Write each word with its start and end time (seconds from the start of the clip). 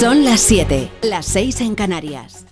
Son 0.00 0.24
las 0.24 0.40
7, 0.42 0.92
las 1.02 1.26
6 1.26 1.60
en 1.60 1.74
Canarias. 1.74 2.44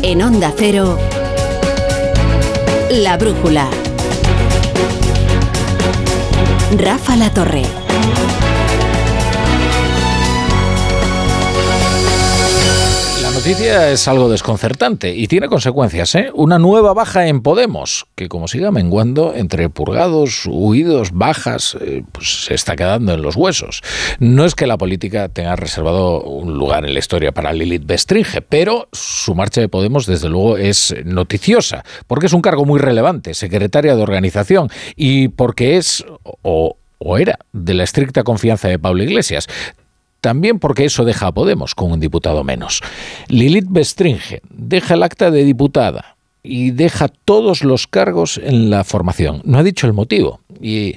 En 0.00 0.22
Onda 0.22 0.50
Cero, 0.56 0.96
La 2.90 3.18
Brújula. 3.18 3.68
Rafa 6.78 7.16
La 7.16 7.28
Torre. 7.34 7.87
Noticia 13.48 13.90
es 13.90 14.06
algo 14.08 14.28
desconcertante 14.28 15.14
y 15.14 15.26
tiene 15.26 15.48
consecuencias. 15.48 16.14
¿eh? 16.16 16.30
Una 16.34 16.58
nueva 16.58 16.92
baja 16.92 17.28
en 17.28 17.40
Podemos, 17.40 18.06
que 18.14 18.28
como 18.28 18.46
siga 18.46 18.70
menguando 18.70 19.32
entre 19.34 19.70
purgados, 19.70 20.42
huidos, 20.46 21.12
bajas, 21.12 21.74
eh, 21.80 22.02
pues 22.12 22.44
se 22.44 22.52
está 22.52 22.76
quedando 22.76 23.14
en 23.14 23.22
los 23.22 23.36
huesos. 23.36 23.80
No 24.18 24.44
es 24.44 24.54
que 24.54 24.66
la 24.66 24.76
política 24.76 25.30
tenga 25.30 25.56
reservado 25.56 26.20
un 26.24 26.58
lugar 26.58 26.84
en 26.84 26.92
la 26.92 26.98
historia 26.98 27.32
para 27.32 27.54
Lilith 27.54 27.86
Bestringe, 27.86 28.42
pero 28.42 28.90
su 28.92 29.34
marcha 29.34 29.62
de 29.62 29.70
Podemos 29.70 30.04
desde 30.04 30.28
luego 30.28 30.58
es 30.58 30.94
noticiosa, 31.06 31.86
porque 32.06 32.26
es 32.26 32.34
un 32.34 32.42
cargo 32.42 32.66
muy 32.66 32.78
relevante, 32.78 33.32
secretaria 33.32 33.96
de 33.96 34.02
organización, 34.02 34.68
y 34.94 35.28
porque 35.28 35.78
es 35.78 36.04
o 36.42 36.76
o 36.98 37.16
era 37.16 37.38
de 37.52 37.74
la 37.74 37.84
estricta 37.84 38.24
confianza 38.24 38.66
de 38.66 38.78
Pablo 38.78 39.04
Iglesias. 39.04 39.46
También 40.20 40.58
porque 40.58 40.84
eso 40.84 41.04
deja 41.04 41.28
a 41.28 41.32
Podemos 41.32 41.74
con 41.74 41.92
un 41.92 42.00
diputado 42.00 42.42
menos. 42.44 42.80
Lilith 43.28 43.68
Bestringe 43.68 44.40
deja 44.50 44.94
el 44.94 45.02
acta 45.02 45.30
de 45.30 45.44
diputada 45.44 46.16
y 46.42 46.70
deja 46.72 47.08
todos 47.08 47.62
los 47.62 47.86
cargos 47.86 48.40
en 48.42 48.70
la 48.70 48.84
formación. 48.84 49.42
No 49.44 49.58
ha 49.58 49.62
dicho 49.62 49.86
el 49.86 49.92
motivo. 49.92 50.40
Y 50.60 50.96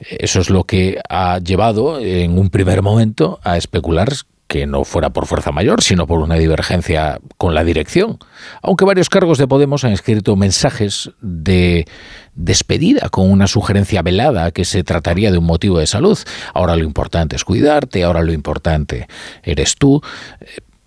eso 0.00 0.40
es 0.40 0.50
lo 0.50 0.64
que 0.64 1.00
ha 1.08 1.38
llevado 1.38 2.00
en 2.00 2.38
un 2.38 2.50
primer 2.50 2.82
momento 2.82 3.40
a 3.42 3.56
especular 3.56 4.08
que 4.48 4.66
no 4.66 4.84
fuera 4.84 5.10
por 5.10 5.26
fuerza 5.26 5.52
mayor, 5.52 5.82
sino 5.82 6.06
por 6.06 6.20
una 6.20 6.36
divergencia 6.36 7.20
con 7.36 7.54
la 7.54 7.64
dirección. 7.64 8.18
Aunque 8.62 8.86
varios 8.86 9.10
cargos 9.10 9.38
de 9.38 9.46
Podemos 9.46 9.84
han 9.84 9.92
escrito 9.92 10.34
mensajes 10.36 11.10
de 11.20 11.86
despedida 12.34 13.10
con 13.10 13.30
una 13.30 13.46
sugerencia 13.46 14.00
velada 14.02 14.50
que 14.50 14.64
se 14.64 14.82
trataría 14.82 15.30
de 15.30 15.38
un 15.38 15.44
motivo 15.44 15.78
de 15.78 15.86
salud. 15.86 16.18
Ahora 16.54 16.76
lo 16.76 16.84
importante 16.84 17.36
es 17.36 17.44
cuidarte, 17.44 18.02
ahora 18.04 18.22
lo 18.22 18.32
importante 18.32 19.06
eres 19.42 19.76
tú 19.76 20.02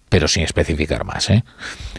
pero 0.10 0.28
sin 0.28 0.44
especificar 0.44 1.06
más. 1.06 1.30
¿eh? 1.30 1.46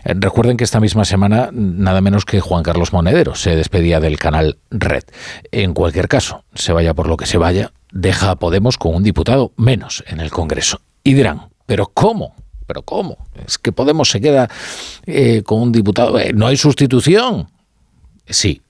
Recuerden 0.04 0.58
que 0.58 0.64
esta 0.64 0.80
misma 0.80 1.06
semana 1.06 1.48
nada 1.50 2.02
menos 2.02 2.26
que 2.26 2.40
Juan 2.40 2.62
Carlos 2.62 2.92
Monedero 2.92 3.34
se 3.34 3.56
despedía 3.56 4.00
del 4.00 4.18
canal 4.18 4.58
Red. 4.70 5.04
En 5.50 5.72
cualquier 5.72 6.08
caso, 6.08 6.44
se 6.52 6.74
vaya 6.74 6.92
por 6.92 7.08
lo 7.08 7.16
que 7.16 7.24
se 7.24 7.38
vaya, 7.38 7.72
deja 7.90 8.30
a 8.30 8.36
Podemos 8.36 8.76
con 8.76 8.94
un 8.96 9.02
diputado 9.02 9.52
menos 9.56 10.04
en 10.06 10.20
el 10.20 10.30
Congreso. 10.30 10.82
Y 11.02 11.14
dirán, 11.14 11.51
¿Pero 11.72 11.86
cómo? 11.86 12.34
¿Pero 12.66 12.82
cómo? 12.82 13.16
Es 13.46 13.56
que 13.56 13.72
Podemos 13.72 14.10
se 14.10 14.20
queda 14.20 14.50
eh, 15.06 15.42
con 15.42 15.62
un 15.62 15.72
diputado. 15.72 16.18
Eh, 16.18 16.34
no 16.34 16.46
hay 16.46 16.58
sustitución. 16.58 17.48
Sí, 18.26 18.60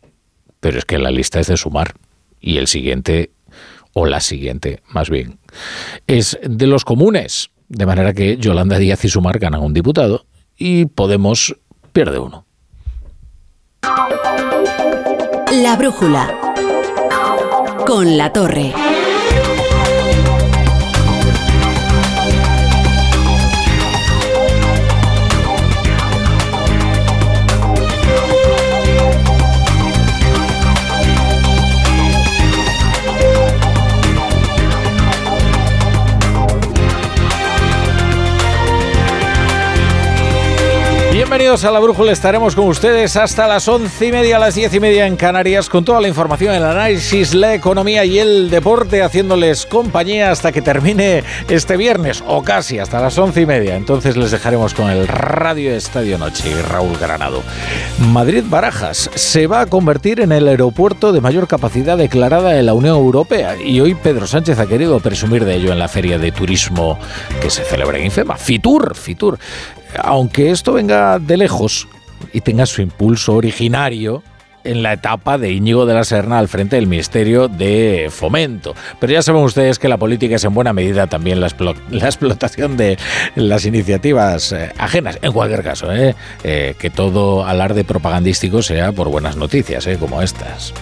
pero 0.60 0.78
es 0.78 0.84
que 0.84 1.00
la 1.00 1.10
lista 1.10 1.40
es 1.40 1.48
de 1.48 1.56
sumar. 1.56 1.94
Y 2.40 2.58
el 2.58 2.68
siguiente, 2.68 3.32
o 3.92 4.06
la 4.06 4.20
siguiente, 4.20 4.84
más 4.86 5.10
bien, 5.10 5.40
es 6.06 6.38
de 6.44 6.68
los 6.68 6.84
comunes. 6.84 7.50
De 7.68 7.86
manera 7.86 8.12
que 8.12 8.36
Yolanda 8.36 8.78
Díaz 8.78 9.04
y 9.04 9.08
Sumar 9.08 9.40
ganan 9.40 9.62
un 9.62 9.74
diputado 9.74 10.24
y 10.56 10.84
Podemos 10.84 11.56
pierde 11.92 12.20
uno. 12.20 12.46
La 15.50 15.74
brújula. 15.76 16.54
Con 17.84 18.16
la 18.16 18.32
torre. 18.32 18.72
Bienvenidos 41.22 41.64
a 41.64 41.70
la 41.70 41.78
Brújula, 41.78 42.10
estaremos 42.10 42.56
con 42.56 42.66
ustedes 42.66 43.16
hasta 43.16 43.46
las 43.46 43.68
once 43.68 44.08
y 44.08 44.10
media, 44.10 44.40
las 44.40 44.56
diez 44.56 44.74
y 44.74 44.80
media 44.80 45.06
en 45.06 45.14
Canarias, 45.14 45.68
con 45.68 45.84
toda 45.84 46.00
la 46.00 46.08
información, 46.08 46.52
el 46.52 46.64
análisis, 46.64 47.32
la 47.32 47.54
economía 47.54 48.04
y 48.04 48.18
el 48.18 48.50
deporte, 48.50 49.04
haciéndoles 49.04 49.64
compañía 49.64 50.32
hasta 50.32 50.50
que 50.50 50.62
termine 50.62 51.22
este 51.48 51.76
viernes, 51.76 52.24
o 52.26 52.42
casi 52.42 52.80
hasta 52.80 53.00
las 53.00 53.16
once 53.18 53.40
y 53.40 53.46
media. 53.46 53.76
Entonces 53.76 54.16
les 54.16 54.32
dejaremos 54.32 54.74
con 54.74 54.90
el 54.90 55.06
Radio 55.06 55.72
Estadio 55.72 56.18
Noche 56.18 56.50
y 56.50 56.60
Raúl 56.60 56.98
Granado. 56.98 57.44
Madrid 58.00 58.42
Barajas 58.44 59.08
se 59.14 59.46
va 59.46 59.60
a 59.60 59.66
convertir 59.66 60.18
en 60.18 60.32
el 60.32 60.48
aeropuerto 60.48 61.12
de 61.12 61.20
mayor 61.20 61.46
capacidad 61.46 61.96
declarada 61.96 62.50
de 62.50 62.64
la 62.64 62.74
Unión 62.74 62.96
Europea 62.96 63.54
y 63.64 63.80
hoy 63.80 63.94
Pedro 63.94 64.26
Sánchez 64.26 64.58
ha 64.58 64.66
querido 64.66 64.98
presumir 64.98 65.44
de 65.44 65.54
ello 65.54 65.70
en 65.70 65.78
la 65.78 65.86
feria 65.86 66.18
de 66.18 66.32
turismo 66.32 66.98
que 67.40 67.48
se 67.48 67.62
celebra 67.62 67.98
en 67.98 68.06
Infema. 68.06 68.36
Fitur, 68.36 68.96
Fitur 68.96 69.38
aunque 69.98 70.50
esto 70.50 70.72
venga 70.72 71.18
de 71.18 71.36
lejos 71.36 71.88
y 72.32 72.40
tenga 72.40 72.66
su 72.66 72.82
impulso 72.82 73.34
originario, 73.34 74.22
en 74.64 74.82
la 74.82 74.92
etapa 74.92 75.38
de 75.38 75.52
Íñigo 75.52 75.86
de 75.86 75.94
la 75.94 76.04
Serna 76.04 76.38
al 76.38 76.48
frente 76.48 76.76
del 76.76 76.86
Ministerio 76.86 77.48
de 77.48 78.08
Fomento. 78.10 78.74
Pero 78.98 79.12
ya 79.12 79.22
saben 79.22 79.42
ustedes 79.42 79.78
que 79.78 79.88
la 79.88 79.96
política 79.96 80.36
es 80.36 80.44
en 80.44 80.54
buena 80.54 80.72
medida 80.72 81.06
también 81.06 81.40
la, 81.40 81.48
explotación 81.48 82.76
de 82.76 82.98
las 83.34 83.64
iniciativas 83.66 84.52
eh, 84.52 84.72
ajenas. 84.78 85.18
En 85.22 85.32
cualquier 85.32 85.62
caso, 85.62 85.92
eh, 85.92 86.14
eh, 86.44 86.74
que 86.78 86.90
todo 86.90 87.44
alarde 87.44 87.84
propagandístico 87.84 88.62
sea 88.62 88.92
por 88.92 89.08
buenas 89.08 89.36
noticias, 89.36 89.88
como 89.98 90.22
estas. 90.22 90.72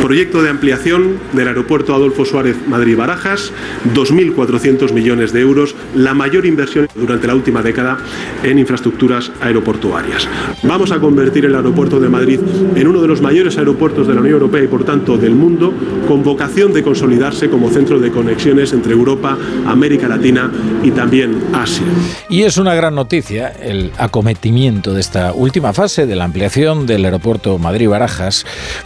Proyecto 0.00 0.42
de 0.42 0.50
ampliación 0.50 1.18
del 1.32 1.48
aeropuerto 1.48 1.94
Adolfo 1.94 2.24
Suárez 2.24 2.56
Madrid-Barajas, 2.66 3.52
2.400 3.94 4.92
millones 4.92 5.32
de 5.32 5.40
euros, 5.40 5.76
la 5.94 6.14
mayor 6.14 6.44
inversión 6.46 6.88
durante 6.94 7.26
la 7.26 7.34
última 7.34 7.62
década 7.62 7.98
en 8.42 8.58
infraestructuras 8.58 9.30
aeroportuarias. 9.40 10.28
Vamos 10.62 10.90
a 10.90 10.98
convertir 10.98 11.44
el 11.44 11.54
aeropuerto 11.54 12.00
de 12.00 12.08
Madrid 12.08 12.40
en 12.74 12.88
uno 12.88 13.00
de 13.00 13.08
los 13.08 13.20
mayores 13.20 13.58
aeropuertos 13.58 14.08
de 14.08 14.14
la 14.14 14.20
Unión 14.20 14.34
Europea 14.34 14.64
y 14.64 14.66
por 14.66 14.84
tanto 14.84 15.16
del 15.16 15.34
mundo, 15.34 15.72
con 16.08 16.22
vocación 16.22 16.72
de 16.72 16.82
consolidarse 16.82 17.48
como 17.48 17.70
centro 17.70 18.00
de 18.00 18.10
conexiones 18.10 18.72
entre 18.72 18.92
Europa, 18.92 19.38
América 19.66 20.08
Latina 20.08 20.50
y 20.82 20.90
también 20.90 21.42
Asia. 21.52 21.86
Y 22.28 22.42
es 22.42 22.56
una 22.56 22.74
gran 22.74 22.94
noticia 22.94 23.48
el 23.48 23.92
acometimiento 23.98 24.94
de 24.94 25.00
esta 25.00 25.32
última 25.32 25.72
fase 25.72 26.06
de 26.06 26.16
la 26.16 26.24
ampliación 26.24 26.86
del 26.86 27.04
aeropuerto 27.04 27.58
Madrid-Barajas 27.58 28.44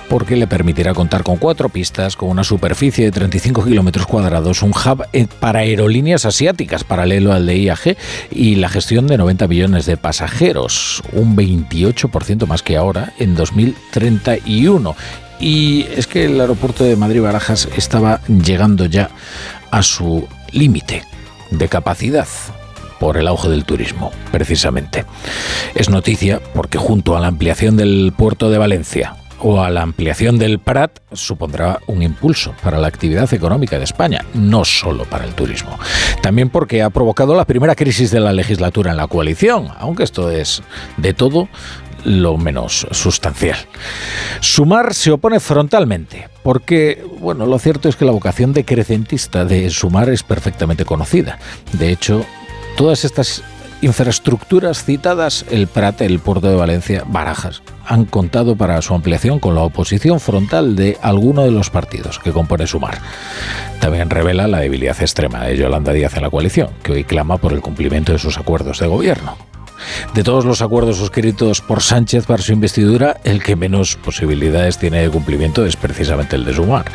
porque 0.09 0.37
le 0.37 0.47
permitirá 0.47 0.95
contar 0.97 1.23
con 1.23 1.37
cuatro 1.37 1.69
pistas, 1.69 2.17
con 2.17 2.31
una 2.31 2.43
superficie 2.43 3.05
de 3.05 3.13
35 3.13 3.65
kilómetros 3.65 4.07
cuadrados, 4.07 4.63
un 4.63 4.71
hub 4.71 5.05
eh, 5.13 5.27
para 5.39 5.61
aerolíneas 5.61 6.25
asiáticas 6.25 6.85
paralelo 6.85 7.35
al 7.35 7.45
de 7.45 7.59
IAG 7.59 7.97
y 8.31 8.57
la 8.57 8.71
gestión 8.71 9.07
de 9.07 9.19
90 9.19 9.47
millones 9.47 9.85
de 9.85 9.99
pasajeros, 9.99 11.03
un 11.13 11.37
28% 11.37 12.47
más 12.47 12.63
que 12.63 12.79
ahora 12.79 13.13
en 13.19 13.37
2031. 13.37 14.97
Y 15.39 15.83
es 15.95 16.07
que 16.07 16.25
el 16.25 16.41
aeropuerto 16.41 16.83
de 16.83 16.97
Madrid-Barajas 16.97 17.69
estaba 17.77 18.23
llegando 18.27 18.87
ya 18.87 19.11
a 19.71 19.83
su 19.83 20.27
límite 20.51 21.05
de 21.51 21.69
capacidad 21.69 22.27
por 22.99 23.19
el 23.19 23.29
auge 23.29 23.51
del 23.51 23.67
turismo, 23.67 24.13
precisamente. 24.33 25.05
Es 25.75 25.91
noticia 25.91 26.41
porque 26.55 26.79
junto 26.79 27.19
a 27.19 27.21
la 27.21 27.27
ampliación 27.27 27.77
del 27.77 28.15
puerto 28.17 28.49
de 28.49 28.57
Valencia, 28.57 29.15
o 29.41 29.63
a 29.63 29.71
la 29.71 29.83
ampliación 29.83 30.39
del 30.39 30.59
Prat 30.59 30.99
supondrá 31.13 31.81
un 31.87 32.03
impulso 32.03 32.55
para 32.63 32.79
la 32.79 32.89
actividad 32.89 33.33
económica 33.33 33.79
de 33.79 33.85
España, 33.85 34.25
no 34.35 34.65
solo 34.65 35.05
para 35.05 35.25
el 35.25 35.35
turismo. 35.35 35.79
También 36.23 36.51
porque 36.51 36.83
ha 36.83 36.91
provocado 36.91 37.35
la 37.35 37.45
primera 37.45 37.75
crisis 37.75 38.11
de 38.11 38.21
la 38.21 38.33
legislatura 38.33 38.91
en 38.91 38.97
la 38.97 39.07
coalición, 39.07 39.69
aunque 39.79 40.05
esto 40.05 40.31
es 40.31 40.63
de 40.97 41.15
todo 41.15 41.49
lo 42.05 42.37
menos 42.39 42.87
sustancial. 42.93 43.59
Sumar 44.41 44.95
se 44.95 45.11
opone 45.11 45.41
frontalmente, 45.41 46.29
porque, 46.43 47.05
bueno, 47.21 47.47
lo 47.47 47.59
cierto 47.59 47.89
es 47.89 47.97
que 47.97 48.05
la 48.05 48.13
vocación 48.13 48.53
decrecentista 48.53 49.45
de 49.45 49.69
Sumar 49.71 50.09
es 50.11 50.23
perfectamente 50.23 50.85
conocida. 50.85 51.39
De 51.73 51.91
hecho, 51.91 52.25
todas 52.77 53.05
estas 53.05 53.43
infraestructuras 53.83 54.85
citadas, 54.85 55.45
el 55.51 55.67
Prat, 55.67 56.01
el 56.01 56.19
puerto 56.19 56.49
de 56.49 56.57
Valencia, 56.57 57.05
Barajas, 57.07 57.63
han 57.87 58.05
contado 58.05 58.57
para 58.57 58.81
su 58.83 58.95
ampliación 58.95 59.39
con 59.39 59.55
la 59.55 59.63
oposición 59.63 60.21
frontal 60.21 60.77
de 60.77 60.99
alguno 61.03 61.43
de 61.43 61.51
los 61.51 61.71
partidos 61.71 62.19
que 62.19 62.33
compone 62.33 62.67
Sumar. 62.67 62.99
También 63.81 64.11
revela 64.11 64.49
la 64.49 64.61
debilidad 64.61 65.01
extrema 65.01 65.45
de 65.45 65.57
Yolanda 65.57 65.93
Díaz 65.93 66.17
en 66.17 66.23
la 66.23 66.31
coalición, 66.31 66.71
que 66.83 66.93
hoy 66.93 67.05
clama 67.05 67.39
por 67.39 67.53
el 67.53 67.61
cumplimiento 67.61 68.13
de 68.13 68.19
sus 68.19 68.39
acuerdos 68.39 68.81
de 68.81 68.87
gobierno. 68.87 69.37
De 70.15 70.23
todos 70.23 70.45
los 70.45 70.63
acuerdos 70.63 70.97
suscritos 70.97 71.61
por 71.61 71.83
Sánchez 71.83 72.27
para 72.27 72.43
su 72.43 72.53
investidura, 72.53 73.17
el 73.25 73.43
que 73.43 73.57
menos 73.57 73.97
posibilidades 73.97 74.79
tiene 74.79 75.03
de 75.03 75.11
cumplimiento 75.11 75.65
es 75.65 75.77
precisamente 75.77 76.37
el 76.37 76.45
de 76.45 76.55
Sumar, 76.55 76.87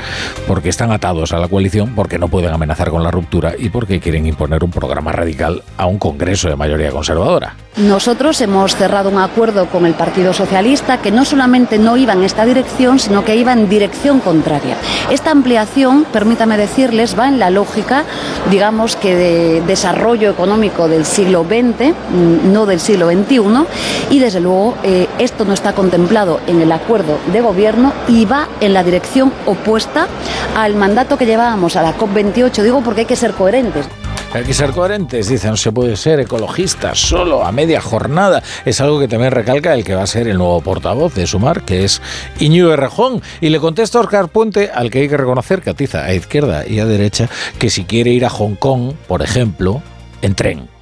porque 0.47 0.69
están 0.69 0.91
atados 0.91 1.33
a 1.33 1.37
la 1.37 1.47
coalición, 1.47 1.93
porque 1.95 2.19
no 2.19 2.27
pueden 2.27 2.53
amenazar 2.53 2.89
con 2.89 3.03
la 3.03 3.11
ruptura 3.11 3.53
y 3.57 3.69
porque 3.69 3.99
quieren 3.99 4.25
imponer 4.25 4.63
un 4.63 4.71
programa 4.71 5.11
radical 5.11 5.63
a 5.77 5.85
un 5.85 5.97
Congreso 5.97 6.49
de 6.49 6.55
mayoría 6.55 6.91
conservadora. 6.91 7.55
Nosotros 7.77 8.41
hemos 8.41 8.75
cerrado 8.75 9.09
un 9.09 9.17
acuerdo 9.17 9.67
con 9.67 9.85
el 9.85 9.93
Partido 9.93 10.33
Socialista 10.33 10.97
que 11.01 11.11
no 11.11 11.23
solamente 11.23 11.79
no 11.79 11.95
iba 11.95 12.11
en 12.13 12.23
esta 12.23 12.45
dirección, 12.45 12.99
sino 12.99 13.23
que 13.23 13.37
iba 13.37 13.53
en 13.53 13.69
dirección 13.69 14.19
contraria. 14.19 14.75
Esta 15.09 15.31
ampliación, 15.31 16.05
permítame 16.11 16.57
decirles, 16.57 17.17
va 17.17 17.29
en 17.29 17.39
la 17.39 17.49
lógica, 17.49 18.03
digamos 18.49 18.97
que 18.97 19.15
de 19.15 19.61
desarrollo 19.61 20.31
económico 20.31 20.89
del 20.89 21.05
siglo 21.05 21.45
XX, 21.45 21.93
mm, 21.93 22.51
no 22.51 22.65
del 22.71 22.79
siglo 22.79 23.09
XXI, 23.09 23.65
y 24.09 24.19
desde 24.19 24.39
luego 24.39 24.75
eh, 24.83 25.07
esto 25.19 25.45
no 25.45 25.53
está 25.53 25.73
contemplado 25.73 26.39
en 26.47 26.61
el 26.61 26.71
acuerdo 26.71 27.19
de 27.31 27.41
gobierno 27.41 27.93
y 28.07 28.25
va 28.25 28.47
en 28.59 28.73
la 28.73 28.83
dirección 28.83 29.31
opuesta 29.45 30.07
al 30.55 30.75
mandato 30.75 31.17
que 31.17 31.25
llevábamos 31.25 31.75
a 31.75 31.83
la 31.83 31.95
COP28. 31.97 32.63
Digo 32.63 32.81
porque 32.81 33.01
hay 33.01 33.07
que 33.07 33.15
ser 33.15 33.33
coherentes. 33.33 33.87
Hay 34.33 34.45
que 34.45 34.53
ser 34.53 34.71
coherentes, 34.71 35.27
dicen, 35.27 35.51
no 35.51 35.57
se 35.57 35.73
puede 35.73 35.97
ser 35.97 36.21
ecologista 36.21 36.95
solo 36.95 37.43
a 37.43 37.51
media 37.51 37.81
jornada. 37.81 38.41
Es 38.63 38.79
algo 38.79 38.97
que 38.97 39.09
también 39.09 39.31
recalca 39.33 39.73
el 39.73 39.83
que 39.83 39.93
va 39.93 40.03
a 40.03 40.07
ser 40.07 40.29
el 40.29 40.37
nuevo 40.37 40.61
portavoz 40.61 41.13
de 41.15 41.27
Sumar, 41.27 41.63
que 41.63 41.83
es 41.83 42.01
Iñigo 42.39 42.73
Rejón. 42.77 43.21
Y 43.41 43.49
le 43.49 43.59
contesta 43.59 43.99
Oscar 43.99 44.29
Puente, 44.29 44.71
al 44.73 44.89
que 44.89 44.99
hay 44.99 45.09
que 45.09 45.17
reconocer 45.17 45.61
que 45.61 45.71
atiza 45.71 46.05
a 46.05 46.13
izquierda 46.13 46.65
y 46.65 46.79
a 46.79 46.85
derecha, 46.85 47.27
que 47.59 47.69
si 47.69 47.83
quiere 47.83 48.11
ir 48.11 48.25
a 48.25 48.29
Hong 48.29 48.55
Kong, 48.55 48.93
por 49.05 49.21
ejemplo, 49.21 49.81
en 50.21 50.33
tren. 50.33 50.80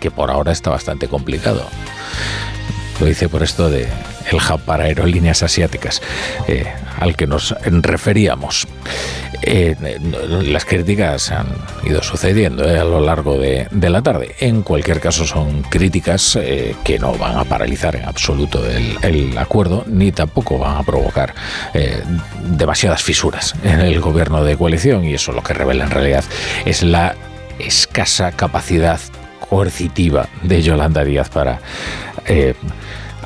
Que 0.00 0.10
por 0.10 0.30
ahora 0.30 0.52
está 0.52 0.70
bastante 0.70 1.08
complicado. 1.08 1.66
Lo 3.00 3.06
dice 3.06 3.28
por 3.28 3.42
esto 3.42 3.68
de 3.68 3.86
el 4.30 4.38
hub 4.38 4.60
para 4.60 4.84
aerolíneas 4.84 5.42
asiáticas 5.42 6.02
eh, 6.48 6.66
al 6.98 7.16
que 7.16 7.26
nos 7.26 7.54
referíamos. 7.62 8.66
Eh, 9.42 9.76
las 10.42 10.64
críticas 10.64 11.30
han 11.30 11.46
ido 11.84 12.02
sucediendo 12.02 12.68
eh, 12.68 12.78
a 12.78 12.84
lo 12.84 13.00
largo 13.00 13.38
de, 13.38 13.68
la 13.70 14.02
tarde. 14.02 14.34
En 14.40 14.62
cualquier 14.62 15.00
caso 15.00 15.26
son 15.26 15.62
críticas 15.62 16.38
que 16.82 16.98
no 16.98 17.12
van 17.12 17.36
a 17.36 17.44
paralizar 17.44 17.94
en 17.94 18.04
absoluto 18.04 18.64
el, 18.66 19.38
acuerdo 19.38 19.84
ni 19.86 20.10
tampoco 20.10 20.58
van 20.58 20.76
a 20.76 20.82
provocar 20.82 21.34
demasiadas 22.42 23.02
fisuras 23.02 23.54
en 23.62 23.80
el 23.80 24.00
gobierno 24.00 24.42
de 24.42 24.56
coalición 24.56 25.04
y 25.04 25.14
eso 25.14 25.30
lo 25.32 25.42
que 25.42 25.54
revela 25.54 25.84
en 25.84 25.90
realidad 25.90 26.24
es 26.64 26.82
la 26.82 27.14
escasa 27.58 28.32
capacidad 28.32 29.00
coercitiva 29.48 30.28
de 30.42 30.62
Yolanda 30.62 31.04
Díaz 31.04 31.28
para 31.28 31.60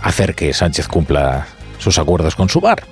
hacer 0.02 0.34
que 0.34 0.52
Sánchez 0.52 0.88
cumpla 0.88 1.46
sus 1.80 1.98
acuerdos 1.98 2.36
con 2.36 2.48
su 2.48 2.60
bar. 2.60 2.84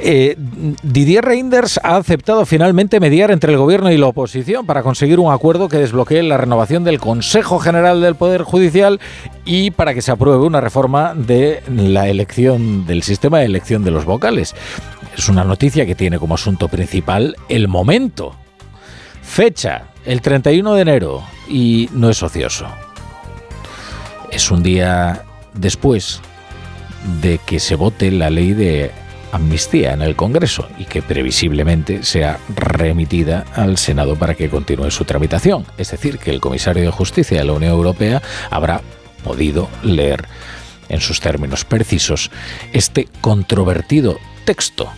Eh, 0.00 0.36
Didier 0.82 1.24
Reinders 1.24 1.80
ha 1.82 1.96
aceptado 1.96 2.44
finalmente 2.44 3.00
mediar 3.00 3.30
entre 3.30 3.52
el 3.52 3.58
gobierno 3.58 3.90
y 3.90 3.96
la 3.96 4.08
oposición 4.08 4.66
para 4.66 4.82
conseguir 4.82 5.20
un 5.20 5.32
acuerdo 5.32 5.68
que 5.68 5.78
desbloquee 5.78 6.22
la 6.22 6.36
renovación 6.36 6.84
del 6.84 6.98
Consejo 6.98 7.58
General 7.58 8.00
del 8.00 8.16
Poder 8.16 8.42
Judicial 8.42 9.00
y 9.44 9.70
para 9.70 9.94
que 9.94 10.02
se 10.02 10.12
apruebe 10.12 10.44
una 10.44 10.60
reforma 10.60 11.14
de 11.14 11.62
la 11.68 12.08
elección 12.08 12.86
del 12.86 13.02
sistema 13.02 13.38
de 13.38 13.46
elección 13.46 13.84
de 13.84 13.92
los 13.92 14.04
vocales. 14.04 14.54
Es 15.16 15.28
una 15.28 15.44
noticia 15.44 15.86
que 15.86 15.94
tiene 15.94 16.18
como 16.18 16.34
asunto 16.34 16.68
principal 16.68 17.36
el 17.48 17.68
momento. 17.68 18.34
Fecha, 19.24 19.88
el 20.04 20.20
31 20.20 20.74
de 20.74 20.82
enero, 20.82 21.24
y 21.48 21.88
no 21.92 22.08
es 22.08 22.22
ocioso. 22.22 22.66
Es 24.30 24.50
un 24.50 24.62
día 24.62 25.24
después 25.54 26.20
de 27.20 27.38
que 27.38 27.58
se 27.58 27.74
vote 27.74 28.10
la 28.10 28.30
ley 28.30 28.52
de 28.52 28.92
amnistía 29.32 29.92
en 29.92 30.02
el 30.02 30.14
Congreso 30.14 30.68
y 30.78 30.84
que 30.84 31.02
previsiblemente 31.02 32.04
sea 32.04 32.38
remitida 32.54 33.44
al 33.54 33.76
Senado 33.78 34.16
para 34.16 34.34
que 34.34 34.48
continúe 34.48 34.90
su 34.90 35.04
tramitación. 35.04 35.66
Es 35.76 35.90
decir, 35.90 36.18
que 36.18 36.30
el 36.30 36.40
comisario 36.40 36.84
de 36.84 36.90
Justicia 36.90 37.38
de 37.38 37.44
la 37.44 37.52
Unión 37.52 37.72
Europea 37.72 38.22
habrá 38.50 38.80
podido 39.24 39.68
leer 39.82 40.26
en 40.88 41.00
sus 41.00 41.20
términos 41.20 41.64
precisos 41.64 42.30
este 42.72 43.08
controvertido 43.20 44.18
texto. 44.44 44.88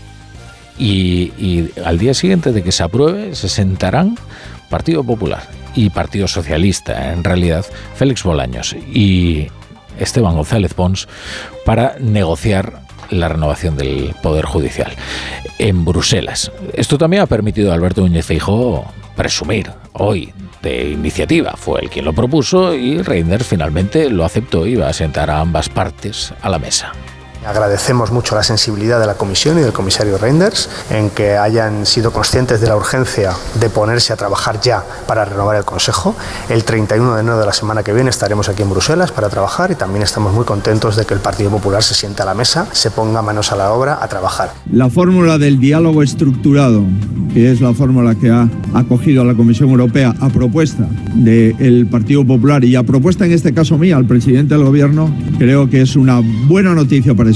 Y, 0.78 1.70
al 1.84 1.98
día 1.98 2.14
siguiente 2.14 2.52
de 2.52 2.62
que 2.62 2.72
se 2.72 2.82
apruebe 2.82 3.34
se 3.34 3.48
sentarán 3.48 4.16
Partido 4.68 5.02
Popular 5.04 5.48
y 5.74 5.90
Partido 5.90 6.28
Socialista, 6.28 7.12
en 7.12 7.24
realidad 7.24 7.64
Félix 7.94 8.22
Bolaños 8.22 8.74
y 8.74 9.48
Esteban 9.98 10.34
González 10.34 10.74
Pons 10.74 11.08
para 11.64 11.96
negociar 11.98 12.80
la 13.10 13.28
renovación 13.28 13.76
del 13.76 14.14
Poder 14.22 14.44
Judicial 14.44 14.92
en 15.58 15.84
Bruselas. 15.84 16.50
Esto 16.72 16.98
también 16.98 17.22
ha 17.22 17.26
permitido 17.26 17.70
a 17.70 17.74
Alberto 17.74 18.00
Núñez 18.02 18.26
Feijóo 18.26 18.84
presumir 19.14 19.70
hoy 19.94 20.32
de 20.62 20.90
iniciativa. 20.90 21.54
Fue 21.56 21.80
el 21.80 21.90
quien 21.90 22.04
lo 22.04 22.12
propuso 22.12 22.74
y 22.74 23.00
Reinders 23.02 23.46
finalmente 23.46 24.10
lo 24.10 24.24
aceptó 24.24 24.66
y 24.66 24.76
va 24.76 24.88
a 24.88 24.92
sentar 24.92 25.30
a 25.30 25.40
ambas 25.40 25.68
partes 25.68 26.34
a 26.42 26.50
la 26.50 26.58
mesa. 26.58 26.92
Agradecemos 27.46 28.10
mucho 28.10 28.34
la 28.34 28.42
sensibilidad 28.42 28.98
de 28.98 29.06
la 29.06 29.14
Comisión 29.14 29.56
y 29.56 29.60
del 29.60 29.72
comisario 29.72 30.18
Reinders 30.18 30.68
en 30.90 31.10
que 31.10 31.36
hayan 31.36 31.86
sido 31.86 32.10
conscientes 32.10 32.60
de 32.60 32.66
la 32.66 32.76
urgencia 32.76 33.34
de 33.60 33.70
ponerse 33.70 34.12
a 34.12 34.16
trabajar 34.16 34.60
ya 34.60 34.82
para 35.06 35.24
renovar 35.24 35.56
el 35.56 35.64
Consejo. 35.64 36.16
El 36.48 36.64
31 36.64 37.14
de 37.14 37.20
enero 37.20 37.38
de 37.38 37.46
la 37.46 37.52
semana 37.52 37.84
que 37.84 37.92
viene 37.92 38.10
estaremos 38.10 38.48
aquí 38.48 38.62
en 38.62 38.70
Bruselas 38.70 39.12
para 39.12 39.28
trabajar 39.28 39.70
y 39.70 39.76
también 39.76 40.02
estamos 40.02 40.34
muy 40.34 40.44
contentos 40.44 40.96
de 40.96 41.04
que 41.04 41.14
el 41.14 41.20
Partido 41.20 41.50
Popular 41.50 41.84
se 41.84 41.94
sienta 41.94 42.24
a 42.24 42.26
la 42.26 42.34
mesa, 42.34 42.66
se 42.72 42.90
ponga 42.90 43.22
manos 43.22 43.52
a 43.52 43.56
la 43.56 43.70
obra 43.70 44.00
a 44.02 44.08
trabajar. 44.08 44.50
La 44.72 44.90
fórmula 44.90 45.38
del 45.38 45.60
diálogo 45.60 46.02
estructurado, 46.02 46.82
que 47.32 47.52
es 47.52 47.60
la 47.60 47.72
fórmula 47.74 48.16
que 48.16 48.28
ha 48.28 48.48
acogido 48.74 49.22
a 49.22 49.24
la 49.24 49.34
Comisión 49.34 49.70
Europea 49.70 50.12
a 50.20 50.30
propuesta 50.30 50.88
del 51.14 51.86
Partido 51.86 52.26
Popular 52.26 52.64
y 52.64 52.74
a 52.74 52.82
propuesta 52.82 53.24
en 53.24 53.32
este 53.32 53.54
caso 53.54 53.78
mía 53.78 53.96
al 53.96 54.06
presidente 54.06 54.54
del 54.54 54.64
Gobierno, 54.64 55.14
creo 55.38 55.70
que 55.70 55.82
es 55.82 55.94
una 55.94 56.20
buena 56.48 56.74
noticia 56.74 57.14
para 57.14 57.35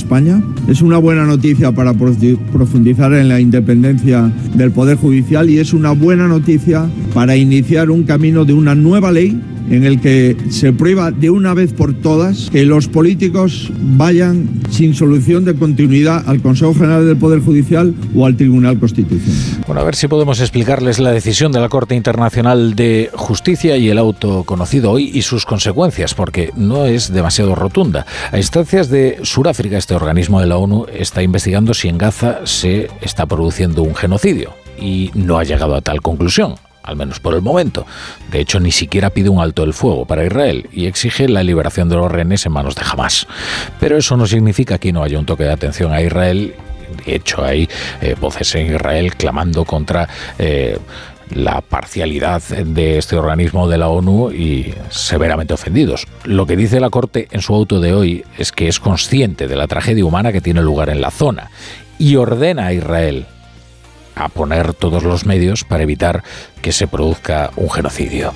Es 0.69 0.82
una 0.82 0.99
buena 0.99 1.25
noticia 1.25 1.73
para 1.73 1.93
profundizar 1.94 3.12
en 3.12 3.29
la 3.29 3.41
independencia 3.41 4.31
del 4.55 4.70
Poder 4.70 4.97
Judicial 4.97 5.49
y 5.50 5.58
es 5.58 5.73
una 5.73 5.93
buena 5.93 6.29
noticia 6.29 6.88
para 7.14 7.37
iniciar 7.37 7.91
un 7.91 8.05
camino 8.05 8.44
de 8.44 8.52
una 8.52 8.75
nueva 8.75 9.12
ley 9.12 9.41
en 9.70 9.84
el 9.84 10.00
que 10.00 10.37
se 10.50 10.72
prueba 10.72 11.11
de 11.11 11.31
una 11.31 11.55
vez 11.55 11.72
por 11.72 11.94
todas 11.94 12.50
que 12.50 12.64
los 12.64 12.88
políticos 12.88 13.72
vayan 13.96 14.49
sin 14.70 14.94
solución 14.94 15.44
de 15.44 15.55
continuidad 15.55 16.28
al 16.28 16.43
Consejo 16.43 16.75
General 16.75 17.06
del 17.06 17.17
Poder 17.17 17.40
Judicial 17.40 17.94
o 18.14 18.26
al 18.26 18.37
Tribunal 18.37 18.78
Constitucional. 18.78 19.65
Bueno, 19.67 19.81
a 19.81 19.84
ver 19.84 19.94
si 19.94 20.08
podemos 20.08 20.41
explicarles 20.41 20.98
la 20.98 21.12
decisión 21.12 21.53
de 21.53 21.60
la 21.60 21.69
Corte 21.69 21.94
Internacional 21.94 22.74
de 22.74 23.10
Justicia 23.15 23.77
y 23.77 23.89
el 23.89 23.98
auto 23.98 24.44
conocido 24.44 24.91
hoy 24.91 25.10
y 25.15 25.22
sus 25.22 25.46
consecuencias, 25.46 26.15
porque 26.15 26.50
no 26.56 26.86
es 26.86 27.12
demasiado 27.12 27.55
rotunda. 27.55 28.06
A 28.32 28.36
instancias 28.36 28.89
de 28.89 29.19
Sudáfrica, 29.22 29.79
este 29.79 29.94
organismo 29.94 30.41
de 30.41 30.46
la 30.46 30.56
ONU 30.56 30.86
está 30.93 31.22
investigando 31.22 31.74
si 31.74 31.89
en 31.89 31.98
Gaza 31.98 32.41
se 32.44 32.89
está 33.00 33.27
produciendo 33.27 33.82
un 33.82 33.94
genocidio 33.94 34.55
y 34.81 35.10
no 35.15 35.39
ha 35.39 35.44
llegado 35.44 35.74
a 35.74 35.81
tal 35.81 36.00
conclusión 36.00 36.55
al 36.82 36.96
menos 36.96 37.20
por 37.20 37.34
el 37.34 37.43
momento. 37.43 37.87
De 38.31 38.41
hecho, 38.41 38.60
ni 38.60 38.72
siquiera 38.72 39.10
pide 39.10 39.29
un 39.29 39.41
alto 39.41 39.65
el 39.65 39.75
fuego 39.75 40.06
para 40.06 40.25
Israel 40.25 40.69
y 40.72 40.87
exige 40.87 41.29
la 41.29 41.43
liberación 41.43 41.89
de 41.89 41.96
los 41.96 42.10
rehenes 42.10 42.46
en 42.46 42.53
manos 42.53 42.75
de 42.75 42.82
Hamas. 42.91 43.27
Pero 43.79 43.96
eso 43.96 44.17
no 44.17 44.27
significa 44.27 44.79
que 44.79 44.93
no 44.93 45.03
haya 45.03 45.19
un 45.19 45.27
toque 45.27 45.44
de 45.44 45.53
atención 45.53 45.93
a 45.93 46.03
Israel. 46.03 46.55
De 47.06 47.15
hecho, 47.15 47.44
hay 47.44 47.69
eh, 48.01 48.17
voces 48.20 48.55
en 48.55 48.75
Israel 48.75 49.15
clamando 49.17 49.65
contra... 49.65 50.08
Eh, 50.39 50.79
la 51.34 51.60
parcialidad 51.60 52.43
de 52.43 52.99
este 52.99 53.17
organismo 53.17 53.69
de 53.69 53.79
la 53.79 53.89
ONU 53.89 54.32
y 54.32 54.75
severamente 54.91 55.55
ofendidos. 55.55 56.06
Lo 56.25 56.44
que 56.44 56.56
dice 56.56 56.81
la 56.81 56.91
Corte 56.91 57.29
en 57.31 57.41
su 57.41 57.55
auto 57.55 57.81
de 57.81 57.94
hoy 57.94 58.25
es 58.37 58.51
que 58.51 58.67
es 58.67 58.81
consciente 58.81 59.46
de 59.46 59.55
la 59.56 59.69
tragedia 59.69 60.05
humana 60.05 60.32
que 60.32 60.41
tiene 60.41 60.60
lugar 60.60 60.91
en 60.91 61.01
la 61.01 61.13
zona 61.13 61.51
y 61.99 62.17
ordena 62.17 62.67
a 62.67 62.72
Israel 62.72 63.27
a 64.14 64.29
poner 64.29 64.74
todos 64.74 65.02
los 65.02 65.26
medios 65.26 65.64
para 65.64 65.82
evitar 65.82 66.22
que 66.62 66.72
se 66.72 66.86
produzca 66.86 67.50
un 67.56 67.70
genocidio. 67.70 68.32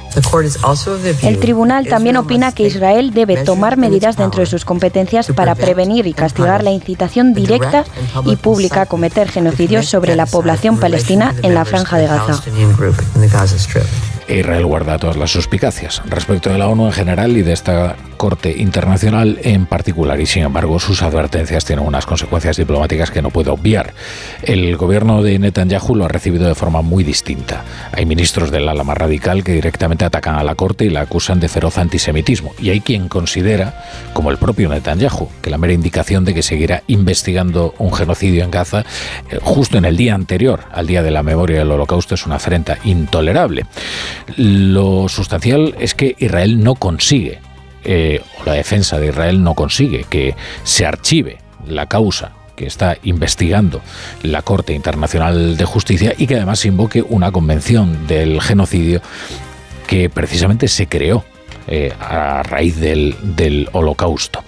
El 1.22 1.38
tribunal 1.38 1.86
también 1.86 2.16
opina 2.16 2.52
que 2.52 2.64
Israel 2.64 3.12
debe 3.12 3.44
tomar 3.44 3.76
medidas 3.76 4.16
dentro 4.16 4.40
de 4.40 4.46
sus 4.46 4.64
competencias 4.64 5.28
para 5.34 5.54
prevenir 5.54 6.06
y 6.06 6.14
castigar 6.14 6.64
la 6.64 6.70
incitación 6.70 7.34
directa 7.34 7.84
y 8.24 8.36
pública 8.36 8.82
a 8.82 8.86
cometer 8.86 9.28
genocidios 9.28 9.86
sobre 9.86 10.16
la 10.16 10.26
población 10.26 10.78
palestina 10.78 11.34
en 11.42 11.54
la 11.54 11.64
franja 11.64 11.98
de 11.98 12.06
Gaza. 12.06 12.42
Israel 14.28 14.64
guarda 14.64 14.98
todas 14.98 15.16
las 15.16 15.30
suspicacias 15.30 16.02
respecto 16.06 16.50
de 16.50 16.58
la 16.58 16.68
ONU 16.68 16.86
en 16.86 16.92
general 16.92 17.36
y 17.36 17.42
de 17.42 17.52
esta 17.52 17.96
Corte 18.14 18.54
Internacional 18.56 19.38
en 19.42 19.66
particular 19.66 20.20
y 20.20 20.26
sin 20.26 20.44
embargo 20.44 20.78
sus 20.78 21.02
advertencias 21.02 21.64
tienen 21.64 21.86
unas 21.86 22.06
consecuencias 22.06 22.56
diplomáticas 22.56 23.10
que 23.10 23.22
no 23.22 23.30
puedo 23.30 23.52
obviar. 23.52 23.94
El 24.42 24.76
gobierno 24.76 25.22
de 25.22 25.38
Netanyahu 25.38 25.94
lo 25.94 26.04
ha 26.04 26.08
recibido 26.08 26.48
de 26.48 26.54
forma 26.54 26.82
muy 26.82 27.04
distinta. 27.04 27.64
Hay 27.92 28.06
ministros 28.06 28.50
del 28.50 28.68
ala 28.68 28.84
más 28.84 28.98
radical 28.98 29.44
que 29.44 29.52
directamente 29.52 30.04
atacan 30.04 30.36
a 30.36 30.44
la 30.44 30.54
Corte 30.54 30.84
y 30.84 30.90
la 30.90 31.02
acusan 31.02 31.40
de 31.40 31.48
feroz 31.48 31.78
antisemitismo 31.78 32.54
y 32.60 32.70
hay 32.70 32.80
quien 32.80 33.08
considera, 33.08 33.84
como 34.12 34.30
el 34.30 34.38
propio 34.38 34.68
Netanyahu, 34.68 35.28
que 35.42 35.50
la 35.50 35.58
mera 35.58 35.72
indicación 35.72 36.24
de 36.24 36.34
que 36.34 36.42
seguirá 36.42 36.82
investigando 36.86 37.74
un 37.78 37.92
genocidio 37.92 38.44
en 38.44 38.50
Gaza 38.50 38.84
eh, 39.30 39.38
justo 39.42 39.78
en 39.78 39.84
el 39.84 39.96
día 39.96 40.14
anterior 40.14 40.60
al 40.72 40.86
día 40.86 41.02
de 41.02 41.10
la 41.10 41.22
memoria 41.22 41.58
del 41.58 41.70
holocausto 41.70 42.14
es 42.14 42.26
una 42.26 42.36
afrenta 42.36 42.78
intolerable. 42.84 43.66
Lo 44.36 45.08
sustancial 45.08 45.74
es 45.78 45.94
que 45.94 46.14
Israel 46.18 46.62
no 46.62 46.74
consigue 46.74 47.40
eh, 47.84 48.22
o 48.40 48.44
la 48.44 48.54
defensa 48.54 48.98
de 48.98 49.08
Israel 49.08 49.42
no 49.42 49.54
consigue 49.54 50.04
que 50.08 50.34
se 50.62 50.86
archive 50.86 51.38
la 51.66 51.86
causa 51.86 52.32
que 52.56 52.66
está 52.66 52.96
investigando 53.02 53.80
la 54.22 54.42
Corte 54.42 54.74
Internacional 54.74 55.56
de 55.56 55.64
Justicia 55.64 56.14
y 56.16 56.26
que 56.26 56.36
además 56.36 56.64
invoque 56.64 57.02
una 57.02 57.32
convención 57.32 58.06
del 58.06 58.40
genocidio 58.40 59.02
que 59.86 60.08
precisamente 60.08 60.68
se 60.68 60.86
creó 60.86 61.24
eh, 61.66 61.92
a 61.98 62.42
raíz 62.42 62.78
del, 62.78 63.68
holocausto. 63.72 64.44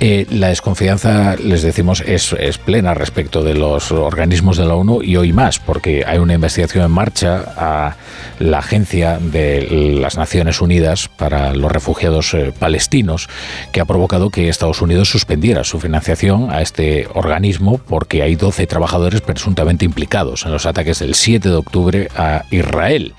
Eh, 0.00 0.26
la 0.30 0.48
desconfianza, 0.48 1.36
les 1.36 1.62
decimos, 1.62 2.02
es, 2.06 2.34
plena 2.64 2.94
respecto 2.94 3.42
de 3.42 3.54
los 3.54 3.92
organismos 3.92 4.56
de 4.56 4.64
la 4.64 4.74
ONU 4.74 5.02
y 5.02 5.16
hoy 5.16 5.32
más, 5.32 5.58
porque 5.58 6.04
hay 6.06 6.18
una 6.18 6.34
investigación 6.34 6.84
en 6.84 6.90
marcha 6.90 7.44
a 7.56 7.96
la 8.38 8.58
Agencia 8.58 9.18
de 9.18 9.96
las 10.00 10.16
Naciones 10.16 10.60
Unidas 10.60 11.08
para 11.08 11.54
los 11.54 11.70
Refugiados 11.70 12.34
eh, 12.34 12.52
Palestinos, 12.56 13.28
que 13.72 13.80
ha 13.80 13.84
provocado 13.84 14.30
que 14.30 14.48
Estados 14.48 14.82
Unidos 14.82 15.10
suspendiera 15.10 15.64
su 15.64 15.80
financiación 15.80 16.50
a 16.50 16.62
este 16.62 17.08
organismo 17.14 17.78
porque 17.78 18.22
hay 18.22 18.36
12 18.36 18.66
trabajadores 18.66 19.20
presuntamente 19.20 19.84
implicados 19.84 20.44
en 20.44 20.52
los 20.52 20.66
ataques 20.66 20.98
del 21.00 21.14
7 21.14 21.48
de 21.48 21.54
octubre 21.54 22.08
a 22.16 22.44
Israel. 22.50 23.14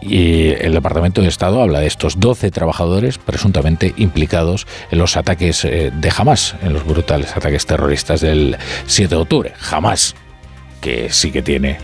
Y 0.00 0.50
el 0.50 0.72
Departamento 0.72 1.20
de 1.20 1.28
Estado 1.28 1.60
habla 1.60 1.80
de 1.80 1.86
estos 1.86 2.20
12 2.20 2.50
trabajadores 2.50 3.18
presuntamente 3.18 3.94
implicados 3.96 4.66
en 4.90 4.98
los 4.98 5.16
ataques 5.16 5.64
eh, 5.64 5.90
de 5.92 6.12
Hamas, 6.16 6.54
en 6.62 6.72
los 6.72 6.84
brutales 6.84 7.36
ataques 7.36 7.66
terroristas 7.66 8.20
del 8.20 8.56
7 8.86 9.14
de 9.14 9.20
octubre. 9.20 9.52
Hamas, 9.70 10.14
que 10.80 11.10
sí 11.10 11.30
que 11.32 11.42
tiene 11.42 11.78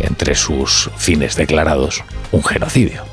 entre 0.00 0.34
sus 0.34 0.90
fines 0.96 1.36
declarados 1.36 2.02
un 2.32 2.42
genocidio. 2.42 3.04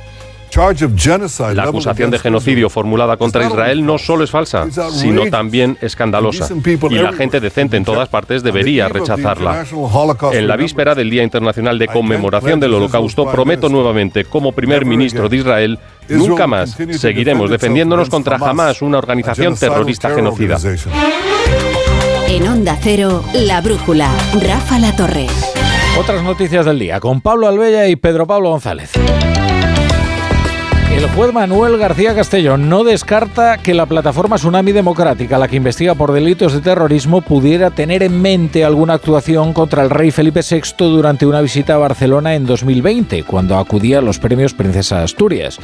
La 0.57 1.63
acusación 1.63 2.09
de 2.09 2.17
genocidio 2.17 2.71
formulada 2.71 3.15
contra 3.15 3.45
Israel 3.45 3.85
no 3.85 3.99
solo 3.99 4.23
es 4.23 4.31
falsa, 4.31 4.65
sino 4.91 5.27
también 5.27 5.77
escandalosa. 5.81 6.49
Y 6.89 6.95
la 6.95 7.13
gente 7.13 7.39
decente 7.39 7.77
en 7.77 7.85
todas 7.85 8.09
partes 8.09 8.41
debería 8.41 8.87
rechazarla. 8.89 9.65
En 10.31 10.47
la 10.47 10.55
víspera 10.55 10.95
del 10.95 11.11
Día 11.11 11.21
Internacional 11.21 11.77
de 11.77 11.87
Conmemoración 11.87 12.59
del 12.59 12.73
Holocausto, 12.73 13.29
prometo 13.29 13.69
nuevamente, 13.69 14.25
como 14.25 14.51
primer 14.51 14.83
ministro 14.83 15.29
de 15.29 15.37
Israel, 15.37 15.79
nunca 16.09 16.47
más 16.47 16.75
seguiremos 16.91 17.51
defendiéndonos 17.51 18.09
contra 18.09 18.39
jamás 18.39 18.81
una 18.81 18.97
organización 18.97 19.55
terrorista 19.55 20.09
genocida. 20.09 20.57
En 22.27 22.47
Onda 22.47 22.77
Cero, 22.81 23.23
La 23.33 23.61
Brújula, 23.61 24.09
Rafa 24.41 24.79
La 24.79 24.95
Torre. 24.95 25.27
Otras 25.99 26.23
noticias 26.23 26.65
del 26.65 26.79
día 26.79 26.99
con 26.99 27.21
Pablo 27.21 27.47
Albella 27.47 27.87
y 27.87 27.95
Pedro 27.95 28.25
Pablo 28.25 28.49
González. 28.49 28.91
El 30.97 31.05
juez 31.11 31.31
Manuel 31.31 31.77
García 31.77 32.15
Castellón 32.15 32.69
no 32.69 32.83
descarta 32.83 33.59
que 33.59 33.75
la 33.75 33.85
plataforma 33.85 34.37
Tsunami 34.37 34.71
Democrática, 34.71 35.37
la 35.37 35.47
que 35.47 35.57
investiga 35.57 35.93
por 35.93 36.11
delitos 36.11 36.53
de 36.53 36.59
terrorismo, 36.59 37.21
pudiera 37.21 37.69
tener 37.69 38.01
en 38.01 38.19
mente 38.19 38.65
alguna 38.65 38.95
actuación 38.95 39.53
contra 39.53 39.83
el 39.83 39.91
rey 39.91 40.09
Felipe 40.09 40.39
VI 40.41 40.89
durante 40.89 41.27
una 41.27 41.41
visita 41.41 41.75
a 41.75 41.77
Barcelona 41.77 42.33
en 42.33 42.47
2020, 42.47 43.23
cuando 43.25 43.59
acudía 43.59 43.99
a 43.99 44.01
los 44.01 44.17
premios 44.17 44.55
Princesa 44.55 45.03
Asturias. 45.03 45.59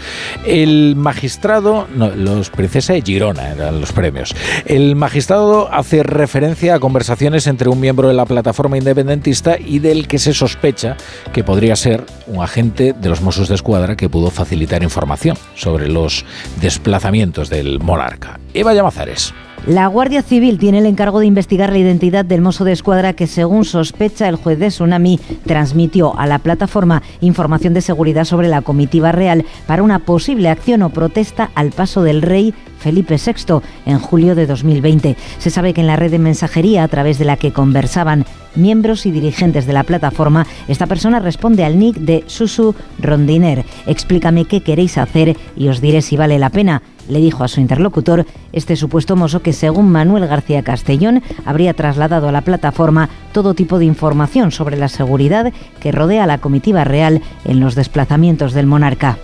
El 0.46 0.96
magistrado, 0.96 1.88
no, 1.96 2.12
los 2.12 2.52
Princesa 2.52 2.94
de 2.94 3.02
Girona 3.02 3.54
eran 3.54 3.82
los 3.82 3.92
premios. 3.92 4.36
El 4.68 4.96
magistrado 4.96 5.68
hace 5.74 6.04
referencia 6.04 6.76
a 6.76 6.80
conversaciones 6.80 7.48
entre 7.48 7.70
un 7.70 7.80
miembro 7.80 8.08
de 8.08 8.14
la 8.14 8.28
plataforma 8.28 8.78
independentista 8.78 9.58
y 9.58 9.80
del 9.80 10.08
que 10.08 10.20
se 10.20 10.36
sospecha 10.36 10.96
que 11.34 11.44
podría 11.44 11.76
ser 11.76 12.06
un 12.28 12.44
agente 12.44 12.94
de 12.94 13.10
los 13.10 13.22
Mossos 13.22 13.50
de 13.50 13.56
Escuadra 13.56 13.96
que 13.96 14.10
pudo 14.10 14.30
facilitar 14.30 14.84
información 14.84 15.23
sobre 15.56 15.88
los 15.88 16.26
desplazamientos 16.60 17.50
del 17.50 17.80
monarca. 17.80 18.40
Eva 18.54 18.74
Llamazares. 18.74 19.34
La 19.66 19.88
Guardia 19.88 20.22
Civil 20.22 20.60
tiene 20.60 20.80
el 20.80 20.86
encargo 20.86 21.22
de 21.22 21.26
investigar 21.26 21.72
la 21.72 21.78
identidad 21.78 22.26
del 22.26 22.42
mozo 22.42 22.66
de 22.66 22.74
escuadra 22.74 23.14
que, 23.14 23.28
según 23.28 23.64
sospecha 23.64 24.28
el 24.28 24.36
juez 24.36 24.60
de 24.60 24.68
Tsunami, 24.68 25.22
transmitió 25.46 26.20
a 26.20 26.28
la 26.28 26.40
plataforma 26.40 27.02
información 27.22 27.74
de 27.74 27.80
seguridad 27.80 28.26
sobre 28.26 28.50
la 28.50 28.62
comitiva 28.62 29.14
real 29.14 29.46
para 29.66 29.82
una 29.82 30.00
posible 30.00 30.50
acción 30.50 30.82
o 30.82 30.90
protesta 30.90 31.50
al 31.56 31.72
paso 31.72 32.04
del 32.04 32.22
rey 32.22 32.54
Felipe 32.78 33.16
VI 33.16 33.62
en 33.86 34.00
julio 34.00 34.36
de 34.36 34.48
2020. 34.48 35.16
Se 35.38 35.50
sabe 35.50 35.74
que 35.74 35.80
en 35.80 35.88
la 35.88 35.96
red 35.96 36.12
de 36.12 36.20
mensajería 36.20 36.84
a 36.84 36.90
través 36.90 37.18
de 37.18 37.24
la 37.24 37.38
que 37.38 37.54
conversaban 37.54 38.26
miembros 38.56 39.06
y 39.06 39.12
dirigentes 39.12 39.66
de 39.66 39.72
la 39.72 39.84
plataforma, 39.84 40.46
esta 40.68 40.88
persona 40.88 41.20
responde 41.20 41.64
al 41.64 41.80
nick 41.80 41.96
de 41.96 42.26
Susu 42.28 42.76
Rondiner. 43.00 43.64
Explícame 43.88 44.44
qué 44.44 44.60
queréis 44.60 44.98
hacer 44.98 45.38
y 45.56 45.70
os 45.70 45.80
diré 45.80 46.02
si 46.02 46.18
vale 46.18 46.38
la 46.38 46.50
pena 46.50 46.82
le 47.08 47.20
dijo 47.20 47.44
a 47.44 47.48
su 47.48 47.60
interlocutor 47.60 48.26
este 48.52 48.76
supuesto 48.76 49.16
mozo 49.16 49.42
que, 49.42 49.54
según 49.54 49.90
Manuel 49.90 50.28
García 50.28 50.64
Castellón, 50.64 51.24
habría 51.46 51.74
trasladado 51.74 52.30
a 52.30 52.32
la 52.32 52.42
plataforma 52.42 53.10
todo 53.32 53.54
tipo 53.54 53.80
de 53.80 53.86
información 53.86 54.52
sobre 54.52 54.78
la 54.78 54.88
seguridad 54.88 55.52
que 55.80 55.92
rodea 55.92 56.24
a 56.24 56.28
la 56.28 56.38
comitiva 56.38 56.84
real 56.84 57.22
en 57.46 57.60
los 57.60 57.76
desplazamientos 57.76 58.54
del 58.54 58.68
monarca. 58.68 59.18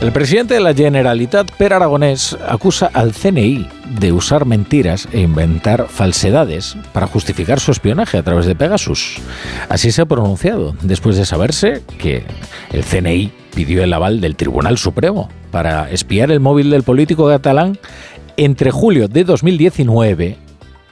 El 0.00 0.12
presidente 0.12 0.54
de 0.54 0.60
la 0.60 0.74
Generalitat, 0.74 1.50
Per 1.52 1.72
Aragonés, 1.72 2.36
acusa 2.46 2.90
al 2.92 3.12
CNI 3.12 3.66
de 3.98 4.12
usar 4.12 4.44
mentiras 4.44 5.08
e 5.12 5.20
inventar 5.20 5.86
falsedades 5.88 6.76
para 6.92 7.06
justificar 7.06 7.60
su 7.60 7.72
espionaje 7.72 8.18
a 8.18 8.22
través 8.22 8.46
de 8.46 8.54
Pegasus. 8.54 9.16
Así 9.68 9.92
se 9.92 10.02
ha 10.02 10.06
pronunciado, 10.06 10.74
después 10.82 11.16
de 11.16 11.24
saberse 11.24 11.82
que 11.98 12.24
el 12.72 12.84
CNI 12.84 13.32
pidió 13.54 13.82
el 13.82 13.92
aval 13.92 14.20
del 14.20 14.36
Tribunal 14.36 14.78
Supremo 14.78 15.28
para 15.50 15.90
espiar 15.90 16.30
el 16.30 16.40
móvil 16.40 16.70
del 16.70 16.82
político 16.82 17.28
catalán 17.28 17.78
entre 18.36 18.70
julio 18.70 19.08
de 19.08 19.24
2019 19.24 20.43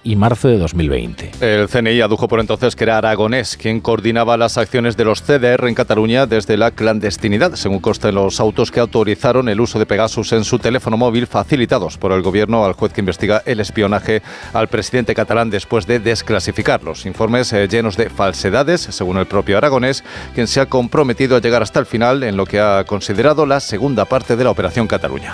y 0.04 0.16
marzo 0.16 0.48
de 0.48 0.58
2020. 0.58 1.30
El 1.40 1.68
CNI 1.68 2.00
adujo 2.00 2.28
por 2.28 2.40
entonces 2.40 2.76
que 2.76 2.84
era 2.84 2.98
Aragonés 2.98 3.56
quien 3.56 3.80
coordinaba 3.80 4.36
las 4.36 4.58
acciones 4.58 4.96
de 4.96 5.04
los 5.04 5.22
CDR 5.22 5.68
en 5.68 5.74
Cataluña 5.74 6.26
desde 6.26 6.56
la 6.56 6.70
clandestinidad, 6.70 7.54
según 7.54 7.80
consta 7.80 8.08
en 8.08 8.16
los 8.16 8.40
autos 8.40 8.70
que 8.70 8.80
autorizaron 8.80 9.48
el 9.48 9.60
uso 9.60 9.78
de 9.78 9.86
Pegasus 9.86 10.32
en 10.32 10.44
su 10.44 10.58
teléfono 10.58 10.96
móvil 10.96 11.26
facilitados 11.26 11.98
por 11.98 12.12
el 12.12 12.22
gobierno 12.22 12.64
al 12.64 12.72
juez 12.72 12.92
que 12.92 13.00
investiga 13.00 13.42
el 13.46 13.60
espionaje 13.60 14.22
al 14.52 14.68
presidente 14.68 15.14
catalán 15.14 15.50
después 15.50 15.86
de 15.86 16.00
desclasificar 16.00 16.82
los 16.82 17.06
informes 17.06 17.52
eh, 17.52 17.68
llenos 17.68 17.96
de 17.96 18.10
falsedades, 18.10 18.80
según 18.80 19.18
el 19.18 19.26
propio 19.26 19.58
Aragonés, 19.58 20.04
quien 20.34 20.46
se 20.46 20.60
ha 20.60 20.66
comprometido 20.66 21.36
a 21.36 21.40
llegar 21.40 21.62
hasta 21.62 21.80
el 21.80 21.86
final 21.86 22.22
en 22.22 22.36
lo 22.36 22.46
que 22.46 22.60
ha 22.60 22.84
considerado 22.84 23.46
la 23.46 23.60
segunda 23.60 24.04
parte 24.04 24.36
de 24.36 24.44
la 24.44 24.50
Operación 24.50 24.86
Cataluña. 24.86 25.32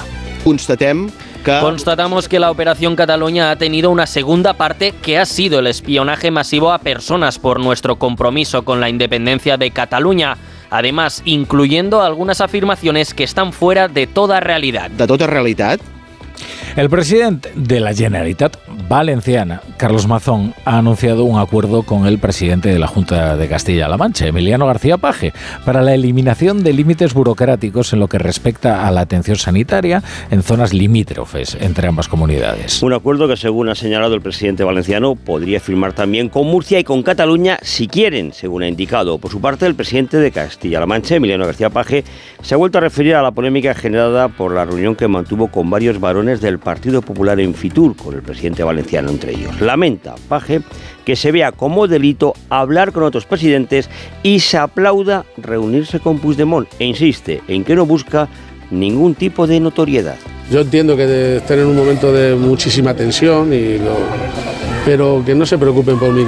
Constatamos 1.45 2.29
que 2.29 2.39
la 2.39 2.51
Operación 2.51 2.95
Cataluña 2.95 3.51
ha 3.51 3.57
tenido 3.57 3.91
una 3.91 4.07
segunda 4.07 4.55
parte 4.55 4.93
que 4.93 5.19
ha 5.19 5.25
sido 5.25 5.61
el 5.61 5.67
espionaje 5.67 6.31
masivo 6.31 6.73
a 6.73 6.79
personas 6.79 7.39
por 7.39 7.61
nuestro 7.61 7.99
compromiso 7.99 8.65
con 8.65 8.81
la 8.81 8.89
independencia 8.89 9.57
de 9.57 9.71
Cataluña. 9.71 10.37
Además, 10.71 11.23
incluyendo 11.25 12.03
algunas 12.03 12.41
afirmaciones 12.41 13.15
que 13.15 13.25
están 13.25 13.53
fuera 13.53 13.89
de 13.89 14.07
toda 14.07 14.41
realidad. 14.41 14.91
¿De 14.91 15.07
toda 15.07 15.27
realidad? 15.27 15.81
El 16.77 16.89
presidente 16.89 17.51
de 17.57 17.81
la 17.81 17.93
Generalitat 17.93 18.57
Valenciana, 18.89 19.63
Carlos 19.77 20.07
Mazón, 20.07 20.55
ha 20.65 20.79
anunciado 20.79 21.25
un 21.25 21.39
acuerdo 21.39 21.83
con 21.83 22.07
el 22.07 22.19
presidente 22.19 22.69
de 22.69 22.79
la 22.79 22.87
Junta 22.87 23.37
de 23.37 23.49
Castilla-La 23.49 23.97
Mancha, 23.97 24.27
Emiliano 24.27 24.67
García 24.67 24.97
Paje, 24.97 25.33
para 25.65 25.83
la 25.83 25.95
eliminación 25.95 26.63
de 26.63 26.73
límites 26.73 27.15
burocráticos 27.15 27.93
en 27.93 28.01
lo 28.01 28.09
que 28.09 28.19
respecta 28.19 28.87
a 28.87 28.91
la 28.91 29.01
atención 29.01 29.37
sanitaria 29.37 30.03
en 30.31 30.43
zonas 30.43 30.73
limítrofes 30.73 31.57
entre 31.61 31.89
ambas 31.89 32.09
comunidades. 32.09 32.83
Un 32.83 32.93
acuerdo 32.93 33.27
que, 33.27 33.37
según 33.37 33.69
ha 33.69 33.75
señalado 33.75 34.15
el 34.15 34.21
presidente 34.21 34.63
valenciano, 34.63 35.17
podría 35.17 35.61
firmar 35.61 35.93
también 35.93 36.29
con 36.29 36.47
Murcia 36.47 36.79
y 36.79 36.85
con 36.85 37.03
Cataluña 37.03 37.59
si 37.63 37.89
quieren, 37.89 38.33
según 38.33 38.63
ha 38.63 38.69
indicado. 38.69 39.19
Por 39.19 39.31
su 39.31 39.41
parte, 39.41 39.67
el 39.67 39.75
presidente 39.75 40.19
de 40.19 40.31
Castilla-La 40.31 40.87
Mancha, 40.87 41.17
Emiliano 41.17 41.45
García 41.45 41.71
Paje, 41.71 42.05
se 42.43 42.55
ha 42.55 42.59
vuelto 42.59 42.79
a 42.79 42.83
referir 42.83 43.17
a 43.17 43.23
la 43.23 43.33
polémica 43.33 43.75
generada 43.75 44.29
por 44.29 44.55
la 44.55 44.65
reunión 44.65 44.95
que 44.95 45.09
mantuvo 45.09 45.49
con 45.49 45.71
varios 45.71 45.99
varones 45.99 46.28
del 46.37 46.59
Partido 46.59 47.01
Popular 47.01 47.41
en 47.41 47.55
Fitur, 47.55 47.97
con 47.97 48.15
el 48.15 48.23
presidente 48.23 48.63
valenciano 48.63 49.09
entre 49.09 49.33
ellos. 49.33 49.61
Lamenta, 49.61 50.15
Paje, 50.29 50.61
que 51.05 51.17
se 51.17 51.33
vea 51.33 51.53
como 51.53 51.89
delito 51.89 52.35
hablar 52.51 52.93
con 52.93 53.03
otros 53.03 53.25
presidentes 53.25 53.89
y 54.23 54.41
se 54.41 54.59
aplauda 54.59 55.25
reunirse 55.39 56.01
con 56.01 56.19
Puigdemont 56.19 56.69
e 56.79 56.85
insiste 56.85 57.41
en 57.49 57.65
que 57.65 57.75
no 57.75 57.87
busca 57.87 58.29
ningún 58.71 59.15
tipo 59.15 59.47
de 59.47 59.59
notoriedad. 59.59 60.17
Yo 60.51 60.61
entiendo 60.61 60.97
que 60.97 61.39
estén 61.39 61.61
en 61.61 61.67
un 61.67 61.77
momento 61.77 62.13
de 62.13 62.35
muchísima 62.35 62.95
tensión 62.95 63.53
y 63.53 63.79
pero 64.89 65.23
que 65.23 65.35
no 65.35 65.45
se 65.45 65.59
preocupen 65.59 65.99
por 65.99 66.15
mi 66.15 66.25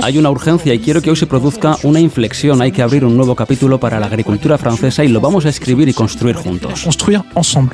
Hay 0.02 0.18
una 0.18 0.30
urgencia 0.30 0.74
y 0.74 0.80
quiero 0.80 1.00
que 1.02 1.10
hoy 1.10 1.16
se 1.16 1.26
produzca 1.26 1.76
una 1.84 2.00
inflexión. 2.00 2.60
Hay 2.60 2.72
que 2.72 2.82
abrir 2.82 3.04
un 3.04 3.16
nuevo 3.16 3.36
capítulo 3.36 3.78
para 3.78 4.00
la 4.00 4.06
agricultura 4.06 4.58
francesa 4.58 5.04
y 5.04 5.08
lo 5.08 5.20
vamos 5.20 5.46
a 5.46 5.50
escribir 5.50 5.88
y 5.88 5.94
construir 5.94 6.36
juntos. 6.36 6.86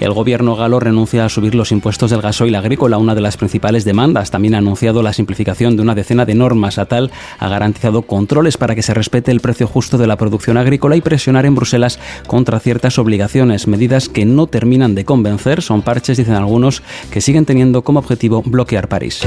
El 0.00 0.12
gobierno 0.12 0.54
galo 0.56 0.80
renuncia 0.80 1.24
a 1.24 1.28
subir 1.28 1.54
los 1.54 1.72
impuestos 1.72 2.10
del 2.10 2.20
gasoil 2.20 2.54
agrícola, 2.54 2.98
una 2.98 3.14
de 3.14 3.22
las 3.22 3.36
principales 3.36 3.84
demandas. 3.84 4.30
También 4.30 4.54
ha 4.54 4.58
anunciado 4.58 5.02
la 5.02 5.12
simplificación 5.12 5.76
de 5.76 5.82
una 5.82 5.94
decena 5.94 6.26
de 6.26 6.34
normas. 6.34 6.78
Attal 6.78 7.10
ha 7.38 7.48
garantizado 7.48 8.02
controles 8.02 8.56
para 8.56 8.74
que 8.74 8.81
se 8.82 8.94
respete 8.94 9.30
el 9.30 9.40
precio 9.40 9.66
justo 9.66 9.98
de 9.98 10.06
la 10.06 10.16
producción 10.16 10.56
agrícola 10.56 10.96
y 10.96 11.00
presionar 11.00 11.46
en 11.46 11.54
Bruselas 11.54 11.98
contra 12.26 12.60
ciertas 12.60 12.98
obligaciones, 12.98 13.66
medidas 13.66 14.08
que 14.08 14.24
no 14.24 14.46
terminan 14.46 14.94
de 14.94 15.04
convencer, 15.04 15.62
son 15.62 15.82
parches, 15.82 16.18
dicen 16.18 16.34
algunos, 16.34 16.82
que 17.10 17.20
siguen 17.20 17.44
teniendo 17.44 17.82
como 17.82 18.00
objetivo 18.00 18.42
bloquear 18.42 18.88
París. 18.88 19.22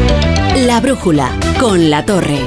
La 0.65 0.79
brújula 0.79 1.29
con 1.59 1.89
la 1.89 2.05
torre. 2.05 2.39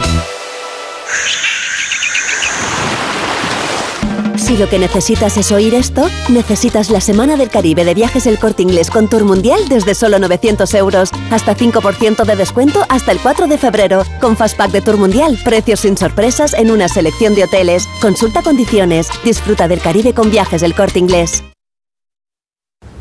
Si 4.48 4.56
lo 4.56 4.66
que 4.66 4.78
necesitas 4.78 5.36
es 5.36 5.52
oír 5.52 5.74
esto, 5.74 6.08
necesitas 6.30 6.88
la 6.88 7.02
Semana 7.02 7.36
del 7.36 7.50
Caribe 7.50 7.84
de 7.84 7.92
Viajes 7.92 8.26
El 8.26 8.38
Corte 8.38 8.62
Inglés 8.62 8.90
con 8.90 9.06
Tour 9.06 9.24
Mundial 9.24 9.68
desde 9.68 9.94
solo 9.94 10.18
900 10.18 10.72
euros. 10.72 11.10
Hasta 11.30 11.54
5% 11.54 12.24
de 12.24 12.34
descuento 12.34 12.82
hasta 12.88 13.12
el 13.12 13.18
4 13.18 13.46
de 13.46 13.58
febrero. 13.58 14.04
Con 14.22 14.38
Fastpack 14.38 14.70
de 14.70 14.80
Tour 14.80 14.96
Mundial, 14.96 15.38
precios 15.44 15.80
sin 15.80 15.98
sorpresas 15.98 16.54
en 16.54 16.70
una 16.70 16.88
selección 16.88 17.34
de 17.34 17.44
hoteles. 17.44 17.86
Consulta 18.00 18.40
condiciones. 18.40 19.10
Disfruta 19.22 19.68
del 19.68 19.82
Caribe 19.82 20.14
con 20.14 20.30
Viajes 20.30 20.62
El 20.62 20.74
Corte 20.74 20.98
Inglés. 20.98 21.44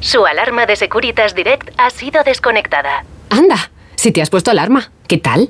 Su 0.02 0.26
alarma 0.26 0.66
de 0.66 0.76
Securitas 0.76 1.34
Direct 1.34 1.70
ha 1.78 1.92
sido 1.92 2.24
desconectada. 2.26 3.06
Anda, 3.30 3.72
si 3.96 4.12
te 4.12 4.22
has 4.22 4.30
puesto 4.30 4.52
alarma, 4.52 4.92
¿qué 5.08 5.18
tal? 5.18 5.50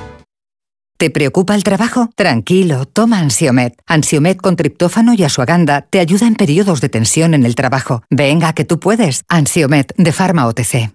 ¿Te 1.01 1.09
preocupa 1.09 1.55
el 1.55 1.63
trabajo? 1.63 2.09
Tranquilo, 2.15 2.85
toma 2.85 3.17
Ansiomet. 3.17 3.73
Ansiomet 3.87 4.39
con 4.39 4.55
triptófano 4.55 5.15
y 5.15 5.23
asuaganda 5.23 5.81
te 5.89 5.99
ayuda 5.99 6.27
en 6.27 6.35
periodos 6.35 6.79
de 6.79 6.89
tensión 6.89 7.33
en 7.33 7.43
el 7.43 7.55
trabajo. 7.55 8.03
Venga, 8.11 8.53
que 8.53 8.65
tú 8.65 8.79
puedes. 8.79 9.23
Ansiomet 9.27 9.95
de 9.97 10.11
Pharma 10.11 10.45
OTC. 10.45 10.91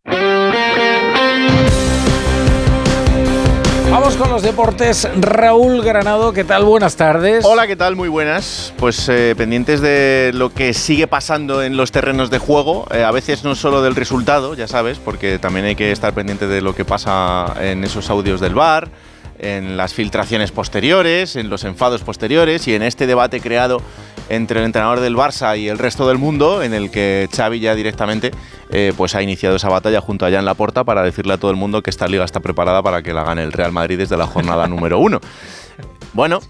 Vamos 3.91 4.17
con 4.17 4.31
los 4.31 4.43
deportes. 4.43 5.09
Raúl 5.17 5.83
Granado, 5.83 6.33
¿qué 6.33 6.45
tal? 6.45 6.65
Buenas 6.65 6.95
tardes. 6.95 7.45
Hola, 7.45 7.67
¿qué 7.67 7.75
tal? 7.75 7.97
Muy 7.97 8.09
buenas. 8.09 8.75
Pues 8.77 9.09
eh, 9.09 9.35
pendientes 9.37 9.81
de 9.81 10.31
lo 10.35 10.51
que 10.51 10.73
sigue 10.73 11.09
pasando 11.09 11.65
en 11.65 11.77
los 11.77 11.91
terrenos 11.91 12.31
de 12.31 12.39
juego. 12.39 12.87
Eh, 12.93 13.03
a 13.03 13.11
veces 13.11 13.43
no 13.43 13.57
solo 13.57 13.83
del 13.83 13.97
resultado, 13.97 14.55
ya 14.55 14.69
sabes, 14.69 15.01
porque 15.01 15.41
también 15.41 15.67
hay 15.67 15.75
que 15.75 15.91
estar 15.91 16.15
pendiente 16.15 16.47
de 16.47 16.63
lo 16.63 16.77
que 16.77 16.85
pasa 16.85 17.57
en 17.59 17.83
esos 17.83 18.09
audios 18.09 18.41
del 18.41 18.55
bar 18.55 18.89
en 19.39 19.77
las 19.77 19.95
filtraciones 19.95 20.53
posteriores, 20.53 21.37
en 21.37 21.49
los 21.49 21.65
enfados 21.65 22.03
posteriores 22.03 22.67
y 22.69 22.75
en 22.75 22.83
este 22.83 23.07
debate 23.07 23.41
creado 23.41 23.81
entre 24.29 24.61
el 24.61 24.67
entrenador 24.67 25.01
del 25.01 25.17
Barça 25.17 25.59
y 25.59 25.69
el 25.69 25.79
resto 25.79 26.09
del 26.09 26.19
mundo, 26.19 26.63
en 26.63 26.75
el 26.75 26.91
que 26.91 27.29
Xavi 27.35 27.61
ya 27.61 27.75
directamente 27.75 28.33
eh, 28.71 28.93
pues 28.97 29.15
ha 29.15 29.23
iniciado 29.23 29.57
esa 29.57 29.69
batalla 29.69 30.01
junto 30.01 30.27
a 30.27 30.31
Jan 30.31 30.45
Laporta 30.45 30.85
para 30.85 31.03
decirle 31.03 31.35
a 31.35 31.39
todo 31.39 31.51
el 31.51 31.57
mundo 31.57 31.83
que 31.83 31.91
esta 31.91 32.09
liga 32.09 32.25
está 32.25 32.41
preparada 32.41 32.83
para 32.83 33.03
que 33.03 33.13
la 33.13 33.23
gane 33.23 33.43
el 33.43 33.53
Real 33.53 33.73
Madrid 33.73 33.99
desde 33.99 34.17
la 34.17 34.27
jornada 34.27 34.67
número 34.69 34.99
uno. 34.99 35.21
Bueno, 36.13 36.41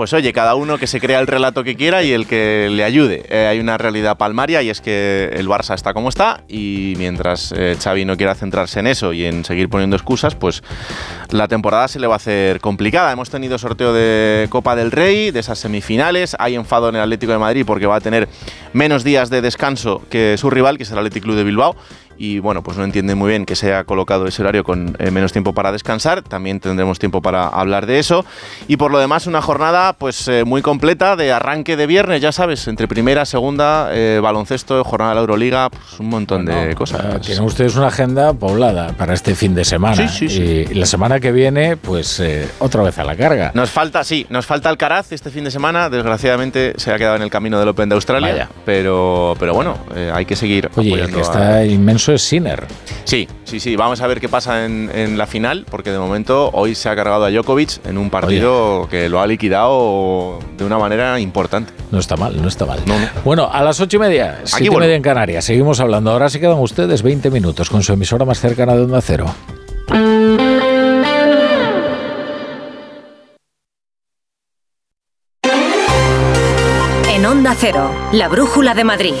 pues 0.00 0.14
oye, 0.14 0.32
cada 0.32 0.54
uno 0.54 0.78
que 0.78 0.86
se 0.86 0.98
crea 0.98 1.20
el 1.20 1.26
relato 1.26 1.62
que 1.62 1.76
quiera 1.76 2.02
y 2.02 2.10
el 2.10 2.26
que 2.26 2.70
le 2.70 2.84
ayude. 2.84 3.22
Eh, 3.28 3.48
hay 3.48 3.60
una 3.60 3.76
realidad 3.76 4.16
palmaria 4.16 4.62
y 4.62 4.70
es 4.70 4.80
que 4.80 5.28
el 5.34 5.46
Barça 5.46 5.74
está 5.74 5.92
como 5.92 6.08
está 6.08 6.42
y 6.48 6.94
mientras 6.96 7.52
eh, 7.54 7.76
Xavi 7.78 8.06
no 8.06 8.16
quiera 8.16 8.34
centrarse 8.34 8.80
en 8.80 8.86
eso 8.86 9.12
y 9.12 9.26
en 9.26 9.44
seguir 9.44 9.68
poniendo 9.68 9.96
excusas, 9.96 10.34
pues 10.34 10.62
la 11.28 11.48
temporada 11.48 11.86
se 11.86 12.00
le 12.00 12.06
va 12.06 12.14
a 12.14 12.16
hacer 12.16 12.62
complicada. 12.62 13.12
Hemos 13.12 13.28
tenido 13.28 13.58
sorteo 13.58 13.92
de 13.92 14.46
Copa 14.48 14.74
del 14.74 14.90
Rey, 14.90 15.32
de 15.32 15.40
esas 15.40 15.58
semifinales. 15.58 16.34
Hay 16.38 16.54
enfado 16.54 16.88
en 16.88 16.96
el 16.96 17.02
Atlético 17.02 17.32
de 17.32 17.38
Madrid 17.38 17.64
porque 17.66 17.84
va 17.84 17.96
a 17.96 18.00
tener 18.00 18.26
menos 18.72 19.04
días 19.04 19.28
de 19.28 19.42
descanso 19.42 20.00
que 20.08 20.36
su 20.38 20.48
rival, 20.48 20.78
que 20.78 20.84
es 20.84 20.90
el 20.92 20.96
Atlético 20.96 21.34
de 21.34 21.44
Bilbao 21.44 21.76
y 22.20 22.38
bueno, 22.38 22.62
pues 22.62 22.76
no 22.76 22.84
entiende 22.84 23.14
muy 23.14 23.30
bien 23.30 23.46
que 23.46 23.56
se 23.56 23.68
haya 23.68 23.84
colocado 23.84 24.26
ese 24.26 24.42
horario 24.42 24.62
con 24.62 24.94
eh, 24.98 25.10
menos 25.10 25.32
tiempo 25.32 25.54
para 25.54 25.72
descansar. 25.72 26.20
También 26.20 26.60
tendremos 26.60 26.98
tiempo 26.98 27.22
para 27.22 27.48
hablar 27.48 27.86
de 27.86 27.98
eso. 27.98 28.26
Y 28.68 28.76
por 28.76 28.90
lo 28.90 28.98
demás, 28.98 29.26
una 29.26 29.40
jornada 29.40 29.94
pues 29.94 30.28
eh, 30.28 30.44
muy 30.44 30.60
completa 30.60 31.16
de 31.16 31.32
arranque 31.32 31.78
de 31.78 31.86
viernes, 31.86 32.20
ya 32.20 32.30
sabes, 32.30 32.68
entre 32.68 32.86
primera, 32.88 33.24
segunda, 33.24 33.88
eh, 33.92 34.20
baloncesto, 34.22 34.84
jornada 34.84 35.12
de 35.12 35.14
la 35.14 35.20
Euroliga, 35.22 35.70
pues 35.70 35.98
un 35.98 36.10
montón 36.10 36.44
de 36.44 36.74
cosas. 36.74 37.22
Tienen 37.22 37.42
ustedes 37.42 37.74
una 37.76 37.86
agenda 37.86 38.34
poblada 38.34 38.92
para 38.92 39.14
este 39.14 39.34
fin 39.34 39.54
de 39.54 39.64
semana. 39.64 40.06
Sí, 40.06 40.08
sí, 40.08 40.28
sí. 40.28 40.66
Y 40.70 40.74
la 40.74 40.84
semana 40.84 41.20
que 41.20 41.32
viene, 41.32 41.78
pues 41.78 42.22
otra 42.58 42.82
vez 42.82 42.98
a 42.98 43.04
la 43.04 43.16
carga. 43.16 43.50
Nos 43.54 43.70
falta, 43.70 44.04
sí, 44.04 44.26
nos 44.28 44.44
falta 44.44 44.68
Alcaraz 44.68 45.12
este 45.12 45.30
fin 45.30 45.44
de 45.44 45.50
semana. 45.50 45.88
Desgraciadamente 45.88 46.74
se 46.76 46.92
ha 46.92 46.98
quedado 46.98 47.16
en 47.16 47.22
el 47.22 47.30
camino 47.30 47.58
del 47.58 47.68
Open 47.68 47.88
de 47.88 47.94
Australia. 47.94 48.50
Pero, 48.66 49.34
pero 49.40 49.54
bueno, 49.54 49.78
hay 50.12 50.26
que 50.26 50.36
seguir. 50.36 50.68
Oye, 50.76 51.00
el 51.00 51.14
que 51.14 51.20
está 51.22 51.64
inmenso 51.64 52.09
es 52.12 52.22
Sinner. 52.22 52.66
Sí, 53.04 53.28
sí, 53.44 53.60
sí. 53.60 53.76
Vamos 53.76 54.00
a 54.00 54.06
ver 54.06 54.20
qué 54.20 54.28
pasa 54.28 54.64
en, 54.64 55.18
la 55.18 55.26
final, 55.26 55.66
porque 55.70 55.90
de 55.90 55.98
momento 55.98 56.50
hoy 56.52 56.74
se 56.74 56.88
ha 56.88 56.96
cargado 56.96 57.24
a 57.24 57.30
Djokovic 57.30 57.84
en 57.86 57.98
un 57.98 58.10
partido 58.10 58.88
que 58.90 59.08
lo 59.08 59.20
ha 59.20 59.26
liquidado 59.26 60.38
de 60.56 60.64
una 60.64 60.78
manera 60.78 61.18
importante. 61.20 61.72
No 61.90 61.98
está 61.98 62.16
mal, 62.16 62.40
no 62.40 62.48
está 62.48 62.66
mal. 62.66 62.80
Bueno, 63.24 63.48
a 63.52 63.62
las 63.62 63.80
ocho 63.80 63.96
y 63.96 64.00
media, 64.00 64.40
siete 64.44 64.72
y 64.72 64.76
media 64.76 64.94
en 64.94 65.02
Canarias, 65.02 65.44
seguimos 65.44 65.80
hablando. 65.80 66.10
Ahora 66.10 66.28
se 66.28 66.40
quedan 66.40 66.58
ustedes 66.58 67.02
20 67.02 67.30
minutos 67.30 67.68
con 67.68 67.82
su 67.82 67.92
emisora 67.92 68.24
más 68.24 68.40
cercana 68.40 68.74
de 68.74 68.82
Onda 68.82 69.00
Cero. 69.00 69.26
En 77.08 77.26
Onda 77.26 77.54
Cero, 77.58 77.90
la 78.12 78.28
brújula 78.28 78.74
de 78.74 78.84
Madrid. 78.84 79.14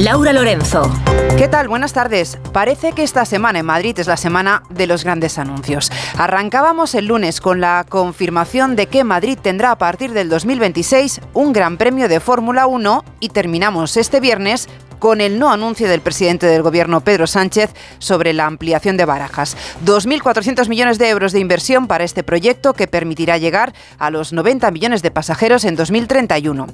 Laura 0.00 0.32
Lorenzo. 0.32 0.90
¿Qué 1.36 1.46
tal? 1.46 1.68
Buenas 1.68 1.92
tardes. 1.92 2.38
Parece 2.54 2.92
que 2.92 3.02
esta 3.02 3.26
semana 3.26 3.58
en 3.58 3.66
Madrid 3.66 3.98
es 3.98 4.06
la 4.06 4.16
semana 4.16 4.62
de 4.70 4.86
los 4.86 5.04
grandes 5.04 5.36
anuncios. 5.36 5.92
Arrancábamos 6.16 6.94
el 6.94 7.04
lunes 7.04 7.42
con 7.42 7.60
la 7.60 7.84
confirmación 7.86 8.76
de 8.76 8.86
que 8.86 9.04
Madrid 9.04 9.38
tendrá 9.40 9.72
a 9.72 9.76
partir 9.76 10.12
del 10.12 10.30
2026 10.30 11.20
un 11.34 11.52
gran 11.52 11.76
premio 11.76 12.08
de 12.08 12.18
Fórmula 12.18 12.66
1 12.66 13.04
y 13.20 13.28
terminamos 13.28 13.98
este 13.98 14.20
viernes 14.20 14.70
con 15.00 15.20
el 15.20 15.40
no 15.40 15.50
anuncio 15.50 15.88
del 15.88 16.02
presidente 16.02 16.46
del 16.46 16.62
Gobierno, 16.62 17.00
Pedro 17.00 17.26
Sánchez, 17.26 17.70
sobre 17.98 18.32
la 18.32 18.46
ampliación 18.46 18.96
de 18.96 19.06
Barajas. 19.06 19.56
2.400 19.84 20.68
millones 20.68 20.98
de 20.98 21.08
euros 21.08 21.32
de 21.32 21.40
inversión 21.40 21.88
para 21.88 22.04
este 22.04 22.22
proyecto 22.22 22.74
que 22.74 22.86
permitirá 22.86 23.38
llegar 23.38 23.72
a 23.98 24.10
los 24.10 24.32
90 24.32 24.70
millones 24.70 25.02
de 25.02 25.10
pasajeros 25.10 25.64
en 25.64 25.74
2031. 25.74 26.68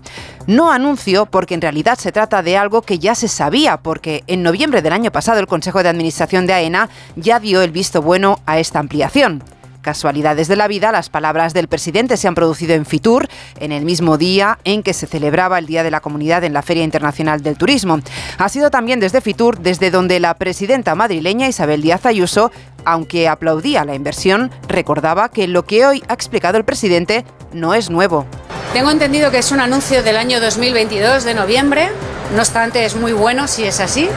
No 0.49 0.73
anuncio 0.73 1.27
porque 1.27 1.55
en 1.55 1.63
realidad 1.63 1.99
se 1.99 2.13
trata 2.13 2.43
de 2.43 2.57
algo 2.57 2.83
que 2.83 2.99
ya 2.99 3.15
se 3.17 3.29
sabía, 3.29 3.79
porque 3.79 4.23
en 4.27 4.43
noviembre 4.43 4.83
del 4.83 4.93
año 4.93 5.11
pasado 5.11 5.41
el 5.41 5.47
Consejo 5.47 5.83
de 5.83 5.89
Administración 5.89 6.47
de 6.47 6.53
AENA 6.53 6.89
ya 7.17 7.41
dio 7.41 7.63
el 7.63 7.73
visto 7.73 8.03
bueno 8.03 8.39
a 8.47 8.59
esta 8.59 8.79
ampliación. 8.79 9.43
Casualidades 9.81 10.49
de 10.49 10.57
la 10.57 10.67
vida, 10.67 10.91
las 10.91 11.11
palabras 11.11 11.55
del 11.55 11.69
presidente 11.69 12.17
se 12.17 12.27
han 12.27 12.35
producido 12.35 12.75
en 12.75 12.85
Fitur, 12.85 13.29
en 13.61 13.71
el 13.71 13.85
mismo 13.85 14.19
día 14.19 14.59
en 14.65 14.83
que 14.83 14.93
se 14.93 15.07
celebraba 15.07 15.61
el 15.61 15.67
Día 15.67 15.85
de 15.85 15.93
la 15.93 16.01
Comunidad 16.01 16.43
en 16.43 16.53
la 16.53 16.63
Feria 16.63 16.83
Internacional 16.83 17.41
del 17.41 17.57
Turismo. 17.57 18.01
Ha 18.37 18.49
sido 18.49 18.71
también 18.71 18.99
desde 18.99 19.21
Fitur, 19.21 19.61
desde 19.61 19.93
donde 19.93 20.19
la 20.19 20.35
presidenta 20.35 20.97
madrileña 20.97 21.47
Isabel 21.47 21.83
Díaz 21.83 22.05
Ayuso, 22.05 22.51
aunque 22.85 23.29
aplaudía 23.29 23.85
la 23.85 23.95
inversión, 23.95 24.51
recordaba 24.67 25.29
que 25.29 25.47
lo 25.47 25.65
que 25.65 25.87
hoy 25.87 26.03
ha 26.09 26.15
explicado 26.15 26.59
el 26.59 26.65
presidente 26.65 27.25
no 27.53 27.73
es 27.73 27.89
nuevo. 27.89 28.27
Tengo 28.73 28.91
entendido 28.91 29.31
que 29.31 29.39
es 29.39 29.51
un 29.53 29.61
anuncio 29.61 30.03
del 30.03 30.17
año 30.17 30.41
2022 30.41 31.25
de 31.25 31.35
noviembre, 31.35 31.91
no 32.35 32.41
obstante 32.41 32.85
es 32.85 32.95
muy 32.95 33.13
bueno 33.13 33.49
si 33.49 33.65
es 33.65 33.81
así. 33.81 34.09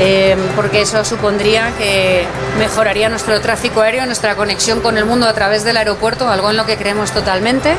Em, 0.00 0.38
porque 0.54 0.82
eso 0.82 1.04
supondría 1.04 1.72
que 1.76 2.24
mejoraría 2.56 3.08
nuestro 3.08 3.40
tráfico 3.40 3.80
aéreo, 3.80 4.06
nuestra 4.06 4.36
conexión 4.36 4.80
con 4.80 4.96
el 4.96 5.04
mundo 5.04 5.26
a 5.26 5.32
través 5.32 5.64
del 5.64 5.76
aeropuerto, 5.76 6.28
algo 6.28 6.50
en 6.50 6.56
lo 6.56 6.66
que 6.66 6.76
creemos 6.76 7.10
totalmente. 7.10 7.74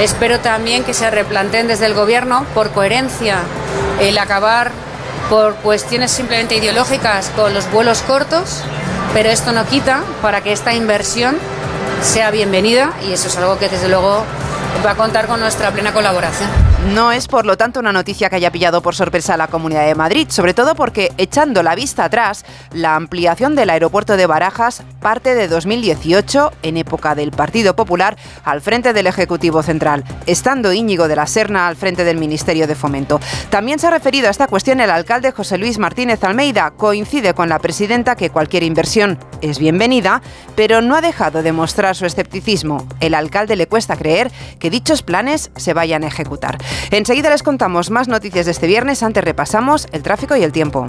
Espero 0.00 0.38
también 0.38 0.84
que 0.84 0.94
se 0.94 1.10
replanteen 1.10 1.66
desde 1.66 1.86
el 1.86 1.94
Gobierno, 1.94 2.46
por 2.54 2.70
coherencia, 2.70 3.38
el 4.00 4.16
acabar 4.18 4.70
por 5.28 5.56
cuestiones 5.56 6.12
simplemente 6.12 6.54
ideológicas 6.54 7.30
con 7.34 7.52
los 7.52 7.68
vuelos 7.72 8.02
cortos, 8.02 8.62
pero 9.12 9.28
esto 9.28 9.50
no 9.50 9.66
quita 9.66 10.02
para 10.22 10.42
que 10.42 10.52
esta 10.52 10.72
inversión 10.72 11.36
sea 12.02 12.30
bienvenida 12.30 12.92
y 13.08 13.12
eso 13.12 13.26
es 13.26 13.36
algo 13.36 13.58
que 13.58 13.68
desde 13.68 13.88
luego 13.88 14.24
va 14.84 14.92
a 14.92 14.96
contar 14.96 15.26
con 15.26 15.40
nuestra 15.40 15.70
plena 15.70 15.92
colaboración. 15.92 16.48
No 16.94 17.12
es, 17.12 17.28
por 17.28 17.44
lo 17.44 17.58
tanto, 17.58 17.78
una 17.78 17.92
noticia 17.92 18.30
que 18.30 18.36
haya 18.36 18.50
pillado 18.50 18.80
por 18.80 18.94
sorpresa 18.94 19.34
a 19.34 19.36
la 19.36 19.48
Comunidad 19.48 19.84
de 19.86 19.94
Madrid, 19.94 20.28
sobre 20.30 20.54
todo 20.54 20.74
porque, 20.74 21.12
echando 21.18 21.62
la 21.62 21.74
vista 21.74 22.04
atrás, 22.04 22.44
la 22.72 22.96
ampliación 22.96 23.54
del 23.54 23.68
aeropuerto 23.68 24.16
de 24.16 24.26
Barajas 24.26 24.82
parte 25.00 25.34
de 25.34 25.48
2018, 25.48 26.52
en 26.62 26.76
época 26.78 27.14
del 27.14 27.32
Partido 27.32 27.76
Popular, 27.76 28.16
al 28.44 28.60
frente 28.60 28.92
del 28.92 29.06
Ejecutivo 29.06 29.62
Central, 29.62 30.04
estando 30.26 30.72
Íñigo 30.72 31.06
de 31.06 31.16
la 31.16 31.26
Serna 31.26 31.68
al 31.68 31.76
frente 31.76 32.04
del 32.04 32.16
Ministerio 32.16 32.66
de 32.66 32.74
Fomento. 32.74 33.20
También 33.50 33.78
se 33.78 33.88
ha 33.88 33.90
referido 33.90 34.28
a 34.28 34.30
esta 34.30 34.46
cuestión 34.46 34.80
el 34.80 34.90
alcalde 34.90 35.32
José 35.32 35.58
Luis 35.58 35.78
Martínez 35.78 36.24
Almeida. 36.24 36.70
Coincide 36.70 37.34
con 37.34 37.48
la 37.48 37.58
presidenta 37.58 38.16
que 38.16 38.30
cualquier 38.30 38.62
inversión 38.62 39.18
es 39.42 39.58
bienvenida, 39.58 40.22
pero 40.56 40.80
no 40.80 40.96
ha 40.96 41.00
dejado 41.00 41.42
de 41.42 41.52
mostrar 41.52 41.94
su 41.94 42.06
escepticismo. 42.06 42.86
El 43.00 43.14
alcalde 43.14 43.56
le 43.56 43.66
cuesta 43.66 43.96
creer 43.96 44.30
que 44.60 44.70
dichos 44.70 45.02
planes 45.02 45.50
se 45.56 45.74
vayan 45.74 46.04
a 46.04 46.06
ejecutar. 46.06 46.58
Enseguida 46.92 47.30
les 47.30 47.42
contamos 47.42 47.90
más 47.90 48.06
noticias 48.06 48.46
de 48.46 48.52
este 48.52 48.68
viernes, 48.68 49.02
antes 49.02 49.24
repasamos 49.24 49.88
el 49.90 50.02
tráfico 50.02 50.36
y 50.36 50.44
el 50.44 50.52
tiempo. 50.52 50.86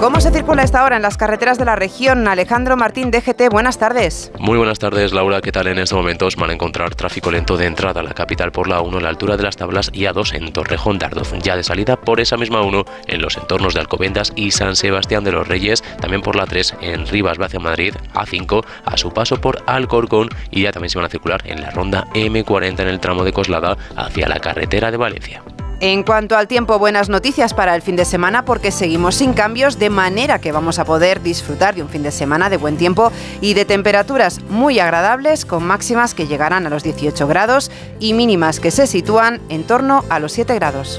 ¿Cómo 0.00 0.20
se 0.20 0.30
circula 0.30 0.62
esta 0.62 0.84
hora 0.84 0.96
en 0.96 1.02
las 1.02 1.16
carreteras 1.16 1.56
de 1.56 1.64
la 1.64 1.74
región? 1.74 2.28
Alejandro 2.28 2.76
Martín, 2.76 3.10
DGT, 3.10 3.48
buenas 3.50 3.78
tardes. 3.78 4.30
Muy 4.38 4.58
buenas 4.58 4.78
tardes, 4.78 5.14
Laura. 5.14 5.40
¿Qué 5.40 5.52
tal? 5.52 5.68
En 5.68 5.78
estos 5.78 5.96
momentos 5.96 6.36
van 6.36 6.50
a 6.50 6.52
encontrar 6.52 6.94
tráfico 6.94 7.30
lento 7.30 7.56
de 7.56 7.64
entrada 7.64 8.00
a 8.00 8.02
la 8.04 8.12
capital 8.12 8.52
por 8.52 8.68
la 8.68 8.82
1 8.82 8.98
a 8.98 9.00
la 9.00 9.08
altura 9.08 9.38
de 9.38 9.42
las 9.42 9.56
tablas 9.56 9.90
y 9.94 10.02
A2 10.02 10.34
en 10.34 10.52
Torrejón 10.52 10.98
de 10.98 11.06
Ardoz. 11.06 11.32
Ya 11.42 11.56
de 11.56 11.64
salida 11.64 11.96
por 11.96 12.20
esa 12.20 12.36
misma 12.36 12.60
1 12.60 12.84
en 13.06 13.22
los 13.22 13.38
entornos 13.38 13.72
de 13.72 13.80
Alcobendas 13.80 14.34
y 14.36 14.50
San 14.50 14.76
Sebastián 14.76 15.24
de 15.24 15.32
los 15.32 15.48
Reyes. 15.48 15.82
También 15.98 16.20
por 16.20 16.36
la 16.36 16.44
3 16.44 16.74
en 16.82 17.06
Rivas 17.06 17.38
hacia 17.40 17.58
Madrid. 17.58 17.94
A5 18.12 18.64
a 18.84 18.96
su 18.98 19.12
paso 19.12 19.40
por 19.40 19.62
Alcorcón 19.66 20.28
y 20.50 20.62
ya 20.62 20.72
también 20.72 20.90
se 20.90 20.98
van 20.98 21.06
a 21.06 21.10
circular 21.10 21.40
en 21.46 21.62
la 21.62 21.70
ronda 21.70 22.06
M40 22.12 22.80
en 22.80 22.88
el 22.88 23.00
tramo 23.00 23.24
de 23.24 23.32
Coslada 23.32 23.78
hacia 23.96 24.28
la 24.28 24.40
carretera 24.40 24.90
de 24.90 24.98
Valencia. 24.98 25.42
En 25.80 26.04
cuanto 26.04 26.38
al 26.38 26.48
tiempo, 26.48 26.78
buenas 26.78 27.10
noticias 27.10 27.52
para 27.52 27.74
el 27.74 27.82
fin 27.82 27.96
de 27.96 28.06
semana 28.06 28.46
porque 28.46 28.70
seguimos 28.70 29.16
sin 29.16 29.34
cambios, 29.34 29.78
de 29.78 29.90
manera 29.90 30.40
que 30.40 30.50
vamos 30.50 30.78
a 30.78 30.86
poder 30.86 31.22
disfrutar 31.22 31.74
de 31.74 31.82
un 31.82 31.90
fin 31.90 32.02
de 32.02 32.10
semana 32.10 32.48
de 32.48 32.56
buen 32.56 32.78
tiempo 32.78 33.12
y 33.42 33.52
de 33.52 33.66
temperaturas 33.66 34.40
muy 34.48 34.78
agradables, 34.78 35.44
con 35.44 35.66
máximas 35.66 36.14
que 36.14 36.26
llegarán 36.26 36.66
a 36.66 36.70
los 36.70 36.82
18 36.82 37.26
grados 37.26 37.70
y 38.00 38.14
mínimas 38.14 38.58
que 38.58 38.70
se 38.70 38.86
sitúan 38.86 39.42
en 39.50 39.64
torno 39.64 40.02
a 40.08 40.18
los 40.18 40.32
7 40.32 40.54
grados. 40.54 40.98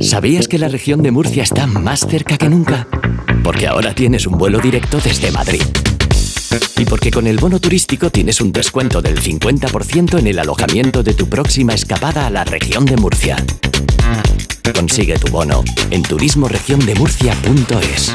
¿Sabías 0.00 0.48
que 0.48 0.58
la 0.58 0.68
región 0.68 1.02
de 1.02 1.10
Murcia 1.10 1.42
está 1.42 1.66
más 1.66 2.00
cerca 2.00 2.38
que 2.38 2.48
nunca? 2.48 2.88
Porque 3.44 3.66
ahora 3.66 3.94
tienes 3.94 4.26
un 4.26 4.38
vuelo 4.38 4.58
directo 4.58 4.98
desde 5.02 5.30
Madrid. 5.30 5.62
Y 6.78 6.84
porque 6.84 7.10
con 7.10 7.26
el 7.26 7.38
bono 7.38 7.60
turístico 7.60 8.10
tienes 8.10 8.40
un 8.40 8.50
descuento 8.50 9.02
del 9.02 9.20
50% 9.20 10.18
en 10.18 10.26
el 10.26 10.38
alojamiento 10.38 11.02
de 11.02 11.12
tu 11.14 11.28
próxima 11.28 11.74
escapada 11.74 12.26
a 12.26 12.30
la 12.30 12.44
región 12.44 12.86
de 12.86 12.96
Murcia. 12.96 13.36
Consigue 14.74 15.18
tu 15.18 15.30
bono 15.30 15.62
en 15.90 16.02
turismoregiondemurcia.es. 16.02 18.14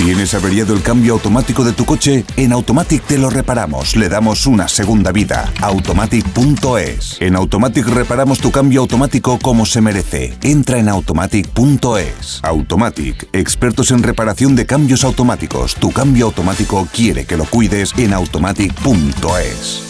¿Tienes 0.00 0.32
averiado 0.32 0.72
el 0.72 0.80
cambio 0.80 1.12
automático 1.12 1.62
de 1.62 1.74
tu 1.74 1.84
coche? 1.84 2.24
En 2.38 2.52
Automatic 2.52 3.04
te 3.04 3.18
lo 3.18 3.28
reparamos, 3.28 3.96
le 3.96 4.08
damos 4.08 4.46
una 4.46 4.66
segunda 4.66 5.12
vida. 5.12 5.52
Automatic.es. 5.60 7.18
En 7.20 7.36
Automatic 7.36 7.86
reparamos 7.86 8.38
tu 8.38 8.50
cambio 8.50 8.80
automático 8.80 9.38
como 9.38 9.66
se 9.66 9.82
merece. 9.82 10.38
Entra 10.42 10.78
en 10.78 10.88
Automatic.es. 10.88 12.40
Automatic, 12.42 13.28
expertos 13.34 13.90
en 13.90 14.02
reparación 14.02 14.56
de 14.56 14.64
cambios 14.64 15.04
automáticos. 15.04 15.74
Tu 15.74 15.92
cambio 15.92 16.24
automático 16.24 16.88
quiere 16.90 17.26
que 17.26 17.36
lo 17.36 17.44
cuides 17.44 17.92
en 17.98 18.14
Automatic.es. 18.14 19.89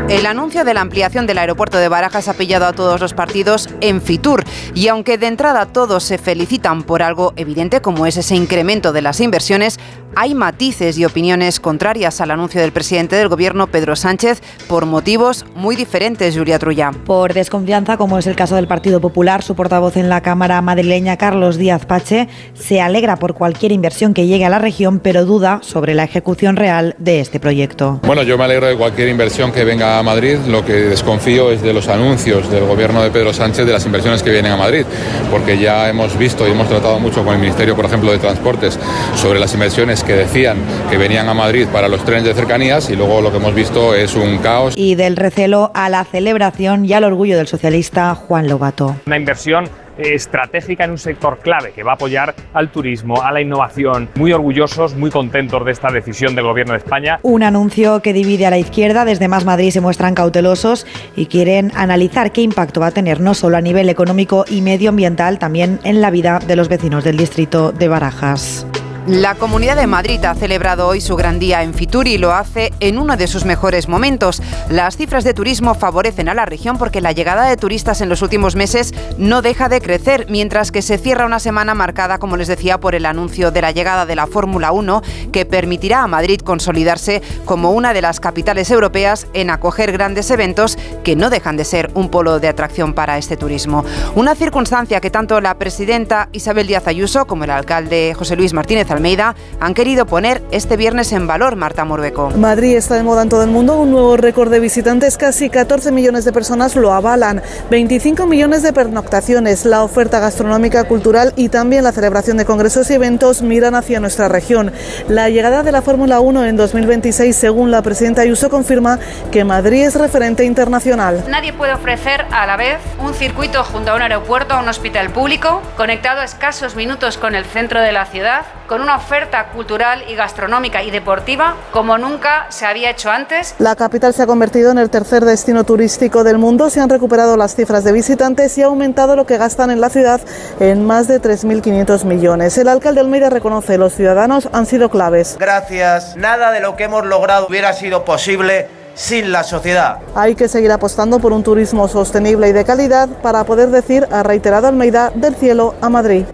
El 0.11 0.25
anuncio 0.25 0.65
de 0.65 0.73
la 0.73 0.81
ampliación 0.81 1.25
del 1.25 1.37
aeropuerto 1.37 1.77
de 1.77 1.87
Barajas 1.87 2.27
ha 2.27 2.33
pillado 2.33 2.65
a 2.65 2.73
todos 2.73 2.99
los 2.99 3.13
partidos 3.13 3.69
en 3.79 4.01
Fitur 4.01 4.43
y 4.75 4.89
aunque 4.89 5.17
de 5.17 5.27
entrada 5.27 5.67
todos 5.67 6.03
se 6.03 6.17
felicitan 6.17 6.83
por 6.83 7.01
algo 7.01 7.31
evidente 7.37 7.79
como 7.79 8.05
es 8.05 8.17
ese 8.17 8.35
incremento 8.35 8.91
de 8.91 9.01
las 9.01 9.21
inversiones, 9.21 9.79
hay 10.13 10.35
matices 10.35 10.97
y 10.97 11.05
opiniones 11.05 11.61
contrarias 11.61 12.19
al 12.19 12.31
anuncio 12.31 12.59
del 12.59 12.73
presidente 12.73 13.15
del 13.15 13.29
gobierno 13.29 13.67
Pedro 13.67 13.95
Sánchez 13.95 14.41
por 14.67 14.85
motivos 14.85 15.45
muy 15.55 15.77
diferentes, 15.77 16.37
Julia 16.37 16.59
Trulla. 16.59 16.91
Por 16.91 17.33
desconfianza, 17.33 17.95
como 17.95 18.17
es 18.17 18.27
el 18.27 18.35
caso 18.35 18.55
del 18.55 18.67
Partido 18.67 18.99
Popular, 18.99 19.41
su 19.41 19.55
portavoz 19.55 19.95
en 19.95 20.09
la 20.09 20.19
Cámara 20.19 20.61
madrileña 20.61 21.15
Carlos 21.15 21.55
Díaz 21.55 21.85
Pache 21.85 22.27
se 22.53 22.81
alegra 22.81 23.15
por 23.15 23.33
cualquier 23.33 23.71
inversión 23.71 24.13
que 24.13 24.27
llegue 24.27 24.43
a 24.43 24.49
la 24.49 24.59
región, 24.59 24.99
pero 24.99 25.23
duda 25.23 25.59
sobre 25.63 25.95
la 25.95 26.03
ejecución 26.03 26.57
real 26.57 26.95
de 26.97 27.21
este 27.21 27.39
proyecto. 27.39 28.01
Bueno, 28.05 28.23
yo 28.23 28.37
me 28.37 28.43
alegro 28.43 28.67
de 28.67 28.75
cualquier 28.75 29.07
inversión 29.07 29.53
que 29.53 29.63
venga 29.63 30.00
a 30.01 30.03
Madrid. 30.03 30.37
Lo 30.47 30.65
que 30.65 30.73
desconfío 30.73 31.51
es 31.51 31.61
de 31.61 31.73
los 31.73 31.87
anuncios 31.87 32.51
del 32.51 32.65
gobierno 32.65 33.01
de 33.01 33.11
Pedro 33.11 33.33
Sánchez 33.33 33.65
de 33.65 33.71
las 33.71 33.85
inversiones 33.85 34.23
que 34.23 34.31
vienen 34.31 34.51
a 34.51 34.57
Madrid, 34.57 34.83
porque 35.29 35.57
ya 35.57 35.89
hemos 35.89 36.17
visto 36.17 36.47
y 36.47 36.51
hemos 36.51 36.67
tratado 36.67 36.99
mucho 36.99 37.23
con 37.23 37.35
el 37.35 37.39
Ministerio, 37.39 37.75
por 37.75 37.85
ejemplo, 37.85 38.11
de 38.11 38.17
Transportes 38.17 38.77
sobre 39.15 39.39
las 39.39 39.53
inversiones 39.53 40.03
que 40.03 40.13
decían 40.13 40.57
que 40.89 40.97
venían 40.97 41.29
a 41.29 41.33
Madrid 41.33 41.67
para 41.71 41.87
los 41.87 42.03
trenes 42.03 42.23
de 42.23 42.33
cercanías 42.33 42.89
y 42.89 42.95
luego 42.95 43.21
lo 43.21 43.31
que 43.31 43.37
hemos 43.37 43.53
visto 43.53 43.95
es 43.95 44.15
un 44.15 44.39
caos. 44.39 44.73
Y 44.75 44.95
del 44.95 45.15
recelo 45.15 45.71
a 45.73 45.89
la 45.89 46.03
celebración 46.03 46.85
y 46.85 46.93
al 46.93 47.03
orgullo 47.03 47.37
del 47.37 47.47
socialista 47.47 48.15
Juan 48.15 48.47
Lobato. 48.47 48.95
Una 49.05 49.17
inversión 49.17 49.69
estratégica 49.97 50.85
en 50.85 50.91
un 50.91 50.97
sector 50.97 51.39
clave 51.39 51.71
que 51.71 51.83
va 51.83 51.91
a 51.91 51.95
apoyar 51.95 52.33
al 52.53 52.71
turismo, 52.71 53.21
a 53.21 53.31
la 53.31 53.41
innovación. 53.41 54.09
Muy 54.15 54.33
orgullosos, 54.33 54.95
muy 54.95 55.11
contentos 55.11 55.65
de 55.65 55.71
esta 55.71 55.91
decisión 55.91 56.35
del 56.35 56.45
Gobierno 56.45 56.73
de 56.73 56.79
España. 56.79 57.19
Un 57.23 57.43
anuncio 57.43 58.01
que 58.01 58.13
divide 58.13 58.45
a 58.45 58.49
la 58.49 58.57
izquierda. 58.57 59.05
Desde 59.05 59.27
Más 59.27 59.45
Madrid 59.45 59.71
se 59.71 59.81
muestran 59.81 60.15
cautelosos 60.15 60.85
y 61.15 61.27
quieren 61.27 61.71
analizar 61.75 62.31
qué 62.31 62.41
impacto 62.41 62.79
va 62.79 62.87
a 62.87 62.91
tener 62.91 63.19
no 63.19 63.33
solo 63.33 63.57
a 63.57 63.61
nivel 63.61 63.89
económico 63.89 64.45
y 64.49 64.61
medioambiental, 64.61 65.39
también 65.39 65.79
en 65.83 66.01
la 66.01 66.11
vida 66.11 66.39
de 66.39 66.55
los 66.55 66.69
vecinos 66.69 67.03
del 67.03 67.17
distrito 67.17 67.71
de 67.71 67.87
Barajas. 67.87 68.65
La 69.07 69.33
Comunidad 69.33 69.77
de 69.77 69.87
Madrid 69.87 70.23
ha 70.25 70.35
celebrado 70.35 70.87
hoy 70.87 71.01
su 71.01 71.15
gran 71.15 71.39
día 71.39 71.63
en 71.63 71.73
Fitur 71.73 72.07
y 72.07 72.19
lo 72.19 72.33
hace 72.33 72.71
en 72.79 72.99
uno 72.99 73.17
de 73.17 73.25
sus 73.25 73.45
mejores 73.45 73.89
momentos. 73.89 74.43
Las 74.69 74.95
cifras 74.95 75.23
de 75.23 75.33
turismo 75.33 75.73
favorecen 75.73 76.29
a 76.29 76.35
la 76.35 76.45
región 76.45 76.77
porque 76.77 77.01
la 77.01 77.11
llegada 77.11 77.45
de 77.45 77.57
turistas 77.57 78.01
en 78.01 78.09
los 78.09 78.21
últimos 78.21 78.55
meses 78.55 78.93
no 79.17 79.41
deja 79.41 79.69
de 79.69 79.81
crecer, 79.81 80.27
mientras 80.29 80.71
que 80.71 80.83
se 80.83 80.99
cierra 80.99 81.25
una 81.25 81.39
semana 81.39 81.73
marcada, 81.73 82.19
como 82.19 82.37
les 82.37 82.47
decía, 82.47 82.79
por 82.79 82.93
el 82.93 83.07
anuncio 83.07 83.49
de 83.49 83.61
la 83.63 83.71
llegada 83.71 84.05
de 84.05 84.15
la 84.15 84.27
Fórmula 84.27 84.71
1, 84.71 85.01
que 85.31 85.47
permitirá 85.47 86.03
a 86.03 86.07
Madrid 86.07 86.39
consolidarse 86.39 87.23
como 87.45 87.71
una 87.71 87.93
de 87.93 88.03
las 88.03 88.19
capitales 88.19 88.69
europeas 88.69 89.25
en 89.33 89.49
acoger 89.49 89.93
grandes 89.93 90.29
eventos 90.29 90.77
que 91.03 91.15
no 91.15 91.31
dejan 91.31 91.57
de 91.57 91.65
ser 91.65 91.89
un 91.95 92.09
polo 92.09 92.39
de 92.39 92.49
atracción 92.49 92.93
para 92.93 93.17
este 93.17 93.35
turismo. 93.35 93.83
Una 94.13 94.35
circunstancia 94.35 95.01
que 95.01 95.09
tanto 95.09 95.41
la 95.41 95.55
presidenta 95.55 96.29
Isabel 96.33 96.67
Díaz 96.67 96.85
Ayuso 96.85 97.25
como 97.25 97.45
el 97.45 97.49
alcalde 97.49 98.13
José 98.15 98.35
Luis 98.35 98.53
Martínez 98.53 98.90
Almeida 98.91 99.35
han 99.59 99.73
querido 99.73 100.05
poner 100.05 100.41
este 100.51 100.77
viernes 100.77 101.11
en 101.11 101.27
valor, 101.27 101.55
Marta 101.55 101.85
Morbeco. 101.85 102.29
Madrid 102.31 102.75
está 102.75 102.95
de 102.95 103.03
moda 103.03 103.23
en 103.23 103.29
todo 103.29 103.43
el 103.43 103.49
mundo, 103.49 103.79
un 103.79 103.91
nuevo 103.91 104.17
récord 104.17 104.51
de 104.51 104.59
visitantes, 104.59 105.17
casi 105.17 105.49
14 105.49 105.91
millones 105.91 106.25
de 106.25 106.31
personas 106.31 106.75
lo 106.75 106.93
avalan, 106.93 107.41
25 107.69 108.25
millones 108.25 108.63
de 108.63 108.73
pernoctaciones, 108.73 109.65
la 109.65 109.83
oferta 109.83 110.19
gastronómica, 110.19 110.83
cultural 110.83 111.33
y 111.35 111.49
también 111.49 111.83
la 111.83 111.91
celebración 111.91 112.37
de 112.37 112.45
congresos 112.45 112.89
y 112.89 112.93
eventos 112.93 113.41
miran 113.41 113.75
hacia 113.75 113.99
nuestra 113.99 114.27
región. 114.27 114.71
La 115.07 115.29
llegada 115.29 115.63
de 115.63 115.71
la 115.71 115.81
Fórmula 115.81 116.19
1 116.19 116.45
en 116.45 116.57
2026, 116.57 117.35
según 117.35 117.71
la 117.71 117.81
presidenta 117.81 118.21
Ayuso, 118.21 118.49
confirma 118.49 118.99
que 119.31 119.43
Madrid 119.43 119.85
es 119.85 119.95
referente 119.95 120.43
internacional. 120.43 121.23
Nadie 121.29 121.53
puede 121.53 121.73
ofrecer 121.73 122.25
a 122.31 122.45
la 122.45 122.57
vez 122.57 122.79
un 122.99 123.13
circuito 123.13 123.63
junto 123.63 123.91
a 123.91 123.95
un 123.95 124.01
aeropuerto, 124.01 124.53
a 124.53 124.59
un 124.59 124.67
hospital 124.67 125.11
público, 125.11 125.61
conectado 125.77 126.21
a 126.21 126.25
escasos 126.25 126.75
minutos 126.75 127.17
con 127.17 127.35
el 127.35 127.45
centro 127.45 127.81
de 127.81 127.91
la 127.91 128.05
ciudad, 128.05 128.41
con 128.67 128.80
una 128.81 128.95
oferta 128.95 129.47
cultural 129.47 130.03
y 130.09 130.15
gastronómica 130.15 130.83
y 130.83 130.91
deportiva 130.91 131.55
como 131.71 131.97
nunca 131.97 132.47
se 132.49 132.65
había 132.65 132.89
hecho 132.89 133.09
antes. 133.09 133.55
La 133.59 133.75
capital 133.75 134.13
se 134.13 134.23
ha 134.23 134.27
convertido 134.27 134.71
en 134.71 134.77
el 134.77 134.89
tercer 134.89 135.23
destino 135.23 135.63
turístico 135.63 136.23
del 136.23 136.37
mundo, 136.37 136.69
se 136.69 136.79
han 136.79 136.89
recuperado 136.89 137.37
las 137.37 137.55
cifras 137.55 137.83
de 137.83 137.91
visitantes 137.91 138.57
y 138.57 138.63
ha 138.63 138.65
aumentado 138.65 139.15
lo 139.15 139.25
que 139.25 139.37
gastan 139.37 139.71
en 139.71 139.81
la 139.81 139.89
ciudad 139.89 140.21
en 140.59 140.85
más 140.85 141.07
de 141.07 141.21
3.500 141.21 142.03
millones. 142.05 142.57
El 142.57 142.67
alcalde 142.67 143.01
Almeida 143.01 143.29
reconoce 143.29 143.77
los 143.77 143.93
ciudadanos 143.93 144.49
han 144.51 144.65
sido 144.65 144.89
claves. 144.89 145.37
Gracias, 145.39 146.15
nada 146.17 146.51
de 146.51 146.59
lo 146.59 146.75
que 146.75 146.85
hemos 146.85 147.05
logrado 147.05 147.47
hubiera 147.47 147.73
sido 147.73 148.05
posible 148.05 148.67
sin 148.95 149.31
la 149.31 149.43
sociedad. 149.43 149.99
Hay 150.15 150.35
que 150.35 150.47
seguir 150.47 150.71
apostando 150.71 151.19
por 151.19 151.33
un 151.33 151.43
turismo 151.43 151.87
sostenible 151.87 152.49
y 152.49 152.51
de 152.51 152.65
calidad 152.65 153.09
para 153.21 153.43
poder 153.43 153.69
decir, 153.69 154.07
ha 154.11 154.23
reiterado 154.23 154.67
Almeida, 154.67 155.11
del 155.15 155.35
cielo 155.35 155.75
a 155.81 155.89
Madrid. 155.89 156.25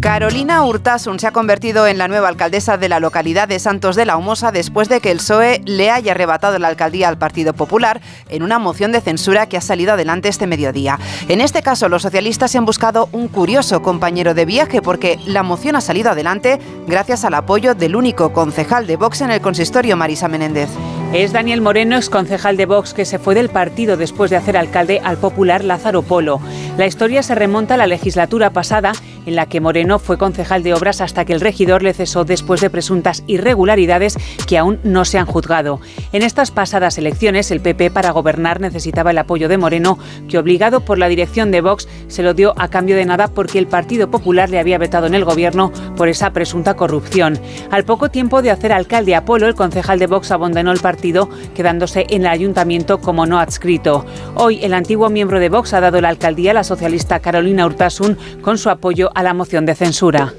Carolina 0.00 0.64
Urtasun 0.64 1.18
se 1.18 1.26
ha 1.26 1.32
convertido 1.32 1.88
en 1.88 1.98
la 1.98 2.06
nueva 2.06 2.28
alcaldesa 2.28 2.76
de 2.76 2.88
la 2.88 3.00
localidad 3.00 3.48
de 3.48 3.58
Santos 3.58 3.96
de 3.96 4.04
la 4.04 4.16
Humosa 4.16 4.52
después 4.52 4.88
de 4.88 5.00
que 5.00 5.10
el 5.10 5.16
PSOE 5.16 5.60
le 5.64 5.90
haya 5.90 6.12
arrebatado 6.12 6.56
la 6.60 6.68
alcaldía 6.68 7.08
al 7.08 7.18
Partido 7.18 7.52
Popular 7.52 8.00
en 8.28 8.44
una 8.44 8.60
moción 8.60 8.92
de 8.92 9.00
censura 9.00 9.46
que 9.46 9.56
ha 9.56 9.60
salido 9.60 9.94
adelante 9.94 10.28
este 10.28 10.46
mediodía. 10.46 11.00
En 11.28 11.40
este 11.40 11.62
caso, 11.62 11.88
los 11.88 12.02
socialistas 12.02 12.54
han 12.54 12.64
buscado 12.64 13.08
un 13.10 13.26
curioso 13.26 13.82
compañero 13.82 14.34
de 14.34 14.44
viaje 14.44 14.82
porque 14.82 15.18
la 15.26 15.42
moción 15.42 15.74
ha 15.74 15.80
salido 15.80 16.12
adelante 16.12 16.60
gracias 16.86 17.24
al 17.24 17.34
apoyo 17.34 17.74
del 17.74 17.96
único 17.96 18.32
concejal 18.32 18.86
de 18.86 18.96
Vox 18.96 19.20
en 19.22 19.32
el 19.32 19.40
consistorio, 19.40 19.96
Marisa 19.96 20.28
Menéndez. 20.28 20.68
Es 21.12 21.32
Daniel 21.32 21.62
Moreno, 21.62 21.96
ex 21.96 22.10
concejal 22.10 22.58
de 22.58 22.66
Vox, 22.66 22.92
que 22.92 23.06
se 23.06 23.18
fue 23.18 23.34
del 23.34 23.48
partido 23.48 23.96
después 23.96 24.30
de 24.30 24.36
hacer 24.36 24.58
alcalde 24.58 25.00
al 25.02 25.16
popular 25.16 25.64
Lázaro 25.64 26.02
Polo. 26.02 26.38
La 26.78 26.86
historia 26.86 27.24
se 27.24 27.34
remonta 27.34 27.74
a 27.74 27.76
la 27.76 27.88
legislatura 27.88 28.50
pasada 28.50 28.92
en 29.26 29.34
la 29.34 29.46
que 29.46 29.60
Moreno 29.60 29.98
fue 29.98 30.16
concejal 30.16 30.62
de 30.62 30.74
obras 30.74 31.00
hasta 31.00 31.24
que 31.24 31.32
el 31.32 31.40
regidor 31.40 31.82
le 31.82 31.92
cesó 31.92 32.24
después 32.24 32.60
de 32.60 32.70
presuntas 32.70 33.24
irregularidades 33.26 34.16
que 34.46 34.58
aún 34.58 34.78
no 34.84 35.04
se 35.04 35.18
han 35.18 35.26
juzgado. 35.26 35.80
En 36.12 36.22
estas 36.22 36.52
pasadas 36.52 36.96
elecciones, 36.96 37.50
el 37.50 37.60
PP 37.60 37.90
para 37.90 38.12
gobernar 38.12 38.60
necesitaba 38.60 39.10
el 39.10 39.18
apoyo 39.18 39.48
de 39.48 39.58
Moreno, 39.58 39.98
que 40.28 40.38
obligado 40.38 40.84
por 40.84 40.98
la 40.98 41.08
dirección 41.08 41.50
de 41.50 41.62
Vox 41.62 41.88
se 42.06 42.22
lo 42.22 42.32
dio 42.32 42.54
a 42.56 42.68
cambio 42.68 42.94
de 42.94 43.06
nada 43.06 43.26
porque 43.26 43.58
el 43.58 43.66
Partido 43.66 44.08
Popular 44.08 44.48
le 44.48 44.60
había 44.60 44.78
vetado 44.78 45.08
en 45.08 45.14
el 45.14 45.24
gobierno 45.24 45.72
por 45.96 46.06
esa 46.08 46.30
presunta 46.30 46.74
corrupción. 46.74 47.40
Al 47.72 47.84
poco 47.84 48.08
tiempo 48.08 48.40
de 48.40 48.52
hacer 48.52 48.72
alcalde 48.72 49.16
Apolo, 49.16 49.48
el 49.48 49.56
concejal 49.56 49.98
de 49.98 50.06
Vox 50.06 50.30
abandonó 50.30 50.70
el 50.70 50.78
partido, 50.78 51.28
quedándose 51.56 52.06
en 52.08 52.22
el 52.22 52.28
ayuntamiento 52.28 53.00
como 53.00 53.26
no 53.26 53.40
adscrito. 53.40 54.06
Hoy, 54.36 54.64
el 54.64 54.74
antiguo 54.74 55.10
miembro 55.10 55.40
de 55.40 55.48
Vox 55.48 55.74
ha 55.74 55.80
dado 55.80 56.00
la 56.00 56.08
alcaldía 56.08 56.52
a 56.52 56.54
la 56.54 56.67
socialista 56.68 57.18
Carolina 57.18 57.66
Urtasun 57.66 58.16
con 58.40 58.58
su 58.58 58.70
apoyo 58.70 59.10
a 59.14 59.22
la 59.22 59.34
moción 59.34 59.66
de 59.66 59.74
censura. 59.74 60.34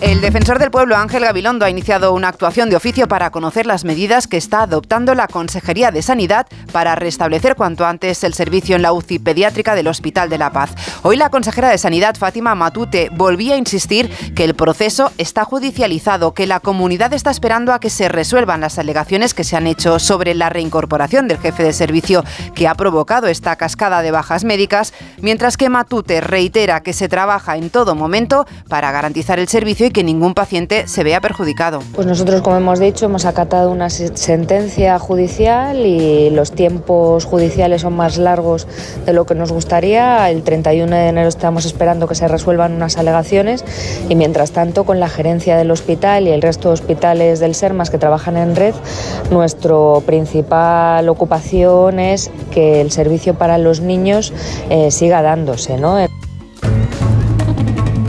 El 0.00 0.22
defensor 0.22 0.58
del 0.58 0.70
pueblo 0.70 0.96
Ángel 0.96 1.24
Gabilondo 1.24 1.66
ha 1.66 1.70
iniciado 1.70 2.14
una 2.14 2.28
actuación 2.28 2.70
de 2.70 2.76
oficio 2.76 3.06
para 3.06 3.30
conocer 3.30 3.66
las 3.66 3.84
medidas 3.84 4.26
que 4.26 4.38
está 4.38 4.62
adoptando 4.62 5.14
la 5.14 5.28
Consejería 5.28 5.90
de 5.90 6.00
Sanidad 6.00 6.46
para 6.72 6.94
restablecer 6.94 7.54
cuanto 7.54 7.84
antes 7.84 8.24
el 8.24 8.32
servicio 8.32 8.76
en 8.76 8.82
la 8.82 8.94
UCI 8.94 9.18
pediátrica 9.18 9.74
del 9.74 9.88
Hospital 9.88 10.30
de 10.30 10.38
la 10.38 10.52
Paz. 10.52 10.70
Hoy 11.02 11.16
la 11.16 11.28
consejera 11.28 11.68
de 11.68 11.76
Sanidad, 11.76 12.16
Fátima 12.16 12.54
Matute, 12.54 13.10
volvía 13.12 13.56
a 13.56 13.58
insistir 13.58 14.08
que 14.34 14.44
el 14.44 14.54
proceso 14.54 15.12
está 15.18 15.44
judicializado, 15.44 16.32
que 16.32 16.46
la 16.46 16.60
comunidad 16.60 17.12
está 17.12 17.30
esperando 17.30 17.74
a 17.74 17.78
que 17.78 17.90
se 17.90 18.08
resuelvan 18.08 18.62
las 18.62 18.78
alegaciones 18.78 19.34
que 19.34 19.44
se 19.44 19.58
han 19.58 19.66
hecho 19.66 19.98
sobre 19.98 20.34
la 20.34 20.48
reincorporación 20.48 21.28
del 21.28 21.38
jefe 21.38 21.62
de 21.62 21.74
servicio 21.74 22.24
que 22.54 22.68
ha 22.68 22.74
provocado 22.74 23.26
esta 23.26 23.56
cascada 23.56 24.00
de 24.00 24.12
bajas 24.12 24.44
médicas, 24.44 24.94
mientras 25.20 25.58
que 25.58 25.68
Matute 25.68 26.22
reitera 26.22 26.82
que 26.82 26.94
se 26.94 27.08
trabaja 27.08 27.58
en 27.58 27.68
todo 27.68 27.94
momento 27.94 28.46
para 28.70 28.92
garantizar 28.92 29.38
el 29.38 29.48
servicio 29.48 29.89
que 29.92 30.04
ningún 30.04 30.34
paciente 30.34 30.86
se 30.86 31.04
vea 31.04 31.20
perjudicado. 31.20 31.80
Pues 31.94 32.06
nosotros, 32.06 32.42
como 32.42 32.56
hemos 32.56 32.78
dicho, 32.78 33.06
hemos 33.06 33.24
acatado 33.24 33.70
una 33.70 33.90
sentencia 33.90 34.98
judicial 34.98 35.84
y 35.86 36.30
los 36.30 36.52
tiempos 36.52 37.24
judiciales 37.24 37.82
son 37.82 37.94
más 37.94 38.18
largos 38.18 38.66
de 39.06 39.12
lo 39.12 39.26
que 39.26 39.34
nos 39.34 39.52
gustaría. 39.52 40.30
El 40.30 40.42
31 40.42 40.94
de 40.94 41.08
enero 41.08 41.28
estamos 41.28 41.64
esperando 41.64 42.06
que 42.06 42.14
se 42.14 42.28
resuelvan 42.28 42.72
unas 42.72 42.96
alegaciones 42.96 43.64
y 44.08 44.14
mientras 44.14 44.52
tanto 44.52 44.84
con 44.84 45.00
la 45.00 45.08
gerencia 45.08 45.56
del 45.56 45.70
hospital 45.70 46.26
y 46.26 46.30
el 46.30 46.42
resto 46.42 46.68
de 46.68 46.74
hospitales 46.74 47.40
del 47.40 47.54
SERMAS 47.54 47.90
que 47.90 47.98
trabajan 47.98 48.36
en 48.36 48.56
red, 48.56 48.74
nuestra 49.30 49.70
principal 50.06 51.08
ocupación 51.08 51.98
es 52.00 52.30
que 52.50 52.80
el 52.80 52.90
servicio 52.90 53.34
para 53.34 53.58
los 53.58 53.80
niños 53.80 54.32
eh, 54.70 54.90
siga 54.90 55.22
dándose. 55.22 55.76
¿no? 55.76 55.98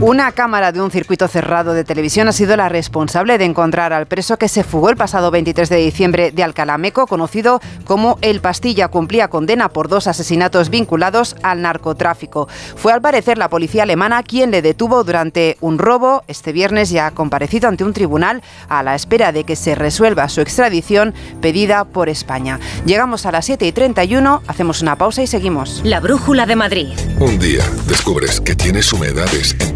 Una 0.01 0.31
cámara 0.31 0.71
de 0.71 0.81
un 0.81 0.89
circuito 0.89 1.27
cerrado 1.27 1.75
de 1.75 1.83
televisión 1.83 2.27
ha 2.27 2.31
sido 2.31 2.57
la 2.57 2.69
responsable 2.69 3.37
de 3.37 3.45
encontrar 3.45 3.93
al 3.93 4.07
preso 4.07 4.37
que 4.37 4.47
se 4.47 4.63
fugó 4.63 4.89
el 4.89 4.97
pasado 4.97 5.29
23 5.29 5.69
de 5.69 5.75
diciembre 5.75 6.31
de 6.31 6.41
Alcalameco, 6.41 7.05
conocido 7.05 7.61
como 7.85 8.17
El 8.23 8.41
Pastilla. 8.41 8.87
Cumplía 8.87 9.27
condena 9.27 9.69
por 9.69 9.89
dos 9.89 10.07
asesinatos 10.07 10.71
vinculados 10.71 11.35
al 11.43 11.61
narcotráfico. 11.61 12.47
Fue 12.75 12.91
al 12.91 13.01
parecer 13.03 13.37
la 13.37 13.51
policía 13.51 13.83
alemana 13.83 14.23
quien 14.23 14.49
le 14.49 14.63
detuvo 14.63 15.03
durante 15.03 15.57
un 15.61 15.77
robo. 15.77 16.23
Este 16.27 16.51
viernes 16.51 16.89
ya 16.89 17.05
ha 17.05 17.11
comparecido 17.11 17.69
ante 17.69 17.83
un 17.83 17.93
tribunal 17.93 18.41
a 18.69 18.81
la 18.81 18.95
espera 18.95 19.31
de 19.31 19.43
que 19.43 19.55
se 19.55 19.75
resuelva 19.75 20.29
su 20.29 20.41
extradición 20.41 21.13
pedida 21.41 21.85
por 21.85 22.09
España. 22.09 22.59
Llegamos 22.87 23.27
a 23.27 23.31
las 23.31 23.45
7 23.45 23.67
y 23.67 23.71
31, 23.71 24.41
hacemos 24.47 24.81
una 24.81 24.95
pausa 24.95 25.21
y 25.21 25.27
seguimos. 25.27 25.81
La 25.83 25.99
Brújula 25.99 26.47
de 26.47 26.55
Madrid. 26.55 26.87
Un 27.19 27.37
día 27.37 27.63
descubres 27.85 28.41
que 28.41 28.55
tienes 28.55 28.91
humedades 28.91 29.55
en 29.59 29.75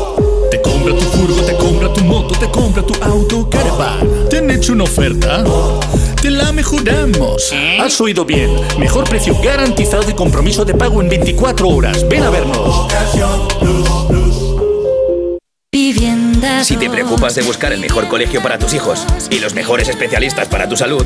Te 0.51 0.61
compra 0.61 0.93
tu 0.93 1.01
furgo, 1.01 1.41
te 1.43 1.55
compra 1.55 1.93
tu 1.93 2.01
moto, 2.01 2.37
te 2.37 2.51
compra 2.51 2.83
tu 2.85 2.93
auto, 3.01 3.49
caravan. 3.49 4.29
¿Te 4.29 4.39
han 4.39 4.51
hecho 4.51 4.73
una 4.73 4.83
oferta? 4.83 5.43
Te 6.21 6.29
la 6.29 6.51
mejoramos. 6.51 7.53
Has 7.79 8.01
oído 8.01 8.25
bien. 8.25 8.51
Mejor 8.77 9.05
precio 9.05 9.33
garantizado 9.41 10.09
y 10.09 10.13
compromiso 10.13 10.65
de 10.65 10.73
pago 10.73 11.01
en 11.01 11.07
24 11.07 11.67
horas. 11.69 12.07
Ven 12.07 12.23
a 12.23 12.29
vernos. 12.29 12.87
Si 16.63 16.77
te 16.77 16.89
preocupas 16.89 17.33
de 17.35 17.43
buscar 17.43 17.71
el 17.71 17.79
mejor 17.79 18.07
colegio 18.07 18.41
para 18.41 18.59
tus 18.59 18.73
hijos 18.73 19.05
y 19.29 19.39
los 19.39 19.53
mejores 19.53 19.87
especialistas 19.87 20.47
para 20.47 20.67
tu 20.67 20.75
salud, 20.75 21.05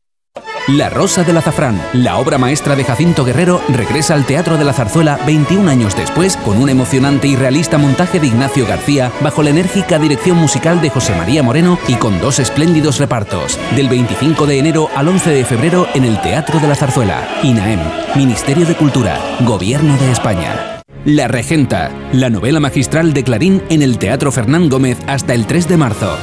La 0.77 0.89
Rosa 0.89 1.25
del 1.25 1.35
Azafrán, 1.35 1.81
la 1.91 2.17
obra 2.17 2.37
maestra 2.37 2.77
de 2.77 2.85
Jacinto 2.85 3.25
Guerrero, 3.25 3.61
regresa 3.67 4.13
al 4.13 4.25
Teatro 4.25 4.57
de 4.57 4.63
la 4.63 4.71
Zarzuela 4.71 5.19
21 5.25 5.69
años 5.69 5.97
después 5.97 6.37
con 6.37 6.61
un 6.61 6.69
emocionante 6.69 7.27
y 7.27 7.35
realista 7.35 7.77
montaje 7.77 8.21
de 8.21 8.27
Ignacio 8.27 8.65
García 8.65 9.11
bajo 9.19 9.43
la 9.43 9.49
enérgica 9.49 9.99
dirección 9.99 10.37
musical 10.37 10.79
de 10.79 10.89
José 10.89 11.13
María 11.13 11.43
Moreno 11.43 11.77
y 11.89 11.95
con 11.95 12.21
dos 12.21 12.39
espléndidos 12.39 12.99
repartos. 12.99 13.59
Del 13.75 13.89
25 13.89 14.45
de 14.45 14.59
enero 14.59 14.89
al 14.95 15.09
11 15.09 15.31
de 15.31 15.43
febrero 15.43 15.87
en 15.93 16.05
el 16.05 16.21
Teatro 16.21 16.61
de 16.61 16.69
la 16.69 16.75
Zarzuela. 16.75 17.27
INAEM, 17.43 17.81
Ministerio 18.15 18.65
de 18.65 18.77
Cultura, 18.77 19.19
Gobierno 19.41 19.97
de 19.97 20.09
España. 20.09 20.81
La 21.03 21.27
Regenta, 21.27 21.91
la 22.13 22.29
novela 22.29 22.61
magistral 22.61 23.11
de 23.11 23.25
Clarín 23.25 23.61
en 23.69 23.81
el 23.81 23.97
Teatro 23.97 24.31
Fernán 24.31 24.69
Gómez 24.69 24.99
hasta 25.05 25.33
el 25.33 25.47
3 25.47 25.67
de 25.67 25.75
marzo. 25.75 26.17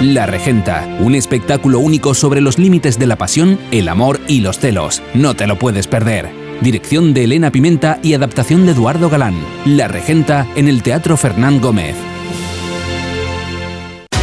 La 0.00 0.26
Regenta, 0.26 0.88
un 0.98 1.14
espectáculo 1.14 1.78
único 1.78 2.14
sobre 2.14 2.40
los 2.40 2.58
límites 2.58 2.98
de 2.98 3.06
la 3.06 3.16
pasión, 3.16 3.58
el 3.70 3.88
amor 3.88 4.20
y 4.26 4.40
los 4.40 4.58
celos. 4.58 5.02
No 5.14 5.34
te 5.34 5.46
lo 5.46 5.56
puedes 5.56 5.86
perder. 5.86 6.30
Dirección 6.60 7.14
de 7.14 7.24
Elena 7.24 7.52
Pimenta 7.52 8.00
y 8.02 8.14
adaptación 8.14 8.66
de 8.66 8.72
Eduardo 8.72 9.08
Galán. 9.08 9.36
La 9.64 9.86
Regenta 9.86 10.48
en 10.56 10.66
el 10.66 10.82
Teatro 10.82 11.16
Fernán 11.16 11.60
Gómez. 11.60 11.94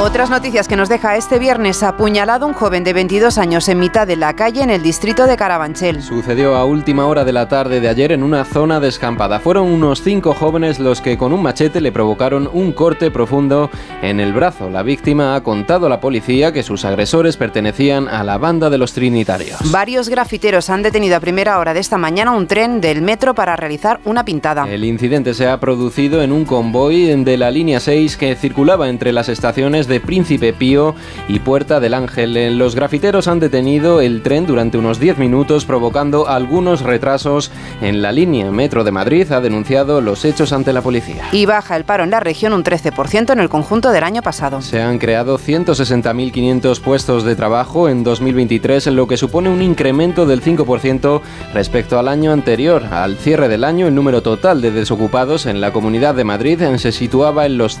Otras 0.00 0.30
noticias 0.30 0.68
que 0.68 0.76
nos 0.76 0.88
deja 0.88 1.16
este 1.16 1.40
viernes 1.40 1.82
apuñalado 1.82 2.46
un 2.46 2.52
joven 2.54 2.84
de 2.84 2.92
22 2.92 3.36
años 3.36 3.68
en 3.68 3.80
mitad 3.80 4.06
de 4.06 4.14
la 4.14 4.36
calle 4.36 4.62
en 4.62 4.70
el 4.70 4.80
distrito 4.80 5.26
de 5.26 5.36
Carabanchel. 5.36 6.04
Sucedió 6.04 6.54
a 6.54 6.64
última 6.64 7.06
hora 7.06 7.24
de 7.24 7.32
la 7.32 7.48
tarde 7.48 7.80
de 7.80 7.88
ayer 7.88 8.12
en 8.12 8.22
una 8.22 8.44
zona 8.44 8.78
descampada. 8.78 9.40
Fueron 9.40 9.66
unos 9.66 10.00
cinco 10.00 10.34
jóvenes 10.34 10.78
los 10.78 11.00
que 11.00 11.18
con 11.18 11.32
un 11.32 11.42
machete 11.42 11.80
le 11.80 11.90
provocaron 11.90 12.48
un 12.52 12.70
corte 12.70 13.10
profundo 13.10 13.70
en 14.00 14.20
el 14.20 14.32
brazo. 14.32 14.70
La 14.70 14.84
víctima 14.84 15.34
ha 15.34 15.42
contado 15.42 15.86
a 15.86 15.88
la 15.88 16.00
policía 16.00 16.52
que 16.52 16.62
sus 16.62 16.84
agresores 16.84 17.36
pertenecían 17.36 18.06
a 18.06 18.22
la 18.22 18.38
banda 18.38 18.70
de 18.70 18.78
los 18.78 18.92
Trinitarios. 18.92 19.58
Varios 19.72 20.08
grafiteros 20.08 20.70
han 20.70 20.84
detenido 20.84 21.16
a 21.16 21.20
primera 21.20 21.58
hora 21.58 21.74
de 21.74 21.80
esta 21.80 21.98
mañana 21.98 22.30
un 22.30 22.46
tren 22.46 22.80
del 22.80 23.02
metro 23.02 23.34
para 23.34 23.56
realizar 23.56 23.98
una 24.04 24.24
pintada. 24.24 24.64
El 24.70 24.84
incidente 24.84 25.34
se 25.34 25.48
ha 25.48 25.58
producido 25.58 26.22
en 26.22 26.30
un 26.30 26.44
convoy 26.44 27.24
de 27.24 27.36
la 27.36 27.50
línea 27.50 27.80
6 27.80 28.16
que 28.16 28.36
circulaba 28.36 28.88
entre 28.88 29.12
las 29.12 29.28
estaciones 29.28 29.87
de 29.88 30.00
Príncipe 30.00 30.52
Pío 30.52 30.94
y 31.28 31.40
Puerta 31.40 31.80
del 31.80 31.94
Ángel. 31.94 32.58
Los 32.58 32.74
grafiteros 32.74 33.28
han 33.28 33.40
detenido 33.40 34.00
el 34.00 34.22
tren 34.22 34.46
durante 34.46 34.78
unos 34.78 35.00
10 35.00 35.18
minutos 35.18 35.64
provocando 35.64 36.28
algunos 36.28 36.82
retrasos 36.82 37.50
en 37.80 38.02
la 38.02 38.12
línea. 38.12 38.50
Metro 38.50 38.84
de 38.84 38.92
Madrid 38.92 39.30
ha 39.32 39.40
denunciado 39.40 40.00
los 40.00 40.24
hechos 40.24 40.52
ante 40.52 40.72
la 40.72 40.82
policía. 40.82 41.24
Y 41.32 41.46
baja 41.46 41.76
el 41.76 41.84
paro 41.84 42.04
en 42.04 42.10
la 42.10 42.20
región 42.20 42.52
un 42.52 42.64
13% 42.64 43.32
en 43.32 43.40
el 43.40 43.48
conjunto 43.48 43.90
del 43.90 44.04
año 44.04 44.22
pasado. 44.22 44.60
Se 44.60 44.82
han 44.82 44.98
creado 44.98 45.38
160.500 45.38 46.80
puestos 46.80 47.24
de 47.24 47.34
trabajo 47.34 47.88
en 47.88 48.04
2023, 48.04 48.86
lo 48.88 49.08
que 49.08 49.16
supone 49.16 49.48
un 49.48 49.62
incremento 49.62 50.26
del 50.26 50.42
5% 50.42 51.20
respecto 51.54 51.98
al 51.98 52.08
año 52.08 52.32
anterior. 52.32 52.84
Al 52.90 53.16
cierre 53.16 53.48
del 53.48 53.64
año, 53.64 53.86
el 53.86 53.94
número 53.94 54.22
total 54.22 54.60
de 54.60 54.70
desocupados 54.70 55.46
en 55.46 55.60
la 55.60 55.72
Comunidad 55.72 56.14
de 56.14 56.24
Madrid 56.24 56.60
se 56.76 56.92
situaba 56.92 57.46
en 57.46 57.58
los 57.58 57.78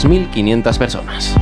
3.353.500 0.00 0.78
personas. 0.78 1.36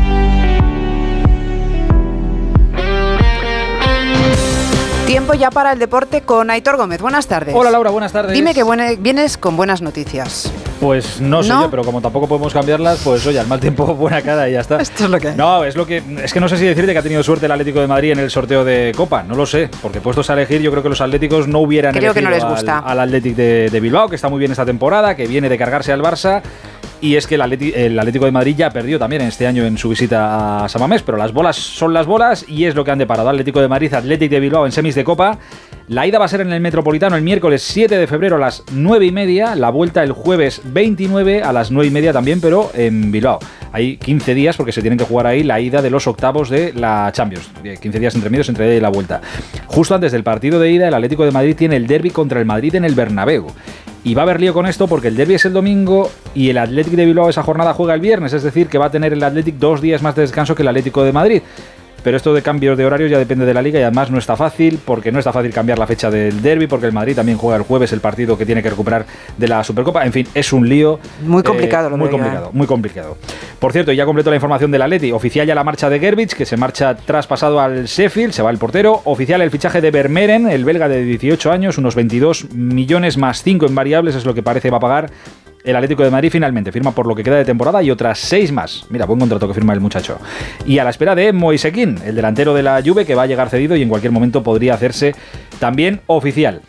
Tiempo 5.06 5.32
ya 5.32 5.50
para 5.50 5.72
el 5.72 5.78
deporte 5.78 6.20
con 6.20 6.50
Aitor 6.50 6.76
Gómez. 6.76 7.00
Buenas 7.00 7.26
tardes. 7.26 7.54
Hola 7.54 7.70
Laura, 7.70 7.90
buenas 7.90 8.12
tardes. 8.12 8.32
Dime 8.32 8.52
que 8.52 8.62
vienes 8.98 9.38
con 9.38 9.56
buenas 9.56 9.80
noticias. 9.80 10.52
Pues 10.80 11.20
no 11.20 11.42
sé 11.42 11.48
yo, 11.48 11.70
pero 11.70 11.82
como 11.82 12.00
tampoco 12.00 12.28
podemos 12.28 12.52
cambiarlas, 12.52 13.00
pues 13.02 13.26
oye, 13.26 13.40
al 13.40 13.46
mal 13.46 13.58
tiempo 13.58 13.86
buena 13.94 14.20
cara 14.22 14.48
y 14.48 14.52
ya 14.52 14.60
está. 14.60 14.80
Esto 14.80 15.04
es 15.04 15.10
lo 15.10 15.18
que 15.18 15.32
No, 15.32 15.64
es 15.64 15.76
lo 15.76 15.86
que 15.86 16.02
es 16.22 16.32
que 16.32 16.40
no 16.40 16.48
sé 16.48 16.56
si 16.58 16.66
decirte 16.66 16.92
que 16.92 16.98
ha 16.98 17.02
tenido 17.02 17.22
suerte 17.22 17.46
el 17.46 17.52
Atlético 17.52 17.80
de 17.80 17.86
Madrid 17.86 18.12
en 18.12 18.18
el 18.18 18.30
sorteo 18.30 18.64
de 18.64 18.92
Copa, 18.94 19.22
no 19.22 19.34
lo 19.34 19.46
sé, 19.46 19.70
porque 19.82 20.00
puestos 20.00 20.28
a 20.30 20.34
elegir 20.34 20.60
yo 20.60 20.70
creo 20.70 20.82
que 20.82 20.88
los 20.90 21.00
Atléticos 21.00 21.48
no 21.48 21.60
hubieran 21.60 21.94
creo 21.94 22.12
que 22.12 22.22
no 22.22 22.30
les 22.30 22.44
gusta. 22.44 22.78
Al, 22.78 23.00
Atlético 23.00 23.36
de, 23.36 23.70
de 23.70 23.80
Bilbao, 23.80 24.08
que 24.08 24.16
está 24.16 24.28
muy 24.28 24.38
bien 24.38 24.52
esta 24.52 24.66
temporada, 24.66 25.16
que 25.16 25.26
viene 25.26 25.48
de 25.48 25.58
cargarse 25.58 25.90
al 25.90 26.02
Barça 26.02 26.42
y 27.00 27.16
es 27.16 27.26
que 27.26 27.36
el, 27.36 27.42
Atlético 27.98 28.24
de 28.24 28.32
Madrid 28.32 28.54
ya 28.56 28.70
perdió 28.70 28.98
también 28.98 29.22
este 29.22 29.46
año 29.46 29.64
en 29.64 29.78
su 29.78 29.88
visita 29.88 30.64
a 30.64 30.68
Samamés, 30.68 31.02
pero 31.02 31.16
las 31.16 31.32
bolas 31.32 31.56
son 31.56 31.94
las 31.94 32.06
bolas 32.06 32.44
y 32.48 32.64
es 32.64 32.74
lo 32.74 32.84
que 32.84 32.90
han 32.90 32.98
deparado. 32.98 33.28
Atlético 33.28 33.60
de 33.60 33.68
Madrid, 33.68 33.92
Atlético 33.94 34.34
de 34.34 34.40
Bilbao 34.40 34.66
en 34.66 34.72
semis 34.72 34.94
de 34.94 35.04
Copa. 35.04 35.38
La 35.88 36.06
ida 36.06 36.18
va 36.18 36.26
a 36.26 36.28
ser 36.28 36.42
en 36.42 36.52
el 36.52 36.60
Metropolitano 36.60 37.16
el 37.16 37.22
miércoles 37.22 37.62
7 37.62 37.96
de 37.96 38.06
febrero 38.06 38.36
a 38.36 38.38
las 38.38 38.62
9 38.72 39.06
y 39.06 39.12
media, 39.12 39.54
la 39.54 39.70
vuelta 39.70 40.02
el 40.02 40.12
jueves 40.12 40.60
29 40.64 41.42
a 41.42 41.52
las 41.52 41.70
9 41.70 41.88
y 41.88 41.90
media 41.90 42.12
también, 42.12 42.40
pero 42.40 42.70
en 42.74 43.10
Bilbao. 43.10 43.38
Hay 43.72 43.96
15 43.96 44.34
días 44.34 44.56
porque 44.56 44.72
se 44.72 44.80
tienen 44.80 44.98
que 44.98 45.04
jugar 45.04 45.26
ahí 45.26 45.42
la 45.42 45.60
ida 45.60 45.80
de 45.80 45.90
los 45.90 46.06
octavos 46.06 46.50
de 46.50 46.72
la 46.74 47.10
Champions. 47.12 47.50
15 47.80 48.00
días 48.00 48.14
entre 48.14 48.28
medios 48.28 48.48
entre 48.48 48.66
ida 48.66 48.74
y 48.74 48.80
la 48.80 48.90
vuelta. 48.90 49.20
Justo 49.66 49.94
antes 49.94 50.12
del 50.12 50.24
partido 50.24 50.58
de 50.58 50.72
ida, 50.72 50.88
el 50.88 50.94
Atlético 50.94 51.24
de 51.24 51.30
Madrid 51.30 51.56
tiene 51.56 51.76
el 51.76 51.86
derby 51.86 52.10
contra 52.10 52.38
el 52.40 52.46
Madrid 52.46 52.74
en 52.74 52.84
el 52.84 52.94
Bernabéu. 52.94 53.46
Y 54.04 54.14
va 54.14 54.22
a 54.22 54.24
haber 54.24 54.40
lío 54.40 54.54
con 54.54 54.66
esto 54.66 54.86
porque 54.86 55.08
el 55.08 55.16
derby 55.16 55.34
es 55.34 55.44
el 55.44 55.52
domingo 55.52 56.10
y 56.34 56.50
el 56.50 56.58
Athletic 56.58 56.94
de 56.94 57.04
Bilbao 57.04 57.28
esa 57.28 57.42
jornada 57.42 57.74
juega 57.74 57.94
el 57.94 58.00
viernes, 58.00 58.32
es 58.32 58.42
decir, 58.42 58.68
que 58.68 58.78
va 58.78 58.86
a 58.86 58.90
tener 58.90 59.12
el 59.12 59.22
Athletic 59.22 59.56
dos 59.56 59.80
días 59.80 60.02
más 60.02 60.14
de 60.14 60.22
descanso 60.22 60.54
que 60.54 60.62
el 60.62 60.68
Atlético 60.68 61.02
de 61.02 61.12
Madrid. 61.12 61.42
Pero 62.02 62.16
esto 62.16 62.34
de 62.34 62.42
cambios 62.42 62.78
de 62.78 62.86
horarios 62.86 63.10
ya 63.10 63.18
depende 63.18 63.44
de 63.44 63.54
la 63.54 63.62
liga 63.62 63.80
y 63.80 63.82
además 63.82 64.10
no 64.10 64.18
está 64.18 64.36
fácil 64.36 64.78
porque 64.84 65.12
no 65.12 65.18
está 65.18 65.32
fácil 65.32 65.52
cambiar 65.52 65.78
la 65.78 65.86
fecha 65.86 66.10
del 66.10 66.40
derby 66.42 66.66
porque 66.66 66.86
el 66.86 66.92
Madrid 66.92 67.16
también 67.16 67.38
juega 67.38 67.56
el 67.56 67.62
jueves 67.62 67.92
el 67.92 68.00
partido 68.00 68.38
que 68.38 68.46
tiene 68.46 68.62
que 68.62 68.70
recuperar 68.70 69.06
de 69.36 69.48
la 69.48 69.64
Supercopa. 69.64 70.04
En 70.04 70.12
fin, 70.12 70.26
es 70.34 70.52
un 70.52 70.68
lío. 70.68 70.98
Muy 71.22 71.42
complicado, 71.42 71.88
eh, 71.88 71.96
Muy 71.96 72.08
complicado, 72.08 72.50
muy 72.52 72.66
complicado. 72.66 73.16
Por 73.58 73.72
cierto, 73.72 73.92
ya 73.92 74.04
completo 74.04 74.30
la 74.30 74.36
información 74.36 74.70
del 74.70 74.82
Atleti. 74.82 75.12
Oficial 75.12 75.46
ya 75.46 75.54
la 75.54 75.64
marcha 75.64 75.90
de 75.90 75.98
Gerbich, 75.98 76.34
que 76.34 76.46
se 76.46 76.56
marcha 76.56 76.96
traspasado 76.96 77.60
al 77.60 77.86
Sheffield, 77.86 78.32
se 78.32 78.42
va 78.42 78.50
el 78.50 78.58
portero. 78.58 79.02
Oficial 79.04 79.42
el 79.42 79.50
fichaje 79.50 79.80
de 79.80 79.90
Vermeeren, 79.90 80.48
el 80.48 80.64
belga 80.64 80.88
de 80.88 81.02
18 81.02 81.50
años, 81.50 81.78
unos 81.78 81.94
22 81.94 82.52
millones 82.54 83.18
más 83.18 83.42
5 83.42 83.66
en 83.66 83.74
variables, 83.74 84.14
es 84.14 84.24
lo 84.24 84.34
que 84.34 84.42
parece 84.42 84.70
va 84.70 84.76
a 84.76 84.80
pagar 84.80 85.10
el 85.68 85.76
Atlético 85.76 86.02
de 86.02 86.10
Madrid 86.10 86.30
finalmente 86.30 86.72
firma 86.72 86.92
por 86.92 87.06
lo 87.06 87.14
que 87.14 87.22
queda 87.22 87.36
de 87.36 87.44
temporada 87.44 87.82
y 87.82 87.90
otras 87.90 88.18
seis 88.18 88.50
más. 88.52 88.86
Mira, 88.88 89.04
buen 89.04 89.20
contrato 89.20 89.46
que 89.46 89.54
firma 89.54 89.74
el 89.74 89.80
muchacho. 89.80 90.18
Y 90.64 90.78
a 90.78 90.84
la 90.84 90.90
espera 90.90 91.14
de 91.14 91.32
Moisequín, 91.32 91.98
el 92.04 92.14
delantero 92.14 92.54
de 92.54 92.62
la 92.62 92.80
Juve, 92.84 93.04
que 93.04 93.14
va 93.14 93.24
a 93.24 93.26
llegar 93.26 93.50
cedido 93.50 93.76
y 93.76 93.82
en 93.82 93.88
cualquier 93.88 94.12
momento 94.12 94.42
podría 94.42 94.74
hacerse 94.74 95.14
también 95.58 96.00
oficial. 96.06 96.62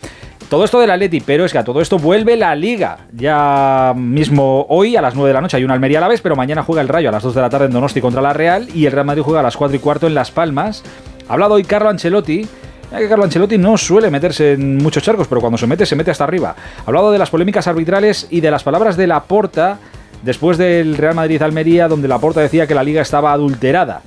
Todo 0.49 0.65
esto 0.65 0.79
del 0.79 0.89
Atleti, 0.89 1.21
pero 1.21 1.45
es 1.45 1.51
que 1.51 1.59
a 1.59 1.63
todo 1.63 1.79
esto 1.79 1.99
vuelve 1.99 2.35
la 2.35 2.55
Liga. 2.55 3.07
Ya 3.13 3.93
mismo 3.95 4.65
hoy 4.67 4.95
a 4.95 5.01
las 5.01 5.15
9 5.15 5.29
de 5.29 5.33
la 5.33 5.41
noche 5.41 5.57
hay 5.57 5.63
una 5.63 5.75
Almería 5.75 5.99
a 5.99 6.01
la 6.01 6.07
vez, 6.07 6.21
pero 6.21 6.35
mañana 6.35 6.63
juega 6.63 6.81
el 6.81 6.87
Rayo 6.87 7.07
a 7.09 7.11
las 7.11 7.23
2 7.23 7.35
de 7.35 7.41
la 7.41 7.49
tarde 7.49 7.67
en 7.67 7.71
Donosti 7.71 8.01
contra 8.01 8.21
la 8.21 8.33
Real 8.33 8.67
y 8.73 8.85
el 8.85 8.91
Real 8.91 9.05
Madrid 9.05 9.21
juega 9.21 9.41
a 9.41 9.43
las 9.43 9.55
4 9.55 9.77
y 9.77 9.79
cuarto 9.79 10.07
en 10.07 10.15
Las 10.15 10.31
Palmas. 10.31 10.83
Ha 11.29 11.33
hablado 11.33 11.53
hoy 11.53 11.63
Carlo 11.63 11.89
Ancelotti 11.89 12.47
ya 12.91 12.97
que 12.97 13.07
Carlo 13.07 13.23
Ancelotti 13.23 13.57
no 13.57 13.77
suele 13.77 14.09
meterse 14.09 14.53
en 14.53 14.77
muchos 14.77 15.03
charcos, 15.03 15.27
pero 15.27 15.41
cuando 15.41 15.57
se 15.57 15.67
mete, 15.67 15.85
se 15.85 15.95
mete 15.95 16.11
hasta 16.11 16.23
arriba. 16.23 16.55
Ha 16.79 16.87
hablado 16.87 17.11
de 17.11 17.19
las 17.19 17.29
polémicas 17.29 17.67
arbitrales 17.67 18.27
y 18.29 18.41
de 18.41 18.51
las 18.51 18.63
palabras 18.63 18.97
de 18.97 19.07
Laporta 19.07 19.77
después 20.23 20.57
del 20.57 20.97
Real 20.97 21.15
Madrid-Almería, 21.15 21.87
donde 21.87 22.07
Laporta 22.07 22.41
decía 22.41 22.67
que 22.67 22.75
la 22.75 22.83
liga 22.83 23.01
estaba 23.01 23.31
adulterada. 23.31 24.01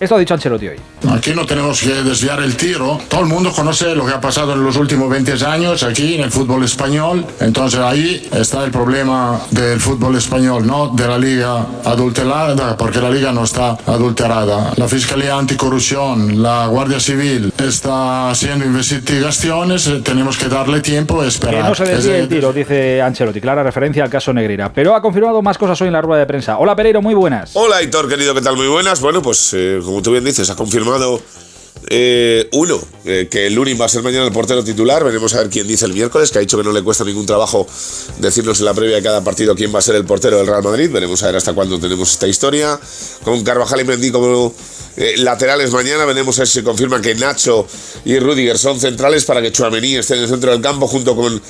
Esto 0.00 0.14
ha 0.14 0.18
dicho 0.18 0.32
Ancelotti 0.32 0.66
hoy. 0.66 0.76
Aquí 1.10 1.34
no 1.34 1.44
tenemos 1.44 1.82
que 1.82 1.92
desviar 2.02 2.42
el 2.42 2.56
tiro. 2.56 2.98
Todo 3.06 3.20
el 3.20 3.26
mundo 3.26 3.52
conoce 3.52 3.94
lo 3.94 4.06
que 4.06 4.14
ha 4.14 4.20
pasado 4.20 4.54
en 4.54 4.64
los 4.64 4.74
últimos 4.76 5.10
20 5.10 5.44
años 5.44 5.82
aquí 5.82 6.14
en 6.14 6.22
el 6.22 6.30
fútbol 6.30 6.64
español. 6.64 7.26
Entonces 7.38 7.80
ahí 7.80 8.26
está 8.32 8.64
el 8.64 8.70
problema 8.70 9.38
del 9.50 9.78
fútbol 9.78 10.16
español, 10.16 10.66
no 10.66 10.88
de 10.88 11.06
la 11.06 11.18
liga 11.18 11.66
adulterada, 11.84 12.78
porque 12.78 12.98
la 12.98 13.10
liga 13.10 13.30
no 13.32 13.44
está 13.44 13.76
adulterada. 13.84 14.72
La 14.76 14.88
Fiscalía 14.88 15.36
Anticorrupción, 15.36 16.42
la 16.42 16.66
Guardia 16.68 16.98
Civil 16.98 17.52
está 17.62 18.30
haciendo 18.30 18.64
investigaciones. 18.64 19.90
Tenemos 20.02 20.38
que 20.38 20.48
darle 20.48 20.80
tiempo 20.80 21.22
y 21.22 21.28
esperar. 21.28 21.62
Que 21.62 21.68
no 21.68 21.74
se 21.74 21.84
desvíe 21.84 22.20
el 22.20 22.28
tiro, 22.28 22.54
dice 22.54 23.02
Ancelotti. 23.02 23.42
Clara 23.42 23.62
referencia 23.62 24.02
al 24.02 24.08
caso 24.08 24.32
Negreira. 24.32 24.72
Pero 24.72 24.94
ha 24.94 25.02
confirmado 25.02 25.42
más 25.42 25.58
cosas 25.58 25.78
hoy 25.82 25.88
en 25.88 25.92
la 25.92 26.00
rueda 26.00 26.20
de 26.20 26.26
prensa. 26.26 26.56
Hola 26.56 26.74
Pereiro, 26.74 27.02
muy 27.02 27.12
buenas. 27.12 27.50
Hola 27.52 27.82
Hitor, 27.82 28.08
querido, 28.08 28.32
¿qué 28.34 28.40
tal? 28.40 28.56
Muy 28.56 28.68
buenas. 28.68 28.98
Bueno, 29.02 29.20
pues... 29.20 29.52
Eh, 29.52 29.78
como 29.90 30.02
tú 30.02 30.12
bien 30.12 30.24
dices, 30.24 30.48
ha 30.48 30.54
confirmado 30.54 31.20
eh, 31.88 32.48
uno, 32.52 32.80
eh, 33.04 33.28
que 33.30 33.46
el 33.46 33.58
va 33.80 33.86
a 33.86 33.88
ser 33.88 34.02
mañana 34.02 34.26
el 34.26 34.32
portero 34.32 34.62
titular. 34.62 35.02
Veremos 35.02 35.34
a 35.34 35.38
ver 35.38 35.50
quién 35.50 35.66
dice 35.66 35.86
el 35.86 35.94
miércoles, 35.94 36.30
que 36.30 36.38
ha 36.38 36.40
dicho 36.40 36.58
que 36.58 36.64
no 36.64 36.72
le 36.72 36.82
cuesta 36.82 37.04
ningún 37.04 37.26
trabajo 37.26 37.66
decirnos 38.18 38.58
en 38.60 38.66
la 38.66 38.74
previa 38.74 38.96
de 38.96 39.02
cada 39.02 39.24
partido 39.24 39.54
quién 39.54 39.74
va 39.74 39.78
a 39.78 39.82
ser 39.82 39.94
el 39.96 40.04
portero 40.04 40.36
del 40.38 40.46
Real 40.46 40.62
Madrid. 40.62 40.90
Veremos 40.90 41.22
a 41.22 41.26
ver 41.26 41.36
hasta 41.36 41.52
cuándo 41.52 41.78
tenemos 41.80 42.12
esta 42.12 42.28
historia. 42.28 42.78
Con 43.24 43.42
Carvajal 43.42 43.80
y 43.80 43.84
Mendy 43.84 44.12
eh, 44.96 45.14
laterales 45.18 45.70
mañana, 45.70 46.04
veremos 46.04 46.38
a 46.38 46.42
ver 46.42 46.48
si 46.48 46.62
confirma 46.62 47.00
que 47.00 47.14
Nacho 47.14 47.66
y 48.04 48.18
Rudiger 48.18 48.58
son 48.58 48.78
centrales 48.78 49.24
para 49.24 49.40
que 49.40 49.50
Chuamení 49.50 49.96
esté 49.96 50.14
en 50.14 50.22
el 50.22 50.28
centro 50.28 50.50
del 50.50 50.60
campo 50.60 50.86
junto 50.86 51.16
con 51.16 51.40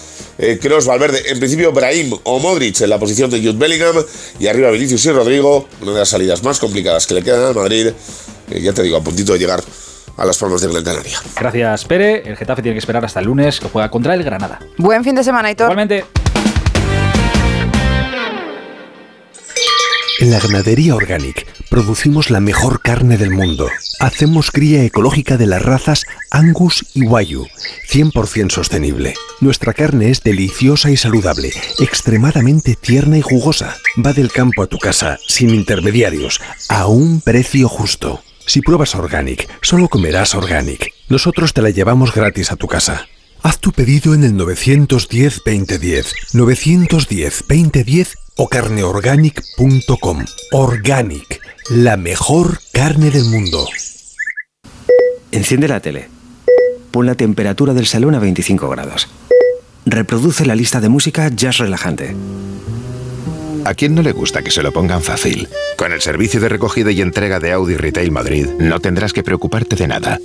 Kroos, 0.61 0.87
Valverde. 0.87 1.23
En 1.27 1.39
principio, 1.39 1.73
Brahim 1.73 2.17
o 2.23 2.39
Modric 2.39 2.81
en 2.81 2.91
la 2.91 2.99
posición 2.99 3.31
de 3.31 3.41
Jude 3.41 3.59
Bellingham 3.59 3.97
y 4.39 4.47
arriba 4.47 4.71
Vinicius 4.71 5.05
y 5.07 5.13
Rodrigo. 5.13 5.69
Una 5.83 5.93
de 5.93 5.99
las 5.99 6.09
salidas 6.09 6.43
más 6.43 6.59
complicadas 6.59 7.07
que 7.07 7.15
le 7.15 7.23
quedan 7.23 7.45
al 7.45 7.55
Madrid 7.55 7.89
ya 8.59 8.73
te 8.73 8.83
digo, 8.83 8.97
a 8.97 9.05
puntito 9.05 9.33
de 9.33 9.39
llegar 9.39 9.63
a 10.21 10.27
las 10.27 10.37
palmas 10.37 10.61
de 10.61 10.69
Gran 10.69 10.85
Canaria. 10.85 11.19
Gracias, 11.35 11.85
Pere. 11.87 12.29
El 12.29 12.37
Getafe 12.37 12.61
tiene 12.61 12.75
que 12.75 12.81
esperar 12.81 13.05
hasta 13.05 13.21
el 13.21 13.27
lunes 13.27 13.59
que 13.59 13.69
juega 13.69 13.91
contra 13.91 14.15
el 14.15 14.23
Granada. 14.23 14.61
Buen 14.77 15.03
fin 15.03 15.15
de 15.15 15.25
semana, 15.25 15.49
Aitor. 15.49 15.65
Igualmente. 15.65 16.05
En 20.21 20.31
la 20.31 20.39
ganadería 20.39 20.95
Organic 20.95 21.47
producimos 21.71 22.29
la 22.29 22.41
mejor 22.41 22.83
carne 22.83 23.17
del 23.17 23.31
mundo. 23.31 23.71
Hacemos 24.01 24.51
cría 24.51 24.85
ecológica 24.85 25.39
de 25.39 25.47
las 25.47 25.63
razas 25.63 26.05
Angus 26.31 26.85
y 26.93 27.07
Wayu, 27.07 27.47
100% 27.89 28.51
sostenible. 28.51 29.15
Nuestra 29.41 29.73
carne 29.73 30.11
es 30.11 30.23
deliciosa 30.23 30.91
y 30.91 30.99
saludable, 30.99 31.51
extremadamente 31.79 32.77
tierna 32.77 33.17
y 33.17 33.23
jugosa. 33.23 33.79
Va 34.05 34.13
del 34.13 34.31
campo 34.31 34.63
a 34.63 34.67
tu 34.67 34.79
casa, 34.79 35.19
sin 35.27 35.49
intermediarios, 35.49 36.43
a 36.69 36.87
un 36.87 37.23
precio 37.23 37.71
justo. 37.71 38.21
Si 38.47 38.61
pruebas 38.63 38.95
Organic, 38.95 39.49
solo 39.63 39.89
comerás 39.89 40.35
Organic. 40.35 40.93
Nosotros 41.09 41.53
te 41.53 41.63
la 41.63 41.71
llevamos 41.71 42.15
gratis 42.15 42.51
a 42.51 42.57
tu 42.57 42.67
casa. 42.67 43.07
Haz 43.43 43.59
tu 43.59 43.73
pedido 43.73 44.15
en 44.15 44.25
el 44.25 44.35
910-2010, 44.35 46.13
910-2010 46.35 48.17
o 48.37 48.49
carneorganic.com. 48.49 50.25
Organic, 50.53 51.41
la 51.71 51.97
mejor 51.97 52.61
carne 52.73 53.11
del 53.11 53.25
mundo. 53.25 53.67
Enciende 55.33 55.69
la 55.69 55.81
tele. 55.81 56.09
Pon 56.91 57.07
la 57.07 57.15
temperatura 57.15 57.73
del 57.73 57.87
salón 57.87 58.15
a 58.15 58.19
25 58.19 58.69
grados. 58.69 59.09
Reproduce 59.87 60.45
la 60.45 60.55
lista 60.55 60.81
de 60.81 60.89
música 60.89 61.29
jazz 61.29 61.59
relajante. 61.59 62.15
¿A 63.65 63.75
quién 63.75 63.95
no 63.95 64.03
le 64.03 64.13
gusta 64.13 64.43
que 64.43 64.51
se 64.51 64.63
lo 64.63 64.73
pongan 64.73 65.03
fácil? 65.03 65.49
Con 65.77 65.93
el 65.93 66.01
servicio 66.01 66.41
de 66.41 66.49
recogida 66.49 66.91
y 66.91 67.01
entrega 67.01 67.41
de 67.41 67.53
Audi 67.53 67.77
Retail 67.77 68.11
Madrid 68.11 68.47
no 68.59 68.81
tendrás 68.81 69.13
que 69.13 69.23
preocuparte 69.23 69.77
de 69.77 69.87
nada. 69.87 70.19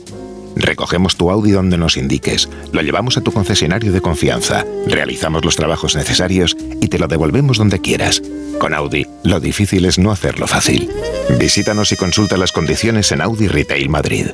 Recogemos 0.56 1.18
tu 1.18 1.30
Audi 1.30 1.52
donde 1.52 1.78
nos 1.78 1.98
indiques, 1.98 2.50
lo 2.72 2.82
llevamos 2.82 3.18
a 3.18 3.22
tu 3.22 3.34
concesionario 3.34 3.92
de 3.92 4.00
confianza, 4.00 4.66
realizamos 4.88 5.44
los 5.44 5.58
trabajos 5.58 5.96
necesarios 5.96 6.56
y 6.82 6.88
te 6.88 6.98
lo 6.98 7.08
devolvemos 7.08 7.58
donde 7.58 7.82
quieras. 7.82 8.22
Con 8.58 8.74
Audi, 8.74 9.06
lo 9.24 9.42
difícil 9.42 9.84
es 9.86 10.00
no 10.00 10.12
hacerlo 10.12 10.48
fácil. 10.48 10.90
Visítanos 11.38 11.92
y 11.92 11.98
consulta 11.98 12.38
las 12.38 12.54
condiciones 12.54 13.12
en 13.12 13.22
Audi 13.22 13.48
Retail 13.48 13.90
Madrid. 13.90 14.28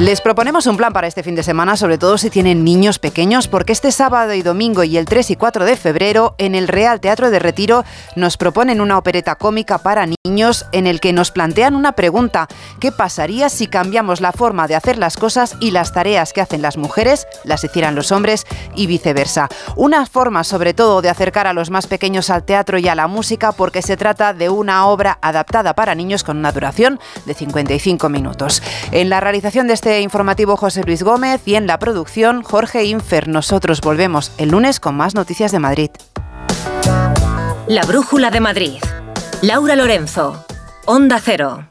Les 0.00 0.22
proponemos 0.22 0.66
un 0.66 0.78
plan 0.78 0.94
para 0.94 1.08
este 1.08 1.22
fin 1.22 1.34
de 1.34 1.42
semana, 1.42 1.76
sobre 1.76 1.98
todo 1.98 2.16
si 2.16 2.30
tienen 2.30 2.64
niños 2.64 2.98
pequeños, 2.98 3.48
porque 3.48 3.74
este 3.74 3.92
sábado 3.92 4.32
y 4.32 4.40
domingo 4.40 4.82
y 4.82 4.96
el 4.96 5.04
3 5.04 5.32
y 5.32 5.36
4 5.36 5.66
de 5.66 5.76
febrero 5.76 6.34
en 6.38 6.54
el 6.54 6.68
Real 6.68 7.02
Teatro 7.02 7.30
de 7.30 7.38
Retiro 7.38 7.84
nos 8.16 8.38
proponen 8.38 8.80
una 8.80 8.96
opereta 8.96 9.34
cómica 9.34 9.76
para 9.76 10.06
niños 10.24 10.64
en 10.72 10.86
el 10.86 11.00
que 11.00 11.12
nos 11.12 11.30
plantean 11.30 11.76
una 11.76 11.92
pregunta. 11.92 12.48
¿Qué 12.80 12.92
pasaría 12.92 13.50
si 13.50 13.66
cambiamos 13.66 14.22
la 14.22 14.32
forma 14.32 14.66
de 14.68 14.74
hacer 14.74 14.96
las 14.96 15.18
cosas 15.18 15.58
y 15.60 15.70
las 15.70 15.92
tareas 15.92 16.32
que 16.32 16.40
hacen 16.40 16.62
las 16.62 16.78
mujeres 16.78 17.26
las 17.44 17.62
hicieran 17.62 17.94
los 17.94 18.10
hombres 18.10 18.46
y 18.74 18.86
viceversa? 18.86 19.50
Una 19.76 20.06
forma 20.06 20.44
sobre 20.44 20.72
todo 20.72 21.02
de 21.02 21.10
acercar 21.10 21.46
a 21.46 21.52
los 21.52 21.68
más 21.68 21.86
pequeños 21.86 22.30
al 22.30 22.44
teatro 22.44 22.78
y 22.78 22.88
a 22.88 22.94
la 22.94 23.06
música 23.06 23.52
porque 23.52 23.82
se 23.82 23.98
trata 23.98 24.32
de 24.32 24.48
una 24.48 24.86
obra 24.86 25.18
adaptada 25.20 25.74
para 25.74 25.94
niños 25.94 26.24
con 26.24 26.38
una 26.38 26.52
duración 26.52 26.98
de 27.26 27.34
55 27.34 28.08
minutos. 28.08 28.62
En 28.92 29.10
la 29.10 29.20
realización 29.20 29.66
de 29.66 29.74
este 29.74 29.89
informativo 29.98 30.56
José 30.56 30.84
Luis 30.84 31.02
Gómez 31.02 31.40
y 31.46 31.56
en 31.56 31.66
la 31.66 31.80
producción 31.80 32.42
Jorge 32.42 32.84
Infer. 32.84 33.26
Nosotros 33.26 33.80
volvemos 33.80 34.30
el 34.38 34.50
lunes 34.50 34.78
con 34.78 34.96
más 34.96 35.16
noticias 35.16 35.50
de 35.50 35.58
Madrid. 35.58 35.90
La 37.66 37.82
Brújula 37.82 38.30
de 38.30 38.40
Madrid. 38.40 38.78
Laura 39.42 39.74
Lorenzo. 39.74 40.44
Onda 40.86 41.20
Cero. 41.20 41.70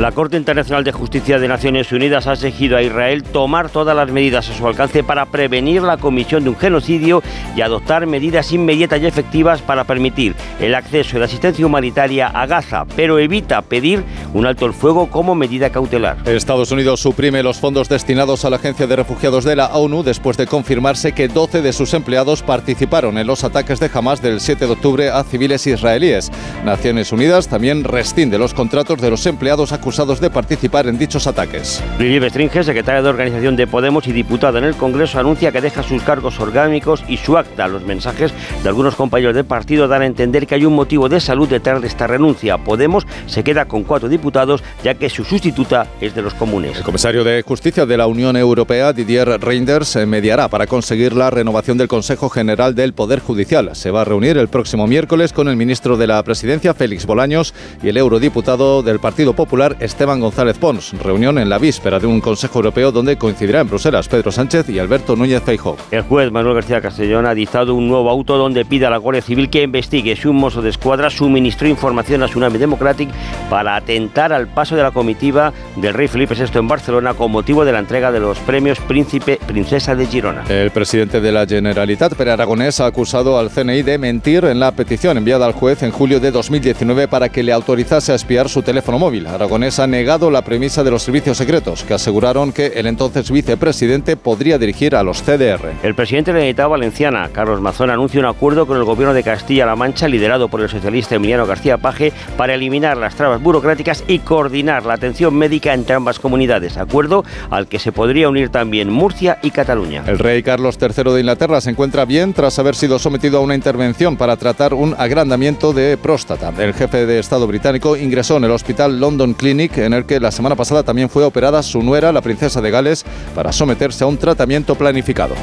La 0.00 0.12
Corte 0.12 0.36
Internacional 0.36 0.84
de 0.84 0.92
Justicia 0.92 1.38
de 1.38 1.48
Naciones 1.48 1.90
Unidas 1.90 2.26
ha 2.26 2.34
exigido 2.34 2.76
a 2.76 2.82
Israel 2.82 3.22
tomar 3.22 3.70
todas 3.70 3.96
las 3.96 4.12
medidas 4.12 4.46
a 4.50 4.52
su 4.52 4.66
alcance 4.66 5.02
para 5.02 5.24
prevenir 5.24 5.80
la 5.80 5.96
comisión 5.96 6.44
de 6.44 6.50
un 6.50 6.56
genocidio 6.56 7.22
y 7.56 7.62
adoptar 7.62 8.06
medidas 8.06 8.52
inmediatas 8.52 9.00
y 9.00 9.06
efectivas 9.06 9.62
para 9.62 9.84
permitir 9.84 10.34
el 10.60 10.74
acceso 10.74 11.18
de 11.18 11.24
asistencia 11.24 11.64
humanitaria 11.64 12.26
a 12.26 12.44
Gaza, 12.44 12.84
pero 12.94 13.18
evita 13.18 13.62
pedir 13.62 14.04
un 14.34 14.44
alto 14.44 14.66
el 14.66 14.74
fuego 14.74 15.08
como 15.08 15.34
medida 15.34 15.70
cautelar. 15.70 16.18
Estados 16.26 16.70
Unidos 16.72 17.00
suprime 17.00 17.42
los 17.42 17.56
fondos 17.56 17.88
destinados 17.88 18.44
a 18.44 18.50
la 18.50 18.56
Agencia 18.56 18.86
de 18.86 18.96
Refugiados 18.96 19.44
de 19.44 19.56
la 19.56 19.68
ONU 19.68 20.02
después 20.02 20.36
de 20.36 20.46
confirmarse 20.46 21.12
que 21.12 21.28
12 21.28 21.62
de 21.62 21.72
sus 21.72 21.94
empleados 21.94 22.42
participaron 22.42 23.16
en 23.16 23.26
los 23.26 23.44
ataques 23.44 23.80
de 23.80 23.90
Hamas 23.94 24.20
del 24.20 24.40
7 24.40 24.66
de 24.66 24.72
octubre 24.72 25.08
a 25.08 25.24
civiles 25.24 25.66
israelíes. 25.66 26.30
Naciones 26.66 27.12
Unidas 27.12 27.48
también 27.48 27.82
rescinde 27.82 28.36
los 28.36 28.52
contratos 28.52 29.00
de 29.00 29.08
los 29.08 29.24
empleados 29.24 29.72
acusados 29.72 29.85
de 29.86 30.30
participar 30.30 30.88
en 30.88 30.98
dichos 30.98 31.28
ataques. 31.28 31.80
Lili 32.00 32.18
Bestringe, 32.18 32.64
secretaria 32.64 33.02
de 33.02 33.08
Organización 33.08 33.54
de 33.54 33.68
Podemos 33.68 34.08
y 34.08 34.12
diputada 34.12 34.58
en 34.58 34.64
el 34.64 34.74
Congreso, 34.74 35.20
anuncia 35.20 35.52
que 35.52 35.60
deja 35.60 35.84
sus 35.84 36.02
cargos 36.02 36.40
orgánicos 36.40 37.04
y 37.06 37.18
su 37.18 37.36
acta. 37.38 37.68
Los 37.68 37.84
mensajes 37.84 38.34
de 38.64 38.68
algunos 38.68 38.96
compañeros 38.96 39.36
del 39.36 39.44
partido 39.44 39.86
dan 39.86 40.02
a 40.02 40.06
entender 40.06 40.48
que 40.48 40.56
hay 40.56 40.64
un 40.64 40.74
motivo 40.74 41.08
de 41.08 41.20
salud 41.20 41.48
detrás 41.48 41.80
de 41.80 41.86
esta 41.86 42.08
renuncia. 42.08 42.58
Podemos 42.58 43.06
se 43.26 43.44
queda 43.44 43.66
con 43.66 43.84
cuatro 43.84 44.08
diputados, 44.08 44.64
ya 44.82 44.94
que 44.94 45.08
su 45.08 45.22
sustituta 45.22 45.86
es 46.00 46.16
de 46.16 46.22
los 46.22 46.34
comunes. 46.34 46.76
El 46.78 46.82
comisario 46.82 47.22
de 47.22 47.42
Justicia 47.42 47.86
de 47.86 47.96
la 47.96 48.08
Unión 48.08 48.36
Europea, 48.36 48.92
Didier 48.92 49.40
Reinders, 49.40 49.94
mediará 50.04 50.48
para 50.48 50.66
conseguir 50.66 51.12
la 51.12 51.30
renovación 51.30 51.78
del 51.78 51.86
Consejo 51.86 52.28
General 52.28 52.74
del 52.74 52.92
Poder 52.92 53.20
Judicial. 53.20 53.70
Se 53.74 53.92
va 53.92 54.00
a 54.00 54.04
reunir 54.04 54.36
el 54.36 54.48
próximo 54.48 54.88
miércoles 54.88 55.32
con 55.32 55.46
el 55.46 55.54
ministro 55.54 55.96
de 55.96 56.08
la 56.08 56.20
Presidencia, 56.24 56.74
Félix 56.74 57.06
Bolaños, 57.06 57.54
y 57.84 57.88
el 57.88 57.96
eurodiputado 57.96 58.82
del 58.82 58.98
Partido 58.98 59.34
Popular, 59.34 59.75
Esteban 59.80 60.20
González 60.20 60.58
Pons. 60.58 60.92
Reunión 61.02 61.38
en 61.38 61.48
la 61.48 61.58
víspera 61.58 61.98
de 61.98 62.06
un 62.06 62.20
Consejo 62.20 62.58
Europeo 62.58 62.92
donde 62.92 63.16
coincidirá 63.16 63.60
en 63.60 63.68
Bruselas 63.68 64.08
Pedro 64.08 64.32
Sánchez 64.32 64.68
y 64.68 64.78
Alberto 64.78 65.16
Núñez 65.16 65.42
Feijóo. 65.42 65.76
El 65.90 66.02
juez 66.02 66.30
Manuel 66.32 66.54
García 66.54 66.80
Castellón 66.80 67.26
ha 67.26 67.34
dictado 67.34 67.74
un 67.74 67.88
nuevo 67.88 68.08
auto 68.10 68.38
donde 68.38 68.64
pide 68.64 68.86
a 68.86 68.90
la 68.90 68.96
Guardia 68.98 69.22
Civil 69.22 69.50
que 69.50 69.62
investigue 69.62 70.16
si 70.16 70.28
un 70.28 70.36
mozo 70.36 70.62
de 70.62 70.70
escuadra 70.70 71.10
suministró 71.10 71.68
información 71.68 72.22
a 72.22 72.26
Tsunami 72.26 72.58
Democratic 72.58 73.10
para 73.50 73.76
atentar 73.76 74.32
al 74.32 74.46
paso 74.48 74.76
de 74.76 74.82
la 74.82 74.90
comitiva 74.90 75.52
del 75.76 75.94
rey 75.94 76.08
Felipe 76.08 76.34
VI 76.34 76.58
en 76.58 76.68
Barcelona 76.68 77.14
con 77.14 77.30
motivo 77.30 77.64
de 77.64 77.72
la 77.72 77.80
entrega 77.80 78.12
de 78.12 78.20
los 78.20 78.38
premios 78.38 78.78
Príncipe 78.80 79.38
Princesa 79.46 79.94
de 79.94 80.06
Girona. 80.06 80.44
El 80.48 80.70
presidente 80.70 81.20
de 81.20 81.32
la 81.32 81.46
Generalitat, 81.46 82.14
Pere 82.14 82.30
Aragonés, 82.30 82.80
ha 82.80 82.86
acusado 82.86 83.38
al 83.38 83.50
CNI 83.50 83.82
de 83.82 83.98
mentir 83.98 84.44
en 84.44 84.60
la 84.60 84.72
petición 84.72 85.18
enviada 85.18 85.46
al 85.46 85.52
juez 85.52 85.82
en 85.82 85.90
julio 85.90 86.20
de 86.20 86.30
2019 86.30 87.08
para 87.08 87.28
que 87.28 87.42
le 87.42 87.52
autorizase 87.52 88.12
a 88.12 88.14
espiar 88.14 88.48
su 88.48 88.62
teléfono 88.62 88.98
móvil. 88.98 89.26
Aragonés 89.26 89.65
ha 89.66 89.86
negado 89.86 90.30
la 90.30 90.42
premisa 90.42 90.84
de 90.84 90.90
los 90.90 91.02
servicios 91.02 91.36
secretos, 91.36 91.82
que 91.82 91.94
aseguraron 91.94 92.52
que 92.52 92.66
el 92.68 92.86
entonces 92.86 93.30
vicepresidente 93.30 94.16
podría 94.16 94.58
dirigir 94.58 94.94
a 94.94 95.02
los 95.02 95.22
CDR. 95.22 95.72
El 95.82 95.94
presidente 95.94 96.32
de 96.32 96.38
la 96.38 96.44
Unidad 96.44 96.68
Valenciana, 96.68 97.28
Carlos 97.32 97.60
Mazón, 97.60 97.90
anuncia 97.90 98.20
un 98.20 98.26
acuerdo 98.26 98.66
con 98.66 98.76
el 98.76 98.84
gobierno 98.84 99.12
de 99.12 99.22
Castilla-La 99.22 99.76
Mancha, 99.76 100.08
liderado 100.08 100.48
por 100.48 100.60
el 100.60 100.68
socialista 100.68 101.16
Emiliano 101.16 101.46
García 101.46 101.78
Paje, 101.78 102.12
para 102.36 102.54
eliminar 102.54 102.96
las 102.96 103.16
trabas 103.16 103.42
burocráticas 103.42 104.04
y 104.06 104.20
coordinar 104.20 104.86
la 104.86 104.94
atención 104.94 105.34
médica 105.34 105.74
entre 105.74 105.96
ambas 105.96 106.18
comunidades. 106.18 106.76
Acuerdo 106.76 107.24
al 107.50 107.66
que 107.66 107.78
se 107.78 107.92
podría 107.92 108.28
unir 108.28 108.50
también 108.50 108.90
Murcia 108.90 109.38
y 109.42 109.50
Cataluña. 109.50 110.04
El 110.06 110.18
rey 110.18 110.42
Carlos 110.42 110.78
III 110.80 111.12
de 111.12 111.20
Inglaterra 111.20 111.60
se 111.60 111.70
encuentra 111.70 112.04
bien 112.04 112.32
tras 112.32 112.58
haber 112.58 112.74
sido 112.74 112.98
sometido 112.98 113.38
a 113.38 113.42
una 113.42 113.54
intervención 113.54 114.16
para 114.16 114.36
tratar 114.36 114.74
un 114.74 114.94
agrandamiento 114.98 115.72
de 115.72 115.96
próstata. 115.96 116.52
El 116.58 116.74
jefe 116.74 117.06
de 117.06 117.18
Estado 117.18 117.46
británico 117.46 117.96
ingresó 117.96 118.36
en 118.36 118.44
el 118.44 118.50
hospital 118.50 119.00
London 119.00 119.34
Clinic, 119.34 119.55
en 119.60 119.94
el 119.94 120.04
que 120.04 120.20
la 120.20 120.30
semana 120.30 120.54
pasada 120.54 120.82
también 120.82 121.08
fue 121.08 121.24
operada 121.24 121.62
su 121.62 121.82
nuera, 121.82 122.12
la 122.12 122.20
princesa 122.20 122.60
de 122.60 122.70
Gales, 122.70 123.04
para 123.34 123.52
someterse 123.52 124.04
a 124.04 124.06
un 124.06 124.18
tratamiento 124.18 124.74
planificado. 124.74 125.34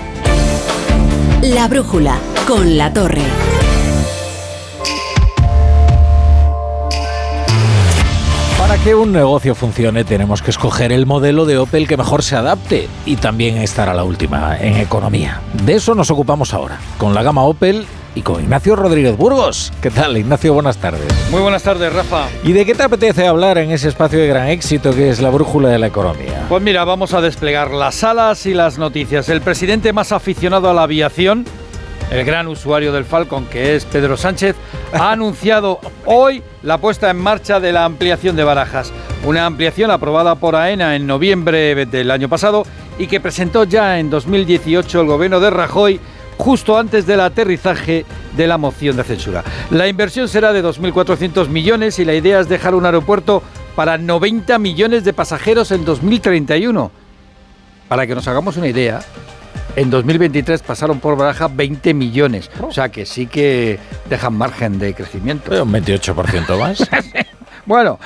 La 1.41 1.67
brújula 1.67 2.17
con 2.47 2.77
la 2.77 2.93
torre. 2.93 3.23
Para 8.57 8.77
que 8.77 8.95
un 8.95 9.11
negocio 9.11 9.55
funcione 9.55 10.03
tenemos 10.03 10.41
que 10.41 10.51
escoger 10.51 10.91
el 10.91 11.05
modelo 11.05 11.45
de 11.45 11.57
Opel 11.57 11.87
que 11.87 11.97
mejor 11.97 12.23
se 12.23 12.35
adapte 12.35 12.87
y 13.05 13.17
también 13.17 13.57
estar 13.57 13.89
a 13.89 13.93
la 13.93 14.03
última 14.03 14.57
en 14.57 14.77
economía. 14.77 15.41
De 15.65 15.75
eso 15.75 15.95
nos 15.95 16.09
ocupamos 16.11 16.53
ahora, 16.53 16.79
con 16.97 17.13
la 17.13 17.23
gama 17.23 17.43
Opel 17.43 17.85
y 18.15 18.21
con 18.21 18.41
Ignacio 18.41 18.75
Rodríguez 18.75 19.17
Burgos. 19.17 19.71
¿Qué 19.81 19.89
tal, 19.89 20.17
Ignacio? 20.17 20.53
Buenas 20.53 20.77
tardes. 20.77 21.05
Muy 21.31 21.41
buenas 21.41 21.63
tardes, 21.63 21.91
Rafa. 21.91 22.27
¿Y 22.43 22.51
de 22.51 22.65
qué 22.65 22.75
te 22.75 22.83
apetece 22.83 23.27
hablar 23.27 23.57
en 23.57 23.71
ese 23.71 23.89
espacio 23.89 24.19
de 24.19 24.27
gran 24.27 24.49
éxito 24.49 24.93
que 24.93 25.09
es 25.09 25.21
la 25.21 25.29
brújula 25.29 25.69
de 25.69 25.79
la 25.79 25.87
economía? 25.87 26.45
Pues 26.49 26.61
mira, 26.61 26.83
vamos 26.83 27.13
a 27.13 27.21
desplegar 27.21 27.71
las 27.71 27.95
salas 27.95 28.45
y 28.45 28.53
las 28.53 28.77
noticias. 28.77 29.29
El 29.29 29.41
presidente 29.41 29.93
más 29.93 30.11
aficionado 30.11 30.69
a 30.69 30.73
la 30.73 30.83
aviación, 30.83 31.45
el 32.11 32.25
gran 32.25 32.47
usuario 32.47 32.93
del 32.93 33.05
Falcon, 33.05 33.45
que 33.45 33.75
es 33.75 33.85
Pedro 33.85 34.17
Sánchez, 34.17 34.55
ha 34.93 35.11
anunciado 35.13 35.79
hoy 36.05 36.43
la 36.61 36.77
puesta 36.77 37.09
en 37.09 37.17
marcha 37.17 37.59
de 37.59 37.71
la 37.71 37.85
ampliación 37.85 38.35
de 38.35 38.43
barajas. 38.43 38.91
Una 39.25 39.45
ampliación 39.45 39.89
aprobada 39.89 40.35
por 40.35 40.55
AENA 40.55 40.95
en 40.95 41.07
noviembre 41.07 41.85
del 41.85 42.11
año 42.11 42.29
pasado 42.29 42.65
y 42.99 43.07
que 43.07 43.19
presentó 43.19 43.63
ya 43.63 43.99
en 43.99 44.09
2018 44.09 45.01
el 45.01 45.07
gobierno 45.07 45.39
de 45.39 45.49
Rajoy 45.49 45.99
justo 46.37 46.77
antes 46.77 47.05
del 47.05 47.19
aterrizaje 47.19 48.05
de 48.35 48.47
la 48.47 48.57
moción 48.57 48.97
de 48.97 49.03
censura. 49.03 49.43
La 49.69 49.87
inversión 49.87 50.27
será 50.27 50.53
de 50.53 50.63
2.400 50.63 51.47
millones 51.47 51.99
y 51.99 52.05
la 52.05 52.13
idea 52.13 52.39
es 52.39 52.49
dejar 52.49 52.75
un 52.75 52.85
aeropuerto 52.85 53.43
para 53.75 53.97
90 53.97 54.59
millones 54.59 55.03
de 55.03 55.13
pasajeros 55.13 55.71
en 55.71 55.85
2031. 55.85 56.91
Para 57.87 58.07
que 58.07 58.15
nos 58.15 58.27
hagamos 58.27 58.57
una 58.57 58.67
idea, 58.67 59.01
en 59.75 59.89
2023 59.89 60.61
pasaron 60.61 60.99
por 60.99 61.17
Baraja 61.17 61.47
20 61.47 61.93
millones. 61.93 62.49
O 62.61 62.71
sea 62.71 62.89
que 62.89 63.05
sí 63.05 63.27
que 63.27 63.79
dejan 64.09 64.33
margen 64.33 64.79
de 64.79 64.93
crecimiento. 64.93 65.51
Un 65.63 65.71
28% 65.71 66.59
más. 66.59 66.87
Bueno, 67.65 67.97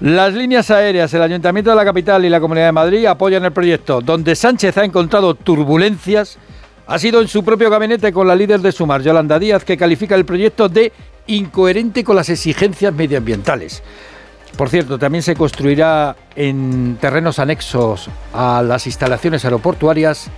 las 0.00 0.34
líneas 0.34 0.70
aéreas, 0.70 1.14
el 1.14 1.22
Ayuntamiento 1.22 1.70
de 1.70 1.76
la 1.76 1.86
Capital 1.86 2.26
y 2.26 2.28
la 2.28 2.38
Comunidad 2.38 2.66
de 2.66 2.72
Madrid 2.72 3.06
apoyan 3.06 3.46
el 3.46 3.52
proyecto, 3.52 4.02
donde 4.02 4.36
Sánchez 4.36 4.76
ha 4.76 4.84
encontrado 4.84 5.34
turbulencias 5.34 6.38
ha 6.86 6.98
sido 6.98 7.20
en 7.20 7.28
su 7.28 7.44
propio 7.44 7.70
gabinete 7.70 8.12
con 8.12 8.28
la 8.28 8.34
líder 8.34 8.60
de 8.60 8.72
Sumar, 8.72 9.02
Yolanda 9.02 9.38
Díaz, 9.38 9.64
que 9.64 9.76
califica 9.76 10.14
el 10.14 10.24
proyecto 10.24 10.68
de 10.68 10.92
incoherente 11.26 12.04
con 12.04 12.16
las 12.16 12.28
exigencias 12.28 12.94
medioambientales. 12.94 13.82
Por 14.56 14.70
cierto, 14.70 14.98
también 14.98 15.22
se 15.22 15.34
construirá 15.34 16.16
en 16.34 16.96
terrenos 17.00 17.38
anexos 17.38 18.08
a 18.32 18.62
las 18.62 18.86
instalaciones 18.86 19.44
aeroportuarias 19.44 20.30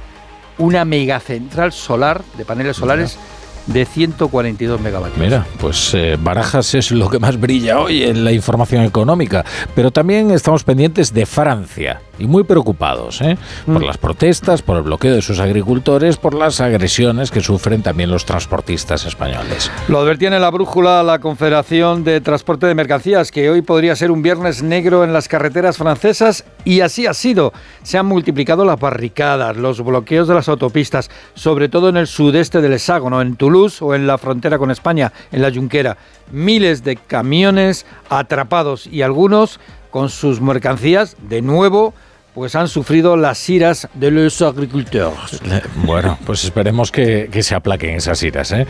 una 0.57 0.85
megacentral 0.85 1.73
solar 1.73 2.23
de 2.37 2.45
paneles 2.45 2.77
solares 2.77 3.19
de 3.67 3.85
142 3.85 4.81
megavatios. 4.81 5.19
Mira, 5.19 5.47
pues 5.61 5.95
eh, 5.95 6.17
Barajas 6.19 6.75
es 6.75 6.91
lo 6.91 7.09
que 7.11 7.19
más 7.19 7.39
brilla 7.39 7.79
hoy 7.79 8.03
en 8.03 8.25
la 8.25 8.33
información 8.33 8.85
económica, 8.85 9.45
pero 9.75 9.91
también 9.91 10.31
estamos 10.31 10.65
pendientes 10.65 11.13
de 11.13 11.27
Francia 11.27 12.01
y 12.19 12.27
muy 12.27 12.45
preocupados 12.45 13.21
¿eh? 13.21 13.37
por 13.67 13.83
Mm. 13.83 13.87
las 13.87 13.99
protestas, 13.99 14.63
por 14.63 14.77
el 14.77 14.83
bloqueo 14.83 15.15
de 15.15 15.23
sus 15.23 15.41
agricultores, 15.41 16.17
por 16.17 16.35
las 16.35 16.61
agresiones 16.61 17.31
que 17.31 17.41
sufren 17.41 17.83
también 17.83 18.11
los 18.11 18.25
transportistas 18.25 19.05
españoles. 19.07 19.71
Lo 19.89 20.01
advertía 20.01 20.29
en 20.29 20.41
la 20.41 20.51
brújula 20.51 21.03
la 21.03 21.19
Confederación 21.19 22.05
de 22.05 22.21
Transporte 22.21 22.67
de 22.67 22.75
Mercancías, 22.75 23.31
que 23.31 23.51
hoy 23.51 23.63
podría 23.63 23.97
ser 23.97 24.11
un 24.11 24.23
viernes 24.23 24.63
negro 24.63 25.05
en 25.05 25.13
las 25.13 25.29
carreteras 25.29 25.77
francesas, 25.77 26.45
y 26.65 26.81
así 26.81 27.07
ha 27.07 27.15
sido. 27.15 27.53
Se 27.83 27.99
han 27.99 28.07
multiplicado 28.07 28.65
las 28.65 28.79
barricadas, 28.79 29.57
los 29.57 29.83
bloqueos 29.83 30.29
de 30.29 30.35
las 30.35 30.49
autopistas, 30.49 31.11
sobre 31.35 31.69
todo 31.69 31.89
en 31.89 31.97
el 31.97 32.07
sudeste 32.07 32.61
del 32.61 32.73
hexágono, 32.73 33.23
en 33.23 33.37
Toulouse 33.37 33.83
o 33.83 33.95
en 33.95 34.07
la 34.07 34.19
frontera 34.19 34.59
con 34.59 34.71
España, 34.71 35.13
en 35.33 35.43
la 35.43 35.53
Junquera. 35.53 35.97
Miles 36.31 36.85
de 36.85 36.97
camiones 36.97 37.87
atrapados 38.11 38.87
y 38.87 39.03
algunos 39.03 39.61
con 39.91 40.11
sus 40.11 40.41
mercancías 40.41 41.17
de 41.29 41.41
nuevo 41.41 41.95
pues 42.39 42.55
han 42.55 42.69
sufrido 42.69 43.17
las 43.17 43.49
iras 43.51 43.89
de 43.95 44.13
los 44.13 44.41
agricultores. 44.43 45.41
Bueno, 45.85 46.17
pues 46.25 46.45
esperemos 46.45 46.93
que, 46.93 47.29
que 47.33 47.43
se 47.43 47.57
aplaquen 47.57 47.97
esas 47.97 48.23
iras, 48.23 48.53
¿eh? 48.53 48.65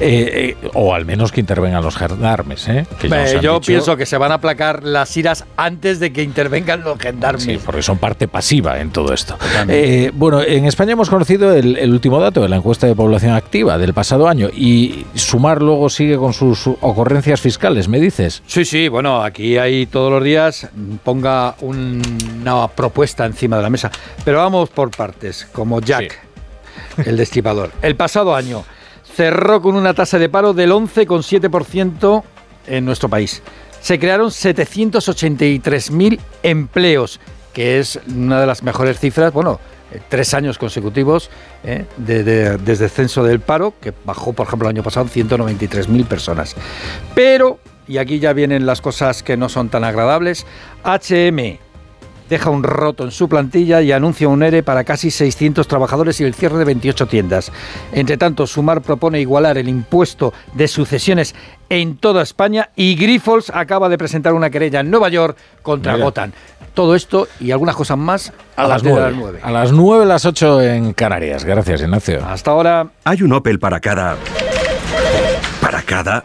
Eh, 0.00 0.56
eh, 0.62 0.68
o 0.72 0.94
al 0.94 1.04
menos 1.04 1.30
que 1.30 1.40
intervengan 1.40 1.82
los 1.82 1.96
gendarmes, 1.96 2.66
¿eh? 2.68 2.86
Que 2.98 3.10
ya 3.10 3.26
yo 3.42 3.54
dicho- 3.56 3.60
pienso 3.60 3.96
que 3.98 4.06
se 4.06 4.16
van 4.16 4.32
a 4.32 4.36
aplacar 4.36 4.84
las 4.84 5.14
iras 5.18 5.44
antes 5.58 6.00
de 6.00 6.14
que 6.14 6.22
intervengan 6.22 6.82
los 6.82 6.98
gendarmes. 6.98 7.42
Sí, 7.42 7.58
porque 7.62 7.82
son 7.82 7.98
parte 7.98 8.26
pasiva 8.26 8.80
en 8.80 8.88
todo 8.90 9.12
esto. 9.12 9.36
Eh, 9.68 10.10
bueno, 10.14 10.40
en 10.40 10.64
España 10.64 10.92
hemos 10.92 11.10
conocido 11.10 11.52
el, 11.54 11.76
el 11.76 11.92
último 11.92 12.20
dato 12.20 12.40
de 12.40 12.48
la 12.48 12.56
encuesta 12.56 12.86
de 12.86 12.94
población 12.94 13.34
activa 13.34 13.76
del 13.76 13.92
pasado 13.92 14.28
año 14.28 14.48
y 14.48 15.04
Sumar 15.14 15.60
luego 15.60 15.90
sigue 15.90 16.16
con 16.16 16.32
sus 16.32 16.66
ocurrencias 16.66 17.38
fiscales, 17.42 17.86
¿me 17.86 18.00
dices? 18.00 18.42
Sí, 18.46 18.64
sí, 18.64 18.88
bueno, 18.88 19.22
aquí 19.22 19.58
hay 19.58 19.84
todos 19.84 20.10
los 20.10 20.24
días, 20.24 20.68
ponga 21.04 21.54
un- 21.60 22.00
una 22.40 22.66
propuesta 22.68 23.09
encima 23.18 23.56
de 23.56 23.62
la 23.62 23.70
mesa. 23.70 23.90
Pero 24.24 24.38
vamos 24.38 24.68
por 24.70 24.90
partes, 24.90 25.46
como 25.52 25.80
Jack, 25.80 26.18
el 27.04 27.16
destripador. 27.16 27.70
El 27.82 27.96
pasado 27.96 28.34
año 28.34 28.64
cerró 29.16 29.60
con 29.60 29.74
una 29.74 29.92
tasa 29.94 30.18
de 30.18 30.28
paro 30.28 30.52
del 30.54 30.70
11,7% 30.72 32.22
en 32.66 32.84
nuestro 32.84 33.08
país. 33.08 33.42
Se 33.80 33.98
crearon 33.98 34.30
783.000 34.30 36.18
empleos, 36.42 37.20
que 37.52 37.78
es 37.78 37.98
una 38.14 38.40
de 38.40 38.46
las 38.46 38.62
mejores 38.62 38.98
cifras, 38.98 39.32
bueno, 39.32 39.58
eh, 39.92 40.00
tres 40.08 40.34
años 40.34 40.58
consecutivos 40.58 41.30
eh, 41.64 41.86
de, 41.96 42.22
de- 42.22 42.58
desde 42.58 42.84
el 42.84 42.90
censo 42.90 43.24
del 43.24 43.40
paro, 43.40 43.74
que 43.80 43.92
bajó, 44.04 44.32
por 44.32 44.46
ejemplo, 44.46 44.68
el 44.68 44.76
año 44.76 44.82
pasado 44.82 45.06
193.000 45.06 46.06
personas. 46.06 46.54
Pero, 47.14 47.58
y 47.88 47.98
aquí 47.98 48.18
ya 48.20 48.32
vienen 48.32 48.66
las 48.66 48.80
cosas 48.80 49.22
que 49.22 49.36
no 49.36 49.48
son 49.48 49.68
tan 49.68 49.82
agradables, 49.84 50.46
HM 50.84 51.58
deja 52.30 52.48
un 52.48 52.62
roto 52.62 53.04
en 53.04 53.10
su 53.10 53.28
plantilla 53.28 53.82
y 53.82 53.92
anuncia 53.92 54.28
un 54.28 54.42
ERE 54.42 54.62
para 54.62 54.84
casi 54.84 55.10
600 55.10 55.66
trabajadores 55.68 56.20
y 56.20 56.24
el 56.24 56.32
cierre 56.32 56.58
de 56.58 56.64
28 56.64 57.06
tiendas. 57.06 57.52
Entre 57.92 58.16
tanto, 58.16 58.46
Sumar 58.46 58.80
propone 58.80 59.20
igualar 59.20 59.58
el 59.58 59.68
impuesto 59.68 60.32
de 60.54 60.68
sucesiones 60.68 61.34
en 61.68 61.96
toda 61.96 62.22
España 62.22 62.70
y 62.76 62.94
Grifols 62.94 63.50
acaba 63.50 63.88
de 63.88 63.98
presentar 63.98 64.32
una 64.32 64.48
querella 64.48 64.80
en 64.80 64.90
Nueva 64.90 65.08
York 65.08 65.36
contra 65.62 65.94
Mira. 65.94 66.04
Gotan. 66.04 66.32
Todo 66.72 66.94
esto 66.94 67.26
y 67.40 67.50
algunas 67.50 67.74
cosas 67.74 67.98
más 67.98 68.32
a, 68.54 68.68
las 68.68 68.82
nueve. 68.84 69.00
9 69.00 69.10
las 69.10 69.20
9. 69.20 69.40
A 69.42 69.50
las 69.50 69.72
9, 69.72 70.06
las 70.06 70.24
8 70.24 70.62
en 70.62 70.92
Canarias. 70.92 71.44
Gracias, 71.44 71.82
Ignacio. 71.82 72.24
Hasta 72.24 72.52
ahora. 72.52 72.86
Hay 73.04 73.22
un 73.22 73.32
Opel 73.32 73.58
para 73.58 73.80
cada. 73.80 74.16
Para 75.60 75.82
cada. 75.82 76.22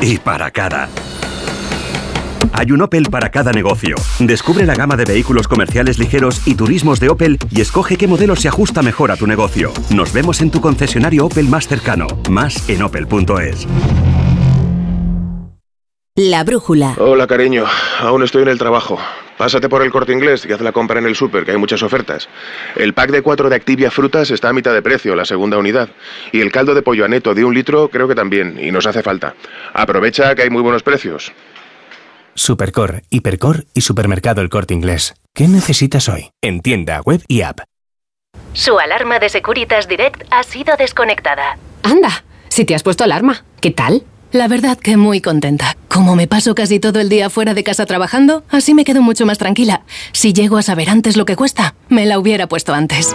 Y 0.00 0.16
para 0.18 0.50
cada. 0.50 0.88
Hay 2.52 2.72
un 2.72 2.82
Opel 2.82 3.06
para 3.10 3.30
cada 3.30 3.52
negocio. 3.52 3.96
Descubre 4.18 4.66
la 4.66 4.74
gama 4.74 4.96
de 4.96 5.04
vehículos 5.04 5.48
comerciales 5.48 5.98
ligeros 5.98 6.46
y 6.46 6.54
turismos 6.54 7.00
de 7.00 7.08
Opel 7.08 7.38
y 7.50 7.60
escoge 7.60 7.96
qué 7.96 8.06
modelo 8.06 8.36
se 8.36 8.48
ajusta 8.48 8.82
mejor 8.82 9.10
a 9.10 9.16
tu 9.16 9.26
negocio. 9.26 9.72
Nos 9.90 10.12
vemos 10.12 10.40
en 10.40 10.50
tu 10.50 10.60
concesionario 10.60 11.26
Opel 11.26 11.48
más 11.48 11.66
cercano. 11.66 12.06
Más 12.30 12.68
en 12.68 12.82
opel.es. 12.82 13.66
La 16.16 16.44
brújula. 16.44 16.94
Hola, 16.98 17.26
cariño. 17.26 17.64
Aún 17.98 18.22
estoy 18.22 18.42
en 18.42 18.48
el 18.48 18.58
trabajo. 18.58 18.98
Pásate 19.36 19.68
por 19.68 19.82
el 19.82 19.90
corte 19.90 20.12
inglés 20.12 20.46
y 20.48 20.52
haz 20.52 20.60
la 20.60 20.70
compra 20.70 21.00
en 21.00 21.06
el 21.06 21.16
súper, 21.16 21.44
que 21.44 21.50
hay 21.50 21.56
muchas 21.56 21.82
ofertas. 21.82 22.28
El 22.76 22.94
pack 22.94 23.10
de 23.10 23.22
4 23.22 23.48
de 23.50 23.56
Activia 23.56 23.90
Frutas 23.90 24.30
está 24.30 24.50
a 24.50 24.52
mitad 24.52 24.72
de 24.72 24.80
precio, 24.80 25.16
la 25.16 25.24
segunda 25.24 25.58
unidad. 25.58 25.88
Y 26.30 26.40
el 26.40 26.52
caldo 26.52 26.72
de 26.72 26.82
pollo 26.82 27.04
aneto 27.04 27.34
de 27.34 27.44
un 27.44 27.52
litro 27.52 27.88
creo 27.88 28.06
que 28.06 28.14
también, 28.14 28.60
y 28.62 28.70
nos 28.70 28.86
hace 28.86 29.02
falta. 29.02 29.34
Aprovecha 29.72 30.36
que 30.36 30.42
hay 30.42 30.50
muy 30.50 30.62
buenos 30.62 30.84
precios. 30.84 31.32
Supercor, 32.34 33.02
Hipercor 33.10 33.66
y 33.74 33.82
Supermercado 33.82 34.40
El 34.40 34.48
Corte 34.48 34.74
Inglés. 34.74 35.14
¿Qué 35.32 35.48
necesitas 35.48 36.08
hoy? 36.08 36.30
En 36.42 36.60
tienda, 36.60 37.00
web 37.02 37.22
y 37.28 37.42
app. 37.42 37.60
Su 38.52 38.78
alarma 38.78 39.18
de 39.18 39.28
Securitas 39.28 39.88
Direct 39.88 40.24
ha 40.30 40.42
sido 40.42 40.76
desconectada. 40.76 41.58
Anda, 41.82 42.24
si 42.48 42.64
te 42.64 42.74
has 42.74 42.82
puesto 42.82 43.04
alarma, 43.04 43.44
¿qué 43.60 43.70
tal? 43.70 44.04
La 44.32 44.48
verdad 44.48 44.78
que 44.78 44.96
muy 44.96 45.20
contenta. 45.20 45.76
Como 45.88 46.16
me 46.16 46.26
paso 46.26 46.54
casi 46.56 46.80
todo 46.80 47.00
el 47.00 47.08
día 47.08 47.30
fuera 47.30 47.54
de 47.54 47.62
casa 47.62 47.86
trabajando, 47.86 48.42
así 48.50 48.74
me 48.74 48.84
quedo 48.84 49.00
mucho 49.00 49.26
más 49.26 49.38
tranquila. 49.38 49.82
Si 50.12 50.32
llego 50.32 50.56
a 50.56 50.62
saber 50.62 50.90
antes 50.90 51.16
lo 51.16 51.24
que 51.24 51.36
cuesta, 51.36 51.74
me 51.88 52.04
la 52.04 52.18
hubiera 52.18 52.48
puesto 52.48 52.74
antes. 52.74 53.14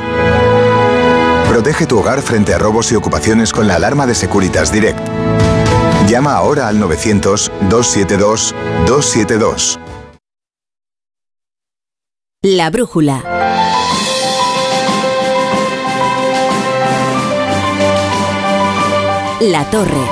Protege 1.49 1.85
tu 1.85 1.99
hogar 1.99 2.21
frente 2.21 2.53
a 2.53 2.57
robos 2.57 2.91
y 2.91 2.95
ocupaciones 2.95 3.51
con 3.51 3.67
la 3.67 3.75
alarma 3.75 4.05
de 4.07 4.15
Securitas 4.15 4.71
Direct. 4.71 4.99
Llama 6.09 6.33
ahora 6.35 6.67
al 6.67 6.79
900-272-272. 6.79 9.79
La 12.41 12.69
brújula. 12.71 13.23
La 19.41 19.63
torre. 19.71 20.05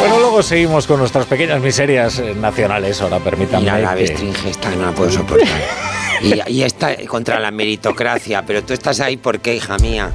Bueno, 0.00 0.18
luego 0.18 0.42
seguimos 0.42 0.86
con 0.86 0.98
nuestras 0.98 1.26
pequeñas 1.26 1.60
miserias 1.60 2.18
eh, 2.18 2.34
nacionales. 2.34 3.00
Ahora 3.00 3.18
permítanme. 3.20 3.60
Mira, 3.72 3.78
la 3.78 3.94
que- 3.94 4.32
esta 4.50 4.70
no 4.70 4.86
la 4.86 4.92
puedo 4.92 5.10
soportar. 5.10 5.48
Y, 6.22 6.52
y 6.52 6.62
está 6.62 6.96
contra 7.06 7.40
la 7.40 7.50
meritocracia, 7.50 8.44
pero 8.46 8.62
tú 8.62 8.72
estás 8.72 9.00
ahí 9.00 9.16
¿por 9.16 9.40
qué, 9.40 9.56
hija 9.56 9.76
mía? 9.78 10.10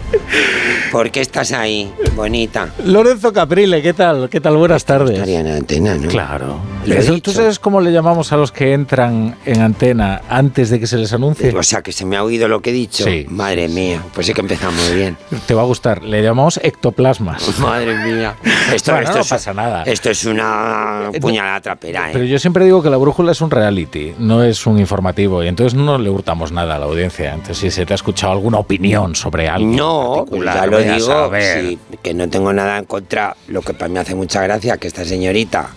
¿Por 0.92 1.12
qué 1.12 1.22
estás 1.22 1.52
ahí, 1.52 1.92
bonita? 2.16 2.70
Lorenzo 2.86 3.34
Caprile, 3.34 3.82
¿qué 3.82 3.94
tal? 3.94 4.30
¿Qué 4.30 4.40
tal? 4.40 4.58
Buenas 4.58 4.86
tardes. 4.86 5.16
Estaría 5.16 5.42
en 5.42 5.48
antena, 5.48 5.96
¿no? 5.96 6.08
Claro. 6.08 6.60
Eso. 6.86 7.20
¿Tú 7.20 7.32
sabes 7.32 7.60
cómo 7.60 7.82
le 7.82 7.92
llamamos 7.92 8.32
a 8.32 8.38
los 8.38 8.52
que 8.52 8.74
entran 8.74 9.36
en 9.46 9.62
antena 9.62 10.22
antes 10.30 10.70
de 10.70 10.80
que 10.80 10.88
se 10.88 10.98
les 10.98 11.12
anuncie? 11.12 11.54
O 11.56 11.64
sea, 11.64 11.82
que 11.82 11.92
se 11.92 12.06
me 12.06 12.16
ha 12.16 12.24
oído 12.24 12.48
lo 12.48 12.62
que 12.62 12.70
he 12.70 12.74
dicho. 12.74 13.04
Sí. 13.04 13.26
Madre 13.30 13.68
mía, 13.68 14.02
pues 14.14 14.28
sí 14.28 14.34
que 14.34 14.42
empezamos 14.42 14.94
bien. 14.94 15.18
Te 15.46 15.54
va 15.54 15.64
a 15.64 15.66
gustar. 15.66 16.04
Le 16.04 16.24
llamamos 16.24 16.60
ectoplasmas. 16.64 17.60
Madre 17.60 17.98
mía. 18.06 18.36
Esto, 18.74 18.94
Bueno, 18.94 19.06
esto 19.08 19.18
no 19.18 19.24
es, 19.24 19.30
pasa 19.30 19.54
nada. 19.54 19.84
Esto 19.84 20.10
es 20.10 20.26
una 20.26 21.10
puñalada 21.20 21.60
trapera, 21.62 22.10
¿eh? 22.10 22.14
Pero 22.14 22.26
yo 22.26 22.40
siempre 22.40 22.64
digo 22.64 22.82
que 22.82 22.90
la 22.90 22.98
brújula 22.98 23.34
es 23.34 23.42
un 23.42 23.52
reality, 23.52 24.14
no 24.20 24.44
es 24.44 24.66
un 24.66 24.80
informativo, 24.80 25.44
y 25.44 25.48
entonces 25.48 25.74
no 25.78 25.97
le 26.00 26.10
hurtamos 26.10 26.52
nada 26.52 26.76
a 26.76 26.80
la 26.80 26.86
audiencia. 26.86 27.34
Entonces, 27.34 27.58
si 27.58 27.72
se 27.72 27.86
te 27.86 27.94
ha 27.94 27.96
escuchado 27.96 28.34
alguna 28.34 28.60
opinión 28.60 29.16
sobre 29.16 29.48
algo. 29.50 29.68
No, 29.68 30.26
pues 30.30 30.44
ya 30.44 30.66
lo 30.66 30.80
digo, 30.80 31.32
sí, 31.34 31.80
que 32.02 32.14
no 32.14 32.30
tengo 32.30 32.54
nada 32.54 32.78
en 32.78 32.86
contra. 32.86 33.36
Lo 33.48 33.62
que 33.62 33.74
para 33.74 33.90
mí 33.90 33.98
hace 33.98 34.16
mucha 34.16 34.42
gracia 34.42 34.78
que 34.78 34.88
esta 34.88 35.06
señorita 35.06 35.70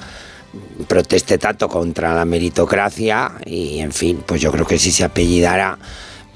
proteste 0.87 1.39
tanto 1.39 1.69
contra 1.69 2.15
la 2.15 2.25
meritocracia 2.25 3.33
y, 3.45 3.81
en 3.81 3.93
fin, 3.93 4.23
pues 4.27 4.41
yo 4.41 4.51
creo 4.51 4.67
que 4.67 4.79
si 4.79 4.91
se 4.91 5.05
apellidara 5.05 5.79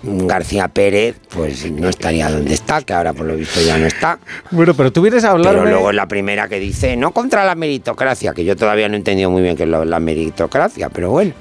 García 0.05 0.69
Pérez, 0.69 1.17
pues 1.31 1.71
no 1.71 1.89
estaría 1.89 2.31
donde 2.31 2.55
está, 2.55 2.83
que 2.83 2.93
ahora 2.93 3.13
por 3.13 3.27
lo 3.27 3.37
visto 3.37 3.61
ya 3.61 3.79
no 3.79 3.87
está. 3.87 4.19
Bueno, 4.51 4.75
pero 4.75 4.93
tú 4.93 5.03
vienes 5.03 5.25
a 5.25 5.31
hablarme... 5.31 5.61
Pero 5.61 5.71
luego 5.73 5.91
es 5.91 5.97
la 5.97 6.07
primera 6.09 6.49
que 6.49 6.59
dice, 6.61 6.97
no 6.97 7.13
contra 7.13 7.45
la 7.45 7.55
meritocracia, 7.55 8.33
que 8.35 8.45
yo 8.45 8.57
todavía 8.57 8.89
no 8.89 8.95
he 8.95 8.99
entendido 8.99 9.31
muy 9.31 9.43
bien 9.43 9.57
qué 9.57 9.63
es 9.65 9.69
lo- 9.69 9.85
la 9.85 10.01
meritocracia, 10.01 10.89
pero 10.91 11.11
bueno, 11.11 11.33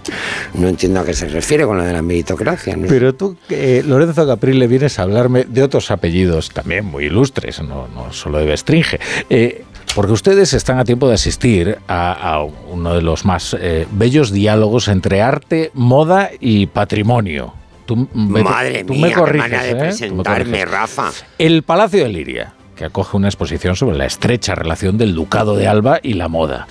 no 0.53 0.68
entiendo 0.68 0.99
a 1.01 1.05
qué 1.05 1.14
se 1.14 1.28
refiere 1.28 1.66
con 1.66 1.78
lo 1.78 1.84
de 1.84 1.93
la 1.93 2.01
meritocracia. 2.01 2.76
¿no? 2.78 2.88
Pero 2.88 3.14
tú, 3.14 3.36
eh, 3.49 3.84
Lorenzo 3.86 4.26
Caprile, 4.26 4.68
vienes 4.68 4.99
a 4.99 5.03
hablarme 5.03 5.43
de 5.43 5.64
otros 5.64 5.91
apellidos 5.91 6.49
también 6.49 6.86
muy 6.86 7.05
ilustres, 7.05 7.61
no, 7.61 7.88
no 7.88 8.11
solo 8.14 8.39
de 8.39 8.45
Bestringe. 8.45 8.99
Eh, 9.30 9.64
porque 9.95 10.11
ustedes 10.14 10.53
están 10.53 10.80
a 10.80 10.86
tiempo 10.86 11.07
de 11.07 11.14
asistir 11.16 11.78
a, 11.88 12.14
a 12.14 12.43
uno 12.43 12.95
de 12.95 13.01
los 13.03 13.26
más 13.26 13.55
eh, 13.59 13.86
bellos 13.91 14.32
diálogos 14.32 14.88
entre 14.88 15.22
arte, 15.22 15.70
moda 15.76 16.32
y 16.39 16.66
patrimonio. 16.66 17.53
Tú, 17.95 18.07
vete- 18.13 18.43
Madre 18.43 18.83
tú 18.83 18.93
mía, 18.93 19.01
me 19.01 19.09
qué 19.09 19.13
corriges, 19.15 19.41
manera 19.51 19.63
de 19.63 19.71
¿eh? 19.71 19.75
Presentarme. 19.75 20.65
Rafa. 20.65 21.11
El 21.37 21.63
Palacio 21.63 22.03
de 22.03 22.09
Liria, 22.09 22.53
que 22.75 22.85
acoge 22.85 23.17
una 23.17 23.27
exposición 23.27 23.75
sobre 23.75 23.97
la 23.97 24.05
estrecha 24.05 24.55
relación 24.55 24.97
del 24.97 25.13
Ducado 25.15 25.55
de 25.55 25.67
Alba 25.67 25.99
y 26.01 26.13
la 26.13 26.27
moda. 26.27 26.67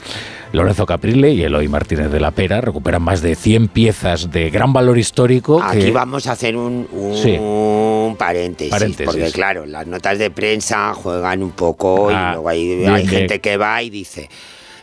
Lorenzo 0.53 0.85
Caprile 0.85 1.31
y 1.33 1.43
Eloy 1.43 1.67
Martínez 1.69 2.11
de 2.11 2.21
la 2.21 2.31
Pera 2.31 2.61
recuperan 2.61 3.01
más 3.01 3.23
de 3.23 3.35
100 3.37 3.69
piezas 3.69 4.31
de 4.31 4.51
gran 4.51 4.75
valor 4.75 4.99
histórico. 4.99 5.63
Aquí 5.63 5.79
que- 5.87 5.91
vamos 5.93 6.27
a 6.27 6.33
hacer 6.33 6.57
un, 6.57 6.87
un 6.93 7.17
Sí. 7.17 7.39
paréntesis, 8.19 8.71
Paréntesis. 8.71 9.07
porque 9.07 9.31
claro, 9.33 9.65
las 9.65 9.87
notas 9.87 10.19
de 10.19 10.31
prensa 10.31 10.93
juegan 10.93 11.43
un 11.43 11.53
poco 11.53 12.11
Ah, 12.11 12.33
y 12.33 12.35
luego 12.35 12.49
hay, 12.51 13.07
gente 13.07 13.41
que 13.41 13.57
va 13.57 13.83
y 13.83 13.89
dice, 13.89 14.29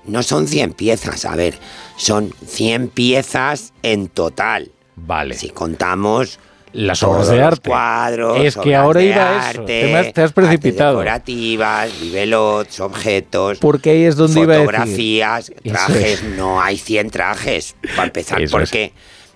no 0.07 0.23
son 0.23 0.47
100 0.47 0.73
piezas, 0.73 1.23
a 1.25 1.35
ver, 1.35 1.53
son 1.97 2.33
100 2.47 2.87
piezas 2.87 3.71
en 3.83 4.07
total. 4.07 4.71
Vale. 5.05 5.33
Si 5.35 5.49
contamos 5.49 6.39
Las 6.73 7.01
obras 7.01 7.29
de 7.29 7.41
arte. 7.41 7.67
cuadros, 7.69 8.37
Es 8.45 8.53
que 8.55 8.59
obras 8.61 8.83
ahora 8.83 8.99
de 8.99 9.05
iba 9.07 9.47
a 9.47 9.51
eso. 9.51 9.65
Te 9.65 9.95
has- 9.97 10.13
te 10.13 10.21
has 10.21 10.33
precipitado. 10.33 10.99
decorativas, 10.99 11.99
bibelots, 11.99 12.79
objetos, 12.79 13.57
Porque 13.57 13.89
ahí 13.89 14.03
es 14.03 14.15
donde 14.15 14.41
iba 14.41 14.53
a 14.53 14.57
decir. 14.57 14.71
fotografías, 14.71 15.51
trajes, 15.63 16.21
es. 16.21 16.23
no 16.23 16.61
hay 16.61 16.77
100 16.77 17.09
trajes, 17.09 17.75
para 17.95 18.03
empezar, 18.07 18.41
Eso 18.41 18.59
es. 18.59 18.69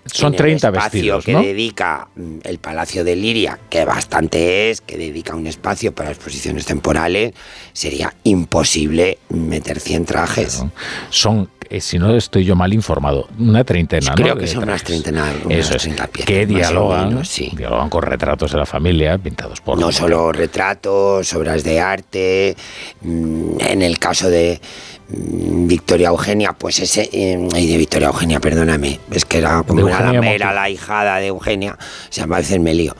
Son 0.06 0.28
en 0.28 0.34
el 0.34 0.38
30 0.38 0.68
espacio 0.68 0.82
vestidos, 1.00 1.24
que 1.24 1.32
¿no? 1.32 1.42
dedica 1.42 2.08
mm, 2.14 2.38
el 2.44 2.58
Palacio 2.58 3.04
de 3.04 3.16
Liria, 3.16 3.58
que 3.70 3.84
bastante 3.84 4.70
es, 4.70 4.80
que 4.80 4.98
dedica 4.98 5.34
un 5.34 5.46
espacio 5.46 5.94
para 5.94 6.10
exposiciones 6.10 6.66
temporales, 6.66 7.32
sería 7.72 8.12
imposible 8.24 9.18
meter 9.30 9.80
100 9.80 10.04
trajes. 10.04 10.62
Son, 11.10 11.48
eh, 11.70 11.80
si 11.80 11.98
no 11.98 12.14
estoy 12.14 12.44
yo 12.44 12.54
mal 12.54 12.72
informado, 12.74 13.28
una 13.38 13.64
treintena, 13.64 14.10
¿no? 14.10 14.14
Creo 14.14 14.34
de 14.34 14.42
que 14.42 14.46
son 14.46 14.64
unas 14.64 14.84
treintena, 14.84 15.32
unas 15.44 15.58
Eso 15.58 15.76
es. 15.76 15.82
30 15.82 16.06
piezas, 16.08 16.26
que 16.26 16.46
dialogan, 16.46 17.08
menos, 17.08 17.28
sí. 17.28 17.50
dialogan 17.56 17.88
con 17.88 18.02
retratos 18.02 18.52
de 18.52 18.58
la 18.58 18.66
familia 18.66 19.16
pintados 19.18 19.60
por 19.62 19.78
No 19.78 19.90
solo 19.90 20.32
retratos, 20.32 21.32
obras 21.34 21.64
de 21.64 21.80
arte. 21.80 22.56
mm, 23.00 23.56
En 23.60 23.82
el 23.82 23.98
caso 23.98 24.28
de 24.28 24.60
Victoria 25.08 26.08
Eugenia, 26.08 26.52
pues 26.52 26.80
ese. 26.80 27.08
eh, 27.12 27.48
ay, 27.52 27.66
de 27.66 27.76
Victoria 27.76 28.08
Eugenia, 28.08 28.40
perdóname. 28.40 29.00
Es 29.10 29.24
que 29.24 29.38
era 29.38 29.62
como 29.62 29.88
era 29.88 30.52
la, 30.52 30.70
hijada 30.70 31.18
de 31.18 31.26
Eugenia. 31.26 31.76
Se 32.10 32.22
llama 32.22 32.36
a 32.36 32.40
veces 32.40 32.58
me 32.60 32.74
lío. 32.74 32.96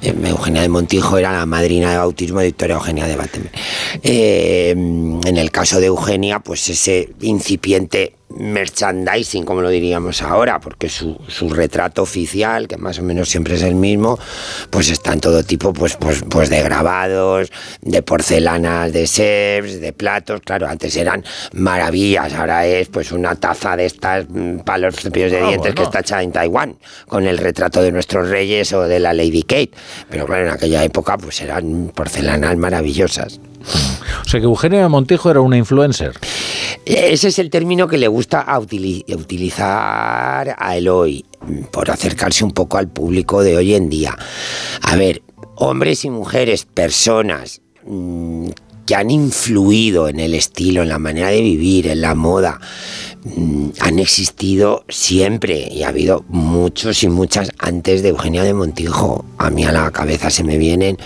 Eh, 0.00 0.14
Eugenia 0.24 0.62
de 0.62 0.68
Montijo 0.68 1.18
era 1.18 1.32
la 1.32 1.46
madrina 1.46 1.90
de 1.90 1.96
bautismo 1.96 2.40
de 2.40 2.46
Victoria 2.46 2.74
Eugenia 2.76 3.06
de 3.06 3.16
Bateme. 3.16 3.50
Eh, 4.02 4.70
en 4.70 5.36
el 5.36 5.50
caso 5.50 5.80
de 5.80 5.86
Eugenia, 5.86 6.40
pues 6.40 6.68
ese 6.68 7.10
incipiente 7.20 8.14
merchandising, 8.30 9.44
como 9.44 9.60
lo 9.60 9.68
diríamos 9.68 10.22
ahora, 10.22 10.60
porque 10.60 10.88
su, 10.88 11.18
su 11.28 11.50
retrato 11.50 12.02
oficial, 12.02 12.68
que 12.68 12.76
más 12.76 12.98
o 12.98 13.02
menos 13.02 13.28
siempre 13.28 13.56
es 13.56 13.62
el 13.62 13.74
mismo, 13.74 14.18
pues 14.70 14.90
está 14.90 15.12
en 15.12 15.20
todo 15.20 15.42
tipo 15.42 15.72
pues, 15.72 15.96
pues, 15.96 16.22
pues 16.28 16.48
de 16.48 16.62
grabados, 16.62 17.50
de 17.80 18.02
porcelanas, 18.02 18.92
de 18.92 19.06
chefs, 19.06 19.80
de 19.80 19.92
platos, 19.92 20.40
claro, 20.44 20.68
antes 20.68 20.96
eran 20.96 21.24
maravillas, 21.52 22.32
ahora 22.34 22.66
es 22.66 22.88
pues 22.88 23.12
una 23.12 23.34
taza 23.34 23.76
de 23.76 23.86
estas 23.86 24.26
mm, 24.28 24.58
para 24.60 24.78
los 24.78 24.96
cepillos 24.96 25.32
de 25.32 25.40
Ah, 25.40 25.48
dientes 25.48 25.74
que 25.74 25.82
está 25.82 26.00
hecha 26.00 26.22
en 26.22 26.32
Taiwán, 26.32 26.76
con 27.08 27.26
el 27.26 27.38
retrato 27.38 27.82
de 27.82 27.92
nuestros 27.92 28.28
reyes 28.28 28.72
o 28.72 28.82
de 28.82 29.00
la 29.00 29.12
Lady 29.12 29.42
Kate, 29.42 29.70
pero 30.08 30.26
claro, 30.26 30.46
en 30.46 30.52
aquella 30.52 30.84
época 30.84 31.16
pues 31.16 31.40
eran 31.40 31.90
porcelanas 31.94 32.56
maravillosas. 32.56 33.40
O 33.60 34.28
sea 34.28 34.40
que 34.40 34.46
Eugenia 34.46 34.88
Montijo 34.88 35.30
era 35.30 35.40
una 35.40 35.56
influencer. 35.56 36.12
Ese 36.84 37.28
es 37.28 37.38
el 37.38 37.50
término 37.50 37.88
que 37.88 37.98
le 37.98 38.08
gusta 38.08 38.40
a 38.40 38.58
utili- 38.60 39.04
utilizar 39.14 40.54
a 40.58 40.76
Eloy, 40.76 41.24
por 41.70 41.90
acercarse 41.90 42.44
un 42.44 42.52
poco 42.52 42.78
al 42.78 42.88
público 42.88 43.42
de 43.42 43.56
hoy 43.56 43.74
en 43.74 43.88
día. 43.90 44.16
A 44.82 44.96
ver, 44.96 45.22
hombres 45.56 46.04
y 46.04 46.10
mujeres, 46.10 46.64
personas 46.64 47.60
mm, 47.84 48.48
han 48.94 49.10
influido 49.10 50.08
en 50.08 50.20
el 50.20 50.34
estilo, 50.34 50.82
en 50.82 50.88
la 50.88 50.98
manera 50.98 51.28
de 51.28 51.40
vivir, 51.40 51.86
en 51.86 52.00
la 52.00 52.14
moda, 52.14 52.60
mm, 53.24 53.70
han 53.80 53.98
existido 53.98 54.84
siempre 54.88 55.68
y 55.70 55.82
ha 55.82 55.88
habido 55.88 56.24
muchos 56.28 57.02
y 57.02 57.08
muchas 57.08 57.50
antes 57.58 58.02
de 58.02 58.10
Eugenia 58.10 58.42
de 58.42 58.54
Montijo. 58.54 59.24
A 59.38 59.50
mí 59.50 59.64
a 59.64 59.72
la 59.72 59.90
cabeza 59.90 60.30
se 60.30 60.44
me 60.44 60.58
vienen, 60.58 60.98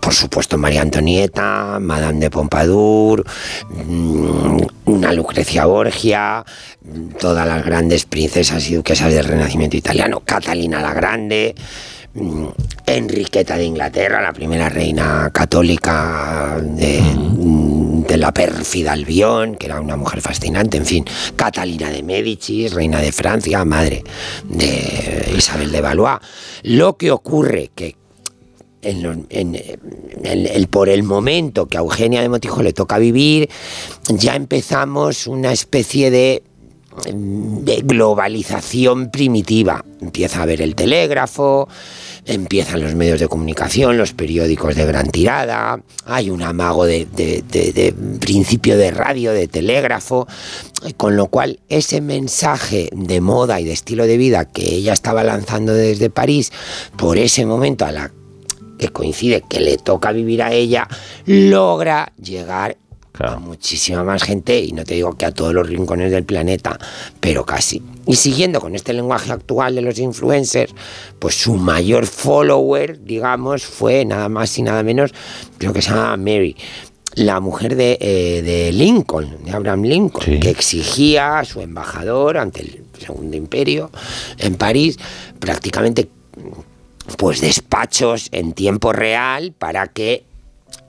por 0.00 0.14
supuesto, 0.14 0.58
María 0.58 0.82
Antonieta, 0.82 1.78
Madame 1.80 2.20
de 2.20 2.30
Pompadour, 2.30 3.24
mm, 3.86 4.58
una 4.86 5.12
Lucrecia 5.12 5.66
Borgia, 5.66 6.44
mm, 6.82 7.18
todas 7.18 7.46
las 7.46 7.64
grandes 7.64 8.04
princesas 8.04 8.68
y 8.68 8.74
duquesas 8.74 9.12
del 9.12 9.24
Renacimiento 9.24 9.76
italiano, 9.76 10.22
Catalina 10.24 10.80
la 10.80 10.94
Grande, 10.94 11.54
Enriqueta 12.14 13.56
de 13.56 13.64
Inglaterra, 13.64 14.20
la 14.20 14.34
primera 14.34 14.68
reina 14.68 15.30
católica 15.32 16.60
de, 16.60 17.00
la 18.18 18.32
pérfida 18.32 18.92
Albión, 18.92 19.54
que 19.56 19.66
era 19.66 19.80
una 19.80 19.96
mujer 19.96 20.20
fascinante, 20.20 20.76
en 20.76 20.84
fin, 20.84 21.04
Catalina 21.34 21.88
de 21.88 22.02
Médicis, 22.02 22.74
reina 22.74 23.00
de 23.00 23.12
Francia, 23.12 23.64
madre 23.64 24.04
de 24.44 25.32
Isabel 25.36 25.72
de 25.72 25.80
Valois. 25.80 26.18
Lo 26.62 26.98
que 26.98 27.10
ocurre 27.10 27.70
que 27.74 27.96
por 30.70 30.88
el 30.88 31.02
momento 31.04 31.66
que 31.66 31.76
a 31.78 31.80
Eugenia 31.80 32.20
de 32.20 32.28
Montijo 32.28 32.62
le 32.62 32.72
toca 32.72 32.98
vivir, 32.98 33.48
ya 34.08 34.34
empezamos 34.34 35.26
una 35.26 35.52
especie 35.52 36.10
de 36.10 36.42
de 37.06 37.82
globalización 37.84 39.10
primitiva. 39.10 39.84
Empieza 40.00 40.42
a 40.42 40.46
ver 40.46 40.60
el 40.60 40.74
telégrafo, 40.74 41.68
empiezan 42.26 42.80
los 42.80 42.94
medios 42.94 43.20
de 43.20 43.28
comunicación, 43.28 43.96
los 43.96 44.12
periódicos 44.12 44.76
de 44.76 44.84
gran 44.84 45.10
tirada, 45.10 45.80
hay 46.04 46.30
un 46.30 46.42
amago 46.42 46.84
de 46.84 47.06
principio 48.20 48.76
de 48.76 48.90
radio, 48.90 49.32
de 49.32 49.48
telégrafo, 49.48 50.26
con 50.96 51.16
lo 51.16 51.28
cual 51.28 51.60
ese 51.68 52.00
mensaje 52.00 52.90
de 52.92 53.20
moda 53.20 53.60
y 53.60 53.64
de 53.64 53.72
estilo 53.72 54.06
de 54.06 54.16
vida 54.16 54.44
que 54.44 54.74
ella 54.74 54.92
estaba 54.92 55.24
lanzando 55.24 55.74
desde 55.74 56.10
París, 56.10 56.52
por 56.96 57.18
ese 57.18 57.46
momento 57.46 57.84
a 57.84 57.92
la 57.92 58.12
que 58.78 58.88
coincide 58.88 59.42
que 59.48 59.60
le 59.60 59.78
toca 59.78 60.12
vivir 60.12 60.42
a 60.42 60.52
ella, 60.52 60.88
logra 61.24 62.12
llegar 62.20 62.76
a 63.22 63.38
muchísima 63.38 64.04
más 64.04 64.22
gente, 64.22 64.58
y 64.60 64.72
no 64.72 64.84
te 64.84 64.94
digo 64.94 65.16
que 65.16 65.26
a 65.26 65.32
todos 65.32 65.54
los 65.54 65.68
rincones 65.68 66.10
del 66.10 66.24
planeta, 66.24 66.78
pero 67.20 67.44
casi. 67.44 67.82
Y 68.06 68.16
siguiendo 68.16 68.60
con 68.60 68.74
este 68.74 68.92
lenguaje 68.92 69.32
actual 69.32 69.74
de 69.74 69.82
los 69.82 69.98
influencers, 69.98 70.74
pues 71.18 71.34
su 71.34 71.54
mayor 71.54 72.06
follower, 72.06 73.02
digamos, 73.04 73.64
fue 73.64 74.04
nada 74.04 74.28
más 74.28 74.58
y 74.58 74.62
nada 74.62 74.82
menos, 74.82 75.12
creo 75.58 75.72
que 75.72 75.82
se 75.82 75.90
llama 75.90 76.16
Mary. 76.16 76.56
La 77.14 77.40
mujer 77.40 77.76
de, 77.76 77.98
eh, 78.00 78.42
de 78.42 78.72
Lincoln, 78.72 79.44
de 79.44 79.50
Abraham 79.50 79.82
Lincoln, 79.82 80.40
que 80.40 80.48
exigía 80.48 81.38
a 81.40 81.44
su 81.44 81.60
embajador 81.60 82.38
ante 82.38 82.62
el 82.62 82.82
Segundo 82.98 83.36
Imperio 83.36 83.90
en 84.38 84.54
París 84.54 84.98
prácticamente 85.38 86.08
pues 87.18 87.40
despachos 87.40 88.28
en 88.32 88.52
tiempo 88.52 88.92
real 88.92 89.52
para 89.58 89.88
que 89.88 90.24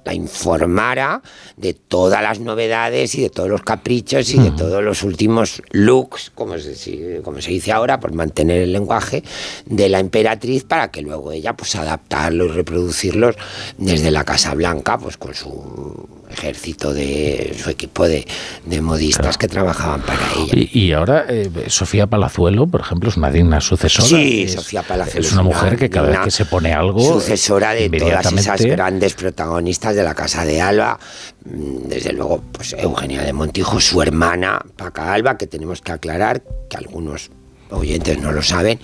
la 0.06 0.14
informara 0.14 1.22
de 1.58 1.74
todas 1.74 2.22
las 2.22 2.40
novedades 2.40 3.16
y 3.16 3.22
de 3.22 3.30
todos 3.30 3.50
los 3.50 3.64
caprichos 3.64 4.34
y 4.34 4.40
de 4.40 4.52
todos 4.52 4.84
los 4.84 5.04
últimos 5.04 5.62
looks, 5.72 6.32
como 6.34 6.58
se, 6.58 7.22
como 7.24 7.42
se 7.42 7.52
dice 7.52 7.72
ahora, 7.72 8.00
por 8.00 8.14
mantener 8.14 8.62
el 8.62 8.74
lenguaje 8.74 9.24
de 9.66 9.90
la 9.90 10.00
emperatriz 10.00 10.64
para 10.64 10.92
que 10.92 11.02
luego 11.02 11.32
ella 11.32 11.54
pues 11.54 11.76
adaptarlos 11.76 12.50
y 12.50 12.52
reproducirlos 12.52 13.36
desde 13.78 14.12
la 14.12 14.24
Casa 14.24 14.54
Blanca, 14.54 14.98
pues 14.98 15.18
con 15.18 15.34
su 15.34 16.23
ejército 16.34 16.94
de 16.94 17.56
su 17.62 17.70
equipo 17.70 18.08
de, 18.08 18.28
de 18.66 18.82
modistas 18.82 19.38
que 19.38 19.48
trabajaban 19.48 20.02
para 20.02 20.20
ella. 20.38 20.54
Y, 20.54 20.80
y 20.88 20.94
ahora 20.94 21.26
eh, 21.30 21.50
Sofía 21.68 22.08
Palazuelo, 22.08 22.68
por 22.68 22.82
ejemplo, 22.82 23.10
es 23.10 23.18
una 23.18 23.32
digna 23.32 23.62
sucesora. 23.62 24.08
Sí, 24.08 24.44
es, 24.44 24.54
Sofía 24.54 24.84
Palazuelo 24.84 25.26
Es 25.26 25.34
una 25.34 25.44
mujer 25.44 25.78
que 25.78 25.90
cada 25.90 26.10
vez 26.10 26.20
que 26.20 26.32
se 26.32 26.46
pone 26.46 26.74
algo. 26.74 27.00
sucesora 27.00 27.74
de 27.74 27.90
todas 27.90 28.32
esas 28.32 28.62
grandes 28.62 29.14
protagonistas 29.14 29.96
de 29.96 30.04
la 30.04 30.14
Casa 30.14 30.46
de 30.46 30.62
Alba, 30.62 31.00
Mm, 31.46 31.88
desde 31.90 32.14
luego, 32.14 32.42
pues 32.52 32.74
Eugenia 32.78 33.22
de 33.22 33.34
Montijo, 33.34 33.80
su 33.80 34.02
hermana 34.02 34.64
Paca 34.78 35.14
Alba, 35.14 35.38
que 35.38 35.48
tenemos 35.48 35.82
que 35.82 35.92
aclarar, 35.92 36.42
que 36.70 36.78
algunos 36.78 37.32
oyentes 37.74 38.20
no 38.20 38.32
lo 38.32 38.42
saben, 38.42 38.80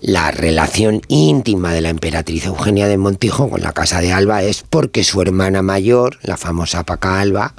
la 0.00 0.30
relación 0.30 1.02
íntima 1.08 1.72
de 1.72 1.80
la 1.80 1.90
emperatriz 1.90 2.46
Eugenia 2.46 2.88
de 2.88 2.96
Montijo 2.96 3.48
con 3.48 3.60
la 3.60 3.72
Casa 3.72 4.00
de 4.00 4.12
Alba 4.12 4.42
es 4.42 4.64
porque 4.68 5.04
su 5.04 5.22
hermana 5.22 5.62
mayor, 5.62 6.18
la 6.22 6.36
famosa 6.36 6.84
Paca 6.84 7.20
Alba, 7.20 7.54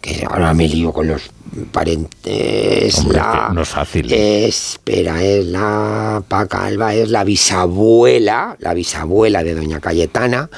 que 0.00 0.24
ahora 0.28 0.54
me 0.54 0.66
lío 0.68 0.92
con 0.92 1.08
los 1.08 1.30
parente, 1.72 2.86
es 2.86 2.98
Hombre, 2.98 3.18
la... 3.18 3.50
no 3.52 3.62
es 3.62 3.68
fácil. 3.68 4.10
Espera, 4.12 5.22
es 5.22 5.44
la 5.46 6.22
Paca 6.26 6.64
Alba, 6.64 6.94
es 6.94 7.10
la 7.10 7.24
bisabuela, 7.24 8.56
la 8.60 8.72
bisabuela 8.72 9.42
de 9.42 9.54
doña 9.54 9.80
Cayetana, 9.80 10.48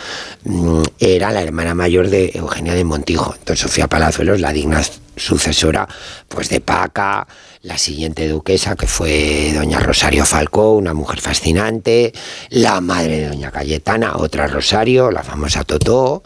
mm, 0.44 0.82
era 0.98 1.32
la 1.32 1.42
hermana 1.42 1.74
mayor 1.74 2.08
de 2.08 2.32
Eugenia 2.34 2.74
de 2.74 2.84
Montijo. 2.84 3.34
Entonces 3.38 3.60
Sofía 3.60 3.88
Palazuelos, 3.88 4.40
la 4.40 4.52
digna 4.52 4.82
sucesora 5.16 5.88
pues 6.28 6.48
de 6.48 6.60
Paca, 6.60 7.26
la 7.62 7.78
siguiente 7.78 8.28
duquesa 8.28 8.74
que 8.74 8.86
fue 8.86 9.52
doña 9.54 9.78
Rosario 9.78 10.26
Falcó, 10.26 10.72
una 10.72 10.94
mujer 10.94 11.20
fascinante, 11.20 12.12
la 12.50 12.80
madre 12.80 13.20
de 13.20 13.28
doña 13.28 13.52
Cayetana, 13.52 14.16
otra 14.16 14.48
Rosario, 14.48 15.10
la 15.10 15.22
famosa 15.22 15.62
Totó, 15.62 16.22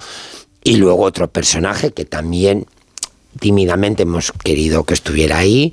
y 0.64 0.76
luego 0.76 1.02
otro 1.02 1.28
personaje 1.28 1.92
que 1.92 2.06
también 2.06 2.66
tímidamente 3.38 4.02
hemos 4.04 4.32
querido 4.32 4.84
que 4.84 4.94
estuviera 4.94 5.38
ahí, 5.38 5.72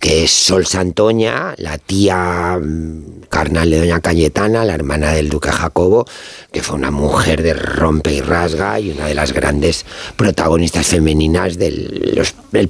que 0.00 0.24
es 0.24 0.30
Sol 0.30 0.66
Santoña, 0.66 1.54
la 1.58 1.78
tía 1.78 2.58
mm, 2.62 3.22
carnal 3.28 3.70
de 3.70 3.78
doña 3.78 4.00
Cayetana, 4.00 4.64
la 4.64 4.74
hermana 4.74 5.12
del 5.12 5.28
duque 5.28 5.50
Jacobo, 5.50 6.06
que 6.52 6.62
fue 6.62 6.76
una 6.76 6.90
mujer 6.90 7.42
de 7.42 7.54
rompe 7.54 8.12
y 8.12 8.20
rasga 8.20 8.78
y 8.80 8.90
una 8.90 9.06
de 9.06 9.14
las 9.14 9.32
grandes 9.32 9.86
protagonistas 10.16 10.86
femeninas 10.86 11.58
de 11.58 12.22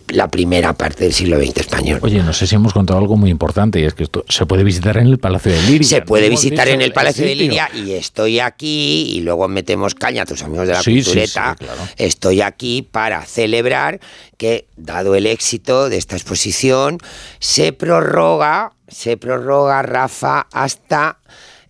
la 0.09 0.28
primera 0.28 0.72
parte 0.74 1.05
del 1.05 1.12
siglo 1.12 1.38
XX 1.38 1.57
español. 1.59 1.99
Oye, 2.03 2.22
no 2.22 2.32
sé 2.32 2.47
si 2.47 2.55
hemos 2.55 2.72
contado 2.72 2.99
algo 2.99 3.16
muy 3.16 3.30
importante 3.30 3.80
y 3.80 3.84
es 3.84 3.95
que 3.95 4.05
esto 4.05 4.24
se 4.28 4.47
puede 4.47 4.64
visitar 4.64 4.97
en 4.99 5.07
el 5.09 5.18
Palacio 5.18 5.53
de 5.53 5.62
Liria. 5.62 5.88
Se 5.88 6.03
puede 6.03 6.28
visitar 6.28 6.68
en 6.68 6.80
el 6.82 6.93
Palacio 6.93 7.24
de. 7.26 7.34
Liria 7.34 7.70
y 7.74 7.93
estoy 7.93 8.40
aquí 8.40 9.11
y 9.16 9.20
luego 9.20 9.49
metemos 9.49 9.95
caña 9.95 10.22
a 10.22 10.26
tus 10.26 10.43
amigos 10.43 10.66
de 10.68 10.74
la 10.74 10.82
Sí, 10.82 10.99
sí, 10.99 11.05
cultureta. 11.05 11.57
sí, 11.59 11.64
claro. 11.64 11.80
Estoy 11.97 12.40
aquí 12.43 12.82
para 12.82 13.22
celebrar 13.24 14.01
que, 14.43 14.66
dado 14.76 15.14
el 15.14 15.26
éxito 15.26 15.88
de 15.88 15.97
esta 15.99 16.16
exposición, 16.16 16.99
se 17.38 17.72
prorroga, 17.72 18.72
se 18.88 19.16
prorroga, 19.16 19.82
Rafa, 19.82 20.49
hasta 20.51 21.20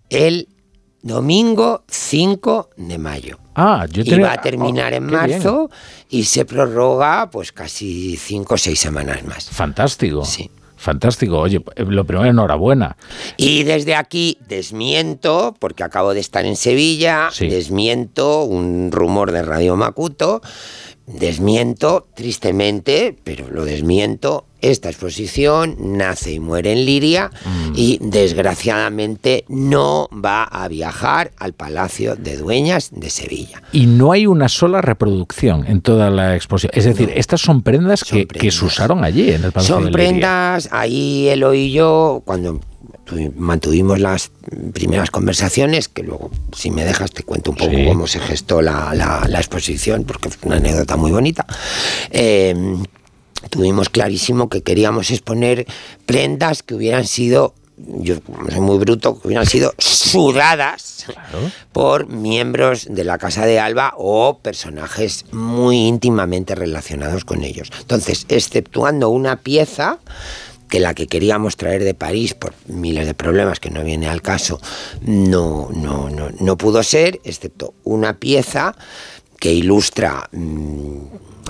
el 0.09 0.49
domingo 1.03 1.85
5 1.89 2.71
de 2.79 2.97
mayo. 2.97 3.39
Ah, 3.55 3.85
yo 3.91 4.01
y 4.01 4.09
tenía- 4.09 4.29
va 4.29 4.33
a 4.33 4.41
terminar 4.41 4.95
oh, 4.95 4.97
en 4.97 5.07
bien. 5.07 5.21
marzo 5.21 5.71
y 6.09 6.25
se 6.25 6.47
prorroga 6.47 7.29
pues 7.31 7.53
casi 7.53 8.17
5 8.17 8.55
o 8.55 8.57
6 8.57 8.81
semanas 8.81 9.23
más. 9.25 9.51
Fantástico. 9.51 10.23
Fantástico. 10.83 11.39
Oye, 11.39 11.63
eh, 11.77 11.85
lo 11.87 12.05
primero, 12.05 12.27
enhorabuena. 12.29 12.97
Y 13.37 13.63
desde 13.63 13.95
aquí 13.95 14.39
desmiento, 14.49 15.55
porque 15.61 15.85
acabo 15.85 16.13
de 16.13 16.19
estar 16.19 16.45
en 16.45 16.57
Sevilla, 16.57 17.29
desmiento 17.39 18.43
un 18.43 18.91
rumor 18.91 19.31
de 19.31 19.43
Radio 19.43 19.77
Macuto, 19.77 20.43
desmiento 21.07 22.07
tristemente, 22.15 23.17
pero 23.25 23.49
lo 23.51 23.65
desmiento, 23.65 24.47
esta 24.61 24.89
exposición 24.89 25.77
nace 25.79 26.33
y 26.33 26.39
muere 26.41 26.73
en 26.73 26.85
Liria 26.87 27.31
Mm. 27.45 27.73
y 27.75 27.99
desgraciadamente 28.01 29.45
no 29.49 30.09
va 30.13 30.45
a 30.45 30.69
viajar 30.69 31.33
al 31.39 31.53
Palacio 31.53 32.15
de 32.17 32.37
Dueñas 32.37 32.91
de 32.93 33.11
Sevilla. 33.11 33.63
Y 33.73 33.87
no 33.87 34.13
hay 34.13 34.27
una 34.27 34.49
sola 34.49 34.81
reproducción 34.81 35.67
en 35.67 35.81
toda 35.81 36.11
la 36.11 36.37
exposición. 36.37 36.73
Es 36.75 36.85
decir, 36.85 37.11
estas 37.15 37.41
son 37.41 37.63
prendas, 37.63 38.05
que, 38.05 38.27
que 38.27 38.51
se 38.51 38.65
usaron 38.65 39.03
allí 39.05 39.31
en 39.33 39.45
el 39.45 39.53
Palacio 39.53 39.75
Son 39.77 39.85
de 39.85 39.91
Liria. 39.91 40.09
prendas, 40.11 40.69
ahí 40.71 41.29
Elo 41.29 41.55
y 41.55 41.73
yo, 41.73 42.23
cuando 42.25 42.61
mantuvimos 43.37 43.99
las 44.01 44.31
primeras 44.73 45.11
conversaciones, 45.11 45.89
que 45.89 46.03
luego, 46.03 46.31
si 46.57 46.71
me 46.71 46.85
dejas, 46.85 47.11
te 47.11 47.23
cuento 47.25 47.51
un 47.51 47.57
poco 47.57 47.73
cómo 47.87 48.07
se 48.07 48.21
gestó 48.21 48.63
la, 48.63 48.95
la- 48.95 49.27
la 49.29 49.39
exposición, 49.39 50.05
porque 50.05 50.31
fue 50.31 50.49
una 50.49 50.57
anécdota 50.57 50.97
muy 50.97 51.11
bonita. 51.11 51.47
eh, 52.11 52.55
tuvimos 53.51 53.89
clarísimo 53.89 54.49
que 54.49 54.63
queríamos 54.63 55.11
exponer 55.11 55.67
prendas 56.07 56.63
que 56.63 56.75
hubieran 56.75 57.07
sido, 57.07 57.55
yo 57.77 58.15
soy 58.49 58.61
muy 58.61 58.79
bruto, 58.79 59.21
que 59.21 59.27
hubieran 59.27 59.47
sido 59.47 59.75
sudadas 59.79 61.07
por 61.73 62.07
miembros 62.07 62.87
de 62.89 63.03
la 63.03 63.19
Casa 63.19 63.45
de 63.45 63.59
Alba 63.59 63.95
o 63.99 64.39
personajes 64.39 65.25
muy 65.33 65.89
íntimamente 65.89 66.55
relacionados 66.55 67.25
con 67.25 67.43
ellos. 67.43 67.71
Entonces, 67.81 68.27
exceptuando 68.29 69.09
una 69.09 69.37
pieza 69.41 69.99
que 70.73 70.81
la 70.81 70.95
que 70.95 71.07
queríamos 71.07 71.59
traer 71.59 71.85
de 71.85 71.93
París 71.93 72.33
por 72.33 72.55
miles 72.67 73.05
de 73.05 73.13
problemas 73.13 73.61
que 73.61 73.69
no 73.69 73.85
viene 73.85 74.09
al 74.09 74.23
caso 74.23 74.59
no, 75.03 75.69
no, 75.71 76.09
no, 76.09 76.31
no 76.41 76.57
pudo 76.57 76.83
ser, 76.83 77.21
excepto 77.25 77.75
una 77.85 78.19
pieza 78.19 78.75
que 79.39 79.53
ilustra, 79.53 80.31
mm, 80.33 80.97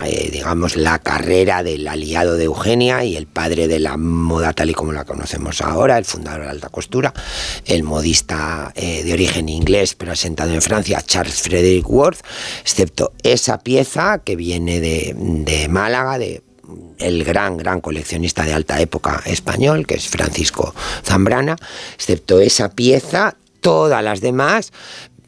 eh, 0.03 0.29
digamos, 0.33 0.75
la 0.75 0.99
carrera 0.99 1.63
del 1.63 1.87
aliado 1.87 2.37
de 2.37 2.47
Eugenia 2.47 3.05
y 3.05 3.15
el 3.15 3.29
padre 3.29 3.69
de 3.69 3.79
la 3.79 3.97
moda 3.97 4.55
tal 4.55 4.71
y 4.71 4.75
como 4.75 4.91
la 4.91 5.05
conocemos 5.05 5.61
ahora, 5.61 5.99
el 5.99 6.05
fundador 6.05 6.41
de 6.41 6.47
la 6.47 6.51
alta 6.51 6.71
costura, 6.71 7.15
el 7.65 7.85
modista 7.85 8.73
eh, 8.75 9.05
de 9.05 9.13
origen 9.13 9.49
inglés 9.49 9.95
pero 9.95 10.11
asentado 10.11 10.53
en 10.53 10.63
Francia, 10.63 11.01
Charles 11.01 11.43
Frederick 11.43 11.89
Worth, 11.89 12.23
excepto 12.63 13.13
esa 13.23 13.59
pieza 13.59 14.19
que 14.25 14.35
viene 14.35 14.81
de, 14.81 15.15
de 15.17 15.69
Málaga, 15.69 16.19
de 16.19 16.43
el 16.99 17.25
gran, 17.25 17.57
gran 17.57 17.81
coleccionista 17.81 18.45
de 18.45 18.53
alta 18.53 18.81
época 18.81 19.23
español, 19.27 19.87
que 19.87 19.95
es 19.95 20.09
Francisco 20.09 20.75
Zambrana, 21.05 21.57
excepto 21.95 22.41
esa 22.41 22.71
pieza, 22.71 23.37
todas 23.61 24.03
las 24.03 24.21
demás 24.21 24.73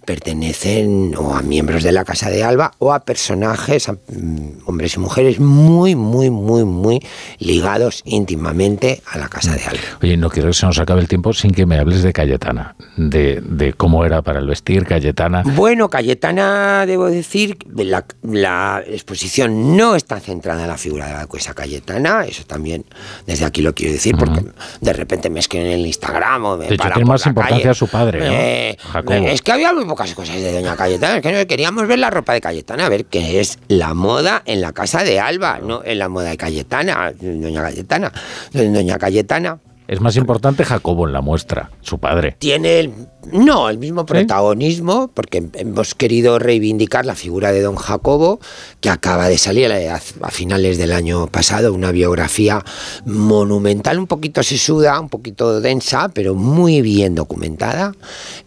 pertenecen 0.05 1.15
o 1.17 1.35
a 1.35 1.43
miembros 1.43 1.83
de 1.83 1.93
la 1.93 2.05
Casa 2.05 2.31
de 2.31 2.45
Alba 2.45 2.73
o 2.79 2.93
a 2.93 3.01
personajes, 3.05 3.89
a, 3.89 3.93
mm, 3.93 4.63
hombres 4.67 4.95
y 4.95 5.01
mujeres, 5.01 5.41
muy, 5.41 5.95
muy, 5.95 6.31
muy, 6.31 6.65
muy 6.65 7.01
ligados 7.39 8.03
íntimamente 8.05 9.03
a 9.11 9.19
la 9.19 9.29
Casa 9.29 9.55
de 9.55 9.65
Alba. 9.65 9.81
Oye, 10.03 10.17
no 10.17 10.31
quiero 10.31 10.49
que 10.49 10.55
se 10.55 10.67
nos 10.67 10.79
acabe 10.79 11.01
el 11.01 11.09
tiempo 11.09 11.33
sin 11.33 11.51
que 11.53 11.67
me 11.67 11.79
hables 11.79 12.03
de 12.03 12.13
Cayetana, 12.13 12.77
de, 12.97 13.41
de 13.43 13.73
cómo 13.73 14.05
era 14.05 14.23
para 14.23 14.39
el 14.41 14.47
vestir 14.47 14.85
Cayetana. 14.85 15.43
Bueno, 15.45 15.89
Cayetana, 15.89 16.85
debo 16.87 17.07
decir, 17.07 17.59
la, 17.77 18.05
la 18.23 18.83
exposición 18.87 19.77
no 19.77 19.97
está 19.97 20.21
centrada 20.21 20.63
en 20.63 20.69
la 20.69 20.79
figura 20.79 21.07
de 21.07 21.13
la 21.15 21.23
duquesa 21.23 21.55
Cayetana, 21.55 22.25
eso 22.25 22.45
también 22.45 22.85
desde 23.27 23.45
aquí 23.45 23.63
lo 23.63 23.75
quiero 23.75 23.93
decir, 23.93 24.17
porque 24.17 24.43
de 24.81 24.93
repente 24.93 25.31
me 25.31 25.41
escriben 25.41 25.69
en 25.69 25.81
el 25.81 25.87
Instagram 25.87 26.45
o 26.45 26.57
me 26.57 26.67
De 26.67 26.75
hecho, 26.75 26.89
tiene 26.89 27.05
más 27.09 27.25
la 27.25 27.31
importancia 27.31 27.63
calle. 27.65 27.75
su 27.75 27.89
padre, 27.89 28.19
¿no? 28.21 28.27
Eh, 28.27 28.77
Jacobo. 28.93 29.15
es 29.29 29.43
que 29.43 29.53
había 29.53 29.73
pocas 29.95 30.13
cosas 30.13 30.35
de 30.35 30.53
doña 30.53 30.75
Cayetana, 30.75 31.19
es 31.19 31.23
que 31.23 31.47
queríamos 31.47 31.87
ver 31.87 32.01
la 32.01 32.11
ropa 32.11 32.33
de 32.33 32.41
Cayetana, 32.41 32.87
a 32.87 32.89
ver 32.89 33.05
qué 33.05 33.39
es 33.39 33.61
la 33.69 33.95
moda 33.95 34.43
en 34.45 34.61
la 34.61 34.73
casa 34.73 35.05
de 35.05 35.21
Alba, 35.21 35.61
no 35.63 35.85
en 35.85 36.01
la 36.01 36.09
moda 36.09 36.31
de 36.31 36.37
Cayetana, 36.37 37.13
doña 37.21 37.63
Cayetana, 37.63 38.13
doña 38.53 38.99
Cayetana 38.99 39.61
Es 39.87 40.01
más 40.01 40.17
importante 40.17 40.65
Jacobo 40.65 41.07
en 41.07 41.13
la 41.13 41.21
muestra, 41.21 41.71
su 41.83 41.99
padre. 41.99 42.37
tiene 42.39 42.81
el, 42.81 42.93
no 43.33 43.69
el 43.69 43.77
mismo 43.77 44.07
protagonismo 44.07 45.09
porque 45.13 45.45
hemos 45.55 45.95
querido 45.95 46.39
reivindicar 46.39 47.05
la 47.05 47.15
figura 47.15 47.53
de 47.53 47.61
don 47.61 47.77
Jacobo 47.77 48.41
que 48.81 48.89
acaba 48.89 49.29
de 49.29 49.37
salir 49.37 49.71
a, 49.71 49.97
a 49.97 50.31
finales 50.31 50.79
del 50.79 50.93
año 50.93 51.27
pasado 51.27 51.75
una 51.75 51.93
biografía 51.93 52.65
monumental 53.05 53.99
un 53.99 54.07
poquito 54.07 54.43
sesuda 54.43 54.99
un 54.99 55.11
poquito 55.11 55.61
densa 55.61 56.09
pero 56.09 56.35
muy 56.35 56.81
bien 56.81 57.15
documentada 57.15 57.95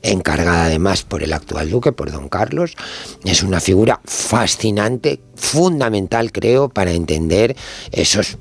encargada 0.02 0.66
además 0.66 1.04
por 1.04 1.22
el 1.22 1.34
actual 1.34 1.70
duque 1.70 1.92
por 1.92 2.12
don 2.12 2.30
Carlos 2.30 2.76
es 3.24 3.44
una 3.44 3.60
figura 3.60 4.02
fascinante 4.06 5.22
fundamental 5.36 6.32
creo 6.32 6.70
para 6.70 6.92
entender 6.92 7.56
esos 7.92 8.38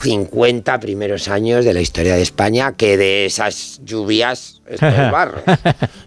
50 0.00 0.78
primeros 0.80 1.28
años 1.28 1.64
de 1.64 1.74
la 1.74 1.80
historia 1.80 2.14
de 2.14 2.22
España, 2.22 2.74
que 2.76 2.96
de 2.96 3.26
esas 3.26 3.80
lluvias 3.84 4.60
es 4.66 4.80
todo 4.80 4.90
barro. 5.12 5.42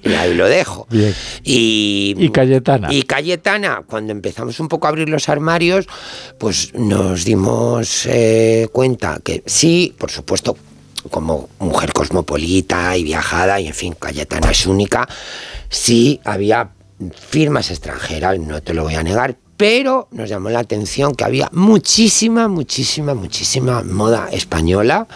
Y 0.03 0.13
ahí 0.13 0.33
lo 0.33 0.47
dejo. 0.47 0.87
Bien. 0.89 1.13
Y, 1.43 2.15
Y 2.17 2.29
Cayetana. 2.29 2.87
Y 2.91 3.03
Cayetana, 3.03 3.83
cuando 3.85 4.11
empezamos 4.11 4.59
un 4.59 4.67
poco 4.67 4.87
a 4.87 4.89
abrir 4.89 5.09
los 5.09 5.29
armarios, 5.29 5.87
pues 6.37 6.73
nos 6.73 7.25
dimos 7.25 8.05
eh, 8.05 8.67
cuenta 8.71 9.19
que 9.23 9.43
sí, 9.45 9.93
por 9.97 10.11
supuesto, 10.11 10.57
como 11.09 11.49
mujer 11.59 11.91
cosmopolita 11.93 12.95
y 12.95 13.03
viajada, 13.03 13.59
y 13.59 13.67
en 13.67 13.73
fin, 13.73 13.95
Cayetana 13.99 14.51
es 14.51 14.67
única, 14.67 15.07
sí 15.69 16.19
había 16.23 16.69
firmas 17.13 17.71
extranjeras, 17.71 18.39
no 18.39 18.61
te 18.61 18.73
lo 18.73 18.83
voy 18.83 18.95
a 18.95 19.03
negar, 19.03 19.37
pero 19.61 20.07
nos 20.09 20.27
llamó 20.27 20.49
la 20.49 20.57
atención 20.57 21.13
que 21.13 21.23
había 21.23 21.47
muchísima, 21.53 22.47
muchísima, 22.47 23.13
muchísima 23.13 23.83
moda 23.83 24.27
española 24.31 25.07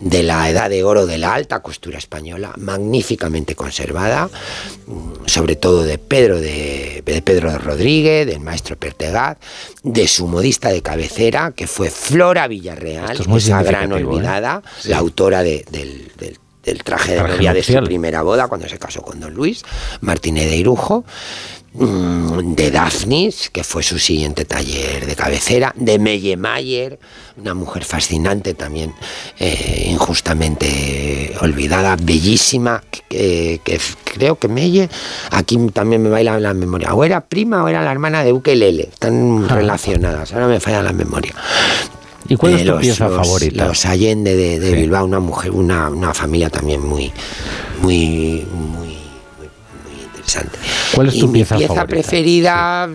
de 0.00 0.22
la 0.22 0.50
edad 0.50 0.68
de 0.68 0.84
oro 0.84 1.06
de 1.06 1.16
la 1.16 1.32
alta 1.32 1.60
costura 1.60 1.96
española, 1.96 2.52
magníficamente 2.58 3.54
conservada, 3.54 4.28
mm, 4.86 5.24
sobre 5.24 5.56
todo 5.56 5.82
de 5.82 5.96
Pedro 5.96 6.38
de, 6.38 7.02
de 7.06 7.22
Pedro 7.22 7.50
de 7.50 7.56
Rodríguez, 7.56 8.26
del 8.26 8.40
maestro 8.40 8.76
Pertegat, 8.76 9.38
de 9.82 10.06
su 10.06 10.26
modista 10.26 10.68
de 10.68 10.82
cabecera, 10.82 11.52
que 11.56 11.66
fue 11.66 11.88
Flora 11.88 12.46
Villarreal, 12.48 13.18
es 13.18 13.26
muy 13.26 13.38
esa 13.38 13.62
gran 13.62 13.92
¿eh? 13.92 13.94
olvidada, 13.94 14.62
Sí. 14.78 14.90
la 14.90 14.98
autora 14.98 15.42
de- 15.42 15.64
del, 15.70 16.12
del- 16.18 16.38
del 16.62 16.82
traje 16.82 17.14
de 17.14 17.22
novia 17.22 17.54
de 17.54 17.62
su 17.62 17.72
primera 17.84 18.22
boda 18.22 18.48
cuando 18.48 18.68
se 18.68 18.76
casó 18.78 19.00
con 19.00 19.20
don 19.20 19.32
Luis, 19.32 19.62
Martínez 20.00 20.50
de 20.50 20.56
Irujo 20.56 21.04
de 21.78 22.70
Daphnis, 22.70 23.50
que 23.50 23.62
fue 23.64 23.82
su 23.82 23.98
siguiente 23.98 24.44
taller 24.44 25.04
de 25.06 25.14
cabecera, 25.14 25.72
de 25.76 25.98
Meye 25.98 26.36
Mayer, 26.36 26.98
una 27.36 27.54
mujer 27.54 27.84
fascinante 27.84 28.54
también, 28.54 28.94
eh, 29.38 29.88
injustamente 29.90 31.34
olvidada, 31.40 31.96
bellísima, 32.00 32.82
que, 33.08 33.60
que 33.62 33.78
creo 34.14 34.38
que 34.38 34.48
Meye, 34.48 34.88
aquí 35.30 35.58
también 35.72 36.02
me 36.02 36.08
baila 36.08 36.40
la 36.40 36.54
memoria, 36.54 36.94
o 36.94 37.04
era 37.04 37.20
prima 37.20 37.62
o 37.62 37.68
era 37.68 37.82
la 37.82 37.92
hermana 37.92 38.24
de 38.24 38.32
Ukelele, 38.32 38.88
están 38.92 39.48
relacionadas, 39.48 40.32
ahora 40.32 40.48
me 40.48 40.60
falla 40.60 40.82
la 40.82 40.92
memoria. 40.92 41.34
¿Y 42.28 42.36
cuál 42.36 42.54
es 42.54 42.62
Eh, 42.62 42.64
tu 42.64 42.70
los- 42.72 42.80
pieza 42.80 43.08
los- 43.08 43.16
favorita? 43.24 43.66
Los 43.68 43.86
Allende 43.86 44.34
de, 44.34 44.58
de 44.58 44.72
Bilbao, 44.72 45.04
una 45.04 45.20
mujer, 45.20 45.52
una, 45.52 45.88
una 45.90 46.12
familia 46.12 46.50
también 46.50 46.84
muy, 46.84 47.12
muy, 47.82 48.44
muy 48.52 48.85
interesante. 50.26 50.58
¿Cuál 50.94 51.08
es 51.08 51.14
Y 51.14 51.20
tu 51.20 51.26
mi 51.28 51.32
pieza 51.34 51.56
pieza 51.56 51.74
favorita? 51.74 51.86
preferida? 51.94 52.86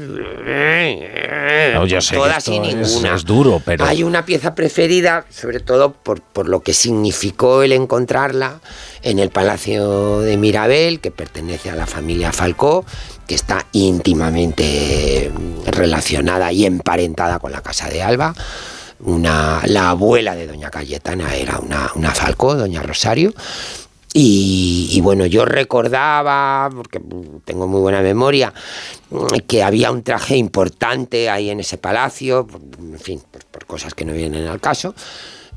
No, 1.74 1.86
yo 1.86 2.02
sé 2.02 2.12
que 2.12 2.18
todas 2.18 2.48
y 2.48 2.58
es- 2.58 2.62
ninguna. 2.76 3.16
es 3.16 3.26
duro, 3.26 3.62
pero- 3.64 3.86
Hay 3.86 4.04
una 4.04 4.26
pieza 4.26 4.54
preferida, 4.56 5.26
sobre 5.30 5.60
todo 5.60 5.94
por, 5.94 6.22
por 6.22 6.48
lo 6.50 6.62
que 6.62 6.74
significó 6.74 7.64
el 7.64 7.72
encontrarla 7.72 8.60
en 9.04 9.20
el 9.20 9.30
Palacio 9.30 10.20
de 10.20 10.38
Mirabel, 10.38 11.00
que 11.00 11.12
pertenece 11.12 11.70
a 11.70 11.76
la 11.76 11.88
familia 11.88 12.32
Falcó, 12.32 12.86
que 13.28 13.36
está 13.36 13.66
íntimamente 13.72 15.32
relacionada 15.68 16.52
y 16.52 16.66
emparentada 16.66 17.40
con 17.40 17.52
la 17.52 17.62
Casa 17.62 17.88
de 17.90 18.02
Alba. 18.04 18.34
Una, 19.04 19.62
la 19.66 19.90
abuela 19.92 20.36
de 20.36 20.46
doña 20.46 20.70
Cayetana 20.70 21.34
era 21.36 21.58
una, 21.58 21.92
una 21.96 22.12
Falcó, 22.12 22.56
doña 22.56 22.84
Rosario. 22.84 23.34
Y, 24.14 24.90
y 24.92 25.00
bueno, 25.02 25.26
yo 25.26 25.46
recordaba, 25.46 26.70
porque 26.76 27.02
tengo 27.46 27.68
muy 27.68 27.80
buena 27.80 28.02
memoria, 28.02 28.54
que 29.48 29.64
había 29.64 29.90
un 29.92 30.04
traje 30.04 30.36
importante 30.36 31.30
ahí 31.30 31.50
en 31.50 31.62
ese 31.62 31.78
palacio, 31.78 32.46
en 32.80 33.00
fin, 33.00 33.22
por, 33.32 33.46
por 33.46 33.66
cosas 33.66 33.94
que 33.94 34.04
no 34.04 34.14
vienen 34.14 34.48
al 34.48 34.60
caso. 34.60 34.94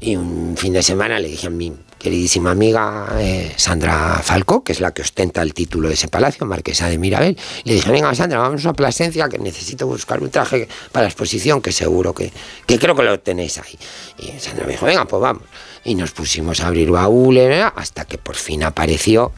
Y 0.00 0.16
un 0.16 0.56
fin 0.56 0.72
de 0.72 0.82
semana 0.82 1.18
le 1.18 1.28
dije 1.28 1.46
a 1.46 1.50
mi 1.50 1.72
queridísima 1.98 2.50
amiga 2.50 3.08
eh, 3.18 3.54
Sandra 3.56 4.20
Falcó, 4.22 4.62
que 4.62 4.72
es 4.72 4.80
la 4.80 4.92
que 4.92 5.00
ostenta 5.00 5.40
el 5.40 5.54
título 5.54 5.88
de 5.88 5.94
ese 5.94 6.08
palacio, 6.08 6.44
Marquesa 6.44 6.88
de 6.88 6.98
Mirabel, 6.98 7.38
le 7.64 7.74
dije, 7.74 7.90
venga 7.90 8.14
Sandra, 8.14 8.38
vamos 8.40 8.66
a 8.66 8.74
Plasencia, 8.74 9.28
que 9.28 9.38
necesito 9.38 9.86
buscar 9.86 10.22
un 10.22 10.30
traje 10.30 10.68
para 10.92 11.04
la 11.04 11.08
exposición, 11.08 11.62
que 11.62 11.72
seguro 11.72 12.12
que, 12.12 12.30
que 12.66 12.78
creo 12.78 12.94
que 12.94 13.02
lo 13.04 13.18
tenéis 13.20 13.56
ahí. 13.58 13.78
Y 14.18 14.38
Sandra 14.38 14.66
me 14.66 14.72
dijo, 14.72 14.84
venga, 14.84 15.06
pues 15.06 15.22
vamos. 15.22 15.44
Y 15.84 15.94
nos 15.94 16.12
pusimos 16.12 16.60
a 16.60 16.68
abrir 16.68 16.90
baúles, 16.90 17.64
hasta 17.76 18.04
que 18.04 18.18
por 18.18 18.36
fin 18.36 18.62
apareció 18.64 19.32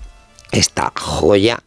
esta 0.53 0.93
joya 0.97 1.59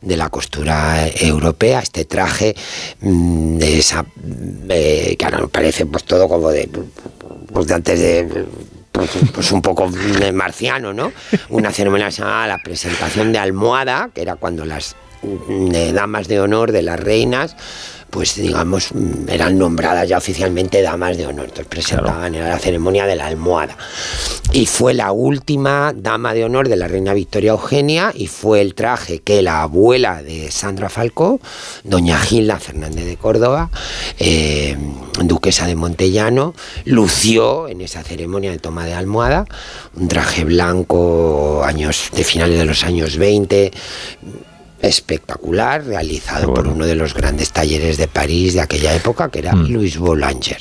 de 0.00 0.16
la 0.16 0.28
costura 0.30 1.06
europea, 1.08 1.80
este 1.80 2.04
traje 2.04 2.56
mm, 3.00 3.58
de 3.58 3.78
esa 3.78 4.04
eh, 4.68 5.16
que 5.16 5.24
ahora 5.24 5.38
nos 5.38 5.50
parece 5.50 5.86
pues 5.86 6.04
todo 6.04 6.28
como 6.28 6.50
de 6.50 6.68
pues 7.52 7.66
de 7.66 7.74
antes 7.74 8.00
de 8.00 8.46
pues, 8.90 9.10
pues 9.32 9.52
un 9.52 9.62
poco 9.62 9.90
marciano, 10.34 10.92
¿no? 10.92 11.12
Una 11.48 11.72
ceremonia 11.72 12.10
llamaba 12.10 12.46
la 12.46 12.58
presentación 12.58 13.32
de 13.32 13.38
almohada, 13.38 14.10
que 14.12 14.22
era 14.22 14.36
cuando 14.36 14.64
las 14.64 14.96
mm, 15.22 15.74
eh, 15.74 15.92
damas 15.92 16.28
de 16.28 16.40
honor 16.40 16.72
de 16.72 16.82
las 16.82 17.00
reinas 17.00 17.56
pues 18.12 18.36
digamos, 18.36 18.92
mm, 18.92 19.30
eran 19.30 19.56
nombradas 19.56 20.06
ya 20.06 20.18
oficialmente 20.18 20.82
damas 20.82 21.16
de 21.16 21.26
honor, 21.26 21.46
entonces 21.46 21.66
presentaban, 21.66 22.34
era 22.34 22.50
la 22.50 22.58
ceremonia 22.58 23.06
de 23.06 23.16
la 23.16 23.26
almohada. 23.26 23.74
Y 24.52 24.66
fue 24.66 24.92
la 24.92 25.12
última 25.12 25.94
dama 25.96 26.34
de 26.34 26.44
honor 26.44 26.68
de 26.68 26.76
la 26.76 26.88
reina 26.88 27.14
Victoria 27.14 27.52
Eugenia 27.52 28.12
y 28.14 28.26
fue 28.26 28.60
el 28.60 28.74
traje 28.74 29.20
que 29.20 29.40
la 29.40 29.62
abuela 29.62 30.22
de 30.22 30.50
Sandra 30.50 30.90
Falcó, 30.90 31.40
doña 31.84 32.18
Gilda 32.18 32.58
Fernández 32.58 33.06
de 33.06 33.16
Córdoba, 33.16 33.70
eh, 34.18 34.76
duquesa 35.24 35.66
de 35.66 35.74
Montellano, 35.74 36.54
lució 36.84 37.66
en 37.66 37.80
esa 37.80 38.02
ceremonia 38.02 38.50
de 38.50 38.58
toma 38.58 38.84
de 38.84 38.92
almohada, 38.92 39.46
un 39.96 40.08
traje 40.08 40.44
blanco 40.44 41.62
años 41.64 42.10
de 42.14 42.24
finales 42.24 42.58
de 42.58 42.66
los 42.66 42.84
años 42.84 43.16
20, 43.16 43.72
espectacular, 44.82 45.84
realizado 45.84 46.52
por 46.52 46.66
uno 46.68 46.84
de 46.86 46.94
los 46.94 47.14
grandes 47.14 47.52
talleres 47.52 47.96
de 47.96 48.08
París 48.08 48.54
de 48.54 48.60
aquella 48.60 48.94
época, 48.94 49.30
que 49.30 49.38
era 49.40 49.54
Louis 49.54 49.96
Boulanger. 49.98 50.58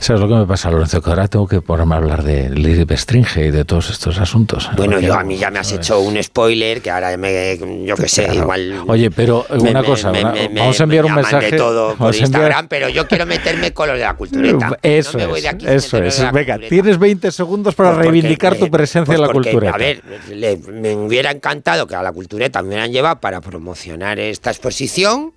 ¿Sabes 0.00 0.20
lo 0.20 0.28
que 0.28 0.34
me 0.34 0.46
pasa, 0.46 0.70
Lorenzo? 0.70 1.00
Que 1.02 1.10
ahora 1.10 1.28
tengo 1.28 1.46
que 1.46 1.60
ponerme 1.60 1.94
a 1.94 1.98
hablar 1.98 2.22
de 2.24 2.50
Lili 2.50 2.84
Bestringe 2.84 3.46
y 3.46 3.50
de 3.50 3.64
todos 3.64 3.90
estos 3.90 4.18
asuntos. 4.18 4.68
Bueno, 4.76 4.98
yo 4.98 5.14
a 5.14 5.22
mí 5.22 5.36
ya 5.36 5.50
me 5.50 5.58
has 5.58 5.70
hecho 5.72 6.00
un 6.00 6.20
spoiler 6.22 6.80
que 6.82 6.90
ahora 6.90 7.16
me, 7.16 7.58
yo 7.84 7.96
qué 7.96 8.08
sé, 8.08 8.24
Claro. 8.24 8.40
igual. 8.40 8.84
Oye, 8.88 9.10
pero 9.10 9.46
me- 9.50 9.70
una 9.70 9.80
me- 9.82 9.86
cosa, 9.86 10.10
me- 10.12 10.22
vamos 10.48 10.80
a 10.80 10.82
enviar 10.84 11.04
un 11.04 11.14
mensaje. 11.14 11.50
de 11.52 11.56
todo 11.58 11.94
por 11.94 12.08
a 12.08 12.10
enviar- 12.10 12.20
Instagram, 12.22 12.68
pero 12.68 12.88
yo 12.88 13.06
quiero 13.06 13.26
meterme 13.26 13.72
con 13.72 13.88
lo 13.88 13.94
de 13.94 14.00
la 14.00 14.14
cultureta. 14.14 14.78
Eso 14.82 15.12
no 15.12 15.18
me 15.18 15.26
voy 15.26 15.38
es, 15.38 15.42
de 15.44 15.48
aquí 15.50 15.66
eso 15.68 15.98
es. 15.98 16.18
Venga, 16.32 16.54
cultureta. 16.54 16.68
tienes 16.68 16.98
20 16.98 17.30
segundos 17.30 17.74
para 17.74 17.90
Pues 17.90 17.96
porque, 17.98 18.10
reivindicar 18.10 18.56
tu 18.56 18.64
eh, 18.66 18.70
presencia 18.70 19.04
pues 19.06 19.16
en 19.16 19.22
la 19.26 19.32
porque, 19.32 19.50
cultureta. 19.50 19.74
A 19.74 19.78
ver, 19.78 20.02
le- 20.30 20.56
me 20.56 20.94
hubiera 20.96 21.30
encantado 21.30 21.86
que 21.86 21.94
a 21.94 22.02
la 22.02 22.12
cultureta 22.12 22.62
me 22.62 22.68
hubieran 22.68 22.90
llevado 22.90 23.20
para 23.20 23.40
promocionar 23.60 24.18
esta 24.18 24.50
exposición. 24.50 25.32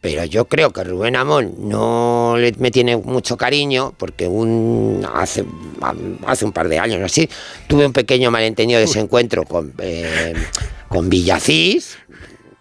Pero 0.00 0.24
yo 0.24 0.44
creo 0.46 0.72
que 0.72 0.84
Rubén 0.84 1.16
Amón 1.16 1.56
no 1.58 2.36
le- 2.38 2.54
me 2.58 2.70
tiene 2.70 2.96
mucho 2.96 3.36
cariño 3.36 3.94
porque 3.98 4.28
un, 4.28 5.04
hace, 5.12 5.44
hace 6.24 6.44
un 6.44 6.52
par 6.52 6.68
de 6.68 6.78
años 6.78 7.02
así 7.02 7.28
tuve 7.66 7.84
un 7.84 7.92
pequeño 7.92 8.30
malentendido 8.30 8.78
de 8.78 8.84
ese 8.84 9.00
encuentro 9.00 9.42
con, 9.44 9.74
eh, 9.78 10.34
con 10.86 11.08
Villacís. 11.10 11.98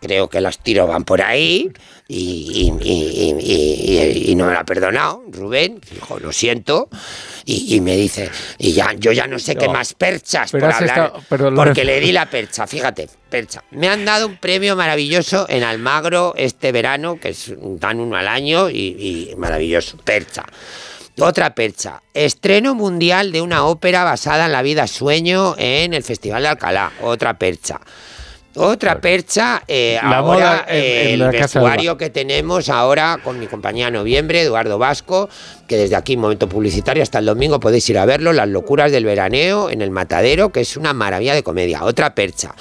Creo 0.02 0.30
que 0.30 0.42
los 0.42 0.58
tiros 0.60 0.88
van 0.90 1.04
por 1.04 1.22
ahí 1.22 1.72
y, 2.08 2.72
y- 2.82 2.90
y- 2.90 3.36
y- 3.40 4.24
y- 4.28 4.32
y 4.32 4.36
no 4.36 4.46
me 4.48 4.54
lo 4.54 4.60
ha 4.60 4.64
perdonado, 4.64 5.24
Rubén. 5.32 5.80
Dijo, 5.94 6.20
lo 6.20 6.32
siento. 6.32 6.90
Y, 7.46 7.80
me 7.82 7.96
dice, 7.96 8.30
y 8.58 8.74
ya, 8.74 8.94
yo 8.98 9.12
ya 9.12 9.26
no 9.28 9.38
sé 9.40 9.56
qué 9.56 9.68
más 9.70 9.94
perchas 9.94 10.52
por 10.52 10.70
hablar. 10.88 10.90
estado- 11.08 11.24
porque 11.66 11.86
le 11.86 12.00
di 12.00 12.12
la 12.12 12.26
percha, 12.30 12.68
fíjate, 12.68 13.08
percha. 13.28 13.64
Me 13.72 13.88
han 13.88 14.06
dado 14.06 14.28
un 14.28 14.38
premio 14.38 14.76
maravilloso 14.76 15.46
en 15.50 15.64
Almagro 15.64 16.34
este 16.38 16.72
verano, 16.72 17.20
que 17.20 17.30
es, 17.30 17.54
dan 17.58 18.00
uno 18.00 18.16
al 18.16 18.28
año 18.28 18.70
y, 18.70 19.30
y 19.32 19.36
maravilloso, 19.38 19.98
percha. 20.04 20.44
Otra 21.20 21.56
percha, 21.56 22.02
estreno 22.14 22.76
mundial 22.76 23.32
de 23.32 23.42
una 23.42 23.66
ópera 23.66 24.04
basada 24.04 24.46
en 24.46 24.52
la 24.52 24.62
vida 24.62 24.86
sueño 24.88 25.56
en 25.58 25.94
el 25.96 26.04
Festival 26.04 26.44
de 26.44 26.50
Alcalá, 26.50 26.92
otra 27.02 27.38
percha. 27.40 27.80
Otra 28.60 29.00
percha, 29.00 29.62
eh, 29.68 30.00
ahora 30.02 30.66
en- 30.68 30.76
eh, 30.76 31.14
en 31.14 31.22
el 31.22 31.30
vestuario 31.30 31.96
que 31.98 32.10
tenemos 32.10 32.70
ahora 32.70 33.20
con 33.24 33.40
mi 33.40 33.46
compañía 33.46 33.92
Noviembre, 33.92 34.42
Eduardo 34.42 34.80
Vasco, 34.80 35.30
que 35.68 35.78
desde 35.78 35.96
aquí, 35.96 36.18
momento 36.18 36.50
publicitario, 36.50 37.04
hasta 37.04 37.20
el 37.20 37.26
domingo 37.28 37.60
podéis 37.60 37.88
ir 37.90 38.00
a 38.00 38.06
verlo, 38.06 38.34
Las 38.34 38.48
locuras 38.48 38.92
del 38.92 39.06
veraneo 39.06 39.70
en 39.70 39.84
el 39.84 39.92
Matadero, 39.92 40.52
que 40.52 40.62
es 40.62 40.76
una 40.76 40.94
maravilla 40.94 41.36
de 41.36 41.44
comedia. 41.44 41.84
Otra 41.84 42.16
percha. 42.16 42.56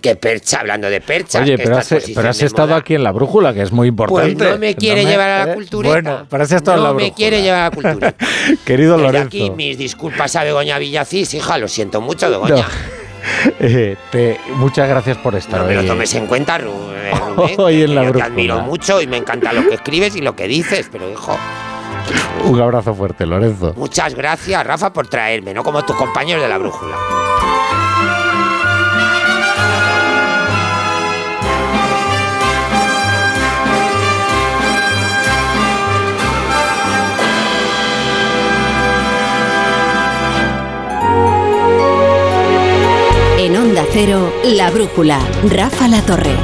¿Qué 0.00 0.14
percha? 0.16 0.60
Hablando 0.60 0.88
de 0.90 1.00
percha. 1.00 1.40
Oye, 1.40 1.56
pero 1.58 1.78
has, 1.78 1.88
pero 2.14 2.28
has 2.28 2.42
estado 2.42 2.74
aquí 2.74 2.94
en 2.94 3.02
la 3.02 3.12
brújula, 3.12 3.52
que 3.54 3.62
es 3.62 3.72
muy 3.72 3.88
importante. 3.88 4.34
Pues 4.36 4.50
no 4.50 4.58
me 4.58 4.74
quiere 4.74 5.04
me- 5.04 5.10
llevar 5.10 5.30
a 5.30 5.44
la 5.46 5.52
eh, 5.52 5.54
cultureta. 5.54 5.92
Bueno, 5.94 6.26
pero 6.30 6.42
has 6.44 6.52
estado 6.52 6.76
no 6.76 6.82
en 6.82 6.84
la 6.84 6.90
me 6.92 6.96
brújula. 6.96 7.16
quiere 7.16 7.42
llevar 7.42 7.60
a 7.60 7.64
la 7.64 7.70
cultura. 7.70 8.14
Querido 8.64 8.92
Desde 8.96 9.06
Lorenzo. 9.06 9.26
aquí 9.28 9.50
mis 9.50 9.78
disculpas 9.78 10.36
a 10.36 10.44
Begoña 10.44 10.78
Villacís, 10.78 11.34
hija, 11.34 11.58
lo 11.58 11.66
siento 11.68 12.00
mucho, 12.00 12.30
Begoña. 12.30 12.56
No. 12.62 12.64
Eh, 13.58 13.96
te- 14.12 14.38
muchas 14.54 14.88
gracias 14.88 15.16
por 15.16 15.34
estar 15.34 15.60
No 15.60 15.66
me 15.66 15.74
lo 15.74 15.84
tomes 15.84 16.14
en 16.14 16.28
cuenta, 16.28 16.58
eh, 16.58 16.60
Rubén, 17.36 17.54
Hoy 17.58 17.74
que 17.78 17.82
en 17.84 17.94
la 17.96 18.04
yo 18.04 18.12
te 18.12 18.22
admiro 18.22 18.60
mucho 18.60 19.00
y 19.02 19.08
me 19.08 19.16
encanta 19.16 19.52
lo 19.52 19.68
que 19.68 19.74
escribes 19.74 20.14
y 20.14 20.20
lo 20.20 20.36
que 20.36 20.46
dices, 20.46 20.88
pero 20.92 21.10
hijo, 21.10 21.36
Un 22.44 22.60
abrazo 22.60 22.94
fuerte, 22.94 23.26
Lorenzo. 23.26 23.74
muchas 23.76 24.14
gracias, 24.14 24.64
Rafa, 24.64 24.92
por 24.92 25.08
traerme, 25.08 25.52
no 25.54 25.64
como 25.64 25.84
tus 25.84 25.96
compañeros 25.96 26.40
de 26.40 26.48
la 26.48 26.58
brújula. 26.58 26.94
Cero, 43.98 44.30
La 44.44 44.70
Brújula, 44.70 45.18
Rafa 45.48 45.88
La 45.88 46.02
Torre. 46.02 46.34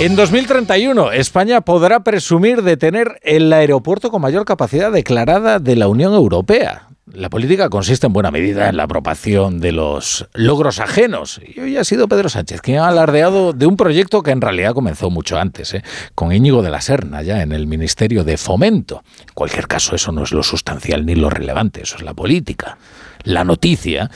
En 0.00 0.16
2031, 0.16 1.12
España 1.12 1.62
podrá 1.62 2.00
presumir 2.00 2.62
de 2.62 2.76
tener 2.76 3.20
el 3.22 3.50
aeropuerto 3.54 4.10
con 4.10 4.20
mayor 4.20 4.44
capacidad 4.44 4.92
declarada 4.92 5.58
de 5.58 5.76
la 5.76 5.88
Unión 5.88 6.12
Europea. 6.12 6.87
La 7.12 7.30
política 7.30 7.70
consiste 7.70 8.06
en 8.06 8.12
buena 8.12 8.30
medida 8.30 8.68
en 8.68 8.76
la 8.76 8.82
aprobación 8.82 9.60
de 9.60 9.72
los 9.72 10.28
logros 10.34 10.78
ajenos. 10.78 11.40
Y 11.42 11.58
hoy 11.60 11.76
ha 11.76 11.84
sido 11.84 12.06
Pedro 12.06 12.28
Sánchez 12.28 12.60
quien 12.60 12.78
ha 12.78 12.88
alardeado 12.88 13.54
de 13.54 13.66
un 13.66 13.76
proyecto 13.76 14.22
que 14.22 14.30
en 14.30 14.40
realidad 14.40 14.74
comenzó 14.74 15.08
mucho 15.08 15.38
antes, 15.38 15.72
¿eh? 15.74 15.82
con 16.14 16.32
Íñigo 16.32 16.62
de 16.62 16.70
la 16.70 16.82
Serna, 16.82 17.22
ya 17.22 17.42
en 17.42 17.52
el 17.52 17.66
Ministerio 17.66 18.24
de 18.24 18.36
Fomento. 18.36 19.02
En 19.20 19.34
cualquier 19.34 19.66
caso, 19.66 19.94
eso 19.94 20.12
no 20.12 20.22
es 20.22 20.32
lo 20.32 20.42
sustancial 20.42 21.06
ni 21.06 21.14
lo 21.14 21.30
relevante, 21.30 21.82
eso 21.82 21.96
es 21.96 22.02
la 22.02 22.14
política. 22.14 22.76
La 23.24 23.44
noticia 23.44 24.10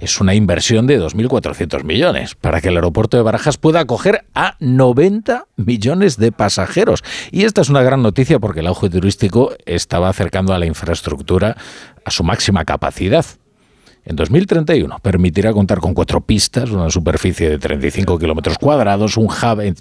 es 0.00 0.20
una 0.20 0.34
inversión 0.34 0.86
de 0.86 1.00
2.400 1.00 1.84
millones 1.84 2.34
para 2.34 2.60
que 2.60 2.68
el 2.68 2.76
aeropuerto 2.76 3.16
de 3.16 3.22
Barajas 3.22 3.58
pueda 3.58 3.80
acoger 3.80 4.24
a 4.34 4.56
90 4.60 5.46
millones 5.56 6.16
de 6.16 6.32
pasajeros. 6.32 7.04
Y 7.30 7.44
esta 7.44 7.60
es 7.60 7.68
una 7.68 7.82
gran 7.82 8.02
noticia 8.02 8.38
porque 8.38 8.60
el 8.60 8.66
auge 8.66 8.88
turístico 8.88 9.52
estaba 9.66 10.08
acercando 10.08 10.54
a 10.54 10.58
la 10.58 10.66
infraestructura 10.66 11.56
a 12.04 12.10
su 12.10 12.24
máxima 12.24 12.64
capacidad. 12.64 13.24
En 14.04 14.16
2031 14.16 14.98
permitirá 15.00 15.52
contar 15.52 15.78
con 15.78 15.94
cuatro 15.94 16.22
pistas, 16.22 16.70
una 16.70 16.90
superficie 16.90 17.50
de 17.50 17.58
35 17.58 18.18
kilómetros 18.18 18.58
cuadrados, 18.58 19.16
un 19.16 19.26
hub 19.26 19.74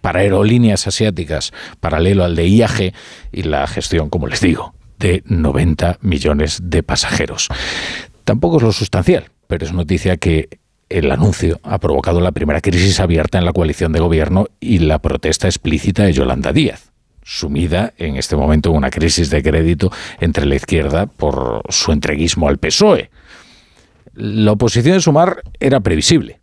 para 0.00 0.20
aerolíneas 0.20 0.86
asiáticas 0.86 1.52
paralelo 1.80 2.24
al 2.24 2.36
de 2.36 2.48
IAG 2.48 2.92
y 3.32 3.42
la 3.42 3.66
gestión, 3.66 4.10
como 4.10 4.28
les 4.28 4.40
digo, 4.40 4.74
de 4.98 5.22
90 5.26 5.98
millones 6.02 6.60
de 6.62 6.82
pasajeros. 6.82 7.48
Tampoco 8.24 8.58
es 8.58 8.62
lo 8.62 8.72
sustancial, 8.72 9.30
pero 9.48 9.66
es 9.66 9.72
noticia 9.72 10.16
que 10.16 10.48
el 10.88 11.10
anuncio 11.10 11.58
ha 11.64 11.78
provocado 11.78 12.20
la 12.20 12.32
primera 12.32 12.60
crisis 12.60 13.00
abierta 13.00 13.38
en 13.38 13.44
la 13.44 13.52
coalición 13.52 13.92
de 13.92 14.00
gobierno 14.00 14.46
y 14.60 14.78
la 14.78 15.00
protesta 15.00 15.48
explícita 15.48 16.04
de 16.04 16.12
Yolanda 16.12 16.52
Díaz 16.52 16.93
sumida 17.24 17.94
en 17.96 18.16
este 18.16 18.36
momento 18.36 18.70
en 18.70 18.76
una 18.76 18.90
crisis 18.90 19.30
de 19.30 19.42
crédito 19.42 19.90
entre 20.20 20.46
la 20.46 20.54
izquierda 20.54 21.06
por 21.06 21.62
su 21.70 21.90
entreguismo 21.90 22.48
al 22.48 22.58
PSOE. 22.58 23.10
La 24.14 24.52
oposición 24.52 24.94
de 24.94 25.00
Sumar 25.00 25.42
era 25.58 25.80
previsible. 25.80 26.40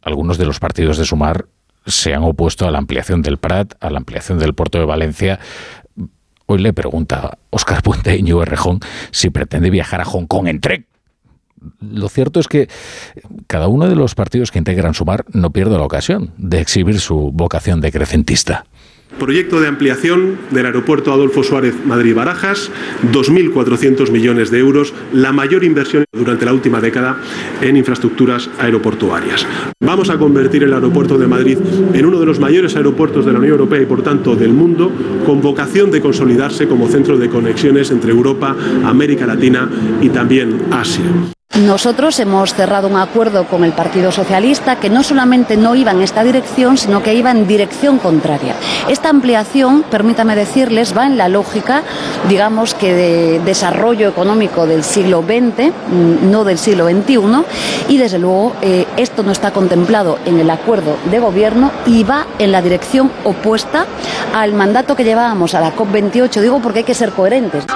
Algunos 0.00 0.38
de 0.38 0.46
los 0.46 0.58
partidos 0.58 0.96
de 0.96 1.04
Sumar 1.04 1.46
se 1.86 2.14
han 2.14 2.22
opuesto 2.22 2.66
a 2.66 2.70
la 2.70 2.78
ampliación 2.78 3.22
del 3.22 3.38
Prat, 3.38 3.74
a 3.80 3.90
la 3.90 3.98
ampliación 3.98 4.38
del 4.38 4.54
puerto 4.54 4.78
de 4.78 4.84
Valencia. 4.84 5.40
Hoy 6.46 6.58
le 6.58 6.72
pregunta 6.72 7.38
Óscar 7.50 7.82
Puente 7.82 8.16
Íñigo 8.16 8.44
Rejón 8.44 8.80
si 9.10 9.30
pretende 9.30 9.70
viajar 9.70 10.00
a 10.00 10.04
Hong 10.04 10.26
Kong 10.26 10.48
en 10.48 10.60
tren. 10.60 10.86
Lo 11.80 12.08
cierto 12.08 12.40
es 12.40 12.48
que 12.48 12.68
cada 13.46 13.68
uno 13.68 13.88
de 13.88 13.94
los 13.94 14.14
partidos 14.14 14.50
que 14.50 14.58
integran 14.58 14.94
Sumar 14.94 15.24
no 15.32 15.50
pierde 15.50 15.76
la 15.76 15.84
ocasión 15.84 16.32
de 16.36 16.60
exhibir 16.60 16.98
su 16.98 17.30
vocación 17.32 17.80
decrecentista. 17.80 18.64
Proyecto 19.18 19.60
de 19.60 19.68
ampliación 19.68 20.38
del 20.50 20.66
aeropuerto 20.66 21.12
Adolfo 21.12 21.42
Suárez 21.42 21.74
Madrid-Barajas, 21.84 22.70
2.400 23.12 24.10
millones 24.10 24.50
de 24.50 24.58
euros, 24.58 24.92
la 25.12 25.32
mayor 25.32 25.64
inversión 25.64 26.04
durante 26.12 26.44
la 26.44 26.52
última 26.52 26.80
década 26.80 27.18
en 27.60 27.76
infraestructuras 27.76 28.50
aeroportuarias. 28.58 29.46
Vamos 29.80 30.10
a 30.10 30.18
convertir 30.18 30.64
el 30.64 30.74
aeropuerto 30.74 31.18
de 31.18 31.28
Madrid 31.28 31.58
en 31.94 32.06
uno 32.06 32.18
de 32.18 32.26
los 32.26 32.40
mayores 32.40 32.74
aeropuertos 32.74 33.24
de 33.24 33.32
la 33.32 33.38
Unión 33.38 33.52
Europea 33.52 33.82
y 33.82 33.86
por 33.86 34.02
tanto 34.02 34.34
del 34.34 34.52
mundo, 34.52 34.90
con 35.24 35.40
vocación 35.40 35.90
de 35.90 36.00
consolidarse 36.00 36.66
como 36.66 36.88
centro 36.88 37.16
de 37.18 37.28
conexiones 37.28 37.90
entre 37.90 38.10
Europa, 38.10 38.56
América 38.84 39.26
Latina 39.26 39.68
y 40.00 40.08
también 40.08 40.62
Asia. 40.70 41.04
Nosotros 41.60 42.18
hemos 42.18 42.54
cerrado 42.54 42.88
un 42.88 42.96
acuerdo 42.96 43.44
con 43.44 43.62
el 43.62 43.72
Partido 43.72 44.10
Socialista 44.10 44.76
que 44.76 44.88
no 44.88 45.02
solamente 45.02 45.58
no 45.58 45.74
iba 45.74 45.90
en 45.90 46.00
esta 46.00 46.24
dirección, 46.24 46.78
sino 46.78 47.02
que 47.02 47.12
iba 47.14 47.30
en 47.30 47.46
dirección 47.46 47.98
contraria. 47.98 48.54
Esta 48.88 49.10
ampliación, 49.10 49.82
permítame 49.82 50.34
decirles, 50.34 50.96
va 50.96 51.04
en 51.04 51.18
la 51.18 51.28
lógica, 51.28 51.82
digamos 52.26 52.72
que 52.72 52.94
de 52.94 53.40
desarrollo 53.40 54.08
económico 54.08 54.66
del 54.66 54.82
siglo 54.82 55.22
XX, 55.22 55.68
mm, 55.68 56.30
no 56.30 56.44
del 56.44 56.56
siglo 56.56 56.88
XXI, 56.88 57.44
y 57.90 57.98
desde 57.98 58.18
luego 58.18 58.54
eh, 58.62 58.86
esto 58.96 59.22
no 59.22 59.30
está 59.30 59.50
contemplado 59.50 60.18
en 60.24 60.40
el 60.40 60.48
acuerdo 60.48 60.96
de 61.10 61.18
gobierno 61.18 61.70
y 61.84 62.02
va 62.02 62.26
en 62.38 62.50
la 62.50 62.62
dirección 62.62 63.12
opuesta 63.24 63.84
al 64.34 64.54
mandato 64.54 64.96
que 64.96 65.04
llevábamos 65.04 65.54
a 65.54 65.60
la 65.60 65.76
COP28, 65.76 66.40
digo 66.40 66.60
porque 66.60 66.78
hay 66.78 66.84
que 66.84 66.94
ser 66.94 67.10
coherentes. 67.10 67.66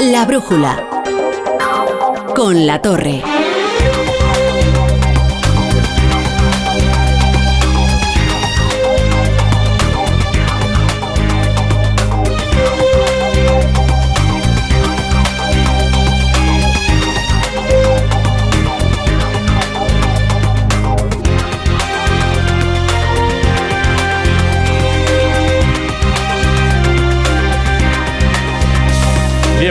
La 0.00 0.24
brújula 0.24 0.95
con 2.36 2.66
la 2.66 2.82
torre. 2.82 3.45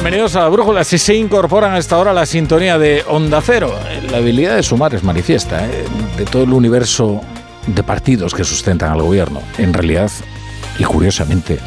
Bienvenidos 0.05 0.35
a 0.35 0.41
la 0.41 0.49
Brújula. 0.49 0.83
Si 0.83 0.99
se 0.99 1.15
incorporan 1.15 1.73
a 1.73 1.79
esta 1.79 1.97
hora 1.97 2.13
la 2.13 2.27
sintonía 2.27 2.77
de 2.77 3.03
Onda 3.07 3.41
Cero, 3.41 3.73
la 4.11 4.17
habilidad 4.17 4.55
de 4.55 4.61
sumar 4.61 4.93
es 4.93 5.03
manifiesta. 5.03 5.65
¿eh? 5.65 5.83
De 6.15 6.25
todo 6.25 6.43
el 6.43 6.53
universo 6.53 7.21
de 7.65 7.81
partidos 7.81 8.35
que 8.35 8.43
sustentan 8.43 8.91
al 8.91 9.01
gobierno, 9.01 9.41
en 9.57 9.73
realidad, 9.73 10.11
y 10.77 10.83
curiosamente, 10.83 11.57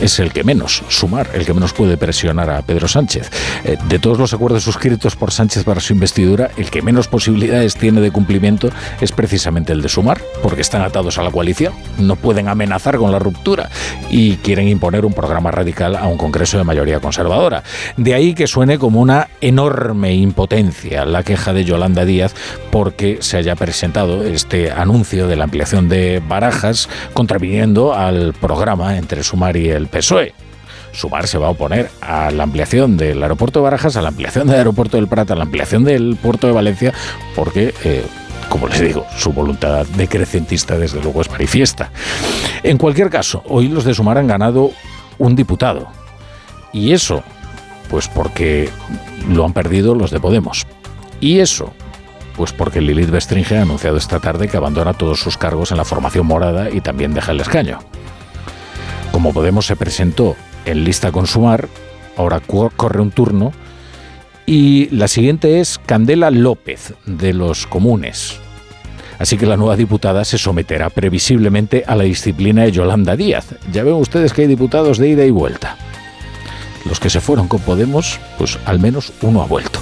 es 0.00 0.18
el 0.18 0.32
que 0.32 0.44
menos, 0.44 0.82
sumar, 0.88 1.28
el 1.34 1.44
que 1.44 1.54
menos 1.54 1.72
puede 1.72 1.96
presionar 1.96 2.50
a 2.50 2.62
Pedro 2.62 2.88
Sánchez. 2.88 3.30
Eh, 3.64 3.76
de 3.88 3.98
todos 3.98 4.18
los 4.18 4.32
acuerdos 4.32 4.62
suscritos 4.62 5.16
por 5.16 5.32
Sánchez 5.32 5.64
para 5.64 5.80
su 5.80 5.92
investidura, 5.92 6.50
el 6.56 6.70
que 6.70 6.82
menos 6.82 7.08
posibilidades 7.08 7.74
tiene 7.74 8.00
de 8.00 8.10
cumplimiento 8.10 8.70
es 9.00 9.12
precisamente 9.12 9.72
el 9.72 9.82
de 9.82 9.88
sumar, 9.88 10.20
porque 10.42 10.62
están 10.62 10.82
atados 10.82 11.18
a 11.18 11.22
la 11.22 11.30
coalición, 11.30 11.72
no 11.98 12.16
pueden 12.16 12.48
amenazar 12.48 12.96
con 12.96 13.12
la 13.12 13.18
ruptura 13.18 13.68
y 14.10 14.36
quieren 14.36 14.68
imponer 14.68 15.04
un 15.04 15.12
programa 15.12 15.50
radical 15.50 15.96
a 15.96 16.06
un 16.06 16.16
Congreso 16.16 16.58
de 16.58 16.64
mayoría 16.64 17.00
conservadora. 17.00 17.62
De 17.96 18.14
ahí 18.14 18.34
que 18.34 18.46
suene 18.46 18.78
como 18.78 19.00
una 19.00 19.28
enorme 19.40 20.14
impotencia 20.14 21.04
la 21.04 21.22
queja 21.22 21.52
de 21.52 21.64
Yolanda 21.64 22.04
Díaz 22.04 22.34
porque 22.70 23.18
se 23.20 23.36
haya 23.36 23.56
presentado 23.56 24.24
este 24.24 24.70
anuncio 24.70 25.26
de 25.26 25.36
la 25.36 25.44
ampliación 25.44 25.88
de 25.88 26.22
barajas 26.26 26.88
contraviniendo 27.12 27.94
al 27.94 28.32
programa 28.34 28.96
entre 28.96 29.22
Sumar 29.22 29.56
y 29.56 29.68
el 29.68 29.88
PSOE. 29.90 30.32
Sumar 30.92 31.26
se 31.26 31.38
va 31.38 31.48
a 31.48 31.50
oponer 31.50 31.90
a 32.00 32.30
la 32.30 32.42
ampliación 32.42 32.96
del 32.96 33.22
aeropuerto 33.22 33.60
de 33.60 33.64
Barajas, 33.64 33.96
a 33.96 34.02
la 34.02 34.08
ampliación 34.08 34.48
del 34.48 34.56
aeropuerto 34.56 34.96
del 34.96 35.06
Prat, 35.06 35.30
a 35.30 35.36
la 35.36 35.44
ampliación 35.44 35.84
del 35.84 36.16
puerto 36.16 36.46
de 36.46 36.52
Valencia, 36.52 36.92
porque, 37.36 37.72
eh, 37.84 38.04
como 38.48 38.66
les 38.66 38.80
digo, 38.80 39.06
su 39.16 39.32
voluntad 39.32 39.86
decrecentista 39.86 40.78
desde 40.78 41.00
luego 41.00 41.20
es 41.20 41.30
manifiesta. 41.30 41.90
En 42.62 42.76
cualquier 42.76 43.08
caso, 43.08 43.42
hoy 43.46 43.68
los 43.68 43.84
de 43.84 43.94
Sumar 43.94 44.18
han 44.18 44.26
ganado 44.26 44.72
un 45.18 45.36
diputado. 45.36 45.86
Y 46.72 46.92
eso, 46.92 47.22
pues 47.88 48.08
porque 48.08 48.70
lo 49.28 49.44
han 49.44 49.52
perdido 49.52 49.94
los 49.94 50.10
de 50.10 50.18
Podemos. 50.18 50.66
Y 51.20 51.38
eso, 51.38 51.72
pues 52.36 52.52
porque 52.52 52.80
Lilith 52.80 53.10
Bestringe 53.10 53.58
ha 53.58 53.62
anunciado 53.62 53.96
esta 53.96 54.18
tarde 54.18 54.48
que 54.48 54.56
abandona 54.56 54.94
todos 54.94 55.20
sus 55.20 55.36
cargos 55.36 55.70
en 55.70 55.76
la 55.76 55.84
formación 55.84 56.26
morada 56.26 56.70
y 56.70 56.80
también 56.80 57.12
deja 57.12 57.32
el 57.32 57.40
escaño. 57.40 57.80
Como 59.12 59.32
Podemos 59.32 59.66
se 59.66 59.76
presentó 59.76 60.36
en 60.64 60.84
lista 60.84 61.12
con 61.12 61.26
Sumar, 61.26 61.68
ahora 62.16 62.40
corre 62.40 63.00
un 63.00 63.10
turno. 63.10 63.52
Y 64.46 64.88
la 64.90 65.08
siguiente 65.08 65.60
es 65.60 65.78
Candela 65.78 66.30
López, 66.30 66.94
de 67.06 67.32
los 67.32 67.66
comunes. 67.66 68.38
Así 69.18 69.36
que 69.36 69.46
la 69.46 69.56
nueva 69.56 69.76
diputada 69.76 70.24
se 70.24 70.38
someterá 70.38 70.88
previsiblemente 70.88 71.84
a 71.86 71.94
la 71.94 72.04
disciplina 72.04 72.62
de 72.62 72.72
Yolanda 72.72 73.16
Díaz. 73.16 73.54
Ya 73.70 73.84
ven 73.84 73.94
ustedes 73.94 74.32
que 74.32 74.42
hay 74.42 74.48
diputados 74.48 74.96
de 74.98 75.08
ida 75.08 75.24
y 75.24 75.30
vuelta. 75.30 75.76
Los 76.86 76.98
que 76.98 77.10
se 77.10 77.20
fueron 77.20 77.46
con 77.46 77.60
Podemos, 77.60 78.18
pues 78.38 78.58
al 78.64 78.80
menos 78.80 79.12
uno 79.20 79.42
ha 79.42 79.46
vuelto. 79.46 79.78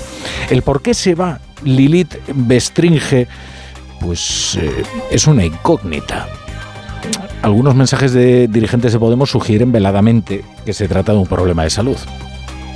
El 0.50 0.62
por 0.62 0.82
qué 0.82 0.92
se 0.92 1.14
va 1.14 1.40
Lilith 1.62 2.16
Bestringe, 2.34 3.28
pues 4.00 4.58
eh, 4.60 4.82
es 5.10 5.26
una 5.26 5.44
incógnita. 5.44 6.26
Algunos 7.42 7.74
mensajes 7.74 8.12
de 8.12 8.48
dirigentes 8.48 8.92
de 8.92 8.98
Podemos 8.98 9.30
sugieren 9.30 9.72
veladamente 9.72 10.44
que 10.66 10.72
se 10.72 10.88
trata 10.88 11.12
de 11.12 11.18
un 11.18 11.26
problema 11.26 11.62
de 11.62 11.70
salud, 11.70 11.96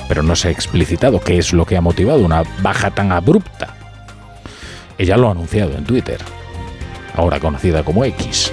pero 0.09 0.23
no 0.23 0.37
se 0.37 0.49
ha 0.49 0.51
explicitado 0.51 1.21
qué 1.21 1.39
es 1.39 1.53
lo 1.53 1.67
que 1.67 1.77
ha 1.77 1.81
motivado 1.81 2.25
una 2.25 2.43
baja 2.63 2.91
tan 2.91 3.13
abrupta. 3.13 3.75
Ella 4.99 5.17
lo 5.17 5.29
ha 5.29 5.33
anunciado 5.33 5.77
en 5.77 5.85
Twitter, 5.85 6.19
ahora 7.15 7.41
conocida 7.41 7.83
como 7.83 8.05
X. 8.05 8.53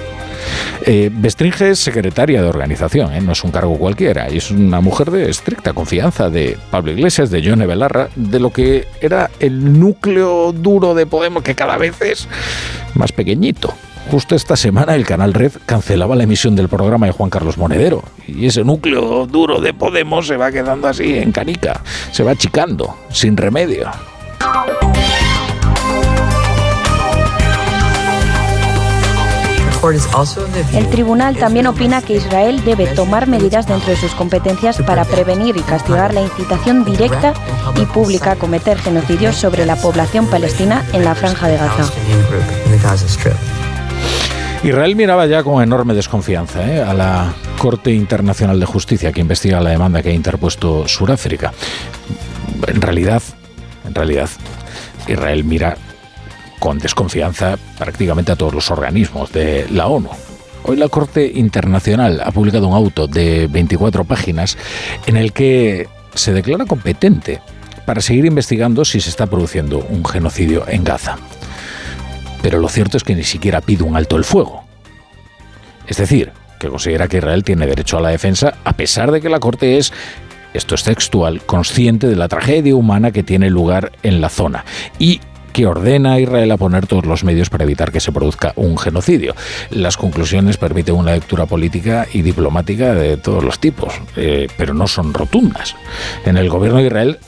Eh, 0.86 1.10
Bestringe 1.12 1.70
es 1.70 1.78
secretaria 1.78 2.42
de 2.42 2.48
organización, 2.48 3.12
¿eh? 3.12 3.20
no 3.20 3.32
es 3.32 3.44
un 3.44 3.50
cargo 3.50 3.78
cualquiera, 3.78 4.30
y 4.30 4.38
es 4.38 4.50
una 4.50 4.80
mujer 4.80 5.10
de 5.10 5.28
estricta 5.30 5.72
confianza 5.72 6.30
de 6.30 6.58
Pablo 6.70 6.92
Iglesias, 6.92 7.30
de 7.30 7.42
Yone 7.42 7.66
Belarra, 7.66 8.08
de 8.16 8.40
lo 8.40 8.50
que 8.50 8.88
era 9.00 9.30
el 9.40 9.78
núcleo 9.78 10.52
duro 10.52 10.94
de 10.94 11.06
Podemos, 11.06 11.42
que 11.42 11.54
cada 11.54 11.76
vez 11.76 12.00
es 12.00 12.28
más 12.94 13.12
pequeñito. 13.12 13.74
Justo 14.08 14.34
esta 14.34 14.56
semana 14.56 14.94
el 14.94 15.06
canal 15.06 15.34
Red 15.34 15.52
cancelaba 15.66 16.16
la 16.16 16.24
emisión 16.24 16.56
del 16.56 16.68
programa 16.68 17.06
de 17.06 17.12
Juan 17.12 17.30
Carlos 17.30 17.58
Monedero 17.58 18.02
y 18.26 18.46
ese 18.46 18.64
núcleo 18.64 19.26
duro 19.26 19.60
de 19.60 19.72
Podemos 19.72 20.26
se 20.26 20.36
va 20.36 20.50
quedando 20.50 20.88
así 20.88 21.16
en 21.18 21.32
canica, 21.32 21.80
se 22.10 22.22
va 22.22 22.32
achicando, 22.32 22.96
sin 23.10 23.36
remedio. 23.36 23.90
El 30.74 30.90
tribunal 30.90 31.36
también 31.36 31.66
opina 31.66 32.02
que 32.02 32.14
Israel 32.16 32.62
debe 32.64 32.86
tomar 32.88 33.26
medidas 33.26 33.66
dentro 33.66 33.90
de 33.90 33.96
sus 33.96 34.12
competencias 34.12 34.76
para 34.82 35.06
prevenir 35.06 35.56
y 35.56 35.62
castigar 35.62 36.12
la 36.12 36.20
incitación 36.20 36.84
directa 36.84 37.32
y 37.76 37.86
pública 37.86 38.32
a 38.32 38.36
cometer 38.36 38.78
genocidios 38.78 39.36
sobre 39.36 39.64
la 39.64 39.76
población 39.76 40.26
palestina 40.26 40.84
en 40.92 41.04
la 41.04 41.14
franja 41.14 41.48
de 41.48 41.56
Gaza. 41.56 41.90
Israel 44.62 44.94
miraba 44.94 45.26
ya 45.26 45.42
con 45.42 45.62
enorme 45.62 45.94
desconfianza 45.94 46.70
¿eh? 46.70 46.82
a 46.82 46.92
la 46.92 47.32
Corte 47.56 47.92
Internacional 47.92 48.60
de 48.60 48.66
Justicia 48.66 49.10
que 49.10 49.22
investiga 49.22 49.58
la 49.58 49.70
demanda 49.70 50.02
que 50.02 50.10
ha 50.10 50.14
interpuesto 50.14 50.86
Sudáfrica. 50.86 51.52
En 52.66 52.82
realidad, 52.82 53.22
en 53.86 53.94
realidad, 53.94 54.28
Israel 55.08 55.44
mira 55.44 55.78
con 56.58 56.78
desconfianza 56.78 57.56
prácticamente 57.78 58.32
a 58.32 58.36
todos 58.36 58.52
los 58.52 58.70
organismos 58.70 59.32
de 59.32 59.66
la 59.70 59.86
ONU. 59.86 60.10
Hoy 60.64 60.76
la 60.76 60.88
Corte 60.88 61.32
Internacional 61.34 62.20
ha 62.22 62.30
publicado 62.30 62.68
un 62.68 62.74
auto 62.74 63.06
de 63.06 63.46
24 63.46 64.04
páginas 64.04 64.58
en 65.06 65.16
el 65.16 65.32
que 65.32 65.88
se 66.14 66.34
declara 66.34 66.66
competente 66.66 67.40
para 67.86 68.02
seguir 68.02 68.26
investigando 68.26 68.84
si 68.84 69.00
se 69.00 69.08
está 69.08 69.26
produciendo 69.26 69.78
un 69.88 70.04
genocidio 70.04 70.68
en 70.68 70.84
Gaza. 70.84 71.16
Pero 72.42 72.58
lo 72.58 72.68
cierto 72.68 72.96
es 72.96 73.04
que 73.04 73.14
ni 73.14 73.24
siquiera 73.24 73.60
pide 73.60 73.84
un 73.84 73.96
alto 73.96 74.16
el 74.16 74.24
fuego. 74.24 74.64
Es 75.86 75.96
decir, 75.96 76.32
que 76.58 76.68
considera 76.68 77.08
que 77.08 77.18
Israel 77.18 77.44
tiene 77.44 77.66
derecho 77.66 77.98
a 77.98 78.00
la 78.00 78.10
defensa 78.10 78.54
a 78.64 78.74
pesar 78.74 79.10
de 79.10 79.20
que 79.20 79.28
la 79.28 79.40
Corte 79.40 79.78
es 79.78 79.92
esto 80.52 80.74
es 80.74 80.82
textual, 80.82 81.42
consciente 81.42 82.08
de 82.08 82.16
la 82.16 82.28
tragedia 82.28 82.74
humana 82.74 83.12
que 83.12 83.22
tiene 83.22 83.50
lugar 83.50 83.92
en 84.02 84.20
la 84.20 84.28
zona 84.28 84.64
y 84.98 85.20
que 85.52 85.66
ordena 85.66 86.14
a 86.14 86.20
Israel 86.20 86.50
a 86.50 86.56
poner 86.56 86.86
todos 86.86 87.06
los 87.06 87.24
medios 87.24 87.50
para 87.50 87.64
evitar 87.64 87.92
que 87.92 88.00
se 88.00 88.12
produzca 88.12 88.52
un 88.56 88.78
genocidio. 88.78 89.34
Las 89.70 89.96
conclusiones 89.96 90.56
permiten 90.56 90.94
una 90.94 91.12
lectura 91.12 91.46
política 91.46 92.06
y 92.12 92.22
diplomática 92.22 92.94
de 92.94 93.16
todos 93.16 93.44
los 93.44 93.58
tipos, 93.58 93.94
eh, 94.16 94.48
pero 94.56 94.74
no 94.74 94.86
son 94.86 95.12
rotundas. 95.12 95.74
En 96.24 96.36
el 96.36 96.48
gobierno 96.48 96.78
de 96.78 96.86
Israel, 96.86 97.18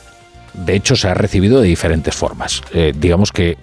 de 0.54 0.76
hecho, 0.76 0.96
se 0.96 1.08
ha 1.08 1.14
recibido 1.14 1.60
de 1.60 1.68
diferentes 1.68 2.14
formas. 2.14 2.62
Eh, 2.72 2.92
digamos 2.96 3.32
que 3.32 3.56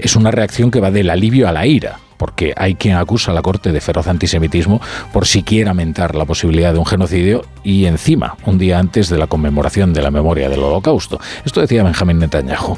es 0.00 0.16
una 0.16 0.30
reacción 0.30 0.70
que 0.70 0.80
va 0.80 0.90
del 0.90 1.10
alivio 1.10 1.48
a 1.48 1.52
la 1.52 1.66
ira 1.66 1.98
porque 2.18 2.52
hay 2.56 2.74
quien 2.74 2.96
acusa 2.96 3.30
a 3.30 3.34
la 3.34 3.42
Corte 3.42 3.72
de 3.72 3.80
feroz 3.80 4.08
antisemitismo 4.08 4.80
por 5.12 5.26
siquiera 5.26 5.72
mentar 5.72 6.16
la 6.16 6.24
posibilidad 6.24 6.72
de 6.72 6.78
un 6.78 6.84
genocidio 6.84 7.44
y 7.62 7.86
encima, 7.86 8.36
un 8.44 8.58
día 8.58 8.78
antes 8.78 9.08
de 9.08 9.18
la 9.18 9.28
conmemoración 9.28 9.94
de 9.94 10.02
la 10.02 10.10
memoria 10.10 10.48
del 10.48 10.62
Holocausto. 10.62 11.20
Esto 11.44 11.60
decía 11.60 11.84
Benjamín 11.84 12.18
Netanyahu. 12.18 12.76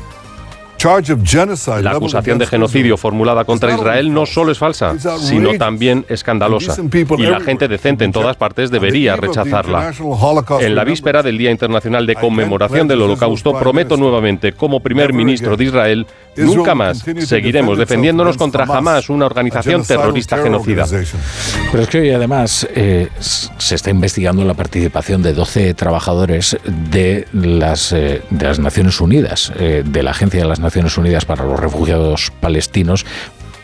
La 1.82 1.90
acusación 1.90 2.39
de 2.39 2.47
genocidio 2.47 2.97
formulada 2.97 3.44
contra 3.44 3.74
Israel 3.74 4.15
no 4.15 4.24
solo 4.24 4.51
es 4.51 4.59
falsa, 4.59 4.94
sino 5.19 5.55
también 5.59 6.07
escandalosa. 6.09 6.74
Y 7.19 7.23
la 7.23 7.40
gente 7.40 7.69
decente 7.69 8.05
en 8.05 8.12
todas 8.12 8.36
partes 8.36 8.70
debería 8.70 9.16
rechazarla. 9.16 9.93
En 10.61 10.74
la 10.74 10.85
víspera 10.85 11.23
del 11.23 11.36
Día 11.36 11.51
Internacional 11.51 12.07
de 12.07 12.15
Conmemoración 12.15 12.89
del 12.89 13.02
Holocausto, 13.02 13.59
prometo 13.59 13.97
nuevamente, 13.97 14.52
como 14.52 14.81
primer 14.81 15.12
ministro 15.12 15.57
de 15.57 15.65
Israel, 15.65 16.07
nunca 16.36 16.74
más 16.74 17.05
seguiremos 17.27 17.77
defendiéndonos 17.77 18.39
contra 18.39 18.66
jamás 18.66 19.11
una 19.11 19.27
organización 19.27 19.85
terrorista 19.85 20.39
genocida. 20.39 20.86
Pero 21.70 21.82
es 21.82 21.89
que 21.89 22.01
hoy 22.01 22.11
además 22.11 22.66
eh, 22.74 23.09
se 23.19 23.74
está 23.74 23.90
investigando 23.90 24.44
la 24.44 24.55
participación 24.55 25.23
de 25.23 25.35
12 25.35 25.74
trabajadores 25.74 26.57
de 26.65 27.27
las, 27.32 27.93
eh, 27.93 28.23
de 28.31 28.47
las 28.47 28.59
Naciones 28.59 29.01
Unidas, 29.01 29.52
eh, 29.59 29.82
de 29.85 30.02
la 30.02 30.12
Agencia 30.12 30.40
de 30.40 30.47
las 30.47 30.59
Naciones 30.59 30.70
Unidas 30.99 31.25
para 31.25 31.45
los 31.45 31.59
Refugiados 31.59 32.33
Palestinos, 32.41 33.05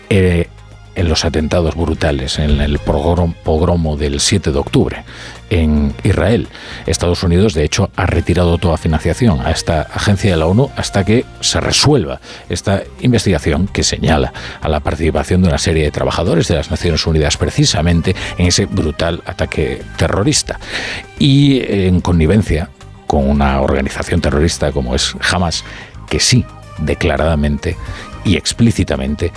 en 0.08 1.08
los 1.08 1.24
atentados 1.24 1.74
brutales, 1.74 2.38
en 2.38 2.60
el 2.60 2.78
pogromo 2.78 3.96
del 3.96 4.20
7 4.20 4.50
de 4.50 4.58
octubre 4.58 5.04
en 5.50 5.94
Israel. 6.02 6.48
Estados 6.86 7.22
Unidos, 7.22 7.54
de 7.54 7.64
hecho, 7.64 7.90
ha 7.96 8.06
retirado 8.06 8.58
toda 8.58 8.76
financiación 8.78 9.40
a 9.44 9.50
esta 9.50 9.82
agencia 9.82 10.30
de 10.30 10.36
la 10.36 10.46
ONU 10.46 10.70
hasta 10.76 11.04
que 11.04 11.24
se 11.40 11.60
resuelva 11.60 12.20
esta 12.48 12.82
investigación 13.00 13.68
que 13.68 13.84
señala 13.84 14.32
a 14.60 14.68
la 14.68 14.80
participación 14.80 15.42
de 15.42 15.48
una 15.48 15.58
serie 15.58 15.84
de 15.84 15.90
trabajadores 15.90 16.48
de 16.48 16.56
las 16.56 16.70
Naciones 16.70 17.06
Unidas 17.06 17.36
precisamente 17.36 18.16
en 18.38 18.46
ese 18.46 18.66
brutal 18.66 19.22
ataque 19.26 19.82
terrorista. 19.96 20.58
Y 21.18 21.60
en 21.68 22.00
connivencia 22.00 22.70
con 23.06 23.28
una 23.28 23.60
organización 23.60 24.20
terrorista 24.20 24.72
como 24.72 24.94
es 24.94 25.14
Hamas, 25.30 25.62
que 26.08 26.20
sí, 26.20 26.44
declaradamente 26.78 27.76
y 28.24 28.36
explícitamente 28.36 29.32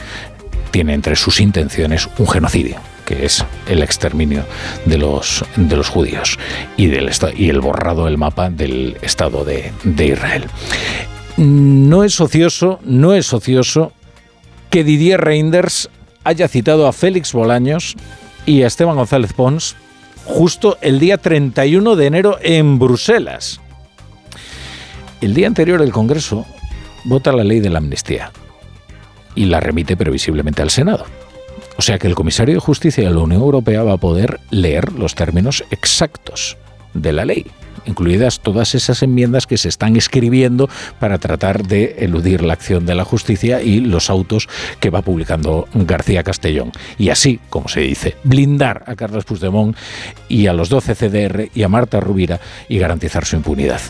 tiene 0.71 0.93
entre 0.93 1.15
sus 1.15 1.39
intenciones 1.39 2.09
un 2.17 2.27
genocidio 2.27 2.77
que 3.09 3.25
es 3.25 3.43
el 3.67 3.81
exterminio 3.81 4.45
de 4.85 4.99
los, 4.99 5.43
de 5.55 5.75
los 5.75 5.89
judíos 5.89 6.37
y, 6.77 6.85
del, 6.85 7.09
y 7.35 7.49
el 7.49 7.59
borrado 7.59 8.05
del 8.05 8.19
mapa 8.19 8.51
del 8.51 8.97
Estado 9.01 9.43
de, 9.43 9.71
de 9.83 10.05
Israel. 10.09 10.45
No 11.35 12.03
es 12.03 12.21
ocioso, 12.21 12.79
no 12.83 13.15
es 13.15 13.33
ocioso 13.33 13.93
que 14.69 14.83
Didier 14.83 15.21
Reinders 15.21 15.89
haya 16.23 16.47
citado 16.47 16.85
a 16.85 16.93
Félix 16.93 17.33
Bolaños 17.33 17.95
y 18.45 18.61
a 18.61 18.67
Esteban 18.67 18.95
González 18.95 19.33
Pons 19.33 19.75
justo 20.25 20.77
el 20.81 20.99
día 20.99 21.17
31 21.17 21.95
de 21.95 22.05
enero 22.05 22.37
en 22.43 22.77
Bruselas. 22.77 23.59
El 25.19 25.33
día 25.33 25.47
anterior 25.47 25.81
el 25.81 25.91
Congreso 25.91 26.45
vota 27.03 27.31
la 27.31 27.43
ley 27.43 27.59
de 27.59 27.69
la 27.69 27.79
amnistía 27.79 28.31
y 29.35 29.45
la 29.45 29.59
remite 29.59 29.95
previsiblemente 29.95 30.61
al 30.61 30.69
Senado. 30.69 31.05
O 31.77 31.81
sea 31.81 31.97
que 31.97 32.07
el 32.07 32.15
comisario 32.15 32.55
de 32.55 32.59
Justicia 32.59 33.03
de 33.03 33.13
la 33.13 33.21
Unión 33.21 33.41
Europea 33.41 33.83
va 33.83 33.93
a 33.93 33.97
poder 33.97 34.39
leer 34.49 34.91
los 34.93 35.15
términos 35.15 35.63
exactos 35.71 36.57
de 36.93 37.13
la 37.13 37.25
ley 37.25 37.45
incluidas 37.85 38.39
todas 38.39 38.75
esas 38.75 39.03
enmiendas 39.03 39.47
que 39.47 39.57
se 39.57 39.69
están 39.69 39.95
escribiendo 39.95 40.69
para 40.99 41.17
tratar 41.17 41.65
de 41.65 41.97
eludir 41.99 42.41
la 42.43 42.53
acción 42.53 42.85
de 42.85 42.95
la 42.95 43.05
justicia 43.05 43.61
y 43.61 43.79
los 43.79 44.09
autos 44.09 44.47
que 44.79 44.89
va 44.89 45.01
publicando 45.01 45.67
García 45.73 46.23
Castellón. 46.23 46.71
Y 46.97 47.09
así, 47.09 47.39
como 47.49 47.67
se 47.67 47.81
dice, 47.81 48.15
blindar 48.23 48.83
a 48.87 48.95
Carlos 48.95 49.25
Puigdemont 49.25 49.75
y 50.27 50.47
a 50.47 50.53
los 50.53 50.69
12 50.69 50.95
CDR 50.95 51.49
y 51.53 51.63
a 51.63 51.69
Marta 51.69 51.99
Rubira 51.99 52.39
y 52.67 52.77
garantizar 52.77 53.25
su 53.25 53.35
impunidad. 53.35 53.81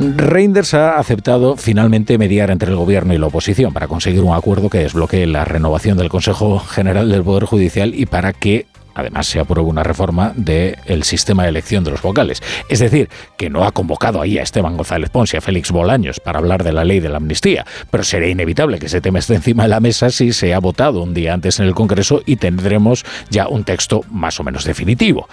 Reinders 0.00 0.74
ha 0.74 0.96
aceptado 0.96 1.56
finalmente 1.56 2.18
mediar 2.18 2.52
entre 2.52 2.70
el 2.70 2.76
gobierno 2.76 3.14
y 3.14 3.18
la 3.18 3.26
oposición 3.26 3.72
para 3.72 3.88
conseguir 3.88 4.22
un 4.22 4.32
acuerdo 4.32 4.70
que 4.70 4.78
desbloquee 4.78 5.26
la 5.26 5.44
renovación 5.44 5.98
del 5.98 6.08
Consejo 6.08 6.60
General 6.60 7.10
del 7.10 7.24
Poder 7.24 7.46
Judicial 7.46 7.92
y 7.96 8.06
para 8.06 8.32
que 8.32 8.66
además 8.94 9.26
se 9.26 9.40
apruebe 9.40 9.68
una 9.68 9.82
reforma 9.82 10.32
del 10.36 11.02
sistema 11.02 11.42
de 11.42 11.48
elección 11.48 11.82
de 11.82 11.90
los 11.90 12.00
vocales. 12.00 12.40
Es 12.68 12.78
decir, 12.78 13.08
que 13.36 13.50
no 13.50 13.64
ha 13.64 13.72
convocado 13.72 14.20
ahí 14.20 14.38
a 14.38 14.42
Esteban 14.44 14.76
González 14.76 15.10
Pons 15.10 15.34
y 15.34 15.36
a 15.36 15.40
Félix 15.40 15.72
Bolaños 15.72 16.20
para 16.20 16.38
hablar 16.38 16.62
de 16.62 16.72
la 16.72 16.84
ley 16.84 17.00
de 17.00 17.08
la 17.08 17.16
amnistía, 17.16 17.66
pero 17.90 18.04
sería 18.04 18.28
inevitable 18.28 18.78
que 18.78 18.86
ese 18.86 19.00
tema 19.00 19.18
esté 19.18 19.34
encima 19.34 19.64
de 19.64 19.70
la 19.70 19.80
mesa 19.80 20.10
si 20.10 20.32
se 20.32 20.54
ha 20.54 20.60
votado 20.60 21.02
un 21.02 21.12
día 21.12 21.34
antes 21.34 21.58
en 21.58 21.66
el 21.66 21.74
Congreso 21.74 22.22
y 22.24 22.36
tendremos 22.36 23.04
ya 23.30 23.48
un 23.48 23.64
texto 23.64 24.02
más 24.12 24.38
o 24.38 24.44
menos 24.44 24.62
definitivo. 24.62 25.28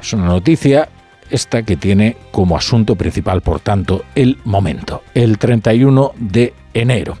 Es 0.00 0.14
una 0.14 0.24
noticia 0.24 0.88
esta 1.30 1.62
que 1.62 1.76
tiene 1.76 2.16
como 2.30 2.56
asunto 2.56 2.96
principal, 2.96 3.40
por 3.42 3.60
tanto, 3.60 4.04
el 4.14 4.38
momento, 4.44 5.02
el 5.14 5.38
31 5.38 6.12
de 6.18 6.54
enero. 6.74 7.18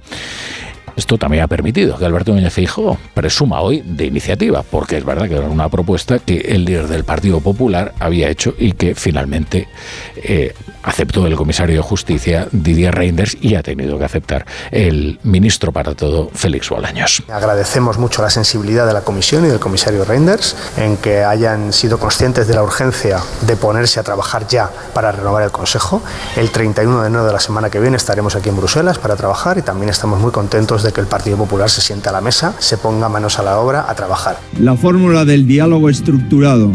Esto 0.98 1.16
también 1.16 1.44
ha 1.44 1.46
permitido 1.46 1.96
que 1.96 2.04
Alberto 2.04 2.34
Núñez 2.34 2.52
Feijóo 2.52 2.98
presuma 3.14 3.60
hoy 3.60 3.82
de 3.84 4.06
iniciativa, 4.06 4.64
porque 4.64 4.96
es 4.96 5.04
verdad 5.04 5.28
que 5.28 5.36
era 5.36 5.46
una 5.46 5.68
propuesta 5.68 6.18
que 6.18 6.38
el 6.38 6.64
líder 6.64 6.88
del 6.88 7.04
Partido 7.04 7.38
Popular 7.40 7.94
había 8.00 8.28
hecho 8.28 8.52
y 8.58 8.72
que 8.72 8.96
finalmente 8.96 9.68
eh, 10.16 10.54
aceptó 10.88 11.26
el 11.26 11.36
comisario 11.36 11.76
de 11.76 11.82
Justicia 11.82 12.48
Didier 12.50 12.94
Reinders 12.94 13.36
y 13.40 13.54
ha 13.54 13.62
tenido 13.62 13.98
que 13.98 14.04
aceptar 14.04 14.46
el 14.70 15.20
ministro 15.22 15.70
para 15.70 15.94
todo 15.94 16.30
Félix 16.32 16.70
Bolaños. 16.70 17.22
Agradecemos 17.28 17.98
mucho 17.98 18.22
la 18.22 18.30
sensibilidad 18.30 18.86
de 18.86 18.94
la 18.94 19.02
comisión 19.02 19.44
y 19.44 19.48
del 19.48 19.60
comisario 19.60 20.04
Reinders 20.04 20.56
en 20.78 20.96
que 20.96 21.22
hayan 21.24 21.72
sido 21.72 21.98
conscientes 21.98 22.48
de 22.48 22.54
la 22.54 22.62
urgencia 22.62 23.18
de 23.46 23.56
ponerse 23.56 24.00
a 24.00 24.02
trabajar 24.02 24.48
ya 24.48 24.70
para 24.94 25.12
renovar 25.12 25.42
el 25.42 25.50
Consejo. 25.50 26.02
El 26.36 26.50
31 26.50 27.02
de 27.02 27.08
enero 27.08 27.26
de 27.26 27.32
la 27.32 27.40
semana 27.40 27.68
que 27.68 27.80
viene 27.80 27.96
estaremos 27.96 28.34
aquí 28.34 28.48
en 28.48 28.56
Bruselas 28.56 28.98
para 28.98 29.16
trabajar 29.16 29.58
y 29.58 29.62
también 29.62 29.90
estamos 29.90 30.18
muy 30.20 30.30
contentos 30.30 30.82
de 30.82 30.92
que 30.92 31.00
el 31.00 31.06
Partido 31.06 31.36
Popular 31.36 31.68
se 31.68 31.82
sienta 31.82 32.10
a 32.10 32.12
la 32.14 32.20
mesa, 32.22 32.54
se 32.58 32.78
ponga 32.78 33.08
manos 33.10 33.38
a 33.38 33.42
la 33.42 33.58
obra 33.58 33.84
a 33.88 33.94
trabajar. 33.94 34.38
La 34.58 34.74
fórmula 34.74 35.26
del 35.26 35.46
diálogo 35.46 35.90
estructurado, 35.90 36.70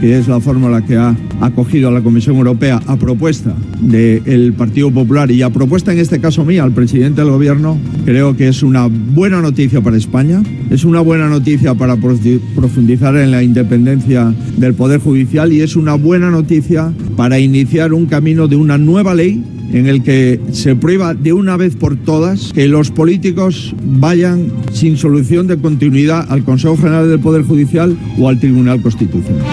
que 0.00 0.18
es 0.18 0.26
la 0.26 0.40
fórmula 0.40 0.80
que 0.82 0.96
ha 0.96 1.14
acogido 1.44 1.90
la 1.90 2.00
Comisión 2.00 2.36
Europea 2.36 2.80
a 2.86 2.96
propuesta 2.96 3.57
del 3.80 4.52
Partido 4.54 4.90
Popular 4.90 5.30
y 5.30 5.42
a 5.42 5.50
propuesta 5.50 5.92
en 5.92 5.98
este 5.98 6.20
caso 6.20 6.44
mía 6.44 6.64
al 6.64 6.72
presidente 6.72 7.20
del 7.20 7.30
gobierno, 7.30 7.78
creo 8.04 8.36
que 8.36 8.48
es 8.48 8.62
una 8.62 8.86
buena 8.86 9.40
noticia 9.40 9.80
para 9.80 9.96
España, 9.96 10.42
es 10.70 10.84
una 10.84 11.00
buena 11.00 11.28
noticia 11.28 11.74
para 11.74 11.96
profundizar 11.96 13.16
en 13.16 13.30
la 13.30 13.42
independencia 13.42 14.34
del 14.56 14.74
Poder 14.74 15.00
Judicial 15.00 15.52
y 15.52 15.60
es 15.60 15.76
una 15.76 15.94
buena 15.94 16.30
noticia 16.30 16.92
para 17.16 17.38
iniciar 17.38 17.92
un 17.92 18.06
camino 18.06 18.48
de 18.48 18.56
una 18.56 18.78
nueva 18.78 19.14
ley 19.14 19.42
en 19.72 19.86
el 19.86 20.02
que 20.02 20.40
se 20.52 20.76
prueba 20.76 21.14
de 21.14 21.32
una 21.32 21.56
vez 21.56 21.76
por 21.76 21.96
todas 21.96 22.52
que 22.52 22.68
los 22.68 22.90
políticos 22.90 23.74
vayan 23.84 24.50
sin 24.72 24.96
solución 24.96 25.46
de 25.46 25.58
continuidad 25.58 26.26
al 26.30 26.44
Consejo 26.44 26.76
General 26.76 27.08
del 27.08 27.20
Poder 27.20 27.42
Judicial 27.42 27.96
o 28.18 28.28
al 28.28 28.40
Tribunal 28.40 28.80
Constitucional. 28.80 29.44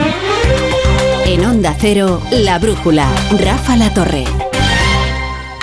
En 1.36 1.44
Onda 1.44 1.76
Cero, 1.78 2.22
La 2.32 2.60
Brújula, 2.60 3.10
Rafa 3.38 3.76
La 3.76 3.94
Torre. 3.94 4.24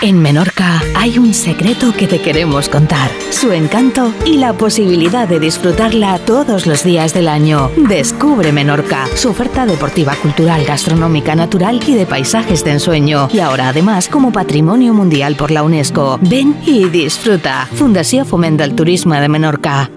En 0.03 0.20
Menorca 0.20 0.82
hay 0.94 1.16
un 1.16 1.32
secreto 1.32 1.94
que 1.94 2.07
te 2.07 2.20
queremos 2.20 2.69
contar, 2.69 3.11
su 3.31 3.53
encanto 3.53 4.12
y 4.27 4.36
la 4.36 4.53
posibilidad 4.53 5.27
de 5.27 5.40
disfrutarla 5.40 6.19
todos 6.19 6.66
los 6.66 6.85
días 6.85 7.15
del 7.15 7.27
año. 7.27 7.70
Descubre 7.89 8.53
Menorca, 8.53 9.07
su 9.15 9.31
oferta 9.31 9.65
deportiva, 9.65 10.15
cultural, 10.16 10.62
gastronómica, 10.66 11.35
natural 11.35 11.81
y 11.86 11.94
de 11.94 12.05
paisajes 12.05 12.62
de 12.66 12.73
ensueño. 12.73 13.31
Y 13.32 13.39
ahora 13.39 13.70
además 13.70 14.11
como 14.11 14.31
Patrimonio 14.31 14.93
Mundial 14.93 15.36
por 15.36 15.51
la 15.51 15.62
UNESCO. 15.62 16.19
Ven 16.20 16.55
y 16.66 16.90
disfruta. 16.90 17.66
Fundación 17.73 18.27
Fomenta 18.27 18.65
el 18.65 18.74
Turismo 18.74 19.15
de 19.15 19.28
Menorca. 19.31 19.90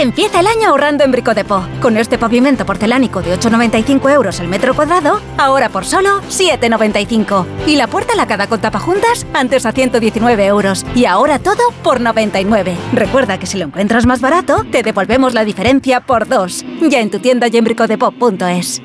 Empieza 0.00 0.38
el 0.38 0.46
año 0.46 0.68
ahorrando 0.68 1.02
en 1.02 1.10
Bricodepo. 1.10 1.66
Con 1.82 1.96
este 1.96 2.18
pavimento 2.18 2.64
porcelánico 2.64 3.20
de 3.20 3.36
8,95 3.36 4.12
euros 4.12 4.38
el 4.38 4.46
metro 4.46 4.72
cuadrado, 4.72 5.20
ahora 5.36 5.70
por 5.70 5.84
solo 5.84 6.20
7,95. 6.28 7.44
Y 7.66 7.74
la 7.74 7.88
puerta 7.88 8.14
lacada 8.14 8.46
con 8.46 8.60
tapajuntas, 8.60 9.26
antes 9.34 9.66
a 9.66 9.72
119 9.72 10.46
euros. 10.46 10.86
Y 10.94 11.06
ahora 11.06 11.40
todo 11.40 11.72
por 11.82 12.00
99. 12.00 12.76
Recuerda 12.92 13.38
que 13.38 13.46
si 13.46 13.58
lo 13.58 13.64
encuentras 13.64 14.06
más 14.06 14.20
barato, 14.20 14.64
te 14.70 14.84
devolvemos 14.84 15.34
la 15.34 15.44
diferencia 15.44 16.00
por 16.00 16.28
dos. 16.28 16.64
Ya 16.80 17.00
en 17.00 17.10
tu 17.10 17.18
tienda 17.18 17.48
y 17.48 17.56
en 17.56 17.64
bricodepo.es. 17.64 18.80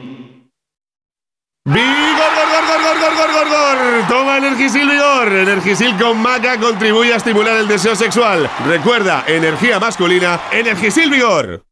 Toma 4.08 4.38
Energisil 4.38 4.90
Vigor. 4.90 5.28
Energisil 5.32 5.98
con 5.98 6.18
maca 6.22 6.60
contribuye 6.60 7.14
a 7.14 7.18
estimular 7.18 7.58
el 7.58 7.68
deseo 7.68 7.96
sexual. 7.96 8.50
Recuerda, 8.66 9.24
energía 9.28 9.80
masculina, 9.80 10.40
Energisil 10.52 11.10
Vigor. 11.10 11.64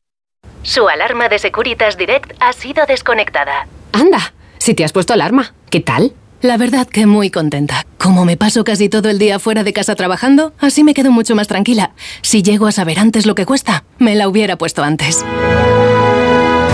Su 0.63 0.87
alarma 0.87 1.29
de 1.29 1.39
Securitas 1.39 1.97
Direct 1.97 2.33
ha 2.39 2.53
sido 2.53 2.85
desconectada. 2.85 3.67
Anda, 3.93 4.33
si 4.57 4.73
te 4.73 4.83
has 4.83 4.91
puesto 4.91 5.13
alarma, 5.13 5.53
¿qué 5.69 5.79
tal? 5.79 6.13
La 6.41 6.57
verdad 6.57 6.87
que 6.87 7.05
muy 7.05 7.29
contenta. 7.29 7.85
Como 7.97 8.25
me 8.25 8.35
paso 8.35 8.63
casi 8.63 8.89
todo 8.89 9.09
el 9.09 9.19
día 9.19 9.37
fuera 9.39 9.63
de 9.63 9.73
casa 9.73 9.95
trabajando, 9.95 10.53
así 10.59 10.83
me 10.83 10.93
quedo 10.93 11.11
mucho 11.11 11.35
más 11.35 11.47
tranquila. 11.47 11.91
Si 12.21 12.41
llego 12.41 12.67
a 12.67 12.71
saber 12.71 12.99
antes 12.99 13.25
lo 13.25 13.35
que 13.35 13.45
cuesta, 13.45 13.83
me 13.99 14.15
la 14.15 14.27
hubiera 14.27 14.57
puesto 14.57 14.83
antes. 14.83 15.23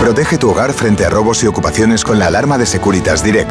Protege 0.00 0.38
tu 0.38 0.50
hogar 0.50 0.72
frente 0.72 1.04
a 1.04 1.10
robos 1.10 1.44
y 1.44 1.46
ocupaciones 1.46 2.02
con 2.02 2.18
la 2.18 2.28
alarma 2.28 2.56
de 2.56 2.66
Securitas 2.66 3.22
Direct. 3.22 3.50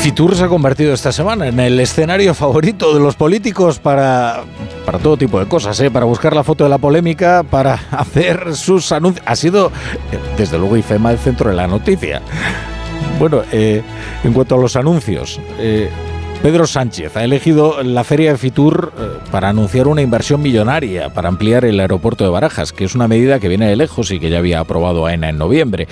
Fitur 0.00 0.36
se 0.36 0.44
ha 0.44 0.48
convertido 0.48 0.94
esta 0.94 1.12
semana 1.12 1.48
en 1.48 1.58
el 1.58 1.78
escenario 1.80 2.32
favorito 2.32 2.94
de 2.94 3.00
los 3.00 3.16
políticos 3.16 3.78
para, 3.78 4.44
para 4.86 4.98
todo 4.98 5.16
tipo 5.16 5.40
de 5.40 5.46
cosas, 5.46 5.78
¿eh? 5.80 5.90
para 5.90 6.06
buscar 6.06 6.34
la 6.34 6.44
foto 6.44 6.64
de 6.64 6.70
la 6.70 6.78
polémica, 6.78 7.42
para 7.42 7.74
hacer 7.90 8.54
sus 8.54 8.92
anuncios. 8.92 9.26
Ha 9.26 9.36
sido, 9.36 9.72
desde 10.36 10.56
luego, 10.56 10.76
IFEMA 10.76 11.10
el 11.10 11.18
centro 11.18 11.50
de 11.50 11.56
la 11.56 11.66
noticia. 11.66 12.22
Bueno, 13.18 13.42
eh, 13.50 13.82
en 14.22 14.32
cuanto 14.32 14.54
a 14.54 14.58
los 14.58 14.76
anuncios, 14.76 15.40
eh, 15.58 15.90
Pedro 16.42 16.68
Sánchez 16.68 17.16
ha 17.16 17.24
elegido 17.24 17.82
la 17.82 18.04
feria 18.04 18.30
de 18.30 18.38
Fitur 18.38 18.92
eh, 18.96 19.18
para 19.32 19.48
anunciar 19.48 19.88
una 19.88 20.02
inversión 20.02 20.40
millonaria 20.40 21.12
para 21.12 21.28
ampliar 21.28 21.64
el 21.64 21.80
aeropuerto 21.80 22.22
de 22.22 22.30
Barajas, 22.30 22.72
que 22.72 22.84
es 22.84 22.94
una 22.94 23.08
medida 23.08 23.40
que 23.40 23.48
viene 23.48 23.68
de 23.68 23.74
lejos 23.74 24.12
y 24.12 24.20
que 24.20 24.30
ya 24.30 24.38
había 24.38 24.60
aprobado 24.60 25.06
AENA 25.06 25.30
en 25.30 25.38
noviembre. 25.38 25.88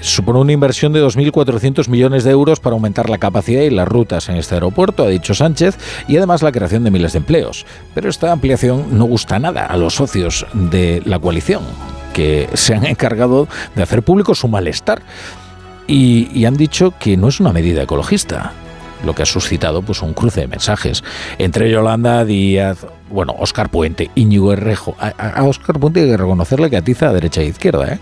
Supone 0.00 0.38
una 0.38 0.52
inversión 0.52 0.94
de 0.94 1.04
2.400 1.04 1.88
millones 1.88 2.24
de 2.24 2.30
euros 2.30 2.60
para 2.60 2.74
aumentar 2.74 3.10
la 3.10 3.18
capacidad 3.18 3.60
y 3.60 3.68
las 3.68 3.86
rutas 3.86 4.30
en 4.30 4.36
este 4.36 4.54
aeropuerto, 4.54 5.04
ha 5.04 5.08
dicho 5.08 5.34
Sánchez, 5.34 5.76
y 6.08 6.16
además 6.16 6.42
la 6.42 6.50
creación 6.50 6.82
de 6.82 6.90
miles 6.90 7.12
de 7.12 7.18
empleos. 7.18 7.66
Pero 7.94 8.08
esta 8.08 8.32
ampliación 8.32 8.96
no 8.96 9.04
gusta 9.04 9.38
nada 9.38 9.66
a 9.66 9.76
los 9.76 9.96
socios 9.96 10.46
de 10.54 11.02
la 11.04 11.18
coalición, 11.18 11.62
que 12.14 12.48
se 12.54 12.74
han 12.74 12.86
encargado 12.86 13.48
de 13.76 13.82
hacer 13.82 14.02
público 14.02 14.34
su 14.34 14.48
malestar. 14.48 15.02
Y, 15.86 16.30
y 16.32 16.46
han 16.46 16.56
dicho 16.56 16.94
que 16.98 17.18
no 17.18 17.28
es 17.28 17.38
una 17.38 17.52
medida 17.52 17.82
ecologista 17.82 18.54
lo 19.04 19.14
que 19.14 19.22
ha 19.22 19.26
suscitado 19.26 19.82
pues 19.82 20.02
un 20.02 20.14
cruce 20.14 20.42
de 20.42 20.48
mensajes 20.48 21.02
entre 21.38 21.70
Yolanda 21.70 22.24
Díaz, 22.24 22.86
bueno, 23.10 23.34
Oscar 23.38 23.68
Puente, 23.70 24.10
Íñigo 24.14 24.52
Errejo. 24.52 24.96
A, 24.98 25.08
a 25.08 25.44
Oscar 25.44 25.78
Puente 25.78 26.00
hay 26.00 26.10
que 26.10 26.16
reconocerle 26.16 26.70
que 26.70 26.76
atiza 26.76 27.08
a 27.08 27.12
derecha 27.12 27.40
e 27.40 27.46
izquierda, 27.46 27.94
¿eh? 27.94 27.98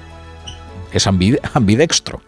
Es 0.93 1.07
ambidextro. 1.55 2.23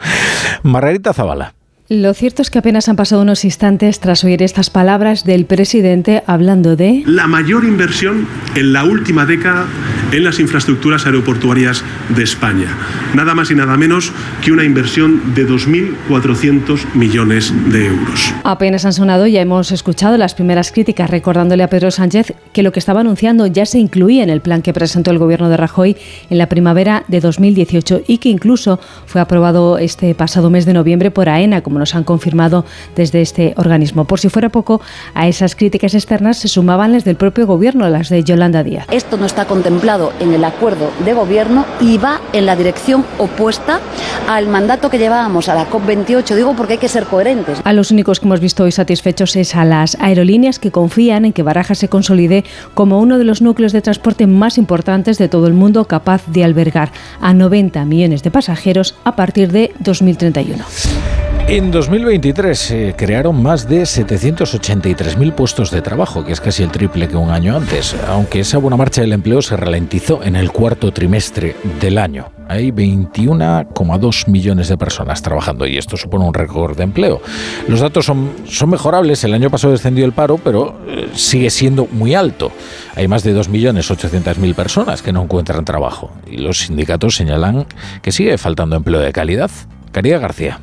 Margarita 0.63 1.13
Zavala. 1.13 1.55
Lo 1.93 2.15
cierto 2.15 2.41
es 2.41 2.51
que 2.51 2.59
apenas 2.61 2.89
han 2.89 2.95
pasado 2.95 3.21
unos 3.21 3.45
instantes 3.45 3.99
tras 3.99 4.23
oír 4.23 4.45
estas 4.45 4.71
palabras 4.71 5.25
del 5.25 5.45
presidente 5.45 6.23
hablando 6.29 6.77
de... 6.77 7.03
La 7.05 7.27
mayor 7.27 7.65
inversión 7.65 8.29
en 8.55 8.73
la 8.73 8.85
última 8.85 9.27
década 9.27 9.67
en 10.13 10.23
las 10.23 10.39
infraestructuras 10.39 11.07
aeroportuarias 11.07 11.83
de 12.11 12.23
España. 12.23 12.69
Nada 13.13 13.35
más 13.35 13.51
y 13.51 13.57
nada 13.57 13.77
menos 13.77 14.13
que 14.41 14.53
una 14.53 14.63
inversión 14.63 15.35
de 15.35 15.49
2.400 15.49 16.95
millones 16.95 17.53
de 17.73 17.87
euros. 17.87 18.35
Apenas 18.45 18.85
han 18.85 18.93
sonado, 18.93 19.27
ya 19.27 19.41
hemos 19.41 19.73
escuchado 19.73 20.17
las 20.17 20.37
primeras 20.37 20.71
críticas 20.71 21.11
recordándole 21.11 21.65
a 21.65 21.69
Pedro 21.69 21.91
Sánchez 21.91 22.35
que 22.53 22.63
lo 22.63 22.71
que 22.71 22.79
estaba 22.79 23.01
anunciando 23.01 23.49
ya 23.49 23.67
se 23.67 23.81
incluía 23.81 24.23
en 24.23 24.31
el 24.31 24.43
plan 24.43 24.63
que 24.63 24.73
presentó 24.73 25.11
el 25.11 25.19
gobierno 25.19 25.49
de 25.49 25.57
Rajoy 25.57 25.97
en 26.31 26.39
la 26.39 26.49
primavera 26.49 27.03
de 27.09 27.19
2018 27.19 28.03
y 28.07 28.19
que 28.19 28.29
incluso 28.29 28.79
fue 29.07 29.21
aprobado 29.21 29.79
este 29.79 30.15
pasado 30.15 30.51
mes 30.51 30.67
de 30.67 30.73
noviembre 30.73 31.11
por 31.11 31.29
AENA, 31.29 31.63
como 31.63 31.80
nos 31.81 31.97
han 31.97 32.05
confirmado 32.05 32.65
desde 32.95 33.21
este 33.21 33.55
organismo. 33.57 34.05
Por 34.05 34.21
si 34.21 34.29
fuera 34.29 34.51
poco, 34.51 34.81
a 35.15 35.27
esas 35.27 35.57
críticas 35.57 35.95
externas 35.95 36.39
se 36.39 36.47
sumaban 36.47 36.93
las 36.93 37.05
del 37.05 37.17
propio 37.17 37.47
gobierno, 37.47 37.89
las 37.89 38.09
de 38.09 38.23
Yolanda 38.23 38.63
Díaz. 38.63 38.87
Esto 38.93 39.17
no 39.17 39.27
está 39.27 39.47
contemplado 39.47 40.13
en 40.21 40.33
el 40.33 40.45
acuerdo 40.45 40.91
de 41.05 41.13
gobierno 41.13 41.65
y 41.81 41.99
va 41.99 42.21
en 42.33 42.47
la 42.47 42.55
dirección 42.55 43.05
opuesta 43.19 43.81
al 44.29 44.47
mandato 44.47 44.91
que 44.91 44.99
llevábamos 44.99 45.49
a 45.49 45.55
la 45.55 45.69
COP28. 45.69 46.37
Digo 46.37 46.55
porque 46.55 46.75
hay 46.75 46.79
que 46.79 46.89
ser 46.89 47.05
coherentes. 47.05 47.61
A 47.65 47.73
los 47.73 47.91
únicos 47.91 48.21
que 48.21 48.27
hemos 48.27 48.41
visto 48.41 48.65
hoy 48.65 48.73
satisfechos 48.73 49.35
es 49.35 49.57
a 49.57 49.65
las 49.65 49.97
aerolíneas 50.01 50.59
que 50.59 50.71
confían 50.71 51.25
en 51.25 51.33
que 51.33 51.43
Baraja 51.43 51.75
se 51.75 51.89
consolide 51.89 52.45
como 52.75 53.01
uno 53.01 53.19
de 53.19 53.25
los 53.25 53.43
núcleos 53.43 53.73
de 53.73 53.81
transporte 53.81 54.27
más 54.27 54.59
importantes 54.59 55.19
de 55.19 55.29
todo 55.29 55.47
el 55.47 55.55
mundo, 55.55 55.87
capaz 55.87 56.27
de 56.27 56.45
albergar 56.45 56.93
a 57.21 57.33
90 57.33 57.85
millones 57.87 58.23
de 58.23 58.31
pasajeros 58.31 58.95
a 59.05 59.17
partir 59.17 59.51
de 59.51 59.73
2031. 59.81 61.30
En 61.51 61.73
2023 61.73 62.57
se 62.57 62.95
crearon 62.97 63.43
más 63.43 63.69
de 63.69 63.83
783.000 63.83 65.33
puestos 65.33 65.73
de 65.73 65.83
trabajo, 65.83 66.25
que 66.25 66.31
es 66.31 66.41
casi 66.41 66.63
el 66.63 66.71
triple 66.71 67.09
que 67.09 67.17
un 67.17 67.31
año 67.31 67.57
antes, 67.57 67.97
aunque 68.07 68.39
esa 68.39 68.59
buena 68.59 68.77
marcha 68.77 69.01
del 69.01 69.13
empleo 69.13 69.43
se 69.43 69.57
ralentizó 69.57 70.23
en 70.23 70.37
el 70.37 70.53
cuarto 70.53 70.93
trimestre 70.93 71.57
del 71.81 71.99
año. 71.99 72.31
Hay 72.47 72.71
21,2 72.71 74.29
millones 74.29 74.69
de 74.69 74.79
personas 74.79 75.23
trabajando 75.23 75.67
y 75.67 75.77
esto 75.77 75.97
supone 75.97 76.25
un 76.25 76.35
récord 76.35 76.77
de 76.77 76.85
empleo. 76.85 77.21
Los 77.67 77.81
datos 77.81 78.07
son, 78.07 78.31
son 78.47 78.71
mejorables, 78.71 79.25
el 79.25 79.35
año 79.35 79.51
pasado 79.51 79.73
descendió 79.73 80.05
el 80.05 80.13
paro, 80.13 80.39
pero 80.39 80.79
eh, 80.87 81.09
sigue 81.15 81.51
siendo 81.51 81.89
muy 81.91 82.15
alto. 82.15 82.53
Hay 82.95 83.09
más 83.09 83.25
de 83.25 83.37
2.800.000 83.37 84.55
personas 84.55 85.03
que 85.03 85.13
no 85.13 85.25
encuentran 85.25 85.65
trabajo 85.65 86.13
y 86.31 86.37
los 86.37 86.59
sindicatos 86.59 87.17
señalan 87.17 87.67
que 88.03 88.13
sigue 88.13 88.39
faltando 88.39 88.77
empleo 88.77 89.01
de 89.01 89.11
calidad. 89.11 89.51
Caridad 89.91 90.21
García. 90.21 90.61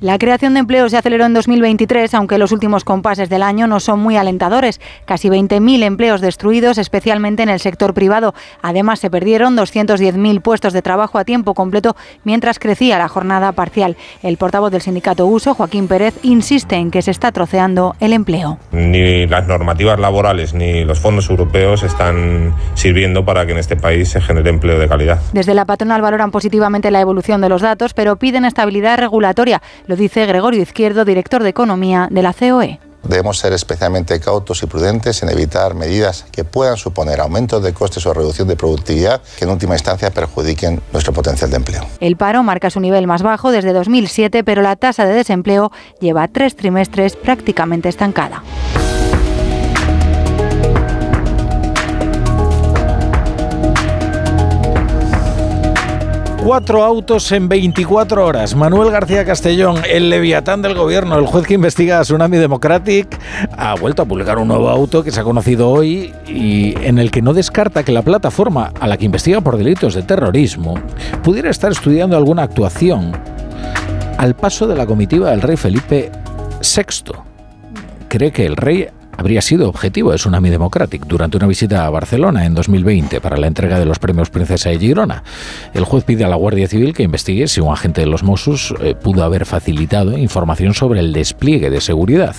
La 0.00 0.16
creación 0.16 0.54
de 0.54 0.60
empleo 0.60 0.88
se 0.88 0.96
aceleró 0.96 1.26
en 1.26 1.34
2023, 1.34 2.14
aunque 2.14 2.38
los 2.38 2.52
últimos 2.52 2.84
compases 2.84 3.28
del 3.28 3.42
año 3.42 3.66
no 3.66 3.80
son 3.80 4.00
muy 4.00 4.16
alentadores. 4.16 4.80
Casi 5.04 5.28
20.000 5.28 5.82
empleos 5.82 6.22
destruidos, 6.22 6.78
especialmente 6.78 7.42
en 7.42 7.50
el 7.50 7.60
sector 7.60 7.92
privado. 7.92 8.32
Además, 8.62 8.98
se 9.00 9.10
perdieron 9.10 9.58
210.000 9.58 10.40
puestos 10.40 10.72
de 10.72 10.80
trabajo 10.80 11.18
a 11.18 11.26
tiempo 11.26 11.52
completo 11.52 11.96
mientras 12.24 12.58
crecía 12.58 12.96
la 12.96 13.08
jornada 13.08 13.52
parcial. 13.52 13.98
El 14.22 14.38
portavoz 14.38 14.72
del 14.72 14.80
sindicato 14.80 15.26
Uso, 15.26 15.52
Joaquín 15.52 15.86
Pérez, 15.86 16.14
insiste 16.22 16.76
en 16.76 16.90
que 16.90 17.02
se 17.02 17.10
está 17.10 17.30
troceando 17.30 17.94
el 18.00 18.14
empleo. 18.14 18.58
Ni 18.72 19.26
las 19.26 19.46
normativas 19.46 20.00
laborales 20.00 20.54
ni 20.54 20.82
los 20.82 20.98
fondos 20.98 21.28
europeos 21.28 21.82
están 21.82 22.54
sirviendo 22.72 23.26
para 23.26 23.44
que 23.44 23.52
en 23.52 23.58
este 23.58 23.76
país 23.76 24.08
se 24.08 24.22
genere 24.22 24.48
empleo 24.48 24.78
de 24.78 24.88
calidad. 24.88 25.20
Desde 25.34 25.52
la 25.52 25.66
patronal 25.66 26.00
valoran 26.00 26.30
positivamente 26.30 26.90
la 26.90 27.02
evolución 27.02 27.42
de 27.42 27.50
los 27.50 27.60
datos, 27.60 27.92
pero 27.92 28.16
piden 28.16 28.46
estabilidad 28.46 28.96
regulatoria. 28.96 29.60
Lo 29.90 29.96
dice 29.96 30.24
Gregorio 30.24 30.62
Izquierdo, 30.62 31.04
director 31.04 31.42
de 31.42 31.48
Economía 31.48 32.06
de 32.12 32.22
la 32.22 32.32
COE. 32.32 32.78
Debemos 33.02 33.38
ser 33.38 33.52
especialmente 33.52 34.20
cautos 34.20 34.62
y 34.62 34.66
prudentes 34.66 35.20
en 35.24 35.30
evitar 35.30 35.74
medidas 35.74 36.26
que 36.30 36.44
puedan 36.44 36.76
suponer 36.76 37.20
aumentos 37.20 37.60
de 37.60 37.74
costes 37.74 38.06
o 38.06 38.14
reducción 38.14 38.46
de 38.46 38.54
productividad 38.54 39.20
que 39.36 39.46
en 39.46 39.50
última 39.50 39.74
instancia 39.74 40.12
perjudiquen 40.12 40.80
nuestro 40.92 41.12
potencial 41.12 41.50
de 41.50 41.56
empleo. 41.56 41.86
El 41.98 42.14
paro 42.14 42.44
marca 42.44 42.70
su 42.70 42.78
nivel 42.78 43.08
más 43.08 43.24
bajo 43.24 43.50
desde 43.50 43.72
2007, 43.72 44.44
pero 44.44 44.62
la 44.62 44.76
tasa 44.76 45.04
de 45.06 45.12
desempleo 45.12 45.72
lleva 45.98 46.28
tres 46.28 46.54
trimestres 46.54 47.16
prácticamente 47.16 47.88
estancada. 47.88 48.44
Cuatro 56.44 56.82
autos 56.82 57.30
en 57.32 57.48
24 57.48 58.24
horas. 58.24 58.56
Manuel 58.56 58.90
García 58.90 59.26
Castellón, 59.26 59.76
el 59.88 60.08
leviatán 60.08 60.62
del 60.62 60.74
gobierno, 60.74 61.18
el 61.18 61.26
juez 61.26 61.46
que 61.46 61.54
investiga 61.54 61.98
a 61.98 62.02
Tsunami 62.02 62.38
Democratic, 62.38 63.20
ha 63.56 63.74
vuelto 63.74 64.02
a 64.02 64.04
publicar 64.06 64.38
un 64.38 64.48
nuevo 64.48 64.70
auto 64.70 65.04
que 65.04 65.10
se 65.10 65.20
ha 65.20 65.22
conocido 65.22 65.68
hoy 65.68 66.14
y 66.26 66.74
en 66.82 66.98
el 66.98 67.10
que 67.10 67.20
no 67.20 67.34
descarta 67.34 67.84
que 67.84 67.92
la 67.92 68.00
plataforma 68.00 68.72
a 68.80 68.86
la 68.86 68.96
que 68.96 69.04
investiga 69.04 69.42
por 69.42 69.58
delitos 69.58 69.94
de 69.94 70.02
terrorismo 70.02 70.74
pudiera 71.22 71.50
estar 71.50 71.72
estudiando 71.72 72.16
alguna 72.16 72.44
actuación 72.44 73.12
al 74.16 74.34
paso 74.34 74.66
de 74.66 74.76
la 74.76 74.86
comitiva 74.86 75.30
del 75.30 75.42
rey 75.42 75.58
Felipe 75.58 76.10
VI. 76.62 77.12
Cree 78.08 78.32
que 78.32 78.46
el 78.46 78.56
rey 78.56 78.88
habría 79.20 79.42
sido 79.42 79.68
objetivo 79.68 80.12
de 80.12 80.16
Tsunami 80.16 80.48
Democratic 80.48 81.04
durante 81.04 81.36
una 81.36 81.46
visita 81.46 81.84
a 81.84 81.90
Barcelona 81.90 82.46
en 82.46 82.54
2020 82.54 83.20
para 83.20 83.36
la 83.36 83.48
entrega 83.48 83.78
de 83.78 83.84
los 83.84 83.98
premios 83.98 84.30
Princesa 84.30 84.70
de 84.70 84.78
Girona. 84.78 85.22
El 85.74 85.84
juez 85.84 86.04
pide 86.04 86.24
a 86.24 86.28
la 86.28 86.36
Guardia 86.36 86.66
Civil 86.66 86.94
que 86.94 87.02
investigue 87.02 87.46
si 87.46 87.60
un 87.60 87.70
agente 87.70 88.00
de 88.00 88.06
los 88.06 88.22
Mossos 88.22 88.74
eh, 88.80 88.94
pudo 88.94 89.22
haber 89.22 89.44
facilitado 89.44 90.16
información 90.16 90.72
sobre 90.72 91.00
el 91.00 91.12
despliegue 91.12 91.68
de 91.68 91.82
seguridad. 91.82 92.34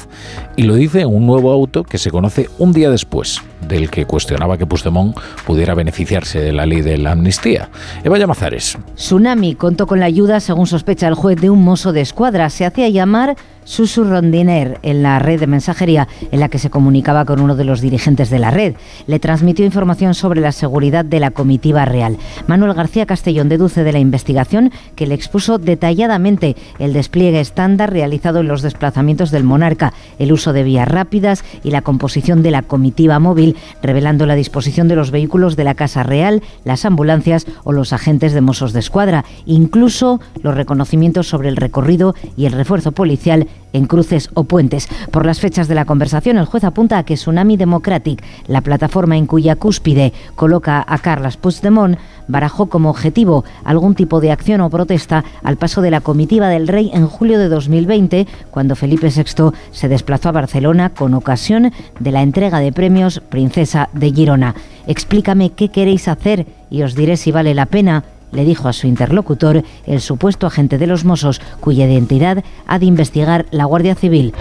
Y 0.55 0.63
lo 0.63 0.73
dice 0.73 1.01
en 1.01 1.13
un 1.13 1.27
nuevo 1.27 1.51
auto 1.51 1.83
que 1.83 1.99
se 1.99 2.09
conoce 2.09 2.49
un 2.57 2.73
día 2.73 2.89
después 2.89 3.43
del 3.67 3.91
que 3.91 4.05
cuestionaba 4.05 4.57
que 4.57 4.65
Puigdemont 4.65 5.15
pudiera 5.45 5.75
beneficiarse 5.75 6.39
de 6.39 6.51
la 6.51 6.65
ley 6.65 6.81
de 6.81 6.97
la 6.97 7.11
amnistía. 7.11 7.69
Eva 8.03 8.17
Llamazares. 8.17 8.79
Tsunami 8.95 9.53
contó 9.53 9.85
con 9.85 9.99
la 9.99 10.07
ayuda, 10.07 10.39
según 10.39 10.65
sospecha 10.65 11.07
el 11.07 11.13
juez, 11.13 11.39
de 11.39 11.51
un 11.51 11.63
mozo 11.63 11.93
de 11.93 12.01
escuadra. 12.01 12.49
Se 12.49 12.65
hacía 12.65 12.89
llamar 12.89 13.35
Susu 13.63 14.03
Rondiner 14.03 14.79
en 14.83 15.03
la 15.03 15.19
red 15.19 15.39
de 15.39 15.47
mensajería 15.47 16.07
en 16.31 16.39
la 16.39 16.49
que 16.49 16.59
se 16.59 16.69
comunicaba 16.69 17.25
con 17.25 17.39
uno 17.39 17.55
de 17.55 17.63
los 17.63 17.81
dirigentes 17.81 18.29
de 18.29 18.39
la 18.39 18.51
red. 18.51 18.75
Le 19.07 19.19
transmitió 19.19 19.65
información 19.65 20.13
sobre 20.13 20.41
la 20.41 20.51
seguridad 20.51 21.05
de 21.05 21.19
la 21.19 21.31
comitiva 21.31 21.85
real. 21.85 22.17
Manuel 22.47 22.73
García 22.73 23.05
Castellón 23.05 23.49
deduce 23.49 23.83
de 23.83 23.91
la 23.91 23.99
investigación 23.99 24.71
que 24.95 25.07
le 25.07 25.15
expuso 25.15 25.57
detalladamente 25.57 26.55
el 26.79 26.93
despliegue 26.93 27.39
estándar 27.39 27.91
realizado 27.91 28.39
en 28.39 28.47
los 28.47 28.61
desplazamientos 28.61 29.31
del 29.31 29.43
monarca, 29.43 29.93
el 30.19 30.31
uso 30.31 30.53
de 30.53 30.63
vías 30.63 30.87
rápidas 30.87 31.43
y 31.63 31.71
la 31.71 31.81
composición 31.81 32.43
de 32.43 32.51
la 32.51 32.63
comitiva 32.63 33.19
móvil, 33.19 33.55
revelando 33.81 34.25
la 34.25 34.35
disposición 34.35 34.87
de 34.87 34.95
los 34.95 35.11
vehículos 35.11 35.55
de 35.55 35.63
la 35.63 35.75
Casa 35.75 36.03
Real, 36.03 36.41
las 36.63 36.85
ambulancias 36.85 37.45
o 37.63 37.71
los 37.71 37.93
agentes 37.93 38.33
de 38.33 38.41
Mossos 38.41 38.73
de 38.73 38.79
Escuadra, 38.79 39.25
incluso 39.45 40.19
los 40.41 40.55
reconocimientos 40.55 41.27
sobre 41.27 41.49
el 41.49 41.57
recorrido 41.57 42.15
y 42.35 42.45
el 42.45 42.53
refuerzo 42.53 42.91
policial 42.91 43.47
en 43.73 43.85
cruces 43.85 44.29
o 44.33 44.43
puentes. 44.43 44.87
Por 45.11 45.25
las 45.25 45.39
fechas 45.39 45.67
de 45.67 45.75
la 45.75 45.85
conversación, 45.85 46.37
el 46.37 46.45
juez 46.45 46.63
apunta 46.63 46.97
a 46.97 47.03
que 47.03 47.15
Tsunami 47.15 47.57
Democratic, 47.57 48.23
la 48.47 48.61
plataforma 48.61 49.17
en 49.17 49.25
cuya 49.25 49.55
cúspide 49.55 50.13
coloca 50.35 50.83
a 50.87 50.97
Carles 50.99 51.37
Puigdemont, 51.37 51.97
barajó 52.27 52.67
como 52.67 52.89
objetivo 52.89 53.43
algún 53.63 53.95
tipo 53.95 54.21
de 54.21 54.31
acción 54.31 54.61
o 54.61 54.69
protesta 54.69 55.23
al 55.43 55.57
paso 55.57 55.81
de 55.81 55.91
la 55.91 56.01
comitiva 56.01 56.49
del 56.49 56.67
rey 56.67 56.91
en 56.93 57.07
julio 57.07 57.39
de 57.39 57.49
2020, 57.49 58.27
cuando 58.51 58.75
Felipe 58.75 59.09
VI 59.09 59.51
se 59.71 59.89
desplazó 59.89 60.29
a 60.29 60.33
Barcelona 60.33 60.89
con 60.89 61.13
ocasión 61.13 61.71
de 61.99 62.11
la 62.11 62.21
entrega 62.21 62.59
de 62.59 62.71
premios 62.71 63.21
Princesa 63.29 63.89
de 63.93 64.11
Girona. 64.11 64.55
Explícame 64.87 65.51
qué 65.51 65.69
queréis 65.69 66.07
hacer 66.07 66.47
y 66.69 66.83
os 66.83 66.95
diré 66.95 67.17
si 67.17 67.31
vale 67.31 67.53
la 67.53 67.65
pena 67.65 68.03
le 68.31 68.45
dijo 68.45 68.67
a 68.67 68.73
su 68.73 68.87
interlocutor, 68.87 69.63
el 69.85 70.01
supuesto 70.01 70.47
agente 70.47 70.77
de 70.77 70.87
los 70.87 71.05
Mossos, 71.05 71.41
cuya 71.59 71.85
identidad 71.85 72.43
ha 72.67 72.79
de 72.79 72.85
investigar 72.85 73.45
la 73.51 73.65
Guardia 73.65 73.95
Civil. 73.95 74.33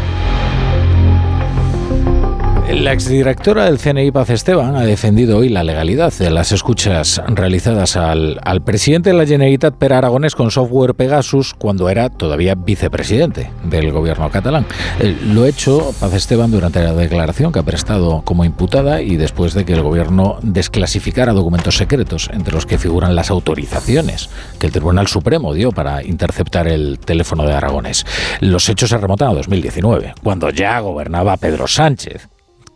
La 2.72 2.92
exdirectora 2.92 3.64
del 3.64 3.78
CNI 3.78 4.12
Paz 4.12 4.30
Esteban 4.30 4.76
ha 4.76 4.84
defendido 4.84 5.38
hoy 5.38 5.48
la 5.48 5.64
legalidad 5.64 6.12
de 6.12 6.30
las 6.30 6.52
escuchas 6.52 7.20
realizadas 7.26 7.96
al, 7.96 8.38
presidente 8.64 9.10
de 9.10 9.16
la 9.16 9.26
Generalitat 9.26 9.74
Per 9.74 9.92
Aragonés 9.92 10.36
con 10.36 10.52
software 10.52 10.94
Pegasus 10.94 11.52
cuando 11.52 11.88
era 11.88 12.08
todavía 12.10 12.54
vicepresidente 12.54 13.50
del 13.64 13.90
gobierno 13.90 14.30
catalán. 14.30 14.66
Eh, 15.00 15.16
lo 15.26 15.42
ha 15.42 15.48
hecho 15.48 15.92
Paz 15.98 16.14
Esteban 16.14 16.52
durante 16.52 16.80
la 16.82 16.94
declaración 16.94 17.50
que 17.50 17.58
ha 17.58 17.64
prestado 17.64 18.22
como 18.24 18.44
imputada 18.44 19.02
y 19.02 19.16
después 19.16 19.52
de 19.52 19.64
que 19.64 19.72
el 19.72 19.82
gobierno 19.82 20.38
desclasificara 20.42 21.32
documentos 21.32 21.76
secretos 21.76 22.30
entre 22.32 22.54
los 22.54 22.66
que 22.66 22.78
figuran 22.78 23.16
las 23.16 23.30
autorizaciones 23.30 24.30
que 24.60 24.66
el 24.66 24.72
Tribunal 24.72 25.08
Supremo 25.08 25.54
dio 25.54 25.72
para 25.72 26.04
interceptar 26.04 26.68
el 26.68 27.00
teléfono 27.00 27.44
de 27.44 27.52
Aragonés. 27.52 28.06
Los 28.38 28.68
hechos 28.68 28.90
se 28.90 28.96
remontan 28.96 29.28
a 29.28 29.34
2019, 29.34 30.14
cuando 30.22 30.50
ya 30.50 30.78
gobernaba 30.78 31.36
Pedro 31.36 31.66
Sánchez 31.66 32.28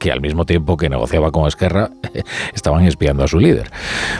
que 0.04 0.12
al 0.12 0.20
mismo 0.20 0.44
tiempo 0.44 0.76
que 0.76 0.90
negociaba 0.90 1.30
con 1.30 1.48
Esquerra 1.48 1.88
estaban 2.54 2.84
espiando 2.84 3.24
a 3.24 3.26
su 3.26 3.38
líder. 3.38 3.70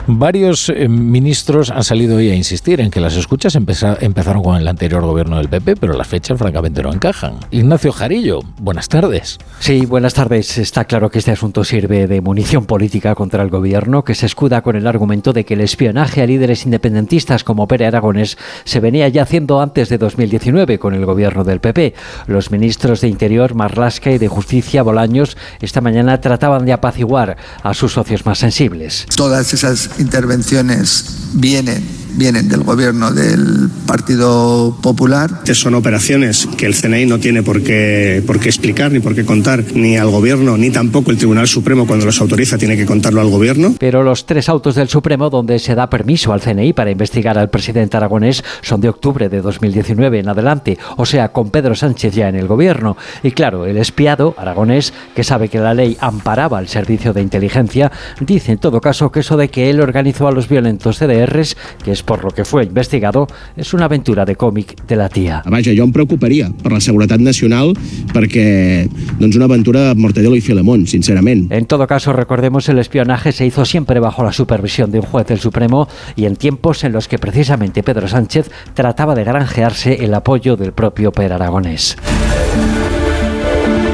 Varios 0.06 0.70
eh, 0.70 0.88
ministros 0.88 1.70
han 1.70 1.84
salido 1.84 2.16
hoy 2.16 2.30
a 2.30 2.34
insistir 2.34 2.80
en 2.80 2.90
que 2.90 3.00
las 3.00 3.16
escuchas 3.16 3.54
empezaron 3.54 4.42
con 4.42 4.56
el 4.56 4.66
anterior 4.66 5.02
gobierno 5.02 5.36
del 5.36 5.50
PP, 5.50 5.76
pero 5.76 5.92
las 5.92 6.08
fechas 6.08 6.38
francamente 6.38 6.82
no 6.82 6.90
encajan. 6.90 7.34
Ignacio 7.50 7.92
Jarillo, 7.92 8.40
buenas 8.58 8.88
tardes. 8.88 9.36
Sí, 9.58 9.84
buenas 9.84 10.14
tardes. 10.14 10.56
Está 10.56 10.86
claro 10.86 11.10
que 11.10 11.18
este 11.18 11.32
asunto 11.32 11.64
sirve 11.64 12.06
de 12.06 12.22
munición 12.22 12.64
política 12.64 13.14
contra 13.14 13.42
el 13.42 13.50
gobierno, 13.50 14.04
que 14.04 14.14
se 14.14 14.24
escuda 14.24 14.62
con 14.62 14.76
el 14.76 14.86
argumento 14.86 15.34
de 15.34 15.44
que 15.44 15.52
el 15.52 15.60
espionaje 15.60 16.22
a 16.22 16.26
líderes 16.26 16.64
independentistas 16.64 17.44
como 17.44 17.68
Pere 17.68 17.84
Aragones 17.84 18.38
se 18.64 18.80
venía 18.80 19.06
ya 19.08 19.24
haciendo 19.24 19.60
antes 19.60 19.90
de 19.90 19.98
2019 19.98 20.78
con 20.78 20.94
el 20.94 21.04
gobierno 21.04 21.44
del 21.44 21.60
PP. 21.60 21.92
Los 22.26 22.50
ministros 22.50 23.02
de 23.02 23.08
Interior, 23.08 23.54
Marlasca 23.54 24.10
y 24.10 24.16
de 24.16 24.28
Justicia, 24.28 24.82
Bolaños, 24.82 25.36
esta 25.74 25.80
mañana 25.80 26.20
trataban 26.20 26.64
de 26.64 26.72
apaciguar 26.72 27.36
a 27.64 27.74
sus 27.74 27.94
socios 27.94 28.24
más 28.24 28.38
sensibles. 28.38 29.06
Todas 29.16 29.52
esas 29.52 29.90
intervenciones 29.98 31.32
vienen 31.32 32.03
vienen 32.16 32.48
del 32.48 32.62
gobierno 32.62 33.12
del 33.12 33.68
Partido 33.86 34.76
Popular. 34.82 35.42
Son 35.52 35.74
operaciones 35.74 36.48
que 36.56 36.66
el 36.66 36.74
CNI 36.74 37.06
no 37.06 37.18
tiene 37.18 37.42
por 37.42 37.62
qué, 37.62 38.22
por 38.26 38.40
qué 38.40 38.48
explicar 38.48 38.92
ni 38.92 39.00
por 39.00 39.14
qué 39.14 39.24
contar 39.24 39.64
ni 39.74 39.96
al 39.96 40.10
gobierno 40.10 40.56
ni 40.56 40.70
tampoco 40.70 41.10
el 41.10 41.16
Tribunal 41.16 41.46
Supremo 41.46 41.86
cuando 41.86 42.06
los 42.06 42.20
autoriza 42.20 42.58
tiene 42.58 42.76
que 42.76 42.86
contarlo 42.86 43.20
al 43.20 43.28
gobierno. 43.28 43.74
Pero 43.78 44.02
los 44.02 44.26
tres 44.26 44.48
autos 44.48 44.74
del 44.74 44.88
Supremo 44.88 45.30
donde 45.30 45.58
se 45.58 45.74
da 45.74 45.88
permiso 45.88 46.32
al 46.32 46.40
CNI 46.40 46.72
para 46.72 46.90
investigar 46.90 47.38
al 47.38 47.50
presidente 47.50 47.96
aragonés 47.96 48.42
son 48.62 48.80
de 48.80 48.88
octubre 48.88 49.28
de 49.28 49.40
2019 49.40 50.20
en 50.20 50.28
adelante, 50.28 50.78
o 50.96 51.06
sea, 51.06 51.30
con 51.30 51.50
Pedro 51.50 51.74
Sánchez 51.74 52.14
ya 52.14 52.28
en 52.28 52.36
el 52.36 52.46
gobierno. 52.46 52.96
Y 53.22 53.32
claro, 53.32 53.66
el 53.66 53.76
espiado 53.76 54.34
aragonés, 54.36 54.92
que 55.14 55.24
sabe 55.24 55.48
que 55.48 55.58
la 55.58 55.74
ley 55.74 55.96
amparaba 56.00 56.58
al 56.58 56.68
servicio 56.68 57.12
de 57.12 57.22
inteligencia, 57.22 57.90
dice 58.20 58.52
en 58.52 58.58
todo 58.58 58.80
caso 58.80 59.10
que 59.10 59.20
eso 59.20 59.36
de 59.36 59.48
que 59.48 59.70
él 59.70 59.80
organizó 59.80 60.28
a 60.28 60.32
los 60.32 60.48
violentos 60.48 60.98
CDRs, 60.98 61.56
que 61.82 61.92
es 61.92 62.02
por 62.04 62.24
lo 62.24 62.30
que 62.30 62.44
fue 62.44 62.64
investigado, 62.64 63.26
es 63.56 63.74
una 63.74 63.86
aventura 63.86 64.24
de 64.24 64.36
cómic 64.36 64.86
de 64.86 64.96
la 64.96 65.08
tía. 65.08 65.42
Vaja, 65.46 65.72
jo 65.76 65.84
em 65.84 65.92
preocuparia 65.92 66.50
per 66.62 66.72
la 66.72 66.80
seguretat 66.80 67.20
nacional 67.20 67.74
perquè 68.12 68.86
doncs 69.20 69.36
una 69.36 69.46
aventura 69.48 69.88
de 69.88 69.94
Mortadelo 69.94 70.36
y 70.36 70.40
Filemón, 70.40 70.86
sinceramente. 70.86 71.56
En 71.56 71.66
todo 71.66 71.86
caso, 71.86 72.12
recordemos, 72.12 72.68
el 72.68 72.78
espionaje 72.78 73.32
se 73.32 73.46
hizo 73.46 73.64
siempre 73.64 74.00
bajo 74.00 74.24
la 74.24 74.32
supervisión 74.32 74.90
de 74.90 75.00
un 75.00 75.06
juez 75.06 75.26
del 75.26 75.40
Supremo 75.40 75.88
y 76.16 76.26
en 76.26 76.36
tiempos 76.36 76.84
en 76.84 76.92
los 76.92 77.08
que 77.08 77.18
precisamente 77.18 77.82
Pedro 77.82 78.08
Sánchez 78.08 78.50
trataba 78.74 79.14
de 79.14 79.24
granjearse 79.24 80.04
el 80.04 80.14
apoyo 80.14 80.56
del 80.56 80.72
propio 80.72 81.12
Per 81.12 81.32
Aragonés. 81.32 81.96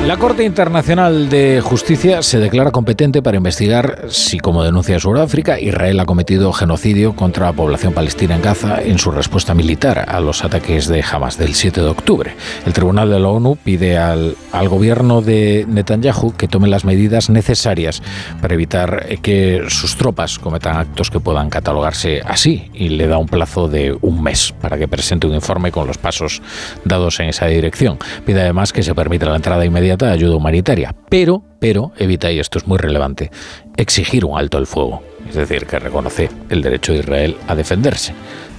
La 0.06 0.16
Corte 0.16 0.44
Internacional 0.44 1.28
de 1.28 1.60
Justicia 1.60 2.22
se 2.22 2.39
declara 2.39 2.70
competente 2.70 3.22
para 3.22 3.36
investigar 3.36 4.06
si, 4.09 4.39
como 4.39 4.64
denuncia 4.64 4.98
Sudáfrica, 4.98 5.60
Israel 5.60 6.01
ha 6.01 6.06
cometido 6.06 6.52
genocidio 6.55 7.14
contra 7.14 7.47
la 7.47 7.52
población 7.52 7.93
palestina 7.93 8.35
en 8.35 8.43
Gaza 8.43 8.82
en 8.82 8.98
su 8.98 9.10
respuesta 9.10 9.55
militar 9.55 10.06
a 10.09 10.18
los 10.20 10.43
ataques 10.43 10.89
de 10.89 11.05
Hamas 11.05 11.36
del 11.36 11.55
7 11.55 11.82
de 11.82 11.86
octubre. 11.86 12.35
El 12.66 12.72
Tribunal 12.72 13.10
de 13.10 13.20
la 13.20 13.28
ONU 13.28 13.56
pide 13.56 13.98
al, 13.98 14.36
al 14.52 14.68
gobierno 14.70 15.20
de 15.20 15.66
Netanyahu 15.68 16.35
que 16.35 16.48
tome 16.48 16.66
las 16.68 16.86
medidas 16.86 17.28
necesarias 17.28 18.02
para 18.40 18.55
evitar 18.55 19.18
que 19.20 19.64
sus 19.68 19.97
tropas 19.97 20.39
cometan 20.39 20.78
actos 20.78 21.10
que 21.10 21.20
puedan 21.20 21.51
catalogarse 21.51 22.22
así 22.24 22.70
y 22.72 22.89
le 22.89 23.06
da 23.06 23.18
un 23.18 23.28
plazo 23.28 23.68
de 23.68 23.97
un 24.01 24.22
mes 24.22 24.55
para 24.60 24.78
que 24.78 24.89
presente 24.89 25.27
un 25.27 25.35
informe 25.35 25.70
con 25.70 25.86
los 25.86 25.98
pasos 25.98 26.40
dados 26.86 27.20
en 27.20 27.28
esa 27.28 27.47
dirección. 27.47 27.98
Pide 28.24 28.40
además 28.40 28.72
que 28.72 28.82
se 28.82 28.94
permita 28.94 29.27
la 29.27 29.36
entrada 29.36 29.64
inmediata 29.64 29.90
de 29.99 30.12
ayuda 30.12 30.37
humanitaria, 30.37 30.95
pero, 31.09 31.43
pero 31.59 31.93
evita, 31.99 32.31
y 32.31 32.39
esto 32.39 32.59
es 32.59 32.67
muy 32.67 32.79
relevante, 32.79 33.31
exigir 33.77 34.25
un 34.25 34.39
alto 34.39 34.59
el 34.59 34.67
fuego, 34.67 35.03
es 35.29 35.35
decir, 35.35 35.67
que 35.67 35.79
reconoce 35.79 36.29
el 36.49 36.62
derecho 36.62 36.93
de 36.93 37.01
Israel 37.01 37.37
a 37.49 37.55
defenderse. 37.55 38.15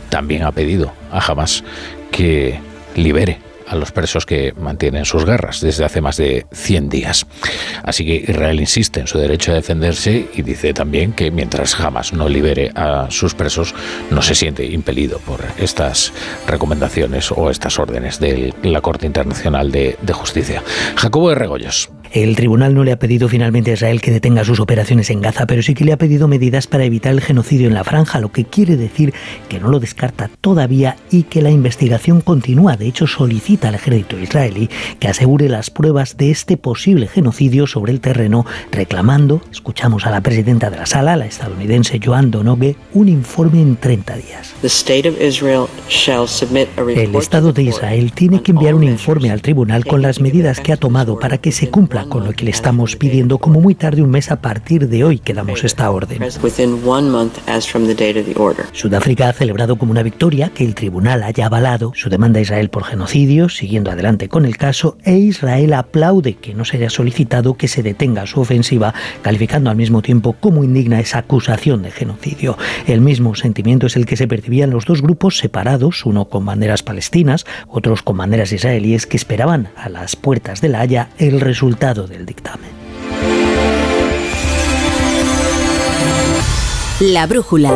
También 0.09 0.43
ha 0.43 0.51
pedido 0.51 0.91
a 1.11 1.19
Hamas 1.19 1.63
que 2.11 2.59
libere 2.95 3.39
a 3.67 3.75
los 3.75 3.91
presos 3.91 4.25
que 4.25 4.53
mantienen 4.59 5.05
sus 5.05 5.25
guerras 5.25 5.61
desde 5.61 5.85
hace 5.85 6.01
más 6.01 6.17
de 6.17 6.45
100 6.51 6.89
días. 6.89 7.25
Así 7.83 8.05
que 8.05 8.15
Israel 8.15 8.59
insiste 8.59 8.99
en 8.99 9.07
su 9.07 9.17
derecho 9.17 9.51
a 9.51 9.55
defenderse 9.55 10.27
y 10.33 10.41
dice 10.41 10.73
también 10.73 11.13
que 11.13 11.31
mientras 11.31 11.79
Hamas 11.79 12.13
no 12.13 12.29
libere 12.29 12.71
a 12.75 13.07
sus 13.09 13.33
presos, 13.33 13.73
no 14.09 14.21
se 14.21 14.35
siente 14.35 14.65
impelido 14.65 15.19
por 15.19 15.41
estas 15.57 16.13
recomendaciones 16.47 17.31
o 17.31 17.49
estas 17.49 17.79
órdenes 17.79 18.19
de 18.19 18.53
la 18.63 18.81
Corte 18.81 19.05
Internacional 19.05 19.71
de 19.71 20.13
Justicia. 20.13 20.63
Jacobo 20.95 21.29
de 21.29 21.35
Regoyos. 21.35 21.89
El 22.13 22.35
tribunal 22.35 22.73
no 22.73 22.83
le 22.83 22.91
ha 22.91 22.99
pedido 22.99 23.29
finalmente 23.29 23.71
a 23.71 23.75
Israel 23.75 24.01
que 24.01 24.11
detenga 24.11 24.43
sus 24.43 24.59
operaciones 24.59 25.09
en 25.11 25.21
Gaza, 25.21 25.45
pero 25.47 25.61
sí 25.61 25.73
que 25.73 25.85
le 25.85 25.93
ha 25.93 25.97
pedido 25.97 26.27
medidas 26.27 26.67
para 26.67 26.83
evitar 26.83 27.13
el 27.13 27.21
genocidio 27.21 27.69
en 27.69 27.73
la 27.73 27.85
franja, 27.85 28.19
lo 28.19 28.33
que 28.33 28.43
quiere 28.43 28.75
decir 28.75 29.13
que 29.47 29.61
no 29.61 29.69
lo 29.69 29.79
descarta 29.79 30.29
todavía 30.41 30.97
y 31.09 31.23
que 31.23 31.41
la 31.41 31.51
investigación 31.51 32.19
continúa. 32.19 32.75
De 32.75 32.85
hecho, 32.85 33.07
solicita 33.07 33.69
al 33.69 33.75
ejército 33.75 34.19
israelí 34.19 34.69
que 34.99 35.07
asegure 35.07 35.47
las 35.47 35.69
pruebas 35.69 36.17
de 36.17 36.31
este 36.31 36.57
posible 36.57 37.07
genocidio 37.07 37.65
sobre 37.65 37.93
el 37.93 38.01
terreno, 38.01 38.45
reclamando, 38.73 39.41
escuchamos 39.49 40.05
a 40.05 40.11
la 40.11 40.19
presidenta 40.19 40.69
de 40.69 40.79
la 40.79 40.87
sala, 40.87 41.15
la 41.15 41.27
estadounidense 41.27 42.01
Joan 42.03 42.29
Donoghue, 42.29 42.75
un 42.93 43.07
informe 43.07 43.61
en 43.61 43.77
30 43.77 44.17
días. 44.17 44.53
El 46.93 47.15
Estado 47.15 47.53
de 47.53 47.63
Israel 47.63 48.11
tiene 48.11 48.41
que 48.41 48.51
enviar 48.51 48.75
un 48.75 48.83
informe 48.83 49.31
al 49.31 49.41
tribunal 49.41 49.85
con 49.85 50.01
las 50.01 50.19
medidas 50.19 50.59
que 50.59 50.73
ha 50.73 50.77
tomado 50.77 51.17
para 51.17 51.37
que 51.37 51.53
se 51.53 51.69
cumpla 51.69 52.00
con 52.05 52.25
lo 52.25 52.33
que 52.33 52.45
le 52.45 52.51
estamos 52.51 52.95
pidiendo 52.95 53.37
como 53.37 53.61
muy 53.61 53.75
tarde 53.75 54.01
un 54.01 54.09
mes 54.09 54.31
a 54.31 54.41
partir 54.41 54.89
de 54.89 55.03
hoy 55.03 55.19
que 55.19 55.33
damos 55.33 55.63
esta 55.63 55.89
orden. 55.89 56.21
Sudáfrica 58.71 59.29
ha 59.29 59.33
celebrado 59.33 59.77
como 59.77 59.91
una 59.91 60.03
victoria 60.03 60.49
que 60.49 60.65
el 60.65 60.75
tribunal 60.75 61.23
haya 61.23 61.45
avalado 61.45 61.91
su 61.95 62.09
demanda 62.09 62.39
a 62.39 62.41
Israel 62.41 62.69
por 62.69 62.83
genocidio, 62.83 63.49
siguiendo 63.49 63.91
adelante 63.91 64.29
con 64.29 64.45
el 64.45 64.57
caso, 64.57 64.97
e 65.03 65.17
Israel 65.17 65.73
aplaude 65.73 66.35
que 66.35 66.53
no 66.53 66.65
se 66.65 66.77
haya 66.77 66.89
solicitado 66.89 67.55
que 67.55 67.67
se 67.67 67.83
detenga 67.83 68.25
su 68.25 68.41
ofensiva, 68.41 68.93
calificando 69.21 69.69
al 69.69 69.75
mismo 69.75 70.01
tiempo 70.01 70.33
como 70.33 70.63
indigna 70.63 70.99
esa 70.99 71.19
acusación 71.19 71.81
de 71.81 71.91
genocidio. 71.91 72.57
El 72.87 73.01
mismo 73.01 73.35
sentimiento 73.35 73.87
es 73.87 73.95
el 73.95 74.05
que 74.05 74.17
se 74.17 74.27
percibían 74.27 74.69
los 74.69 74.85
dos 74.85 75.01
grupos 75.01 75.37
separados, 75.37 76.05
uno 76.05 76.25
con 76.25 76.45
banderas 76.45 76.83
palestinas, 76.83 77.45
otros 77.67 78.01
con 78.01 78.17
banderas 78.17 78.51
israelíes, 78.51 79.05
que 79.07 79.17
esperaban 79.17 79.69
a 79.75 79.89
las 79.89 80.15
puertas 80.15 80.61
de 80.61 80.69
la 80.69 80.81
Haya 80.81 81.09
el 81.17 81.41
resultado 81.41 81.90
del 81.93 82.25
dictamen. 82.25 82.69
La 87.01 87.25
brújula. 87.27 87.69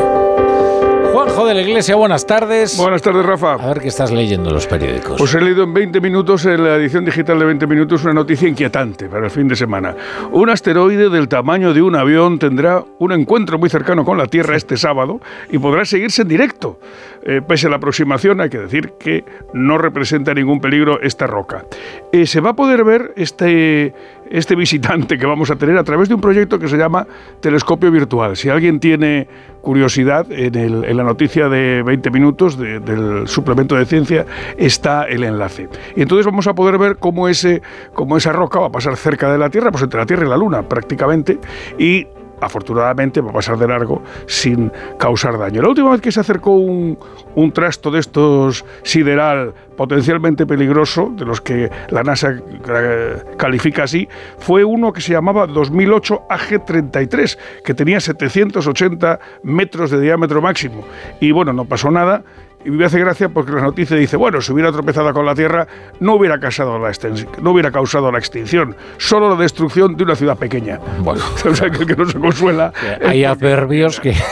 Juanjo 1.12 1.46
de 1.46 1.54
la 1.54 1.62
Iglesia, 1.62 1.96
buenas 1.96 2.28
tardes. 2.28 2.78
Buenas 2.78 3.02
tardes, 3.02 3.26
Rafa. 3.26 3.54
A 3.54 3.68
ver 3.70 3.80
qué 3.80 3.88
estás 3.88 4.12
leyendo 4.12 4.50
en 4.50 4.56
los 4.56 4.68
periódicos. 4.68 5.18
Pues 5.18 5.34
he 5.34 5.40
leído 5.40 5.64
en 5.64 5.74
20 5.74 6.02
minutos, 6.02 6.46
en 6.46 6.64
la 6.64 6.76
edición 6.76 7.06
digital 7.06 7.40
de 7.40 7.46
20 7.46 7.68
minutos, 7.68 8.04
una 8.04 8.14
noticia 8.14 8.50
inquietante 8.50 9.08
para 9.08 9.26
el 9.26 9.32
fin 9.32 9.48
de 9.48 9.56
semana. 9.56 9.96
Un 10.32 10.50
asteroide 10.50 11.10
del 11.10 11.30
tamaño 11.30 11.74
de 11.74 11.82
un 11.82 11.96
avión 11.96 12.38
tendrá 12.38 12.84
un 13.00 13.14
encuentro 13.14 13.58
muy 13.58 13.70
cercano 13.70 14.04
con 14.04 14.18
la 14.18 14.28
Tierra 14.28 14.58
este 14.58 14.76
sábado 14.76 15.22
y 15.50 15.58
podrá 15.58 15.86
seguirse 15.86 16.24
en 16.24 16.28
directo. 16.28 16.80
Eh, 17.28 17.42
pese 17.42 17.66
a 17.66 17.72
la 17.72 17.78
aproximación, 17.78 18.40
hay 18.40 18.50
que 18.50 18.60
decir 18.60 18.94
que 19.00 19.26
no 19.52 19.80
representa 19.80 20.34
ningún 20.34 20.62
peligro 20.62 21.02
esta 21.02 21.26
roca. 21.26 21.66
Eh, 22.12 22.28
se 22.28 22.40
va 22.40 22.52
a 22.52 22.56
poder 22.56 22.84
ver 22.84 23.14
este, 23.16 23.96
este 24.30 24.56
visitante 24.56 25.18
que 25.18 25.26
vamos 25.26 25.50
a 25.50 25.56
tener 25.56 25.76
a 25.78 25.84
través 25.84 26.08
de 26.08 26.14
un 26.14 26.22
proyecto 26.22 26.60
que 26.60 26.68
se 26.68 26.78
llama 26.78 27.08
Telescopio 27.40 27.90
Virtual. 27.90 28.38
Si 28.38 28.50
alguien 28.50 28.80
tiene 28.80 29.28
curiosidad, 29.62 30.28
en, 30.30 30.96
la 30.96 31.04
noticia 31.04 31.50
de 31.50 31.82
20 31.82 32.12
minutos 32.12 32.60
del 32.60 33.28
suplemento 33.28 33.76
de 33.76 33.88
ciencia 33.88 34.26
está 34.56 35.06
el 35.06 35.24
enlace. 35.24 35.68
Y 35.96 36.04
entonces 36.04 36.28
vamos 36.28 36.46
a 36.46 36.54
poder 36.54 36.78
ver 36.78 36.98
cómo, 36.98 37.28
ese, 37.28 37.64
cómo 37.96 38.18
esa 38.18 38.32
roca 38.32 38.60
va 38.60 38.68
a 38.68 38.72
pasar 38.72 38.96
cerca 38.96 39.32
de 39.32 39.40
la 39.40 39.50
Tierra, 39.50 39.72
pues 39.72 39.84
entre 39.84 40.00
la 40.00 40.06
Tierra 40.06 40.28
y 40.28 40.30
la 40.30 40.38
Luna 40.38 40.62
prácticamente, 40.62 41.40
y 41.80 42.06
afortunadamente 42.42 43.22
va 43.22 43.30
a 43.30 43.34
pasar 43.34 43.58
de 43.58 43.68
largo 43.68 44.02
sin 44.28 44.72
causar 44.98 45.38
daño. 45.38 45.62
La 45.62 45.70
última 45.70 45.92
vez 45.92 46.02
que 46.02 46.12
se 46.12 46.20
acercó 46.20 46.52
un, 46.52 46.98
un 47.36 47.52
trasto 47.52 47.92
de 47.92 48.00
estos 48.00 48.66
sideral 48.84 49.54
potencialmente 49.76 50.46
peligroso, 50.46 51.12
de 51.16 51.26
los 51.26 51.42
que 51.42 51.70
la 51.90 52.04
NASA 52.04 52.36
califica 53.38 53.84
así, 53.84 54.08
fue 54.40 54.64
uno 54.64 54.94
que 54.94 55.02
se 55.02 55.14
llamaba 55.14 55.48
2008 55.48 56.24
AG33, 56.30 57.38
que 57.64 57.74
tenía 57.74 58.00
780 58.00 59.20
metros 59.44 59.92
de 59.92 60.00
diámetro 60.00 60.42
máximo. 60.42 60.86
Y 61.20 61.32
bueno, 61.32 61.54
no 61.54 61.66
pasó 61.66 61.92
nada 61.92 62.24
y 62.66 62.72
me 62.72 62.84
hace 62.84 63.00
gracia 63.00 63.30
porque 63.30 63.52
la 63.52 63.62
noticia 63.62 63.96
dice, 63.96 64.18
bueno, 64.18 64.42
si 64.42 64.52
hubiera 64.52 64.72
tropezado 64.72 65.14
con 65.14 65.26
la 65.26 65.36
Tierra, 65.36 65.68
no 66.00 66.16
hubiera, 66.16 66.40
causado 66.40 66.80
la 66.80 66.92
no 67.42 67.52
hubiera 67.52 67.72
causado 67.72 68.12
la 68.12 68.18
extinción, 68.18 68.76
solo 68.98 69.30
la 69.30 69.36
destrucción 69.36 69.96
de 69.96 70.04
una 70.04 70.16
ciudad 70.16 70.36
pequeña. 70.36 70.80
Bueno, 71.00 71.24
o 71.46 71.56
sea, 71.56 71.70
que 71.70 71.84
el 71.84 71.88
que 71.88 71.96
no 71.96 72.06
se 72.06 72.20
consuela... 72.20 72.74
Hay 73.06 73.24
adverbios 73.24 74.00
que... 74.00 74.14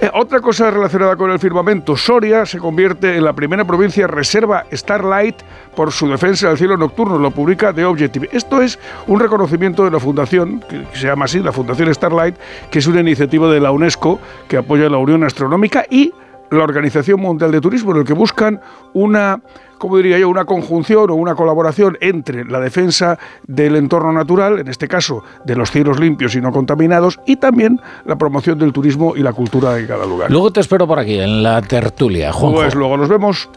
Eh, 0.00 0.10
otra 0.14 0.40
cosa 0.40 0.70
relacionada 0.70 1.14
con 1.14 1.30
el 1.30 1.38
firmamento, 1.38 1.96
Soria 1.96 2.46
se 2.46 2.58
convierte 2.58 3.16
en 3.16 3.24
la 3.24 3.32
primera 3.32 3.64
provincia 3.64 4.06
reserva 4.06 4.64
Starlight 4.72 5.36
por 5.76 5.92
su 5.92 6.08
defensa 6.08 6.48
del 6.48 6.56
cielo 6.56 6.76
nocturno, 6.76 7.18
lo 7.18 7.30
publica 7.30 7.72
The 7.72 7.84
Objective. 7.84 8.28
Esto 8.32 8.62
es 8.62 8.78
un 9.06 9.20
reconocimiento 9.20 9.84
de 9.84 9.90
la 9.90 10.00
fundación, 10.00 10.60
que 10.68 10.84
se 10.94 11.06
llama 11.06 11.26
así, 11.26 11.40
la 11.40 11.52
Fundación 11.52 11.94
Starlight, 11.94 12.36
que 12.70 12.78
es 12.78 12.86
una 12.86 13.00
iniciativa 13.00 13.50
de 13.52 13.60
la 13.60 13.70
UNESCO 13.70 14.20
que 14.48 14.56
apoya 14.56 14.88
la 14.88 14.98
Unión 14.98 15.22
Astronómica 15.22 15.84
y 15.90 16.12
la 16.50 16.64
Organización 16.64 17.20
Mundial 17.20 17.52
de 17.52 17.60
Turismo, 17.60 17.92
en 17.92 17.98
el 17.98 18.04
que 18.04 18.12
buscan 18.12 18.60
una, 18.92 19.40
como 19.78 19.96
diría 19.96 20.18
yo, 20.18 20.28
una 20.28 20.44
conjunción 20.44 21.10
o 21.10 21.14
una 21.14 21.34
colaboración 21.34 21.96
entre 22.00 22.44
la 22.44 22.60
defensa 22.60 23.18
del 23.46 23.76
entorno 23.76 24.12
natural, 24.12 24.58
en 24.58 24.68
este 24.68 24.88
caso 24.88 25.22
de 25.44 25.56
los 25.56 25.70
cielos 25.70 26.00
limpios 26.00 26.34
y 26.34 26.40
no 26.40 26.52
contaminados, 26.52 27.20
y 27.26 27.36
también 27.36 27.80
la 28.04 28.16
promoción 28.16 28.58
del 28.58 28.72
turismo 28.72 29.14
y 29.16 29.22
la 29.22 29.32
cultura 29.32 29.74
de 29.74 29.86
cada 29.86 30.06
lugar. 30.06 30.30
Luego 30.30 30.52
te 30.52 30.60
espero 30.60 30.86
por 30.86 30.98
aquí, 30.98 31.18
en 31.18 31.42
la 31.42 31.62
tertulia. 31.62 32.32
Juanjo. 32.32 32.60
Pues 32.60 32.74
luego 32.74 32.96
nos 32.96 33.08
vemos. 33.08 33.48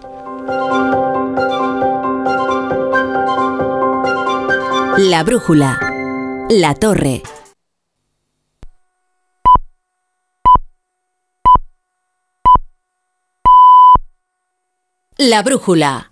La 4.98 5.24
brújula. 5.24 5.80
La 6.50 6.76
torre. 6.76 7.24
La 15.30 15.42
brújula. 15.42 16.12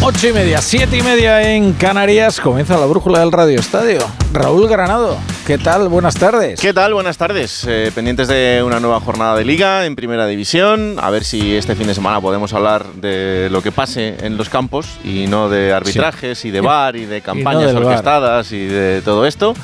Ocho 0.00 0.28
y 0.28 0.32
media, 0.32 0.62
siete 0.62 0.96
y 0.96 1.02
media 1.02 1.52
en 1.52 1.72
Canarias. 1.72 2.40
Comienza 2.40 2.78
la 2.78 2.86
brújula 2.86 3.18
del 3.18 3.32
Radio 3.32 3.58
Estadio. 3.58 3.98
Raúl 4.32 4.68
Granado, 4.68 5.18
¿qué 5.44 5.58
tal? 5.58 5.88
Buenas 5.88 6.14
tardes. 6.14 6.60
¿Qué 6.60 6.72
tal? 6.72 6.94
Buenas 6.94 7.18
tardes. 7.18 7.64
Eh, 7.66 7.90
pendientes 7.92 8.28
de 8.28 8.62
una 8.64 8.78
nueva 8.78 9.00
jornada 9.00 9.34
de 9.34 9.44
liga 9.44 9.86
en 9.86 9.96
Primera 9.96 10.28
División. 10.28 10.94
A 11.00 11.10
ver 11.10 11.24
si 11.24 11.56
este 11.56 11.74
fin 11.74 11.88
de 11.88 11.96
semana 11.96 12.20
podemos 12.20 12.52
hablar 12.52 12.86
de 12.94 13.48
lo 13.50 13.60
que 13.60 13.72
pase 13.72 14.14
en 14.20 14.36
los 14.36 14.48
campos 14.48 14.86
y 15.02 15.26
no 15.26 15.48
de 15.48 15.72
arbitrajes 15.72 16.44
y 16.44 16.52
de 16.52 16.60
bar 16.60 16.94
y 16.94 17.06
de 17.06 17.22
campañas 17.22 17.74
orquestadas 17.74 18.52
y 18.52 18.66
de 18.66 19.02
todo 19.04 19.26
esto. 19.26 19.54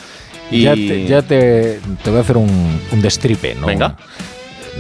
Y... 0.51 0.63
Ya, 0.63 0.75
te, 0.75 1.07
ya 1.07 1.23
te, 1.23 1.81
te 2.03 2.11
voy 2.11 2.19
a 2.19 2.23
hacer 2.23 2.39
un, 2.39 2.81
un 2.91 3.01
destripe, 3.01 3.55
¿no? 3.55 3.69
Venga. 3.69 3.97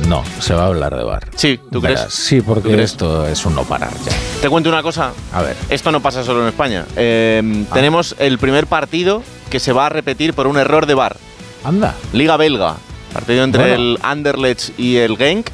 No, 0.08 0.22
se 0.40 0.54
va 0.54 0.64
a 0.64 0.66
hablar 0.66 0.96
de 0.96 1.04
bar. 1.04 1.28
Sí, 1.36 1.58
¿tú 1.70 1.80
Verás, 1.80 2.00
crees? 2.02 2.14
Sí, 2.14 2.40
porque 2.40 2.80
esto 2.82 3.26
es 3.26 3.44
un 3.44 3.54
no 3.54 3.64
parar 3.64 3.92
ya. 4.04 4.12
Te 4.40 4.48
cuento 4.48 4.68
una 4.70 4.82
cosa. 4.82 5.12
A 5.32 5.42
ver. 5.42 5.56
Esto 5.68 5.90
no 5.92 6.00
pasa 6.00 6.22
solo 6.24 6.42
en 6.42 6.48
España. 6.48 6.86
Eh, 6.96 7.64
Tenemos 7.72 8.14
el 8.18 8.38
primer 8.38 8.66
partido 8.66 9.22
que 9.50 9.60
se 9.60 9.72
va 9.72 9.86
a 9.86 9.88
repetir 9.88 10.32
por 10.34 10.46
un 10.46 10.56
error 10.58 10.86
de 10.86 10.94
bar. 10.94 11.16
Anda. 11.64 11.94
Liga 12.12 12.36
belga. 12.36 12.76
Partido 13.12 13.42
entre 13.44 13.62
Bueno. 13.62 13.74
el 13.74 13.98
Anderlecht 14.02 14.78
y 14.78 14.96
el 14.96 15.16
Genk, 15.16 15.48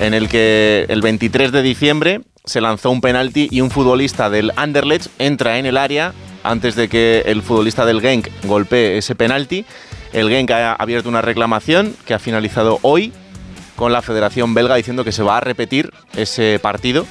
en 0.00 0.14
el 0.14 0.28
que 0.28 0.86
el 0.88 1.02
23 1.02 1.50
de 1.50 1.62
diciembre 1.62 2.20
se 2.44 2.60
lanzó 2.60 2.90
un 2.90 3.00
penalti 3.00 3.48
y 3.50 3.60
un 3.60 3.70
futbolista 3.70 4.30
del 4.30 4.52
Anderlecht 4.56 5.08
entra 5.18 5.58
en 5.58 5.66
el 5.66 5.76
área 5.76 6.12
antes 6.44 6.74
de 6.76 6.88
que 6.88 7.22
el 7.26 7.42
futbolista 7.42 7.84
del 7.84 8.00
Genk 8.00 8.28
golpee 8.44 8.98
ese 8.98 9.14
penalti. 9.16 9.64
El 10.12 10.28
Genk 10.28 10.50
ha 10.52 10.72
abierto 10.74 11.08
una 11.08 11.22
reclamación 11.22 11.94
que 12.06 12.14
ha 12.14 12.18
finalizado 12.18 12.78
hoy 12.82 13.12
con 13.82 13.90
la 13.90 14.00
Federación 14.00 14.54
Belga 14.54 14.76
diciendo 14.76 15.02
que 15.02 15.10
se 15.10 15.24
va 15.24 15.38
a 15.38 15.40
repetir 15.40 15.92
ese 16.14 16.60
partido. 16.62 17.04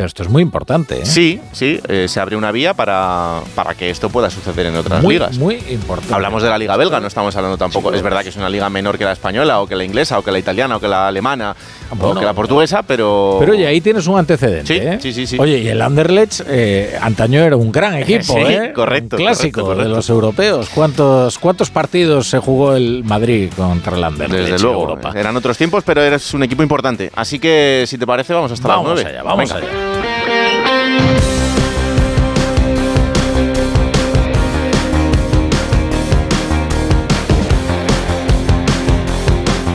Pero 0.00 0.06
esto 0.06 0.22
es 0.22 0.30
muy 0.30 0.40
importante, 0.40 1.00
¿eh? 1.00 1.04
Sí, 1.04 1.38
sí, 1.52 1.78
eh, 1.86 2.06
se 2.08 2.20
abre 2.20 2.34
una 2.34 2.50
vía 2.52 2.72
para, 2.72 3.40
para 3.54 3.74
que 3.74 3.90
esto 3.90 4.08
pueda 4.08 4.30
suceder 4.30 4.64
en 4.64 4.76
otras 4.76 5.02
muy, 5.02 5.16
ligas. 5.16 5.36
Muy 5.36 5.56
importante. 5.68 6.14
Hablamos 6.14 6.42
de 6.42 6.48
la 6.48 6.56
liga 6.56 6.74
belga, 6.78 7.00
no 7.00 7.06
estamos 7.06 7.36
hablando 7.36 7.58
tampoco. 7.58 7.92
es 7.92 8.00
verdad 8.00 8.22
que 8.22 8.30
es 8.30 8.36
una 8.36 8.48
liga 8.48 8.70
menor 8.70 8.96
que 8.96 9.04
la 9.04 9.12
española, 9.12 9.60
o 9.60 9.66
que 9.66 9.76
la 9.76 9.84
inglesa, 9.84 10.18
o 10.18 10.22
que 10.22 10.32
la 10.32 10.38
italiana, 10.38 10.76
o 10.76 10.80
que 10.80 10.88
la 10.88 11.06
alemana, 11.06 11.54
o 11.90 11.96
bueno. 11.96 12.18
que 12.18 12.24
la 12.24 12.32
portuguesa, 12.32 12.82
pero. 12.82 13.36
Pero 13.40 13.52
oye, 13.52 13.66
ahí 13.66 13.82
tienes 13.82 14.06
un 14.06 14.18
antecedente, 14.18 14.66
Sí, 14.66 14.80
¿eh? 14.82 14.98
sí, 15.02 15.12
sí, 15.12 15.26
sí. 15.26 15.36
Oye, 15.38 15.58
y 15.58 15.68
el 15.68 15.82
Anderlecht 15.82 16.40
eh, 16.46 16.96
antaño 16.98 17.40
era 17.42 17.56
un 17.56 17.70
gran 17.70 17.94
equipo, 17.96 18.22
Sí, 18.22 18.38
¿eh? 18.38 18.72
correcto, 18.74 19.16
Un 19.16 19.22
clásico 19.22 19.60
correcto, 19.60 19.64
correcto. 19.66 19.88
de 19.90 19.94
los 19.96 20.08
europeos. 20.08 20.70
¿Cuántos, 20.74 21.38
¿Cuántos 21.38 21.68
partidos 21.70 22.26
se 22.26 22.38
jugó 22.38 22.74
el 22.74 23.04
Madrid 23.04 23.50
contra 23.54 23.98
el 23.98 24.04
Anderlecht? 24.04 24.40
Desde 24.44 24.56
en 24.56 24.62
luego, 24.62 24.80
Europa? 24.80 25.12
eran 25.14 25.36
otros 25.36 25.58
tiempos, 25.58 25.84
pero 25.84 26.00
eres 26.00 26.32
un 26.32 26.42
equipo 26.42 26.62
importante. 26.62 27.10
Así 27.14 27.38
que, 27.38 27.84
si 27.86 27.98
te 27.98 28.06
parece, 28.06 28.32
vamos 28.32 28.50
hasta 28.52 28.66
Vamos 28.66 28.94
las 28.94 29.02
9. 29.04 29.10
allá, 29.10 29.22
vamos 29.22 29.52
allá. 29.52 29.89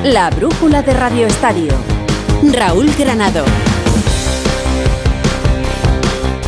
La 0.06 0.30
brújula 0.30 0.84
de 0.84 0.94
Radio 0.94 1.26
Estadio. 1.26 1.73
Raúl 2.53 2.91
Granado. 2.95 3.44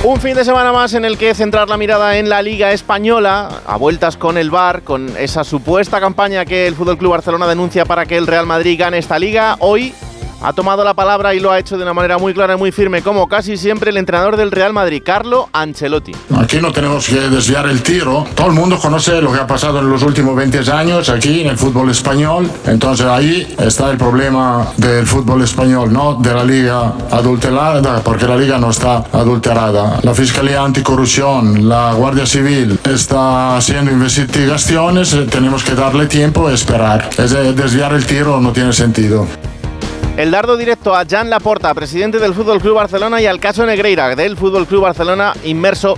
Un 0.04 0.22
fin 0.22 0.36
de 0.36 0.46
semana 0.46 0.72
más 0.72 0.94
en 0.94 1.06
el 1.06 1.18
que 1.18 1.34
centrar 1.34 1.68
la 1.68 1.76
mirada 1.76 2.18
en 2.18 2.30
la 2.30 2.44
Liga 2.44 2.72
Española, 2.72 3.64
a 3.66 3.78
vueltas 3.78 4.16
con 4.16 4.38
el 4.38 4.52
VAR, 4.52 4.84
con 4.84 5.12
esa 5.18 5.44
supuesta 5.44 6.00
campaña 6.00 6.46
que 6.46 6.68
el 6.68 6.76
Fútbol 6.76 7.00
Club 7.00 7.14
Barcelona 7.14 7.48
denuncia 7.48 7.84
para 7.84 8.06
que 8.06 8.16
el 8.16 8.28
Real 8.28 8.46
Madrid 8.46 8.80
gane 8.80 9.00
esta 9.00 9.18
liga. 9.18 9.56
Hoy 9.58 9.92
ha 10.42 10.54
tomado 10.54 10.84
la 10.84 10.94
palabra 10.94 11.34
y 11.34 11.40
lo 11.40 11.52
ha 11.52 11.60
hecho 11.60 11.78
de 11.78 11.84
una 11.84 11.94
manera 11.94 12.18
muy 12.18 12.34
clara 12.34 12.54
y 12.54 12.58
muy 12.58 12.72
firme, 12.72 13.02
como 13.02 13.28
casi 13.28 13.58
siempre 13.58 13.90
el 13.90 13.98
entrenador 13.98 14.38
del 14.38 14.52
Real 14.52 14.72
Madrid, 14.74 15.02
Carlo 15.04 15.50
Ancelotti. 15.52 16.14
Aquí 16.38 16.60
no 16.62 16.72
tenemos 16.72 17.08
que 17.08 17.16
desviar 17.30 17.68
el 17.68 17.82
tiro. 17.82 18.26
Todo 18.36 18.48
el 18.48 18.54
mundo 18.54 18.78
conoce 18.80 19.22
lo 19.22 19.32
que 19.34 19.40
ha 19.40 19.48
pasado 19.48 19.80
en 19.80 19.90
los 19.90 20.04
últimos 20.04 20.36
20 20.36 20.60
años 20.72 21.10
aquí 21.10 21.42
en 21.42 21.48
el 21.48 21.58
fútbol 21.58 21.90
español. 21.90 22.50
Entonces 22.66 23.06
ahí 23.08 23.56
está 23.60 23.90
el 23.90 23.98
problema 23.98 24.68
del 24.78 25.06
fútbol 25.08 25.42
español, 25.42 25.92
no 25.92 26.16
de 26.16 26.34
la 26.34 26.44
liga 26.44 26.94
adulterada, 27.12 28.02
porque 28.04 28.26
la 28.28 28.38
liga 28.38 28.58
no 28.58 28.70
está 28.70 29.04
adulterada. 29.12 30.00
La 30.04 30.14
Fiscalía 30.14 30.62
Anticorrupción, 30.64 31.68
la 31.68 31.94
Guardia 31.94 32.26
Civil 32.26 32.80
está 32.90 33.58
haciendo 33.58 33.92
investigaciones. 33.92 35.16
Tenemos 35.30 35.64
que 35.64 35.74
darle 35.74 36.06
tiempo 36.06 36.50
y 36.50 36.54
esperar. 36.54 37.10
Es 37.18 37.32
de- 37.32 37.54
desviar 37.54 37.94
el 37.94 38.06
tiro 38.06 38.40
no 38.40 38.52
tiene 38.54 38.72
sentido. 38.74 39.26
El 40.18 40.32
dardo 40.32 40.58
directo 40.58 40.96
a 40.96 41.06
Jan 41.08 41.30
Laporta, 41.30 41.72
presidente 41.76 42.18
del 42.18 42.34
Fútbol 42.34 42.60
Club 42.60 42.74
Barcelona, 42.74 43.22
y 43.22 43.28
al 43.28 43.40
caso 43.40 43.68
Negreira 43.68 44.16
del 44.16 44.36
Fútbol 44.36 44.66
Club 44.66 44.82
Barcelona, 44.82 45.36
inmerso 45.44 45.96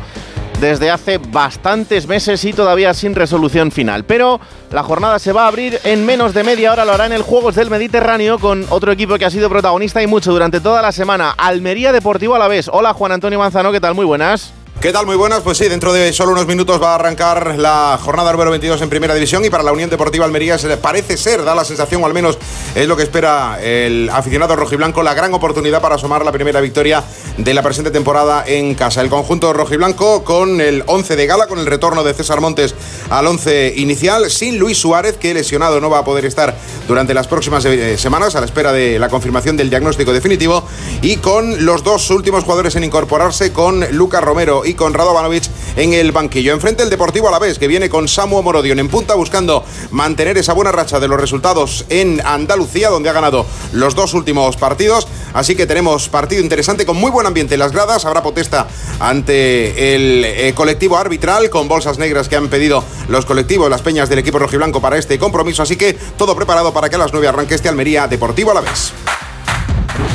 desde 0.59 0.91
hace 0.91 1.19
bastantes 1.19 2.05
meses 2.05 2.43
y 2.43 2.51
todavía 2.51 2.93
sin 2.93 3.15
resolución 3.15 3.71
final. 3.71 4.03
Pero 4.03 4.41
la 4.71 4.83
jornada 4.83 5.19
se 5.19 5.31
va 5.31 5.45
a 5.45 5.47
abrir 5.47 5.79
en 5.85 6.05
menos 6.05 6.33
de 6.33 6.43
media 6.43 6.73
hora, 6.73 6.83
lo 6.83 6.91
hará 6.91 7.05
en 7.05 7.13
el 7.13 7.21
Juegos 7.21 7.55
del 7.55 7.69
Mediterráneo 7.69 8.39
con 8.39 8.65
otro 8.69 8.91
equipo 8.91 9.17
que 9.17 9.23
ha 9.23 9.29
sido 9.29 9.49
protagonista 9.49 10.03
y 10.03 10.07
mucho 10.07 10.33
durante 10.33 10.59
toda 10.59 10.81
la 10.81 10.91
semana, 10.91 11.33
Almería 11.37 11.93
Deportivo 11.93 12.35
a 12.35 12.39
la 12.39 12.49
vez. 12.49 12.69
Hola 12.69 12.93
Juan 12.93 13.13
Antonio 13.13 13.39
Manzano, 13.39 13.71
¿qué 13.71 13.79
tal? 13.79 13.95
Muy 13.95 14.05
buenas. 14.05 14.51
¿Qué 14.81 14.93
tal? 14.93 15.05
Muy 15.05 15.17
buenas. 15.17 15.41
Pues 15.41 15.57
sí, 15.57 15.67
dentro 15.67 15.91
de 15.91 16.13
solo 16.13 16.31
unos 16.31 16.47
minutos 16.47 16.81
va 16.81 16.93
a 16.93 16.95
arrancar 16.95 17.57
la 17.57 17.99
jornada 18.01 18.31
número 18.31 18.49
22 18.51 18.81
en 18.81 18.87
Primera 18.87 19.13
División 19.13 19.43
y 19.43 19.49
para 19.49 19.61
la 19.61 19.73
Unión 19.73 19.89
Deportiva 19.89 20.23
Almería 20.23 20.57
parece 20.81 21.17
ser, 21.17 21.43
da 21.43 21.53
la 21.53 21.65
sensación, 21.65 22.01
o 22.01 22.05
al 22.05 22.13
menos 22.13 22.37
es 22.73 22.87
lo 22.87 22.95
que 22.95 23.03
espera 23.03 23.59
el 23.61 24.09
aficionado 24.09 24.55
rojiblanco, 24.55 25.03
la 25.03 25.13
gran 25.13 25.33
oportunidad 25.33 25.81
para 25.81 25.95
asomar 25.95 26.23
la 26.23 26.31
primera 26.31 26.61
victoria 26.61 27.03
de 27.37 27.53
la 27.53 27.61
presente 27.61 27.91
temporada 27.91 28.45
en 28.47 28.73
casa. 28.73 29.01
El 29.01 29.09
conjunto 29.09 29.51
rojiblanco 29.51 30.23
con 30.23 30.61
el 30.61 30.85
11 30.85 31.17
de 31.17 31.27
gala, 31.27 31.47
con 31.47 31.59
el 31.59 31.65
retorno 31.65 32.05
de 32.05 32.13
César 32.13 32.39
Montes 32.39 32.73
al 33.09 33.27
11 33.27 33.73
inicial, 33.75 34.31
sin 34.31 34.59
Luis 34.59 34.77
Suárez, 34.77 35.17
que 35.17 35.33
lesionado 35.33 35.81
no 35.81 35.89
va 35.89 35.99
a 35.99 36.03
poder 36.05 36.23
estar 36.23 36.55
durante 36.87 37.13
las 37.13 37.27
próximas 37.27 37.65
eh, 37.65 37.97
semanas 37.97 38.35
a 38.35 38.39
la 38.39 38.45
espera 38.45 38.71
de 38.71 38.97
la 38.97 39.09
confirmación 39.09 39.57
del 39.57 39.69
diagnóstico 39.69 40.13
definitivo 40.13 40.63
y 41.01 41.17
con 41.17 41.65
los 41.65 41.83
dos 41.83 42.09
últimos 42.11 42.45
jugadores 42.45 42.77
en 42.77 42.85
incorporarse, 42.85 43.51
con 43.51 43.85
Lucas 43.91 44.23
Romero 44.23 44.63
y 44.69 44.73
con 44.75 44.93
Radovanovic 44.93 45.43
en 45.75 45.93
el 45.93 46.11
banquillo. 46.11 46.53
Enfrente 46.53 46.83
el 46.83 46.89
Deportivo 46.89 47.27
Alavés, 47.27 47.59
que 47.59 47.67
viene 47.67 47.89
con 47.89 48.07
Samu 48.07 48.41
Morodion 48.41 48.79
en 48.79 48.87
punta 48.87 49.15
buscando 49.15 49.65
mantener 49.91 50.37
esa 50.37 50.53
buena 50.53 50.71
racha 50.71 50.99
de 50.99 51.07
los 51.07 51.19
resultados 51.19 51.85
en 51.89 52.21
Andalucía, 52.25 52.89
donde 52.89 53.09
ha 53.09 53.13
ganado 53.13 53.45
los 53.73 53.95
dos 53.95 54.13
últimos 54.13 54.57
partidos. 54.57 55.07
Así 55.33 55.55
que 55.55 55.65
tenemos 55.65 56.09
partido 56.09 56.41
interesante 56.41 56.85
con 56.85 56.97
muy 56.97 57.11
buen 57.11 57.27
ambiente 57.27 57.55
en 57.55 57.59
las 57.59 57.71
gradas. 57.71 58.05
Habrá 58.05 58.21
protesta 58.21 58.67
ante 58.99 59.95
el 59.95 60.25
eh, 60.25 60.53
colectivo 60.55 60.97
arbitral 60.97 61.49
con 61.49 61.67
bolsas 61.67 61.97
negras 61.97 62.29
que 62.29 62.35
han 62.35 62.49
pedido 62.49 62.83
los 63.07 63.25
colectivos, 63.25 63.69
las 63.69 63.81
peñas 63.81 64.09
del 64.09 64.19
equipo 64.19 64.39
rojiblanco 64.39 64.81
para 64.81 64.97
este 64.97 65.17
compromiso. 65.19 65.63
Así 65.63 65.75
que 65.75 65.93
todo 65.93 66.35
preparado 66.35 66.73
para 66.73 66.89
que 66.89 66.95
a 66.95 66.99
las 66.99 67.11
9 67.11 67.27
arranque 67.27 67.55
este 67.55 67.69
Almería 67.69 68.07
Deportivo 68.07 68.51
Alavés. 68.51 68.93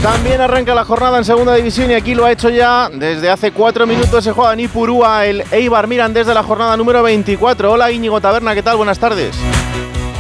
También 0.04 0.38
arranca 0.42 0.74
la 0.74 0.84
jornada 0.84 1.16
en 1.16 1.24
segunda 1.24 1.54
división 1.54 1.90
y 1.90 1.94
aquí 1.94 2.14
lo 2.14 2.26
ha 2.26 2.30
hecho 2.30 2.50
ya 2.50 2.90
desde 2.92 3.30
hace 3.30 3.52
cuatro 3.52 3.86
minutos. 3.86 4.22
Se 4.22 4.32
juega 4.32 4.52
en 4.52 4.60
Ipurúa 4.60 5.24
el 5.24 5.42
Eibar 5.50 5.86
Miran 5.86 6.12
desde 6.12 6.34
la 6.34 6.42
jornada 6.42 6.76
número 6.76 7.02
24. 7.02 7.72
Hola 7.72 7.90
Íñigo 7.90 8.20
Taberna, 8.20 8.54
¿qué 8.54 8.62
tal? 8.62 8.76
Buenas 8.76 8.98
tardes. 8.98 9.34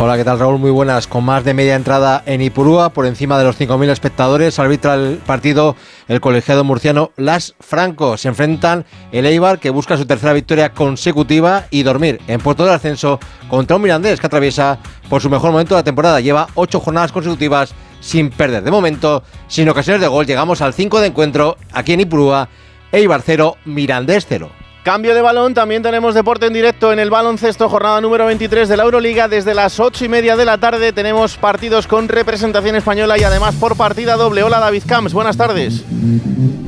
Hola, 0.00 0.16
¿qué 0.16 0.24
tal 0.24 0.38
Raúl? 0.38 0.58
Muy 0.58 0.70
buenas. 0.70 1.06
Con 1.06 1.24
más 1.24 1.44
de 1.44 1.52
media 1.52 1.74
entrada 1.74 2.22
en 2.24 2.40
Ipurúa, 2.40 2.88
por 2.88 3.04
encima 3.04 3.38
de 3.38 3.44
los 3.44 3.60
5.000 3.60 3.90
espectadores, 3.90 4.58
arbitra 4.58 4.94
el 4.94 5.18
partido 5.18 5.76
el 6.08 6.20
colegiado 6.22 6.64
murciano 6.64 7.12
Las 7.16 7.54
Franco. 7.60 8.16
Se 8.16 8.28
enfrentan 8.28 8.86
el 9.12 9.26
Eibar, 9.26 9.60
que 9.60 9.68
busca 9.68 9.98
su 9.98 10.06
tercera 10.06 10.32
victoria 10.32 10.70
consecutiva, 10.70 11.66
y 11.70 11.82
dormir 11.82 12.22
en 12.26 12.40
puerto 12.40 12.64
del 12.64 12.74
ascenso 12.74 13.20
contra 13.48 13.76
un 13.76 13.82
Mirandés 13.82 14.18
que 14.18 14.26
atraviesa 14.26 14.78
por 15.10 15.20
su 15.20 15.28
mejor 15.28 15.52
momento 15.52 15.74
de 15.74 15.80
la 15.80 15.84
temporada. 15.84 16.20
Lleva 16.20 16.48
ocho 16.54 16.80
jornadas 16.80 17.12
consecutivas 17.12 17.74
sin 18.04 18.28
perder. 18.30 18.62
De 18.62 18.70
momento, 18.70 19.22
sin 19.48 19.68
ocasiones 19.68 20.00
de 20.00 20.08
gol, 20.08 20.26
llegamos 20.26 20.60
al 20.60 20.74
5 20.74 21.00
de 21.00 21.06
encuentro 21.06 21.56
aquí 21.72 21.94
en 21.94 22.00
Ipurúa. 22.00 22.48
Eibar 22.92 23.22
0, 23.24 23.56
Mirandés 23.64 24.26
0. 24.28 24.50
Cambio 24.84 25.14
de 25.14 25.22
balón, 25.22 25.54
también 25.54 25.82
tenemos 25.82 26.14
deporte 26.14 26.44
en 26.44 26.52
directo 26.52 26.92
en 26.92 26.98
el 26.98 27.08
baloncesto, 27.08 27.70
jornada 27.70 28.02
número 28.02 28.26
23 28.26 28.68
de 28.68 28.76
la 28.76 28.82
Euroliga. 28.82 29.28
Desde 29.28 29.54
las 29.54 29.80
8 29.80 30.04
y 30.04 30.08
media 30.10 30.36
de 30.36 30.44
la 30.44 30.58
tarde 30.58 30.92
tenemos 30.92 31.38
partidos 31.38 31.86
con 31.86 32.06
representación 32.06 32.76
española 32.76 33.16
y 33.16 33.24
además 33.24 33.54
por 33.54 33.78
partida 33.78 34.16
doble. 34.16 34.42
Hola 34.42 34.60
David 34.60 34.82
Camps, 34.86 35.14
buenas 35.14 35.38
tardes. 35.38 35.82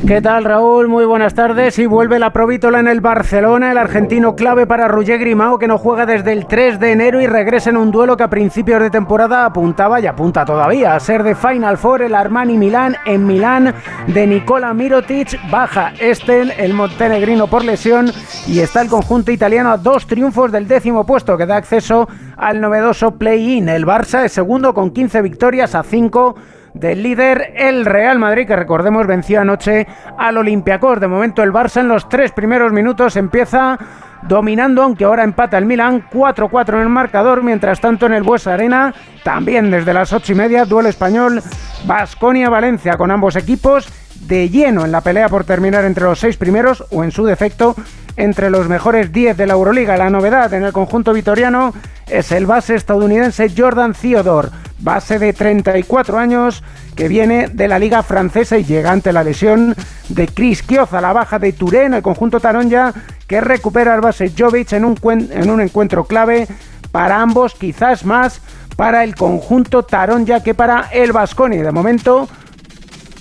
¿Qué 0.06 0.22
tal 0.22 0.44
Raúl? 0.44 0.86
Muy 0.86 1.04
buenas 1.04 1.34
tardes. 1.34 1.78
Y 1.80 1.86
vuelve 1.86 2.20
la 2.20 2.32
provítola 2.32 2.78
en 2.78 2.86
el 2.86 3.00
Barcelona, 3.00 3.72
el 3.72 3.76
argentino 3.76 4.36
clave 4.36 4.64
para 4.64 4.86
Roger 4.86 5.18
Grimao, 5.18 5.58
que 5.58 5.66
no 5.66 5.78
juega 5.78 6.06
desde 6.06 6.32
el 6.32 6.46
3 6.46 6.78
de 6.78 6.92
enero 6.92 7.20
y 7.20 7.26
regresa 7.26 7.70
en 7.70 7.76
un 7.76 7.90
duelo 7.90 8.16
que 8.16 8.22
a 8.22 8.30
principios 8.30 8.80
de 8.80 8.88
temporada 8.88 9.44
apuntaba 9.44 10.00
y 10.00 10.06
apunta 10.06 10.44
todavía 10.44 10.94
a 10.94 11.00
ser 11.00 11.24
de 11.24 11.34
Final 11.34 11.76
Four 11.76 12.02
el 12.02 12.14
Armani 12.14 12.56
Milán 12.56 12.96
en 13.04 13.26
Milán 13.26 13.74
de 14.06 14.26
Nicola 14.28 14.72
Mirotic. 14.72 15.40
Baja 15.50 15.92
Estel, 15.98 16.52
el 16.52 16.72
montenegrino 16.72 17.48
por 17.48 17.64
lesión, 17.64 18.05
y 18.46 18.60
está 18.60 18.80
el 18.80 18.88
conjunto 18.88 19.32
italiano 19.32 19.70
a 19.70 19.76
dos 19.76 20.06
triunfos 20.06 20.52
del 20.52 20.68
décimo 20.68 21.04
puesto 21.04 21.36
que 21.36 21.46
da 21.46 21.56
acceso 21.56 22.08
al 22.36 22.60
novedoso 22.60 23.12
play-in. 23.12 23.68
El 23.68 23.86
Barça 23.86 24.24
es 24.24 24.32
segundo 24.32 24.74
con 24.74 24.90
15 24.90 25.22
victorias 25.22 25.74
a 25.74 25.82
5 25.82 26.36
del 26.74 27.02
líder 27.02 27.52
el 27.56 27.86
Real 27.86 28.18
Madrid, 28.18 28.46
que 28.46 28.56
recordemos 28.56 29.06
venció 29.06 29.40
anoche 29.40 29.86
al 30.18 30.36
Olympiacos. 30.36 31.00
De 31.00 31.08
momento 31.08 31.42
el 31.42 31.52
Barça 31.52 31.80
en 31.80 31.88
los 31.88 32.08
tres 32.08 32.32
primeros 32.32 32.72
minutos 32.72 33.16
empieza 33.16 33.78
dominando, 34.22 34.82
aunque 34.82 35.04
ahora 35.04 35.24
empata 35.24 35.58
el 35.58 35.66
Milan 35.66 36.04
4-4 36.10 36.74
en 36.74 36.80
el 36.80 36.88
marcador. 36.88 37.42
Mientras 37.42 37.80
tanto 37.80 38.06
en 38.06 38.14
el 38.14 38.22
Buesa 38.22 38.54
Arena, 38.54 38.94
también 39.24 39.70
desde 39.70 39.94
las 39.94 40.12
ocho 40.12 40.32
y 40.32 40.36
media, 40.36 40.64
duelo 40.64 40.88
español 40.88 41.42
Basconia-Valencia 41.86 42.96
con 42.96 43.10
ambos 43.10 43.36
equipos 43.36 43.88
de 44.26 44.48
lleno 44.48 44.84
en 44.84 44.92
la 44.92 45.00
pelea 45.00 45.28
por 45.28 45.44
terminar 45.44 45.84
entre 45.84 46.04
los 46.04 46.18
seis 46.18 46.36
primeros 46.36 46.84
o 46.90 47.04
en 47.04 47.10
su 47.10 47.24
defecto 47.24 47.76
entre 48.16 48.50
los 48.50 48.68
mejores 48.68 49.12
10 49.12 49.36
de 49.36 49.46
la 49.46 49.54
Euroliga. 49.54 49.96
La 49.96 50.10
novedad 50.10 50.52
en 50.54 50.64
el 50.64 50.72
conjunto 50.72 51.12
vitoriano 51.12 51.74
es 52.08 52.32
el 52.32 52.46
base 52.46 52.74
estadounidense 52.74 53.50
Jordan 53.54 53.92
Theodore, 53.92 54.48
base 54.78 55.18
de 55.18 55.32
34 55.32 56.18
años 56.18 56.62
que 56.94 57.08
viene 57.08 57.48
de 57.48 57.68
la 57.68 57.78
liga 57.78 58.02
francesa 58.02 58.56
y 58.56 58.64
llega 58.64 58.90
ante 58.90 59.12
la 59.12 59.22
lesión 59.22 59.74
de 60.08 60.28
Chris 60.28 60.62
Kioza, 60.62 61.00
la 61.00 61.12
baja 61.12 61.38
de 61.38 61.52
Turén, 61.52 61.94
el 61.94 62.02
conjunto 62.02 62.40
Taronja 62.40 62.94
que 63.26 63.40
recupera 63.40 63.94
al 63.94 64.00
base 64.00 64.32
Jovic 64.36 64.72
en 64.72 64.84
un, 64.84 64.98
en 65.30 65.50
un 65.50 65.60
encuentro 65.60 66.04
clave 66.04 66.46
para 66.90 67.20
ambos, 67.20 67.54
quizás 67.54 68.04
más 68.04 68.40
para 68.76 69.04
el 69.04 69.14
conjunto 69.14 69.82
Taronja 69.82 70.42
que 70.42 70.54
para 70.54 70.88
el 70.92 71.12
Vasconi. 71.12 71.58
De 71.58 71.72
momento 71.72 72.28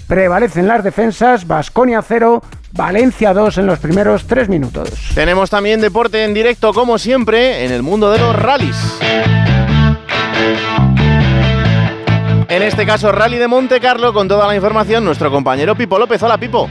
prevalecen 0.07 0.67
las 0.67 0.83
defensas, 0.83 1.47
Vasconia 1.47 2.01
0, 2.01 2.41
Valencia 2.71 3.33
2 3.33 3.57
en 3.59 3.65
los 3.67 3.79
primeros 3.79 4.25
3 4.27 4.49
minutos. 4.49 4.89
Tenemos 5.13 5.49
también 5.49 5.81
deporte 5.81 6.23
en 6.23 6.33
directo, 6.33 6.73
como 6.73 6.97
siempre, 6.97 7.65
en 7.65 7.71
el 7.71 7.83
mundo 7.83 8.11
de 8.11 8.19
los 8.19 8.35
rallies. 8.35 8.77
En 12.47 12.61
este 12.61 12.85
caso, 12.85 13.11
Rally 13.11 13.37
de 13.37 13.47
Monte 13.47 13.79
Carlo, 13.79 14.13
con 14.13 14.27
toda 14.27 14.47
la 14.47 14.55
información, 14.55 15.03
nuestro 15.03 15.31
compañero 15.31 15.75
Pipo 15.75 15.97
López. 15.97 16.21
Hola, 16.21 16.37
Pipo. 16.37 16.69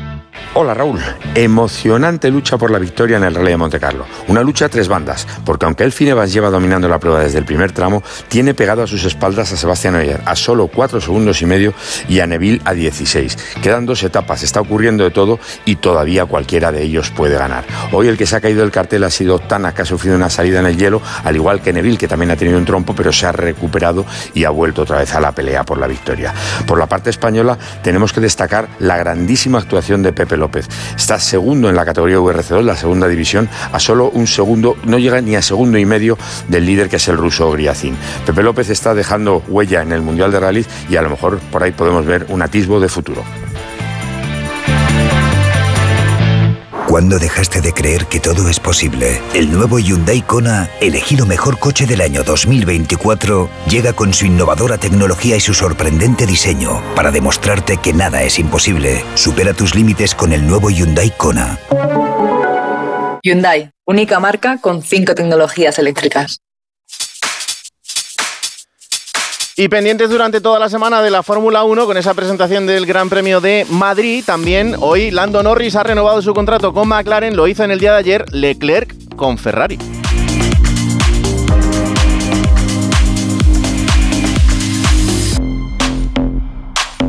Hola 0.56 0.72
Raúl, 0.72 1.00
emocionante 1.34 2.30
lucha 2.30 2.56
por 2.56 2.70
la 2.70 2.78
victoria 2.78 3.16
en 3.16 3.24
el 3.24 3.34
Rally 3.34 3.50
de 3.50 3.56
Monte 3.56 3.80
Carlo. 3.80 4.06
Una 4.28 4.40
lucha 4.40 4.66
a 4.66 4.68
tres 4.68 4.86
bandas, 4.86 5.26
porque 5.44 5.66
aunque 5.66 5.82
el 5.82 5.90
Finevas 5.90 6.32
lleva 6.32 6.48
dominando 6.48 6.88
la 6.88 7.00
prueba 7.00 7.18
desde 7.18 7.38
el 7.38 7.44
primer 7.44 7.72
tramo, 7.72 8.04
tiene 8.28 8.54
pegado 8.54 8.84
a 8.84 8.86
sus 8.86 9.04
espaldas 9.04 9.50
a 9.50 9.56
Sebastián 9.56 9.96
Oyer 9.96 10.20
a 10.24 10.36
solo 10.36 10.68
cuatro 10.68 11.00
segundos 11.00 11.42
y 11.42 11.46
medio 11.46 11.74
y 12.08 12.20
a 12.20 12.28
Neville 12.28 12.60
a 12.64 12.72
16. 12.72 13.36
Quedan 13.64 13.84
dos 13.84 14.04
etapas, 14.04 14.44
está 14.44 14.60
ocurriendo 14.60 15.02
de 15.02 15.10
todo 15.10 15.40
y 15.64 15.74
todavía 15.74 16.24
cualquiera 16.24 16.70
de 16.70 16.84
ellos 16.84 17.10
puede 17.10 17.36
ganar. 17.36 17.64
Hoy 17.90 18.06
el 18.06 18.16
que 18.16 18.24
se 18.24 18.36
ha 18.36 18.40
caído 18.40 18.60
del 18.60 18.70
cartel 18.70 19.02
ha 19.02 19.10
sido 19.10 19.40
Tana, 19.40 19.74
que 19.74 19.82
ha 19.82 19.86
sufrido 19.86 20.14
una 20.14 20.30
salida 20.30 20.60
en 20.60 20.66
el 20.66 20.76
hielo, 20.76 21.02
al 21.24 21.34
igual 21.34 21.62
que 21.62 21.72
Neville, 21.72 21.98
que 21.98 22.06
también 22.06 22.30
ha 22.30 22.36
tenido 22.36 22.58
un 22.58 22.64
trompo, 22.64 22.94
pero 22.94 23.12
se 23.12 23.26
ha 23.26 23.32
recuperado 23.32 24.06
y 24.34 24.44
ha 24.44 24.50
vuelto 24.50 24.82
otra 24.82 24.98
vez 24.98 25.12
a 25.16 25.20
la 25.20 25.32
pelea 25.32 25.64
por 25.64 25.78
la 25.78 25.88
victoria. 25.88 26.32
Por 26.64 26.78
la 26.78 26.86
parte 26.86 27.10
española 27.10 27.58
tenemos 27.82 28.12
que 28.12 28.20
destacar 28.20 28.68
la 28.78 28.96
grandísima 28.96 29.58
actuación 29.58 30.04
de 30.04 30.12
Pepe 30.12 30.43
López. 30.44 30.68
Está 30.94 31.18
segundo 31.18 31.70
en 31.70 31.76
la 31.76 31.86
categoría 31.86 32.18
VRC2, 32.18 32.62
la 32.62 32.76
segunda 32.76 33.08
división, 33.08 33.48
a 33.72 33.80
solo 33.80 34.10
un 34.10 34.26
segundo, 34.26 34.76
no 34.84 34.98
llega 34.98 35.22
ni 35.22 35.36
a 35.36 35.42
segundo 35.42 35.78
y 35.78 35.86
medio 35.86 36.18
del 36.48 36.66
líder 36.66 36.90
que 36.90 36.96
es 36.96 37.08
el 37.08 37.16
ruso 37.16 37.50
Griacín. 37.50 37.96
Pepe 38.26 38.42
López 38.42 38.68
está 38.68 38.94
dejando 38.94 39.42
huella 39.48 39.80
en 39.80 39.92
el 39.92 40.02
Mundial 40.02 40.30
de 40.30 40.40
Rallys 40.40 40.68
y 40.90 40.96
a 40.96 41.02
lo 41.02 41.08
mejor 41.08 41.38
por 41.50 41.62
ahí 41.62 41.72
podemos 41.72 42.04
ver 42.04 42.26
un 42.28 42.42
atisbo 42.42 42.78
de 42.78 42.88
futuro. 42.88 43.22
¿Cuándo 46.94 47.18
dejaste 47.18 47.60
de 47.60 47.72
creer 47.72 48.06
que 48.06 48.20
todo 48.20 48.48
es 48.48 48.60
posible? 48.60 49.20
El 49.34 49.50
nuevo 49.50 49.80
Hyundai 49.80 50.22
Kona, 50.22 50.70
elegido 50.80 51.26
mejor 51.26 51.58
coche 51.58 51.86
del 51.86 52.00
año 52.00 52.22
2024, 52.22 53.50
llega 53.68 53.94
con 53.94 54.14
su 54.14 54.26
innovadora 54.26 54.78
tecnología 54.78 55.34
y 55.34 55.40
su 55.40 55.54
sorprendente 55.54 56.24
diseño 56.24 56.80
para 56.94 57.10
demostrarte 57.10 57.78
que 57.78 57.92
nada 57.92 58.22
es 58.22 58.38
imposible. 58.38 59.04
Supera 59.16 59.54
tus 59.54 59.74
límites 59.74 60.14
con 60.14 60.32
el 60.32 60.46
nuevo 60.46 60.70
Hyundai 60.70 61.10
Kona. 61.16 61.58
Hyundai, 63.24 63.72
única 63.84 64.20
marca 64.20 64.58
con 64.58 64.80
cinco 64.80 65.16
tecnologías 65.16 65.80
eléctricas. 65.80 66.42
Y 69.56 69.68
pendientes 69.68 70.10
durante 70.10 70.40
toda 70.40 70.58
la 70.58 70.68
semana 70.68 71.00
de 71.00 71.12
la 71.12 71.22
Fórmula 71.22 71.62
1 71.62 71.86
con 71.86 71.96
esa 71.96 72.12
presentación 72.12 72.66
del 72.66 72.86
Gran 72.86 73.08
Premio 73.08 73.40
de 73.40 73.64
Madrid. 73.70 74.24
También 74.26 74.74
hoy 74.80 75.12
Lando 75.12 75.44
Norris 75.44 75.76
ha 75.76 75.84
renovado 75.84 76.20
su 76.22 76.34
contrato 76.34 76.72
con 76.72 76.88
McLaren, 76.88 77.36
lo 77.36 77.46
hizo 77.46 77.62
en 77.62 77.70
el 77.70 77.78
día 77.78 77.92
de 77.92 77.98
ayer 77.98 78.24
Leclerc 78.32 79.14
con 79.14 79.38
Ferrari. 79.38 79.78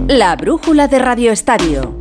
La 0.08 0.36
brújula 0.36 0.88
de 0.88 1.00
Radio 1.00 1.32
Estadio. 1.32 1.96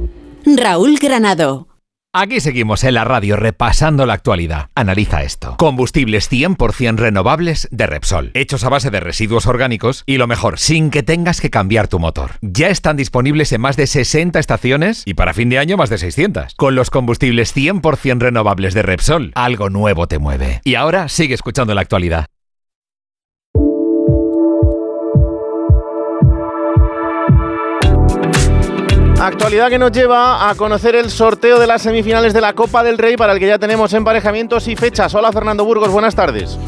Raúl 0.44 0.98
Granado. 0.98 1.73
Aquí 2.16 2.38
seguimos 2.38 2.84
en 2.84 2.94
la 2.94 3.02
radio 3.02 3.34
repasando 3.34 4.06
la 4.06 4.12
actualidad. 4.12 4.68
Analiza 4.76 5.24
esto. 5.24 5.56
Combustibles 5.58 6.30
100% 6.30 6.96
renovables 6.96 7.66
de 7.72 7.88
Repsol, 7.88 8.30
hechos 8.34 8.62
a 8.62 8.68
base 8.68 8.90
de 8.90 9.00
residuos 9.00 9.48
orgánicos 9.48 10.04
y 10.06 10.16
lo 10.16 10.28
mejor, 10.28 10.60
sin 10.60 10.90
que 10.90 11.02
tengas 11.02 11.40
que 11.40 11.50
cambiar 11.50 11.88
tu 11.88 11.98
motor. 11.98 12.34
Ya 12.40 12.68
están 12.68 12.96
disponibles 12.96 13.50
en 13.50 13.62
más 13.62 13.76
de 13.76 13.88
60 13.88 14.38
estaciones 14.38 15.02
y 15.06 15.14
para 15.14 15.34
fin 15.34 15.48
de 15.48 15.58
año 15.58 15.76
más 15.76 15.90
de 15.90 15.98
600. 15.98 16.54
Con 16.54 16.76
los 16.76 16.88
combustibles 16.90 17.52
100% 17.52 18.20
renovables 18.20 18.74
de 18.74 18.82
Repsol, 18.82 19.32
algo 19.34 19.68
nuevo 19.68 20.06
te 20.06 20.20
mueve. 20.20 20.60
Y 20.62 20.76
ahora 20.76 21.08
sigue 21.08 21.34
escuchando 21.34 21.74
la 21.74 21.80
actualidad. 21.80 22.26
Actualidad 29.24 29.70
que 29.70 29.78
nos 29.78 29.90
lleva 29.90 30.50
a 30.50 30.54
conocer 30.54 30.94
el 30.94 31.10
sorteo 31.10 31.58
de 31.58 31.66
las 31.66 31.80
semifinales 31.80 32.34
de 32.34 32.42
la 32.42 32.52
Copa 32.52 32.84
del 32.84 32.98
Rey 32.98 33.16
para 33.16 33.32
el 33.32 33.38
que 33.38 33.46
ya 33.46 33.58
tenemos 33.58 33.94
emparejamientos 33.94 34.68
y 34.68 34.76
fechas. 34.76 35.14
Hola 35.14 35.32
Fernando 35.32 35.64
Burgos, 35.64 35.88
buenas 35.88 36.14
tardes. 36.14 36.58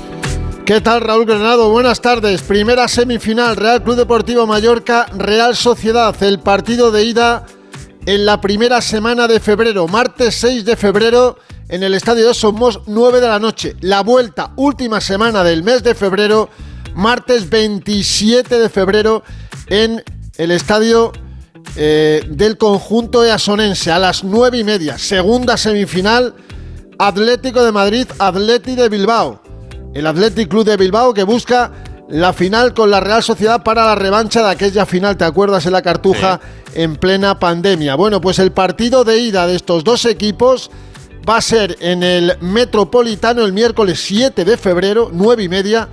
¿Qué 0.65 0.81
tal 0.81 1.03
Raúl 1.03 1.27
Granado? 1.27 1.69
Buenas 1.69 2.01
tardes. 2.01 2.41
Primera 2.41 2.89
semifinal, 2.89 3.57
Real 3.57 3.83
Club 3.83 3.97
Deportivo 3.97 4.47
Mallorca, 4.47 5.05
Real 5.19 5.55
Sociedad. 5.55 6.17
El 6.23 6.39
partido 6.39 6.91
de 6.91 7.05
ida 7.05 7.45
en 8.07 8.25
la 8.25 8.41
primera 8.41 8.81
semana 8.81 9.29
de 9.29 9.39
febrero, 9.39 9.87
martes 9.87 10.37
6 10.37 10.65
de 10.65 10.77
febrero, 10.77 11.37
en 11.69 11.83
el 11.83 11.93
Estadio 11.93 12.27
de 12.27 12.33
Somos, 12.33 12.81
9 12.87 13.21
de 13.21 13.29
la 13.29 13.39
noche. 13.39 13.77
La 13.83 14.01
vuelta, 14.01 14.53
última 14.57 15.03
semana 15.03 15.45
del 15.45 15.63
mes 15.63 15.83
de 15.83 15.95
febrero, 15.95 16.49
martes 16.95 17.51
27 17.51 18.59
de 18.59 18.71
febrero, 18.71 19.23
en 19.67 20.03
el 20.39 20.51
Estadio 20.53 21.13
eh, 21.77 22.23
del 22.29 22.57
conjunto 22.57 23.25
easonense 23.25 23.93
a 23.93 23.99
las 23.99 24.25
nueve 24.25 24.59
y 24.59 24.65
media. 24.65 24.97
Segunda 24.97 25.57
semifinal, 25.57 26.35
Atlético 26.99 27.63
de 27.63 27.73
Madrid, 27.73 28.07
Atleti 28.19 28.75
de 28.75 28.89
Bilbao. 28.89 29.43
El 29.95 30.07
Athletic 30.07 30.49
Club 30.49 30.65
de 30.65 30.77
Bilbao 30.77 31.13
que 31.13 31.23
busca 31.23 31.73
la 32.09 32.33
final 32.33 32.73
con 32.73 32.91
la 32.91 33.01
Real 33.01 33.23
Sociedad 33.23 33.63
para 33.63 33.85
la 33.85 33.95
revancha 33.95 34.43
de 34.43 34.51
aquella 34.51 34.87
final, 34.87 35.17
¿te 35.17 35.25
acuerdas? 35.25 35.67
En 35.67 35.73
la 35.73 35.83
Cartuja 35.83 36.41
en 36.75 36.97
plena 36.97 37.39
pandemia. 37.39 37.95
Bueno, 37.95 38.21
pues 38.21 38.39
el 38.39 38.53
partido 38.53 39.05
de 39.05 39.19
ida 39.19 39.47
de 39.47 39.57
estos 39.57 39.85
dos 39.85 40.05
equipos 40.05 40.71
va 41.29 41.39
a 41.39 41.43
ser 41.43 41.77
en 41.81 42.03
el 42.03 42.39
Metropolitano 42.41 43.45
el 43.45 43.53
miércoles 43.53 44.01
7 44.05 44.45
de 44.45 44.57
febrero, 44.57 45.11
nueve 45.13 45.43
y 45.43 45.49
media, 45.49 45.89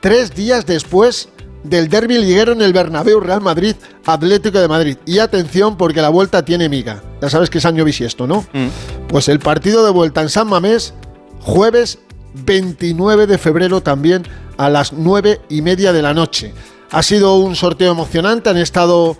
tres 0.00 0.34
días 0.34 0.64
después 0.66 1.28
del 1.64 1.88
derby 1.88 2.18
liguero 2.18 2.52
en 2.52 2.62
el 2.62 2.72
Bernabéu 2.72 3.20
Real 3.20 3.40
Madrid 3.40 3.76
Atlético 4.04 4.58
de 4.58 4.68
Madrid. 4.68 4.96
Y 5.06 5.18
atención 5.18 5.76
porque 5.76 6.02
la 6.02 6.08
vuelta 6.08 6.44
tiene 6.44 6.68
miga. 6.68 7.02
Ya 7.20 7.30
sabes 7.30 7.50
que 7.50 7.58
es 7.58 7.66
año 7.66 7.84
bisiesto, 7.84 8.26
¿no? 8.26 8.44
Mm. 8.52 8.68
Pues 9.08 9.28
el 9.28 9.38
partido 9.38 9.84
de 9.84 9.90
vuelta 9.90 10.22
en 10.22 10.28
San 10.28 10.48
Mamés, 10.48 10.94
jueves 11.40 11.98
29 12.34 13.26
de 13.26 13.38
febrero 13.38 13.82
también 13.82 14.24
a 14.56 14.68
las 14.68 14.92
9 14.92 15.40
y 15.48 15.62
media 15.62 15.92
de 15.92 16.02
la 16.02 16.14
noche. 16.14 16.52
Ha 16.90 17.02
sido 17.02 17.36
un 17.36 17.56
sorteo 17.56 17.92
emocionante, 17.92 18.50
han 18.50 18.58
estado 18.58 19.16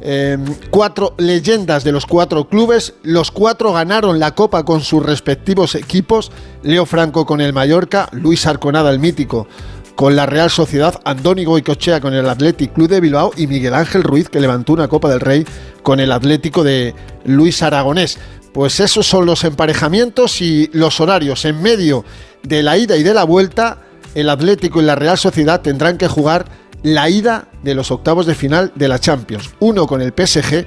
eh, 0.00 0.38
cuatro 0.70 1.14
leyendas 1.16 1.82
de 1.82 1.92
los 1.92 2.06
cuatro 2.06 2.48
clubes, 2.48 2.94
los 3.02 3.30
cuatro 3.30 3.72
ganaron 3.72 4.20
la 4.20 4.34
copa 4.34 4.64
con 4.64 4.80
sus 4.82 5.04
respectivos 5.04 5.74
equipos, 5.74 6.30
Leo 6.62 6.86
Franco 6.86 7.24
con 7.24 7.40
el 7.40 7.52
Mallorca, 7.52 8.08
Luis 8.12 8.46
Arconada 8.46 8.90
el 8.90 8.98
mítico 8.98 9.48
con 9.96 10.14
la 10.14 10.26
Real 10.26 10.50
Sociedad, 10.50 11.00
Andónigo 11.04 11.52
Goicochea 11.52 12.00
con 12.00 12.12
el 12.12 12.28
Athletic 12.28 12.74
Club 12.74 12.88
de 12.88 13.00
Bilbao 13.00 13.32
y 13.34 13.46
Miguel 13.46 13.74
Ángel 13.74 14.02
Ruiz 14.02 14.28
que 14.28 14.40
levantó 14.40 14.74
una 14.74 14.88
Copa 14.88 15.08
del 15.08 15.20
Rey 15.20 15.44
con 15.82 16.00
el 16.00 16.12
Atlético 16.12 16.62
de 16.62 16.94
Luis 17.24 17.62
Aragonés. 17.62 18.18
Pues 18.52 18.78
esos 18.78 19.06
son 19.06 19.24
los 19.24 19.42
emparejamientos 19.44 20.40
y 20.42 20.70
los 20.74 21.00
horarios. 21.00 21.46
En 21.46 21.62
medio 21.62 22.04
de 22.42 22.62
la 22.62 22.76
ida 22.76 22.96
y 22.96 23.02
de 23.02 23.14
la 23.14 23.24
vuelta, 23.24 23.78
el 24.14 24.28
Atlético 24.28 24.80
y 24.80 24.84
la 24.84 24.94
Real 24.94 25.16
Sociedad 25.16 25.62
tendrán 25.62 25.96
que 25.96 26.08
jugar 26.08 26.44
la 26.82 27.08
ida 27.08 27.48
de 27.62 27.74
los 27.74 27.90
octavos 27.90 28.26
de 28.26 28.34
final 28.34 28.72
de 28.74 28.88
la 28.88 28.98
Champions. 28.98 29.50
Uno 29.60 29.86
con 29.86 30.02
el 30.02 30.12
PSG 30.12 30.66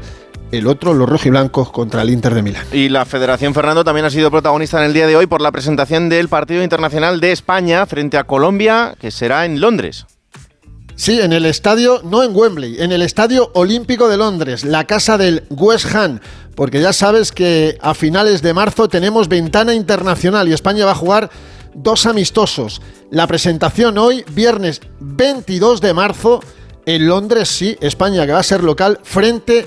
el 0.52 0.68
otro 0.68 0.94
los 0.94 1.08
rojiblancos 1.08 1.72
contra 1.72 2.02
el 2.02 2.10
Inter 2.10 2.34
de 2.34 2.42
Milán. 2.42 2.66
Y 2.72 2.90
la 2.90 3.06
Federación 3.06 3.54
Fernando 3.54 3.84
también 3.84 4.06
ha 4.06 4.10
sido 4.10 4.32
protagonista 4.32 4.80
en 4.80 4.86
el 4.86 4.94
día 4.94 5.08
de 5.08 5.16
hoy 5.16 5.28
por 5.28 5.42
la 5.42 5.52
presentación 5.52 6.10
del 6.10 6.30
partido 6.30 6.64
internacional 6.64 7.20
de 7.20 7.32
España 7.32 7.86
frente 7.86 8.18
a 8.18 8.24
Colombia, 8.26 8.96
que 9.00 9.12
será 9.12 9.46
en 9.46 9.62
Londres. 9.62 10.06
Sí, 10.96 11.22
en 11.22 11.32
el 11.32 11.46
estadio, 11.46 12.02
no 12.04 12.24
en 12.24 12.36
Wembley, 12.36 12.82
en 12.82 12.92
el 12.92 13.02
Estadio 13.02 13.52
Olímpico 13.54 14.10
de 14.10 14.18
Londres, 14.18 14.66
la 14.66 14.84
casa 14.84 15.18
del 15.18 15.46
West 15.50 15.96
Ham, 15.96 16.20
porque 16.56 16.82
ya 16.82 16.92
sabes 16.92 17.32
que 17.32 17.78
a 17.80 17.94
finales 17.94 18.42
de 18.42 18.54
marzo 18.54 18.90
tenemos 18.90 19.30
ventana 19.30 19.74
internacional 19.74 20.50
y 20.50 20.54
España 20.54 20.84
va 20.84 20.92
a 20.92 20.96
jugar 20.96 21.30
dos 21.74 22.06
amistosos. 22.06 22.82
La 23.12 23.28
presentación 23.28 23.98
hoy, 23.98 24.26
viernes 24.34 24.82
22 25.00 25.80
de 25.80 25.94
marzo, 25.94 26.42
en 26.86 27.08
Londres, 27.08 27.48
sí, 27.48 27.78
España 27.80 28.26
que 28.26 28.34
va 28.34 28.40
a 28.40 28.44
ser 28.44 28.64
local 28.64 29.00
frente 29.04 29.62
a 29.62 29.66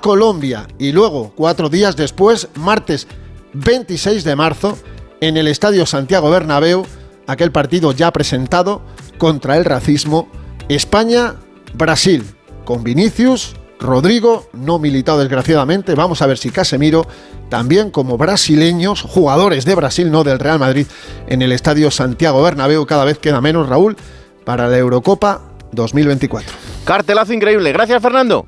Colombia. 0.00 0.66
Y 0.78 0.92
luego, 0.92 1.32
cuatro 1.34 1.68
días 1.68 1.96
después, 1.96 2.48
martes 2.54 3.06
26 3.54 4.24
de 4.24 4.36
marzo, 4.36 4.78
en 5.20 5.36
el 5.36 5.48
Estadio 5.48 5.86
Santiago 5.86 6.30
Bernabéu, 6.30 6.86
aquel 7.26 7.52
partido 7.52 7.92
ya 7.92 8.10
presentado 8.12 8.82
contra 9.18 9.56
el 9.56 9.64
racismo, 9.64 10.28
España-Brasil, 10.68 12.24
con 12.64 12.84
Vinicius, 12.84 13.56
Rodrigo, 13.78 14.48
no 14.52 14.78
militado 14.78 15.18
desgraciadamente, 15.18 15.94
vamos 15.94 16.20
a 16.22 16.26
ver 16.26 16.38
si 16.38 16.50
Casemiro, 16.50 17.06
también 17.48 17.90
como 17.90 18.18
brasileños, 18.18 19.02
jugadores 19.02 19.64
de 19.64 19.74
Brasil, 19.74 20.10
no 20.10 20.22
del 20.22 20.38
Real 20.38 20.58
Madrid, 20.58 20.86
en 21.26 21.42
el 21.42 21.52
Estadio 21.52 21.90
Santiago 21.90 22.42
Bernabéu, 22.42 22.86
cada 22.86 23.04
vez 23.04 23.18
queda 23.18 23.40
menos, 23.40 23.68
Raúl, 23.68 23.96
para 24.44 24.68
la 24.68 24.78
Eurocopa 24.78 25.40
2024. 25.72 26.52
Cartelazo 26.84 27.32
increíble, 27.32 27.72
gracias 27.72 28.02
Fernando. 28.02 28.46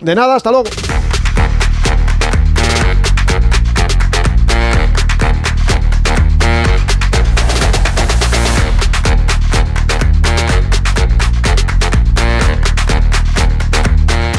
De 0.00 0.14
nada, 0.14 0.36
hasta 0.36 0.50
luego. 0.50 0.68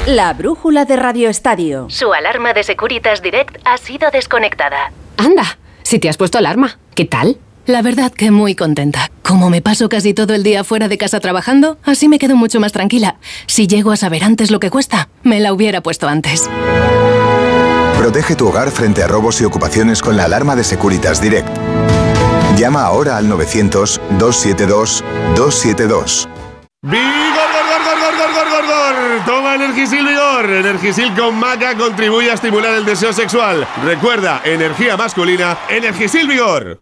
La 0.07 0.33
brújula 0.33 0.85
de 0.85 0.95
Radio 0.95 1.29
Estadio. 1.29 1.87
Su 1.89 2.13
alarma 2.13 2.53
de 2.53 2.63
Securitas 2.63 3.21
Direct 3.21 3.57
ha 3.65 3.77
sido 3.77 4.09
desconectada. 4.09 4.91
Anda, 5.17 5.57
si 5.83 5.99
te 5.99 6.07
has 6.07 6.15
puesto 6.15 6.37
alarma, 6.37 6.79
¿qué 6.95 7.03
tal? 7.05 7.39
La 7.67 7.81
verdad 7.81 8.11
que 8.13 8.31
muy 8.31 8.55
contenta. 8.55 9.11
Como 9.21 9.49
me 9.49 9.61
paso 9.61 9.89
casi 9.89 10.13
todo 10.13 10.33
el 10.33 10.41
día 10.41 10.63
fuera 10.63 10.87
de 10.87 10.97
casa 10.97 11.19
trabajando, 11.19 11.77
así 11.83 12.07
me 12.07 12.17
quedo 12.17 12.37
mucho 12.37 12.61
más 12.61 12.71
tranquila. 12.71 13.17
Si 13.45 13.67
llego 13.67 13.91
a 13.91 13.97
saber 13.97 14.23
antes 14.23 14.51
lo 14.51 14.61
que 14.61 14.69
cuesta, 14.69 15.09
me 15.23 15.41
la 15.41 15.51
hubiera 15.51 15.81
puesto 15.81 16.07
antes. 16.07 16.49
Protege 17.97 18.37
tu 18.37 18.47
hogar 18.47 18.71
frente 18.71 19.03
a 19.03 19.07
robos 19.07 19.41
y 19.41 19.43
ocupaciones 19.43 20.01
con 20.01 20.15
la 20.15 20.23
alarma 20.23 20.55
de 20.55 20.63
Securitas 20.63 21.21
Direct. 21.21 21.49
Llama 22.55 22.83
ahora 22.83 23.17
al 23.17 23.29
900-272-272. 23.29 26.29
¡Vigor, 26.83 26.93
gor, 26.93 27.65
gor, 27.67 27.83
gor, 27.83 27.99
gor, 27.99 28.15
gor, 28.33 28.49
gor, 28.49 28.65
gor! 28.65 28.95
Toma 29.25 29.55
Energisil 29.55 30.07
Vigor. 30.07 30.49
Energisil 30.51 31.13
con 31.13 31.35
maca 31.35 31.75
contribuye 31.75 32.31
a 32.31 32.35
estimular 32.35 32.75
el 32.75 32.85
deseo 32.85 33.11
sexual. 33.11 33.67
Recuerda, 33.83 34.39
energía 34.45 34.95
masculina, 34.95 35.57
Energisil 35.69 36.29
Vigor. 36.29 36.81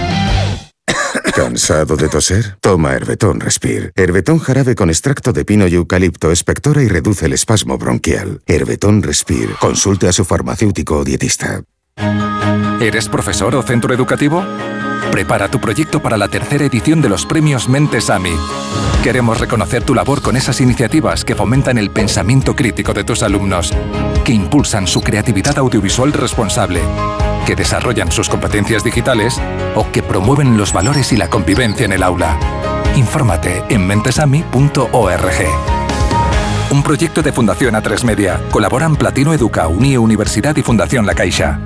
¿Cansado 1.33 1.95
de 1.95 2.09
toser? 2.09 2.57
Toma 2.59 2.93
Herbetón 2.93 3.39
Respire. 3.39 3.91
Herbetón 3.95 4.39
jarabe 4.39 4.75
con 4.75 4.89
extracto 4.89 5.31
de 5.31 5.45
pino 5.45 5.67
y 5.67 5.75
eucalipto 5.75 6.31
espectora 6.31 6.83
y 6.83 6.87
reduce 6.87 7.25
el 7.25 7.33
espasmo 7.33 7.77
bronquial. 7.77 8.41
Herbetón 8.45 9.01
Respire. 9.01 9.53
Consulte 9.59 10.07
a 10.07 10.13
su 10.13 10.25
farmacéutico 10.25 10.97
o 10.97 11.03
dietista. 11.03 11.63
¿Eres 12.81 13.07
profesor 13.07 13.55
o 13.55 13.63
centro 13.63 13.93
educativo? 13.93 14.43
Prepara 15.11 15.49
tu 15.49 15.59
proyecto 15.59 16.01
para 16.01 16.17
la 16.17 16.27
tercera 16.27 16.65
edición 16.65 17.01
de 17.01 17.09
los 17.09 17.25
premios 17.25 17.69
Mentes 17.69 18.09
AMI. 18.09 18.33
Queremos 19.03 19.39
reconocer 19.39 19.83
tu 19.83 19.93
labor 19.93 20.21
con 20.21 20.35
esas 20.35 20.61
iniciativas 20.61 21.25
que 21.25 21.35
fomentan 21.35 21.77
el 21.77 21.91
pensamiento 21.91 22.55
crítico 22.55 22.93
de 22.93 23.03
tus 23.03 23.23
alumnos, 23.23 23.71
que 24.23 24.31
impulsan 24.31 24.87
su 24.87 25.01
creatividad 25.01 25.57
audiovisual 25.57 26.13
responsable, 26.13 26.81
que 27.45 27.55
desarrollan 27.55 28.11
sus 28.11 28.29
competencias 28.29 28.83
digitales 28.83 29.39
o 29.75 29.91
que 29.91 30.03
promueven 30.03 30.57
los 30.57 30.73
valores 30.73 31.11
y 31.11 31.17
la 31.17 31.29
convivencia 31.29 31.85
en 31.85 31.93
el 31.93 32.03
aula. 32.03 32.37
Infórmate 32.95 33.63
en 33.69 33.87
mentesami.org. 33.87 35.31
Un 36.71 36.83
proyecto 36.83 37.21
de 37.21 37.33
Fundación 37.33 37.75
A3 37.75 38.03
Media. 38.03 38.41
Colaboran 38.49 38.95
Platino 38.95 39.33
Educa, 39.33 39.67
Unie 39.67 39.97
Universidad 39.97 40.55
y 40.55 40.61
Fundación 40.61 41.05
La 41.05 41.13
Caixa. 41.13 41.59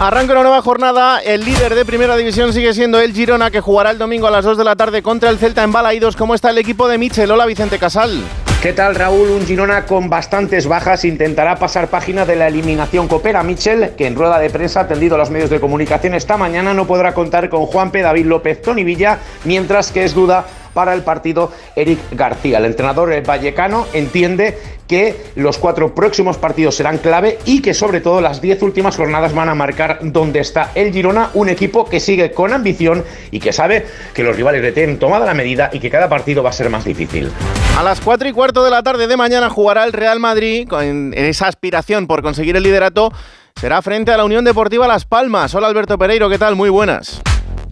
Arranca 0.00 0.32
una 0.32 0.42
nueva 0.42 0.62
jornada. 0.62 1.18
El 1.18 1.44
líder 1.44 1.74
de 1.74 1.84
primera 1.84 2.16
división 2.16 2.52
sigue 2.52 2.72
siendo 2.72 3.00
el 3.00 3.12
Girona, 3.12 3.50
que 3.50 3.60
jugará 3.60 3.90
el 3.90 3.98
domingo 3.98 4.28
a 4.28 4.30
las 4.30 4.44
2 4.44 4.56
de 4.56 4.64
la 4.64 4.76
tarde 4.76 5.02
contra 5.02 5.28
el 5.28 5.38
Celta 5.38 5.64
en 5.64 5.72
Balaídos. 5.72 6.14
¿Cómo 6.16 6.34
está 6.34 6.50
el 6.50 6.58
equipo 6.58 6.86
de 6.86 6.98
Michel? 6.98 7.30
Hola, 7.30 7.46
Vicente 7.46 7.78
Casal. 7.78 8.22
¿Qué 8.62 8.72
tal 8.72 8.96
Raúl? 8.96 9.30
Un 9.30 9.46
Girona 9.46 9.86
con 9.86 10.10
bastantes 10.10 10.66
bajas 10.66 11.04
intentará 11.04 11.54
pasar 11.60 11.86
página 11.86 12.26
de 12.26 12.34
la 12.34 12.48
eliminación 12.48 13.06
Copera 13.06 13.44
Michel, 13.44 13.92
que 13.96 14.08
en 14.08 14.16
rueda 14.16 14.40
de 14.40 14.50
prensa 14.50 14.80
ha 14.80 14.88
tendido 14.88 15.14
a 15.14 15.18
los 15.18 15.30
medios 15.30 15.48
de 15.48 15.60
comunicación 15.60 16.12
esta 16.12 16.36
mañana 16.36 16.74
no 16.74 16.84
podrá 16.84 17.14
contar 17.14 17.50
con 17.50 17.66
Juanpe, 17.66 18.02
David 18.02 18.26
López, 18.26 18.60
Tony 18.60 18.82
Villa, 18.82 19.18
mientras 19.44 19.92
que 19.92 20.02
es 20.02 20.12
duda 20.12 20.44
para 20.78 20.94
el 20.94 21.02
partido 21.02 21.50
Eric 21.74 21.98
García. 22.12 22.58
El 22.58 22.66
entrenador 22.66 23.10
vallecano 23.26 23.88
entiende 23.94 24.56
que 24.86 25.24
los 25.34 25.58
cuatro 25.58 25.92
próximos 25.92 26.36
partidos 26.38 26.76
serán 26.76 26.98
clave 26.98 27.40
y 27.46 27.62
que 27.62 27.74
sobre 27.74 28.00
todo 28.00 28.20
las 28.20 28.40
diez 28.40 28.62
últimas 28.62 28.96
jornadas 28.96 29.34
van 29.34 29.48
a 29.48 29.56
marcar 29.56 29.98
dónde 30.02 30.38
está 30.38 30.70
el 30.76 30.92
Girona, 30.92 31.30
un 31.34 31.48
equipo 31.48 31.84
que 31.84 31.98
sigue 31.98 32.30
con 32.30 32.52
ambición 32.52 33.02
y 33.32 33.40
que 33.40 33.52
sabe 33.52 33.86
que 34.14 34.22
los 34.22 34.36
rivales 34.36 34.62
le 34.62 34.70
tienen 34.70 35.00
tomada 35.00 35.26
la 35.26 35.34
medida 35.34 35.68
y 35.72 35.80
que 35.80 35.90
cada 35.90 36.08
partido 36.08 36.44
va 36.44 36.50
a 36.50 36.52
ser 36.52 36.70
más 36.70 36.84
difícil. 36.84 37.32
A 37.76 37.82
las 37.82 38.00
4 38.00 38.28
y 38.28 38.32
cuarto 38.32 38.62
de 38.62 38.70
la 38.70 38.84
tarde 38.84 39.08
de 39.08 39.16
mañana 39.16 39.50
jugará 39.50 39.82
el 39.82 39.92
Real 39.92 40.20
Madrid 40.20 40.68
con 40.68 41.12
esa 41.12 41.48
aspiración 41.48 42.06
por 42.06 42.22
conseguir 42.22 42.54
el 42.54 42.62
liderato. 42.62 43.12
Será 43.56 43.82
frente 43.82 44.12
a 44.12 44.16
la 44.16 44.24
Unión 44.24 44.44
Deportiva 44.44 44.86
Las 44.86 45.04
Palmas. 45.04 45.52
Hola 45.56 45.66
Alberto 45.66 45.98
Pereiro, 45.98 46.28
¿qué 46.28 46.38
tal? 46.38 46.54
Muy 46.54 46.70
buenas. 46.70 47.20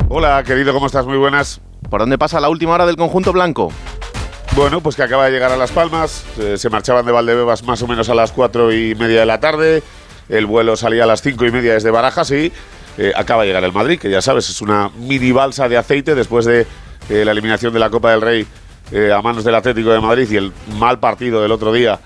Hola 0.08 0.42
querido, 0.44 0.72
¿cómo 0.72 0.86
estás? 0.86 1.06
Muy 1.06 1.18
buenas. 1.18 1.60
¿Por 1.90 2.00
dónde 2.00 2.18
pasa 2.18 2.40
la 2.40 2.48
última 2.48 2.72
hora 2.72 2.86
del 2.86 2.96
conjunto 2.96 3.32
blanco? 3.32 3.72
Bueno, 4.56 4.80
pues 4.80 4.96
que 4.96 5.02
acaba 5.02 5.26
de 5.26 5.30
llegar 5.30 5.52
a 5.52 5.56
Las 5.56 5.70
Palmas. 5.70 6.24
Eh, 6.38 6.56
se 6.58 6.68
marchaban 6.68 7.06
de 7.06 7.12
Valdebebas 7.12 7.62
más 7.62 7.80
o 7.82 7.86
menos 7.86 8.08
a 8.08 8.14
las 8.14 8.32
cuatro 8.32 8.72
y 8.72 8.94
media 8.94 9.20
de 9.20 9.26
la 9.26 9.38
tarde. 9.38 9.82
El 10.28 10.46
vuelo 10.46 10.76
salía 10.76 11.04
a 11.04 11.06
las 11.06 11.22
cinco 11.22 11.44
y 11.44 11.52
media 11.52 11.74
desde 11.74 11.90
Barajas 11.90 12.30
y 12.32 12.52
eh, 12.98 13.12
acaba 13.14 13.42
de 13.42 13.48
llegar 13.48 13.62
el 13.62 13.72
Madrid, 13.72 14.00
que 14.00 14.10
ya 14.10 14.20
sabes, 14.20 14.50
es 14.50 14.60
una 14.62 14.90
mini 14.96 15.30
balsa 15.30 15.68
de 15.68 15.76
aceite 15.76 16.14
después 16.14 16.44
de 16.46 16.66
eh, 17.08 17.24
la 17.24 17.30
eliminación 17.30 17.72
de 17.72 17.78
la 17.78 17.90
Copa 17.90 18.10
del 18.10 18.20
Rey 18.20 18.46
a 19.12 19.20
manos 19.20 19.42
del 19.42 19.56
Atlético 19.56 19.90
de 19.90 20.00
Madrid 20.00 20.28
y 20.30 20.36
el 20.36 20.52
mal 20.78 21.00
partido 21.00 21.42
del 21.42 21.50
otro 21.50 21.72
día, 21.72 21.98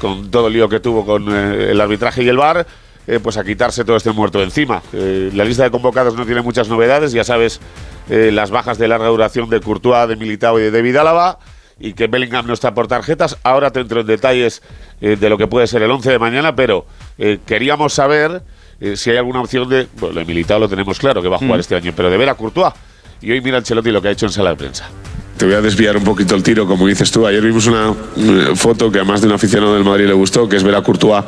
con 0.00 0.30
todo 0.30 0.46
el 0.46 0.52
lío 0.52 0.68
que 0.68 0.78
tuvo 0.78 1.04
con 1.04 1.28
el 1.34 1.80
arbitraje 1.80 2.22
y 2.22 2.28
el 2.28 2.36
VAR. 2.36 2.64
Eh, 3.06 3.18
pues 3.22 3.36
a 3.36 3.44
quitarse 3.44 3.84
todo 3.84 3.96
este 3.96 4.12
muerto 4.12 4.38
de 4.38 4.44
encima. 4.44 4.82
Eh, 4.92 5.30
la 5.34 5.44
lista 5.44 5.64
de 5.64 5.70
convocados 5.70 6.14
no 6.14 6.24
tiene 6.24 6.40
muchas 6.42 6.68
novedades, 6.68 7.12
ya 7.12 7.24
sabes 7.24 7.60
eh, 8.08 8.30
las 8.32 8.50
bajas 8.50 8.78
de 8.78 8.88
larga 8.88 9.08
duración 9.08 9.48
de 9.50 9.60
Courtois, 9.60 10.08
de 10.08 10.16
Militao 10.16 10.58
y 10.58 10.62
de 10.62 10.70
David 10.70 10.96
Álava 10.96 11.38
y 11.78 11.94
que 11.94 12.06
Bellingham 12.06 12.46
no 12.46 12.52
está 12.52 12.74
por 12.74 12.86
tarjetas. 12.86 13.36
Ahora 13.42 13.70
te 13.70 13.80
entro 13.80 14.00
en 14.00 14.06
detalles 14.06 14.62
de 15.00 15.28
lo 15.28 15.36
que 15.36 15.48
puede 15.48 15.66
ser 15.66 15.82
el 15.82 15.90
11 15.90 16.12
de 16.12 16.18
mañana, 16.20 16.54
pero 16.54 16.86
queríamos 17.44 17.92
saber 17.92 18.42
si 18.94 19.10
hay 19.10 19.16
alguna 19.16 19.40
opción 19.40 19.68
de... 19.68 19.88
Bueno, 19.98 20.20
el 20.20 20.26
Militao 20.26 20.60
lo 20.60 20.68
tenemos 20.68 21.00
claro 21.00 21.20
que 21.22 21.26
va 21.28 21.36
a 21.36 21.38
jugar 21.40 21.56
Mm. 21.56 21.60
este 21.60 21.74
año, 21.74 21.92
pero 21.96 22.08
de 22.08 22.16
ver 22.18 22.28
a 22.28 22.34
Courtois. 22.34 22.72
Y 23.20 23.32
hoy 23.32 23.40
mira 23.40 23.58
Ancelotti 23.58 23.90
lo 23.90 24.00
que 24.00 24.08
ha 24.08 24.10
hecho 24.12 24.26
en 24.26 24.32
sala 24.32 24.50
de 24.50 24.56
prensa. 24.56 24.88
Te 25.36 25.46
voy 25.46 25.54
a 25.54 25.60
desviar 25.60 25.96
un 25.96 26.04
poquito 26.04 26.34
el 26.34 26.42
tiro, 26.42 26.66
como 26.66 26.86
dices 26.86 27.10
tú. 27.10 27.26
Ayer 27.26 27.42
vimos 27.42 27.66
una 27.66 27.92
eh, 28.16 28.52
foto 28.54 28.92
que 28.92 29.00
a 29.00 29.04
más 29.04 29.20
de 29.20 29.26
un 29.26 29.32
aficionado 29.32 29.74
del 29.74 29.84
Madrid 29.84 30.06
le 30.06 30.12
gustó, 30.12 30.48
que 30.48 30.56
es 30.56 30.62
ver 30.62 30.74
a 30.74 30.82
Courtois 30.82 31.24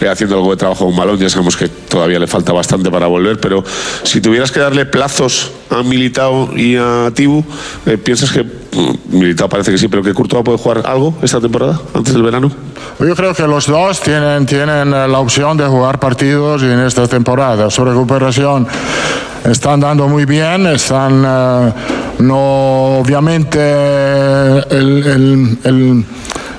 eh, 0.00 0.08
haciendo 0.08 0.36
algo 0.36 0.50
de 0.50 0.56
trabajo 0.56 0.86
con 0.86 0.96
balón. 0.96 1.18
Ya 1.18 1.28
sabemos 1.28 1.56
que 1.56 1.68
todavía 1.68 2.18
le 2.18 2.26
falta 2.26 2.52
bastante 2.52 2.90
para 2.90 3.06
volver, 3.06 3.38
pero 3.38 3.62
si 4.02 4.20
tuvieras 4.20 4.50
que 4.50 4.60
darle 4.60 4.86
plazos 4.86 5.50
a 5.68 5.82
Militao 5.82 6.56
y 6.56 6.76
a 6.76 7.12
Tibu, 7.14 7.44
eh, 7.86 7.98
¿piensas 7.98 8.30
que 8.30 8.59
Militao 9.10 9.48
parece 9.48 9.72
que 9.72 9.78
sí, 9.78 9.88
pero 9.88 10.02
que 10.02 10.14
Courtois 10.14 10.44
puede 10.44 10.58
jugar 10.58 10.82
algo 10.86 11.14
esta 11.22 11.40
temporada, 11.40 11.80
antes 11.94 12.14
del 12.14 12.22
verano? 12.22 12.50
Yo 13.00 13.16
creo 13.16 13.34
que 13.34 13.46
los 13.46 13.66
dos 13.66 14.00
tienen, 14.00 14.46
tienen 14.46 14.94
eh, 14.94 15.08
la 15.08 15.18
opción 15.18 15.56
de 15.56 15.66
jugar 15.66 15.98
partidos 15.98 16.62
en 16.62 16.78
esta 16.80 17.08
temporada. 17.08 17.68
Su 17.70 17.84
recuperación 17.84 18.66
están 19.44 19.80
dando 19.80 20.06
muy 20.06 20.24
bien, 20.24 20.66
están, 20.68 21.24
eh, 21.26 21.72
no, 22.20 22.98
obviamente, 23.00 23.58
el, 24.70 25.04
el- 25.06 25.58
el- 25.64 26.04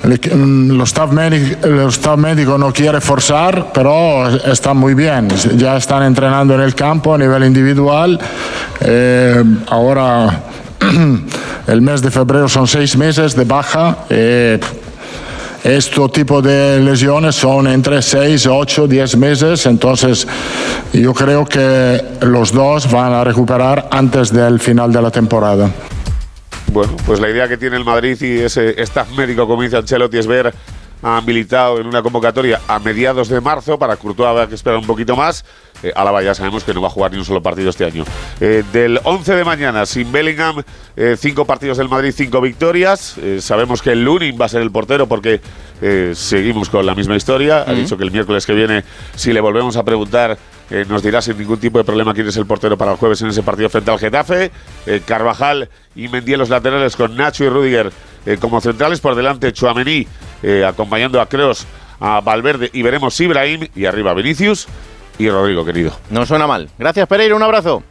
el 0.03 0.35
mm, 0.35 0.71
lo 0.77 0.83
staff 0.83 1.11
médico, 1.11 1.65
el 1.67 1.79
staff 1.89 2.17
médico 2.17 2.57
no 2.57 2.73
quiere 2.73 2.99
forzar, 2.99 3.67
pero 3.73 4.27
están 4.51 4.75
muy 4.77 4.95
bien. 4.95 5.27
Ya 5.55 5.77
están 5.77 6.03
entrenando 6.03 6.55
en 6.55 6.61
el 6.61 6.73
campo 6.75 7.13
a 7.13 7.17
nivel 7.19 7.43
individual. 7.45 8.19
Eh, 8.81 9.43
ahora, 9.69 10.41
el 11.67 11.81
mes 11.81 12.01
de 12.01 12.11
febrero 12.11 12.47
son 12.47 12.67
seis 12.67 12.95
meses 12.97 13.35
de 13.35 13.43
baja. 13.43 14.05
eh, 14.09 14.59
este 15.63 16.09
tipo 16.09 16.41
de 16.41 16.79
lesiones 16.79 17.35
son 17.35 17.67
entre 17.67 18.01
6, 18.01 18.47
8, 18.47 18.87
10 18.87 19.17
meses, 19.17 19.67
entonces 19.67 20.27
yo 20.91 21.13
creo 21.13 21.45
que 21.45 22.03
los 22.21 22.51
dos 22.51 22.89
van 22.91 23.13
a 23.13 23.23
recuperar 23.23 23.87
antes 23.91 24.33
del 24.33 24.59
final 24.59 24.91
de 24.91 25.01
la 25.03 25.11
temporada. 25.11 25.69
Bueno, 26.73 26.93
pues 27.05 27.19
la 27.19 27.29
idea 27.29 27.47
que 27.47 27.57
tiene 27.57 27.77
el 27.77 27.85
Madrid 27.85 28.17
y 28.21 28.39
ese 28.39 28.81
staff 28.81 29.11
médico, 29.11 29.45
como 29.45 29.61
dice 29.61 29.77
Ancelotti, 29.77 30.17
es 30.17 30.25
ver 30.25 30.51
a 31.01 31.21
militado 31.21 31.79
en 31.79 31.87
una 31.87 32.01
convocatoria 32.01 32.61
a 32.67 32.79
mediados 32.79 33.29
de 33.29 33.41
marzo. 33.41 33.77
Para 33.77 33.97
Courtois 33.97 34.29
habrá 34.29 34.47
que 34.47 34.55
esperar 34.55 34.77
un 34.77 34.85
poquito 34.85 35.15
más. 35.15 35.43
Eh, 35.83 35.91
Álava 35.95 36.21
ya 36.21 36.35
sabemos 36.35 36.63
que 36.63 36.73
no 36.73 36.81
va 36.81 36.87
a 36.87 36.91
jugar 36.91 37.11
ni 37.11 37.17
un 37.17 37.25
solo 37.25 37.41
partido 37.41 37.69
este 37.69 37.85
año. 37.85 38.03
Eh, 38.39 38.63
del 38.71 38.99
11 39.03 39.35
de 39.35 39.43
mañana, 39.43 39.85
sin 39.85 40.11
Bellingham, 40.11 40.61
eh, 40.95 41.15
cinco 41.17 41.45
partidos 41.45 41.77
del 41.77 41.89
Madrid, 41.89 42.13
cinco 42.15 42.39
victorias. 42.39 43.17
Eh, 43.17 43.39
sabemos 43.41 43.81
que 43.81 43.91
el 43.91 44.03
Lunin 44.03 44.37
va 44.39 44.45
a 44.45 44.49
ser 44.49 44.61
el 44.61 44.71
portero 44.71 45.07
porque 45.07 45.41
seguimos 46.13 46.69
con 46.69 46.85
la 46.85 46.93
misma 46.93 47.15
historia. 47.15 47.63
Ha 47.67 47.73
dicho 47.73 47.97
que 47.97 48.03
el 48.03 48.11
miércoles 48.11 48.45
que 48.45 48.53
viene, 48.53 48.83
si 49.15 49.33
le 49.33 49.41
volvemos 49.41 49.77
a 49.77 49.83
preguntar, 49.83 50.37
nos 50.87 51.01
dirá 51.01 51.23
sin 51.23 51.39
ningún 51.39 51.57
tipo 51.57 51.79
de 51.79 51.83
problema 51.83 52.13
quién 52.13 52.27
es 52.27 52.37
el 52.37 52.45
portero 52.45 52.77
para 52.77 52.91
el 52.91 52.97
jueves 52.97 53.19
en 53.23 53.29
ese 53.29 53.41
partido 53.41 53.67
frente 53.67 53.89
al 53.89 53.97
Getafe. 53.97 54.51
Carvajal 55.07 55.69
y 55.95 56.07
Mendy 56.07 56.33
en 56.33 56.39
los 56.39 56.49
laterales 56.49 56.95
con 56.95 57.15
Nacho 57.15 57.45
y 57.45 57.49
Rudiger 57.49 57.91
eh, 58.25 58.37
como 58.39 58.61
centrales. 58.61 58.99
Por 58.99 59.15
delante, 59.15 59.51
Chuamení 59.53 60.07
eh, 60.43 60.65
acompañando 60.65 61.21
a 61.21 61.27
Kroos, 61.27 61.65
a 61.99 62.21
Valverde 62.21 62.69
y 62.73 62.81
veremos 62.81 63.19
Ibrahim. 63.19 63.67
Y 63.75 63.85
arriba 63.85 64.13
Vinicius 64.13 64.67
y 65.17 65.29
Rodrigo, 65.29 65.65
querido. 65.65 65.91
No 66.09 66.25
suena 66.25 66.47
mal. 66.47 66.69
Gracias, 66.77 67.07
Pereira. 67.07 67.35
Un 67.35 67.43
abrazo. 67.43 67.83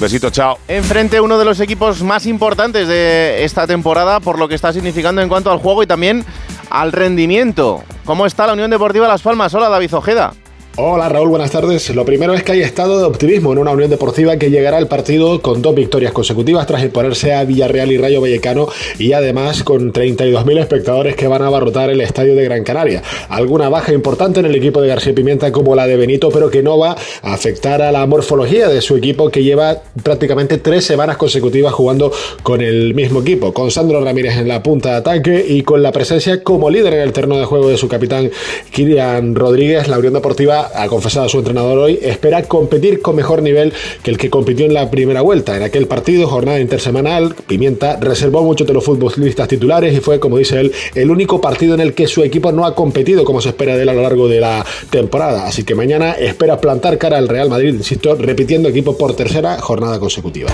Besito, 0.00 0.30
chao. 0.30 0.58
Enfrente 0.66 1.20
uno 1.20 1.38
de 1.38 1.44
los 1.44 1.60
equipos 1.60 2.02
más 2.02 2.24
importantes 2.24 2.88
de 2.88 3.44
esta 3.44 3.66
temporada 3.66 4.18
por 4.20 4.38
lo 4.38 4.48
que 4.48 4.54
está 4.54 4.72
significando 4.72 5.20
en 5.20 5.28
cuanto 5.28 5.52
al 5.52 5.58
juego 5.58 5.82
y 5.82 5.86
también 5.86 6.24
al 6.70 6.92
rendimiento. 6.92 7.82
¿Cómo 8.06 8.24
está 8.24 8.46
la 8.46 8.54
Unión 8.54 8.70
Deportiva 8.70 9.06
Las 9.06 9.20
Palmas? 9.20 9.52
Hola, 9.52 9.68
David 9.68 9.94
Ojeda. 9.94 10.32
Hola 10.82 11.10
Raúl, 11.10 11.28
buenas 11.28 11.50
tardes. 11.50 11.94
Lo 11.94 12.06
primero 12.06 12.32
es 12.32 12.42
que 12.42 12.52
hay 12.52 12.62
estado 12.62 12.98
de 12.98 13.04
optimismo 13.04 13.52
en 13.52 13.58
una 13.58 13.72
Unión 13.72 13.90
Deportiva 13.90 14.38
que 14.38 14.48
llegará 14.48 14.78
al 14.78 14.88
partido 14.88 15.42
con 15.42 15.60
dos 15.60 15.74
victorias 15.74 16.10
consecutivas 16.10 16.66
tras 16.66 16.82
imponerse 16.82 17.34
a 17.34 17.44
Villarreal 17.44 17.92
y 17.92 17.98
Rayo 17.98 18.22
Vallecano 18.22 18.66
y 18.98 19.12
además 19.12 19.62
con 19.62 19.92
32.000 19.92 20.58
espectadores 20.58 21.16
que 21.16 21.28
van 21.28 21.42
a 21.42 21.48
abarrotar 21.48 21.90
el 21.90 22.00
estadio 22.00 22.34
de 22.34 22.44
Gran 22.44 22.64
Canaria. 22.64 23.02
Alguna 23.28 23.68
baja 23.68 23.92
importante 23.92 24.40
en 24.40 24.46
el 24.46 24.54
equipo 24.54 24.80
de 24.80 24.88
García 24.88 25.14
Pimienta 25.14 25.52
como 25.52 25.74
la 25.74 25.86
de 25.86 25.98
Benito, 25.98 26.30
pero 26.30 26.48
que 26.50 26.62
no 26.62 26.78
va 26.78 26.96
a 27.22 27.34
afectar 27.34 27.82
a 27.82 27.92
la 27.92 28.06
morfología 28.06 28.68
de 28.68 28.80
su 28.80 28.96
equipo 28.96 29.28
que 29.28 29.44
lleva 29.44 29.82
prácticamente 30.02 30.56
tres 30.56 30.86
semanas 30.86 31.18
consecutivas 31.18 31.74
jugando 31.74 32.10
con 32.42 32.62
el 32.62 32.94
mismo 32.94 33.20
equipo, 33.20 33.52
con 33.52 33.70
Sandro 33.70 34.02
Ramírez 34.02 34.38
en 34.38 34.48
la 34.48 34.62
punta 34.62 34.92
de 34.92 34.96
ataque 34.96 35.44
y 35.46 35.62
con 35.62 35.82
la 35.82 35.92
presencia 35.92 36.42
como 36.42 36.70
líder 36.70 36.94
en 36.94 37.00
el 37.00 37.12
terreno 37.12 37.36
de 37.36 37.44
juego 37.44 37.68
de 37.68 37.76
su 37.76 37.86
capitán 37.86 38.30
Kirian 38.72 39.34
Rodríguez. 39.34 39.86
La 39.86 39.98
Unión 39.98 40.14
Deportiva 40.14 40.69
ha 40.74 40.86
confesado 40.88 41.26
a 41.26 41.28
su 41.28 41.38
entrenador 41.38 41.78
hoy, 41.78 41.98
espera 42.02 42.42
competir 42.42 43.02
con 43.02 43.16
mejor 43.16 43.42
nivel 43.42 43.72
que 44.02 44.10
el 44.10 44.18
que 44.18 44.30
compitió 44.30 44.66
en 44.66 44.74
la 44.74 44.90
primera 44.90 45.20
vuelta. 45.20 45.56
En 45.56 45.62
aquel 45.62 45.86
partido, 45.86 46.28
jornada 46.28 46.60
intersemanal, 46.60 47.34
Pimienta 47.46 47.96
reservó 48.00 48.42
muchos 48.42 48.66
de 48.66 48.74
los 48.74 48.84
futbolistas 48.84 49.48
titulares 49.48 49.94
y 49.94 50.00
fue, 50.00 50.20
como 50.20 50.38
dice 50.38 50.60
él, 50.60 50.72
el 50.94 51.10
único 51.10 51.40
partido 51.40 51.74
en 51.74 51.80
el 51.80 51.94
que 51.94 52.06
su 52.06 52.22
equipo 52.22 52.52
no 52.52 52.64
ha 52.64 52.74
competido 52.74 53.24
como 53.24 53.40
se 53.40 53.50
espera 53.50 53.76
de 53.76 53.82
él 53.82 53.88
a 53.88 53.94
lo 53.94 54.02
largo 54.02 54.28
de 54.28 54.40
la 54.40 54.64
temporada. 54.90 55.46
Así 55.46 55.64
que 55.64 55.74
mañana 55.74 56.12
espera 56.12 56.60
plantar 56.60 56.98
cara 56.98 57.18
al 57.18 57.28
Real 57.28 57.48
Madrid, 57.48 57.74
insisto, 57.74 58.14
repitiendo 58.14 58.68
equipo 58.68 58.96
por 58.96 59.14
tercera 59.14 59.60
jornada 59.60 59.98
consecutiva. 59.98 60.50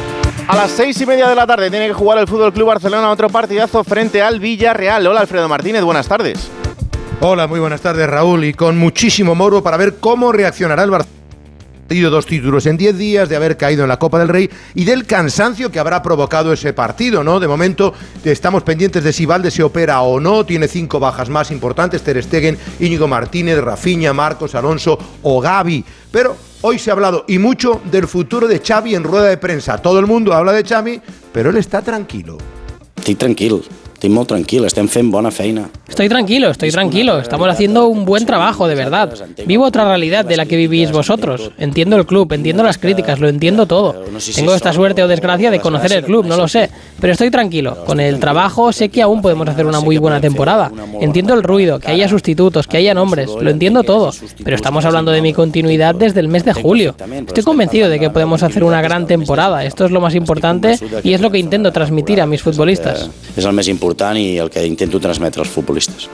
A 0.49 0.57
las 0.57 0.71
seis 0.71 1.01
y 1.01 1.07
media 1.07 1.29
de 1.29 1.35
la 1.35 1.47
tarde 1.47 1.71
tiene 1.71 1.89
que 1.89 1.93
jugar 1.93 2.19
el 2.19 2.27
Fútbol 2.27 2.53
Club 2.53 2.67
Barcelona 2.67 3.11
otro 3.11 3.29
partidazo 3.29 3.83
frente 3.83 4.23
al 4.23 4.41
Villarreal. 4.41 5.07
Hola, 5.07 5.21
Alfredo 5.21 5.49
Martínez. 5.49 5.83
Buenas 5.83 6.07
tardes. 6.07 6.51
Hola, 7.21 7.47
muy 7.47 7.61
buenas 7.61 7.81
tardes 7.81 8.07
Raúl 8.11 8.45
y 8.45 8.53
con 8.53 8.77
muchísimo 8.77 9.35
morbo 9.35 9.63
para 9.63 9.79
ver 9.79 9.97
cómo 10.01 10.33
reaccionará 10.33 10.83
el 10.83 10.91
Barcelona. 10.91 11.17
Tenido 11.89 12.11
dos 12.11 12.27
títulos 12.27 12.67
en 12.67 12.77
10 12.77 12.99
días 12.99 13.29
de 13.31 13.37
haber 13.37 13.57
caído 13.57 13.85
en 13.85 13.89
la 13.89 13.99
Copa 13.99 14.19
del 14.19 14.29
Rey 14.29 14.51
y 14.75 14.85
del 14.85 15.07
cansancio 15.07 15.71
que 15.71 15.79
habrá 15.79 16.03
provocado 16.03 16.53
ese 16.53 16.75
partido, 16.75 17.25
¿no? 17.25 17.41
De 17.41 17.49
momento 17.49 17.95
estamos 18.23 18.65
pendientes 18.65 19.03
de 19.03 19.15
si 19.15 19.25
Valde 19.25 19.51
se 19.51 19.63
opera 19.63 20.03
o 20.03 20.21
no, 20.21 20.45
tiene 20.45 20.69
cinco 20.69 21.01
bajas 21.01 21.31
más 21.31 21.51
importantes, 21.51 22.03
Ter 22.03 22.23
Stegen, 22.23 22.59
Íñigo 22.81 23.09
Martínez, 23.09 23.59
Rafinha, 23.61 24.13
Marcos, 24.13 24.55
Alonso 24.55 24.99
o 25.23 25.41
Gaby, 25.41 25.85
pero 26.11 26.37
hoy 26.61 26.79
se 26.79 26.91
ha 26.91 26.93
hablado 26.93 27.25
y 27.29 27.39
mucho 27.39 27.81
del 27.91 28.09
futuro 28.09 28.47
de 28.47 28.59
Xavi 28.59 28.95
en 28.95 29.05
rueda 29.05 29.29
de 29.29 29.39
prensa. 29.39 29.79
Todo 29.79 30.01
el 30.01 30.07
mundo 30.07 30.35
habla 30.35 30.53
de 30.53 30.65
Xavi, 30.65 31.01
pero 31.33 31.49
él 31.49 31.57
está 31.57 31.81
tranquilo. 31.81 32.37
Estic 32.97 33.17
tranquil, 33.17 33.63
estic 33.97 34.13
molt 34.13 34.29
tranquil, 34.29 34.67
estem 34.69 34.89
fent 34.93 35.09
bona 35.11 35.31
feina. 35.33 35.67
Estoy 35.89 36.09
tranquilo, 36.09 36.51
estoy 36.51 36.71
tranquilo. 36.71 37.19
Estamos 37.19 37.49
haciendo 37.49 37.87
un 37.87 38.05
buen 38.05 38.27
trabajo, 38.27 38.69
de 38.69 38.75
verdad. 38.75 39.13
Vivo 39.47 39.65
otra 39.65 39.87
realidad 39.87 40.25
de 40.25 40.37
la 40.37 40.45
que 40.45 40.57
vivís 40.57 40.93
vosotros. 40.93 41.51
Entiendo 41.59 41.97
el 41.97 42.05
club, 42.05 42.31
entiendo 42.33 42.63
las 42.63 42.77
críticas, 42.77 43.21
lo 43.21 43.29
entiendo 43.29 43.67
todo. 43.67 44.05
Tengo 44.35 44.55
esta 44.55 44.73
suerte 44.73 45.03
o 45.03 45.09
desgracia 45.09 45.51
de 45.51 45.61
conocer 45.61 45.93
el 45.93 46.05
club, 46.05 46.27
no 46.27 46.37
lo 46.37 46.49
sé. 46.49 46.69
Pero 47.01 47.13
estoy 47.13 47.31
tranquilo. 47.31 47.85
Con 47.87 48.01
el 48.01 48.21
trabajo 48.21 48.73
sé 48.73 48.89
que 48.91 49.01
aún 49.01 49.23
podemos 49.23 49.49
hacer 49.49 49.65
una 49.65 49.81
muy 49.81 49.97
buena 49.97 50.21
temporada. 50.21 50.71
Entiendo 51.01 51.35
el 51.35 51.43
ruido, 51.43 51.79
que 51.79 51.91
haya 51.91 52.09
sustitutos, 52.09 52.67
que 52.67 52.77
haya 52.77 52.93
nombres, 52.93 53.31
lo 53.41 53.51
entiendo 53.51 53.83
todo. 53.83 54.13
Pero 54.45 54.57
estamos 54.57 54.85
hablando 54.85 55.11
de 55.13 55.23
mi 55.23 55.33
continuidad 55.33 55.95
desde 55.95 56.21
el 56.21 56.29
mes 56.29 56.45
de 56.45 56.53
julio. 56.53 56.95
Estoy 57.27 57.45
convencido 57.45 57.89
de 57.89 57.99
que 57.99 58.11
podemos 58.11 58.43
hacer 58.43 58.65
una 58.65 58.83
gran 58.83 59.07
temporada. 59.07 59.65
Esto 59.65 59.87
es 59.87 59.91
lo 59.91 60.01
más 60.01 60.15
importante 60.15 60.79
y 61.03 61.15
es 61.15 61.21
lo 61.21 61.31
que 61.31 61.39
intento 61.39 61.73
transmitir 61.73 62.21
a 62.21 62.27
mis 62.27 62.43
futbolistas. 62.43 63.09
És 63.37 63.45
el 63.45 63.53
més 63.53 63.69
important 63.87 64.19
i 64.19 64.39
el 64.39 64.51
que 64.51 64.65
intento 64.67 64.99
transmetre 65.01 65.41
als 65.41 65.51
futbolistes. 65.51 66.09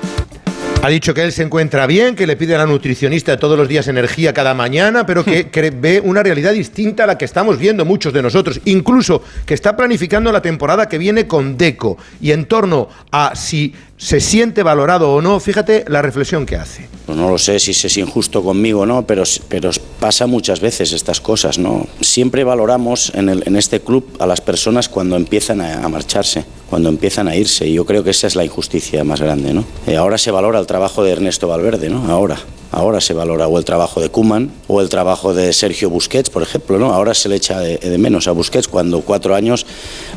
Ha 0.84 0.88
dicho 0.88 1.14
que 1.14 1.22
él 1.22 1.30
se 1.30 1.44
encuentra 1.44 1.86
bien, 1.86 2.16
que 2.16 2.26
le 2.26 2.34
pide 2.34 2.56
a 2.56 2.58
la 2.58 2.66
nutricionista 2.66 3.36
todos 3.38 3.56
los 3.56 3.68
días 3.68 3.86
energía 3.86 4.34
cada 4.34 4.52
mañana, 4.52 5.06
pero 5.06 5.24
que, 5.24 5.48
que 5.54 5.70
ve 5.70 6.00
una 6.04 6.24
realidad 6.24 6.52
distinta 6.52 7.04
a 7.04 7.06
la 7.06 7.16
que 7.16 7.24
estamos 7.24 7.56
viendo 7.56 7.84
muchos 7.84 8.12
de 8.12 8.20
nosotros. 8.20 8.60
Incluso 8.64 9.22
que 9.46 9.54
está 9.54 9.76
planificando 9.76 10.32
la 10.32 10.42
temporada 10.42 10.88
que 10.88 10.98
viene 10.98 11.28
con 11.28 11.56
Deco. 11.56 11.98
Y 12.20 12.32
en 12.32 12.46
torno 12.46 12.88
a 13.12 13.36
si 13.36 13.72
se 13.96 14.18
siente 14.20 14.64
valorado 14.64 15.12
o 15.12 15.22
no, 15.22 15.38
fíjate 15.38 15.84
la 15.86 16.02
reflexión 16.02 16.44
que 16.46 16.56
hace. 16.56 16.88
Pues 17.06 17.16
no 17.16 17.30
lo 17.30 17.38
sé 17.38 17.60
si 17.60 17.70
es 17.70 17.96
injusto 17.98 18.42
conmigo 18.42 18.80
o 18.80 18.86
no, 18.86 19.06
pero, 19.06 19.22
pero 19.48 19.70
pasa 20.00 20.26
muchas 20.26 20.58
veces 20.58 20.90
estas 20.92 21.20
cosas, 21.20 21.58
¿no? 21.58 21.86
Siempre 22.00 22.42
valoramos 22.42 23.12
en, 23.14 23.28
el- 23.28 23.44
en 23.46 23.54
este 23.54 23.78
club 23.80 24.16
a 24.18 24.26
las 24.26 24.40
personas 24.40 24.88
cuando 24.88 25.14
empiezan 25.14 25.60
a, 25.60 25.84
a 25.84 25.88
marcharse, 25.88 26.44
cuando 26.72 26.88
empiezan 26.88 27.28
a 27.28 27.36
irse, 27.36 27.68
y 27.68 27.74
yo 27.74 27.84
creo 27.84 28.02
que 28.02 28.08
esa 28.08 28.26
es 28.26 28.34
la 28.34 28.46
injusticia 28.46 29.04
más 29.04 29.20
grande, 29.20 29.52
¿no? 29.52 29.62
Eh, 29.86 29.98
ahora 29.98 30.16
se 30.16 30.30
valora 30.30 30.58
el 30.58 30.66
trabajo 30.66 31.04
de 31.04 31.12
Ernesto 31.12 31.46
Valverde, 31.46 31.90
¿no? 31.90 32.10
Ahora. 32.10 32.38
Ahora 32.72 33.02
se 33.02 33.12
valora 33.12 33.48
o 33.48 33.58
el 33.58 33.66
trabajo 33.66 34.00
de 34.00 34.08
Kuman 34.08 34.50
o 34.66 34.80
el 34.80 34.88
trabajo 34.88 35.34
de 35.34 35.52
Sergio 35.52 35.90
Busquets, 35.90 36.30
por 36.30 36.42
ejemplo, 36.42 36.78
¿no? 36.78 36.94
Ahora 36.94 37.12
se 37.12 37.28
le 37.28 37.36
echa 37.36 37.60
de, 37.60 37.98
menos 37.98 38.28
a 38.28 38.32
Busquets 38.32 38.66
cuando 38.66 39.02
cuatro 39.02 39.34
años 39.34 39.66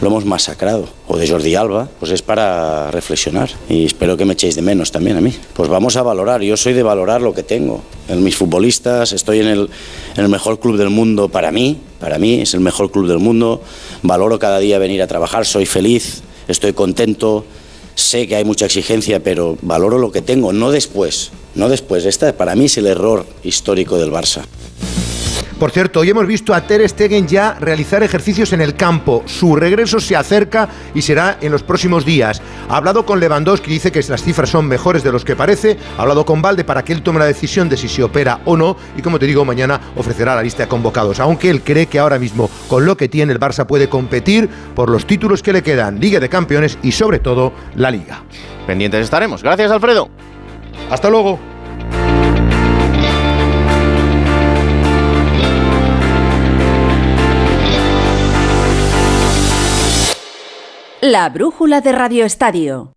lo 0.02 0.08
hemos 0.08 0.24
masacrado. 0.24 0.88
O 1.10 1.18
de 1.18 1.28
Jordi 1.28 1.54
Alba, 1.56 1.90
pues 2.00 2.14
es 2.14 2.22
para 2.22 2.90
reflexionar. 2.92 3.50
Y 3.70 3.86
espero 3.86 4.16
que 4.16 4.24
me 4.24 4.34
echéis 4.34 4.56
de 4.56 4.62
menos 4.62 4.92
también 4.94 5.18
a 5.18 5.22
mí. 5.22 5.34
Pues 5.54 5.68
vamos 5.68 5.98
a 5.98 6.02
valorar. 6.02 6.42
Yo 6.42 6.56
soy 6.56 6.72
de 6.72 6.82
valorar 6.82 7.22
lo 7.22 7.34
que 7.34 7.44
tengo. 7.44 7.82
En 8.08 8.24
mis 8.24 8.38
futbolistas, 8.38 9.12
estoy 9.12 9.42
en 9.42 9.48
el 10.16 10.30
mejor 10.30 10.60
club 10.60 10.78
del 10.78 10.90
mundo 10.90 11.28
para 11.28 11.52
mí. 11.52 11.78
Para 12.00 12.18
mí 12.20 12.42
es 12.42 12.54
el 12.54 12.62
mejor 12.62 12.90
club 12.90 13.08
del 13.08 13.20
mundo. 13.20 13.62
Valoro 14.02 14.40
cada 14.40 14.60
día 14.60 14.80
venir 14.80 15.02
a 15.02 15.08
trabajar. 15.08 15.46
Soy 15.46 15.66
feliz, 15.66 16.22
estoy 16.48 16.72
contento. 16.72 17.44
Sé 17.96 18.28
que 18.28 18.36
hay 18.36 18.46
mucha 18.46 18.66
exigencia, 18.66 19.24
pero 19.24 19.58
valoro 19.62 19.98
lo 19.98 20.12
que 20.12 20.22
tengo, 20.22 20.54
no 20.54 20.72
después. 20.72 21.32
No 21.56 21.70
después. 21.70 22.06
Esta 22.06 22.34
para 22.34 22.56
mí 22.56 22.66
es 22.66 22.78
el 22.78 22.88
error 22.88 23.26
histórico 23.44 23.98
del 23.98 24.12
Barça. 24.12 24.44
Por 25.60 25.72
cierto, 25.72 26.02
hoy 26.02 26.10
hemos 26.10 26.28
visto 26.28 26.54
a 26.54 26.68
Ter 26.68 26.88
Stegen 26.88 27.28
ya 27.28 27.54
realizar 27.62 28.04
ejercicios 28.04 28.52
en 28.52 28.60
el 28.60 28.76
campo. 28.76 29.24
Su 29.26 29.56
regreso 29.56 30.02
se 30.02 30.18
acerca 30.18 30.68
y 30.94 31.02
será 31.02 31.38
en 31.40 31.50
los 31.50 31.64
próximos 31.64 32.04
días. 32.04 32.42
Ha 32.68 32.76
hablado 32.76 33.06
con 33.06 33.22
Lewandowski, 33.22 33.72
dice 33.72 33.90
que 33.90 34.04
las 34.10 34.22
cifras 34.22 34.50
son 34.50 34.68
mejores 34.68 35.02
de 35.02 35.14
los 35.14 35.24
que 35.24 35.38
parece. 35.38 35.78
Ha 35.98 36.02
hablado 36.02 36.26
con 36.26 36.42
Valde 36.42 36.66
para 36.66 36.84
que 36.84 36.92
él 36.92 37.02
tome 37.02 37.20
la 37.20 37.26
decisión 37.26 37.70
de 37.70 37.78
si 37.78 37.88
se 37.88 38.04
opera 38.04 38.42
o 38.44 38.58
no. 38.58 38.76
Y 38.98 39.02
como 39.02 39.18
te 39.18 39.28
digo, 39.28 39.46
mañana 39.46 39.80
ofrecerá 39.96 40.36
la 40.36 40.44
lista 40.44 40.64
de 40.64 40.70
convocados. 40.70 41.22
Aunque 41.22 41.50
él 41.50 41.62
cree 41.62 41.86
que 41.86 42.00
ahora 42.00 42.20
mismo, 42.20 42.50
con 42.68 42.86
lo 42.86 42.98
que 42.98 43.08
tiene, 43.08 43.32
el 43.32 43.40
Barça 43.40 43.66
puede 43.66 43.88
competir 43.88 44.50
por 44.76 44.90
los 44.90 45.08
títulos 45.08 45.42
que 45.42 45.54
le 45.54 45.64
quedan, 45.64 46.02
Liga 46.02 46.20
de 46.20 46.28
Campeones 46.28 46.78
y 46.84 46.92
sobre 46.92 47.20
todo 47.20 47.54
la 47.76 47.92
Liga. 47.92 48.24
Pendientes 48.68 49.06
estaremos. 49.06 49.42
Gracias, 49.42 49.72
Alfredo. 49.72 50.10
Hasta 50.92 51.10
luego. 51.10 51.55
La 61.02 61.30
brújula 61.30 61.82
de 61.82 61.92
Radio 61.92 62.26
Estadio. 62.26 62.94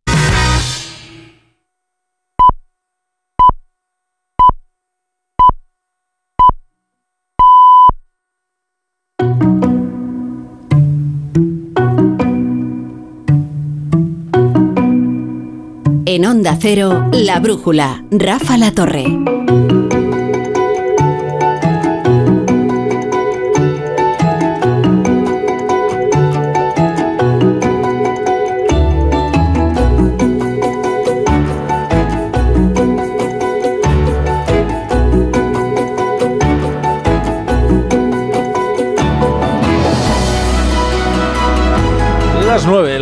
En 16.07 16.25
Onda 16.25 16.57
Cero, 16.61 17.09
La 17.13 17.41
Brújula, 17.41 18.05
Rafa 18.11 18.57
La 18.57 18.73
Torre. 18.73 19.05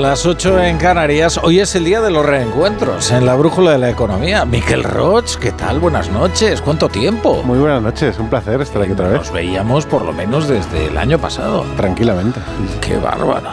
Las 0.07 0.25
9, 0.25 0.35
las 0.35 0.47
8 0.47 0.63
en 0.63 0.79
Canarias. 0.79 1.41
Hoy 1.43 1.59
es 1.59 1.75
el 1.75 1.85
día 1.85 2.01
de 2.01 2.11
los 2.13 2.25
reencuentros 2.25 3.11
en 3.11 3.27
la 3.27 3.35
brújula 3.35 3.73
de 3.73 3.79
la 3.79 3.91
economía. 3.91 4.45
Miquel 4.45 4.85
Roch, 4.85 5.35
¿qué 5.37 5.51
tal? 5.51 5.81
Buenas 5.81 6.11
noches. 6.11 6.63
¿Cuánto 6.63 6.89
tiempo? 6.89 7.43
Muy 7.43 7.59
buenas 7.59 7.83
noches, 7.83 8.17
un 8.21 8.31
placer 8.31 8.61
estar 8.61 8.81
aquí 8.83 8.93
otra 8.93 9.09
vez. 9.09 9.19
Nos 9.19 9.33
veíamos 9.33 9.85
por 9.85 10.03
lo 10.03 10.13
menos 10.13 10.47
desde 10.47 10.87
el 10.87 10.97
año 10.97 11.19
pasado. 11.19 11.67
Tranquilamente. 11.77 12.39
Qué 12.81 12.97
bárbaro. 12.99 13.49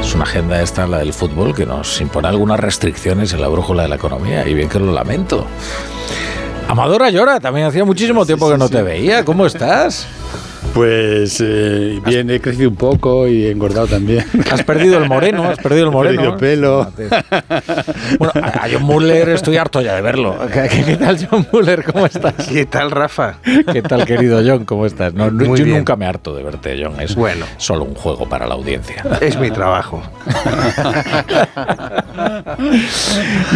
Es 0.00 0.12
una 0.16 0.24
agenda 0.24 0.60
esta, 0.60 0.84
la 0.88 0.98
del 0.98 1.12
fútbol, 1.12 1.54
que 1.54 1.64
nos 1.64 2.00
impone 2.00 2.26
algunas 2.26 2.58
restricciones 2.58 3.32
en 3.32 3.40
la 3.40 3.46
brújula 3.46 3.84
de 3.84 3.88
la 3.88 3.96
economía. 3.96 4.48
Y 4.48 4.54
bien 4.54 4.68
que 4.68 4.80
lo 4.80 4.92
lamento. 4.92 5.46
Amadora 6.66 7.08
llora, 7.10 7.38
también 7.38 7.68
hacía 7.68 7.84
muchísimo 7.84 8.26
tiempo 8.26 8.50
que 8.50 8.58
no 8.58 8.68
te 8.68 8.82
veía. 8.82 9.24
¿Cómo 9.24 9.46
estás? 9.46 10.08
Pues 10.74 11.42
eh, 11.44 12.00
bien, 12.04 12.30
he 12.30 12.40
crecido 12.40 12.68
un 12.70 12.76
poco 12.76 13.26
y 13.26 13.46
he 13.46 13.50
engordado 13.50 13.86
también. 13.86 14.24
Has 14.50 14.62
perdido 14.62 14.98
el 14.98 15.08
moreno, 15.08 15.44
has 15.44 15.58
perdido 15.58 15.86
el 15.86 15.92
moreno. 15.92 16.22
He 16.36 16.38
perdido 16.38 16.38
pelo. 16.38 16.92
Bueno, 18.18 18.32
a 18.34 18.64
a 18.64 18.68
John 18.72 18.82
Muller 18.82 19.28
estoy 19.30 19.56
harto 19.56 19.80
ya 19.80 19.94
de 19.94 20.02
verlo. 20.02 20.36
¿Qué, 20.52 20.96
tal, 20.96 21.18
John 21.30 21.46
Muller? 21.52 21.84
¿Cómo 21.84 22.06
estás? 22.06 22.34
¿Qué 22.48 22.66
tal, 22.66 22.90
Rafa? 22.90 23.36
¿Qué 23.72 23.82
tal, 23.82 24.04
querido 24.04 24.40
John? 24.44 24.64
¿Cómo 24.64 24.86
estás? 24.86 25.14
No, 25.14 25.30
yo 25.30 25.52
bien. 25.64 25.70
nunca 25.78 25.96
me 25.96 26.06
harto 26.06 26.34
de 26.34 26.42
verte, 26.42 26.78
John. 26.82 27.00
Es 27.00 27.14
Bueno. 27.14 27.46
solo 27.56 27.84
un 27.84 27.94
juego 27.94 28.28
para 28.28 28.46
la 28.46 28.54
audiencia. 28.54 29.04
Es 29.20 29.38
mi 29.38 29.50
trabajo. 29.50 30.02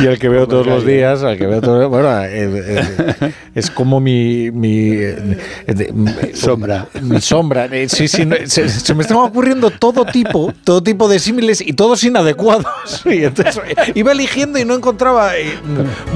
Y 0.02 0.06
el 0.06 0.18
que 0.18 0.28
veo 0.28 0.46
todos 0.46 0.66
los 0.66 0.84
días, 0.86 1.22
al 1.22 1.36
que 1.38 1.46
veo 1.46 1.60
todos 1.60 1.88
bueno, 1.88 2.22
eh, 2.24 2.28
eh, 2.66 3.32
es 3.54 3.70
como 3.70 4.00
mi, 4.00 4.50
mi 4.50 4.96
Sombra. 6.34 6.86
Mi 7.00 7.20
sombra. 7.20 7.66
Eh, 7.66 7.88
Sí, 7.88 8.06
sí, 8.08 8.26
no, 8.26 8.36
se, 8.46 8.68
se 8.68 8.94
me 8.94 9.02
están 9.02 9.16
ocurriendo 9.18 9.70
todo 9.70 10.04
tipo, 10.04 10.52
todo 10.64 10.82
tipo 10.82 11.08
de 11.08 11.18
símiles 11.18 11.60
y 11.60 11.72
todos 11.72 12.04
inadecuados. 12.04 12.66
Y 13.06 13.24
entonces 13.24 13.60
iba 13.94 14.12
eligiendo 14.12 14.58
y 14.58 14.64
no 14.64 14.74
encontraba. 14.74 15.36
eh, 15.36 15.52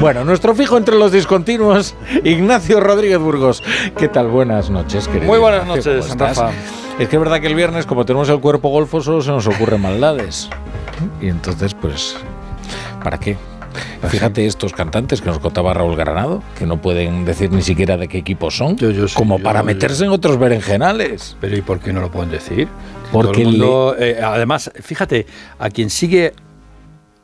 Bueno, 0.01 0.25
nuestro 0.25 0.55
fijo 0.55 0.77
entre 0.77 0.97
los 0.97 1.13
discontinuos, 1.13 1.95
Ignacio 2.25 2.81
Rodríguez 2.81 3.19
Burgos. 3.19 3.63
¿Qué 3.99 4.09
tal? 4.09 4.29
Buenas 4.29 4.69
noches, 4.71 5.07
querido. 5.09 5.27
Muy 5.27 5.39
buenas 5.39 5.67
noches. 5.67 6.17
Rafa. 6.17 6.51
Es 6.99 7.09
que 7.09 7.17
es 7.17 7.21
verdad 7.21 7.41
que 7.41 7.47
el 7.47 7.55
viernes, 7.55 7.85
como 7.87 8.05
tenemos 8.05 8.29
el 8.29 8.41
cuerpo 8.41 8.69
golfo, 8.71 9.01
solo 9.03 9.21
se 9.23 9.31
nos 9.31 9.47
ocurren 9.47 9.81
maldades. 9.83 10.49
Y 11.21 11.29
entonces, 11.29 11.75
pues, 11.75 12.17
¿para 13.03 13.19
qué? 13.19 13.37
Fíjate 14.09 14.47
estos 14.47 14.73
cantantes 14.73 15.21
que 15.21 15.27
nos 15.29 15.39
contaba 15.39 15.75
Raúl 15.75 15.97
Granado, 15.97 16.43
que 16.59 16.67
no 16.67 16.81
pueden 16.81 17.25
decir 17.25 17.51
ni 17.53 17.63
siquiera 17.63 17.97
de 17.97 18.09
qué 18.09 18.19
equipo 18.19 18.51
son, 18.51 18.77
como 19.15 19.39
para 19.39 19.63
meterse 19.63 20.05
en 20.05 20.11
otros 20.11 20.39
berenjenales. 20.39 21.37
Pero 21.41 21.57
¿y 21.57 21.63
por 21.63 21.81
qué 21.81 21.93
no 21.93 22.01
lo 22.01 22.11
pueden 22.11 22.31
decir? 22.31 22.69
Porque 23.13 23.43
eh, 23.99 24.21
además, 24.23 24.71
fíjate, 24.83 25.27
a 25.59 25.71
quien 25.71 25.91
sigue 25.91 26.33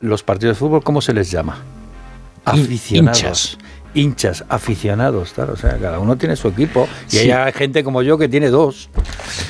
los 0.00 0.22
partidos 0.22 0.56
de 0.56 0.58
fútbol, 0.60 0.82
¿cómo 0.82 1.00
se 1.00 1.12
les 1.12 1.30
llama? 1.30 1.58
Aficionados. 2.44 3.18
hinchas. 3.22 3.58
Hinchas, 3.94 4.44
aficionados, 4.48 5.32
claro. 5.34 5.52
O 5.52 5.56
sea, 5.56 5.76
cada 5.76 5.98
uno 5.98 6.16
tiene 6.16 6.34
su 6.34 6.48
equipo. 6.48 6.88
Y 7.10 7.16
Sí. 7.18 7.30
hay 7.30 7.52
gente 7.52 7.84
como 7.84 8.00
yo 8.02 8.16
que 8.16 8.26
tiene 8.28 8.48
dos. 8.48 8.88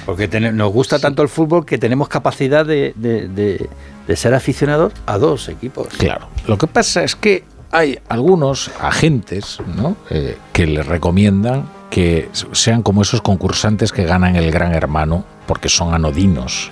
Porque 0.04 0.26
nos 0.40 0.72
gusta 0.72 0.98
tanto 0.98 1.22
el 1.22 1.28
fútbol 1.28 1.64
que 1.64 1.78
tenemos 1.78 2.08
capacidad 2.08 2.66
de, 2.66 2.92
de- 2.96 3.28
de- 3.28 3.68
de 4.06 4.16
ser 4.16 4.34
aficionados 4.34 4.92
a 5.06 5.18
dos 5.18 5.48
equipos. 5.48 5.88
Claro. 5.98 6.28
Lo 6.46 6.58
que 6.58 6.66
pasa 6.66 7.04
es 7.04 7.16
que 7.16 7.44
hay 7.70 7.98
algunos 8.08 8.70
agentes 8.80 9.58
¿no? 9.76 9.96
Eh, 10.10 10.36
que 10.52 10.66
les 10.66 10.86
recomiendan 10.86 11.66
que 11.90 12.30
sean 12.52 12.82
como 12.82 13.02
esos 13.02 13.20
concursantes 13.20 13.92
que 13.92 14.04
ganan 14.04 14.34
el 14.36 14.50
Gran 14.50 14.72
Hermano 14.72 15.24
porque 15.46 15.68
son 15.68 15.92
anodinos. 15.92 16.70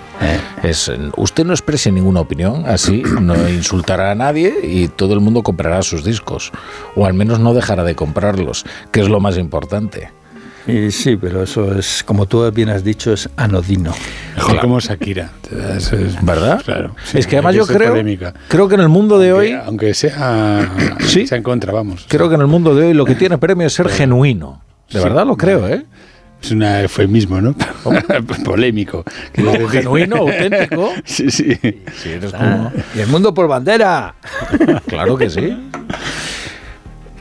Es, 0.63 0.89
eh, 0.89 0.97
usted 1.15 1.45
no 1.45 1.53
exprese 1.53 1.91
ninguna 1.91 2.21
opinión, 2.21 2.65
así 2.65 3.03
no 3.21 3.35
insultará 3.47 4.11
a 4.11 4.15
nadie 4.15 4.51
y 4.63 4.87
todo 4.87 5.13
el 5.13 5.19
mundo 5.19 5.43
comprará 5.43 5.83
sus 5.83 6.03
discos. 6.03 6.51
O 6.95 7.05
al 7.05 7.13
menos 7.13 7.39
no 7.39 7.53
dejará 7.53 7.83
de 7.83 7.95
comprarlos, 7.95 8.65
que 8.91 9.01
es 9.01 9.09
lo 9.09 9.19
más 9.19 9.37
importante. 9.37 10.09
Y 10.67 10.91
sí, 10.91 11.15
pero 11.17 11.43
eso 11.43 11.73
es, 11.77 12.03
como 12.03 12.27
tú 12.27 12.49
bien 12.51 12.69
has 12.69 12.83
dicho, 12.83 13.11
es 13.13 13.29
anodino. 13.35 13.93
Mejor 14.35 14.59
como 14.59 14.79
Shakira. 14.79 15.31
Eso 15.75 15.95
es- 15.95 16.23
¿Verdad? 16.23 16.61
Claro. 16.63 16.95
es 17.13 17.25
que 17.27 17.37
además 17.37 17.55
yo 17.55 17.65
creo, 17.65 17.89
polémica. 17.89 18.33
creo 18.47 18.67
que 18.67 18.75
en 18.75 18.81
el 18.81 18.89
mundo 18.89 19.17
de 19.19 19.31
Aunque- 19.31 19.55
hoy, 19.55 19.61
Aunque 19.65 19.93
sea, 19.93 20.71
sea 20.99 21.37
en 21.37 21.43
contra, 21.43 21.73
vamos. 21.73 22.05
creo 22.07 22.29
que 22.29 22.35
en 22.35 22.41
el 22.41 22.47
mundo 22.47 22.75
de 22.75 22.87
hoy 22.87 22.93
lo 22.93 23.05
que 23.05 23.15
tiene 23.15 23.37
premio 23.37 23.65
es 23.67 23.73
ser 23.73 23.89
genuino. 23.89 24.61
De 24.91 24.99
Sí. 24.99 25.03
verdad 25.03 25.25
lo 25.25 25.35
creo, 25.37 25.67
¿eh? 25.67 25.85
Es 26.43 26.51
un 26.51 26.63
eufemismo, 26.63 27.39
¿no? 27.39 27.55
Polémico. 28.43 29.03
No, 29.37 29.67
genuino, 29.69 30.17
auténtico. 30.17 30.91
Sí, 31.05 31.29
sí. 31.31 31.55
eres 32.05 32.33
Ah, 32.33 32.71
y 32.95 32.99
el 32.99 33.07
mundo 33.07 33.33
por 33.33 33.47
bandera. 33.47 34.15
Claro 34.87 35.17
que 35.17 35.29
sí. 35.29 35.55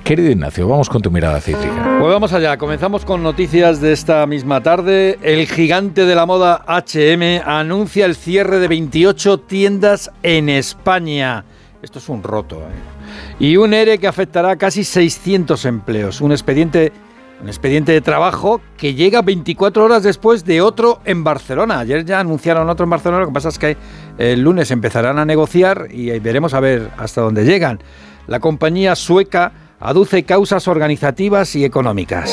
Querido 0.05 0.31
Ignacio, 0.31 0.67
vamos 0.67 0.89
con 0.89 1.03
tu 1.03 1.11
mirada 1.11 1.41
cítrica. 1.41 1.99
Pues 2.01 2.13
vamos 2.13 2.33
allá, 2.33 2.57
comenzamos 2.57 3.05
con 3.05 3.23
noticias 3.23 3.81
de 3.81 3.93
esta 3.93 4.27
misma 4.27 4.61
tarde. 4.61 5.19
El 5.23 5.47
gigante 5.47 6.05
de 6.05 6.15
la 6.15 6.27
moda 6.27 6.65
HM 6.67 7.43
anuncia 7.47 8.07
el 8.07 8.17
cierre 8.17 8.59
de 8.59 8.67
28 8.67 9.39
tiendas 9.39 10.11
en 10.23 10.49
España. 10.49 11.45
Esto 11.83 11.99
es 12.01 12.09
un 12.09 12.23
roto. 12.23 12.57
¿eh? 12.57 13.01
Y 13.39 13.57
un 13.57 13.73
ERE 13.73 13.99
que 13.99 14.09
afectará 14.09 14.51
a 14.51 14.57
casi 14.57 14.83
600 14.83 15.65
empleos. 15.65 16.21
Un 16.21 16.33
expediente, 16.33 16.93
un 17.41 17.49
expediente 17.49 17.93
de 17.93 18.01
trabajo 18.01 18.61
que 18.77 18.95
llega 18.95 19.23
24 19.23 19.85
horas 19.85 20.03
después 20.03 20.45
de 20.45 20.61
otro 20.61 21.01
en 21.05 21.23
Barcelona. 21.23 21.79
Ayer 21.79 22.05
ya 22.05 22.19
anunciaron 22.19 22.69
otro 22.69 22.85
en 22.85 22.91
Barcelona, 22.91 23.21
lo 23.21 23.29
que 23.29 23.35
pasa 23.35 23.51
es 23.51 23.59
que 23.59 23.77
el 24.19 24.41
lunes 24.41 24.73
empezarán 24.73 25.19
a 25.19 25.25
negociar 25.25 25.87
y 25.91 26.19
veremos 26.19 26.53
a 26.53 26.61
ver 26.61 26.91
hasta 26.99 27.21
dónde 27.21 27.45
llegan. 27.45 27.81
La 28.27 28.41
compañía 28.41 28.95
sueca 28.95 29.53
aduce 29.81 30.23
causas 30.25 30.69
organizativas 30.69 31.57
y 31.57 31.65
económicas. 31.65 32.31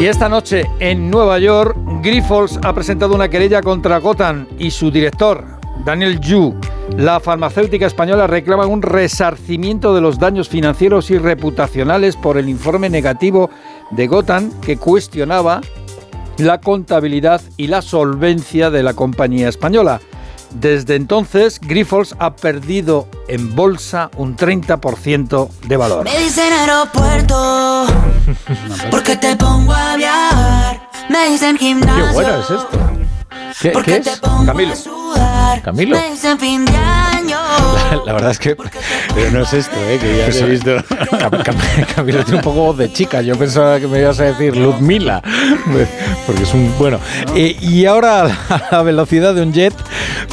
Y 0.00 0.06
esta 0.06 0.30
noche 0.30 0.64
en 0.78 1.10
Nueva 1.10 1.38
York, 1.38 1.76
Grifols 2.02 2.58
ha 2.62 2.72
presentado 2.72 3.14
una 3.14 3.28
querella 3.28 3.60
contra 3.60 3.98
Gotham 3.98 4.46
y 4.58 4.70
su 4.70 4.90
director, 4.90 5.44
Daniel 5.84 6.18
Yu. 6.20 6.58
La 6.96 7.20
farmacéutica 7.20 7.86
española 7.86 8.26
reclama 8.26 8.66
un 8.66 8.80
resarcimiento 8.80 9.94
de 9.94 10.00
los 10.00 10.18
daños 10.18 10.48
financieros 10.48 11.10
y 11.10 11.18
reputacionales 11.18 12.16
por 12.16 12.38
el 12.38 12.48
informe 12.48 12.88
negativo 12.88 13.50
de 13.90 14.06
Gotham 14.06 14.50
que 14.60 14.78
cuestionaba 14.78 15.60
la 16.38 16.60
contabilidad 16.60 17.42
y 17.58 17.66
la 17.66 17.82
solvencia 17.82 18.70
de 18.70 18.82
la 18.82 18.94
compañía 18.94 19.50
española. 19.50 20.00
Desde 20.52 20.96
entonces, 20.96 21.60
Grifols 21.60 22.14
ha 22.18 22.34
perdido 22.34 23.08
en 23.28 23.54
bolsa 23.54 24.10
un 24.16 24.36
30% 24.36 25.48
de 25.66 25.76
valor. 25.76 26.04
Me 26.04 26.18
dicen 26.18 26.52
aeropuerto, 26.52 27.86
porque 28.90 29.16
te 29.16 29.36
pongo 29.36 29.72
a 29.72 29.96
viajar. 29.96 30.90
Me 31.08 31.30
dicen 31.30 31.56
gimnasio. 31.56 32.06
Qué 32.06 32.12
bueno 32.12 32.40
es 32.40 32.50
esto. 32.50 32.99
¿Qué, 33.60 33.72
qué 33.84 33.96
es? 33.96 34.20
Camilo. 34.46 34.74
Camilo. 35.62 35.96
La 38.06 38.12
verdad 38.12 38.30
es 38.30 38.38
que. 38.38 38.56
Pero 39.14 39.30
no 39.32 39.42
es 39.42 39.52
esto, 39.52 39.74
¿eh? 39.88 39.98
Que 40.00 40.16
ya 40.18 40.24
Pues, 40.26 40.40
he 40.40 40.44
visto. 40.46 40.70
Cam- 41.18 41.42
Cam- 41.42 41.86
Camilo 41.94 42.22
tiene 42.24 42.38
un 42.38 42.44
poco 42.44 42.60
voz 42.66 42.78
de 42.78 42.92
chica. 42.92 43.20
Yo 43.22 43.36
pensaba 43.36 43.78
que 43.80 43.86
me 43.86 44.00
ibas 44.00 44.20
a 44.20 44.24
decir 44.24 44.56
Ludmila. 44.56 45.22
Porque 46.26 46.42
es 46.42 46.54
un. 46.54 46.72
Bueno. 46.78 46.98
Eh, 47.34 47.56
y 47.60 47.86
ahora, 47.86 48.24
a 48.48 48.62
la 48.70 48.82
velocidad 48.82 49.34
de 49.34 49.42
un 49.42 49.52
jet, 49.52 49.74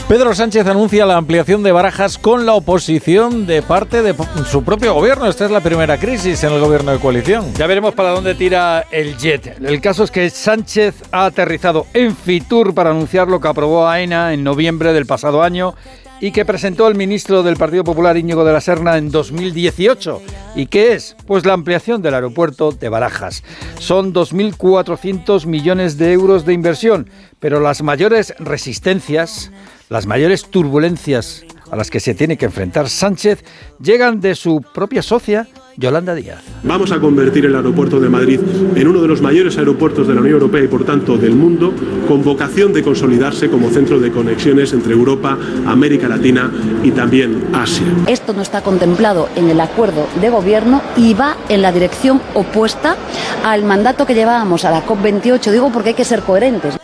Pedro 0.07 0.33
Sánchez 0.35 0.65
anuncia 0.67 1.05
la 1.05 1.17
ampliación 1.17 1.63
de 1.63 1.71
barajas 1.71 2.17
con 2.17 2.45
la 2.45 2.53
oposición 2.53 3.45
de 3.47 3.61
parte 3.61 4.01
de 4.03 4.15
su 4.49 4.63
propio 4.63 4.93
gobierno. 4.93 5.27
Esta 5.27 5.45
es 5.45 5.51
la 5.51 5.61
primera 5.61 5.97
crisis 5.97 6.43
en 6.43 6.53
el 6.53 6.59
gobierno 6.59 6.91
de 6.91 6.99
coalición. 6.99 7.53
Ya 7.55 7.67
veremos 7.67 7.93
para 7.93 8.11
dónde 8.11 8.35
tira 8.35 8.85
el 8.91 9.17
jet. 9.17 9.57
El 9.61 9.81
caso 9.81 10.03
es 10.03 10.11
que 10.11 10.29
Sánchez 10.29 10.95
ha 11.11 11.25
aterrizado 11.25 11.87
en 11.93 12.15
Fitur 12.15 12.73
para 12.73 12.86
anunciar 12.87 13.27
lo 13.27 13.39
que 13.39 13.47
aprobó 13.47 13.87
AENA 13.87 14.33
en 14.33 14.43
noviembre 14.43 14.93
del 14.93 15.05
pasado 15.05 15.43
año 15.43 15.75
y 16.19 16.31
que 16.31 16.45
presentó 16.45 16.87
el 16.87 16.95
ministro 16.95 17.43
del 17.43 17.57
Partido 17.57 17.83
Popular 17.83 18.17
Íñigo 18.17 18.43
de 18.43 18.53
la 18.53 18.61
Serna 18.61 18.97
en 18.97 19.11
2018. 19.11 20.21
¿Y 20.55 20.65
qué 20.67 20.93
es? 20.93 21.15
Pues 21.27 21.45
la 21.45 21.53
ampliación 21.53 22.01
del 22.01 22.15
aeropuerto 22.15 22.71
de 22.71 22.89
Barajas. 22.89 23.43
Son 23.79 24.13
2.400 24.13 25.45
millones 25.45 25.97
de 25.97 26.13
euros 26.13 26.45
de 26.45 26.53
inversión, 26.53 27.09
pero 27.39 27.59
las 27.59 27.83
mayores 27.83 28.33
resistencias, 28.39 29.51
las 29.89 30.07
mayores 30.07 30.45
turbulencias 30.49 31.45
a 31.71 31.75
las 31.75 31.91
que 31.91 31.99
se 31.99 32.15
tiene 32.15 32.37
que 32.37 32.45
enfrentar 32.45 32.89
Sánchez 32.89 33.43
llegan 33.79 34.21
de 34.21 34.35
su 34.35 34.61
propia 34.73 35.01
socia, 35.01 35.47
Yolanda 35.77 36.15
Díaz. 36.15 36.43
Vamos 36.63 36.91
a 36.91 36.99
convertir 36.99 37.45
el 37.45 37.55
aeropuerto 37.55 37.99
de 37.99 38.09
Madrid 38.09 38.39
en 38.75 38.87
uno 38.87 38.99
de 38.99 39.07
los 39.07 39.21
mayores 39.21 39.57
aeropuertos 39.59 40.07
de 40.07 40.15
la 40.15 40.21
Unión 40.21 40.33
Europea 40.33 40.63
y 40.63 40.67
por 40.67 40.83
tanto 40.83 41.17
del 41.17 41.35
mundo, 41.35 41.71
con 42.07 42.23
vocación 42.23 42.73
de 42.73 42.81
consolidarse 42.83 43.49
como 43.49 43.69
centro 43.69 43.99
de 43.99 44.11
conexiones 44.11 44.73
entre 44.73 44.93
Europa, 44.93 45.37
América 45.67 46.07
Latina 46.07 46.51
y 46.83 46.91
también 46.91 47.49
Asia. 47.53 47.85
Esto 48.07 48.33
no 48.33 48.41
está 48.41 48.61
contemplado 48.61 49.29
en 49.35 49.49
el 49.49 49.61
acuerdo 49.61 50.07
de 50.19 50.29
gobierno 50.29 50.81
y 50.95 51.13
va 51.13 51.37
en 51.47 51.61
la 51.61 51.71
dirección 51.71 52.21
opuesta 52.33 52.97
al 53.45 53.63
mandato 53.63 54.07
que 54.07 54.15
llevábamos 54.15 54.65
a 54.65 54.71
la 54.71 54.83
COP28. 54.83 55.51
Digo 55.51 55.71
porque 55.71 55.89
hay 55.89 55.95
que 55.95 56.05
ser 56.05 56.21
coherentes. 56.21 56.77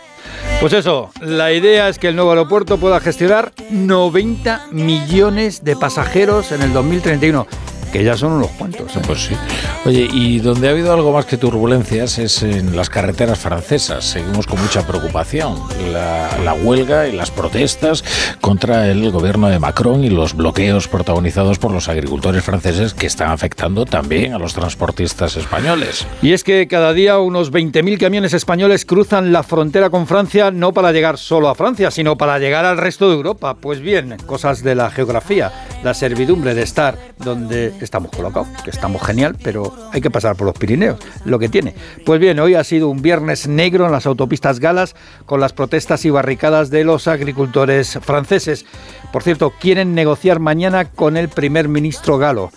Pues 0.60 0.72
eso, 0.72 1.10
la 1.20 1.52
idea 1.52 1.88
es 1.88 1.98
que 1.98 2.08
el 2.08 2.14
nuevo 2.16 2.30
aeropuerto 2.30 2.78
pueda 2.78 3.00
gestionar 3.00 3.52
90 3.70 4.68
millones 4.70 5.64
de 5.64 5.76
pasajeros 5.76 6.52
en 6.52 6.62
el 6.62 6.72
2031 6.72 7.46
que 7.94 8.02
ya 8.02 8.16
son 8.16 8.32
unos 8.32 8.50
cuantos. 8.50 8.96
¿eh? 8.96 9.00
Pues 9.06 9.26
sí. 9.26 9.36
Oye, 9.84 10.08
y 10.12 10.40
donde 10.40 10.66
ha 10.66 10.72
habido 10.72 10.92
algo 10.92 11.12
más 11.12 11.26
que 11.26 11.36
turbulencias 11.36 12.18
es 12.18 12.42
en 12.42 12.74
las 12.74 12.90
carreteras 12.90 13.38
francesas. 13.38 14.04
Seguimos 14.04 14.48
con 14.48 14.60
mucha 14.60 14.84
preocupación. 14.84 15.54
La, 15.92 16.28
la, 16.42 16.54
huelga 16.54 17.06
y 17.06 17.12
las 17.12 17.30
protestas 17.30 18.02
contra 18.40 18.90
el 18.90 19.12
gobierno 19.12 19.48
de 19.48 19.60
Macron 19.60 20.02
y 20.02 20.10
los 20.10 20.34
bloqueos 20.34 20.88
protagonizados 20.88 21.60
por 21.60 21.70
los 21.70 21.88
agricultores 21.88 22.42
franceses 22.42 22.94
que 22.94 23.06
están 23.06 23.30
afectando 23.30 23.84
también 23.84 24.32
a 24.32 24.40
los 24.40 24.54
transportistas 24.54 25.36
españoles. 25.36 26.04
Y 26.20 26.32
es 26.32 26.42
que 26.42 26.66
cada 26.66 26.94
día 26.94 27.20
unos 27.20 27.52
20.000 27.52 27.96
camiones 27.96 28.32
españoles 28.32 28.84
cruzan 28.84 29.32
la 29.32 29.44
frontera 29.44 29.90
con 29.90 30.08
Francia 30.08 30.50
no 30.50 30.72
para 30.72 30.90
llegar 30.90 31.16
solo 31.16 31.48
a 31.48 31.54
Francia, 31.54 31.92
sino 31.92 32.18
para 32.18 32.40
llegar 32.40 32.64
al 32.64 32.78
resto 32.78 33.08
de 33.08 33.14
Europa. 33.14 33.54
Pues 33.54 33.80
bien, 33.80 34.16
cosas 34.26 34.64
de 34.64 34.74
la 34.74 34.90
geografía, 34.90 35.52
la 35.84 35.94
servidumbre 35.94 36.54
de 36.54 36.62
estar 36.62 36.98
donde 37.18 37.72
estamos 37.84 38.10
colocados, 38.10 38.48
que 38.62 38.70
estamos 38.70 39.02
genial, 39.02 39.36
pero 39.42 39.72
hay 39.92 40.00
que 40.00 40.10
pasar 40.10 40.36
por 40.36 40.46
los 40.46 40.58
Pirineos, 40.58 40.98
lo 41.24 41.38
que 41.38 41.48
tiene. 41.48 41.74
Pues 42.04 42.20
bien, 42.20 42.38
hoy 42.40 42.54
ha 42.54 42.64
sido 42.64 42.88
un 42.88 43.02
viernes 43.02 43.46
negro 43.46 43.86
en 43.86 43.92
las 43.92 44.06
autopistas 44.06 44.60
galas 44.60 44.96
con 45.26 45.40
las 45.40 45.52
protestas 45.52 46.04
y 46.04 46.10
barricadas 46.10 46.70
de 46.70 46.84
los 46.84 47.08
agricultores 47.08 47.98
franceses. 48.02 48.66
Por 49.12 49.22
cierto, 49.22 49.52
quieren 49.60 49.94
negociar 49.94 50.40
mañana 50.40 50.86
con 50.86 51.16
el 51.16 51.28
primer 51.28 51.68
ministro 51.68 52.18
galo. 52.18 52.50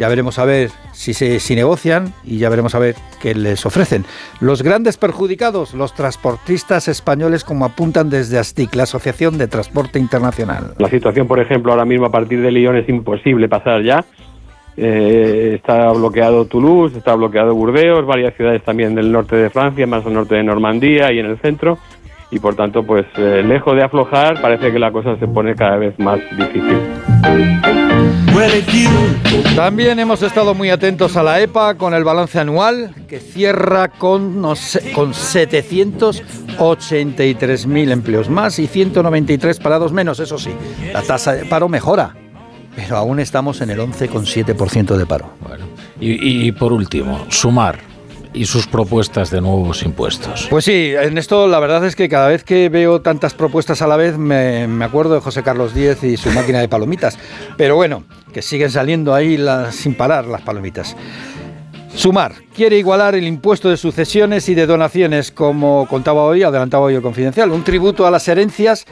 Ya 0.00 0.08
veremos 0.08 0.38
a 0.38 0.46
ver 0.46 0.70
si, 0.92 1.12
se, 1.12 1.40
si 1.40 1.54
negocian 1.54 2.14
y 2.24 2.38
ya 2.38 2.48
veremos 2.48 2.74
a 2.74 2.78
ver 2.78 2.94
qué 3.20 3.34
les 3.34 3.66
ofrecen. 3.66 4.06
Los 4.40 4.62
grandes 4.62 4.96
perjudicados, 4.96 5.74
los 5.74 5.92
transportistas 5.92 6.88
españoles, 6.88 7.44
como 7.44 7.66
apuntan 7.66 8.08
desde 8.08 8.38
ASTIC, 8.38 8.74
la 8.76 8.84
Asociación 8.84 9.36
de 9.36 9.46
Transporte 9.46 9.98
Internacional. 9.98 10.72
La 10.78 10.88
situación, 10.88 11.28
por 11.28 11.38
ejemplo, 11.38 11.72
ahora 11.72 11.84
mismo 11.84 12.06
a 12.06 12.10
partir 12.10 12.40
de 12.40 12.50
Lyon 12.50 12.76
es 12.76 12.88
imposible 12.88 13.46
pasar 13.50 13.82
ya. 13.82 14.06
Eh, 14.76 15.54
está 15.56 15.90
bloqueado 15.92 16.44
Toulouse, 16.46 16.96
está 16.96 17.14
bloqueado 17.14 17.54
Burdeos, 17.54 18.06
varias 18.06 18.34
ciudades 18.34 18.62
también 18.62 18.94
del 18.94 19.12
norte 19.12 19.36
de 19.36 19.50
Francia, 19.50 19.86
más 19.86 20.06
al 20.06 20.14
norte 20.14 20.36
de 20.36 20.42
Normandía 20.42 21.12
y 21.12 21.18
en 21.18 21.26
el 21.26 21.38
centro. 21.38 21.76
Y 22.30 22.38
por 22.38 22.54
tanto, 22.54 22.84
pues 22.84 23.04
eh, 23.16 23.42
lejos 23.44 23.74
de 23.74 23.82
aflojar, 23.82 24.40
parece 24.40 24.72
que 24.72 24.78
la 24.78 24.92
cosa 24.92 25.18
se 25.18 25.26
pone 25.26 25.56
cada 25.56 25.76
vez 25.76 25.98
más 25.98 26.20
difícil. 26.36 26.78
También 29.56 29.98
hemos 29.98 30.22
estado 30.22 30.54
muy 30.54 30.70
atentos 30.70 31.16
a 31.16 31.22
la 31.22 31.40
EPA 31.40 31.74
con 31.74 31.92
el 31.92 32.04
balance 32.04 32.38
anual 32.38 32.94
que 33.08 33.20
cierra 33.20 33.88
con, 33.88 34.40
no 34.40 34.56
sé, 34.56 34.92
con 34.92 35.12
783.000 35.12 37.90
empleos 37.90 38.30
más 38.30 38.58
y 38.58 38.66
193 38.66 39.58
parados 39.58 39.92
menos, 39.92 40.20
eso 40.20 40.38
sí. 40.38 40.54
La 40.92 41.02
tasa 41.02 41.34
de 41.34 41.44
paro 41.44 41.68
mejora, 41.68 42.14
pero 42.76 42.96
aún 42.96 43.20
estamos 43.20 43.60
en 43.60 43.70
el 43.70 43.78
11,7% 43.78 44.96
de 44.96 45.06
paro. 45.06 45.30
Bueno, 45.40 45.66
y, 46.00 46.46
y 46.46 46.52
por 46.52 46.72
último, 46.72 47.26
sumar 47.28 47.90
y 48.32 48.44
sus 48.44 48.66
propuestas 48.66 49.30
de 49.30 49.40
nuevos 49.40 49.82
impuestos. 49.82 50.46
Pues 50.50 50.64
sí, 50.64 50.92
en 50.96 51.18
esto 51.18 51.48
la 51.48 51.58
verdad 51.58 51.84
es 51.84 51.96
que 51.96 52.08
cada 52.08 52.28
vez 52.28 52.44
que 52.44 52.68
veo 52.68 53.00
tantas 53.00 53.34
propuestas 53.34 53.82
a 53.82 53.86
la 53.86 53.96
vez 53.96 54.18
me, 54.18 54.68
me 54.68 54.84
acuerdo 54.84 55.14
de 55.14 55.20
José 55.20 55.42
Carlos 55.42 55.74
Díez 55.74 56.04
y 56.04 56.16
su 56.16 56.30
máquina 56.30 56.60
de 56.60 56.68
palomitas. 56.68 57.18
Pero 57.56 57.76
bueno, 57.76 58.04
que 58.32 58.42
siguen 58.42 58.70
saliendo 58.70 59.14
ahí 59.14 59.36
las, 59.36 59.74
sin 59.74 59.94
parar 59.94 60.26
las 60.26 60.42
palomitas. 60.42 60.96
Sumar 61.94 62.34
quiere 62.54 62.78
igualar 62.78 63.16
el 63.16 63.26
impuesto 63.26 63.68
de 63.68 63.76
sucesiones 63.76 64.48
y 64.48 64.54
de 64.54 64.66
donaciones, 64.66 65.32
como 65.32 65.88
contaba 65.88 66.22
hoy, 66.22 66.44
adelantaba 66.44 66.84
hoy 66.84 66.94
el 66.94 67.02
confidencial, 67.02 67.50
un 67.50 67.64
tributo 67.64 68.06
a 68.06 68.12
las 68.12 68.28
herencias 68.28 68.86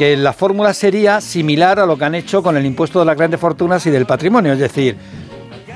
que 0.00 0.16
la 0.16 0.32
fórmula 0.32 0.72
sería 0.72 1.20
similar 1.20 1.78
a 1.78 1.84
lo 1.84 1.98
que 1.98 2.06
han 2.06 2.14
hecho 2.14 2.42
con 2.42 2.56
el 2.56 2.64
impuesto 2.64 3.00
de 3.00 3.04
las 3.04 3.18
grandes 3.18 3.38
fortunas 3.38 3.84
y 3.84 3.90
del 3.90 4.06
patrimonio. 4.06 4.54
Es 4.54 4.58
decir, 4.58 4.96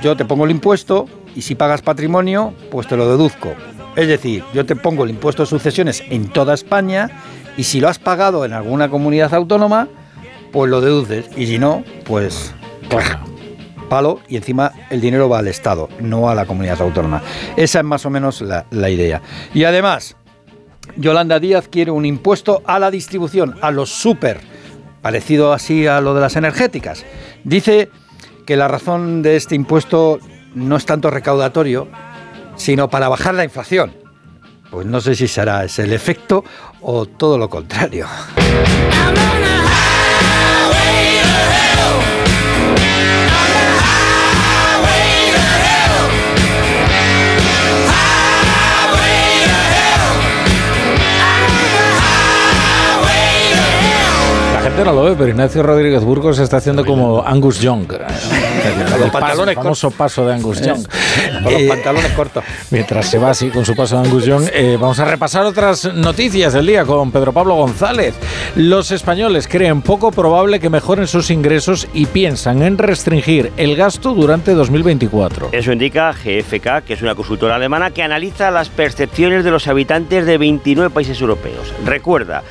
yo 0.02 0.16
te 0.16 0.24
pongo 0.24 0.46
el 0.46 0.50
impuesto 0.50 1.04
y 1.36 1.42
si 1.42 1.56
pagas 1.56 1.82
patrimonio, 1.82 2.54
pues 2.70 2.86
te 2.86 2.96
lo 2.96 3.06
deduzco. 3.06 3.52
Es 3.94 4.08
decir, 4.08 4.42
yo 4.54 4.64
te 4.64 4.76
pongo 4.76 5.04
el 5.04 5.10
impuesto 5.10 5.42
de 5.42 5.46
sucesiones 5.46 6.02
en 6.08 6.28
toda 6.28 6.54
España 6.54 7.10
y 7.58 7.64
si 7.64 7.80
lo 7.80 7.88
has 7.90 7.98
pagado 7.98 8.46
en 8.46 8.54
alguna 8.54 8.88
comunidad 8.88 9.34
autónoma, 9.34 9.88
pues 10.52 10.70
lo 10.70 10.80
deduces. 10.80 11.26
Y 11.36 11.46
si 11.46 11.58
no, 11.58 11.84
pues 12.06 12.54
palo 13.90 14.20
y 14.26 14.36
encima 14.36 14.72
el 14.88 15.02
dinero 15.02 15.28
va 15.28 15.40
al 15.40 15.48
Estado, 15.48 15.90
no 16.00 16.30
a 16.30 16.34
la 16.34 16.46
comunidad 16.46 16.80
autónoma. 16.80 17.20
Esa 17.58 17.80
es 17.80 17.84
más 17.84 18.06
o 18.06 18.08
menos 18.08 18.40
la, 18.40 18.64
la 18.70 18.88
idea. 18.88 19.20
Y 19.52 19.64
además, 19.64 20.16
Yolanda 20.96 21.40
Díaz 21.40 21.68
quiere 21.68 21.90
un 21.90 22.04
impuesto 22.04 22.62
a 22.66 22.78
la 22.78 22.90
distribución, 22.90 23.56
a 23.60 23.70
los 23.70 23.90
super, 23.90 24.40
parecido 25.02 25.52
así 25.52 25.86
a 25.86 26.00
lo 26.00 26.14
de 26.14 26.20
las 26.20 26.36
energéticas. 26.36 27.04
Dice 27.44 27.90
que 28.46 28.56
la 28.56 28.68
razón 28.68 29.22
de 29.22 29.36
este 29.36 29.54
impuesto 29.54 30.18
no 30.54 30.76
es 30.76 30.86
tanto 30.86 31.10
recaudatorio, 31.10 31.88
sino 32.56 32.88
para 32.88 33.08
bajar 33.08 33.34
la 33.34 33.44
inflación. 33.44 33.92
Pues 34.70 34.86
no 34.86 35.00
sé 35.00 35.14
si 35.14 35.28
será 35.28 35.64
ese 35.64 35.84
el 35.84 35.92
efecto 35.92 36.44
o 36.80 37.06
todo 37.06 37.38
lo 37.38 37.48
contrario. 37.48 38.06
No 54.82 54.92
lo 54.92 55.04
ve, 55.04 55.14
pero 55.16 55.28
Ignacio 55.28 55.62
Rodríguez 55.62 56.02
Burgos 56.02 56.38
está 56.38 56.56
haciendo 56.56 56.84
como 56.84 57.22
Angus 57.24 57.60
Young. 57.60 57.86
Los 58.98 59.10
pantalones 59.10 59.56
el 59.56 59.62
famoso 59.62 59.90
paso 59.90 60.26
de 60.26 60.34
Angus 60.34 60.60
Young. 60.60 60.86
Con 61.42 61.52
los 61.52 61.62
pantalones 61.62 62.12
cortos. 62.12 62.44
Mientras 62.70 63.08
se 63.08 63.18
va 63.18 63.30
así 63.30 63.50
con 63.50 63.64
su 63.64 63.74
paso 63.74 64.00
de 64.00 64.06
Angus 64.06 64.24
Young, 64.24 64.48
eh, 64.52 64.76
vamos 64.80 64.98
a 64.98 65.04
repasar 65.04 65.44
otras 65.44 65.92
noticias 65.92 66.52
del 66.52 66.66
día 66.66 66.84
con 66.84 67.10
Pedro 67.12 67.32
Pablo 67.32 67.54
González. 67.54 68.14
Los 68.56 68.90
españoles 68.90 69.48
creen 69.48 69.82
poco 69.82 70.10
probable 70.12 70.60
que 70.60 70.70
mejoren 70.70 71.06
sus 71.06 71.30
ingresos 71.30 71.88
y 71.92 72.06
piensan 72.06 72.62
en 72.62 72.78
restringir 72.78 73.52
el 73.56 73.76
gasto 73.76 74.14
durante 74.14 74.54
2024. 74.54 75.50
Eso 75.52 75.72
indica 75.72 76.12
GFK, 76.12 76.84
que 76.86 76.94
es 76.94 77.02
una 77.02 77.14
consultora 77.14 77.56
alemana 77.56 77.90
que 77.90 78.02
analiza 78.02 78.50
las 78.50 78.68
percepciones 78.68 79.44
de 79.44 79.50
los 79.50 79.68
habitantes 79.68 80.26
de 80.26 80.38
29 80.38 80.90
países 80.90 81.20
europeos. 81.20 81.72
Recuerda, 81.84 82.42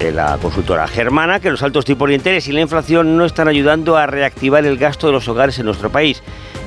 eh, 0.00 0.12
la 0.12 0.38
consultora 0.40 0.88
germana 0.88 1.40
que 1.40 1.50
los 1.50 1.62
altos 1.62 1.84
tipos 1.84 2.08
de 2.08 2.14
interés 2.14 2.48
y 2.48 2.52
la 2.52 2.62
inflación 2.62 3.18
no 3.18 3.26
están 3.26 3.48
ayudando 3.48 3.98
a 3.98 4.06
reactivar 4.06 4.64
el 4.64 4.78
gasto 4.78 5.08
de 5.08 5.12
los 5.12 5.28
hogares 5.28 5.49
en 5.58 5.66
nuestro 5.66 5.90
país. 5.90 6.22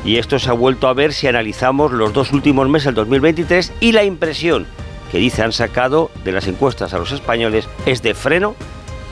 Y 0.05 0.17
esto 0.17 0.37
se 0.39 0.49
ha 0.49 0.53
vuelto 0.53 0.87
a 0.87 0.93
ver 0.93 1.13
si 1.13 1.27
analizamos 1.27 1.91
los 1.91 2.13
dos 2.13 2.31
últimos 2.33 2.67
meses 2.69 2.87
del 2.87 2.95
2023 2.95 3.73
y 3.79 3.91
la 3.91 4.03
impresión 4.03 4.67
que 5.11 5.19
dice 5.19 5.43
han 5.43 5.51
sacado 5.51 6.09
de 6.23 6.31
las 6.31 6.47
encuestas 6.47 6.93
a 6.93 6.97
los 6.97 7.11
españoles 7.11 7.69
es 7.85 8.01
de 8.01 8.15
freno 8.15 8.55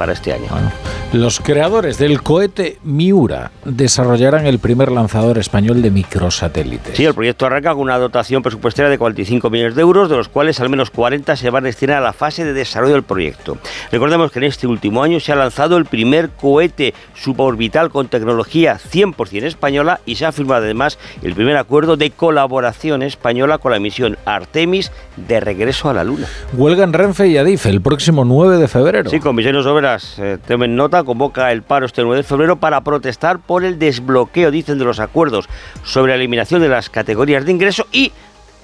para 0.02 0.14
este 0.14 0.34
año. 0.34 0.48
Bueno, 0.50 0.72
los 1.14 1.40
creadores 1.40 2.00
del 2.00 2.24
cohete 2.24 2.80
Miura 2.82 3.52
desarrollarán 3.66 4.48
el 4.48 4.58
primer 4.58 4.92
lanzador 4.92 5.38
español 5.38 5.84
de 5.84 5.92
microsatélites. 5.92 6.98
Sí, 6.98 7.06
el 7.06 7.14
proyecto 7.14 7.46
arranca 7.46 7.74
con 7.74 7.84
una 7.84 8.00
dotación 8.00 8.42
presupuestaria 8.42 8.90
de 8.90 8.98
45 8.98 9.52
millones 9.52 9.76
de 9.76 9.82
euros, 9.84 10.10
de 10.10 10.18
los 10.18 10.28
cuales 10.28 10.60
al 10.60 10.70
menos 10.70 10.90
40 10.90 11.36
se 11.36 11.52
van 11.52 11.66
a 11.66 11.68
destinar 11.68 11.98
a 11.98 12.02
la 12.02 12.14
fase 12.14 12.44
de 12.44 12.54
desarrollo 12.54 12.94
del 12.94 13.04
proyecto. 13.04 13.60
Recordemos 13.92 14.32
que 14.32 14.40
en 14.40 14.46
este 14.46 14.66
último 14.66 15.04
año 15.04 15.20
se 15.20 15.32
ha 15.32 15.36
lanzado 15.36 15.78
el 15.78 15.86
primer 15.86 16.32
cohete 16.32 16.96
suborbital 17.14 17.92
con 17.92 18.08
tecnología 18.08 18.80
100% 18.80 19.44
española 19.44 20.00
y 20.08 20.16
se 20.16 20.26
ha 20.26 20.32
firmado 20.32 20.64
además 20.64 20.98
el 21.22 21.36
primer 21.36 21.58
acuerdo 21.58 21.96
de 21.96 22.10
colaboración 22.10 23.04
española 23.04 23.60
con 23.60 23.72
la 23.72 23.80
misión 23.80 24.18
Artemis 24.26 24.92
de 25.16 25.40
regreso 25.40 25.92
a 25.92 25.94
la 25.94 26.04
Luna. 26.04 26.26
Huelga 26.54 26.86
en 26.86 26.94
Renfe 26.94 27.28
y 27.28 27.38
Adif 27.38 27.68
el 27.68 27.82
próximo 27.82 28.26
9 28.26 28.58
de 28.58 28.68
febrero. 28.68 29.12
Sí, 29.12 29.20
Comisiones 29.20 29.68
Obreras 29.68 29.91
eh, 30.20 30.38
tomen 30.46 30.76
nota, 30.76 31.04
convoca 31.04 31.52
el 31.52 31.64
paro 31.64 31.86
este 31.86 32.04
9 32.04 32.18
de 32.18 32.24
febrero 32.24 32.56
para 32.58 32.82
protestar 32.82 33.40
por 33.40 33.64
el 33.64 33.80
desbloqueo, 33.80 34.52
dicen, 34.52 34.78
de 34.78 34.86
los 34.86 35.00
acuerdos 35.00 35.50
sobre 35.84 36.12
la 36.12 36.16
eliminación 36.16 36.62
de 36.62 36.70
las 36.70 36.90
categorías 36.90 37.46
de 37.46 37.52
ingreso 37.52 37.88
y 37.92 38.12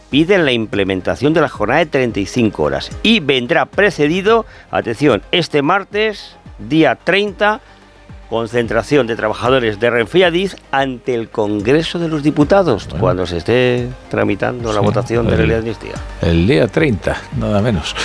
piden 0.10 0.46
la 0.46 0.52
implementación 0.52 1.34
de 1.34 1.42
la 1.42 1.50
jornada 1.50 1.80
de 1.80 1.88
35 1.88 2.64
horas. 2.64 2.92
Y 3.04 3.20
vendrá 3.20 3.66
precedido, 3.66 4.46
atención, 4.72 5.22
este 5.32 5.62
martes, 5.62 6.36
día 6.60 6.96
30, 6.96 7.62
concentración 8.30 9.08
de 9.08 9.16
trabajadores 9.16 9.80
de 9.80 9.88
Adif 10.26 10.56
ante 10.72 11.14
el 11.16 11.30
Congreso 11.30 12.00
de 12.00 12.08
los 12.08 12.24
Diputados 12.24 12.88
cuando 13.00 13.26
se 13.26 13.38
esté 13.38 13.88
tramitando 14.10 14.74
la 14.74 14.82
votación 14.82 15.26
de 15.28 15.38
la 15.38 15.44
el- 15.44 15.48
ley 15.48 15.50
de 15.50 15.58
amnistía. 15.60 15.94
El 16.22 16.48
día 16.48 16.68
30, 16.68 17.16
nada 17.38 17.62
menos. 17.62 17.96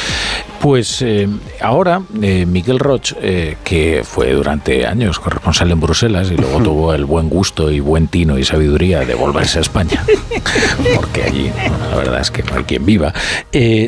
Pues 0.61 1.03
eh, 1.03 1.29
ahora 1.61 2.03
eh, 2.23 2.47
Miguel 2.47 2.79
Roch, 2.79 3.15
eh, 3.21 3.57
que 3.65 4.03
fue 4.05 4.33
durante 4.33 4.87
años 4.87 5.19
corresponsal 5.19 5.73
en 5.73 5.81
Bruselas 5.81 6.31
y 6.31 6.37
luego 6.37 6.61
tuvo 6.63 6.95
el 6.95 7.05
buen 7.05 7.29
gusto 7.29 7.69
y 7.71 7.81
buen 7.81 8.07
tino 8.07 8.39
y 8.39 8.45
sabiduría 8.45 9.01
de 9.01 9.15
volverse 9.15 9.59
a 9.59 9.63
España, 9.63 10.05
porque 10.95 11.25
allí 11.25 11.51
bueno, 11.69 11.89
la 11.91 11.97
verdad 11.97 12.21
es 12.21 12.31
que 12.31 12.45
no 12.45 12.55
hay 12.55 12.63
quien 12.65 12.87
viva, 12.87 13.13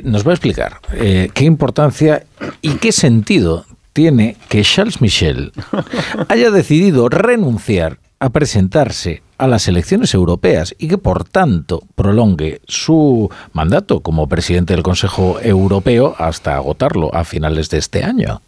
nos 0.03 0.27
va 0.27 0.31
a 0.31 0.35
explicar 0.35 0.81
qué 0.91 1.45
importancia 1.45 2.25
y 2.61 2.75
qué 2.75 2.91
sentido 2.91 3.67
tiene 3.95 4.37
que 4.51 4.63
Charles 4.63 5.01
Michel 5.01 5.53
haya 6.29 6.51
decidido 6.51 7.09
renunciar 7.09 7.99
a 8.19 8.29
presentarse 8.29 9.23
a 9.39 9.47
las 9.47 9.69
elecciones 9.69 10.13
europeas 10.15 10.75
y 10.79 10.89
que 10.89 10.99
por 10.99 11.25
tanto 11.25 11.83
prolongue 11.95 12.61
su 12.67 13.31
mandato 13.53 14.01
como 14.01 14.29
presidente 14.29 14.75
del 14.75 14.83
Consejo 14.83 15.41
Europeo 15.41 16.15
hasta 16.19 16.57
agotarlo 16.57 17.15
a 17.15 17.25
finales 17.25 17.71
de 17.71 17.79
este 17.79 18.05
año. 18.05 18.43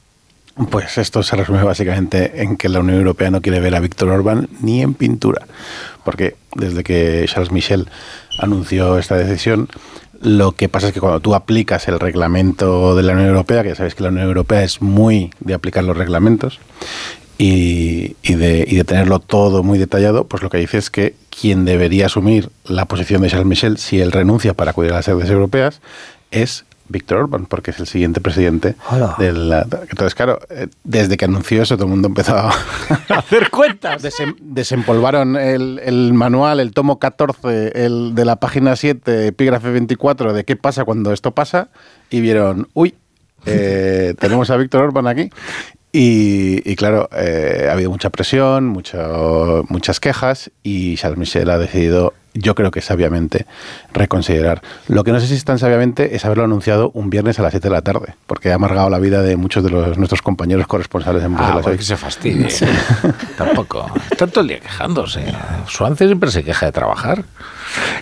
Pues 0.71 0.97
esto 0.97 1.23
se 1.23 1.37
resume 1.37 1.63
básicamente 1.63 2.43
en 2.43 2.57
que 2.57 2.71
la 2.71 2.81
Unión 2.81 2.99
Europea 2.99 3.31
no 3.31 3.43
quiere 3.43 3.61
ver 3.61 3.75
a 3.75 3.81
Víctor 3.81 4.09
Orbán 4.09 4.49
ni 4.63 4.81
en 4.81 4.95
pintura, 4.95 5.47
porque 6.03 6.37
desde 6.55 6.83
que 6.83 7.27
Charles 7.29 7.53
Michel 7.53 7.89
anunció 8.39 8.99
esta 8.99 9.17
decisión, 9.17 9.69
lo 10.27 10.53
que 10.53 10.69
pasa 10.69 10.89
es 10.89 10.93
que 10.93 10.99
cuando 10.99 11.21
tú 11.21 11.37
aplicas 11.37 11.87
el 11.87 12.01
reglamento 12.01 12.97
de 12.97 13.05
la 13.05 13.13
Unión 13.13 13.29
Europea, 13.29 13.63
que 13.63 13.69
ya 13.69 13.75
sabéis 13.77 13.95
que 13.95 14.03
la 14.03 14.09
Unión 14.09 14.27
Europea 14.27 14.65
es 14.65 14.83
muy 14.83 15.31
de 15.39 15.55
aplicar 15.55 15.85
los 15.85 15.97
reglamentos 15.97 16.59
y, 17.39 18.17
y 18.25 18.35
de, 18.35 18.65
y 18.67 18.75
de 18.75 18.83
tenerlo 18.83 19.21
todo 19.21 19.63
muy 19.63 19.79
detallado, 19.79 20.27
pues 20.27 20.43
lo 20.43 20.51
que 20.51 20.59
dice 20.59 20.79
es 20.79 20.91
que 20.91 21.15
quien 21.31 21.65
debería 21.65 22.07
asumir 22.07 22.51
la 22.65 22.87
posición 22.87 23.23
de 23.23 23.31
Charles 23.31 23.47
Michel 23.47 23.79
si 23.79 24.01
él 24.01 24.11
renuncia 24.11 24.53
para 24.53 24.73
acudir 24.73 24.91
a 24.91 24.97
las 24.97 25.05
sedes 25.05 25.31
europeas 25.31 25.81
es 26.33 26.65
Víctor 26.89 27.19
Orbán, 27.19 27.47
porque 27.47 27.71
es 27.71 27.79
el 27.81 27.87
siguiente 27.87 28.21
presidente 28.21 28.77
de 29.19 29.33
la... 29.33 29.63
Entonces, 29.63 30.15
claro, 30.15 30.39
eh, 30.51 30.69
desde 30.85 31.17
que 31.17 31.25
anunció 31.25 31.63
eso, 31.63 31.77
todo 31.77 31.87
el 31.87 31.91
mundo 31.91 32.09
empezó 32.09 32.37
a 32.37 32.55
hacer 33.09 33.51
cuentas. 33.51 34.03
desempolvaron 34.41 35.37
el, 35.37 35.81
el 35.85 36.13
manual, 36.15 36.61
el 36.61 36.73
tomo 36.73 36.99
14, 36.99 37.85
el 37.85 38.15
de 38.15 38.25
la 38.25 38.37
página 38.37 38.77
7, 38.77 39.29
epígrafe 39.29 39.71
24, 39.71 40.33
de 40.33 40.45
qué 40.45 40.57
pasa 40.57 40.85
cuando 40.85 41.13
esto 41.13 41.33
pasa, 41.33 41.69
y 42.11 42.21
vieron, 42.21 42.69
uy, 42.75 42.95
eh, 43.47 44.15
tenemos 44.19 44.51
a 44.51 44.57
Víctor 44.57 44.83
Orbán 44.83 45.07
aquí. 45.07 45.31
Y, 45.99 46.61
y 46.71 46.77
claro, 46.77 47.09
eh, 47.17 47.69
ha 47.71 47.73
habido 47.73 47.89
mucha 47.91 48.11
presión, 48.11 48.67
mucho, 48.67 49.65
muchas 49.71 49.99
quejas 49.99 50.51
y 50.63 50.95
Charles 50.97 51.19
Michel 51.19 51.49
ha 51.49 51.57
decidido, 51.57 52.13
yo 52.35 52.55
creo 52.55 52.71
que 52.71 52.83
sabiamente, 52.83 53.47
reconsiderar. 53.95 54.61
Lo 54.89 55.05
que 55.05 55.13
no 55.13 55.21
sé 55.21 55.27
si 55.27 55.33
es 55.35 55.45
tan 55.47 55.59
sabiamente 55.59 56.15
es 56.15 56.27
haberlo 56.27 56.45
anunciado 56.45 56.91
un 56.93 57.09
viernes 57.09 57.39
a 57.39 57.43
las 57.43 57.53
7 57.53 57.69
de 57.69 57.73
la 57.73 57.81
tarde, 57.81 58.15
porque 58.27 58.53
ha 58.53 58.57
amargado 58.57 58.91
la 58.91 58.99
vida 58.99 59.23
de 59.23 59.37
muchos 59.37 59.65
de 59.65 59.71
los, 59.71 59.97
nuestros 59.97 60.21
compañeros 60.21 60.67
corresponsales 60.67 61.25
en 61.25 61.33
Ah, 61.35 61.37
Bruselas. 61.39 61.63
porque 61.63 61.79
hoy. 61.79 61.85
se 61.85 61.97
fastidie. 61.97 62.49
Tampoco. 63.39 63.87
Está 64.11 64.27
todo 64.27 64.43
el 64.43 64.49
día 64.49 64.61
quejándose. 64.61 65.25
Suárez 65.67 65.97
siempre 65.97 66.31
se 66.31 66.45
queja 66.45 66.67
de 66.67 66.73
trabajar. 66.73 67.25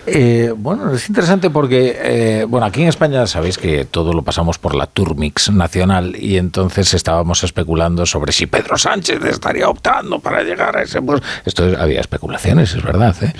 Eh, 0.07 0.53
bueno, 0.55 0.91
es 0.93 1.07
interesante 1.09 1.49
porque, 1.49 1.97
eh, 1.99 2.45
bueno, 2.47 2.65
aquí 2.65 2.81
en 2.83 2.89
España 2.89 3.25
sabéis 3.27 3.57
que 3.57 3.85
todo 3.85 4.13
lo 4.13 4.21
pasamos 4.21 4.57
por 4.59 4.75
la 4.75 4.85
Turmix 4.87 5.49
nacional 5.51 6.15
y 6.19 6.37
entonces 6.37 6.93
estábamos 6.93 7.43
especulando 7.43 8.05
sobre 8.05 8.31
si 8.31 8.45
Pedro 8.47 8.77
Sánchez 8.77 9.23
estaría 9.25 9.67
optando 9.67 10.19
para 10.19 10.43
llegar 10.43 10.77
a 10.77 10.83
ese 10.83 11.01
puesto. 11.01 11.25
Esto 11.45 11.67
es- 11.69 11.77
había 11.77 12.01
especulaciones, 12.01 12.73
es 12.73 12.83
verdad. 12.83 13.15
¿eh? 13.23 13.33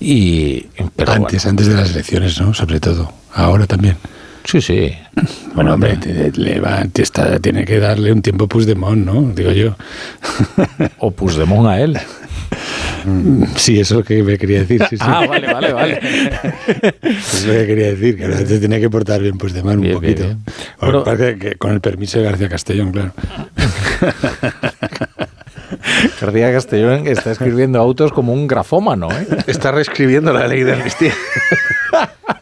Y, 0.00 0.60
pero 0.96 1.12
antes, 1.12 1.42
bueno. 1.44 1.50
antes 1.50 1.66
de 1.68 1.74
las 1.74 1.90
elecciones, 1.90 2.40
¿no? 2.40 2.54
Sobre 2.54 2.80
todo. 2.80 3.12
Ahora 3.34 3.66
también. 3.66 3.96
Sí, 4.44 4.60
sí. 4.60 4.92
Bueno, 5.54 5.72
hombre, 5.72 5.96
te- 5.96 6.30
le 6.32 6.60
va- 6.60 6.84
te 6.92 7.00
está- 7.02 7.38
tiene 7.38 7.64
que 7.64 7.78
darle 7.80 8.12
un 8.12 8.20
tiempo 8.20 8.46
Puigdemont, 8.46 9.04
¿no? 9.06 9.22
Digo 9.34 9.50
yo. 9.52 9.74
O 10.98 11.10
Puigdemont 11.10 11.66
a 11.68 11.80
él. 11.80 11.98
Sí, 13.56 13.78
eso 13.78 13.94
es 13.94 13.98
lo 13.98 14.04
que 14.04 14.20
me 14.22 14.36
quería 14.36 14.60
decir. 14.60 14.80
sí, 14.90 14.96
sí. 14.96 15.04
Ah, 15.06 15.24
vale, 15.28 15.52
vale, 15.52 15.72
vale. 15.72 16.00
Eso 17.02 17.36
es 17.36 17.44
lo 17.46 17.52
que 17.52 17.66
quería 17.66 17.86
decir, 17.92 18.16
que 18.16 18.24
ahora 18.24 18.38
te 18.44 18.58
tiene 18.58 18.80
que 18.80 18.90
portar 18.90 19.20
bien 19.22 19.38
Puigdemont 19.38 19.84
un 19.84 19.92
poquito. 19.92 20.24
bien. 20.24 20.38
Bueno, 20.80 21.04
Bueno- 21.04 21.16
que- 21.18 21.38
que 21.38 21.54
con 21.54 21.72
el 21.72 21.80
permiso 21.80 22.18
de 22.18 22.24
García 22.24 22.48
Castellón, 22.48 22.90
claro. 22.90 23.12
García 26.20 26.52
Castellón 26.52 27.06
está 27.06 27.32
escribiendo 27.32 27.78
autos 27.80 28.12
como 28.12 28.32
un 28.32 28.46
grafómano, 28.46 29.08
¿eh? 29.12 29.26
Está 29.46 29.72
reescribiendo 29.72 30.32
la 30.32 30.46
ley 30.48 30.62
de 30.62 30.72
amnistía. 30.74 31.12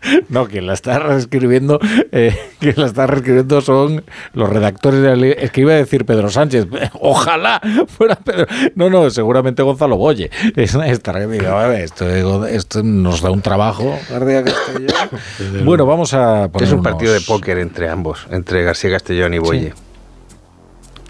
No, 0.29 0.47
quien 0.47 0.67
la 0.67 0.75
está 0.75 0.99
reescribiendo, 0.99 1.79
eh, 2.13 2.37
quien 2.61 2.75
la 2.77 2.87
está 2.87 3.07
reescribiendo 3.07 3.61
son 3.61 4.05
los 4.33 4.49
redactores 4.49 5.01
de 5.01 5.09
la 5.09 5.17
ley. 5.17 5.35
Es 5.39 5.51
que 5.51 5.63
iba 5.63 5.73
a 5.73 5.77
decir 5.77 6.05
Pedro 6.05 6.29
Sánchez. 6.31 6.67
Ojalá 7.01 7.61
fuera 7.89 8.17
Pedro. 8.17 8.47
No, 8.75 8.91
no, 8.91 9.09
seguramente 9.11 9.63
Gonzalo 9.63 9.97
Boye. 9.97 10.31
Es 10.57 10.75
estará 10.75 11.21
que 11.21 11.27
diga, 11.27 11.53
"Vale, 11.55 11.85
esto, 11.85 12.09
esto 12.47 12.83
nos 12.83 13.21
da 13.23 13.31
un 13.31 13.43
trabajo. 13.43 13.99
García 14.11 14.45
Castellón. 14.45 15.65
Bueno, 15.65 15.87
vamos 15.87 16.15
a 16.15 16.49
poner 16.49 16.67
Es 16.69 16.73
un 16.73 16.81
unos- 16.81 16.93
partido 16.93 17.13
de 17.13 17.21
póker 17.21 17.59
entre 17.59 17.89
ambos, 17.89 18.27
entre 18.31 18.63
García 18.63 18.91
Castellón 18.91 19.35
y 19.35 19.39
Boye. 19.39 19.73
Sí. 19.75 19.83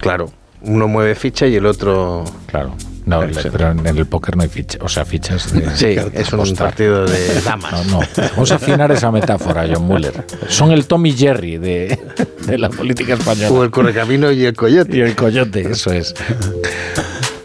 Claro, 0.01 0.31
uno 0.62 0.89
mueve 0.89 1.15
ficha 1.15 1.47
y 1.47 1.57
el 1.57 1.66
otro. 1.66 2.25
Claro. 2.47 2.75
No, 3.07 3.21
pero 3.53 3.71
en 3.71 3.87
el 3.87 4.07
póker 4.07 4.35
no 4.37 4.43
hay 4.45 4.49
fichas, 4.49 4.81
o 4.83 4.89
sea, 4.89 5.05
fichas 5.05 5.53
de 5.53 5.77
Sí, 5.77 5.97
es 6.15 6.33
un 6.33 6.41
apostar. 6.41 6.69
partido 6.69 7.05
de 7.05 7.41
damas. 7.43 7.87
No, 7.89 8.01
no. 8.01 8.07
Vamos 8.33 8.51
a 8.51 8.55
afinar 8.55 8.91
esa 8.93 9.11
metáfora, 9.11 9.67
John 9.71 9.85
Muller. 9.85 10.25
Son 10.49 10.71
el 10.73 10.87
Tommy 10.87 11.13
Jerry 11.13 11.59
de, 11.59 11.99
de 12.47 12.59
la 12.59 12.71
política 12.71 13.15
española. 13.15 13.51
O 13.51 13.63
el 13.63 13.71
correcamino 13.71 14.33
y 14.33 14.47
el 14.47 14.55
coyote. 14.55 14.97
Y 14.97 15.01
el 15.03 15.15
coyote, 15.15 15.71
eso 15.71 15.93
es. 15.93 16.15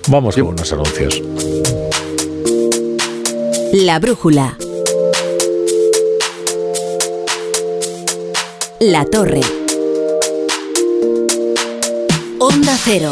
Vamos 0.08 0.36
con 0.36 0.48
unos 0.48 0.72
anuncios. 0.72 1.22
La 3.74 4.00
brújula. 4.00 4.56
La 8.80 9.04
torre. 9.06 9.42
Onda 12.40 12.78
cero. 12.82 13.12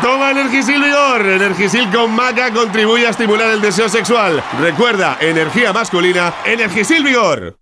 Toma 0.00 0.30
Energisil 0.30 0.82
Vigor. 0.82 1.26
Energisil 1.26 1.90
con 1.90 2.14
maca 2.14 2.52
contribuye 2.52 3.06
a 3.06 3.10
estimular 3.10 3.50
el 3.50 3.60
deseo 3.60 3.88
sexual. 3.88 4.42
Recuerda, 4.60 5.18
energía 5.20 5.72
masculina, 5.72 6.32
Energisil 6.44 7.02
Vigor. 7.02 7.61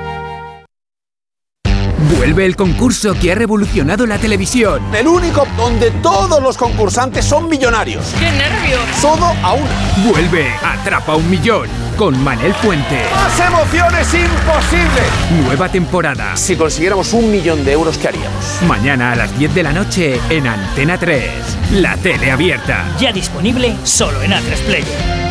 Vuelve 2.17 2.45
el 2.45 2.55
concurso 2.55 3.13
que 3.13 3.31
ha 3.31 3.35
revolucionado 3.35 4.05
la 4.05 4.17
televisión. 4.17 4.81
El 4.93 5.07
único 5.07 5.47
donde 5.55 5.91
todos 5.91 6.41
los 6.43 6.57
concursantes 6.57 7.23
son 7.23 7.47
millonarios. 7.47 8.05
¡Qué 8.19 8.29
nervios! 8.31 8.81
Todo 9.01 9.25
a 9.25 9.53
una. 9.53 10.09
Vuelve 10.09 10.49
Atrapa 10.61 11.15
un 11.15 11.29
Millón 11.29 11.69
con 11.97 12.21
Manel 12.21 12.53
Fuente. 12.55 13.05
¡Más 13.13 13.39
emociones 13.39 14.13
imposible! 14.13 15.01
Nueva 15.45 15.69
temporada. 15.69 16.35
Si 16.35 16.55
consiguiéramos 16.55 17.13
un 17.13 17.31
millón 17.31 17.63
de 17.63 17.71
euros, 17.71 17.97
¿qué 17.97 18.09
haríamos? 18.09 18.61
Mañana 18.67 19.13
a 19.13 19.15
las 19.15 19.37
10 19.37 19.55
de 19.55 19.63
la 19.63 19.71
noche 19.71 20.19
en 20.29 20.47
Antena 20.47 20.97
3. 20.97 21.31
La 21.73 21.95
tele 21.95 22.31
abierta. 22.31 22.85
Ya 22.99 23.13
disponible 23.13 23.75
solo 23.83 24.21
en 24.21 24.31
A3 24.31 24.57
Player. 24.65 25.21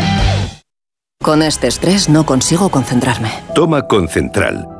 Con 1.22 1.42
este 1.42 1.66
estrés 1.66 2.08
no 2.08 2.24
consigo 2.24 2.70
concentrarme. 2.70 3.30
Toma 3.54 3.86
Concentral. 3.86 4.79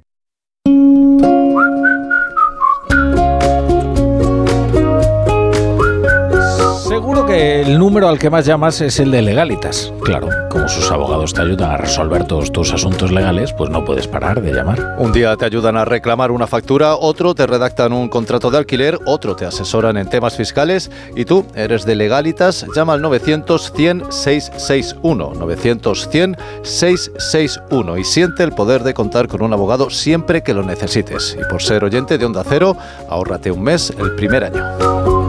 Seguro 7.11 7.27
que 7.27 7.59
el 7.59 7.77
número 7.77 8.07
al 8.07 8.17
que 8.17 8.29
más 8.29 8.45
llamas 8.45 8.79
es 8.79 8.97
el 9.01 9.11
de 9.11 9.21
legalitas. 9.21 9.91
Claro, 10.01 10.29
como 10.49 10.69
sus 10.69 10.89
abogados 10.91 11.33
te 11.33 11.41
ayudan 11.41 11.71
a 11.71 11.75
resolver 11.75 12.23
todos 12.23 12.53
tus 12.53 12.71
asuntos 12.71 13.11
legales, 13.11 13.51
pues 13.51 13.69
no 13.69 13.83
puedes 13.83 14.07
parar 14.07 14.41
de 14.41 14.53
llamar. 14.53 14.95
Un 14.97 15.11
día 15.11 15.35
te 15.35 15.43
ayudan 15.43 15.75
a 15.75 15.83
reclamar 15.83 16.31
una 16.31 16.47
factura, 16.47 16.95
otro 16.95 17.35
te 17.35 17.45
redactan 17.45 17.91
un 17.91 18.07
contrato 18.07 18.49
de 18.49 18.59
alquiler, 18.59 18.97
otro 19.05 19.35
te 19.35 19.45
asesoran 19.45 19.97
en 19.97 20.07
temas 20.07 20.37
fiscales 20.37 20.89
y 21.13 21.25
tú 21.25 21.45
eres 21.53 21.83
de 21.83 21.95
legalitas, 21.95 22.65
llama 22.73 22.93
al 22.93 23.01
900 23.01 23.73
100 23.75 24.03
661 24.09 25.33
900 25.37 26.07
100 26.09 26.37
661 26.63 27.97
y 27.97 28.05
siente 28.05 28.43
el 28.43 28.53
poder 28.53 28.83
de 28.83 28.93
contar 28.93 29.27
con 29.27 29.41
un 29.41 29.51
abogado 29.51 29.89
siempre 29.89 30.43
que 30.43 30.53
lo 30.53 30.63
necesites. 30.63 31.37
Y 31.37 31.43
por 31.49 31.61
ser 31.61 31.83
oyente 31.83 32.17
de 32.17 32.23
Onda 32.23 32.45
Cero, 32.47 32.77
ahórrate 33.09 33.51
un 33.51 33.63
mes 33.63 33.93
el 33.99 34.15
primer 34.15 34.45
año. 34.45 35.20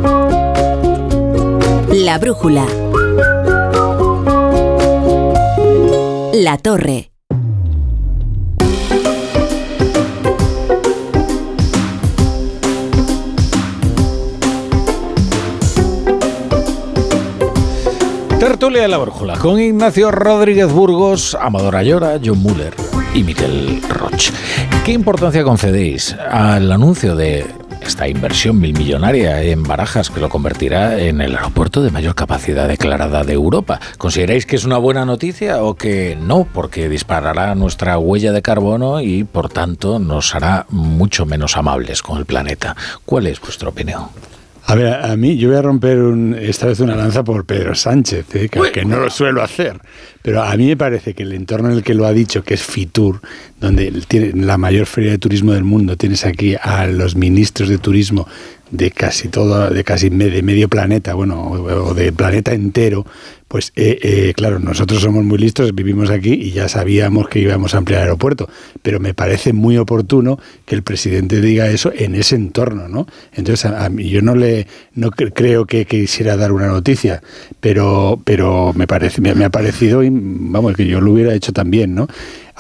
La 1.93 2.17
brújula. 2.17 2.67
La 6.33 6.57
torre. 6.57 7.11
Tertulia 18.41 18.83
de 18.83 18.89
la 18.89 18.97
Brújula 18.97 19.37
con 19.37 19.61
Ignacio 19.61 20.11
Rodríguez 20.11 20.73
Burgos, 20.73 21.37
Amador 21.39 21.77
Ayora, 21.77 22.19
John 22.25 22.39
Muller 22.39 22.75
y 23.15 23.23
Miquel 23.23 23.83
Roch. 23.91 24.31
¿Qué 24.87 24.93
importancia 24.93 25.45
concedéis 25.45 26.15
al 26.15 26.73
anuncio 26.73 27.15
de 27.15 27.45
esta 27.87 28.09
inversión 28.09 28.59
milmillonaria 28.59 29.43
en 29.43 29.63
Barajas 29.63 30.11
que 30.11 30.21
lo 30.21 30.29
convertirá 30.29 30.99
en 30.99 31.21
el 31.21 31.37
aeropuerto 31.37 31.83
de 31.83 31.91
mayor 31.91 32.15
capacidad 32.15 32.69
declarada 32.69 33.25
de 33.25 33.33
Europa? 33.35 33.81
¿Consideráis 33.99 34.47
que 34.47 34.57
es 34.57 34.65
una 34.65 34.79
buena 34.79 35.05
noticia 35.05 35.63
o 35.63 35.75
que 35.75 36.17
no? 36.21 36.47
Porque 36.53 36.89
disparará 36.89 37.55
nuestra 37.55 37.99
huella 37.99 38.33
de 38.33 38.43
carbono 38.43 39.01
y 39.01 39.25
por 39.25 39.49
tanto 39.49 39.99
nos 39.99 40.35
hará 40.35 40.67
mucho 40.71 41.27
menos 41.27 41.57
amables 41.57 42.03
con 42.03 42.19
el 42.19 42.27
planeta. 42.27 42.77
¿Cuál 43.05 43.27
es 43.27 43.41
vuestra 43.41 43.69
opinión? 43.69 44.09
A 44.65 44.75
ver, 44.77 44.95
a 44.95 45.17
mí 45.17 45.37
yo 45.37 45.49
voy 45.49 45.59
a 45.59 45.63
romper 45.63 45.99
un- 45.99 46.35
esta 46.35 46.67
vez 46.67 46.79
una 46.81 46.95
lanza 46.95 47.25
por 47.25 47.45
Pedro 47.45 47.75
Sánchez, 47.75 48.27
¿eh? 48.37 48.49
que, 48.49 48.61
que 48.73 48.85
no 48.85 49.01
lo 49.01 49.11
suelo 49.11 49.43
hacer, 49.43 49.81
pero 50.23 50.43
a 50.43 50.57
mí 50.57 50.67
me 50.67 50.77
parece 50.77 51.15
que 51.15 51.25
el 51.25 51.33
entorno 51.33 51.71
en 51.71 51.77
el 51.79 51.83
que 51.83 51.95
lo 51.95 52.07
ha 52.07 52.13
dicho, 52.13 52.45
que 52.45 52.55
es 52.55 52.63
Fitur, 52.63 53.21
donde 53.61 53.91
tiene 54.07 54.33
la 54.35 54.59
mayor 54.59 54.87
feria 54.87 55.11
de 55.11 55.19
turismo 55.19 55.53
del 55.53 55.65
mundo, 55.65 55.97
tienes 55.97 56.25
aquí 56.25 56.55
a 56.61 56.87
los 56.87 57.17
ministros 57.17 57.69
de 57.69 57.79
turismo 57.79 58.27
de 58.71 58.91
casi 58.93 59.29
todo, 59.29 59.69
de 59.69 59.85
casi 59.85 60.11
me- 60.11 60.31
de 60.31 60.43
medio 60.43 60.69
planeta, 60.69 61.13
bueno, 61.15 61.43
o 61.51 61.93
de 61.93 62.13
planeta 62.13 62.53
entero, 62.55 63.05
pues 63.53 63.71
eh, 63.77 63.99
eh, 64.03 64.33
claro, 64.35 64.59
nosotros 64.61 65.03
somos 65.03 65.25
muy 65.25 65.37
listos, 65.37 65.75
vivimos 65.75 66.09
aquí 66.09 66.33
y 66.33 66.53
ya 66.53 66.71
sabíamos 66.71 67.29
que 67.29 67.39
íbamos 67.39 67.75
a 67.75 67.79
ampliar 67.79 68.01
el 68.01 68.05
aeropuerto, 68.05 68.49
pero 68.81 68.99
me 68.99 69.13
parece 69.13 69.53
muy 69.53 69.77
oportuno 69.77 70.39
que 70.65 70.75
el 70.75 70.83
presidente 70.83 71.43
diga 71.43 71.69
eso 71.69 71.93
en 71.95 72.15
ese 72.15 72.35
entorno, 72.37 72.89
¿no? 72.89 73.07
Entonces, 73.35 73.67
a, 73.67 73.91
mí 73.91 74.09
yo 74.09 74.23
no 74.23 74.35
le 74.37 74.67
no 74.95 75.11
cre- 75.11 75.33
creo 75.35 75.67
que 75.67 75.85
quisiera 75.85 76.39
dar 76.39 76.51
una 76.53 76.69
noticia, 76.69 77.23
pero 77.61 78.19
pero 78.25 78.73
me 78.75 78.87
parece 78.87 79.21
me 79.21 79.45
ha 79.45 79.51
parecido, 79.51 80.03
y, 80.03 80.09
vamos, 80.11 80.75
que 80.75 80.87
yo 80.87 81.03
lo 81.03 81.13
hubiera 81.13 81.35
hecho 81.35 81.53
también, 81.53 81.95
¿no? 81.95 82.09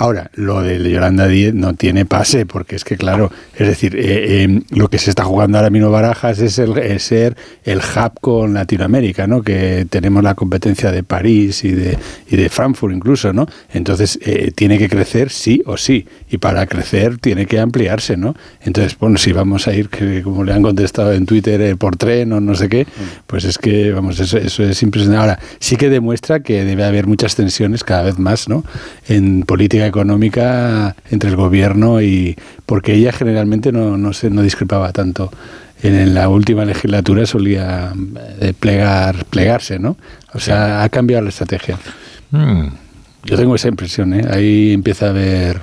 Ahora, 0.02 0.32
lo 0.34 0.62
de 0.62 0.90
Yolanda 0.90 1.28
Díez 1.28 1.54
no 1.54 1.74
tiene 1.74 2.04
pase, 2.04 2.44
porque 2.44 2.74
es 2.74 2.82
que, 2.82 2.96
claro, 2.96 3.30
es 3.54 3.68
decir, 3.68 3.94
eh, 3.94 4.42
eh, 4.42 4.62
lo 4.70 4.88
que 4.88 4.98
se 4.98 5.10
está 5.10 5.22
jugando 5.22 5.58
ahora 5.58 5.70
mismo 5.70 5.92
Barajas 5.92 6.40
es, 6.40 6.58
el, 6.58 6.76
es 6.76 7.04
ser 7.04 7.36
el 7.62 7.78
hub 7.78 8.18
con 8.20 8.52
Latinoamérica, 8.52 9.28
¿no? 9.28 9.42
Que 9.42 9.86
tenemos 9.88 10.24
la 10.24 10.34
competencia 10.34 10.90
de 10.90 11.04
París 11.04 11.62
y 11.62 11.70
de, 11.70 11.96
y 12.28 12.34
de 12.34 12.48
Frankfurt 12.48 12.92
incluso, 12.92 13.32
¿no? 13.32 13.46
Entonces, 13.72 14.18
eh, 14.22 14.50
tiene 14.52 14.76
que 14.76 14.88
crecer 14.88 15.30
sí 15.30 15.62
o 15.66 15.76
sí, 15.76 16.04
y 16.28 16.38
para 16.38 16.66
crecer 16.66 17.18
tiene 17.18 17.46
que 17.46 17.60
ampliarse, 17.60 18.16
¿no? 18.16 18.34
Entonces, 18.62 18.98
bueno, 18.98 19.18
si 19.18 19.32
vamos 19.32 19.68
a 19.68 19.72
ir, 19.72 19.88
que 19.88 20.22
como 20.22 20.42
le 20.42 20.52
han 20.52 20.62
contestado 20.62 21.12
en 21.12 21.26
Twitter, 21.26 21.60
eh, 21.60 21.76
por 21.76 21.96
tren 21.96 22.32
o 22.32 22.40
no 22.40 22.56
sé 22.56 22.68
qué, 22.68 22.88
pues 23.28 23.44
es 23.44 23.56
que, 23.56 23.92
vamos, 23.92 24.18
eso, 24.18 24.36
eso 24.36 24.64
es 24.64 24.82
impresionante. 24.82 25.20
Ahora, 25.20 25.38
sí 25.60 25.76
que 25.76 25.88
demuestra 25.88 26.40
que 26.40 26.64
debe 26.64 26.82
haber 26.82 27.06
muchas 27.06 27.36
tensiones 27.36 27.84
cada 27.84 28.02
vez 28.02 28.18
más, 28.18 28.48
¿no? 28.48 28.64
En 29.06 29.44
política 29.44 29.91
económica 29.92 30.96
entre 31.10 31.30
el 31.30 31.36
gobierno 31.36 32.00
y 32.00 32.36
porque 32.66 32.94
ella 32.94 33.12
generalmente 33.12 33.70
no, 33.72 33.96
no, 33.96 34.12
se, 34.12 34.30
no 34.30 34.42
discrepaba 34.42 34.92
tanto. 34.92 35.30
En 35.84 36.14
la 36.14 36.28
última 36.28 36.64
legislatura 36.64 37.26
solía 37.26 37.92
eh, 38.40 38.52
plegar, 38.58 39.24
plegarse, 39.26 39.78
¿no? 39.78 39.96
O 40.32 40.38
sea, 40.38 40.82
ha 40.84 40.88
cambiado 40.88 41.22
la 41.24 41.30
estrategia. 41.30 41.76
Mm. 42.30 42.66
Yo 43.24 43.36
tengo 43.36 43.54
esa 43.56 43.68
impresión, 43.68 44.14
¿eh? 44.14 44.22
Ahí 44.30 44.72
empieza 44.72 45.06
a 45.06 45.10
haber... 45.10 45.60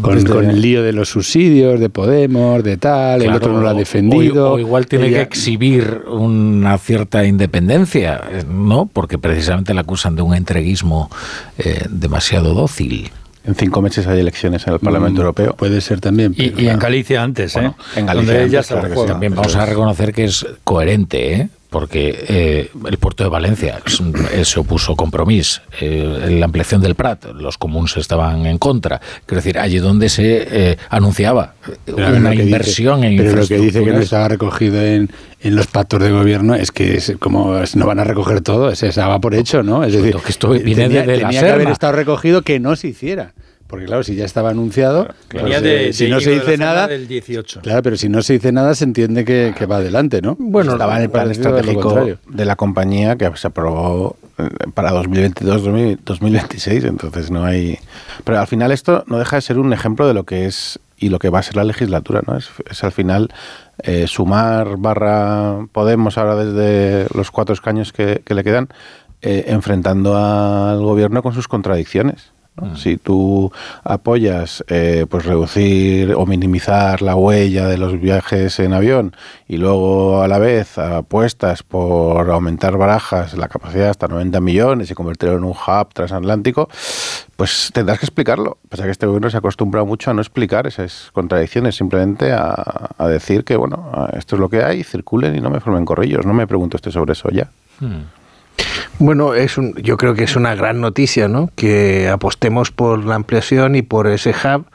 con, 0.00 0.16
el 0.50 0.60
lío 0.60 0.82
de 0.84 0.92
los 0.92 1.08
subsidios, 1.08 1.80
de 1.80 1.88
Podemos, 1.90 2.62
de 2.62 2.76
tal, 2.76 3.22
el 3.22 3.32
otro 3.32 3.52
no 3.52 3.60
lo 3.60 3.68
ha 3.68 3.74
defendido. 3.74 4.52
O, 4.52 4.54
o 4.54 4.58
igual 4.60 4.86
tiene 4.86 5.08
ella- 5.08 5.16
que 5.18 5.22
exhibir 5.24 6.02
una 6.08 6.78
cierta 6.78 7.24
independencia, 7.24 8.20
¿no? 8.48 8.88
Porque 8.92 9.18
precisamente 9.18 9.74
la 9.74 9.80
acusan 9.82 10.14
de 10.14 10.22
un 10.22 10.34
entreguismo 10.34 11.10
eh, 11.58 11.84
demasiado 11.90 12.54
dócil. 12.54 13.10
En 13.48 13.54
cinco 13.54 13.80
meses 13.80 14.06
hay 14.06 14.20
elecciones 14.20 14.66
en 14.66 14.74
el 14.74 14.78
Parlamento 14.78 15.20
Mm, 15.22 15.24
Europeo. 15.24 15.54
Puede 15.56 15.80
ser 15.80 16.00
también. 16.00 16.34
Y, 16.36 16.62
y 16.62 16.68
en 16.68 16.78
Galicia 16.78 17.22
antes, 17.22 17.56
¿eh? 17.56 17.72
en 17.96 18.04
Galicia 18.06 18.14
Donde 18.34 18.44
ella 18.44 18.58
antes, 18.58 18.66
se 18.66 18.74
la 18.74 18.80
claro 18.80 18.88
que 18.90 18.94
juega. 18.94 19.08
sí. 19.08 19.12
También 19.14 19.34
vamos 19.34 19.56
a 19.56 19.64
reconocer 19.66 20.12
que 20.12 20.24
es 20.24 20.46
coherente, 20.64 21.32
¿eh? 21.34 21.48
Porque 21.70 22.24
eh, 22.28 22.70
el 22.88 22.96
puerto 22.98 23.24
de 23.24 23.30
Valencia 23.30 23.78
eh, 24.32 24.44
se 24.44 24.60
opuso 24.60 24.96
Compromís, 24.96 25.60
eh, 25.80 26.36
la 26.38 26.46
ampliación 26.46 26.80
del 26.80 26.94
Prat, 26.94 27.26
los 27.34 27.58
comunes 27.58 27.96
estaban 27.98 28.46
en 28.46 28.58
contra. 28.58 29.00
Quiero 29.26 29.42
decir, 29.42 29.58
allí 29.58 29.78
donde 29.78 30.08
se 30.08 30.46
eh, 30.50 30.76
anunciaba 30.88 31.54
Pero 31.84 31.96
ver 31.98 32.14
una 32.14 32.30
dice- 32.30 32.42
inversión 32.44 33.04
en 33.04 33.16
Pero 33.18 33.36
lo 33.36 33.46
que 33.46 33.58
dice 33.58 33.84
que 33.84 33.92
no 33.92 33.98
estaba 34.00 34.28
recogido 34.28 34.82
en, 34.82 35.10
en 35.42 35.56
los 35.56 35.66
pactos 35.66 36.00
de 36.02 36.10
gobierno 36.10 36.54
es 36.54 36.72
que 36.72 36.96
es 36.96 37.12
como 37.18 37.54
no 37.74 37.86
van 37.86 37.98
a 38.00 38.04
recoger 38.04 38.40
todo, 38.40 38.74
se 38.74 38.90
daba 38.90 39.18
por 39.20 39.34
hecho, 39.34 39.62
¿no? 39.62 39.84
Es 39.84 39.92
decir, 39.92 40.16
que 40.16 40.30
esto 40.30 40.50
viene 40.50 40.84
tenía, 40.84 41.02
de- 41.02 41.16
la 41.18 41.28
tenía 41.28 41.40
que 41.42 41.50
haber 41.50 41.68
estado 41.68 41.92
recogido 41.92 42.42
que 42.42 42.58
no 42.60 42.76
se 42.76 42.88
hiciera. 42.88 43.34
Porque 43.68 43.84
claro, 43.84 44.02
si 44.02 44.16
ya 44.16 44.24
estaba 44.24 44.50
anunciado, 44.50 45.08
pues, 45.28 45.44
eh, 45.44 45.60
de, 45.60 45.92
si 45.92 46.04
de 46.06 46.10
no 46.10 46.20
se 46.20 46.30
dice 46.30 46.56
nada, 46.56 46.88
del 46.88 47.06
18. 47.06 47.60
claro, 47.60 47.82
pero 47.82 47.96
si 47.96 48.08
no 48.08 48.22
se 48.22 48.32
dice 48.32 48.50
nada 48.50 48.74
se 48.74 48.84
entiende 48.84 49.26
que, 49.26 49.54
que 49.56 49.66
va 49.66 49.76
adelante, 49.76 50.22
¿no? 50.22 50.36
Bueno, 50.38 50.72
estaba 50.72 50.96
en 50.96 51.02
el 51.02 51.10
plan 51.10 51.30
estratégico 51.30 52.18
de 52.26 52.44
la 52.46 52.56
compañía 52.56 53.16
que 53.16 53.30
se 53.36 53.46
aprobó 53.46 54.16
eh, 54.38 54.48
para 54.72 54.90
2022-2026, 54.92 56.86
entonces 56.88 57.30
no 57.30 57.44
hay... 57.44 57.78
Pero 58.24 58.40
al 58.40 58.46
final 58.46 58.72
esto 58.72 59.04
no 59.06 59.18
deja 59.18 59.36
de 59.36 59.42
ser 59.42 59.58
un 59.58 59.74
ejemplo 59.74 60.08
de 60.08 60.14
lo 60.14 60.24
que 60.24 60.46
es 60.46 60.80
y 60.96 61.10
lo 61.10 61.18
que 61.18 61.28
va 61.28 61.40
a 61.40 61.42
ser 61.42 61.56
la 61.56 61.64
legislatura, 61.64 62.22
¿no? 62.26 62.36
Es, 62.36 62.48
es 62.70 62.82
al 62.82 62.92
final 62.92 63.28
eh, 63.82 64.06
sumar 64.06 64.78
barra 64.78 65.66
Podemos 65.72 66.18
ahora 66.18 66.36
desde 66.36 67.06
los 67.14 67.30
cuatro 67.30 67.52
escaños 67.52 67.92
que, 67.92 68.22
que 68.24 68.34
le 68.34 68.42
quedan, 68.42 68.68
eh, 69.20 69.44
enfrentando 69.48 70.16
al 70.16 70.80
gobierno 70.80 71.22
con 71.22 71.34
sus 71.34 71.48
contradicciones. 71.48 72.32
¿No? 72.60 72.76
Si 72.76 72.96
tú 72.96 73.50
apoyas 73.84 74.64
eh, 74.68 75.06
pues 75.08 75.24
reducir 75.24 76.14
o 76.14 76.26
minimizar 76.26 77.02
la 77.02 77.16
huella 77.16 77.66
de 77.66 77.78
los 77.78 78.00
viajes 78.00 78.58
en 78.60 78.72
avión 78.72 79.14
y 79.46 79.56
luego 79.56 80.22
a 80.22 80.28
la 80.28 80.38
vez 80.38 80.78
apuestas 80.78 81.62
por 81.62 82.30
aumentar 82.30 82.76
barajas 82.76 83.36
la 83.36 83.48
capacidad 83.48 83.90
hasta 83.90 84.08
90 84.08 84.40
millones 84.40 84.90
y 84.90 84.94
convertirlo 84.94 85.36
en 85.36 85.44
un 85.44 85.52
hub 85.52 85.94
transatlántico, 85.94 86.68
pues 87.36 87.70
tendrás 87.72 87.98
que 87.98 88.06
explicarlo. 88.06 88.58
Pasa 88.68 88.84
que 88.84 88.90
este 88.90 89.06
gobierno 89.06 89.30
se 89.30 89.36
ha 89.36 89.40
acostumbrado 89.40 89.86
mucho 89.86 90.10
a 90.10 90.14
no 90.14 90.20
explicar 90.20 90.66
esas 90.66 91.10
contradicciones, 91.12 91.76
simplemente 91.76 92.32
a, 92.32 92.90
a 92.96 93.08
decir 93.08 93.44
que 93.44 93.56
bueno, 93.56 94.08
esto 94.16 94.36
es 94.36 94.40
lo 94.40 94.48
que 94.48 94.62
hay, 94.62 94.82
circulen 94.84 95.36
y 95.36 95.40
no 95.40 95.50
me 95.50 95.60
formen 95.60 95.84
corrillos. 95.84 96.26
No 96.26 96.34
me 96.34 96.46
pregunto 96.46 96.76
usted 96.76 96.90
sobre 96.90 97.12
eso 97.12 97.30
ya. 97.30 97.50
Hmm. 97.80 98.17
Bueno, 98.98 99.34
es 99.34 99.58
un, 99.58 99.74
yo 99.76 99.96
creo 99.96 100.14
que 100.14 100.24
es 100.24 100.34
una 100.34 100.54
gran 100.54 100.80
noticia, 100.80 101.28
¿no? 101.28 101.50
Que 101.54 102.08
apostemos 102.08 102.70
por 102.70 103.04
la 103.04 103.14
ampliación 103.14 103.76
y 103.76 103.82
por 103.82 104.08
ese 104.08 104.30
hub. 104.30 104.66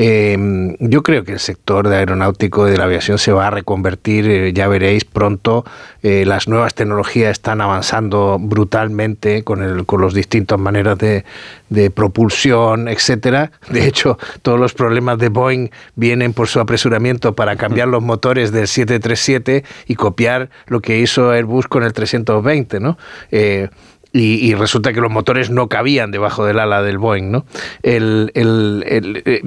Eh, 0.00 0.76
yo 0.78 1.02
creo 1.02 1.24
que 1.24 1.32
el 1.32 1.40
sector 1.40 1.88
de 1.88 1.96
aeronáutico 1.96 2.68
y 2.68 2.70
de 2.70 2.76
la 2.76 2.84
aviación 2.84 3.18
se 3.18 3.32
va 3.32 3.48
a 3.48 3.50
reconvertir, 3.50 4.30
eh, 4.30 4.52
ya 4.52 4.68
veréis 4.68 5.04
pronto, 5.04 5.64
eh, 6.04 6.24
las 6.24 6.46
nuevas 6.46 6.74
tecnologías 6.74 7.32
están 7.32 7.60
avanzando 7.60 8.38
brutalmente 8.38 9.42
con, 9.42 9.60
el, 9.60 9.86
con 9.86 10.00
las 10.00 10.14
distintas 10.14 10.56
maneras 10.56 10.98
de, 10.98 11.24
de 11.68 11.90
propulsión, 11.90 12.86
etcétera. 12.86 13.50
De 13.70 13.88
hecho, 13.88 14.18
todos 14.42 14.60
los 14.60 14.72
problemas 14.72 15.18
de 15.18 15.30
Boeing 15.30 15.70
vienen 15.96 16.32
por 16.32 16.46
su 16.46 16.60
apresuramiento 16.60 17.34
para 17.34 17.56
cambiar 17.56 17.88
los 17.88 18.00
motores 18.00 18.52
del 18.52 18.68
737 18.68 19.64
y 19.88 19.96
copiar 19.96 20.48
lo 20.68 20.78
que 20.78 21.00
hizo 21.00 21.32
Airbus 21.32 21.66
con 21.66 21.82
el 21.82 21.92
320, 21.92 22.78
¿no? 22.78 22.98
Y, 24.10 24.36
y 24.46 24.54
resulta 24.54 24.94
que 24.94 25.02
los 25.02 25.10
motores 25.10 25.50
no 25.50 25.68
cabían 25.68 26.10
debajo 26.10 26.46
del 26.46 26.58
ala 26.60 26.82
del 26.82 26.96
Boeing, 26.96 27.30
¿no? 27.30 27.44
El, 27.82 28.32
eh, 28.34 29.42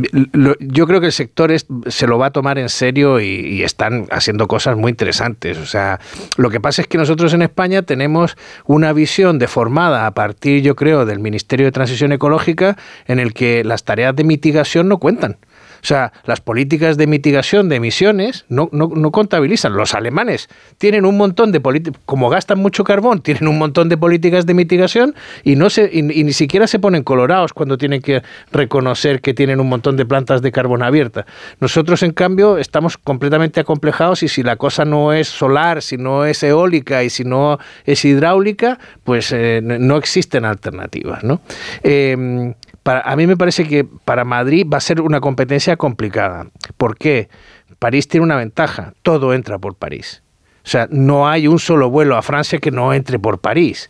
yo 0.59 0.85
creo 0.85 0.99
que 0.99 1.07
el 1.07 1.11
sector 1.11 1.51
se 1.87 2.07
lo 2.07 2.19
va 2.19 2.27
a 2.27 2.31
tomar 2.31 2.59
en 2.59 2.69
serio 2.69 3.19
y, 3.19 3.25
y 3.25 3.63
están 3.63 4.07
haciendo 4.11 4.47
cosas 4.47 4.77
muy 4.77 4.91
interesantes. 4.91 5.57
O 5.57 5.65
sea, 5.65 5.99
lo 6.37 6.51
que 6.51 6.59
pasa 6.59 6.83
es 6.83 6.87
que 6.87 6.99
nosotros 6.99 7.33
en 7.33 7.41
España 7.41 7.81
tenemos 7.81 8.37
una 8.65 8.93
visión 8.93 9.39
deformada 9.39 10.05
a 10.05 10.11
partir, 10.11 10.61
yo 10.61 10.75
creo, 10.75 11.05
del 11.05 11.19
Ministerio 11.19 11.65
de 11.65 11.71
Transición 11.71 12.11
Ecológica, 12.11 12.77
en 13.07 13.19
el 13.19 13.33
que 13.33 13.63
las 13.63 13.83
tareas 13.83 14.15
de 14.15 14.23
mitigación 14.23 14.87
no 14.87 14.99
cuentan. 14.99 15.37
O 15.81 15.85
sea, 15.85 16.13
las 16.25 16.41
políticas 16.41 16.97
de 16.97 17.07
mitigación 17.07 17.69
de 17.69 17.77
emisiones 17.77 18.45
no, 18.49 18.69
no, 18.71 18.91
no 18.93 19.11
contabilizan. 19.11 19.73
Los 19.73 19.95
alemanes 19.95 20.47
tienen 20.77 21.05
un 21.05 21.17
montón 21.17 21.51
de 21.51 21.59
políticas, 21.59 22.01
como 22.05 22.29
gastan 22.29 22.59
mucho 22.59 22.83
carbón, 22.83 23.21
tienen 23.23 23.47
un 23.47 23.57
montón 23.57 23.89
de 23.89 23.97
políticas 23.97 24.45
de 24.45 24.53
mitigación 24.53 25.15
y, 25.43 25.55
no 25.55 25.69
se, 25.69 25.89
y, 25.91 26.01
ni 26.03 26.33
siquiera 26.33 26.67
se 26.67 26.79
ponen 26.79 27.03
colorados 27.03 27.53
cuando 27.53 27.77
tienen 27.77 28.01
que 28.01 28.21
reconocer 28.51 29.21
que 29.21 29.33
tienen 29.33 29.59
un 29.59 29.69
montón 29.69 29.97
de 29.97 30.05
plantas 30.05 30.41
de 30.41 30.51
carbón 30.51 30.83
abierta. 30.83 31.25
Nosotros, 31.59 32.03
en 32.03 32.11
cambio, 32.11 32.57
estamos 32.57 32.97
completamente 32.97 33.59
acomplejados 33.59 34.23
y 34.23 34.27
si 34.27 34.43
la 34.43 34.55
cosa 34.55 34.85
no 34.85 35.13
es 35.13 35.27
solar, 35.27 35.81
si 35.81 35.97
no 35.97 36.25
es 36.25 36.43
eólica 36.43 37.03
y 37.03 37.09
si 37.09 37.23
no 37.23 37.57
es 37.85 38.05
hidráulica, 38.05 38.79
pues 39.03 39.31
eh, 39.31 39.61
no 39.61 39.97
existen 39.97 40.45
alternativas. 40.45 41.23
¿no? 41.23 41.41
Eh, 41.83 42.53
para, 42.83 43.01
a 43.01 43.15
mí 43.15 43.27
me 43.27 43.37
parece 43.37 43.67
que 43.67 43.83
para 43.83 44.23
Madrid 44.25 44.65
va 44.71 44.77
a 44.77 44.81
ser 44.81 45.01
una 45.01 45.19
competencia 45.19 45.77
complicada. 45.77 46.47
¿Por 46.77 46.97
qué? 46.97 47.29
París 47.79 48.07
tiene 48.07 48.23
una 48.23 48.35
ventaja, 48.35 48.93
todo 49.01 49.33
entra 49.33 49.57
por 49.57 49.75
París. 49.75 50.23
O 50.63 50.69
sea, 50.69 50.87
no 50.91 51.27
hay 51.27 51.47
un 51.47 51.57
solo 51.57 51.89
vuelo 51.89 52.15
a 52.15 52.21
Francia 52.21 52.59
que 52.59 52.69
no 52.69 52.93
entre 52.93 53.17
por 53.17 53.39
París. 53.39 53.89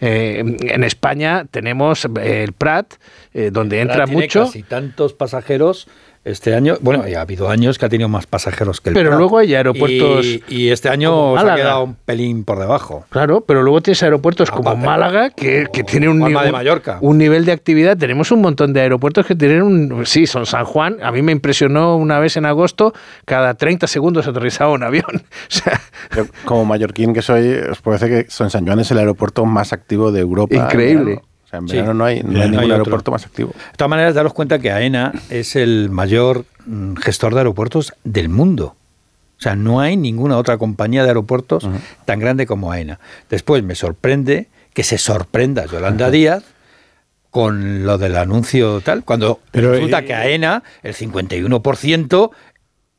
Eh, 0.00 0.42
en 0.60 0.84
España 0.84 1.44
tenemos 1.50 2.06
el 2.22 2.52
Prat, 2.52 2.94
eh, 3.34 3.50
donde 3.52 3.80
entra 3.80 4.04
tiene 4.04 4.22
mucho. 4.22 4.44
casi 4.44 4.62
tantos 4.62 5.14
pasajeros 5.14 5.88
este 6.24 6.54
año. 6.54 6.76
Bueno, 6.80 7.02
ha 7.16 7.20
habido 7.20 7.48
años 7.48 7.78
que 7.78 7.86
ha 7.86 7.88
tenido 7.88 8.08
más 8.08 8.26
pasajeros 8.26 8.80
que 8.80 8.90
el 8.90 8.94
Pero 8.94 9.10
Prat. 9.10 9.18
luego 9.18 9.38
hay 9.38 9.54
aeropuertos 9.54 10.24
Y, 10.24 10.42
y 10.48 10.68
este 10.70 10.88
año 10.88 11.36
se 11.38 11.50
ha 11.50 11.54
quedado 11.56 11.82
un 11.84 11.94
pelín 11.96 12.44
por 12.44 12.58
debajo. 12.60 13.04
Claro, 13.10 13.40
pero 13.46 13.62
luego 13.62 13.80
tienes 13.80 14.02
aeropuertos 14.02 14.50
como 14.50 14.76
Málaga, 14.76 15.30
que, 15.30 15.66
que 15.72 15.82
tiene 15.82 16.08
un, 16.08 16.20
de 16.20 16.26
nivel- 16.30 16.52
Mallorca. 16.52 16.98
un 17.00 17.18
nivel 17.18 17.44
de 17.44 17.52
actividad. 17.52 17.96
Tenemos 17.96 18.30
un 18.30 18.40
montón 18.40 18.72
de 18.72 18.80
aeropuertos 18.82 19.26
que 19.26 19.34
tienen 19.34 19.62
un... 19.62 20.06
Sí, 20.06 20.26
son 20.26 20.46
San 20.46 20.64
Juan. 20.64 20.98
A 21.02 21.10
mí 21.10 21.22
me 21.22 21.32
impresionó 21.32 21.96
una 21.96 22.18
vez 22.20 22.36
en 22.36 22.46
agosto, 22.46 22.92
cada 23.24 23.54
30 23.54 23.86
segundos 23.86 24.26
aterrizaba 24.28 24.72
un 24.72 24.82
avión. 24.84 25.02
O 25.52 25.54
sea, 25.54 25.80
Yo, 26.16 26.26
como 26.44 26.64
mallorquín 26.64 27.12
que 27.12 27.20
soy, 27.22 27.52
os 27.70 27.82
decir 28.00 28.08
que 28.24 28.30
San 28.30 28.48
San 28.50 28.64
Juan 28.66 28.78
es 28.80 28.90
el 28.90 28.98
aeropuerto 28.98 29.44
más 29.44 29.72
activo 29.72 30.12
de 30.12 30.20
Europa. 30.20 30.54
Increíble. 30.54 31.20
Sea, 31.52 31.58
en 31.60 31.68
Sí. 31.68 31.76
verano 31.76 31.94
no 31.94 32.04
hay, 32.04 32.22
no 32.22 32.30
hay 32.30 32.34
no 32.34 32.42
ningún 32.44 32.58
hay 32.64 32.70
aeropuerto 32.72 33.10
más 33.10 33.24
activo. 33.26 33.50
De 33.50 33.76
todas 33.76 33.90
maneras, 33.90 34.14
daros 34.14 34.32
cuenta 34.32 34.58
que 34.58 34.70
AENA 34.72 35.12
es 35.30 35.54
el 35.56 35.90
mayor 35.90 36.44
mm, 36.66 36.96
gestor 36.96 37.34
de 37.34 37.40
aeropuertos 37.40 37.92
del 38.04 38.28
mundo. 38.28 38.76
O 39.38 39.42
sea, 39.42 39.56
no 39.56 39.80
hay 39.80 39.96
ninguna 39.96 40.36
otra 40.38 40.56
compañía 40.56 41.02
de 41.02 41.08
aeropuertos 41.08 41.68
tan 42.04 42.20
grande 42.20 42.46
como 42.46 42.70
AENA. 42.70 43.00
Después 43.28 43.62
me 43.64 43.74
sorprende 43.74 44.48
que 44.72 44.84
se 44.84 44.98
sorprenda 44.98 45.66
Yolanda 45.66 46.10
Díaz 46.10 46.44
con 47.30 47.84
lo 47.84 47.98
del 47.98 48.16
anuncio 48.16 48.80
tal, 48.82 49.04
cuando 49.04 49.40
Pero, 49.50 49.72
resulta 49.72 50.00
eh, 50.00 50.04
que 50.04 50.14
AENA, 50.14 50.62
el 50.82 50.94
51%, 50.94 52.30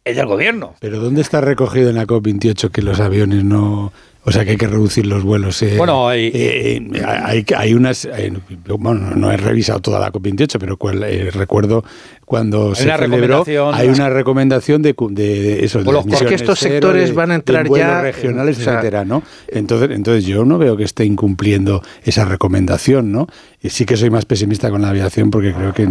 es 0.04 0.16
del 0.18 0.26
gobierno. 0.26 0.76
Pero 0.80 1.00
¿dónde 1.00 1.22
está 1.22 1.40
recogido 1.40 1.90
en 1.90 1.96
la 1.96 2.06
COP28 2.06 2.72
que 2.72 2.82
los 2.82 3.00
aviones 3.00 3.44
no... 3.44 3.94
O 4.26 4.32
sea, 4.32 4.46
que 4.46 4.52
hay 4.52 4.58
que 4.58 4.68
reducir 4.68 5.06
los 5.06 5.24
vuelos. 5.24 5.62
eh? 5.64 5.76
Bueno, 5.78 6.08
hay- 6.08 6.28
Eh, 6.34 6.82
eh, 6.94 7.02
hay, 7.06 7.46
hay 7.58 7.74
unas... 7.74 8.06
eh, 8.06 8.32
bueno, 8.80 9.12
no 9.16 9.32
he 9.32 9.38
revisado 9.38 9.82
toda 9.82 10.00
la 10.00 10.12
COP28, 10.14 10.58
pero 10.60 10.78
cual- 10.78 11.04
eh, 11.04 11.30
recuerdo 11.32 11.84
cuando 12.26 12.70
Hay 12.70 12.76
se 12.76 12.84
una 12.86 12.98
celebró, 12.98 13.18
recomendación- 13.44 13.74
hay 13.76 13.88
una 13.90 14.10
recomendación 14.10 14.82
de, 14.82 14.96
de, 14.98 15.24
de 15.42 15.66
eso, 15.66 15.80
de 15.80 15.86
porque 15.86 16.36
estos 16.36 16.58
cero, 16.58 16.72
sectores 16.74 17.10
de- 17.10 17.16
van 17.16 17.32
a 17.32 17.36
entrar 17.36 17.68
vuelos 17.68 17.86
ya, 17.88 18.02
regionales, 18.02 18.58
o 18.60 18.62
sea, 18.62 18.74
etcétera, 18.76 19.04
¿no? 19.06 19.24
Entonces, 19.50 19.90
entonces 19.92 20.26
yo 20.26 20.46
no 20.46 20.58
veo 20.58 20.78
que 20.78 20.86
esté 20.86 21.04
incumpliendo 21.04 21.84
esa 22.06 22.24
recomendación, 22.24 23.12
¿no? 23.12 23.28
Y 23.62 23.70
sí 23.70 23.86
que 23.86 23.98
soy 23.98 24.10
más 24.10 24.26
pesimista 24.26 24.70
con 24.70 24.82
la 24.82 24.90
aviación 24.90 25.32
porque 25.32 25.54
creo 25.54 25.74
que, 25.74 25.88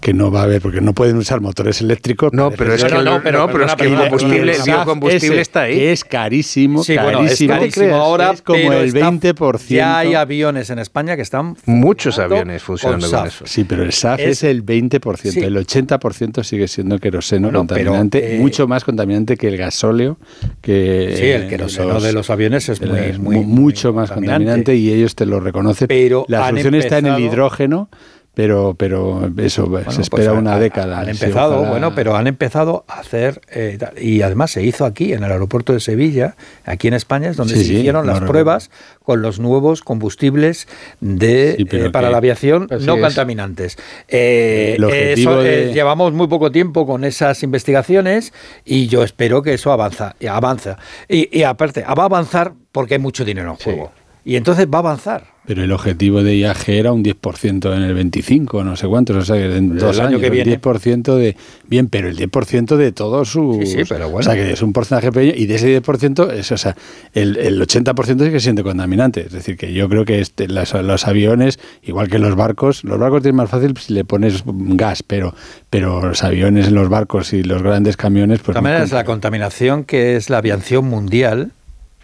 que 0.00 0.14
no 0.14 0.30
va 0.30 0.40
a 0.40 0.44
haber, 0.44 0.62
porque 0.62 0.80
no 0.80 0.92
pueden 0.92 1.16
usar 1.16 1.40
motores 1.40 1.80
eléctricos. 1.80 2.32
No, 2.32 2.50
pero 2.52 2.74
es 2.74 2.84
que, 2.84 2.94
el- 2.94 3.04
no, 3.04 3.20
pero 3.22 3.66
es 3.66 3.74
que 3.74 3.84
el 3.86 3.94
combustible, 3.96 4.52
el 4.56 4.62
biocombustible 4.64 5.40
está 5.40 5.62
ahí. 5.62 5.80
Es 5.80 6.04
carísimo, 6.04 6.84
Sí, 6.84 6.94
bueno, 6.94 7.08
es 7.24 7.38
carísimo. 7.38 7.54
Ahora, 7.92 8.30
es 8.32 8.42
como 8.42 8.58
pero 8.58 8.72
el 8.80 8.86
está- 8.88 9.10
20%. 9.10 9.68
Ya 9.74 9.98
hay 9.98 10.14
aviones 10.14 10.70
en 10.70 10.78
España 10.78 11.16
que 11.16 11.22
están 11.22 11.56
Muchos 11.66 12.18
aviones 12.18 12.62
funcionando 12.62 13.10
con 13.10 13.26
eso. 13.26 13.44
Sí, 13.46 13.64
pero 13.64 13.82
el 13.82 13.92
SAF 13.92 14.20
Es- 14.20 14.28
es, 14.28 14.44
el 14.44 14.62
20%, 14.62 15.32
Sí. 15.32 15.40
el 15.40 15.56
80% 15.56 16.42
sigue 16.44 16.68
siendo 16.68 16.98
queroseno 16.98 17.48
Bueno, 17.48 17.66
pero, 17.66 17.90
contaminante, 17.92 18.36
eh, 18.36 18.38
mucho 18.38 18.66
más 18.68 18.84
contaminante 18.84 19.36
que 19.36 19.48
el 19.48 19.56
gasóleo, 19.56 20.18
que 20.60 21.14
Sí, 21.16 21.26
el 21.26 21.48
queroseno 21.48 22.00
de 22.00 22.12
los 22.12 22.30
aviones 22.30 22.68
es 22.68 22.80
muy- 22.80 22.98
es 22.98 23.18
muy- 23.18 23.36
mu- 23.36 23.42
mucho 23.44 23.92
más 23.92 24.08
contaminante. 24.10 24.44
contaminante 24.44 24.76
y 24.76 24.92
ellos 24.92 25.14
te 25.14 25.26
lo 25.26 25.40
reconocen. 25.40 25.88
Pero 25.88 26.24
la 26.28 26.48
solución 26.48 26.74
está 26.74 26.98
en 26.98 27.06
el 27.06 27.20
hidrógeno, 27.20 27.88
pero 28.34 28.74
pero 28.78 29.30
eso 29.38 29.66
Bueno, 29.66 29.90
se 29.90 29.96
pues 29.96 30.22
espera 30.22 30.32
una 30.32 30.58
década. 30.58 31.00
Han 31.00 31.08
empezado, 31.10 31.56
ojalá- 31.56 31.70
bueno, 31.70 31.94
pero 31.94 32.16
han 32.16 32.26
empezado 32.26 32.84
a 32.88 33.00
hacer, 33.00 33.40
eh, 33.52 33.78
y 34.00 34.22
además 34.22 34.50
se 34.52 34.62
hizo 34.62 34.84
aquí, 34.86 35.12
en 35.12 35.22
el 35.22 35.30
aeropuerto 35.32 35.72
de 35.74 35.80
Sevilla, 35.80 36.34
aquí 36.64 36.88
en 36.88 36.94
España, 36.94 37.28
es 37.28 37.36
donde 37.36 37.54
Sí, 37.56 37.64
se 37.64 37.72
hicieron 37.74 38.06
las 38.06 38.20
pruebas 38.20 38.70
con 39.04 39.20
los 39.20 39.38
nuevos 39.38 39.82
combustibles 39.82 40.66
de, 41.00 41.56
Sí, 41.58 41.66
eh, 41.76 41.90
para 41.90 42.08
que- 42.08 42.12
la 42.12 42.18
aviación 42.18 42.68
así 42.70 42.86
no 42.86 42.94
es. 42.96 43.02
contaminantes. 43.02 43.76
Eh, 44.08 44.76
eso, 45.16 45.42
de- 45.42 45.70
eh, 45.70 45.74
llevamos 45.74 46.12
muy 46.12 46.26
poco 46.28 46.50
tiempo 46.50 46.86
con 46.86 47.04
esas 47.04 47.42
investigaciones 47.42 48.32
y 48.64 48.86
yo 48.86 49.02
espero 49.04 49.42
que 49.42 49.54
eso 49.54 49.72
avanza, 49.72 50.14
avanza. 50.30 50.78
Y, 51.08 51.28
y 51.36 51.42
aparte, 51.42 51.82
va 51.82 52.02
a 52.02 52.06
avanzar 52.06 52.52
porque 52.72 52.94
hay 52.94 53.00
mucho 53.00 53.24
dinero 53.24 53.50
en 53.50 53.56
juego. 53.56 53.92
Y 54.24 54.36
entonces 54.36 54.66
va 54.72 54.78
a 54.78 54.80
avanzar. 54.80 55.32
Pero 55.44 55.64
el 55.64 55.72
objetivo 55.72 56.22
de 56.22 56.36
IAG 56.36 56.68
era 56.68 56.92
un 56.92 57.02
10% 57.02 57.74
en 57.76 57.82
el 57.82 57.92
25, 57.94 58.62
no 58.62 58.76
sé 58.76 58.86
cuántos, 58.86 59.16
o 59.16 59.24
sea, 59.24 59.34
que 59.34 59.56
en 59.56 59.76
dos 59.76 59.98
año 59.98 60.06
años, 60.10 60.20
que 60.20 60.26
el 60.26 60.32
viene. 60.32 60.60
10% 60.60 61.16
de... 61.16 61.36
Bien, 61.66 61.88
pero 61.88 62.08
el 62.08 62.16
10% 62.16 62.76
de 62.76 62.92
todos 62.92 63.30
sus... 63.30 63.56
Sí, 63.68 63.78
sí, 63.78 63.82
pero 63.88 64.08
bueno. 64.08 64.20
O 64.20 64.22
sea, 64.22 64.34
que 64.34 64.52
es 64.52 64.62
un 64.62 64.72
porcentaje 64.72 65.10
pequeño 65.10 65.32
y 65.36 65.46
de 65.46 65.56
ese 65.56 65.82
10%, 65.82 66.30
es, 66.32 66.52
o 66.52 66.56
sea, 66.56 66.76
el, 67.12 67.36
el 67.38 67.60
80% 67.60 68.24
sigue 68.24 68.38
siendo 68.38 68.62
contaminante. 68.62 69.22
Es 69.22 69.32
decir, 69.32 69.56
que 69.56 69.72
yo 69.72 69.88
creo 69.88 70.04
que 70.04 70.20
este, 70.20 70.46
las- 70.46 70.74
los 70.74 71.08
aviones, 71.08 71.58
igual 71.82 72.08
que 72.08 72.20
los 72.20 72.36
barcos, 72.36 72.84
los 72.84 73.00
barcos 73.00 73.22
tienen 73.22 73.38
más 73.38 73.50
fácil 73.50 73.76
si 73.78 73.94
le 73.94 74.04
pones 74.04 74.44
gas, 74.46 75.02
pero, 75.02 75.34
pero 75.70 76.06
los 76.06 76.22
aviones, 76.22 76.70
los 76.70 76.88
barcos 76.88 77.32
y 77.32 77.42
los 77.42 77.64
grandes 77.64 77.96
camiones, 77.96 78.38
pues... 78.38 78.54
Muy 78.54 78.62
maneras, 78.62 78.92
la 78.92 79.02
contaminación 79.04 79.82
que 79.82 80.14
es 80.14 80.30
la 80.30 80.38
aviación 80.38 80.84
mundial 80.84 81.50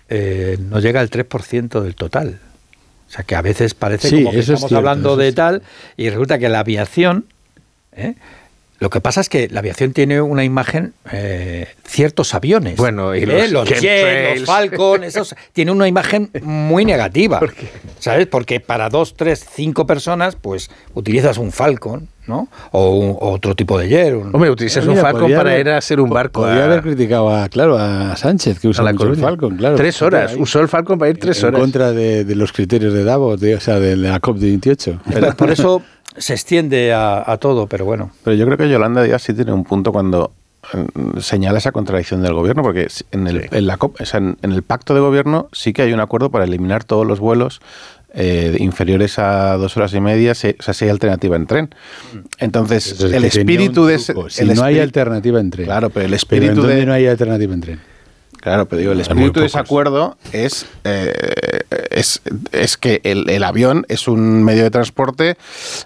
eh, 0.08 0.56
no 0.60 0.80
llega 0.80 1.00
al 1.00 1.10
3% 1.10 1.80
del 1.80 1.94
total. 1.94 2.40
O 3.08 3.10
sea, 3.10 3.24
que 3.24 3.34
a 3.34 3.42
veces 3.42 3.74
parece 3.74 4.08
Sí, 4.10 4.16
como 4.16 4.32
que 4.32 4.38
es 4.38 4.44
estamos 4.48 4.60
cierto, 4.68 4.76
hablando 4.76 5.16
de 5.16 5.32
tal 5.32 5.62
y 5.96 6.10
resulta 6.10 6.38
que 6.38 6.48
la 6.48 6.60
aviación... 6.60 7.26
¿eh? 7.92 8.14
Lo 8.80 8.90
que 8.90 9.00
pasa 9.00 9.20
es 9.20 9.28
que 9.28 9.48
la 9.48 9.58
aviación 9.58 9.92
tiene 9.92 10.20
una 10.20 10.44
imagen, 10.44 10.92
eh, 11.12 11.66
ciertos 11.84 12.32
aviones. 12.34 12.76
Bueno, 12.76 13.14
y 13.16 13.24
¿eh? 13.24 13.26
los 13.48 13.50
los 13.50 13.68
Jet, 13.80 14.38
los 14.38 14.46
Falcon, 14.46 15.02
esos, 15.02 15.34
tiene 15.52 15.72
una 15.72 15.88
imagen 15.88 16.30
muy 16.42 16.84
negativa. 16.84 17.40
¿Sabes? 17.98 18.28
Porque 18.28 18.60
para 18.60 18.88
dos, 18.88 19.14
tres, 19.16 19.44
cinco 19.52 19.86
personas, 19.86 20.36
pues 20.36 20.70
utilizas 20.94 21.38
un 21.38 21.50
Falcon, 21.50 22.06
¿no? 22.28 22.46
O, 22.70 22.90
un- 22.90 23.16
o 23.18 23.30
otro 23.32 23.56
tipo 23.56 23.76
de 23.78 23.88
jet. 23.88 24.14
un- 24.14 24.32
Hombre, 24.32 24.48
utilizas 24.50 24.84
un 24.84 24.90
Mira, 24.90 25.02
Falcon 25.02 25.32
para 25.32 25.50
haber- 25.50 25.60
ir 25.66 25.70
a 25.70 25.78
hacer 25.78 26.00
un 26.00 26.10
barco. 26.10 26.42
Podría 26.42 26.62
a- 26.62 26.64
haber 26.66 26.82
criticado 26.82 27.30
a, 27.34 27.48
claro, 27.48 27.76
a 27.78 28.14
Sánchez, 28.16 28.60
que 28.60 28.68
usa 28.68 28.82
a 28.82 28.84
la 28.84 28.92
mucho 28.92 29.08
el. 29.08 29.16
Falcon, 29.16 29.56
claro. 29.56 29.74
Tres 29.76 30.00
horas. 30.02 30.36
Usó 30.38 30.60
el 30.60 30.68
Falcon 30.68 30.98
para 31.00 31.10
ir 31.10 31.18
tres 31.18 31.40
en 31.42 31.48
horas. 31.48 31.60
contra 31.62 31.90
de, 31.92 32.24
de 32.24 32.34
los 32.36 32.52
criterios 32.52 32.94
de 32.94 33.02
Davos, 33.02 33.40
de- 33.40 33.56
o 33.56 33.60
sea, 33.60 33.80
de 33.80 33.96
la 33.96 34.20
COP28. 34.20 35.00
Por- 35.00 35.36
Por 35.36 35.50
eso 35.50 35.82
se 36.16 36.32
extiende 36.34 36.92
a, 36.92 37.30
a 37.30 37.36
todo, 37.36 37.66
pero 37.66 37.84
bueno. 37.84 38.10
Pero 38.24 38.36
yo 38.36 38.44
creo 38.46 38.56
que 38.58 38.68
Yolanda 38.68 39.02
Díaz 39.02 39.22
sí 39.22 39.34
tiene 39.34 39.52
un 39.52 39.64
punto 39.64 39.92
cuando 39.92 40.32
mm, 40.72 41.18
señala 41.20 41.58
esa 41.58 41.72
contradicción 41.72 42.22
del 42.22 42.34
gobierno, 42.34 42.62
porque 42.62 42.88
en 43.12 43.26
el, 43.26 43.48
en 43.50 43.66
la 43.66 43.76
COP, 43.76 44.00
o 44.00 44.04
sea, 44.04 44.18
en, 44.18 44.36
en 44.42 44.52
el 44.52 44.62
pacto 44.62 44.94
de 44.94 45.00
gobierno 45.00 45.48
sí 45.52 45.72
que 45.72 45.82
hay 45.82 45.92
un 45.92 46.00
acuerdo 46.00 46.30
para 46.30 46.44
eliminar 46.44 46.84
todos 46.84 47.06
los 47.06 47.20
vuelos 47.20 47.60
eh, 48.14 48.56
inferiores 48.58 49.18
a 49.18 49.56
dos 49.58 49.76
horas 49.76 49.92
y 49.94 50.00
media, 50.00 50.34
se- 50.34 50.56
o 50.58 50.62
sea, 50.62 50.72
si 50.74 50.86
hay 50.86 50.90
alternativa 50.90 51.36
en 51.36 51.46
tren. 51.46 51.74
Entonces, 52.38 52.92
Eso 52.92 53.06
es 53.06 53.12
el 53.12 53.24
espíritu 53.24 53.84
de 53.84 53.94
ese... 53.96 54.14
Si 54.30 54.42
el 54.42 54.54
no 54.54 54.64
hay 54.64 54.78
alternativa 54.80 55.38
en 55.40 55.50
tren. 55.50 55.66
Claro, 55.66 55.90
pero 55.90 56.06
el 56.06 56.10
Pero 56.10 56.12
¿en 56.12 56.14
espíritu 56.16 56.54
dónde 56.62 56.76
de... 56.76 56.86
no 56.86 56.92
hay 56.94 57.06
alternativa 57.06 57.52
en 57.54 57.60
tren? 57.60 57.80
Claro, 58.48 58.66
pero 58.66 58.80
digo, 58.80 58.92
el 58.92 59.00
espíritu 59.00 59.40
de 59.40 59.46
ese 59.46 59.58
acuerdo 59.58 60.16
es, 60.32 60.64
eh, 60.84 61.60
es, 61.90 62.22
es 62.50 62.78
que 62.78 63.02
el, 63.04 63.28
el 63.28 63.44
avión 63.44 63.84
es 63.90 64.08
un 64.08 64.42
medio 64.42 64.62
de 64.62 64.70
transporte 64.70 65.36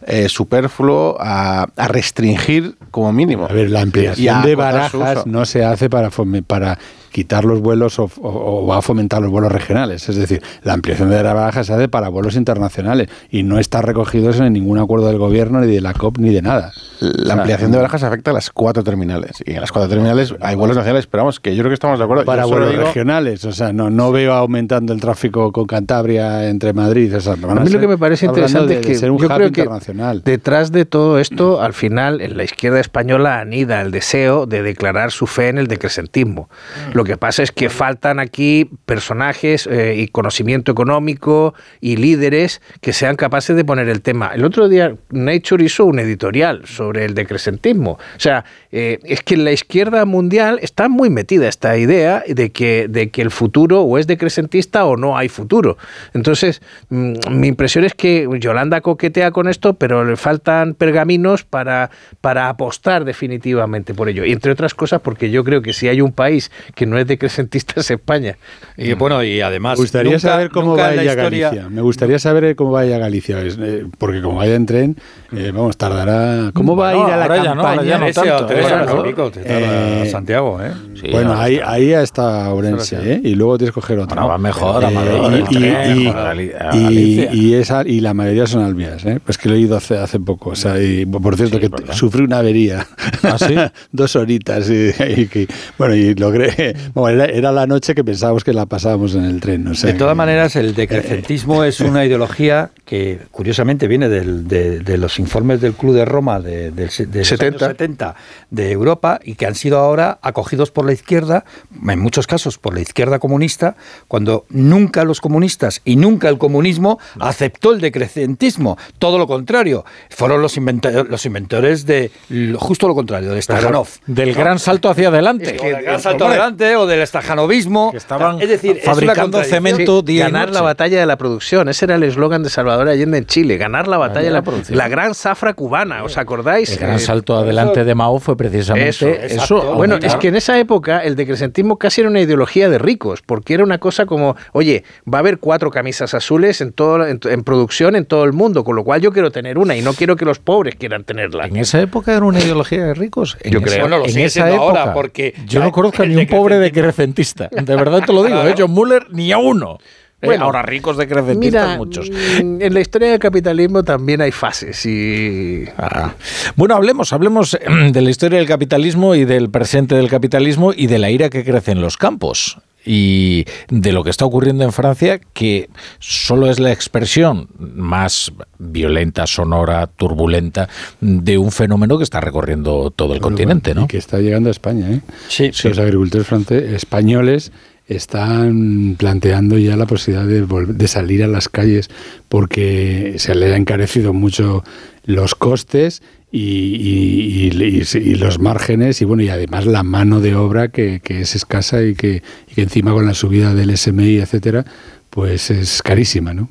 eh, 0.07 0.29
superfluo 0.29 1.17
a, 1.19 1.67
a 1.77 1.89
restringir 1.89 2.77
como 2.93 3.13
mínimo. 3.13 3.47
A 3.47 3.53
ver, 3.53 3.69
la 3.69 3.81
ampliación 3.81 4.43
de 4.43 4.55
barajas 4.55 5.27
no 5.27 5.45
se 5.45 5.65
hace 5.65 5.91
para, 5.91 6.11
para 6.47 6.79
quitar 7.13 7.45
los 7.45 7.61
vuelos 7.61 7.99
o, 7.99 8.05
o- 8.21 8.63
o 8.63 8.67
va 8.67 8.79
a 8.79 8.83
fomentar 8.83 9.21
los 9.23 9.31
vuelos 9.31 9.53
regionales. 9.53 10.09
Es 10.09 10.17
decir, 10.17 10.43
la 10.65 10.73
ampliación 10.73 11.11
de 11.11 11.23
la 11.23 11.35
baraja 11.35 11.63
se 11.65 11.73
hace 11.73 11.89
para 11.89 12.09
vuelos 12.09 12.35
internacionales 12.37 13.09
y 13.31 13.43
no 13.43 13.59
está 13.59 13.83
recogido 13.83 14.31
eso 14.31 14.45
en 14.45 14.53
ningún 14.55 14.79
acuerdo 14.79 15.07
del 15.07 15.19
gobierno, 15.19 15.61
ni 15.61 15.73
de 15.73 15.81
la 15.81 15.93
COP, 15.95 16.19
ni 16.19 16.31
de 16.31 16.43
nada. 16.43 16.73
La 17.01 17.09
O 17.09 17.25
sea, 17.27 17.35
ampliación 17.35 17.71
de 17.73 17.77
barajas 17.79 18.03
afecta 18.05 18.31
a 18.31 18.35
las 18.35 18.51
cuatro 18.51 18.83
terminales. 18.85 19.43
Y 19.45 19.53
en 19.55 19.61
las 19.61 19.73
cuatro 19.73 19.89
terminales 19.89 20.35
hay 20.41 20.55
vuelos 20.55 20.77
nacionales, 20.77 21.07
pero 21.07 21.25
vamos, 21.25 21.41
que 21.41 21.55
yo 21.55 21.63
creo 21.63 21.71
que 21.71 21.75
estamos 21.75 21.99
de 21.99 22.05
acuerdo. 22.05 22.25
para 22.25 22.45
vuelos 22.45 22.71
digo- 22.71 22.85
regionales. 22.85 23.45
O 23.45 23.53
sea, 23.53 23.73
no, 23.73 23.91
no 23.91 24.13
veo 24.13 24.33
aumentando 24.35 24.93
el 24.93 25.01
tráfico 25.01 25.53
con 25.53 25.67
Cantabria 25.67 26.49
entre 26.49 26.73
Madrid. 26.73 27.15
O 27.17 27.21
sea, 27.21 27.35
van 27.41 27.59
A 27.59 27.61
mí 27.63 27.71
lo 27.71 27.81
que 27.81 27.89
me 27.89 27.99
parece 27.99 28.27
hablando 28.27 28.47
interesante 28.49 28.75
de- 28.75 28.81
es 28.81 28.87
que 28.87 28.95
ser 28.95 29.11
un 29.11 29.19
yo 29.19 29.27
hub 29.27 29.35
creo 29.35 29.51
que 29.53 29.61
internacional. 29.63 30.23
detrás 30.25 30.71
de 30.73 30.85
todo 30.87 31.19
esto, 31.19 31.61
al 31.61 31.73
final, 31.75 32.21
en 32.21 32.37
la 32.37 32.45
izquierda 32.45 32.79
española 32.81 33.41
anida 33.41 33.81
el 33.81 33.91
deseo 33.91 34.47
de 34.47 34.63
declarar 34.63 35.11
su 35.11 35.27
fe 35.27 35.49
en 35.49 35.59
el 35.59 35.67
decrecentismo. 35.67 36.49
Lo 36.95 37.02
que 37.05 37.17
pasa 37.17 37.43
es 37.43 37.53
que 37.53 37.69
faltan 37.69 38.19
aquí 38.19 38.71
personajes 38.87 39.67
eh, 39.67 39.95
y 39.97 40.09
conocimiento 40.09 40.73
económico 40.73 41.55
y 41.81 41.97
líderes 41.97 42.61
que 42.81 42.93
sean 42.93 43.17
capaces 43.17 43.57
de 43.57 43.65
poner 43.65 43.89
el 43.89 44.03
tema. 44.03 44.33
El 44.35 44.45
otro 44.45 44.69
día 44.69 44.95
Nature 45.11 45.65
hizo 45.65 45.85
un 45.85 45.99
editorial 45.99 46.67
sobre 46.67 47.05
el 47.05 47.15
decrecentismo. 47.15 47.93
O 47.93 48.21
sea, 48.21 48.45
eh, 48.71 48.99
es 49.05 49.23
que 49.23 49.35
en 49.35 49.45
la 49.45 49.53
izquierda 49.53 50.05
mundial 50.05 50.59
está 50.63 50.89
muy 50.89 51.11
metida 51.11 51.49
esta 51.49 51.77
idea 51.77 52.23
de 52.27 52.51
que, 52.51 52.87
de 52.89 53.11
que 53.11 53.23
el 53.23 53.31
futuro 53.31 53.83
o 53.83 53.99
es 53.99 54.07
decrecentista 54.07 54.85
o 54.85 54.97
no 54.97 55.17
hay 55.17 55.29
futuro. 55.29 55.77
Entonces, 56.15 56.63
mm, 56.89 57.15
mi 57.31 57.49
impresión 57.49 57.85
es 57.85 57.95
que 57.95 58.29
Yolanda 58.39 58.81
coquetea 58.81 59.31
con 59.31 59.49
esto, 59.49 59.75
pero 59.75 60.05
le 60.05 60.17
faltan 60.17 60.75
pergaminos 60.75 61.45
para, 61.45 61.91
para 62.21 62.49
apostar 62.49 63.05
definitivamente 63.05 63.95
por 63.95 64.09
ello. 64.09 64.25
Y 64.25 64.33
entre 64.33 64.53
otras 64.53 64.75
cosas, 64.75 65.01
porque 65.01 65.31
yo 65.31 65.45
creo 65.45 65.63
que 65.63 65.73
si 65.73 65.89
hay 65.89 66.01
un 66.01 66.13
país 66.13 66.51
que 66.75 66.87
no 66.87 66.92
es 66.99 67.07
decrecentista 67.07 67.81
es 67.81 67.91
España. 67.91 68.37
Y 68.77 68.93
bueno, 68.95 69.23
y 69.23 69.41
además. 69.41 69.79
Me 69.79 69.83
gustaría 69.83 70.13
nunca- 70.13 70.21
saber 70.29 70.51
cómo 70.51 70.77
va 70.77 70.93
ella 70.93 71.03
historia- 71.13 71.49
Galicia. 71.51 71.69
Me 71.69 71.81
gustaría 71.83 72.19
saber 72.19 72.57
cómo 72.57 72.73
va 72.73 72.85
ella 72.85 72.99
Galicia. 72.99 73.37
Eh, 73.41 73.87
porque 73.99 74.21
como 74.23 74.37
vaya 74.39 74.55
en 74.55 74.67
tren, 74.67 74.97
eh, 75.37 75.51
vamos, 75.55 75.77
tardará. 75.77 76.51
¿Cómo 76.55 76.77
va 76.77 76.93
Bueno, 76.95 77.05
a 77.05 77.09
ir 77.09 77.15
a 77.15 77.17
la 77.17 77.23
ahora 77.25 77.37
ya 77.37 77.45
campaña? 77.45 77.55
no, 77.55 77.69
ahora 77.69 77.83
ya 77.85 77.99
no 77.99 78.11
tanto, 78.13 78.47
tres 78.47 78.61
Bueno, 78.63 78.77
horas 78.77 78.91
y 78.91 78.95
¿no? 78.97 79.03
pico 79.03 79.31
te 79.31 79.41
tarda 79.43 80.03
Eh, 80.05 80.11
Santiago, 80.11 80.61
¿eh? 80.63 80.73
bueno, 81.11 81.35
ahí, 81.39 81.61
ahí 81.65 81.93
está 81.93 82.51
Ourense, 82.53 82.97
¿eh? 83.15 83.21
Y 83.25 83.35
luego 83.35 83.59
tienes 83.59 83.75
que 83.75 83.81
coger. 83.81 83.99
Bueno, 84.07 84.29
va 84.29 84.39
mejor, 84.39 84.85
y, 84.85 85.57
y- 85.57 86.03
y- 86.07 86.13
Galicia. 86.13 87.33
y 87.33 87.55
esa, 87.55 87.83
y 87.87 88.01
la 88.01 88.15
mayoría 88.15 88.47
son 88.47 88.63
albias, 88.63 89.05
¿eh? 89.05 89.19
Pues 89.25 89.39
que 89.39 89.49
lo 89.49 89.55
he 89.55 89.59
ido 89.61 89.77
hace, 89.77 89.99
hace 89.99 90.19
poco. 90.21 90.51
O 90.51 90.57
sea, 90.57 90.81
y 90.83 91.05
por 91.07 91.37
cierto, 91.37 91.59
que 91.61 91.71
sufrí 91.93 92.23
una 92.23 92.39
avería. 92.39 92.87
Dos 93.93 94.17
horitas. 94.17 94.69
Y, 94.71 94.91
y 95.17 95.27
que- 95.27 95.49
bueno, 95.79 95.95
y 95.95 96.15
logré. 96.15 96.75
Bueno, 96.95 97.23
era, 97.23 97.33
era 97.33 97.53
la 97.53 97.67
noche 97.67 97.95
que 97.95 98.05
pensábamos 98.05 98.45
que 98.45 98.53
la 98.53 98.67
pasábamos 98.67 99.15
en 99.15 99.25
el 99.25 99.41
tren. 99.41 99.67
o 99.69 99.75
sea 99.75 99.93
de 99.93 99.99
todas 99.99 100.13
que- 100.13 100.17
maneras, 100.17 100.57
el 100.57 100.75
decrecentismo 100.75 101.65
es 101.65 101.81
una 101.81 102.05
ideología 102.07 102.71
que 102.85 103.19
curiosamente 103.31 103.87
viene 103.89 104.09
del- 104.09 104.47
de, 104.49 104.81
de 104.81 104.99
los 104.99 105.19
informes 105.19 105.61
del 105.61 105.73
Club 105.75 105.95
de 105.95 106.05
Roma 106.05 106.41
de, 106.41 106.71
de 106.71 106.85
los 106.87 106.95
70. 106.95 107.47
años 107.47 107.61
70 107.61 108.15
de 108.51 108.71
Europa 108.71 109.21
y 109.25 109.35
que 109.35 109.47
han 109.47 109.55
sido 109.55 109.79
ahora 109.79 110.19
acogidos 110.23 110.71
por 110.71 110.85
la 110.85 110.93
izquierda, 110.93 111.45
en 111.89 111.99
muchos 111.99 112.27
casos 112.27 112.59
por 112.59 112.75
la 112.75 112.81
izquierda 112.81 113.19
comunista, 113.19 113.77
cuando 114.09 114.45
nunca 114.51 115.05
los 115.05 115.21
comunistas 115.21 115.81
y 115.85 115.97
nunca 115.97 116.29
el 116.29 116.39
comunismo 116.39 116.99
aceptó 117.21 117.73
el 117.73 117.81
decrecentismo. 117.81 118.77
Todo 118.99 119.19
lo 119.19 119.27
contrario, 119.27 119.85
fueron 120.11 120.43
los, 120.43 120.57
inventa- 120.57 120.91
los 121.05 121.25
inventores 121.27 121.87
de 121.87 122.11
justo 122.59 122.89
lo 122.89 122.95
contrario, 122.95 123.33
de 123.33 123.41
Stakhanov. 123.43 123.89
Del 124.07 124.35
gran 124.35 124.59
salto 124.59 124.91
hacia 124.91 125.09
adelante. 125.09 125.53
Del 125.53 125.83
gran 125.83 126.01
salto 126.01 126.27
adelante 126.27 126.72
o 126.77 126.87
del 126.87 127.07
stajanovismo. 127.07 127.93
estaban 127.95 128.41
es 128.41 128.49
decir, 128.49 128.81
fabricando 128.85 129.43
cemento 129.45 130.03
ganar 130.05 130.51
la 130.51 130.63
batalla 130.63 131.01
de 131.01 131.07
la 131.07 131.17
producción. 131.17 131.69
Ese 131.69 131.85
era 131.87 131.95
el 131.97 132.03
eslogan 132.03 132.43
de 132.43 132.51
Salvador 132.51 132.89
Allende 132.89 133.19
en 133.19 133.27
Chile. 133.27 133.57
Ganar 133.57 133.89
la 133.89 133.99
batalla 133.99 134.27
de 134.27 134.33
la, 134.33 134.43
producción. 134.43 134.79
la 134.79 134.89
gran 134.89 135.15
zafra 135.15 135.55
cubana. 135.55 136.05
¿Os 136.05 136.19
acordáis? 136.19 136.71
El 136.73 136.79
gran 136.79 136.97
Eh, 136.97 136.99
salto 136.99 137.37
adelante 137.37 137.85
de 137.85 137.95
Mao 137.95 138.19
fue 138.19 138.37
precisamente 138.37 139.27
Eso, 139.27 139.75
bueno, 139.75 139.97
es 140.03 140.15
que 140.17 140.29
en 140.29 140.37
esa 140.37 140.59
época 140.59 141.01
el 141.01 141.17
decrecentismo 141.17 141.77
casi 141.79 142.01
era 142.01 142.11
una 142.11 142.21
ideología 142.21 142.69
de 142.69 142.79
ricos, 142.79 143.23
porque 143.25 143.55
era 143.55 143.65
una 143.65 143.79
cosa 143.79 144.07
como, 144.07 144.37
oye, 144.53 144.85
va 145.13 145.19
a 145.19 145.21
haber 145.21 145.39
cuatro 145.39 145.71
camisas 145.71 146.15
azules 146.15 146.61
en, 146.61 146.73
todo, 146.73 147.07
en, 147.07 147.21
en 147.25 147.45
producción 147.45 147.97
en 147.97 148.05
todo 148.05 148.25
el 148.25 148.33
mundo, 148.33 148.65
con 148.65 148.77
lo 148.77 148.85
cual 148.85 149.01
yo 149.01 149.13
quiero 149.13 149.31
tener 149.31 149.59
una 149.59 149.77
y 149.77 149.83
no 149.83 149.93
quiero 149.95 150.17
que 150.17 150.25
los 150.25 150.39
pobres 150.39 150.75
quieran 150.77 151.05
tenerla. 151.05 151.47
En 151.47 151.57
esa 151.57 151.81
época 151.81 152.13
era 152.17 152.25
una 152.25 152.41
ideología 152.41 152.85
de 152.85 152.95
ricos. 152.95 153.37
En 153.41 153.53
Yo 153.53 153.59
esa- 153.59 153.67
creo. 153.69 153.81
Bueno, 153.83 153.99
lo 153.99 154.05
en 154.05 154.11
sigue 154.13 154.25
esa 154.27 154.49
época. 154.51 154.81
ahora, 154.83 154.95
porque 154.95 155.35
yo 155.47 155.61
no 155.61 155.73
conozco 155.73 156.03
a 156.03 156.07
ni 156.07 156.17
un 156.17 156.27
pobre 156.27 156.59
decrecentista. 156.63 157.49
De 157.51 157.77
verdad 157.77 158.03
te 158.05 158.13
lo 158.13 158.23
digo, 158.25 158.43
¿eh? 158.43 158.55
John 158.57 158.71
Muller 158.71 159.07
ni 159.11 159.33
a 159.33 159.39
uno. 159.39 159.79
Eh, 160.21 160.27
Bueno, 160.27 160.45
ahora 160.45 160.63
ricos 160.63 160.97
decrecentistas 160.97 161.67
Mira, 161.67 161.77
muchos. 161.77 162.09
mm, 162.11 162.63
en 162.63 162.75
la 162.75 162.81
historia 162.81 163.11
del 163.11 163.19
capitalismo 163.19 163.83
también 163.83 164.21
hay 164.21 164.31
fases 164.31 164.87
y... 164.87 165.65
Ah. 165.77 166.15
Bueno, 166.55 166.77
hablemos, 166.77 167.13
hablemos 167.13 167.55
eh, 167.55 167.59
de 167.91 168.01
la 168.01 168.09
historia 168.11 168.39
del 168.39 168.47
capitalismo 168.47 169.17
y 169.17 169.25
del 169.25 169.51
presente 169.51 169.97
del 169.97 170.09
capitalismo 170.09 170.73
y 170.75 170.87
de 170.87 170.99
la 170.99 171.11
ira 171.11 171.29
que 171.29 171.45
crece 171.45 171.73
en 171.73 171.81
los 171.81 171.97
campos 171.97 172.59
y 172.85 173.45
de 173.69 173.93
lo 173.93 174.03
que 174.05 174.11
está 174.11 174.25
ocurriendo 174.25 174.65
en 174.65 174.73
Francia, 174.73 175.21
que 175.33 175.69
solo 175.99 176.51
es 176.51 176.59
la 176.59 176.73
expresión 176.73 177.49
más 177.59 178.33
violenta, 178.59 179.27
sonora, 179.27 179.87
turbulenta 179.87 180.69
de 181.01 181.39
un 181.39 181.53
fenómeno 181.53 181.99
que 181.99 182.05
está 182.05 182.21
recorriendo 182.21 182.91
todo 182.91 183.15
el 183.15 183.21
continente, 183.21 183.75
¿no? 183.75 183.85
Y 183.85 183.87
que 183.89 183.99
está 183.99 184.19
llegando 184.19 184.49
a 184.49 184.53
España, 184.53 184.91
¿eh? 184.91 185.01
Sí, 185.29 185.51
Los 185.65 185.79
agricultores 185.79 186.27
franceses, 186.27 186.73
españoles 186.73 187.53
están 187.89 188.97
planteando 188.99 189.59
ya 189.59 189.77
la 189.77 189.87
posibilidad 189.87 190.27
de, 190.27 190.73
de 190.73 190.89
salir 190.89 191.23
a 191.25 191.27
las 191.27 191.49
calles 191.49 191.91
porque 192.29 193.15
se 193.19 193.35
le 193.35 193.53
ha 193.53 193.57
encarecido 193.57 194.13
mucho 194.13 194.65
los 195.05 195.35
costes 195.35 196.03
y, 196.33 196.41
y- 196.41 197.51
y- 197.53 197.83
y- 197.83 197.99
y 197.99 198.15
los 198.15 198.39
márgenes 198.39 199.03
y 199.03 199.05
bueno 199.05 199.23
y 199.23 199.29
además 199.29 199.67
la 199.67 199.83
mano 199.83 200.21
de 200.21 200.35
obra 200.35 200.69
que, 200.69 201.01
que 201.05 201.21
es 201.21 201.35
escasa 201.37 201.83
y 201.83 201.95
que, 201.95 202.23
y 202.51 202.55
que 202.55 202.63
encima 202.63 202.93
con 202.93 203.05
la 203.07 203.13
subida 203.15 203.55
del 203.55 203.77
SMI 203.77 204.17
etcétera 204.17 204.65
pues 205.11 205.51
es 205.51 205.83
carísima 205.83 206.33
no 206.33 206.49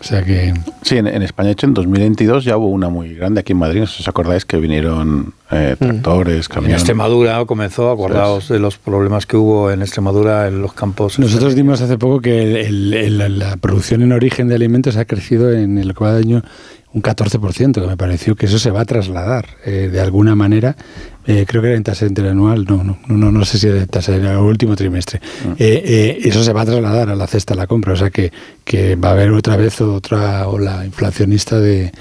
o 0.00 0.04
sea 0.04 0.22
que 0.22 0.54
Sí, 0.82 0.96
en, 0.96 1.08
en 1.08 1.22
España, 1.22 1.48
de 1.48 1.52
hecho, 1.54 1.66
en 1.66 1.74
2022 1.74 2.44
ya 2.44 2.56
hubo 2.56 2.68
una 2.68 2.88
muy 2.88 3.14
grande 3.14 3.40
aquí 3.40 3.50
en 3.52 3.58
Madrid. 3.58 3.80
No 3.80 3.86
sé 3.88 3.96
si 3.96 4.02
os 4.04 4.08
acordáis 4.08 4.44
que 4.44 4.56
vinieron 4.58 5.34
eh, 5.50 5.74
tractores, 5.76 6.46
En 6.48 6.54
camiones. 6.54 6.76
Extremadura 6.78 7.44
comenzó, 7.46 7.90
acordaos 7.90 8.48
de 8.48 8.60
los 8.60 8.78
problemas 8.78 9.26
que 9.26 9.36
hubo 9.36 9.72
en 9.72 9.82
Extremadura 9.82 10.46
en 10.46 10.62
los 10.62 10.72
campos. 10.72 11.18
Nosotros 11.18 11.56
dimos 11.56 11.80
hace 11.82 11.98
poco 11.98 12.20
que 12.20 12.42
el- 12.42 12.94
el- 12.94 13.20
el- 13.20 13.38
la 13.40 13.56
producción 13.56 14.00
en 14.02 14.12
origen 14.12 14.46
de 14.46 14.54
alimentos 14.54 14.96
ha 14.96 15.04
crecido 15.04 15.52
en 15.52 15.78
el 15.78 15.92
cuadro 15.94 16.18
año 16.18 16.42
un 16.98 17.02
14%, 17.02 17.80
que 17.80 17.86
me 17.86 17.96
pareció 17.96 18.34
que 18.34 18.46
eso 18.46 18.58
se 18.58 18.70
va 18.70 18.82
a 18.82 18.84
trasladar 18.84 19.46
eh, 19.64 19.88
de 19.90 20.00
alguna 20.00 20.34
manera. 20.34 20.76
Eh, 21.26 21.44
creo 21.46 21.60
que 21.60 21.68
era 21.68 21.76
en 21.76 21.84
tasa 21.84 22.06
interanual, 22.06 22.64
no, 22.64 22.82
no, 22.82 22.98
no, 23.06 23.30
no 23.30 23.44
sé 23.44 23.58
si 23.58 23.68
era 23.68 23.80
en 23.82 23.86
tasa 23.86 24.16
el 24.16 24.26
último 24.38 24.74
trimestre. 24.76 25.20
Eh, 25.58 25.82
eh, 25.84 26.18
eso 26.24 26.42
se 26.42 26.52
va 26.52 26.62
a 26.62 26.66
trasladar 26.66 27.10
a 27.10 27.14
la 27.14 27.26
cesta 27.26 27.54
de 27.54 27.60
la 27.60 27.66
compra, 27.66 27.92
o 27.92 27.96
sea 27.96 28.10
que, 28.10 28.32
que 28.64 28.96
va 28.96 29.10
a 29.10 29.12
haber 29.12 29.30
otra 29.32 29.56
vez 29.56 29.80
otra 29.80 30.48
ola 30.48 30.84
inflacionista 30.84 31.60
de... 31.60 31.92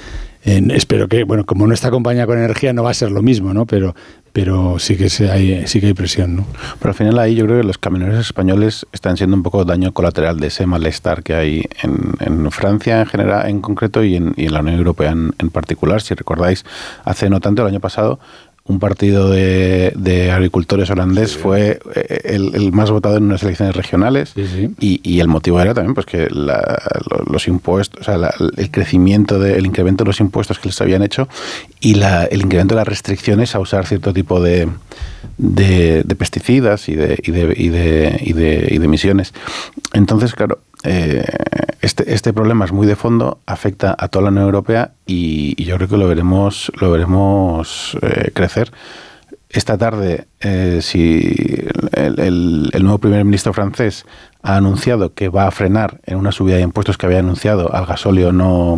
en- 0.48 0.72
espero 0.72 1.08
que, 1.08 1.24
bueno, 1.24 1.46
como 1.46 1.68
no 1.68 1.74
está 1.74 1.90
acompañada 1.90 2.26
con 2.26 2.38
energía 2.38 2.74
no 2.74 2.84
va 2.84 2.92
a 2.92 2.94
ser 2.94 3.12
lo 3.12 3.22
mismo, 3.22 3.54
¿no? 3.54 3.66
Pero, 3.66 3.96
pero 4.34 4.80
sí 4.80 4.96
que 4.98 5.10
se 5.10 5.30
hay, 5.32 5.68
sí 5.68 5.80
que 5.80 5.88
hay 5.88 5.94
presión, 5.94 6.36
¿no? 6.38 6.46
Pero 6.80 6.92
al 6.92 6.96
final 6.96 7.20
ahí 7.20 7.36
yo 7.36 7.46
creo 7.46 7.58
que 7.62 7.68
los 7.68 7.78
camioneros 7.78 8.20
españoles 8.20 8.86
están 8.94 9.18
siendo 9.18 9.36
un 9.36 9.44
poco 9.44 9.66
daño 9.66 9.92
colateral 9.94 10.40
de 10.40 10.48
ese 10.48 10.66
malestar 10.66 11.24
que 11.24 11.34
hay 11.34 11.66
en, 11.84 12.14
en 12.20 12.52
Francia 12.52 13.00
en 13.02 13.06
general, 13.08 13.50
en 13.50 13.62
concreto, 13.62 14.04
y 14.04 14.16
en, 14.16 14.34
y 14.38 14.46
en 14.46 14.54
la 14.54 14.62
Unión 14.62 14.78
Europea 14.78 15.12
en, 15.12 15.34
en 15.40 15.50
particular. 15.50 16.02
Si 16.02 16.14
recordáis, 16.14 16.66
hace 17.04 17.30
no 17.30 17.40
tanto, 17.40 17.62
el 17.64 17.68
año 17.70 17.80
pasado, 17.80 18.20
un 18.68 18.80
partido 18.80 19.30
de, 19.30 19.94
de 19.96 20.32
agricultores 20.32 20.90
holandés 20.90 21.38
fue 21.38 21.80
eh, 21.96 22.22
el, 22.26 22.54
el 22.54 22.72
más 22.74 22.92
votado 22.92 23.18
en 23.18 23.24
unas 23.24 23.42
elecciones 23.44 23.76
regionales 23.76 24.34
Y, 24.80 25.00
y 25.04 25.20
el 25.22 25.28
motivo 25.28 25.62
era 25.62 25.74
también 25.74 25.94
pues 25.94 26.06
que 26.06 26.28
la- 26.30 26.78
lo- 27.10 27.24
los 27.32 27.48
impuestos, 27.48 28.02
o 28.02 28.04
sea, 28.04 28.18
la- 28.18 28.34
el 28.58 28.70
crecimiento, 28.72 29.40
de, 29.40 29.58
el 29.58 29.66
incremento 29.66 30.04
de 30.04 30.10
los 30.10 30.20
impuestos 30.20 30.60
que 30.60 30.68
les 30.70 30.82
habían 30.82 31.02
hecho 31.04 31.28
y 31.80 31.96
la- 31.96 32.26
el 32.26 32.42
incremento 32.42 32.76
de 32.76 32.80
las 32.80 32.88
restricciones 32.88 33.56
a 33.56 33.60
usar 33.60 33.86
cierto 33.86 34.14
tipo 34.14 34.42
de, 34.42 34.68
de, 35.38 36.04
de 36.04 36.16
pesticidas 36.16 36.90
y 36.90 36.96
de, 36.96 37.20
y, 37.24 37.32
de, 37.32 37.54
y, 37.56 37.70
de, 37.70 38.20
y, 38.22 38.34
de, 38.34 38.68
y 38.72 38.78
de 38.80 38.86
emisiones. 38.86 39.34
Entonces, 39.94 40.34
claro, 40.34 40.60
eh, 40.88 41.24
este, 41.82 42.14
este 42.14 42.34
problema 42.34 42.66
es 42.66 42.72
muy 42.72 42.88
de 42.88 42.96
fondo, 42.96 43.40
afecta 43.46 43.96
a 43.98 44.08
toda 44.08 44.24
la 44.24 44.30
Unión 44.30 44.46
Europea 44.46 44.92
y, 45.06 45.54
y 45.62 45.66
yo 45.66 45.76
creo 45.78 45.88
que 45.88 45.98
lo 45.98 46.08
veremos, 46.08 46.72
lo 46.80 46.90
veremos 46.92 47.98
eh, 48.02 48.32
crecer. 48.34 48.72
Esta 49.50 49.78
tarde, 49.78 50.28
eh, 50.42 50.80
si 50.82 51.66
el, 51.94 52.20
el- 52.20 52.70
el 52.74 52.84
nuevo 52.84 52.98
primer 52.98 53.24
ministro 53.24 53.54
francés 53.54 54.06
ha 54.44 54.58
anunciado 54.58 55.14
que 55.14 55.30
va 55.30 55.48
a 55.48 55.52
frenar 55.52 56.00
en 56.06 56.18
una 56.18 56.32
subida 56.34 56.56
de 56.58 56.64
impuestos 56.64 56.98
que 56.98 57.06
había 57.06 57.20
anunciado 57.20 57.74
al 57.74 57.86
gasóleo 57.86 58.34
no, 58.34 58.74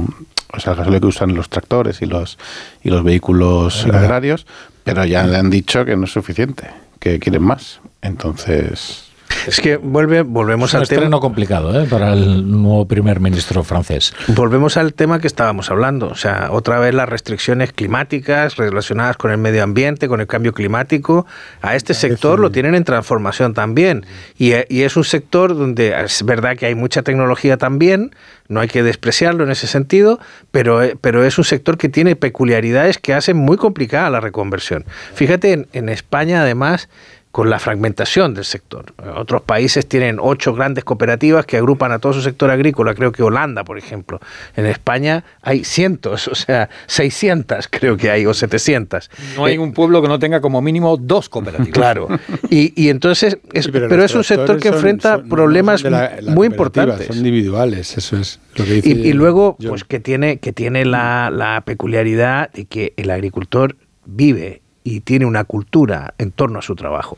o 0.53 0.59
sea, 0.59 0.73
el 0.73 0.77
gasóleo 0.79 1.01
que 1.01 1.07
usan 1.07 1.33
los 1.35 1.49
tractores 1.49 2.01
y 2.03 2.05
los 2.05 2.37
y 2.83 2.89
los 2.89 3.03
vehículos 3.03 3.85
agrarios, 3.95 4.45
pero 4.83 5.05
ya 5.05 5.23
le 5.25 5.37
han 5.37 5.49
dicho 5.49 5.85
que 5.85 5.95
no 5.95 6.05
es 6.05 6.11
suficiente, 6.11 6.69
que 6.99 7.17
quieren 7.19 7.43
más. 7.43 7.79
Entonces, 8.01 9.08
Es 9.47 9.59
que 9.59 9.77
vuelve, 9.77 10.21
volvemos 10.23 10.69
Es 10.69 10.73
un 10.75 10.81
al 10.81 10.87
tema. 10.87 10.99
estreno 11.01 11.19
complicado 11.19 11.79
¿eh? 11.81 11.87
para 11.89 12.13
el 12.13 12.49
nuevo 12.49 12.87
primer 12.87 13.19
ministro 13.19 13.63
francés. 13.63 14.13
Volvemos 14.27 14.77
al 14.77 14.93
tema 14.93 15.19
que 15.19 15.27
estábamos 15.27 15.71
hablando, 15.71 16.07
o 16.07 16.15
sea, 16.15 16.49
otra 16.51 16.79
vez 16.79 16.93
las 16.93 17.09
restricciones 17.09 17.73
climáticas 17.73 18.57
relacionadas 18.57 19.17
con 19.17 19.31
el 19.31 19.37
medio 19.37 19.63
ambiente, 19.63 20.07
con 20.07 20.21
el 20.21 20.27
cambio 20.27 20.53
climático. 20.53 21.25
A 21.61 21.75
este 21.75 21.93
sector 21.93 22.39
lo 22.39 22.51
tienen 22.51 22.75
en 22.75 22.83
transformación 22.83 23.53
también. 23.53 24.05
Y, 24.37 24.53
y 24.69 24.83
es 24.83 24.97
un 24.97 25.03
sector 25.03 25.55
donde 25.57 25.95
es 26.03 26.23
verdad 26.23 26.57
que 26.57 26.65
hay 26.65 26.75
mucha 26.75 27.01
tecnología 27.01 27.57
también, 27.57 28.15
no 28.47 28.59
hay 28.61 28.67
que 28.67 28.83
despreciarlo 28.83 29.43
en 29.43 29.51
ese 29.51 29.67
sentido, 29.67 30.19
pero, 30.51 30.81
eh, 30.81 30.97
pero 30.99 31.23
es 31.23 31.37
un 31.37 31.43
sector 31.43 31.77
que 31.77 31.87
tiene 31.89 32.15
peculiaridades 32.15 32.97
que 32.97 33.13
hacen 33.13 33.37
muy 33.37 33.57
complicada 33.57 34.09
la 34.09 34.19
reconversión. 34.19 34.85
Fíjate, 35.13 35.53
en, 35.53 35.67
en 35.73 35.89
España 35.89 36.41
además 36.41 36.89
con 37.31 37.49
la 37.51 37.59
fragmentación 37.59 38.33
del 38.33 38.43
sector. 38.43 38.85
Otros 39.15 39.43
países 39.43 39.87
tienen 39.87 40.17
ocho 40.19 40.55
grandes 40.55 40.83
cooperativas 40.83 41.45
que 41.45 41.57
agrupan 41.57 41.91
a 41.91 41.99
todo 41.99 42.11
su 42.13 42.21
sector 42.23 42.49
agrícola, 42.49 42.95
creo 42.95 43.11
que 43.11 43.21
Holanda, 43.21 43.63
por 43.63 43.77
ejemplo. 43.77 44.19
En 44.55 44.65
España 44.65 45.23
hay 45.43 45.63
cientos, 45.63 46.27
o 46.31 46.33
sea, 46.33 46.69
600 46.87 47.67
creo 47.69 47.97
que 47.97 48.09
hay, 48.09 48.25
o 48.25 48.33
700. 48.33 49.11
No 49.35 49.45
hay 49.45 49.55
Eh, 49.55 49.59
un 49.59 49.73
pueblo 49.73 50.01
que 50.01 50.07
no 50.07 50.17
tenga 50.17 50.41
como 50.41 50.59
mínimo 50.61 50.97
dos 50.97 51.29
cooperativas. 51.29 51.71
Claro. 51.73 52.07
Y, 52.49 52.73
y 52.75 52.89
entonces, 52.89 53.37
es, 53.53 53.67
pero 53.67 54.03
es 54.03 54.15
un 54.15 54.23
sector 54.23 54.57
que 54.57 54.69
son- 54.69 54.75
enfrenta 54.77 55.17
son- 55.17 55.29
problemas 55.29 55.83
la- 55.83 56.19
la 56.19 56.31
muy 56.33 56.47
importantes. 56.47 57.05
Son 57.07 57.17
individuales, 57.17 57.95
eso 57.95 58.17
es 58.17 58.39
lo 58.55 58.65
que 58.65 58.73
dice. 58.73 58.89
Y, 58.89 58.93
y 59.09 59.13
luego, 59.13 59.55
pues 59.67 59.83
que 59.83 59.99
tiene, 59.99 60.37
que 60.37 60.51
tiene 60.51 60.83
la, 60.83 61.29
la 61.31 61.61
peculiaridad 61.61 62.51
de 62.53 62.65
que 62.65 62.93
el 62.97 63.11
agricultor 63.11 63.75
vive 64.05 64.63
y 64.83 65.01
tiene 65.01 65.25
una 65.25 65.43
cultura 65.43 66.13
en 66.17 66.31
torno 66.31 66.59
a 66.59 66.61
su 66.61 66.75
trabajo, 66.75 67.17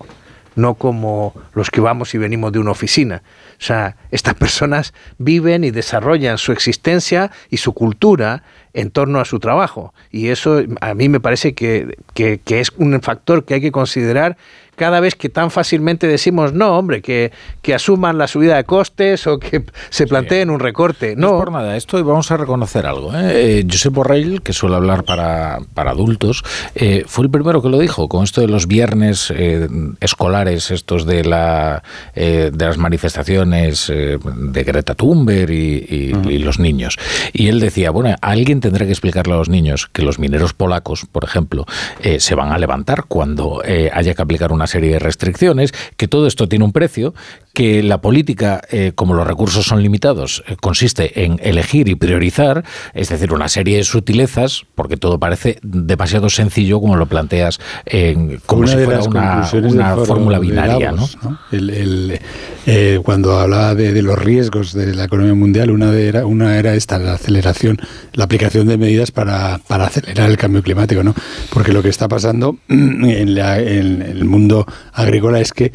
no 0.55 0.73
como 0.75 1.33
los 1.53 1.69
que 1.71 1.79
vamos 1.81 2.13
y 2.13 2.17
venimos 2.17 2.51
de 2.51 2.59
una 2.59 2.71
oficina. 2.71 3.23
O 3.59 3.63
sea, 3.63 3.95
estas 4.11 4.33
personas 4.33 4.93
viven 5.17 5.63
y 5.63 5.71
desarrollan 5.71 6.37
su 6.37 6.51
existencia 6.51 7.31
y 7.49 7.57
su 7.57 7.73
cultura 7.73 8.43
en 8.73 8.91
torno 8.91 9.19
a 9.19 9.25
su 9.25 9.39
trabajo. 9.39 9.93
Y 10.11 10.27
eso 10.29 10.61
a 10.81 10.93
mí 10.93 11.07
me 11.09 11.19
parece 11.19 11.53
que, 11.53 11.97
que- 12.13 12.39
que 12.43 12.59
es 12.59 12.71
un 12.77 12.99
factor 13.01 13.45
que 13.45 13.53
hay 13.55 13.61
que 13.61 13.71
considerar 13.71 14.37
cada 14.81 14.99
vez 14.99 15.13
que 15.13 15.29
tan 15.29 15.51
fácilmente 15.51 16.07
decimos, 16.07 16.53
no, 16.53 16.75
hombre, 16.75 17.03
que, 17.03 17.31
que 17.61 17.75
asuman 17.75 18.17
la 18.17 18.25
subida 18.25 18.55
de 18.55 18.63
costes 18.63 19.27
o 19.27 19.37
que 19.37 19.63
se 19.91 20.07
planteen 20.07 20.49
un 20.49 20.59
recorte. 20.59 21.15
No 21.15 21.21
No, 21.21 21.37
es 21.37 21.43
por 21.43 21.51
nada, 21.51 21.77
esto 21.77 21.99
y 21.99 22.01
vamos 22.01 22.31
a 22.31 22.37
reconocer 22.37 22.87
algo. 22.87 23.13
¿eh? 23.13 23.59
Eh, 23.59 23.67
Josep 23.69 23.93
Borrell, 23.93 24.41
que 24.41 24.53
suele 24.53 24.75
hablar 24.77 25.03
para, 25.03 25.59
para 25.75 25.91
adultos, 25.91 26.43
eh, 26.73 27.03
fue 27.05 27.25
el 27.25 27.29
primero 27.29 27.61
que 27.61 27.69
lo 27.69 27.77
dijo, 27.77 28.07
con 28.09 28.23
esto 28.23 28.41
de 28.41 28.47
los 28.47 28.65
viernes 28.65 29.31
eh, 29.35 29.67
escolares, 29.99 30.71
estos 30.71 31.05
de, 31.05 31.25
la, 31.25 31.83
eh, 32.15 32.49
de 32.51 32.65
las 32.65 32.79
manifestaciones 32.79 33.87
eh, 33.91 34.17
de 34.23 34.63
Greta 34.63 34.95
Thunberg 34.95 35.51
y, 35.51 35.85
y- 35.87 36.11
y 36.27 36.37
los 36.39 36.57
niños. 36.57 36.97
Y 37.33 37.49
él 37.49 37.59
decía, 37.59 37.91
bueno, 37.91 38.15
alguien 38.21 38.61
tendrá 38.61 38.85
que 38.87 38.91
explicarle 38.93 39.33
a 39.33 39.37
los 39.37 39.49
niños 39.49 39.87
que 39.93 40.01
los 40.01 40.17
mineros 40.17 40.53
polacos, 40.53 41.05
por 41.11 41.23
ejemplo, 41.23 41.65
eh, 42.01 42.19
se 42.19 42.33
van 42.33 42.51
a 42.51 42.57
levantar 42.57 43.03
cuando 43.07 43.61
eh, 43.63 43.91
haya 43.93 44.15
que 44.15 44.21
aplicar 44.23 44.51
una 44.51 44.65
serie 44.71 44.91
de 44.93 44.99
restricciones, 44.99 45.73
que 45.97 46.07
todo 46.07 46.25
esto 46.27 46.47
tiene 46.47 46.65
un 46.65 46.71
precio, 46.71 47.13
que 47.53 47.83
la 47.83 47.99
política, 47.99 48.61
eh, 48.71 48.93
como 48.95 49.13
los 49.13 49.27
recursos 49.27 49.65
son 49.65 49.83
limitados, 49.83 50.43
eh, 50.47 50.55
consiste 50.59 51.23
en 51.25 51.37
elegir 51.43 51.89
y 51.89 51.95
priorizar, 51.95 52.63
es 52.93 53.09
decir, 53.09 53.33
una 53.33 53.49
serie 53.49 53.77
de 53.77 53.83
sutilezas, 53.83 54.63
porque 54.75 54.95
todo 54.97 55.19
parece 55.19 55.59
demasiado 55.61 56.29
sencillo 56.29 56.79
como 56.79 56.95
lo 56.95 57.07
planteas, 57.07 57.59
en- 57.85 58.39
como 58.45 58.61
Una 58.61 58.71
si 58.71 58.77
fuera 58.85 58.99
una, 59.03 59.49
una 59.69 59.95
fórmula 60.05 60.39
binaria. 60.39 60.91
Davos, 60.93 61.17
¿no? 61.21 61.31
¿no? 61.31 61.39
El- 61.51 61.69
el, 61.69 62.19
eh, 62.67 62.99
cuando 63.03 63.37
hablaba 63.39 63.75
de, 63.75 63.91
de 63.91 64.01
los 64.01 64.17
riesgos 64.17 64.73
de 64.73 64.95
la 64.95 65.03
economía 65.05 65.33
mundial, 65.33 65.71
una, 65.71 65.91
de 65.91 66.07
era, 66.07 66.25
una 66.25 66.57
era 66.57 66.73
esta, 66.75 66.97
la 66.99 67.13
aceleración, 67.15 67.77
la 68.13 68.23
aplicación 68.23 68.67
de 68.67 68.77
medidas 68.77 69.11
para, 69.11 69.59
para 69.67 69.85
acelerar 69.87 70.29
el 70.29 70.37
cambio 70.37 70.63
climático, 70.63 71.03
¿no? 71.03 71.13
Porque 71.53 71.73
lo 71.73 71.81
que 71.83 71.89
está 71.89 72.07
pasando 72.07 72.57
en, 72.69 73.35
la- 73.35 73.59
en 73.59 74.01
el 74.01 74.23
mundo 74.25 74.50
agrícola 74.93 75.39
es 75.39 75.51
que 75.53 75.71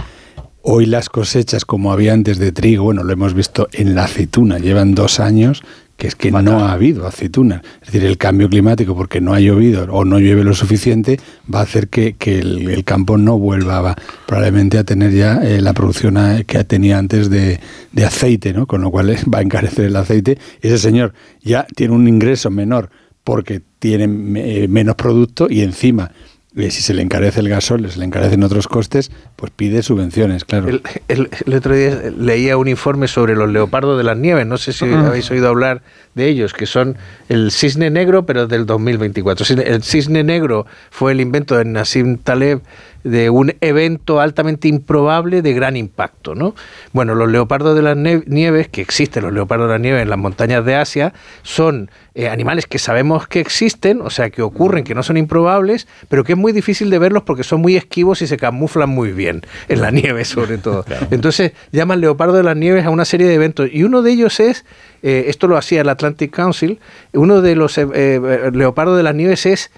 hoy 0.63 0.87
las 0.87 1.09
cosechas, 1.09 1.65
como 1.65 1.93
había 1.93 2.13
antes 2.13 2.39
de 2.39 2.51
trigo, 2.53 2.85
bueno, 2.85 3.03
lo 3.05 3.13
hemos 3.13 3.35
visto 3.35 3.69
en 3.73 3.95
la 3.95 4.05
aceituna, 4.05 4.59
llevan 4.59 4.95
dos 4.95 5.21
años 5.21 5.63
que 5.97 6.09
es 6.09 6.15
que 6.15 6.31
no 6.31 6.59
ha 6.63 6.73
habido 6.73 7.07
aceituna. 7.07 7.63
Es 7.81 7.87
decir, 7.91 8.05
el 8.05 8.19
cambio 8.19 8.51
climático, 8.51 8.95
porque 8.95 9.23
no 9.23 9.33
ha 9.33 9.41
llovido 9.41 9.87
o 9.91 10.05
no 10.05 10.19
llueve 10.19 10.45
lo 10.45 10.53
suficiente, 10.55 11.19
va 11.53 11.61
a 11.61 11.63
hacer 11.63 11.89
que, 11.89 12.13
que 12.17 12.39
el, 12.41 12.69
el 12.69 12.85
campo 12.85 13.17
no 13.17 13.39
vuelva 13.39 13.81
va, 13.81 13.97
probablemente 14.27 14.77
a 14.77 14.85
tener 14.85 15.13
ya 15.13 15.41
eh, 15.43 15.63
la 15.63 15.73
producción 15.73 16.19
a- 16.19 16.45
que 16.45 16.63
tenía 16.65 16.99
antes 16.99 17.31
de, 17.31 17.61
de 17.93 18.05
aceite, 18.05 18.53
¿no? 18.53 18.67
Con 18.67 18.83
lo 18.83 18.91
cual 18.91 19.09
eh, 19.09 19.17
va 19.33 19.39
a 19.39 19.43
encarecer 19.43 19.87
el 19.87 19.97
aceite. 19.97 20.37
Ese 20.61 20.77
señor 20.77 21.15
ya 21.43 21.67
tiene 21.75 21.95
un 21.95 22.07
ingreso 22.09 22.51
menor 22.51 22.91
porque 23.25 23.63
tiene 23.79 24.05
eh, 24.05 24.69
menos 24.69 24.97
producto 24.97 25.47
y 25.49 25.63
encima 25.63 26.13
si 26.57 26.83
se 26.83 26.95
le 26.95 27.03
encarece 27.03 27.41
el 27.41 27.49
gasol, 27.49 27.91
se 27.91 27.99
le 27.99 28.05
encarecen 28.07 28.43
otros 28.43 28.67
costes, 28.67 29.11
pues 29.37 29.53
pide 29.55 29.83
subvenciones, 29.83 30.45
claro. 30.45 30.69
El, 30.69 30.83
el- 31.09 31.29
el 31.47 31.55
otro 31.55 31.75
día 31.75 32.01
leía 32.19 32.57
un 32.57 32.67
informe 32.69 33.09
sobre 33.09 33.35
los 33.37 33.51
leopardos 33.51 33.99
de 33.99 34.05
las 34.05 34.17
nieves, 34.17 34.47
no 34.47 34.57
sé 34.57 34.73
si 34.73 34.85
Ujú. 34.87 34.95
habéis 34.97 35.31
oído 35.31 35.49
hablar 35.49 35.83
de 36.15 36.29
ellos, 36.29 36.55
que 36.55 36.65
son 36.67 36.97
el 37.29 37.51
cisne 37.51 37.91
negro, 37.91 38.25
pero 38.25 38.47
del 38.47 38.65
2024. 38.65 39.45
Cisne- 39.45 39.65
El 39.67 39.83
cisne 39.83 40.25
negro 40.25 40.67
fue 40.91 41.13
el 41.13 41.21
invento 41.21 41.57
de 41.59 41.67
Nassim 41.67 42.17
Taleb 42.17 42.61
de 43.07 43.31
un 43.31 43.55
evento 43.61 44.21
altamente 44.21 44.67
improbable 44.67 45.41
de 45.41 45.53
gran 45.53 45.77
impacto, 45.77 46.35
¿no? 46.35 46.57
Bueno, 46.93 47.15
los 47.15 47.31
leopardos 47.31 47.77
de 47.77 47.83
las 47.83 47.97
nieves, 47.97 48.69
que 48.69 48.81
existen 48.81 49.23
los 49.23 49.33
leopardos 49.33 49.69
de 49.69 49.75
las 49.75 49.81
nieves 49.81 50.03
en 50.03 50.11
las 50.11 50.19
montañas 50.19 50.65
de 50.65 50.75
Asia, 50.75 51.15
son 51.43 51.89
eh, 52.17 52.29
animales 52.29 52.67
que 52.67 52.81
sabemos 52.81 53.29
que 53.29 53.39
existen, 53.39 54.01
o 54.03 54.11
sea, 54.11 54.31
que 54.31 54.43
ocurren, 54.43 54.83
que 54.83 54.97
no 54.97 55.05
son 55.05 55.17
improbables, 55.17 55.87
pero 56.09 56.25
que 56.25 56.33
es 56.33 56.39
muy 56.39 56.53
difícil 56.53 56.91
de 56.91 56.99
verlos 56.99 57.23
porque 57.23 57.45
son 57.45 57.61
muy 57.61 57.77
esquivos 57.77 58.23
y 58.23 58.27
se 58.27 58.37
camuflan 58.37 58.89
muy 58.89 59.13
bien, 59.13 59.43
en 59.69 59.83
la 59.83 59.93
nieve 59.93 60.25
sobre 60.25 60.59
todo. 60.59 60.85
Entonces 61.13 61.53
llaman 61.71 62.01
leopardo 62.01 62.35
de 62.35 62.43
las 62.43 62.57
nieves 62.57 62.87
a 62.87 62.91
una 62.91 63.05
serie 63.05 63.29
de 63.29 63.35
eventos 63.35 63.69
y 63.73 63.85
uno 63.85 64.03
de 64.03 64.11
ellos 64.11 64.41
es, 64.41 64.65
eh, 65.05 65.27
esto 65.29 65.47
lo 65.47 65.57
hacía 65.57 65.83
el 65.83 65.89
Atlantic 65.89 66.35
Council, 66.35 66.81
uno 67.13 67.41
de 67.41 67.55
los 67.55 67.79
eh, 67.79 68.51
leopardos 68.53 68.97
de 68.97 69.05
las 69.05 69.15
nieves 69.15 69.47
es 69.47 69.71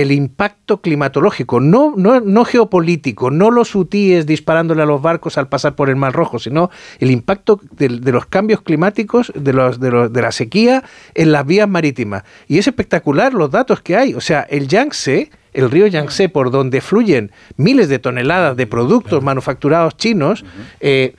el 0.00 0.10
impacto 0.10 0.80
climatológico, 0.80 1.60
no, 1.60 1.92
no, 1.96 2.20
no 2.20 2.44
geopolítico, 2.46 3.30
no 3.30 3.50
los 3.50 3.74
hutíes 3.74 4.24
disparándole 4.26 4.82
a 4.82 4.86
los 4.86 5.02
barcos 5.02 5.36
al 5.36 5.48
pasar 5.48 5.74
por 5.74 5.90
el 5.90 5.96
Mar 5.96 6.12
Rojo, 6.14 6.38
sino 6.38 6.70
el 6.98 7.10
impacto 7.10 7.60
de, 7.72 7.88
de 7.88 8.12
los 8.12 8.24
cambios 8.26 8.62
climáticos, 8.62 9.30
de, 9.34 9.52
los, 9.52 9.78
de, 9.80 9.90
los- 9.90 10.12
de 10.12 10.22
la 10.22 10.32
sequía 10.32 10.82
en 11.14 11.30
las 11.32 11.44
vías 11.46 11.68
marítimas. 11.68 12.22
Y 12.48 12.58
es 12.58 12.66
espectacular 12.66 13.34
los 13.34 13.50
datos 13.50 13.82
que 13.82 13.96
hay. 13.96 14.14
O 14.14 14.20
sea, 14.22 14.40
el 14.48 14.66
Yangtze, 14.68 15.30
el 15.52 15.70
río 15.70 15.86
Yangtze, 15.86 16.30
por 16.30 16.50
donde 16.50 16.80
fluyen 16.80 17.30
miles 17.58 17.88
de 17.90 17.98
toneladas 17.98 18.56
de 18.56 18.66
productos 18.66 19.22
manufacturados 19.22 19.96
chinos, 19.98 20.44
eh, 20.80 21.14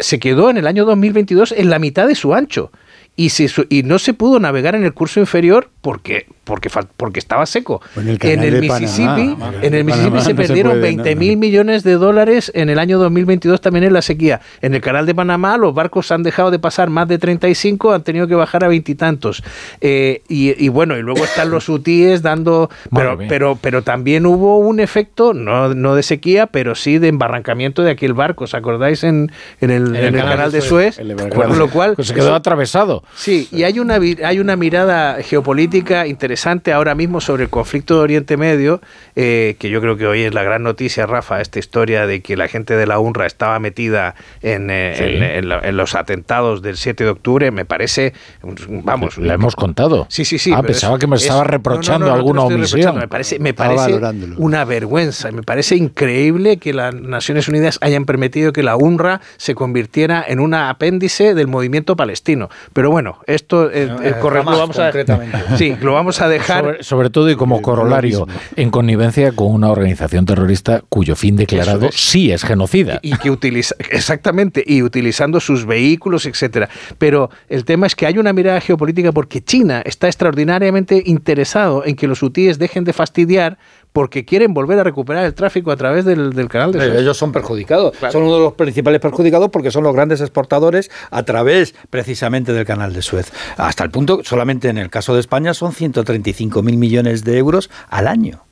se 0.00 0.18
quedó 0.18 0.50
en 0.50 0.58
el 0.58 0.66
año 0.66 0.84
2022 0.84 1.52
en 1.56 1.70
la 1.70 1.78
mitad 1.78 2.06
de 2.06 2.14
su 2.14 2.34
ancho. 2.34 2.70
Y, 3.16 3.30
se 3.30 3.48
y 3.70 3.82
no 3.84 3.98
se 3.98 4.12
pudo 4.14 4.38
navegar 4.38 4.74
en 4.74 4.84
el 4.84 4.92
curso 4.92 5.18
inferior 5.18 5.70
porque 5.80 6.26
porque, 6.48 6.70
porque 6.96 7.18
estaba 7.20 7.44
seco. 7.44 7.82
en 7.94 8.08
el 8.08 8.14
en 8.14 8.18
canal 8.18 8.44
el 8.46 8.60
Mississippi, 8.62 9.06
Panamá, 9.06 9.52
en 9.60 9.74
el 9.74 9.84
Mississippi 9.84 10.10
Panamá 10.10 10.24
se 10.24 10.32
no 10.32 10.40
se 10.42 10.46
perdieron 10.46 10.72
puede, 10.72 10.82
20 10.82 11.14
no, 11.14 11.20
mil 11.20 11.36
millones 11.36 11.84
de 11.84 11.92
dólares 11.92 12.50
en 12.54 12.70
el 12.70 12.78
año 12.78 12.98
2022 12.98 13.60
también 13.60 13.84
en 13.84 13.92
la 13.92 14.00
sequía. 14.00 14.40
En 14.62 14.74
el 14.74 14.80
canal 14.80 15.04
de 15.04 15.14
Panamá 15.14 15.58
los 15.58 15.74
barcos 15.74 16.10
han 16.10 16.22
dejado 16.22 16.50
de 16.50 16.58
pasar 16.58 16.88
más 16.88 17.06
de 17.06 17.18
35, 17.18 17.92
han 17.92 18.02
tenido 18.02 18.26
que 18.26 18.34
bajar 18.34 18.64
a 18.64 18.68
veintitantos. 18.68 19.44
Eh, 19.82 20.22
y, 20.26 20.64
y 20.64 20.68
bueno, 20.70 20.96
y 20.96 21.02
luego 21.02 21.22
están 21.22 21.50
los 21.50 21.68
hutíes 21.68 22.22
dando... 22.22 22.70
Pero, 22.98 23.18
pero, 23.28 23.58
pero 23.60 23.82
también 23.82 24.24
hubo 24.26 24.58
un 24.58 24.80
efecto, 24.80 25.34
no, 25.34 25.74
no 25.74 25.94
de 25.94 26.02
sequía, 26.02 26.46
pero 26.46 26.74
sí 26.74 26.98
de 26.98 27.08
embarrancamiento 27.08 27.82
de 27.82 27.90
aquel 27.90 28.14
barco. 28.14 28.44
¿Os 28.44 28.54
acordáis 28.54 29.04
en, 29.04 29.30
en 29.60 29.70
el, 29.70 29.94
en 29.94 30.16
el 30.16 30.24
canal, 30.24 30.50
de 30.50 30.62
Suez? 30.62 30.98
Con 31.34 31.58
lo 31.58 31.68
cual... 31.68 31.94
Pues 31.94 32.08
se 32.08 32.14
quedó 32.14 32.34
atravesado. 32.34 33.04
Sí, 33.14 33.48
y 33.52 33.64
hay 33.64 33.78
una, 33.78 33.94
hay 33.94 34.38
una 34.40 34.56
mirada 34.56 35.18
geopolítica 35.22 36.06
interesante 36.06 36.37
ahora 36.46 36.94
mismo 36.94 37.20
sobre 37.20 37.44
el 37.44 37.50
conflicto 37.50 37.94
de 37.96 38.00
Oriente 38.00 38.36
Medio, 38.36 38.80
eh, 39.16 39.56
que 39.58 39.70
yo 39.70 39.80
creo 39.80 39.96
que 39.96 40.06
hoy 40.06 40.22
es 40.22 40.34
la 40.34 40.42
gran 40.42 40.62
noticia, 40.62 41.06
Rafa, 41.06 41.40
esta 41.40 41.58
historia 41.58 42.06
de 42.06 42.20
que 42.20 42.36
la 42.36 42.48
gente 42.48 42.76
de 42.76 42.86
la 42.86 42.98
UNRWA 42.98 43.26
estaba 43.26 43.58
metida 43.58 44.14
en, 44.42 44.70
eh, 44.70 44.94
Sí. 44.96 45.04
en- 45.04 45.22
en 45.22 45.48
la- 45.48 45.58
en 45.60 45.76
los 45.76 45.94
atentados 45.94 46.62
del 46.62 46.76
7 46.76 47.04
de 47.04 47.10
octubre, 47.10 47.50
me 47.50 47.64
parece, 47.64 48.12
vamos... 48.68 49.18
La 49.18 49.34
hemos 49.34 49.56
contado. 49.56 50.06
Sí, 50.08 50.24
sí, 50.24 50.38
sí. 50.38 50.52
Ah, 50.54 50.62
pensaba 50.62 50.94
es- 50.94 51.00
que 51.00 51.06
me 51.06 51.16
es- 51.16 51.22
estaba 51.22 51.40
no, 51.42 51.48
reprochando 51.48 52.06
no, 52.06 52.12
alguna 52.14 52.42
omisión. 52.42 52.96
Me 52.96 53.08
parece, 53.08 53.38
me 53.38 53.54
parece 53.54 53.98
una 54.36 54.64
vergüenza. 54.64 55.30
Me 55.32 55.42
parece 55.42 55.76
increíble 55.76 56.58
que 56.58 56.72
las 56.72 56.94
Naciones 56.94 57.48
Unidas 57.48 57.78
hayan 57.82 58.04
permitido 58.04 58.52
que 58.52 58.62
la 58.62 58.76
UNRWA 58.76 59.20
se 59.36 59.54
convirtiera 59.54 60.24
en 60.26 60.40
un 60.40 60.54
apéndice 60.54 61.34
del 61.34 61.46
movimiento 61.48 61.96
palestino. 61.96 62.48
Pero 62.72 62.90
bueno, 62.90 63.18
esto 63.26 63.70
eh, 63.70 63.88
eh, 64.02 64.14
corre- 64.20 64.40
Hamas, 64.40 64.54
lo 64.54 64.60
vamos 64.60 64.78
a. 64.78 64.92
Sí, 65.58 65.76
lo 65.80 65.92
vamos 65.94 66.20
a 66.20 66.27
dejar. 66.28 66.64
Sobre, 66.64 66.82
sobre 66.84 67.10
todo 67.10 67.30
y 67.30 67.36
como 67.36 67.62
corolario, 67.62 68.26
en 68.56 68.70
connivencia 68.70 69.32
con 69.32 69.52
una 69.52 69.70
organización 69.70 70.26
terrorista 70.26 70.82
cuyo 70.88 71.16
fin 71.16 71.36
declarado 71.36 71.86
es. 71.86 71.94
sí 71.94 72.30
es 72.30 72.42
genocida. 72.42 72.98
y 73.02 73.16
que 73.16 73.30
utiliza 73.30 73.74
exactamente 73.90 74.62
y 74.66 74.82
utilizando 74.82 75.40
sus 75.40 75.66
vehículos 75.66 76.26
etcétera 76.26 76.68
pero 76.98 77.30
el 77.48 77.64
tema 77.64 77.86
es 77.86 77.94
que 77.94 78.06
hay 78.06 78.18
una 78.18 78.32
mirada 78.32 78.60
geopolítica 78.60 79.12
porque 79.12 79.42
China 79.42 79.82
está 79.84 80.06
extraordinariamente 80.06 81.02
interesado 81.06 81.84
en 81.84 81.96
que 81.96 82.06
los 82.06 82.22
hutíes 82.22 82.58
dejen 82.58 82.84
de 82.84 82.92
fastidiar 82.92 83.58
porque 83.98 84.24
quieren 84.24 84.54
volver 84.54 84.78
a 84.78 84.84
recuperar 84.84 85.24
el 85.24 85.34
tráfico 85.34 85.72
a 85.72 85.76
través 85.76 86.04
del, 86.04 86.32
del 86.32 86.48
canal 86.48 86.70
de 86.70 86.78
Eh, 86.78 86.82
Suez. 86.88 87.00
Ellos 87.00 87.16
son 87.16 87.32
perjudicados. 87.32 87.96
Son 88.12 88.22
uno 88.22 88.34
de 88.36 88.40
los 88.42 88.52
principales 88.52 89.00
perjudicados 89.00 89.50
porque 89.50 89.72
son 89.72 89.82
los 89.82 89.92
grandes 89.92 90.20
exportadores 90.20 90.88
a 91.10 91.24
través 91.24 91.74
precisamente 91.90 92.52
del 92.52 92.64
canal 92.64 92.92
de 92.92 93.02
Suez. 93.02 93.32
Hasta 93.56 93.82
el 93.82 93.90
punto, 93.90 94.20
solamente 94.22 94.68
en 94.68 94.78
el 94.78 94.88
caso 94.88 95.14
de 95.14 95.20
España, 95.20 95.52
son 95.52 95.72
135 95.72 96.62
mil 96.62 96.76
millones 96.76 97.24
de 97.24 97.38
euros 97.38 97.70
al 97.88 98.06
año 98.06 98.44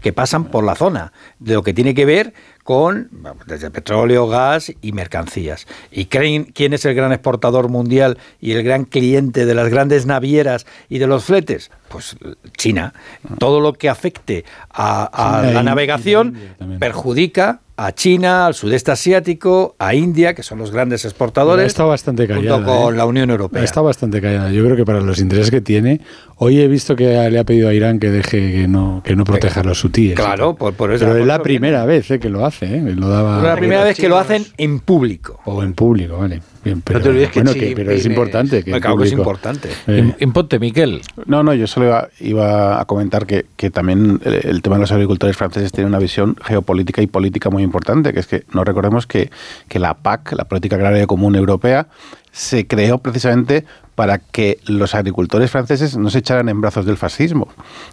que 0.00 0.14
pasan 0.14 0.46
por 0.46 0.64
la 0.64 0.74
zona, 0.74 1.12
de 1.38 1.52
lo 1.52 1.62
que 1.62 1.74
tiene 1.74 1.94
que 1.94 2.04
ver 2.06 2.32
con 2.62 3.10
desde 3.46 3.70
petróleo, 3.70 4.28
gas 4.28 4.72
y 4.80 4.92
mercancías. 4.92 5.66
¿Y 5.90 6.06
creen 6.06 6.44
quién 6.44 6.72
es 6.72 6.84
el 6.84 6.94
gran 6.94 7.12
exportador 7.12 7.68
mundial 7.68 8.18
y 8.40 8.52
el 8.52 8.62
gran 8.62 8.84
cliente 8.84 9.46
de 9.46 9.54
las 9.54 9.68
grandes 9.68 10.06
navieras 10.06 10.66
y 10.88 10.98
de 10.98 11.06
los 11.06 11.24
fletes? 11.24 11.70
Pues 11.88 12.16
China. 12.56 12.94
Todo 13.38 13.60
lo 13.60 13.74
que 13.74 13.88
afecte 13.88 14.44
a, 14.70 15.42
la 15.52 15.62
navegación 15.62 16.36
perjudica 16.78 17.60
a 17.76 17.92
China, 17.92 18.46
al 18.46 18.54
sudeste 18.54 18.92
asiático, 18.92 19.74
a 19.78 19.94
India, 19.94 20.34
que 20.34 20.42
son 20.42 20.58
los 20.58 20.70
grandes 20.70 21.04
exportadores, 21.04 21.66
Está 21.66 21.84
bastante 21.84 22.26
callada. 22.28 22.56
junto 22.58 22.70
con 22.70 22.94
¿eh? 22.94 22.96
la 22.96 23.06
Unión 23.06 23.30
Europea. 23.30 23.64
Está 23.64 23.80
bastante 23.80 24.20
callada. 24.20 24.52
Yo 24.52 24.62
creo 24.64 24.76
que 24.76 24.84
para 24.84 25.00
los 25.00 25.18
intereses 25.18 25.50
que 25.50 25.60
tiene, 25.60 26.00
hoy 26.36 26.60
he 26.60 26.68
visto 26.68 26.94
que 26.94 27.28
le 27.30 27.38
ha 27.38 27.44
pedido 27.44 27.68
a 27.68 27.74
Irán 27.74 27.98
que 27.98 28.10
deje 28.10 28.52
que 28.52 28.68
no 28.68 29.02
que 29.04 29.16
no 29.16 29.24
proteja 29.24 29.60
a 29.60 29.64
los 29.64 29.82
hutíes. 29.82 30.14
Claro, 30.14 30.54
por, 30.54 30.74
por 30.74 30.92
eso. 30.92 31.06
Pero 31.06 31.18
es 31.18 31.26
la 31.26 31.42
primera 31.42 31.84
vez 31.84 32.10
eh, 32.10 32.20
que 32.20 32.28
lo 32.28 32.44
hace, 32.44 32.51
¿eh? 32.60 32.94
Lo 32.96 33.08
daba 33.08 33.38
Es 33.38 33.44
la 33.44 33.56
primera 33.56 33.84
vez 33.84 33.96
que 33.96 34.08
lo 34.08 34.18
hacen 34.18 34.44
en 34.56 34.80
público. 34.80 35.40
o 35.44 35.62
en 35.62 35.74
público, 35.74 36.18
vale. 36.18 36.42
Bien, 36.64 36.80
pero, 36.80 37.00
te 37.00 37.08
olvides 37.08 37.30
que 37.30 37.40
bueno, 37.40 37.54
que, 37.58 37.72
pero 37.74 37.90
es 37.90 38.06
importante. 38.06 38.62
Que 38.62 38.80
cago 38.80 38.98
que 38.98 39.04
es 39.04 39.12
importante. 39.12 39.68
Eh, 39.88 40.14
Imponte, 40.20 40.60
Miquel. 40.60 41.02
No, 41.26 41.42
no, 41.42 41.54
yo 41.54 41.66
solo 41.66 41.86
iba, 41.86 42.08
iba 42.20 42.80
a 42.80 42.84
comentar 42.84 43.26
que, 43.26 43.46
que 43.56 43.70
también 43.70 44.20
el, 44.24 44.34
el 44.44 44.62
tema 44.62 44.76
de 44.76 44.82
los 44.82 44.92
agricultores 44.92 45.36
franceses 45.36 45.72
tiene 45.72 45.88
una 45.88 45.98
visión 45.98 46.36
geopolítica 46.44 47.02
y 47.02 47.08
política 47.08 47.50
muy 47.50 47.64
importante, 47.64 48.12
que 48.12 48.20
es 48.20 48.28
que 48.28 48.44
no 48.52 48.62
recordemos 48.62 49.08
que, 49.08 49.30
que 49.68 49.80
la 49.80 49.94
PAC, 49.94 50.32
la 50.32 50.44
Política 50.44 50.76
Agraria 50.76 51.06
Común 51.06 51.34
Europea, 51.34 51.88
se 52.32 52.66
creó 52.66 52.98
precisamente 52.98 53.64
para 53.94 54.18
que 54.18 54.58
los 54.66 54.94
agricultores 54.94 55.50
franceses 55.50 55.96
no 55.96 56.10
se 56.10 56.18
echaran 56.18 56.48
en 56.48 56.60
brazos 56.60 56.86
del 56.86 56.96
fascismo. 56.96 57.48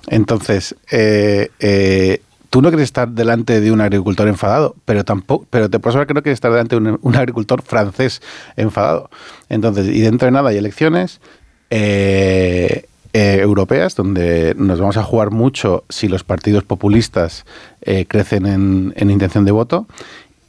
Entonces, 0.07 0.75
eh, 0.91 1.49
eh, 1.59 2.21
tú 2.49 2.61
no 2.61 2.69
quieres 2.69 2.85
estar 2.85 3.09
delante 3.09 3.61
de 3.61 3.71
un 3.71 3.81
agricultor 3.81 4.27
enfadado, 4.27 4.75
pero 4.85 5.03
tampoco, 5.03 5.45
pero 5.49 5.69
te 5.69 5.79
puedo 5.79 5.93
saber 5.93 6.07
que 6.07 6.13
no 6.13 6.21
quieres 6.23 6.37
estar 6.37 6.51
delante 6.51 6.75
de 6.75 6.81
un, 6.81 6.99
un 7.01 7.15
agricultor 7.15 7.61
francés 7.61 8.21
enfadado. 8.55 9.09
Entonces, 9.49 9.87
y 9.87 10.01
dentro 10.01 10.25
de 10.25 10.31
nada 10.31 10.49
hay 10.49 10.57
elecciones. 10.57 11.19
eh, 11.69 12.85
eh, 13.13 13.39
europeas, 13.41 13.95
donde 13.95 14.53
nos 14.57 14.79
vamos 14.79 14.97
a 14.97 15.03
jugar 15.03 15.31
mucho 15.31 15.83
si 15.89 16.07
los 16.07 16.23
partidos 16.23 16.63
populistas 16.63 17.45
eh, 17.81 18.05
crecen 18.07 18.45
en, 18.45 18.93
en 18.97 19.09
intención 19.09 19.45
de 19.45 19.51
voto. 19.51 19.87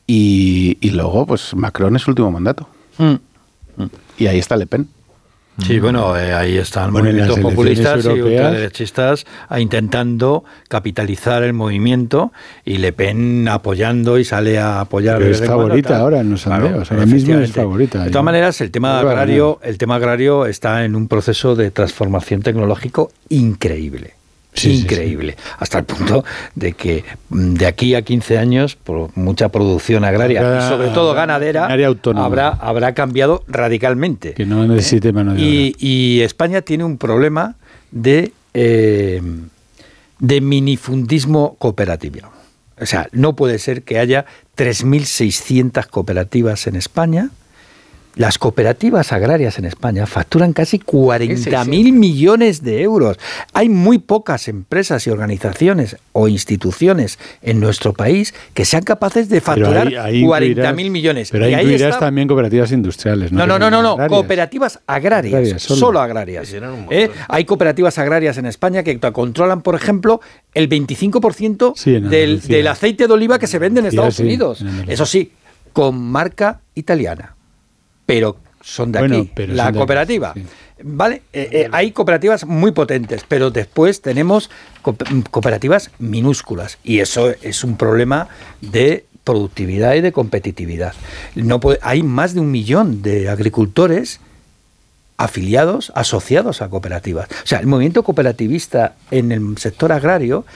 Y, 0.07 0.77
y 0.81 0.91
luego, 0.91 1.27
pues 1.27 1.55
Macron 1.55 1.97
es 1.97 2.03
su 2.03 2.11
último 2.11 2.31
mandato. 2.31 2.69
Mm. 2.99 3.15
Y 4.19 4.27
ahí 4.27 4.39
está 4.39 4.57
Le 4.57 4.67
Pen. 4.67 4.89
Sí, 5.67 5.79
bueno, 5.79 6.17
eh, 6.17 6.33
ahí 6.33 6.57
están 6.59 6.93
Bueno, 6.93 7.09
movimientos 7.09 7.39
populistas 7.41 8.05
y 8.05 8.09
ultraderechistas 8.09 9.25
a 9.49 9.61
intentando 9.61 10.45
capitalizar 10.69 11.43
el 11.43 11.53
movimiento 11.53 12.33
y 12.65 12.79
Le 12.79 12.93
Pen 12.93 13.49
apoyando 13.49 14.19
y 14.19 14.25
sale 14.25 14.59
a 14.59 14.81
apoyar. 14.81 15.19
Pero 15.19 15.31
es 15.31 15.39
cuando, 15.39 15.57
favorita 15.69 15.99
ahora 15.99 16.21
en 16.21 16.31
los 16.31 16.43
Claro, 16.43 16.67
sondeos. 16.67 16.91
ahora 16.93 17.07
mismo 17.07 17.35
es 17.39 17.53
favorita. 17.53 18.05
De 18.05 18.11
todas 18.11 18.25
maneras, 18.25 18.61
el 18.61 18.71
tema 18.71 19.01
agrario, 19.01 19.61
el 19.63 19.79
tema 19.79 19.97
agrario 19.97 20.47
está 20.47 20.85
en 20.85 20.97
un 20.97 21.09
proceso 21.09 21.55
de 21.57 21.71
transformación 21.71 22.43
tecnológico 22.43 23.11
increíble. 23.29 24.15
Sí, 24.53 24.77
sí, 24.77 24.83
increíble, 24.83 25.37
hasta 25.59 25.79
el 25.79 25.85
punto 25.85 26.25
de 26.55 26.73
que 26.73 27.05
mm, 27.29 27.55
de 27.55 27.67
aquí 27.67 27.95
a 27.95 28.03
15 28.03 28.37
años, 28.39 28.75
por 28.77 29.17
mucha 29.17 29.49
producción 29.49 30.05
agraria 30.05 30.41
Habrá- 30.41 30.67
y 30.67 30.69
sobre 30.69 30.89
todo 30.89 31.15
ganadera, 31.15 31.67
habrá, 32.25 32.49
habrá 32.49 32.93
cambiado 32.95 33.45
radicalmente. 33.49 34.35
Que 34.35 34.45
no 34.47 34.67
necesite 34.67 35.13
mano 35.13 35.35
de 35.35 35.39
obra. 35.41 35.47
Y, 35.49 35.77
y 35.79 36.21
España 36.23 36.63
tiene 36.63 36.83
un 36.85 36.99
problema 36.99 37.55
de, 37.93 38.33
eh, 38.55 39.23
de 40.19 40.41
minifundismo 40.41 41.55
cooperativo. 41.59 42.29
O 42.81 42.87
sea, 42.87 43.09
no 43.13 43.37
puede 43.37 43.59
ser 43.59 43.83
que 43.83 43.99
haya 43.99 44.25
3.600 44.57 45.87
cooperativas 45.87 46.67
en 46.67 46.77
España. 46.77 47.31
Las 48.17 48.39
cooperativas 48.39 49.13
agrarias 49.13 49.59
en 49.59 49.65
España 49.65 50.05
facturan 50.05 50.53
casi 50.53 50.79
40.000 50.81 51.93
millones 51.93 52.63
de 52.63 52.83
euros. 52.83 53.19
Hay 53.53 53.69
muy 53.69 53.99
pocas 53.99 54.49
empresas 54.49 55.07
y 55.07 55.11
organizaciones 55.11 55.97
o 56.13 56.27
instituciones 56.27 57.19
en 57.41 57.61
nuestro 57.61 57.93
país 57.93 58.35
que 58.53 58.65
sean 58.65 58.83
capaces 58.83 59.29
de 59.29 59.41
facturar 59.41 59.87
ahí- 59.87 59.95
ahí 59.97 60.23
40.000 60.25 60.87
incluirás- 60.87 60.91
millones. 60.91 61.31
Pero 61.31 61.45
ahí 61.45 61.53
Y 61.53 61.55
ahí 61.55 61.61
incluirás 61.63 61.91
está- 61.91 62.07
también 62.07 62.27
cooperativas 62.27 62.73
industriales. 62.73 63.31
no, 63.31 63.47
no, 63.47 63.59
no, 63.59 63.71
no, 63.71 63.77
sean 63.77 63.83
no, 63.85 63.91
agrarias. 63.93 64.09
cooperativas 64.19 64.81
agrarias, 64.89 65.35
Agrarias, 65.35 65.63
solo. 65.63 65.81
solo. 65.81 66.01
agrarias. 66.01 66.53
¿eh? 66.91 67.11
Hay 67.29 67.45
cooperativas 67.45 67.97
agrarias 67.99 68.37
en 68.39 68.47
España 68.47 68.83
que 68.83 68.99
controlan, 68.99 69.63
por 69.63 69.77
ejemplo, 69.77 70.21
el 70.53 70.69
25% 70.69 71.75
Sí, 71.77 71.95
en 71.95 72.11
del, 72.11 72.67
aceite 72.67 73.07
de 73.07 73.13
oliva 73.13 73.39
que 73.39 73.47
se 73.47 73.59
vende 73.61 73.81
en 73.81 73.87
Estados 73.87 74.17
sí, 74.17 74.25
Unidos. 74.25 74.63
en. 74.63 74.91
Eso 74.91 75.07
sí, 75.07 75.33
con 75.73 75.97
marca 76.01 76.61
italiana. 76.75 77.37
Pero 78.13 78.37
son 78.61 78.93
de 78.93 78.99
Bueno, 78.99 79.17
aquí, 79.19 79.31
pero 79.35 79.55
la 79.55 79.67
aquí, 79.69 79.79
cooperativa. 79.79 80.35
¿Vale? 80.83 81.23
Eh, 81.33 81.49
eh, 81.53 81.69
hay 81.73 81.93
cooperativas 81.93 82.47
muy 82.47 82.73
potentes, 82.73 83.25
pero 83.29 83.51
después 83.51 84.01
tenemos 84.03 84.51
co- 84.83 84.97
cooperativas 85.31 85.91
minúsculas. 85.99 86.79
Y 86.83 87.01
eso 87.01 87.31
es 87.43 87.65
un 87.65 87.77
problema 87.77 88.29
de 88.61 89.05
productividad 89.25 89.95
y 89.95 90.01
de 90.01 90.13
competitividad. 90.13 90.95
No 91.35 91.61
puede- 91.61 91.79
hay 91.83 92.03
más 92.03 92.33
de 92.35 92.41
un 92.41 92.51
millón 92.51 93.03
de 93.03 93.29
agricultores 93.29 94.21
afiliados, 95.19 95.93
asociados 95.95 96.63
a 96.63 96.71
cooperativas. 96.71 97.29
O 97.31 97.47
sea, 97.47 97.61
el 97.61 97.67
movimiento 97.67 98.03
cooperativista 98.03 98.95
en 99.11 99.33
el 99.33 99.59
sector 99.59 99.93
agrario 99.93 100.47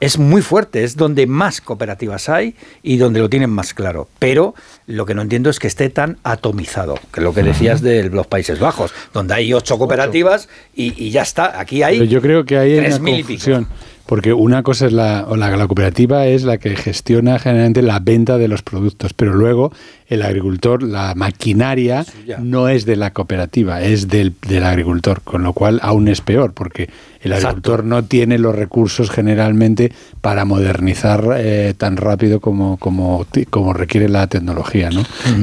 es 0.00 0.18
muy 0.18 0.42
fuerte, 0.42 0.84
es 0.84 0.96
donde 0.96 1.26
más 1.26 1.60
cooperativas 1.60 2.28
hay 2.28 2.54
y 2.82 2.96
donde 2.98 3.20
lo 3.20 3.28
tienen 3.28 3.50
más 3.50 3.74
claro. 3.74 4.08
Pero 4.18 4.54
lo 4.86 5.06
que 5.06 5.14
no 5.14 5.22
entiendo 5.22 5.50
es 5.50 5.58
que 5.58 5.66
esté 5.66 5.88
tan 5.90 6.18
atomizado, 6.22 6.94
que 7.12 7.20
es 7.20 7.24
lo 7.24 7.32
que 7.34 7.42
decías 7.42 7.80
de 7.80 8.10
los 8.10 8.26
Países 8.26 8.58
Bajos, 8.58 8.92
donde 9.12 9.34
hay 9.34 9.52
ocho 9.52 9.78
cooperativas 9.78 10.48
y, 10.74 10.92
y 11.02 11.10
ya 11.10 11.22
está. 11.22 11.58
Aquí 11.60 11.82
hay 11.82 11.98
Pero 11.98 12.10
yo 12.10 12.20
creo 12.20 12.44
que 12.44 12.58
hay 12.58 12.78
una 12.78 12.88
3.000 12.88 12.98
y 12.98 13.16
pico. 13.16 13.26
confusión. 13.26 13.68
Porque 14.06 14.32
una 14.32 14.62
cosa 14.62 14.86
es 14.86 14.92
la, 14.92 15.26
o 15.28 15.36
la, 15.36 15.54
la 15.56 15.66
cooperativa 15.66 16.26
es 16.26 16.44
la 16.44 16.58
que 16.58 16.76
gestiona 16.76 17.38
generalmente 17.38 17.82
la 17.82 17.98
venta 18.00 18.38
de 18.38 18.48
los 18.48 18.62
productos, 18.62 19.12
pero 19.14 19.34
luego 19.34 19.72
el 20.08 20.22
agricultor, 20.22 20.82
la 20.84 21.14
maquinaria 21.16 22.06
no 22.40 22.68
es 22.68 22.86
de 22.86 22.94
la 22.96 23.12
cooperativa, 23.12 23.82
es 23.82 24.08
del, 24.08 24.34
del 24.46 24.64
agricultor, 24.64 25.20
con 25.22 25.42
lo 25.42 25.52
cual 25.52 25.80
aún 25.82 26.06
es 26.06 26.20
peor, 26.20 26.52
porque 26.54 26.88
el 27.22 27.32
agricultor 27.32 27.82
no 27.84 28.04
tiene 28.04 28.38
los 28.38 28.54
recursos 28.54 29.10
generalmente 29.10 29.90
para 30.20 30.44
modernizar 30.44 31.34
eh, 31.38 31.74
tan 31.76 31.96
rápido 31.96 32.38
como, 32.40 32.76
como, 32.76 33.26
como 33.50 33.72
requiere 33.72 34.08
la 34.08 34.28
tecnología, 34.28 34.90
¿no? 34.90 35.02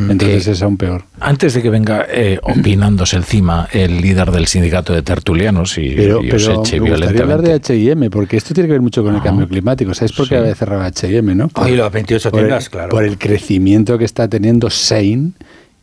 Entonces 0.09 0.47
Eh, 0.47 0.51
es 0.51 0.61
aún 0.61 0.77
peor. 0.77 1.03
Antes 1.19 1.53
de 1.53 1.61
que 1.61 1.69
venga 1.69 2.05
eh, 2.09 2.39
opinándose 2.41 3.17
encima 3.17 3.67
el 3.73 3.99
líder 4.01 4.31
del 4.31 4.47
sindicato 4.47 4.93
de 4.93 5.01
tertulianos 5.01 5.77
y, 5.77 5.89
Pero, 5.89 6.23
y 6.23 6.31
os 6.31 6.45
pero 6.45 6.61
eche 6.61 6.79
me 6.79 6.89
gustaría 6.91 7.21
hablar 7.23 7.41
violentamente. 7.41 7.73
de 7.73 7.89
H&M, 7.89 8.09
porque 8.09 8.37
esto 8.37 8.52
tiene 8.53 8.67
que 8.67 8.73
ver 8.73 8.81
mucho 8.81 9.03
con 9.03 9.15
el 9.15 9.21
cambio 9.21 9.47
climático. 9.47 9.93
¿Sabes 9.93 10.11
por 10.13 10.27
qué 10.27 10.35
Sí. 10.35 10.41
había 10.41 10.55
cerrado 10.55 10.81
H&M, 10.83 11.35
no? 11.35 11.49
Ay, 11.55 11.75
las 11.75 11.91
28 11.91 12.31
por 12.31 12.39
el- 12.39 12.45
tiendas, 12.47 12.69
claro. 12.69 12.89
Por 12.89 13.03
el 13.03 13.17
crecimiento 13.17 13.97
que 13.97 14.05
está 14.05 14.27
teniendo 14.27 14.69
Sein 14.69 15.33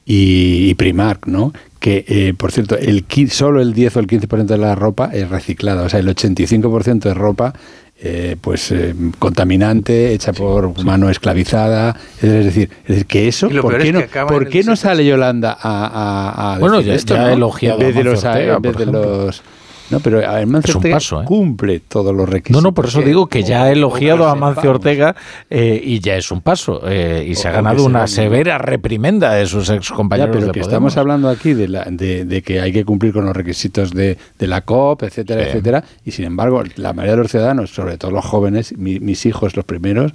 y, 0.07 0.71
y 0.71 0.75
Primark, 0.75 1.27
¿no? 1.27 1.53
Que, 1.79 2.05
eh, 2.09 2.35
por 2.37 2.53
cierto, 2.53 2.77
el 2.77 3.05
solo 3.31 3.61
el 3.61 3.73
10 3.73 3.97
o 3.97 4.01
el 4.01 4.07
15% 4.07 4.55
de 4.55 4.59
la 4.59 4.75
ropa 4.75 5.11
es 5.13 5.29
reciclada. 5.29 5.83
O 5.83 5.89
sea, 5.89 6.01
el 6.01 6.09
85% 6.09 7.09
de 7.09 7.15
ropa 7.15 7.55
eh, 8.03 8.37
pues 8.41 8.73
eh, 8.73 8.95
contaminante, 9.19 10.15
hecha 10.15 10.33
por 10.33 10.83
mano 10.85 11.11
esclavizada. 11.11 11.95
Es 12.23 12.31
decir, 12.45 12.71
es 12.85 12.89
decir 12.89 13.07
que 13.07 13.29
eso, 13.29 13.51
¿por 13.61 13.77
qué 13.79 13.89
es 13.89 13.95
no, 13.95 14.27
¿por 14.27 14.49
qué 14.49 14.63
no 14.65 14.75
sale 14.77 15.05
Yolanda 15.05 15.53
a, 15.61 15.87
a- 15.87 16.55
a 16.55 16.59
Bueno, 16.59 16.77
decir 16.79 16.93
ya- 16.93 16.97
esto? 16.97 17.15
ya 17.15 17.23
no? 17.25 17.29
elogiado 17.31 17.81
en 17.81 17.87
vez 17.89 17.95
de 17.97 18.05
los, 18.05 18.25
en 18.25 18.63
vez 18.63 18.73
por 18.75 18.87
los 18.89 19.43
no, 19.91 20.01
pero 20.01 20.20
Mancio 20.47 20.70
Es 20.70 20.75
un 20.75 20.77
Ortega 20.78 20.97
paso, 20.97 21.23
¿eh? 21.23 21.25
cumple 21.25 21.81
todos 21.81 22.15
los 22.15 22.28
requisitos. 22.28 22.62
No, 22.62 22.69
no, 22.70 22.75
por 22.75 22.86
eso 22.86 23.01
que- 23.01 23.07
digo 23.07 23.27
que 23.27 23.43
ya 23.43 23.65
ha 23.65 23.73
elogiado 23.73 24.28
a 24.28 24.35
que 24.35 24.41
Mancio 24.41 24.60
sepamos. 24.62 24.77
Ortega 24.78 25.17
eh, 25.51 25.81
y 25.85 25.99
ya 26.01 26.17
es 26.17 26.31
un 26.31 26.41
paso. 26.41 26.83
eh, 26.86 27.27
y 27.28 27.35
se 27.35 27.49
ha 27.49 27.52
ganado 27.52 27.85
una 27.85 28.07
severa 28.07 28.59
reprimenda 28.59 29.33
de 29.35 29.47
sus 29.47 29.67
Ya, 29.69 29.75
excompañeros 29.75 30.31
pero 30.35 30.47
de 30.47 30.52
que 30.52 30.60
Podemos. 30.60 30.69
estamos 30.93 30.97
hablando 30.97 31.28
aquí 31.28 31.52
de, 31.55 31.69
la, 31.69 31.85
de, 31.91 32.25
de 32.25 32.43
que 32.43 32.60
hay 32.60 32.73
que 32.73 32.85
cumplir 32.85 33.12
con 33.12 33.25
los 33.25 33.36
requisitos 33.36 33.93
de, 33.93 34.17
de 34.39 34.47
la 34.47 34.60
COP, 34.62 35.02
etcétera, 35.05 35.43
Sí. 35.43 35.49
etcétera, 35.51 35.85
y 36.05 36.10
sin 36.12 36.25
embargo 36.27 36.62
la 36.77 36.93
mayoría 36.93 37.17
de 37.17 37.23
los 37.23 37.31
ciudadanos, 37.31 37.70
sobre 37.70 37.99
todo 37.99 38.10
los 38.10 38.25
jóvenes, 38.25 38.77
mi- 38.77 39.01
mis 39.01 39.27
hijos 39.27 39.57
los 39.57 39.65
primeros, 39.65 40.12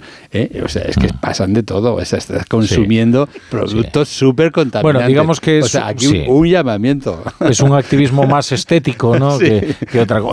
o 0.64 0.68
sea, 0.68 0.82
es 0.82 0.96
que 0.96 1.08
pasan 1.20 1.52
de 1.52 1.62
todo, 1.62 1.94
o 1.94 2.04
sea, 2.04 2.18
estás 2.18 2.46
consumiendo 2.46 3.28
productos 3.50 4.08
súper 4.08 4.52
contaminantes. 4.52 4.82
Bueno, 4.82 5.08
digamos 5.08 5.40
que 5.40 5.60
o 5.62 5.64
es- 5.64 5.70
sea, 5.72 5.88
aquí 5.88 6.06
sí. 6.06 6.24
un, 6.28 6.36
un 6.38 6.46
llamamiento. 6.48 7.22
Es 7.40 7.60
un 7.60 7.72
activismo 7.76 8.24
más 8.26 8.52
estético, 8.52 9.18
¿no? 9.18 9.38
Sí. 9.38 9.44
Que, 9.46 9.65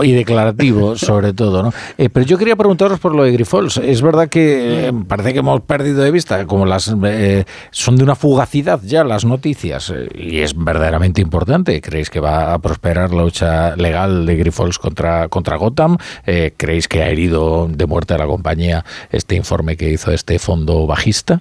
y 0.02 0.12
declarativo, 0.12 0.96
sobre 0.96 1.32
todo, 1.32 1.62
¿no? 1.62 1.72
Eh, 1.98 2.08
pero 2.08 2.26
yo 2.26 2.38
quería 2.38 2.56
preguntaros 2.56 2.98
por 2.98 3.14
lo 3.14 3.24
de 3.24 3.32
Grifols. 3.32 3.78
Es 3.78 4.02
verdad 4.02 4.28
que 4.28 4.88
eh, 4.88 4.92
parece 5.06 5.32
que 5.32 5.40
hemos 5.40 5.60
perdido 5.62 6.02
de 6.02 6.10
vista, 6.10 6.46
como 6.46 6.66
las 6.66 6.94
eh, 7.04 7.44
son 7.70 7.96
de 7.96 8.04
una 8.04 8.14
fugacidad 8.14 8.80
ya 8.82 9.04
las 9.04 9.24
noticias, 9.24 9.90
eh, 9.90 10.08
y 10.14 10.40
es 10.40 10.54
verdaderamente 10.56 11.20
importante. 11.20 11.80
¿Creéis 11.80 12.10
que 12.10 12.20
va 12.20 12.54
a 12.54 12.58
prosperar 12.58 13.12
la 13.12 13.22
lucha 13.22 13.76
legal 13.76 14.26
de 14.26 14.36
Grifols 14.36 14.78
contra, 14.78 15.28
contra 15.28 15.56
Gotham? 15.56 15.98
Eh, 16.26 16.52
¿Creéis 16.56 16.88
que 16.88 17.02
ha 17.02 17.08
herido 17.08 17.68
de 17.70 17.86
muerte 17.86 18.14
a 18.14 18.18
la 18.18 18.26
compañía 18.26 18.84
este 19.10 19.34
informe 19.34 19.76
que 19.76 19.90
hizo 19.90 20.10
este 20.10 20.38
fondo 20.38 20.86
bajista? 20.86 21.40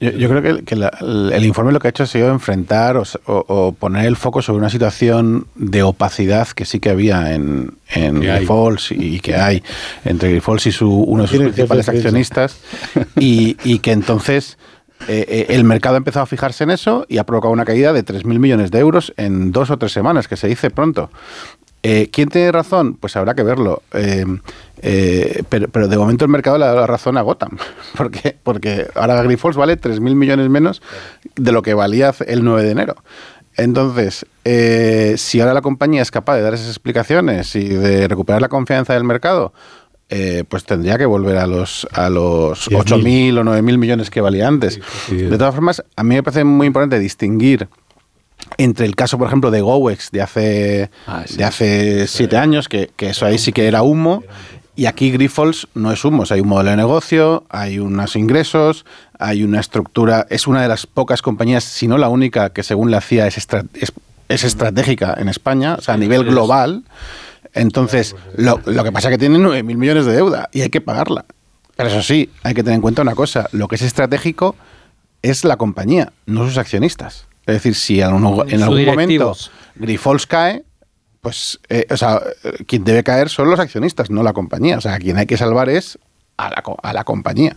Yo, 0.00 0.10
yo 0.10 0.28
creo 0.28 0.42
que, 0.42 0.64
que 0.64 0.76
la- 0.76 0.92
el, 1.00 1.32
el 1.32 1.44
informe 1.44 1.72
lo 1.72 1.78
que 1.80 1.88
ha 1.88 1.90
hecho 1.90 2.02
ha 2.04 2.06
sido 2.06 2.30
enfrentar 2.30 2.96
o, 2.96 3.02
s- 3.02 3.18
o- 3.26 3.44
o 3.48 3.72
poner 3.72 4.06
el 4.06 4.16
foco 4.16 4.42
sobre 4.42 4.58
una 4.58 4.70
situación 4.70 5.46
de 5.54 5.82
opacidad 5.82 6.48
que 6.48 6.64
sí 6.64 6.78
que 6.80 6.90
había 6.90 7.34
en, 7.34 7.74
en. 7.90 8.20
Grifols 8.36 8.92
y 8.92 9.20
que 9.20 9.34
hay 9.36 9.62
entre 10.04 10.30
Grifols 10.30 10.66
y 10.66 10.72
su, 10.72 10.88
uno 10.90 11.22
de 11.22 11.28
sus 11.28 11.38
principales 11.54 11.86
accionistas 12.06 12.56
y, 13.16 13.56
y 13.64 13.78
que 13.80 13.92
entonces 13.92 14.58
eh, 15.08 15.24
eh, 15.28 15.46
el 15.48 15.64
mercado 15.64 15.96
ha 15.96 15.98
empezado 15.98 16.22
a 16.22 16.26
fijarse 16.26 16.62
en 16.62 16.70
eso 16.70 17.04
y 17.08 17.18
ha 17.18 17.24
provocado 17.24 17.52
una 17.52 17.64
caída 17.64 17.92
de 17.92 18.04
3.000 18.04 18.38
millones 18.38 18.70
de 18.70 18.78
euros 18.78 19.12
en 19.16 19.50
dos 19.50 19.70
o 19.70 19.76
tres 19.76 19.90
semanas, 19.90 20.28
que 20.28 20.36
se 20.36 20.46
dice 20.46 20.70
pronto. 20.70 21.10
Eh, 21.82 22.10
¿Quién 22.12 22.28
tiene 22.28 22.52
razón? 22.52 22.94
Pues 22.94 23.16
habrá 23.16 23.34
que 23.34 23.42
verlo. 23.42 23.82
Eh, 23.92 24.24
eh, 24.82 25.42
pero, 25.48 25.68
pero 25.68 25.88
de 25.88 25.98
momento 25.98 26.24
el 26.24 26.30
mercado 26.30 26.58
le 26.58 26.66
da 26.66 26.74
la 26.74 26.86
razón 26.86 27.16
a 27.16 27.22
Gotham. 27.22 27.58
¿Por 27.96 28.10
qué? 28.10 28.36
Porque 28.42 28.86
ahora 28.94 29.22
Grifols 29.22 29.56
vale 29.56 29.80
3.000 29.80 30.14
millones 30.14 30.48
menos 30.48 30.82
de 31.34 31.52
lo 31.52 31.62
que 31.62 31.74
valía 31.74 32.14
el 32.26 32.44
9 32.44 32.62
de 32.62 32.70
enero. 32.70 32.96
Entonces, 33.56 34.24
si 35.20 35.40
ahora 35.40 35.52
la 35.52 35.60
compañía 35.60 36.00
es 36.00 36.10
capaz 36.10 36.36
de 36.36 36.42
dar 36.42 36.54
esas 36.54 36.68
explicaciones 36.68 37.54
y 37.54 37.68
de 37.68 38.08
recuperar 38.08 38.40
la 38.40 38.48
confianza 38.48 38.94
del 38.94 39.04
mercado, 39.04 39.52
eh, 40.14 40.44
pues 40.46 40.64
tendría 40.64 40.98
que 40.98 41.06
volver 41.06 41.38
a 41.38 41.46
los, 41.46 41.88
a 41.90 42.10
los 42.10 42.68
10.000. 42.68 43.32
8.000 43.32 43.38
o 43.38 43.44
9.000 43.44 43.78
millones 43.78 44.10
que 44.10 44.20
valía 44.20 44.46
antes. 44.46 44.78
sí. 45.06 45.16
De 45.16 45.38
todas 45.38 45.54
formas, 45.54 45.82
a 45.96 46.02
mí 46.02 46.14
me 46.14 46.22
parece 46.22 46.44
muy 46.44 46.66
importante 46.66 46.98
distinguir 46.98 47.66
entre 48.58 48.86
el 48.86 48.94
caso, 48.96 49.18
por 49.18 49.26
ejemplo, 49.28 49.50
de 49.50 49.60
Gowex 49.60 50.10
de 50.10 50.22
hace, 50.22 50.90
de 51.36 51.44
hace 51.44 52.06
siete 52.06 52.36
años, 52.36 52.68
que, 52.68 52.90
que 52.96 53.10
eso 53.10 53.26
ahí 53.26 53.38
sí 53.38 53.52
que 53.52 53.66
era 53.66 53.82
humo, 53.82 54.22
y 54.74 54.86
aquí 54.86 55.10
Grifols 55.10 55.68
no 55.74 55.92
es 55.92 56.04
humo, 56.04 56.22
o 56.22 56.26
sea, 56.26 56.36
hay 56.36 56.40
un 56.40 56.48
modelo 56.48 56.70
de 56.70 56.76
negocio, 56.76 57.44
hay 57.50 57.78
unos 57.78 58.16
ingresos, 58.16 58.84
hay 59.18 59.44
una 59.44 59.60
estructura, 59.60 60.26
es 60.30 60.46
una 60.46 60.62
de 60.62 60.68
las 60.68 60.86
pocas 60.86 61.20
compañías, 61.22 61.62
si 61.64 61.86
no 61.88 61.98
la 61.98 62.08
única, 62.08 62.50
que 62.50 62.62
según 62.62 62.90
la 62.90 63.00
CIA 63.00 63.26
es, 63.26 63.36
estra- 63.38 63.64
es, 63.74 63.92
es 64.28 64.44
estratégica 64.44 65.14
en 65.18 65.28
España, 65.28 65.74
o 65.78 65.82
sea, 65.82 65.94
a 65.94 65.98
nivel 65.98 66.24
global. 66.24 66.84
Entonces, 67.54 68.16
lo, 68.36 68.60
lo 68.64 68.82
que 68.82 68.92
pasa 68.92 69.08
es 69.08 69.12
que 69.14 69.18
tiene 69.18 69.38
9.000 69.38 69.62
millones 69.76 70.06
de 70.06 70.12
deuda 70.14 70.48
y 70.52 70.62
hay 70.62 70.70
que 70.70 70.80
pagarla. 70.80 71.26
Pero 71.76 71.90
eso 71.90 72.02
sí, 72.02 72.30
hay 72.42 72.54
que 72.54 72.62
tener 72.62 72.76
en 72.76 72.80
cuenta 72.80 73.02
una 73.02 73.14
cosa, 73.14 73.48
lo 73.52 73.68
que 73.68 73.74
es 73.76 73.82
estratégico 73.82 74.56
es 75.20 75.44
la 75.44 75.56
compañía, 75.56 76.12
no 76.26 76.46
sus 76.46 76.56
accionistas. 76.58 77.26
Es 77.46 77.54
decir, 77.54 77.74
si 77.74 78.00
en, 78.00 78.06
algún- 78.12 78.42
en 78.48 78.50
Sus 78.60 78.62
algún 78.62 78.84
momento. 78.86 79.34
Grifols 79.74 80.26
cae, 80.26 80.62
pues, 81.20 81.58
eh, 81.68 81.86
o 81.90 81.96
sea, 81.96 82.20
eh, 82.44 82.64
quien 82.66 82.84
debe 82.84 83.02
caer 83.02 83.28
son 83.28 83.48
los 83.50 83.58
accionistas, 83.58 84.10
no 84.10 84.22
la 84.22 84.32
compañía. 84.32 84.78
O 84.78 84.80
sea, 84.80 84.98
quien 84.98 85.16
hay 85.18 85.26
que 85.26 85.36
salvar 85.36 85.68
es 85.68 85.98
a 86.36 86.50
la, 86.50 86.62
co- 86.62 86.78
a 86.82 86.92
la 86.92 87.04
compañía. 87.04 87.56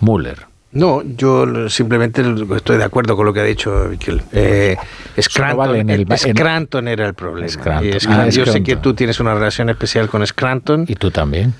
Müller. 0.00 0.46
No, 0.72 1.02
yo 1.02 1.68
simplemente 1.68 2.22
estoy 2.56 2.78
de 2.78 2.84
acuerdo 2.84 3.16
con 3.16 3.26
lo 3.26 3.32
que 3.32 3.40
ha 3.40 3.44
dicho 3.44 3.86
Miquel. 3.90 4.22
Eh, 4.32 4.76
Scranton, 5.20 5.56
vale 5.58 5.80
en 5.80 5.90
el- 5.90 6.00
eh, 6.02 6.06
en- 6.08 6.16
Scranton 6.36 6.86
era 6.88 7.06
el 7.06 7.14
problema. 7.14 7.48
Scranton. 7.48 7.88
Y 7.88 7.92
Scranton- 7.92 8.12
Ah, 8.20 8.24
yo 8.26 8.30
sé 8.30 8.40
Scranton. 8.52 8.64
que 8.64 8.76
tú 8.76 8.94
tienes 8.94 9.18
una 9.18 9.34
relación 9.34 9.68
especial 9.68 10.08
con 10.08 10.24
Scranton. 10.24 10.84
Y 10.88 10.94
tú 10.94 11.10
también. 11.10 11.54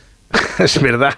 es 0.64 0.80
verdad. 0.82 1.14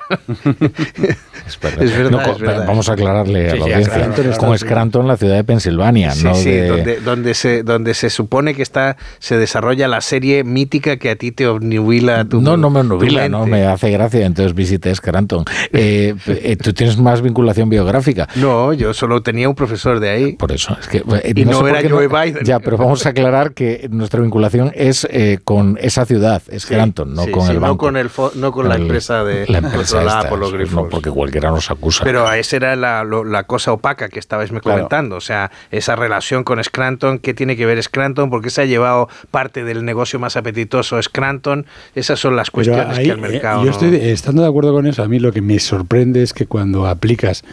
Es 1.47 1.59
verdad. 1.61 1.83
Es 1.83 1.97
verdad, 1.97 2.11
No, 2.11 2.21
es 2.33 2.39
verdad. 2.39 2.67
Vamos 2.67 2.89
a 2.89 2.93
aclararle 2.93 3.51
a 3.51 3.53
Sí, 3.53 3.59
la 3.59 3.65
sí, 3.67 3.73
audiencia. 3.73 3.93
aclararlo, 3.95 4.15
Con 4.23 4.33
aclararlo. 4.33 4.59
Scranton, 4.59 5.09
la 5.09 5.17
ciudad 5.17 5.35
de 5.37 5.45
Pensilvania, 5.45 6.11
Sí, 6.13 6.25
no 6.25 6.35
sí, 6.35 6.51
de... 6.51 6.69
donde, 6.69 7.01
donde, 7.01 7.35
se, 7.35 7.63
donde 7.63 7.95
se 7.95 8.11
supone 8.11 8.55
que 8.55 8.63
está 8.63 8.97
se 9.19 9.37
desarrolla 9.37 9.89
la 9.89 10.01
serie 10.01 10.45
mítica 10.45 10.97
que 10.97 11.11
a 11.11 11.17
ti 11.17 11.33
te 11.33 11.47
obnubila 11.47 12.25
tu 12.25 12.41
No, 12.41 12.57
no 12.57 12.71
me 12.71 12.81
tu 12.83 12.87
nubila, 12.89 13.29
no 13.29 13.47
me 13.47 13.65
hace 13.67 13.91
gracia, 13.91 14.25
entonces 14.27 14.55
visité 14.55 14.95
Scranton. 14.95 15.45
Eh, 15.73 16.15
eh, 16.27 16.57
tú 16.57 16.73
tienes 16.73 16.97
más 16.99 17.23
vinculación 17.23 17.69
biográfica. 17.69 18.29
No, 18.37 18.73
yo 18.73 18.95
solo 18.95 19.23
tenía 19.23 19.49
un 19.49 19.55
profesor 19.55 20.01
de 20.01 20.11
ahí. 20.11 20.33
Por 20.33 20.53
eso, 20.53 20.77
es 20.81 20.89
que... 20.89 20.99
eh, 20.99 21.33
Y 21.35 21.45
no 21.45 21.61
sé 21.65 21.71
era 21.71 21.89
Joe 21.89 22.09
Biden. 22.09 22.45
Ya, 22.45 22.61
pero 22.61 22.77
vamos 22.77 23.05
a 23.07 23.11
aclarar 23.11 23.53
que 23.55 23.89
nuestra 23.91 24.21
vinculación 24.21 24.73
es 24.75 25.07
eh, 25.11 25.39
con 25.45 25.79
esa 25.81 26.05
ciudad, 26.07 26.43
Scranton, 26.57 27.15
no 27.15 27.25
Sí, 27.25 27.31
con 27.31 27.47
sí, 27.47 27.53
el 27.53 27.59
banco. 27.61 27.73
No 27.73 27.79
con, 27.79 27.97
el 27.97 28.11
fo- 28.11 28.33
no 28.35 28.53
con 28.53 28.69
la 28.69 28.77
empresa 28.77 29.25
de 29.25 29.32
la 29.49 29.59
empresa 29.59 29.77
controlada 29.77 30.19
esta, 30.21 30.29
por 30.31 30.39
los 30.39 30.53
grifos. 30.53 30.75
no, 30.85 30.89
porque 30.89 31.11
cualquiera 31.11 31.51
nos 31.51 31.71
acusa. 31.71 32.05
Pero 32.05 32.31
esa 32.33 32.57
era 32.57 32.77
la, 32.77 33.05
lo- 33.05 33.25
la 33.25 33.45
cosa 33.45 33.73
opaca 33.73 34.09
que 34.09 34.19
estabais 34.19 34.53
me 34.53 34.61
Claro. 34.61 34.79
comentando. 34.79 35.17
O 35.17 35.21
sea, 35.21 35.51
esa 35.71 35.97
relación 35.97 36.45
con 36.45 36.63
Scranton, 36.63 37.19
¿qué 37.19 37.35
tiene 37.35 37.57
que 37.57 37.67
ver 37.67 37.83
Scranton? 37.83 38.31
¿Por 38.31 38.43
qué 38.43 38.51
se 38.51 38.63
ha 38.63 38.65
llevado 38.65 39.09
parte 39.31 39.65
del 39.65 39.85
negocio 39.85 40.19
más 40.19 40.37
apetitoso 40.37 41.01
Scranton? 41.03 41.67
Esas 41.95 42.19
son 42.21 42.37
las 42.37 42.51
cuestiones 42.51 42.99
ahí, 42.99 43.05
que 43.07 43.11
el 43.13 43.19
eh, 43.19 43.23
mercado. 43.23 43.65
yo 43.65 43.71
estoy 43.71 43.91
de- 43.91 44.13
estando 44.13 44.43
de 44.43 44.49
acuerdo 44.49 44.73
con 44.73 44.87
eso. 44.87 45.03
A 45.03 45.09
mí 45.09 45.19
lo 45.19 45.33
que 45.33 45.43
me 45.43 45.59
sorprende 45.59 46.23
es 46.23 46.33
que 46.33 46.47
cuando 46.47 46.87
aplicas 46.87 47.45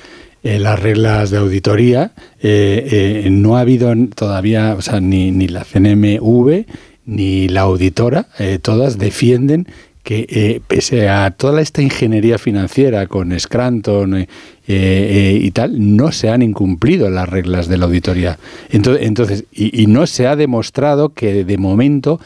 eh, 0.44 0.58
las 0.58 0.80
reglas 0.80 1.32
de 1.32 1.38
auditoría, 1.38 2.12
eh, 2.42 3.24
eh, 3.26 3.28
no 3.30 3.58
ha 3.58 3.60
habido 3.62 3.94
todavía, 4.16 4.74
o 4.78 4.82
sea, 4.82 5.02
ni, 5.02 5.32
ni 5.32 5.48
la 5.50 5.66
CNMV 5.66 6.66
ni 7.06 7.48
la 7.50 7.62
auditora, 7.62 8.28
todas 8.62 8.98
defienden 9.00 9.68
que 10.10 10.26
eh, 10.28 10.60
pese 10.68 11.08
a 11.08 11.30
toda 11.30 11.62
esta 11.62 11.84
ingeniería 11.84 12.40
financiera 12.40 13.06
con 13.06 13.40
Scranton 13.40 14.16
eh, 14.16 14.28
eh, 14.68 15.38
y 15.40 15.52
tal, 15.52 15.96
no 15.96 16.12
se 16.12 16.30
han 16.30 16.42
incumplido 16.42 17.12
las 17.12 17.30
reglas 17.30 17.68
de 17.68 17.78
la 17.78 17.86
auditoría. 17.86 18.40
Entonces, 18.72 19.06
entonces 19.06 19.44
y, 19.52 19.84
y 19.84 19.86
no 19.86 20.08
se 20.08 20.26
ha 20.26 20.36
demostrado 20.36 21.10
que 21.10 21.44
de 21.46 21.58
momento 21.60 22.20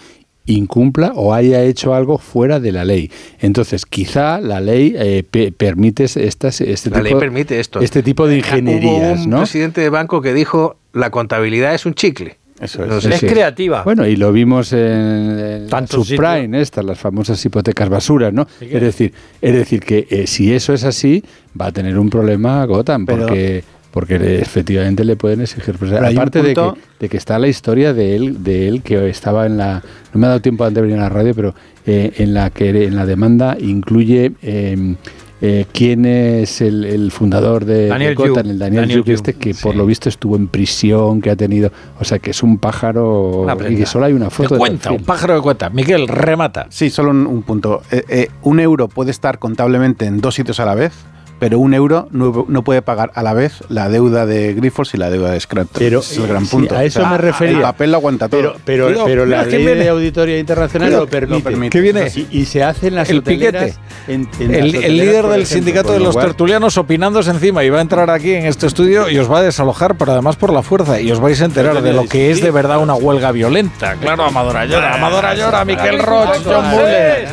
incumpla 0.45 1.11
o 1.13 1.33
haya 1.33 1.61
hecho 1.63 1.93
algo 1.93 2.17
fuera 2.19 2.61
de 2.61 2.71
la 2.71 2.85
ley. 2.85 3.11
Entonces, 3.41 3.85
quizá 3.85 4.39
la 4.39 4.61
ley 4.61 4.93
eh, 4.97 5.23
pe- 5.29 5.51
permite 5.51 6.05
estas, 6.05 6.61
este, 6.61 6.89
La 6.89 6.97
tipo, 6.97 7.03
ley 7.03 7.15
permite 7.19 7.59
esto. 7.59 7.81
este 7.81 8.01
tipo 8.01 8.27
de 8.27 8.37
ingenierías, 8.37 9.17
Hubo 9.19 9.23
un 9.25 9.29
¿no? 9.29 9.37
presidente 9.39 9.81
de 9.81 9.89
banco 9.89 10.21
que 10.21 10.33
dijo 10.33 10.77
la 10.93 11.09
contabilidad 11.09 11.73
es 11.75 11.85
un 11.85 11.95
chicle. 11.95 12.37
Eso 12.63 12.83
es. 12.85 13.05
Es 13.05 13.19
sí. 13.19 13.27
creativa. 13.27 13.83
Bueno, 13.83 14.05
y 14.07 14.15
lo 14.15 14.31
vimos 14.31 14.73
en, 14.73 15.69
en 15.71 15.87
subprime, 15.87 16.61
estas, 16.61 16.83
las 16.85 16.97
famosas 16.99 17.43
hipotecas 17.45 17.89
basuras, 17.89 18.33
¿no? 18.33 18.47
Es 18.61 18.81
decir, 18.81 19.13
es 19.41 19.53
decir 19.53 19.79
que 19.81 20.07
eh, 20.09 20.27
si 20.27 20.53
eso 20.53 20.73
es 20.73 20.83
así, 20.83 21.23
va 21.59 21.67
a 21.67 21.71
tener 21.71 21.97
un 21.99 22.09
problema 22.09 22.63
Gotham, 22.65 23.05
Pero- 23.05 23.27
porque 23.27 23.63
porque 23.91 24.17
le- 24.17 24.41
efectivamente 24.41 25.03
le 25.05 25.15
pueden 25.15 25.41
exigir. 25.41 25.75
Pues, 25.77 25.91
aparte 25.93 26.41
de, 26.41 26.55
que, 26.55 26.71
de 26.99 27.09
que 27.09 27.17
está 27.17 27.37
la 27.37 27.47
historia 27.47 27.93
de 27.93 28.15
él, 28.15 28.43
de 28.43 28.67
él 28.67 28.81
que 28.81 29.07
estaba 29.07 29.45
en 29.45 29.55
la, 29.57 29.83
no 30.11 30.19
me 30.19 30.25
ha 30.25 30.29
dado 30.29 30.41
tiempo 30.41 30.63
antes 30.63 30.77
de 30.77 30.81
venir 30.81 30.97
a 30.97 31.03
la 31.03 31.09
radio, 31.09 31.35
pero 31.35 31.53
eh, 31.85 32.11
en 32.17 32.33
la 32.33 32.49
que 32.49 32.69
en 32.85 32.95
la 32.95 33.05
demanda 33.05 33.55
incluye 33.59 34.31
eh, 34.41 34.95
eh, 35.41 35.65
quién 35.71 36.05
es 36.05 36.61
el, 36.61 36.85
el 36.85 37.11
fundador 37.11 37.65
de, 37.65 37.73
de 37.83 37.87
Daniel 37.89 38.15
Yu. 38.15 38.25
el 38.25 38.57
Daniel, 38.59 38.59
Daniel 38.59 39.03
este 39.07 39.33
que 39.33 39.53
por 39.53 39.75
lo 39.75 39.85
visto 39.85 40.07
estuvo 40.09 40.35
en 40.35 40.47
prisión, 40.47 41.21
que 41.21 41.29
ha 41.29 41.35
tenido, 41.35 41.71
o 41.99 42.03
sea 42.05 42.19
que 42.19 42.31
es 42.31 42.43
un 42.43 42.57
pájaro 42.57 43.45
y 43.69 43.75
que 43.75 43.85
solo 43.85 44.05
hay 44.05 44.13
una 44.13 44.29
foto 44.29 44.55
de 44.55 44.59
cuenta, 44.59 44.83
perfil. 44.89 44.99
un 44.99 45.05
pájaro 45.05 45.35
de 45.35 45.41
cuenta. 45.41 45.69
Miguel, 45.69 46.07
remata. 46.07 46.67
Sí, 46.69 46.89
solo 46.89 47.11
un, 47.11 47.27
un 47.27 47.43
punto. 47.43 47.81
Eh, 47.91 48.03
eh, 48.07 48.27
un 48.43 48.59
euro 48.59 48.87
puede 48.87 49.11
estar 49.11 49.39
contablemente 49.39 50.05
en 50.05 50.21
dos 50.21 50.35
sitios 50.35 50.59
a 50.59 50.65
la 50.65 50.75
vez, 50.75 50.93
pero 51.39 51.59
un 51.59 51.73
euro 51.73 52.07
no, 52.11 52.45
no 52.47 52.63
puede 52.63 52.81
pagar 52.81 53.11
a 53.15 53.23
la 53.23 53.33
vez 53.33 53.63
la 53.69 53.89
deuda 53.89 54.25
de 54.25 54.53
Grifols 54.53 54.93
y 54.93 54.97
la 54.97 55.09
deuda 55.09 55.31
de 55.31 55.39
Scranton. 55.39 55.75
Pero, 55.79 55.99
es 55.99 56.17
el 56.17 56.27
gran 56.27 56.45
sí, 56.45 56.51
punto. 56.51 56.75
a 56.77 56.83
eso 56.83 56.99
O 56.99 57.03
sea, 57.03 57.11
me 57.11 57.17
refería. 57.17 57.55
El 57.57 57.61
papel 57.61 57.91
lo 57.91 57.97
aguanta 57.97 58.29
todo. 58.29 58.39
Pero, 58.41 58.55
pero, 58.63 58.85
Cuidado, 58.87 59.05
pero 59.05 59.25
la 59.25 59.43
ley 59.43 59.65
viene. 59.65 59.83
de 59.83 59.89
auditoría 59.89 60.39
internacional 60.39 60.91
lo 60.91 61.07
permite. 61.07 61.37
lo 61.39 61.43
permite. 61.43 61.69
¿Qué 61.71 61.81
viene? 61.81 62.11
Y, 62.15 62.27
y 62.31 62.45
se 62.45 62.63
hacen 62.63 62.95
las 62.95 63.09
El 63.09 63.19
hoteleras 63.19 63.63
piquete. 64.05 64.13
en- 64.13 64.29
en 64.39 64.53
El, 64.55 64.71
las 64.71 64.83
el 64.83 64.97
líder 64.97 65.23
del 65.27 65.41
ejemplo, 65.41 65.45
sindicato 65.45 65.91
de 65.93 65.99
lo 65.99 66.05
los 66.05 66.17
tertulianos 66.17 66.77
opinándose 66.77 67.29
encima 67.31 67.63
y 67.63 67.69
va 67.69 67.79
a 67.79 67.81
entrar 67.81 68.09
aquí 68.09 68.31
en 68.33 68.45
este 68.45 68.67
estudio 68.67 69.09
y 69.09 69.17
os 69.17 69.31
va 69.31 69.39
a 69.39 69.41
desalojar, 69.41 69.95
pero 69.95 70.11
además 70.13 70.35
por 70.35 70.51
la 70.53 70.61
fuerza. 70.63 70.99
Y 71.01 71.11
os 71.11 71.19
vais 71.19 71.41
a 71.41 71.45
enterar 71.45 71.81
de 71.81 71.93
lo 71.93 72.05
que 72.05 72.31
es 72.31 72.41
de 72.41 72.51
verdad 72.51 72.79
una 72.79 72.93
huelga 72.95 73.31
violenta. 73.31 73.95
Claro, 73.95 74.23
Amadora 74.25 74.65
llora, 74.65 74.95
Amadora 74.95 75.33
llora, 75.35 75.65
Miquel 75.65 75.99
Roch, 75.99 76.29
John 76.45 76.69
Muller, 76.69 77.27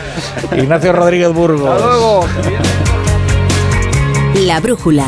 Ignacio 0.56 0.92
Rodríguez 0.92 1.32
Burgos. 1.32 1.80
La 4.34 4.60
brújula. 4.60 5.06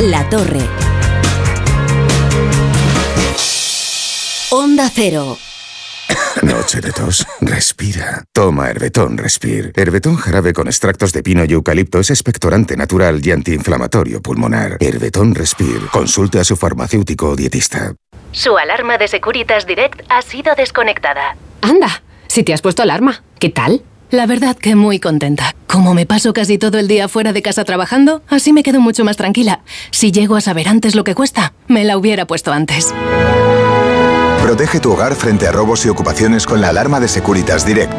La 0.00 0.28
torre. 0.30 0.60
Onda 4.50 4.88
cero. 4.94 5.36
Noche 6.42 6.80
de 6.80 6.92
tos. 6.92 7.26
Respira. 7.40 8.24
Toma 8.32 8.70
Herbetón 8.70 9.18
Respir. 9.18 9.72
Herbetón 9.74 10.16
jarabe 10.16 10.52
con 10.52 10.68
extractos 10.68 11.12
de 11.12 11.22
pino 11.22 11.44
y 11.44 11.52
eucalipto 11.52 11.98
es 11.98 12.10
expectorante 12.10 12.76
natural 12.76 13.20
y 13.24 13.32
antiinflamatorio 13.32 14.22
pulmonar. 14.22 14.76
Herbetón 14.78 15.34
Respir. 15.34 15.88
Consulte 15.90 16.38
a 16.38 16.44
su 16.44 16.56
farmacéutico 16.56 17.30
o 17.30 17.36
dietista. 17.36 17.94
Su 18.30 18.56
alarma 18.56 18.98
de 18.98 19.08
Securitas 19.08 19.66
Direct 19.66 20.00
ha 20.08 20.22
sido 20.22 20.54
desconectada. 20.54 21.36
Anda, 21.60 22.02
si 22.28 22.44
te 22.44 22.54
has 22.54 22.62
puesto 22.62 22.82
alarma, 22.82 23.24
¿qué 23.40 23.50
tal? 23.50 23.82
La 24.10 24.26
verdad 24.26 24.56
que 24.56 24.74
muy 24.74 25.00
contenta. 25.00 25.54
Como 25.66 25.92
me 25.92 26.06
paso 26.06 26.32
casi 26.32 26.56
todo 26.56 26.78
el 26.78 26.88
día 26.88 27.08
fuera 27.08 27.34
de 27.34 27.42
casa 27.42 27.62
trabajando, 27.64 28.22
así 28.28 28.54
me 28.54 28.62
quedo 28.62 28.80
mucho 28.80 29.04
más 29.04 29.18
tranquila. 29.18 29.60
Si 29.90 30.12
llego 30.12 30.36
a 30.36 30.40
saber 30.40 30.66
antes 30.68 30.94
lo 30.94 31.04
que 31.04 31.14
cuesta, 31.14 31.52
me 31.66 31.84
la 31.84 31.98
hubiera 31.98 32.26
puesto 32.26 32.50
antes. 32.50 32.94
Protege 34.42 34.80
tu 34.80 34.92
hogar 34.92 35.14
frente 35.14 35.46
a 35.46 35.52
robos 35.52 35.84
y 35.84 35.90
ocupaciones 35.90 36.46
con 36.46 36.62
la 36.62 36.70
alarma 36.70 37.00
de 37.00 37.08
Securitas 37.08 37.66
Direct. 37.66 37.92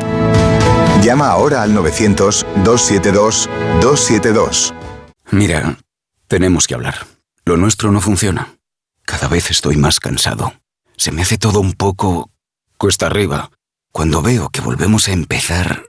Llama 1.03 1.29
ahora 1.29 1.61
al 1.61 1.75
900-272-272. 1.75 4.73
Mira, 5.29 5.77
tenemos 6.27 6.65
que 6.65 6.73
hablar. 6.73 7.05
Lo 7.45 7.55
nuestro 7.55 7.91
no 7.91 8.01
funciona. 8.01 8.55
Cada 9.05 9.27
vez 9.27 9.51
estoy 9.51 9.77
más 9.77 9.99
cansado. 9.99 10.53
Se 10.97 11.11
me 11.11 11.21
hace 11.21 11.37
todo 11.37 11.59
un 11.59 11.73
poco 11.73 12.31
cuesta 12.79 13.05
arriba. 13.05 13.51
Cuando 13.91 14.23
veo 14.23 14.49
que 14.49 14.61
volvemos 14.61 15.07
a 15.07 15.11
empezar, 15.11 15.88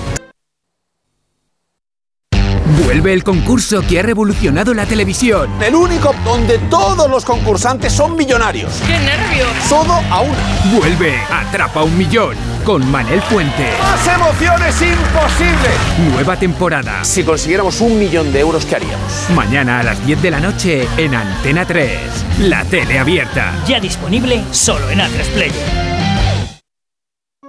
Vuelve 2.77 3.11
el 3.11 3.23
concurso 3.23 3.81
que 3.81 3.99
ha 3.99 4.03
revolucionado 4.03 4.73
la 4.73 4.85
televisión. 4.85 5.49
El 5.61 5.75
único 5.75 6.15
donde 6.23 6.57
todos 6.69 7.09
los 7.09 7.25
concursantes 7.25 7.91
son 7.91 8.15
millonarios. 8.15 8.71
¡Qué 8.87 8.97
nervios! 8.99 9.49
Todo 9.67 9.93
a 9.93 10.21
una. 10.21 10.37
Vuelve 10.73 11.17
Atrapa 11.29 11.83
un 11.83 11.97
Millón 11.97 12.37
con 12.63 12.89
Manel 12.89 13.21
Fuente. 13.23 13.67
¡Más 13.81 14.07
emociones 14.07 14.81
imposible! 14.81 15.69
Nueva 16.13 16.37
temporada. 16.37 17.03
Si 17.03 17.23
consiguiéramos 17.23 17.81
un 17.81 17.99
millón 17.99 18.31
de 18.31 18.39
euros, 18.39 18.65
¿qué 18.65 18.77
haríamos? 18.77 19.29
Mañana 19.35 19.79
a 19.79 19.83
las 19.83 20.05
10 20.05 20.21
de 20.21 20.31
la 20.31 20.39
noche 20.39 20.87
en 20.95 21.13
Antena 21.13 21.65
3. 21.65 21.89
La 22.39 22.63
tele 22.63 22.99
abierta. 22.99 23.53
Ya 23.67 23.81
disponible 23.81 24.43
solo 24.51 24.89
en 24.89 24.99
A3 24.99 25.25
Player. 25.33 25.81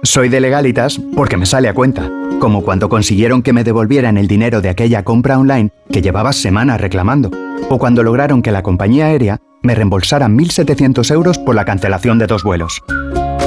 Soy 0.05 0.27
de 0.27 0.41
legalitas 0.41 0.99
porque 1.15 1.37
me 1.37 1.45
sale 1.45 1.69
a 1.69 1.73
cuenta, 1.73 2.11
como 2.43 2.61
cuando 2.61 2.89
consiguieron 2.89 3.41
que 3.41 3.53
me 3.53 3.63
devolvieran 3.63 4.17
el 4.17 4.27
dinero 4.27 4.59
de 4.59 4.67
aquella 4.67 5.05
compra 5.05 5.39
online 5.39 5.71
que 5.89 6.01
llevaba 6.01 6.33
semanas 6.33 6.81
reclamando, 6.81 7.31
o 7.69 7.77
cuando 7.77 8.03
lograron 8.03 8.41
que 8.41 8.51
la 8.51 8.63
compañía 8.63 9.05
aérea 9.05 9.39
me 9.61 9.75
reembolsara 9.75 10.27
1.700 10.27 11.09
euros 11.13 11.37
por 11.37 11.55
la 11.55 11.63
cancelación 11.63 12.19
de 12.19 12.27
dos 12.27 12.43
vuelos. 12.43 12.81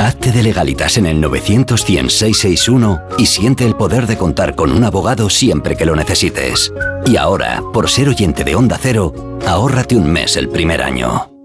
Hazte 0.01 0.33
de 0.33 0.43
legalitas 0.43 0.97
en 0.97 1.05
el 1.05 1.21
900 1.21 1.85
100 1.85 2.09
661 2.09 3.01
y 3.19 3.27
siente 3.27 3.67
el 3.67 3.77
poder 3.77 4.07
de 4.07 4.17
contar 4.17 4.55
con 4.55 4.73
un 4.73 4.83
abogado 4.83 5.29
siempre 5.29 5.77
que 5.77 5.85
lo 5.85 5.95
necesites. 5.95 6.73
Y 7.05 7.19
ahora, 7.19 7.63
por 7.75 7.91
ser 7.91 8.09
oyente 8.09 8.45
de 8.45 8.55
Onda 8.55 8.79
Cero, 8.81 9.13
ahórrate 9.47 9.95
un 9.95 10.11
mes 10.11 10.39
el 10.39 10.49
primer 10.49 10.81
año. 10.81 11.36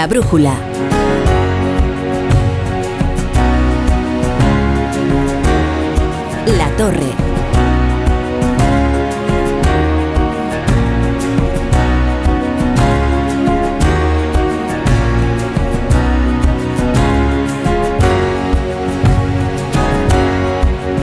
La 0.00 0.06
brújula. 0.06 0.54
La 6.46 6.68
torre. 6.78 7.12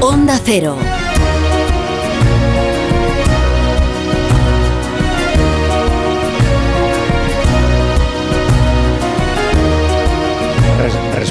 Onda 0.01 0.40
Cero. 0.43 0.97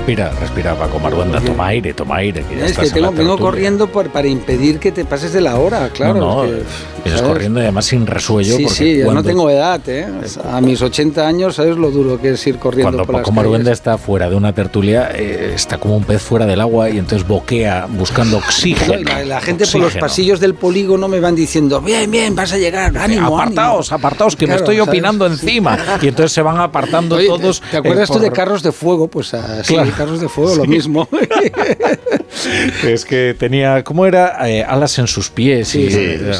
Respira, 0.06 0.30
respira, 0.38 0.74
Paco 0.76 0.98
Maruenda, 1.00 1.40
toma 1.40 1.66
aire, 1.68 1.92
toma 1.92 2.16
aire. 2.16 2.42
Que 2.48 2.56
ya 2.56 2.64
Es 2.66 2.70
estás 2.72 2.88
que 2.92 3.00
tengo, 3.00 3.10
vengo 3.12 3.38
corriendo 3.38 3.88
por- 3.88 4.08
para 4.10 4.28
impedir 4.28 4.78
que 4.78 4.92
te 4.92 5.04
pases 5.04 5.32
de 5.32 5.40
la 5.40 5.56
hora, 5.56 5.88
claro. 5.92 6.14
no, 6.14 6.20
no, 6.20 6.44
es 6.44 6.50
que, 6.50 6.62
vienes 7.06 7.20
¿sabes? 7.20 7.32
corriendo 7.34 7.60
y 7.60 7.62
además 7.64 7.84
sin 7.86 8.06
resuello. 8.06 8.56
Sí, 8.56 8.62
porque 8.64 8.76
sí, 8.78 8.98
yo 8.98 9.12
no 9.12 9.22
tengo 9.22 9.50
edad, 9.50 9.80
¿eh? 9.88 10.06
O 10.24 10.28
sea, 10.28 10.56
A 10.56 10.60
mis 10.60 10.80
80 10.82 11.26
años, 11.26 11.56
¿sabes 11.56 11.76
lo 11.76 11.90
duro 11.90 12.20
que 12.20 12.30
es 12.30 12.46
ir 12.46 12.58
corriendo 12.58 12.90
Cuando 12.90 13.04
por 13.04 13.14
las 13.14 13.22
Paco 13.22 13.32
Maruenda 13.32 13.72
está 13.72 13.98
fuera 13.98 14.28
de 14.28 14.36
una 14.36 14.52
tertulia, 14.52 15.10
eh, 15.14 15.52
está 15.54 15.78
como 15.78 15.96
un 15.96 16.04
pez 16.04 16.22
fuera 16.22 16.46
del 16.46 16.60
agua 16.60 16.90
y 16.90 16.98
entonces 16.98 17.26
boquea 17.26 17.86
buscando 17.88 18.36
No, 18.40 18.44
oxígeno. 18.44 18.98
la, 19.08 19.24
la 19.24 19.40
gente 19.40 19.66
por 19.66 19.80
los 19.80 19.94
pasillos 19.96 20.40
del 20.40 20.54
polígono 20.54 21.08
me 21.08 21.20
van 21.20 21.34
diciendo, 21.34 21.80
bien, 21.80 22.10
bien, 22.10 22.34
vas 22.34 22.52
a 22.52 22.58
llegar, 22.58 22.96
ánimo, 22.98 23.38
apartaos, 23.38 23.92
ánimo". 23.92 24.06
apartaos, 24.06 24.36
que 24.36 24.46
me 24.46 24.54
estoy 24.56 24.76
¿sabes? 24.76 24.88
opinando 24.88 25.26
encima. 25.26 25.78
Y 26.02 26.08
entonces 26.08 26.32
se 26.32 26.42
van 26.42 26.58
apartando 26.58 27.16
Oye, 27.16 27.28
todos. 27.28 27.62
¿Te 27.70 27.76
acuerdas 27.78 28.10
eh, 28.10 28.12
tú 28.12 28.18
de 28.18 28.30
carros 28.30 28.62
de 28.62 28.72
fuego? 28.72 29.08
Pues 29.08 29.32
así. 29.34 29.74
Claro, 29.74 29.90
Carros 29.96 30.20
de 30.20 30.28
Fuego, 30.28 30.56
lo 30.56 30.64
mismo. 30.64 31.08
es 32.84 33.04
que 33.04 33.34
tenía, 33.38 33.82
¿cómo 33.84 34.06
era? 34.06 34.48
Eh, 34.48 34.64
alas 34.64 34.98
en 34.98 35.06
sus 35.06 35.30
pies. 35.30 35.68
Sí, 35.68 35.82
y, 35.82 35.90
sí, 35.90 35.98
eh, 36.00 36.32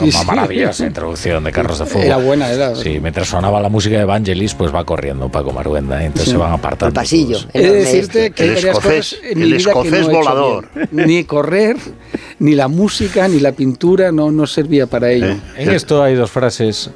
sí. 0.57 0.63
maravillosa 0.63 0.87
introducción 0.87 1.45
de 1.45 1.53
Carros 1.53 1.79
de 1.79 1.87
Fuego. 1.87 2.07
Era 2.07 2.17
buena, 2.19 2.51
era. 2.51 2.75
Sí, 2.75 2.99
mientras 3.01 3.29
sonaba 3.29 3.61
la 3.61 3.69
música 3.69 3.97
de 3.97 4.03
Evangelis, 4.03 4.55
pues 4.55 4.75
va 4.75 4.85
corriendo 4.85 5.29
Paco 5.29 5.53
Maruenda, 5.53 6.03
y 6.03 6.07
entonces 6.07 6.27
Sí. 6.27 6.31
se 6.33 6.37
van 6.37 6.53
apartando. 6.53 6.93
Por 6.95 7.03
pasillo. 7.03 7.39
todos. 7.39 7.49
He 7.55 7.63
de 7.63 7.73
decirte 7.73 8.31
que 8.31 8.43
hay 8.43 8.49
varias 8.55 8.79
cosas 8.79 9.17
en 9.23 9.39
mi 9.39 9.45
vida 9.53 9.59
que 9.83 9.91
no 9.91 9.97
he 9.97 10.01
hecho 10.21 10.63
bien. 10.75 10.89
Ni 11.09 11.25
correr, 11.25 11.77
ni 12.39 12.55
la 12.55 12.69
música, 12.69 13.29
ni 13.29 13.41
la 13.41 13.53
pintura 13.53 14.13
no, 14.13 14.31
no 14.31 14.47
servía 14.47 14.87
para 14.87 15.11
ello. 15.11 15.27
Eh, 15.33 15.41
En 15.59 15.71
esto 15.71 16.03
hay 16.03 16.15
dos 16.15 16.31
frases. 16.31 16.91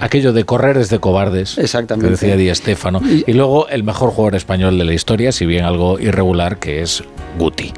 Aquello 0.00 0.32
de 0.34 0.44
correr 0.44 0.76
es 0.76 0.90
de 0.90 0.98
cobardes. 0.98 1.56
Exactamente. 1.56 2.06
Que 2.06 2.10
decía 2.10 2.36
Di 2.36 2.54
Stéfano. 2.54 3.00
Y 3.26 3.32
luego 3.32 3.68
el 3.68 3.84
mejor 3.84 4.10
jugador 4.10 4.34
español 4.34 4.76
de 4.78 4.84
la 4.84 4.92
historia, 4.92 5.32
si 5.32 5.46
bien 5.46 5.64
algo 5.64 5.98
irregular, 5.98 6.58
que 6.58 6.82
es 6.82 7.02
Guti. 7.38 7.72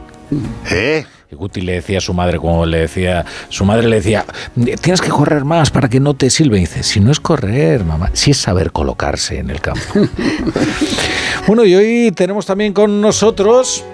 ¿Eh? 0.71 1.05
Y 1.31 1.35
Guti 1.35 1.61
le 1.61 1.75
decía 1.75 1.99
a 1.99 2.01
su 2.01 2.15
madre, 2.15 2.39
como 2.39 2.65
le 2.65 2.79
decía, 2.79 3.23
su 3.51 3.67
madre 3.67 3.87
le 3.87 3.97
decía, 3.97 4.25
tienes 4.81 5.03
que 5.03 5.11
correr 5.11 5.45
más 5.45 5.71
para 5.71 5.89
que 5.91 6.01
no 6.01 6.15
te 6.15 6.31
silben. 6.31 6.59
Y 6.59 6.61
dice, 6.63 6.83
si 6.83 7.01
no 7.01 7.13
es 7.13 7.21
correr, 7.21 7.85
mamá, 7.85 8.11
si 8.15 8.31
es 8.31 8.39
saber 8.39 8.73
colocarse 8.73 9.39
en 9.39 9.51
el 9.51 9.61
campo. 9.61 9.83
bueno, 11.47 11.67
y 11.67 11.75
hoy 11.75 12.13
tenemos 12.13 12.47
también 12.47 12.73
con 12.73 13.01
nosotros 13.01 13.85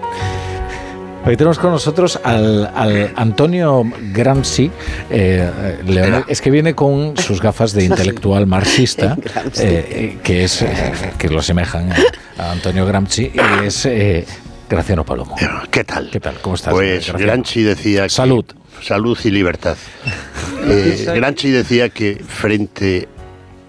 Hoy 1.27 1.39
tenemos 1.39 1.59
con 1.59 1.71
nosotros 1.71 2.21
al, 2.23 2.71
al 2.75 3.11
Antonio 3.17 3.83
Gramsci. 4.13 4.71
eh, 5.09 5.51
eh, 5.59 5.79
Leonel, 5.87 6.25
es 6.29 6.43
que 6.43 6.51
viene 6.51 6.75
con 6.75 7.17
sus 7.17 7.41
gafas 7.41 7.73
de 7.73 7.85
intelectual 7.87 8.47
marxista, 8.47 9.17
Gramsci. 9.35 9.63
eh, 9.65 10.19
que 10.23 10.45
es 10.45 10.61
eh, 10.61 10.69
que 11.17 11.31
lo 11.31 11.39
asemejan 11.39 11.91
a, 11.93 11.97
a 12.37 12.53
Antonio 12.53 12.85
Gramsci, 12.85 13.33
y 13.35 13.65
es 13.65 13.87
eh, 13.87 14.27
Graciano 14.69 15.05
Palomo. 15.05 15.37
¿Qué 15.71 15.85
tal? 15.85 16.11
¿Qué 16.11 16.21
tal? 16.21 16.37
¿Cómo 16.41 16.55
estás? 16.55 16.73
Pues 16.73 17.07
Graciano? 17.07 17.19
Granchi 17.19 17.63
decía... 17.63 18.09
Salud. 18.09 18.45
salud 18.83 19.19
y 19.25 19.31
libertad. 19.31 19.77
Eh, 20.67 21.05
Granchi 21.15 21.51
decía 21.51 21.91
que 21.91 22.25
frente 22.27 23.07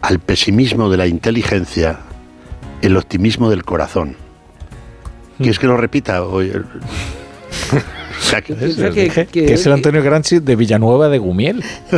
al 0.02 0.20
pesimismo 0.20 0.90
de 0.90 0.96
la 0.96 1.08
inteligencia, 1.08 2.00
el 2.82 2.96
optimismo 2.96 3.50
del 3.50 3.66
corazón. 3.66 4.16
¿Quieres 5.38 5.60
que 5.60 5.68
lo 5.68 5.76
repita? 5.76 6.22
O 8.26 8.30
sea, 8.30 8.42
que- 8.42 8.56
que, 9.10 9.26
que 9.28 9.54
es 9.54 9.66
el 9.66 9.74
Antonio 9.74 10.02
Gramsci 10.04 10.40
de 10.40 10.56
Villanueva 10.56 11.10
de 11.10 11.18
Gumiel. 11.20 11.64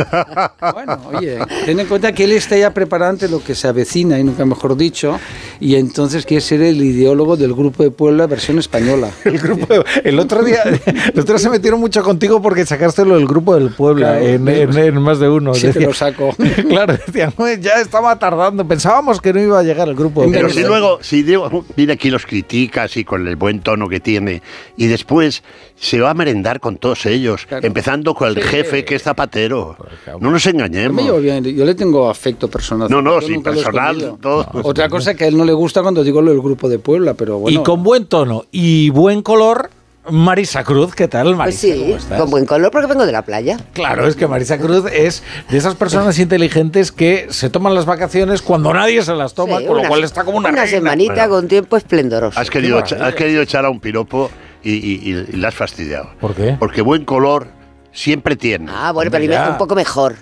Bueno, 0.72 1.00
oye, 1.14 1.38
ten 1.64 1.78
en 1.80 1.86
cuenta 1.86 2.12
que 2.12 2.24
él 2.24 2.32
está 2.32 2.56
ya 2.56 2.72
preparado 2.74 3.10
ante 3.12 3.28
lo 3.28 3.42
que 3.42 3.54
se 3.54 3.68
avecina, 3.68 4.18
y 4.18 4.24
nunca 4.24 4.44
mejor 4.44 4.76
dicho, 4.76 5.18
y 5.60 5.76
entonces 5.76 6.24
quiere 6.26 6.40
ser 6.40 6.62
el 6.62 6.82
ideólogo 6.82 7.36
del 7.36 7.54
Grupo 7.54 7.82
de 7.82 7.90
Puebla 7.90 8.26
versión 8.26 8.58
española. 8.58 9.10
El 9.24 9.38
grupo, 9.38 9.66
el 10.04 10.18
otro 10.18 10.42
día, 10.42 10.62
el 10.64 11.20
otro 11.20 11.34
día 11.34 11.38
se 11.38 11.50
metieron 11.50 11.80
mucho 11.80 12.02
contigo 12.02 12.40
porque 12.42 12.64
sacaste 12.66 13.04
lo 13.04 13.16
del 13.16 13.26
grupo 13.26 13.54
del 13.54 13.70
Puebla 13.70 14.18
Claro, 14.18 14.26
en, 14.26 14.48
en- 14.48 14.78
en 14.78 15.02
más 15.02 15.18
de 15.18 15.28
uno. 15.28 15.54
Siempre 15.54 15.86
Decía- 15.86 15.88
lo 15.88 15.94
saco. 15.94 16.34
claro, 16.68 16.94
decían, 17.06 17.32
"Uy, 17.36 17.58
ya 17.60 17.74
estaba 17.80 18.18
tardando, 18.18 18.66
pensábamos 18.66 19.20
que 19.20 19.32
no 19.32 19.40
iba 19.40 19.58
a 19.58 19.62
llegar 19.62 19.88
el 19.88 19.94
grupo 19.94 20.22
del 20.22 20.30
Pero 20.30 20.48
Puebla". 20.48 20.62
si 20.62 20.66
luego, 20.68 20.98
si 21.02 21.22
digo, 21.22 21.64
mira 21.76 21.94
aquí 21.94 22.10
los 22.10 22.26
criticas 22.26 22.96
y 22.96 23.04
con 23.04 23.26
el 23.26 23.36
buen 23.36 23.60
tono 23.60 23.88
que 23.88 24.00
tiene, 24.00 24.42
y 24.76 24.86
después 24.86 25.42
se 25.80 26.00
va 26.00 26.10
a 26.10 26.14
merendar 26.14 26.60
con 26.60 26.76
todos 26.76 27.06
ellos, 27.06 27.46
empezando 27.62 28.14
con 28.14 28.28
el 28.28 28.34
Sí. 28.36 28.42
jefe 28.42 28.84
que 28.84 28.96
es 28.96 29.02
zapatero. 29.02 29.76
No 30.20 30.30
nos 30.30 30.42
Yo 30.44 30.50
engañemos. 30.50 31.22
bien, 31.22 31.44
yo 31.44 31.64
le 31.64 31.74
tengo 31.74 32.08
afecto 32.10 32.48
personal. 32.48 32.88
No, 32.90 33.00
no, 33.02 33.20
Yo 33.20 33.26
sí, 33.28 33.38
personal, 33.38 34.16
todo. 34.20 34.46
Otra 34.64 34.88
cosa 34.88 35.14
que 35.14 35.24
a 35.24 35.28
él 35.28 35.36
no 35.36 35.44
le 35.44 35.52
gusta 35.52 35.82
cuando 35.82 36.02
digo 36.02 36.20
lo 36.22 36.30
del 36.32 36.40
Grupo 36.40 36.68
de 36.68 36.78
Puebla, 36.78 37.14
pero 37.14 37.38
bueno. 37.38 37.60
Y 37.60 37.62
con 37.62 37.82
buen 37.82 38.06
tono 38.06 38.44
y 38.50 38.90
buen 38.90 39.22
color, 39.22 39.70
Marisa 40.10 40.64
Cruz, 40.64 40.94
¿qué 40.94 41.06
tal, 41.06 41.36
Marisa? 41.36 41.66
Pues 41.68 41.74
sí, 41.76 41.80
¿Cómo 41.82 41.96
estás? 41.96 42.20
con 42.20 42.30
buen 42.30 42.46
color 42.46 42.70
porque 42.70 42.86
vengo 42.86 43.04
de 43.04 43.12
la 43.12 43.22
playa. 43.22 43.58
Claro, 43.74 44.06
es 44.06 44.16
que 44.16 44.26
Marisa 44.26 44.56
Cruz 44.58 44.84
es 44.90 45.22
de 45.50 45.58
esas 45.58 45.74
personas 45.74 46.18
inteligentes 46.18 46.90
que 46.92 47.26
se 47.30 47.50
toman 47.50 47.74
las 47.74 47.84
vacaciones 47.84 48.40
cuando 48.42 48.72
nadie 48.72 49.02
se 49.02 49.14
las 49.14 49.34
toma, 49.34 49.58
Sí, 49.58 49.66
con 49.66 49.76
lo 49.82 49.88
cual 49.88 50.02
está 50.04 50.24
como 50.24 50.38
una, 50.38 50.48
Una 50.48 50.62
reina. 50.62 50.76
semanita 50.78 51.12
Bueno, 51.14 51.28
con 51.30 51.48
tiempo 51.48 51.76
esplendoroso. 51.76 52.40
Has 52.40 52.50
querido, 52.50 52.78
has 52.78 53.14
querido 53.14 53.42
echar 53.42 53.64
a 53.66 53.70
un 53.70 53.80
piropo 53.80 54.30
y, 54.62 54.72
y, 54.72 55.12
y- 55.12 55.26
y 55.32 55.36
la 55.36 55.48
has 55.48 55.54
fastidiado. 55.54 56.10
¿Por 56.20 56.34
qué? 56.34 56.56
Porque 56.58 56.82
buen 56.82 57.04
color 57.04 57.48
siempre 57.92 58.36
tiene. 58.36 58.70
Ah, 58.74 58.92
bueno, 58.92 59.10
pero 59.10 59.24
ya. 59.24 59.50
un 59.50 59.58
poco 59.58 59.74
mejor. 59.74 60.16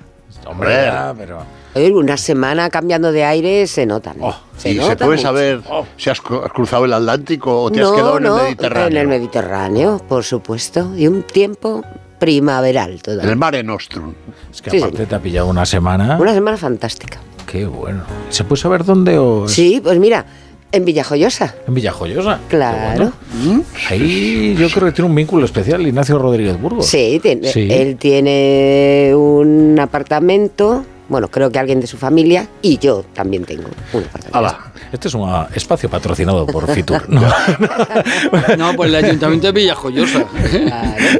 Hombre, 0.47 0.71
ya, 0.75 1.15
pero... 1.17 1.39
Oye, 1.75 1.93
una 1.93 2.17
semana 2.17 2.71
cambiando 2.71 3.13
de 3.13 3.25
aire 3.25 3.67
se 3.67 3.85
nota. 3.85 4.15
¿no? 4.15 4.35
se 4.57 4.71
¿Y 4.71 4.75
se 4.77 4.81
nota 4.81 5.05
puede 5.05 5.19
mucho. 5.19 5.23
saber 5.29 5.61
si 5.99 6.09
has 6.09 6.23
cru- 6.23 6.43
has 6.45 6.53
cruzado 6.53 6.85
el 6.87 6.93
Atlántico 6.95 7.65
o 7.65 7.71
te 7.71 7.81
has 7.83 7.89
no, 7.91 7.95
quedado 7.95 8.17
en 8.17 8.23
no, 8.23 8.37
el 8.39 8.43
Mediterráneo? 8.45 8.87
En 8.87 8.97
el 8.97 9.09
Mediterráneo, 9.09 9.99
por 10.09 10.25
supuesto. 10.25 10.93
Y 10.97 11.07
un 11.07 11.23
tiempo 11.23 11.83
primaveral 12.19 13.03
todavía. 13.03 13.25
En 13.25 13.31
el 13.31 13.37
Mare 13.37 13.63
Nostrum. 13.63 14.15
Es 14.51 14.63
que 14.63 14.71
Sí, 14.71 14.79
aparte 14.79 15.05
te 15.07 15.15
ha 15.15 15.21
pillado 15.21 15.49
una 15.49 15.67
semana. 15.67 16.17
Una 16.19 16.33
semana 16.33 16.57
fantástica. 16.57 17.19
Qué 17.47 17.67
bueno. 17.67 18.03
¿Se 18.31 18.43
puede 18.45 18.63
saber 18.63 18.85
dónde 18.85 19.19
o 19.19 19.47
Sí, 19.47 19.81
pues 19.83 19.99
mira, 19.99 20.25
en 20.73 20.85
Villajoyosa. 20.85 21.55
en 21.67 21.75
Villajoyosa? 21.75 22.41
Claro. 22.49 23.13
Ahí 23.89 24.55
yo 24.59 24.69
creo 24.71 24.87
que 24.87 24.93
tiene 24.93 25.09
un 25.11 25.15
vínculo 25.17 25.45
especial 25.45 25.87
Ignacio 25.87 26.19
Rodríguez 26.19 26.61
Burgos. 26.61 26.87
Sí, 26.87 27.19
tiene- 27.23 27.49
Sí. 27.53 27.69
él 27.71 27.97
tiene 27.97 29.13
un 29.15 29.79
apartamento, 29.81 30.85
bueno, 31.09 31.29
creo 31.29 31.51
que 31.51 31.59
alguien 31.59 31.81
de 31.81 31.87
su 31.87 31.97
familia, 31.97 32.49
y 32.63 32.79
yo 32.79 33.05
también 33.15 33.45
tengo 33.45 33.69
un 33.93 34.05
apartamento. 34.05 34.59
Este 34.93 35.09
es 35.09 35.15
un 35.15 35.29
espacio 35.55 35.89
patrocinado 35.89 36.47
por 36.47 36.69
Fitur. 36.75 37.09
¿no? 37.09 37.23
No, 38.57 38.75
pues 38.75 38.89
el 38.89 39.05
Ayuntamiento 39.05 39.47
de 39.49 39.53
Villajoyosa. 39.53 40.25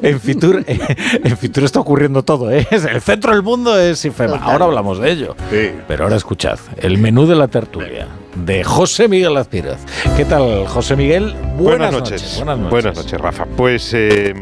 en, 0.03 0.21
Fitur, 0.21 0.65
en 0.67 1.37
Fitur 1.37 1.65
está 1.65 1.81
ocurriendo 1.81 2.23
todo. 2.23 2.51
¿eh? 2.51 2.67
Es 2.71 2.85
El 2.85 3.01
centro 3.01 3.33
del 3.33 3.43
mundo 3.43 3.79
es 3.79 4.05
IFEMA. 4.05 4.37
Ahora 4.37 4.65
hablamos 4.67 4.99
de 4.99 5.11
ello. 5.11 5.37
Pero 5.87 6.05
ahora 6.05 6.17
escuchad 6.17 6.59
el 6.79 6.99
menú 6.99 7.27
de 7.27 7.35
la 7.35 7.49
tertulia 7.49 8.07
de 8.35 8.65
José 8.65 9.09
Miguel 9.09 9.37
Azpírez. 9.37 9.79
¿Qué 10.17 10.25
tal, 10.25 10.67
José 10.67 10.97
Miguel? 10.97 11.35
Buenas, 11.57 11.93
noches. 11.93 12.35
Buenas 12.37 12.59
noches. 12.59 12.71
Buenas 12.71 12.97
noches, 12.97 13.21
Rafa. 13.21 13.47
Pues 13.57 13.93
eh, 13.95 14.35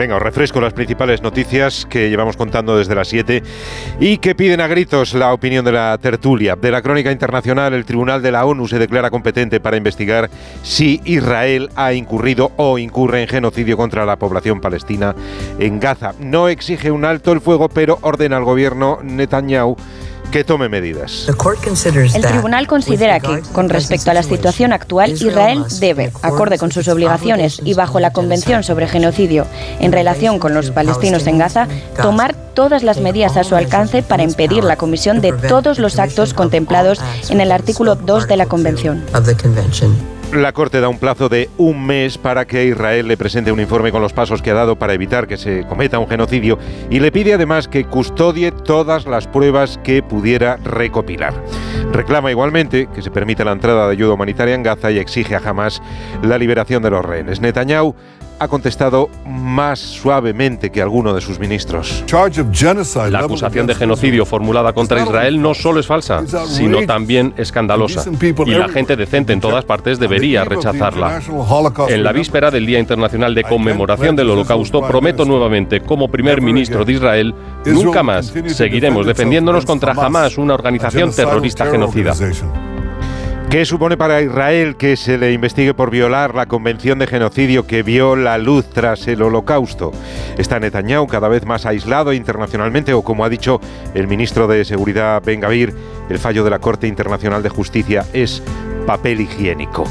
venga, 0.00 0.16
os 0.16 0.22
refresco 0.22 0.62
las 0.62 0.72
principales 0.72 1.20
noticias 1.20 1.84
que 1.84 2.08
llevamos 2.08 2.38
contando 2.38 2.74
desde 2.78 2.94
las 2.94 3.08
7 3.08 3.42
y 4.00 4.16
que 4.16 4.34
piden 4.34 4.62
a 4.62 4.66
gritos 4.66 5.12
la 5.12 5.34
opinión 5.34 5.62
de 5.62 5.72
la 5.72 5.98
tertulia. 5.98 6.56
De 6.56 6.70
la 6.70 6.80
crónica 6.80 7.12
internacional, 7.12 7.74
el 7.74 7.84
Tribunal 7.84 8.22
de 8.22 8.32
la 8.32 8.46
ONU 8.46 8.66
se 8.66 8.78
declara 8.78 9.10
competente 9.10 9.60
para 9.60 9.76
investigar 9.76 10.30
si 10.62 11.02
Israel 11.04 11.68
ha 11.76 11.92
incurrido 11.92 12.50
o 12.56 12.78
incurre 12.78 13.20
en 13.20 13.28
genocidio 13.28 13.76
contra 13.76 14.06
la 14.06 14.16
población 14.16 14.62
palestina 14.62 15.14
en 15.58 15.78
Gaza. 15.78 16.14
No 16.18 16.48
exige 16.48 16.90
un 16.90 17.04
alto 17.04 17.32
el 17.32 17.42
fuego, 17.42 17.68
pero 17.68 17.98
ordena 18.00 18.38
al 18.38 18.44
gobierno 18.44 19.00
Netanyahu 19.02 19.76
que 20.30 20.44
tome 20.44 20.68
medidas. 20.68 21.26
El 22.14 22.22
tribunal 22.22 22.66
considera 22.66 23.20
que, 23.20 23.42
con 23.52 23.68
respecto 23.68 24.10
a 24.10 24.14
la 24.14 24.22
situación 24.22 24.72
actual, 24.72 25.12
Israel 25.12 25.64
debe, 25.80 26.12
acorde 26.22 26.58
con 26.58 26.72
sus 26.72 26.88
obligaciones 26.88 27.60
y 27.64 27.74
bajo 27.74 28.00
la 28.00 28.12
Convención 28.12 28.62
sobre 28.62 28.88
Genocidio 28.88 29.46
en 29.80 29.92
relación 29.92 30.38
con 30.38 30.54
los 30.54 30.70
palestinos 30.70 31.26
en 31.26 31.38
Gaza, 31.38 31.68
tomar 32.00 32.34
todas 32.54 32.82
las 32.82 33.00
medidas 33.00 33.36
a 33.36 33.44
su 33.44 33.56
alcance 33.56 34.02
para 34.02 34.22
impedir 34.22 34.64
la 34.64 34.76
comisión 34.76 35.20
de 35.20 35.32
todos 35.32 35.78
los 35.78 35.98
actos 35.98 36.34
contemplados 36.34 37.00
en 37.28 37.40
el 37.40 37.52
artículo 37.52 37.94
2 37.96 38.28
de 38.28 38.36
la 38.36 38.46
Convención. 38.46 39.04
La 40.34 40.52
Corte 40.52 40.80
da 40.80 40.88
un 40.88 40.98
plazo 40.98 41.28
de 41.28 41.50
un 41.58 41.84
mes 41.84 42.16
para 42.16 42.46
que 42.46 42.64
Israel 42.66 43.08
le 43.08 43.16
presente 43.16 43.50
un 43.50 43.58
informe 43.58 43.90
con 43.90 44.00
los 44.00 44.12
pasos 44.12 44.40
que 44.42 44.52
ha 44.52 44.54
dado 44.54 44.76
para 44.76 44.94
evitar 44.94 45.26
que 45.26 45.36
se 45.36 45.66
cometa 45.66 45.98
un 45.98 46.06
genocidio 46.06 46.56
y 46.88 47.00
le 47.00 47.10
pide 47.10 47.34
además 47.34 47.66
que 47.66 47.84
custodie 47.84 48.52
todas 48.52 49.06
las 49.06 49.26
pruebas 49.26 49.80
que 49.82 50.04
pudiera 50.04 50.56
recopilar. 50.58 51.34
Reclama 51.92 52.30
igualmente 52.30 52.88
que 52.94 53.02
se 53.02 53.10
permita 53.10 53.44
la 53.44 53.50
entrada 53.50 53.86
de 53.86 53.92
ayuda 53.92 54.14
humanitaria 54.14 54.54
en 54.54 54.62
Gaza 54.62 54.92
y 54.92 54.98
exige 54.98 55.34
a 55.34 55.42
Hamas 55.44 55.82
la 56.22 56.38
liberación 56.38 56.80
de 56.84 56.90
los 56.90 57.04
rehenes. 57.04 57.40
Netanyahu 57.40 57.96
ha 58.40 58.48
contestado 58.48 59.10
más 59.26 59.78
suavemente 59.78 60.70
que 60.70 60.80
alguno 60.80 61.12
de 61.12 61.20
sus 61.20 61.38
ministros. 61.38 62.02
La 63.10 63.18
acusación 63.18 63.66
de 63.66 63.74
genocidio 63.74 64.24
formulada 64.24 64.72
contra 64.72 65.02
Israel 65.02 65.40
no 65.42 65.52
solo 65.52 65.78
es 65.78 65.86
falsa, 65.86 66.22
sino 66.46 66.86
también 66.86 67.34
escandalosa. 67.36 68.02
Y 68.46 68.50
la 68.52 68.70
gente 68.70 68.96
decente 68.96 69.34
en 69.34 69.40
todas 69.40 69.66
partes 69.66 69.98
debería 69.98 70.44
rechazarla. 70.44 71.20
En 71.88 72.02
la 72.02 72.12
víspera 72.12 72.50
del 72.50 72.64
Día 72.64 72.78
Internacional 72.78 73.34
de 73.34 73.44
Conmemoración 73.44 74.16
del 74.16 74.30
Holocausto, 74.30 74.80
prometo 74.88 75.26
nuevamente, 75.26 75.82
como 75.82 76.08
primer 76.08 76.40
ministro 76.40 76.86
de 76.86 76.94
Israel, 76.94 77.34
nunca 77.66 78.02
más 78.02 78.32
seguiremos 78.46 79.04
defendiéndonos 79.04 79.66
contra 79.66 79.92
Hamas, 79.92 80.38
una 80.38 80.54
organización 80.54 81.12
terrorista 81.12 81.66
genocida. 81.66 82.14
¿Qué 83.50 83.64
supone 83.64 83.96
para 83.96 84.22
Israel 84.22 84.76
que 84.76 84.96
se 84.96 85.18
le 85.18 85.32
investigue 85.32 85.74
por 85.74 85.90
violar 85.90 86.36
la 86.36 86.46
convención 86.46 87.00
de 87.00 87.08
genocidio 87.08 87.66
que 87.66 87.82
vio 87.82 88.14
la 88.14 88.38
luz 88.38 88.66
tras 88.70 89.08
el 89.08 89.22
holocausto? 89.22 89.90
¿Está 90.38 90.60
Netanyahu 90.60 91.08
cada 91.08 91.26
vez 91.26 91.44
más 91.44 91.66
aislado 91.66 92.12
internacionalmente 92.12 92.94
o 92.94 93.02
como 93.02 93.24
ha 93.24 93.28
dicho 93.28 93.60
el 93.92 94.06
ministro 94.06 94.46
de 94.46 94.64
Seguridad 94.64 95.20
Ben 95.24 95.40
Gavir, 95.40 95.74
el 96.08 96.20
fallo 96.20 96.44
de 96.44 96.50
la 96.50 96.60
Corte 96.60 96.86
Internacional 96.86 97.42
de 97.42 97.48
Justicia 97.48 98.06
es 98.12 98.40
papel 98.86 99.22
higiénico? 99.22 99.82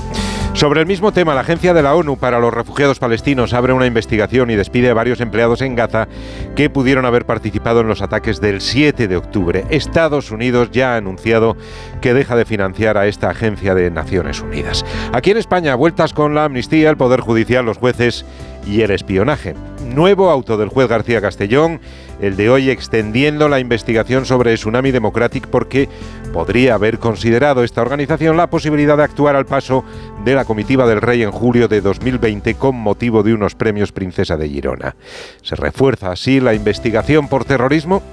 Sobre 0.54 0.82
el 0.82 0.88
mismo 0.88 1.14
tema, 1.14 1.36
la 1.36 1.42
Agencia 1.42 1.74
de 1.74 1.82
la 1.82 1.96
ONU 1.96 2.18
para 2.18 2.40
los 2.40 2.54
Refugiados 2.54 3.00
Palestinos 3.00 3.54
abre 3.54 3.72
una 3.72 3.86
investigación 3.86 4.50
y 4.50 4.56
despide 4.56 4.90
a 4.90 4.94
varios 4.94 5.22
empleados 5.22 5.62
en 5.62 5.76
Gaza 5.76 6.08
que 6.56 6.70
pudieron 6.70 7.06
haber 7.06 7.26
participado 7.26 7.80
en 7.80 7.88
los 7.88 8.02
ataques 8.02 8.42
del 8.42 8.60
7 8.60 9.08
de 9.08 9.16
octubre. 9.16 9.66
Estados 9.70 10.32
Unidos 10.32 10.70
ya 10.72 10.94
ha 10.94 10.98
anunciado 10.98 11.56
que 12.02 12.14
deja 12.14 12.36
de 12.36 12.46
financiar 12.46 12.98
a 12.98 13.08
esta 13.08 13.30
agencia 13.30 13.74
de 13.74 13.90
Naciones 13.90 14.42
Unidas. 14.42 14.84
Aquí 15.14 15.32
en 15.32 15.38
España, 15.38 15.76
vueltas 15.76 16.14
con 16.14 16.36
la 16.36 16.46
amnistía, 16.46 16.90
el 16.90 16.98
Poder 16.98 17.22
Judicial, 17.22 17.66
los 17.66 17.78
jueces 17.78 18.26
y 18.68 18.82
el 18.82 18.92
espionaje. 18.92 19.56
Nuevo 19.86 20.30
auto 20.30 20.58
del 20.58 20.70
juez 20.70 20.90
García 20.90 21.22
Castellón, 21.22 21.80
el 22.22 22.36
de 22.36 22.50
hoy 22.50 22.70
extendiendo 22.70 23.48
la 23.50 23.60
investigación 23.60 24.26
sobre 24.26 24.56
Tsunami 24.56 24.92
Democratic 24.92 25.48
porque 25.48 25.90
podría 26.34 26.76
haber 26.76 27.00
considerado 27.00 27.64
esta 27.64 27.82
organización 27.82 28.38
la 28.38 28.50
posibilidad 28.50 28.98
de 28.98 29.04
actuar 29.04 29.36
al 29.36 29.46
paso 29.46 29.84
de 30.24 30.36
la 30.36 30.46
comitiva 30.46 30.88
del 30.88 31.02
rey 31.02 31.24
en 31.24 31.32
julio 31.32 31.68
de 31.68 31.82
2020 31.82 32.56
con 32.56 32.76
motivo 32.76 33.24
de 33.24 33.34
unos 33.34 33.56
premios 33.56 33.92
Princesa 33.92 34.38
de 34.38 34.50
Girona. 34.50 34.96
Se 35.42 35.56
refuerza 35.56 36.12
así 36.12 36.40
la 36.40 36.54
investigación 36.54 37.28
por 37.28 37.46
terrorismo 37.46 38.04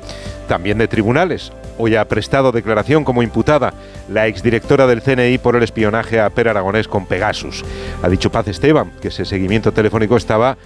también 0.46 0.78
de 0.78 0.88
tribunales. 0.88 1.52
Hoy 1.78 1.96
ha 1.96 2.08
prestado 2.08 2.52
declaración 2.52 3.04
como 3.04 3.22
imputada 3.22 3.74
la 4.08 4.26
exdirectora 4.26 4.86
del 4.86 5.02
CNI 5.02 5.38
por 5.38 5.56
el 5.56 5.62
espionaje 5.62 6.20
a 6.20 6.30
Per 6.30 6.48
Aragonés 6.48 6.88
con 6.88 7.06
Pegasus. 7.06 7.64
Ha 8.02 8.08
dicho 8.08 8.30
Paz 8.30 8.48
Esteban 8.48 8.92
que 9.02 9.08
ese 9.08 9.24
seguimiento 9.24 9.72
telefónico 9.72 10.16
estaba 10.16 10.56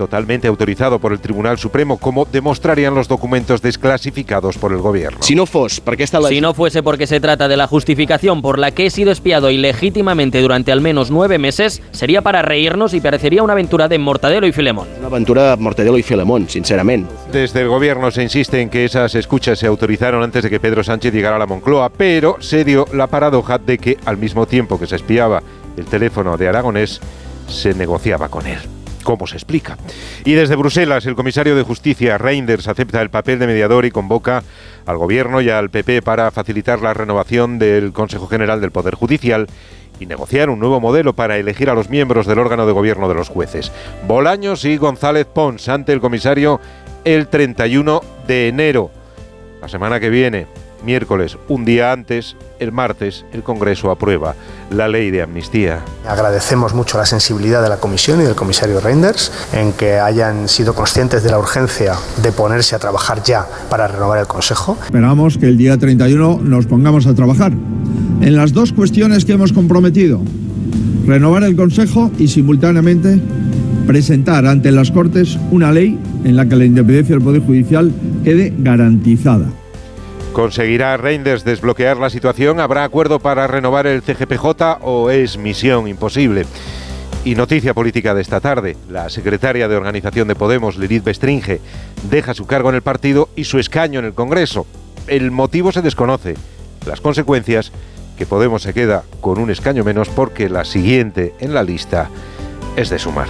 totalmente 0.00 0.48
autorizado 0.48 0.98
por 0.98 1.12
el 1.12 1.20
Tribunal 1.20 1.58
Supremo, 1.58 1.98
como 1.98 2.24
demostrarían 2.24 2.94
los 2.94 3.06
documentos 3.06 3.60
desclasificados 3.60 4.56
por 4.56 4.72
el 4.72 4.78
gobierno. 4.78 5.18
Si 5.20 5.34
no, 5.34 5.44
porque 5.84 6.06
si 6.06 6.40
no 6.40 6.54
fuese 6.54 6.82
porque 6.82 7.06
se 7.06 7.20
trata 7.20 7.48
de 7.48 7.58
la 7.58 7.66
justificación 7.66 8.40
por 8.40 8.58
la 8.58 8.70
que 8.70 8.86
he 8.86 8.90
sido 8.90 9.12
espiado 9.12 9.50
ilegítimamente 9.50 10.40
durante 10.40 10.72
al 10.72 10.80
menos 10.80 11.10
nueve 11.10 11.36
meses, 11.36 11.82
sería 11.90 12.22
para 12.22 12.40
reírnos 12.40 12.94
y 12.94 13.02
parecería 13.02 13.42
una 13.42 13.52
aventura 13.52 13.88
de 13.88 13.98
Mortadelo 13.98 14.46
y 14.46 14.52
Filemón. 14.52 14.88
Una 15.00 15.08
aventura 15.08 15.50
de 15.50 15.62
Mortadelo 15.62 15.98
y 15.98 16.02
Filemón, 16.02 16.48
sinceramente. 16.48 17.12
Desde 17.30 17.60
el 17.60 17.68
gobierno 17.68 18.10
se 18.10 18.22
insiste 18.22 18.62
en 18.62 18.70
que 18.70 18.86
esas 18.86 19.14
escuchas 19.14 19.58
se 19.58 19.66
autorizaron 19.66 20.22
antes 20.22 20.42
de 20.42 20.48
que 20.48 20.60
Pedro 20.60 20.82
Sánchez 20.82 21.12
llegara 21.12 21.36
a 21.36 21.38
la 21.38 21.46
Moncloa, 21.46 21.90
pero 21.90 22.38
se 22.40 22.64
dio 22.64 22.86
la 22.94 23.08
paradoja 23.08 23.58
de 23.58 23.76
que 23.76 23.98
al 24.06 24.16
mismo 24.16 24.46
tiempo 24.46 24.80
que 24.80 24.86
se 24.86 24.96
espiaba 24.96 25.42
el 25.76 25.84
teléfono 25.84 26.38
de 26.38 26.48
Aragonés, 26.48 27.02
se 27.48 27.74
negociaba 27.74 28.30
con 28.30 28.46
él. 28.46 28.79
¿Cómo 29.02 29.26
se 29.26 29.36
explica? 29.36 29.78
Y 30.24 30.34
desde 30.34 30.56
Bruselas, 30.56 31.06
el 31.06 31.14
comisario 31.14 31.56
de 31.56 31.62
Justicia, 31.62 32.18
Reinders, 32.18 32.68
acepta 32.68 33.00
el 33.00 33.10
papel 33.10 33.38
de 33.38 33.46
mediador 33.46 33.84
y 33.84 33.90
convoca 33.90 34.42
al 34.86 34.98
Gobierno 34.98 35.40
y 35.40 35.50
al 35.50 35.70
PP 35.70 36.02
para 36.02 36.30
facilitar 36.30 36.80
la 36.80 36.94
renovación 36.94 37.58
del 37.58 37.92
Consejo 37.92 38.26
General 38.26 38.60
del 38.60 38.70
Poder 38.70 38.94
Judicial 38.94 39.46
y 39.98 40.06
negociar 40.06 40.50
un 40.50 40.58
nuevo 40.58 40.80
modelo 40.80 41.14
para 41.14 41.36
elegir 41.36 41.70
a 41.70 41.74
los 41.74 41.90
miembros 41.90 42.26
del 42.26 42.38
órgano 42.38 42.66
de 42.66 42.72
gobierno 42.72 43.08
de 43.08 43.14
los 43.14 43.28
jueces. 43.28 43.70
Bolaños 44.06 44.64
y 44.64 44.76
González 44.76 45.26
Pons 45.26 45.68
ante 45.68 45.92
el 45.92 46.00
comisario 46.00 46.60
el 47.04 47.28
31 47.28 48.00
de 48.26 48.48
enero, 48.48 48.90
la 49.60 49.68
semana 49.68 50.00
que 50.00 50.10
viene 50.10 50.46
miércoles, 50.84 51.38
un 51.48 51.64
día 51.64 51.92
antes, 51.92 52.36
el 52.58 52.72
martes, 52.72 53.24
el 53.32 53.42
Congreso 53.42 53.90
aprueba 53.90 54.34
la 54.70 54.88
ley 54.88 55.10
de 55.10 55.22
amnistía. 55.22 55.84
Agradecemos 56.06 56.74
mucho 56.74 56.98
la 56.98 57.06
sensibilidad 57.06 57.62
de 57.62 57.68
la 57.68 57.78
Comisión 57.78 58.20
y 58.20 58.24
del 58.24 58.34
comisario 58.34 58.80
Reinders 58.80 59.32
en 59.52 59.72
que 59.72 59.98
hayan 59.98 60.48
sido 60.48 60.74
conscientes 60.74 61.22
de 61.22 61.30
la 61.30 61.38
urgencia 61.38 61.94
de 62.22 62.32
ponerse 62.32 62.76
a 62.76 62.78
trabajar 62.78 63.22
ya 63.22 63.46
para 63.68 63.88
renovar 63.88 64.18
el 64.18 64.26
Consejo. 64.26 64.76
Esperamos 64.84 65.38
que 65.38 65.46
el 65.46 65.56
día 65.56 65.76
31 65.78 66.40
nos 66.42 66.66
pongamos 66.66 67.06
a 67.06 67.14
trabajar 67.14 67.52
en 67.52 68.36
las 68.36 68.52
dos 68.52 68.72
cuestiones 68.72 69.24
que 69.24 69.32
hemos 69.32 69.52
comprometido. 69.52 70.20
Renovar 71.06 71.42
el 71.44 71.56
Consejo 71.56 72.10
y 72.18 72.28
simultáneamente 72.28 73.20
presentar 73.86 74.46
ante 74.46 74.70
las 74.70 74.90
Cortes 74.90 75.38
una 75.50 75.72
ley 75.72 75.98
en 76.24 76.36
la 76.36 76.46
que 76.46 76.56
la 76.56 76.64
independencia 76.64 77.16
del 77.16 77.24
Poder 77.24 77.42
Judicial 77.42 77.90
quede 78.22 78.52
garantizada. 78.58 79.46
¿Conseguirá 80.32 80.96
Reinders 80.96 81.44
desbloquear 81.44 81.96
la 81.96 82.08
situación? 82.08 82.60
¿Habrá 82.60 82.84
acuerdo 82.84 83.18
para 83.18 83.48
renovar 83.48 83.88
el 83.88 84.02
CGPJ 84.02 84.78
o 84.80 85.10
es 85.10 85.36
misión 85.36 85.88
imposible? 85.88 86.46
Y 87.24 87.34
noticia 87.34 87.74
política 87.74 88.14
de 88.14 88.22
esta 88.22 88.40
tarde. 88.40 88.76
La 88.88 89.10
secretaria 89.10 89.66
de 89.66 89.76
organización 89.76 90.28
de 90.28 90.36
Podemos, 90.36 90.78
Lilith 90.78 91.04
Bestringe, 91.04 91.60
deja 92.08 92.32
su 92.32 92.46
cargo 92.46 92.68
en 92.68 92.76
el 92.76 92.82
partido 92.82 93.28
y 93.34 93.44
su 93.44 93.58
escaño 93.58 93.98
en 93.98 94.06
el 94.06 94.14
Congreso. 94.14 94.66
El 95.08 95.32
motivo 95.32 95.72
se 95.72 95.82
desconoce. 95.82 96.36
Las 96.86 97.00
consecuencias, 97.00 97.72
que 98.16 98.24
Podemos 98.24 98.62
se 98.62 98.72
queda 98.72 99.02
con 99.20 99.38
un 99.38 99.50
escaño 99.50 99.82
menos 99.82 100.08
porque 100.08 100.48
la 100.48 100.64
siguiente 100.64 101.34
en 101.40 101.54
la 101.54 101.64
lista 101.64 102.08
es 102.76 102.88
de 102.88 102.98
sumar. 103.00 103.28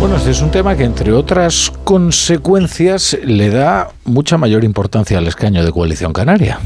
Bueno, 0.00 0.14
este 0.14 0.30
es 0.30 0.40
un 0.40 0.52
tema 0.52 0.76
que, 0.76 0.84
entre 0.84 1.12
otras 1.12 1.72
consecuencias, 1.82 3.18
le 3.24 3.50
da 3.50 3.90
mucha 4.04 4.38
mayor 4.38 4.62
importancia 4.62 5.18
al 5.18 5.26
escaño 5.26 5.64
de 5.64 5.72
coalición 5.72 6.12
canaria. 6.12 6.60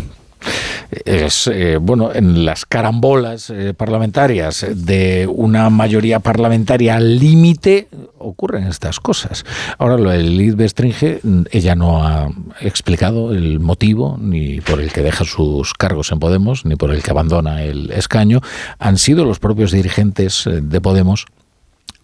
Es, 0.90 1.46
eh, 1.46 1.78
bueno, 1.80 2.12
en 2.12 2.44
las 2.44 2.66
carambolas 2.66 3.48
eh, 3.48 3.72
parlamentarias 3.72 4.66
de 4.74 5.26
una 5.26 5.70
mayoría 5.70 6.20
parlamentaria 6.20 6.96
al 6.96 7.18
límite 7.18 7.88
ocurren 8.18 8.64
estas 8.64 9.00
cosas. 9.00 9.46
Ahora, 9.78 9.96
lo 9.96 10.10
de 10.10 10.22
Liz 10.22 10.54
Bestringe, 10.54 11.20
ella 11.50 11.74
no 11.74 12.06
ha 12.06 12.28
explicado 12.60 13.32
el 13.32 13.60
motivo 13.60 14.18
ni 14.20 14.60
por 14.60 14.78
el 14.78 14.92
que 14.92 15.00
deja 15.00 15.24
sus 15.24 15.72
cargos 15.72 16.12
en 16.12 16.18
Podemos, 16.18 16.66
ni 16.66 16.76
por 16.76 16.90
el 16.90 17.02
que 17.02 17.10
abandona 17.10 17.62
el 17.62 17.90
escaño. 17.92 18.42
Han 18.78 18.98
sido 18.98 19.24
los 19.24 19.38
propios 19.38 19.72
dirigentes 19.72 20.46
eh, 20.46 20.60
de 20.60 20.80
Podemos 20.82 21.24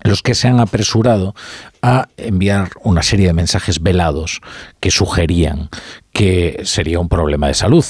los 0.03 0.23
que 0.23 0.35
se 0.35 0.49
han 0.49 0.61
apresurado 0.61 1.35
a 1.83 2.09
enviar 2.17 2.71
una 2.83 3.03
serie 3.03 3.29
de 3.29 3.33
mensajes 3.33 3.83
velados 3.83 4.41
que 4.81 4.91
sugerían 4.91 5.69
que 6.13 6.61
sería 6.65 7.01
un 7.01 7.09
problema 7.09 7.49
de 7.49 7.55
salud. 7.55 7.85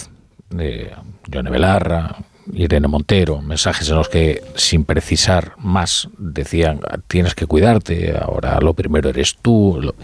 de 0.51 0.93
Yone 1.27 1.51
Belarra, 1.51 2.17
Irene 2.52 2.89
Montero, 2.89 3.41
mensajes 3.41 3.89
en 3.89 3.97
los 3.97 4.09
que, 4.09 4.43
sin 4.55 4.85
precisar 4.85 5.52
más, 5.59 6.09
decían 6.18 6.81
tienes 7.07 7.35
que 7.35 7.47
cuidarte, 7.47 8.17
ahora 8.18 8.60
lo 8.60 8.75
primero 8.75 9.09
eres 9.09 9.36
tú. 9.41 9.94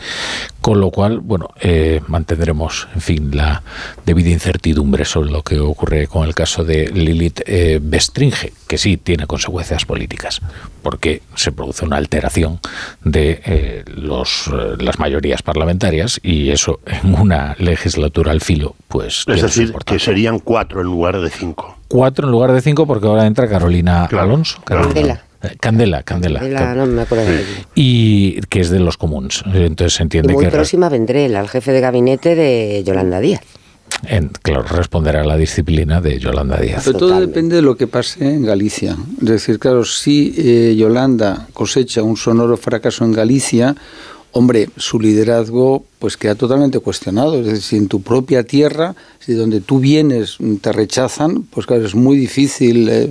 Con 0.61 0.81
lo 0.81 0.91
cual, 0.91 1.21
bueno, 1.21 1.51
eh, 1.61 2.01
mantendremos, 2.07 2.89
en 2.95 3.01
fin, 3.01 3.37
la 3.37 3.63
debida 4.07 4.31
incertidumbre 4.31 5.05
sobre 5.05 5.31
lo 5.31 5.43
que 5.43 5.61
ocurre 5.61 6.07
con 6.07 6.27
el 6.27 6.35
caso 6.35 6.65
de 6.65 6.89
Lilith 6.89 7.43
eh, 7.47 7.81
Bestringe, 7.83 8.53
que 8.67 8.79
sí 8.79 8.97
tiene 8.97 9.27
consecuencias 9.27 9.85
políticas, 9.85 10.41
porque 10.83 11.23
se 11.35 11.53
produce 11.53 11.85
una 11.85 11.99
alteración 11.99 12.61
de 13.03 13.43
eh, 13.45 13.85
los, 13.87 14.51
las 14.79 14.99
mayorías 14.99 15.43
parlamentarias 15.43 16.19
y 16.23 16.51
eso 16.51 16.81
en 16.87 17.15
una 17.15 17.57
legislatura 17.59 18.33
al 18.33 18.41
filo, 18.41 18.75
pues... 18.89 19.25
Es 19.27 19.43
decir, 19.43 19.75
que 19.85 19.99
serían 19.99 20.39
cuatro 20.39 20.81
en 20.81 20.87
lugar 20.87 21.21
de 21.21 21.29
cinco 21.29 21.77
cuatro 21.95 22.27
en 22.27 22.33
lugar 22.33 22.53
de 22.53 22.61
cinco 22.61 22.89
porque 22.89 23.07
ahora 23.07 23.25
entra 23.25 23.49
Carolina 23.49 24.07
Alonso. 24.07 24.61
Candela. 24.65 25.23
Candela, 25.61 26.03
Candela. 26.03 26.75
no 26.75 26.87
me 26.87 27.03
acuerdo 27.03 27.25
Y 27.77 28.41
que 28.49 28.61
es 28.61 28.71
de 28.71 28.81
los 28.81 28.97
comuns. 28.97 29.45
Entonces 29.47 29.95
se 29.95 30.03
entiende 30.03 30.33
y 30.33 30.35
muy 30.35 30.47
próxima 30.47 30.89
vendré, 30.89 31.35
al 31.37 31.49
jefe 31.49 31.71
de 31.71 31.81
gabinete 31.81 32.35
de 32.35 32.83
Yolanda 32.85 33.21
Díaz. 33.21 33.43
En, 34.09 34.31
claro, 34.43 34.65
responderá 34.65 35.21
a 35.21 35.25
la 35.25 35.37
disciplina 35.37 36.01
de 36.01 36.19
Yolanda 36.19 36.57
Díaz. 36.57 36.83
Pero 36.85 36.99
todo 36.99 37.21
depende 37.21 37.57
de 37.57 37.63
lo 37.63 37.77
que 37.77 37.87
pase 37.87 38.29
en 38.29 38.45
Galicia. 38.45 38.97
Es 39.21 39.29
decir, 39.29 39.61
claro, 39.61 39.85
si 39.85 40.35
eh, 40.37 40.75
Yolanda 40.77 41.47
cosecha 41.53 42.03
un 42.03 42.17
sonoro 42.17 42.57
fracaso 42.57 43.05
en 43.05 43.13
Galicia, 43.13 43.77
hombre, 44.33 44.69
su 44.77 44.99
liderazgo 44.99 45.85
pues 46.05 46.19
queda 46.19 46.35
totalmente 46.35 46.81
cuestionado. 46.81 47.41
Es 47.41 47.47
decir, 47.47 47.63
si 47.63 47.77
en 47.79 47.89
tu 47.89 48.03
propia 48.03 48.43
tierra, 48.43 48.95
si 49.21 49.33
donde 49.33 49.63
tú 49.63 49.81
vienes 49.81 50.37
te 50.61 50.71
rechazan, 50.71 51.45
pues 51.45 51.65
claro, 51.65 51.87
es 51.87 51.95
muy 51.95 52.19
difícil 52.19 52.91
eh, 52.91 53.11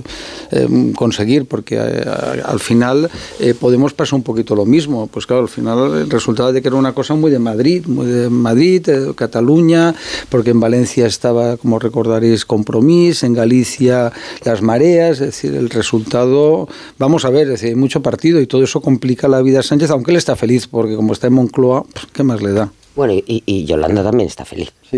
eh, 0.52 0.92
conseguir, 0.94 1.46
porque 1.46 1.74
eh, 1.76 2.04
al 2.44 2.60
final 2.60 3.10
podemos 3.58 3.94
pasar 3.94 4.14
un 4.14 4.22
poquito 4.22 4.54
lo 4.54 4.64
mismo. 4.64 5.08
Pues 5.08 5.26
claro, 5.26 5.42
al 5.42 5.48
final 5.48 6.02
el 6.02 6.08
resultado 6.08 6.52
de 6.52 6.62
que 6.62 6.68
era 6.68 6.76
una 6.76 6.92
cosa 6.92 7.16
muy 7.16 7.32
de 7.32 7.40
Madrid, 7.40 7.84
muy 7.88 8.06
de 8.06 8.30
Madrid, 8.30 8.86
Cataluña, 9.16 9.92
porque 10.28 10.50
en 10.50 10.60
Valencia 10.60 11.08
estaba, 11.08 11.56
como 11.56 11.80
recordaréis, 11.80 12.44
Compromís, 12.44 13.24
en 13.24 13.34
Galicia 13.34 14.12
las 14.44 14.62
mareas, 14.62 15.14
es 15.14 15.32
decir, 15.32 15.52
el 15.56 15.68
resultado, 15.68 16.68
vamos 16.96 17.24
a 17.24 17.30
ver, 17.30 17.48
es 17.48 17.54
decir, 17.54 17.70
hay 17.70 17.74
mucho 17.74 18.02
partido 18.02 18.40
y 18.40 18.46
todo 18.46 18.62
eso 18.62 18.80
complica 18.80 19.26
la 19.26 19.42
vida 19.42 19.58
a 19.58 19.62
Sánchez, 19.64 19.90
aunque 19.90 20.12
él 20.12 20.16
está 20.16 20.36
feliz, 20.36 20.68
porque 20.68 20.94
como 20.94 21.12
está 21.12 21.26
en 21.26 21.32
Moncloa, 21.32 21.84
¿qué 22.12 22.22
más 22.22 22.40
le 22.40 22.52
da? 22.52 22.70
Bueno, 22.94 23.14
y, 23.14 23.64
Yolanda 23.64 24.02
también 24.02 24.28
está 24.28 24.44
feliz. 24.44 24.72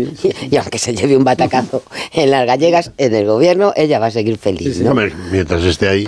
Y, 0.51 0.55
aunque 0.57 0.77
se 0.77 0.95
lleve 0.95 1.17
un 1.17 1.23
batacazo 1.23 1.83
en 2.13 2.31
las 2.31 2.45
gallegas, 2.45 2.91
en 2.97 3.13
el 3.13 3.25
gobierno, 3.25 3.73
ella 3.75 3.99
va 3.99 4.07
a 4.07 4.11
seguir 4.11 4.37
feliz. 4.37 4.79
¿no? 4.81 4.93
mientras 5.31 5.63
esté 5.63 5.89
ahí. 5.89 6.07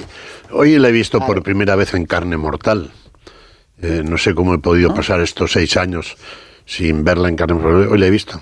Hoy 0.51 0.77
la 0.77 0.90
he 0.90 0.92
visto 0.92 1.19
por 1.19 1.43
primera 1.43 1.76
vez 1.76 1.93
en 1.93 2.06
carne 2.06 2.38
mortal. 2.38 2.92
Eh, 3.82 4.01
no 4.03 4.18
sé 4.18 4.34
cómo 4.34 4.53
he 4.53 4.59
podido 4.59 4.92
ah. 4.92 4.95
pasar 4.95 5.22
estos 5.22 5.53
seis 5.53 5.77
años 5.77 6.18
sin 6.66 7.03
verla 7.03 7.30
en 7.30 7.35
carne 7.35 7.56
mortal. 7.56 7.88
Hoy 7.92 7.98
la 7.98 8.08
he 8.08 8.11
visto. 8.11 8.42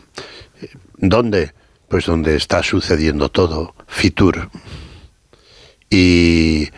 ¿Dónde? 0.97 1.53
Pues 1.87 2.05
donde 2.05 2.35
está 2.35 2.63
sucediendo 2.63 3.29
todo. 3.29 3.75
Fitur. 3.87 4.49
Y 5.89 6.69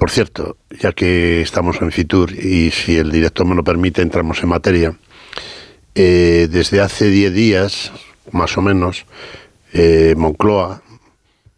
Por 0.00 0.10
cierto, 0.10 0.56
ya 0.80 0.92
que 0.92 1.42
estamos 1.42 1.80
en 1.82 1.92
Fitur 1.92 2.32
y 2.32 2.70
si 2.70 2.96
el 2.96 3.12
director 3.12 3.46
me 3.46 3.54
lo 3.54 3.62
permite, 3.62 4.00
entramos 4.00 4.42
en 4.42 4.48
materia. 4.48 4.96
Eh, 5.94 6.48
desde 6.50 6.80
hace 6.80 7.10
10 7.10 7.34
días, 7.34 7.92
más 8.30 8.56
o 8.56 8.62
menos, 8.62 9.06
eh, 9.72 10.14
Moncloa, 10.16 10.82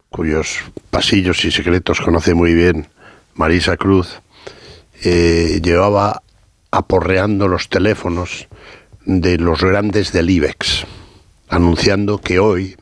cuyos 0.09 0.59
pasillos 0.89 1.45
y 1.45 1.51
secretos 1.51 2.01
conoce 2.01 2.33
muy 2.33 2.53
bien 2.55 2.87
Marisa 3.35 3.77
Cruz, 3.77 4.21
eh, 5.03 5.59
llevaba 5.63 6.23
aporreando 6.71 7.47
los 7.47 7.69
teléfonos 7.69 8.47
de 9.05 9.37
los 9.37 9.63
grandes 9.63 10.11
del 10.11 10.31
IBEX, 10.31 10.85
anunciando 11.49 12.17
que 12.17 12.39
hoy, 12.39 12.75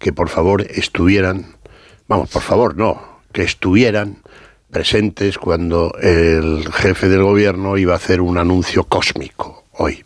que 0.00 0.12
por 0.12 0.28
favor 0.28 0.62
estuvieran, 0.62 1.56
vamos, 2.08 2.28
por 2.28 2.42
favor, 2.42 2.76
no, 2.76 3.20
que 3.32 3.42
estuvieran 3.42 4.18
presentes 4.70 5.38
cuando 5.38 5.94
el 6.00 6.72
jefe 6.72 7.08
del 7.08 7.22
gobierno 7.22 7.76
iba 7.76 7.92
a 7.92 7.96
hacer 7.96 8.20
un 8.20 8.38
anuncio 8.38 8.84
cósmico 8.84 9.64
hoy. 9.72 10.04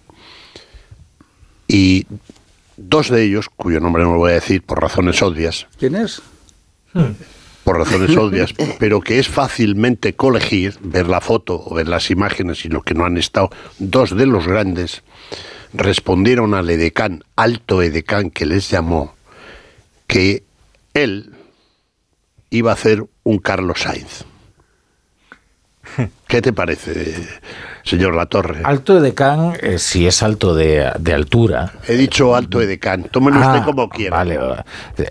Y 1.69 2.07
dos 2.77 3.11
de 3.11 3.25
ellos, 3.25 3.49
cuyo 3.49 3.81
nombre 3.81 4.05
no 4.05 4.13
lo 4.13 4.19
voy 4.19 4.33
a 4.33 4.35
decir 4.35 4.63
por 4.63 4.81
razones 4.81 5.23
obvias. 5.23 5.67
¿Quién 5.79 5.95
es? 5.97 6.23
Por 7.65 7.79
razones 7.79 8.17
obvias, 8.17 8.53
pero 8.79 9.01
que 9.01 9.19
es 9.19 9.29
fácilmente 9.29 10.15
colegir, 10.15 10.77
ver 10.81 11.09
la 11.09 11.21
foto 11.21 11.63
o 11.65 11.75
ver 11.75 11.89
las 11.89 12.11
imágenes, 12.11 12.59
sino 12.59 12.83
que 12.83 12.95
no 12.95 13.05
han 13.05 13.17
estado. 13.17 13.51
Dos 13.79 14.17
de 14.17 14.27
los 14.27 14.47
grandes 14.47 15.03
respondieron 15.73 16.55
al 16.55 16.71
edecán, 16.71 17.25
alto 17.35 17.83
edecán 17.83 18.31
que 18.31 18.47
les 18.47 18.71
llamó, 18.71 19.15
que 20.07 20.45
él 20.95 21.33
iba 22.51 22.71
a 22.71 22.75
hacer 22.75 23.05
un 23.25 23.39
Carlos 23.39 23.81
Sainz. 23.81 24.25
¿Qué 26.29 26.43
te 26.43 26.53
parece, 26.53 27.27
señor 27.87 28.15
Latorre? 28.15 28.61
Alto 28.65 28.99
edecán, 28.99 29.55
eh, 29.63 29.79
si 29.79 30.07
es 30.07 30.23
alto 30.23 30.55
de, 30.55 30.91
de, 30.99 31.13
altura. 31.15 31.73
He 31.89 31.95
dicho 31.97 32.35
alto 32.37 32.61
edecán, 32.61 33.05
tómelo 33.05 33.39
Ah, 33.43 33.53
usted 33.53 33.65
como 33.65 33.89
quiera. 33.89 34.17
Vale, 34.17 34.39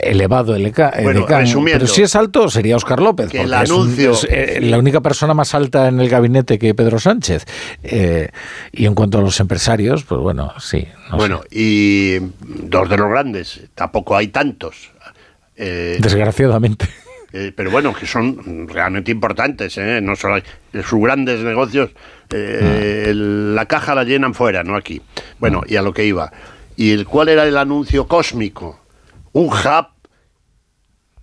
elevado 0.01 0.55
eleca, 0.55 0.91
Bueno, 1.01 1.21
edecán. 1.21 1.41
resumiendo, 1.41 1.79
Pero 1.85 1.93
si 1.93 2.03
es 2.03 2.15
alto, 2.15 2.49
sería 2.49 2.75
Oscar 2.75 2.99
López. 3.01 3.29
que 3.31 3.41
el 3.41 3.53
es 3.53 3.71
un- 3.71 3.81
anuncio- 3.87 4.11
es, 4.11 4.27
eh, 4.29 4.59
la 4.61 4.77
única 4.77 5.01
persona 5.01 5.33
más 5.33 5.55
alta 5.55 5.87
en 5.87 5.99
el 5.99 6.09
gabinete 6.09 6.59
que 6.59 6.75
Pedro 6.75 6.99
Sánchez. 6.99 7.45
Eh, 7.81 8.29
y 8.71 8.85
en 8.85 8.93
cuanto 8.93 9.17
a 9.17 9.21
los 9.21 9.39
empresarios, 9.39 10.03
pues 10.03 10.19
bueno, 10.21 10.51
sí. 10.59 10.85
no 11.09 11.17
bueno, 11.17 11.41
y 11.49 12.17
dos 12.43 12.89
de 12.89 12.97
los 12.97 13.09
grandes, 13.09 13.61
tampoco 13.73 14.15
hay 14.17 14.27
tantos. 14.27 14.91
Eh. 15.55 15.97
Desgraciadamente. 16.01 16.85
Eh, 17.37 17.51
pero 17.53 17.69
bueno, 17.69 17.93
que 17.93 18.05
son 18.05 18.65
realmente 18.69 19.11
importantes, 19.11 19.77
¿eh? 19.77 19.99
no 20.01 20.15
solo 20.15 20.41
sus 20.87 21.01
grandes 21.01 21.41
negocios, 21.41 21.89
eh, 22.29 23.07
el- 23.07 23.53
la 23.53 23.65
caja 23.65 23.93
la 23.93 24.05
llenan 24.05 24.33
fuera, 24.33 24.63
no 24.63 24.77
aquí. 24.77 25.01
Bueno, 25.37 25.61
y 25.67 25.75
a 25.75 25.81
lo 25.81 25.93
que 25.93 26.05
iba. 26.05 26.31
¿Y 26.77 26.91
el, 26.93 27.05
cuál 27.05 27.27
era 27.27 27.43
el 27.45 27.57
anuncio 27.57 28.07
cósmico? 28.07 28.79
Un 29.33 29.47
hub 29.47 29.87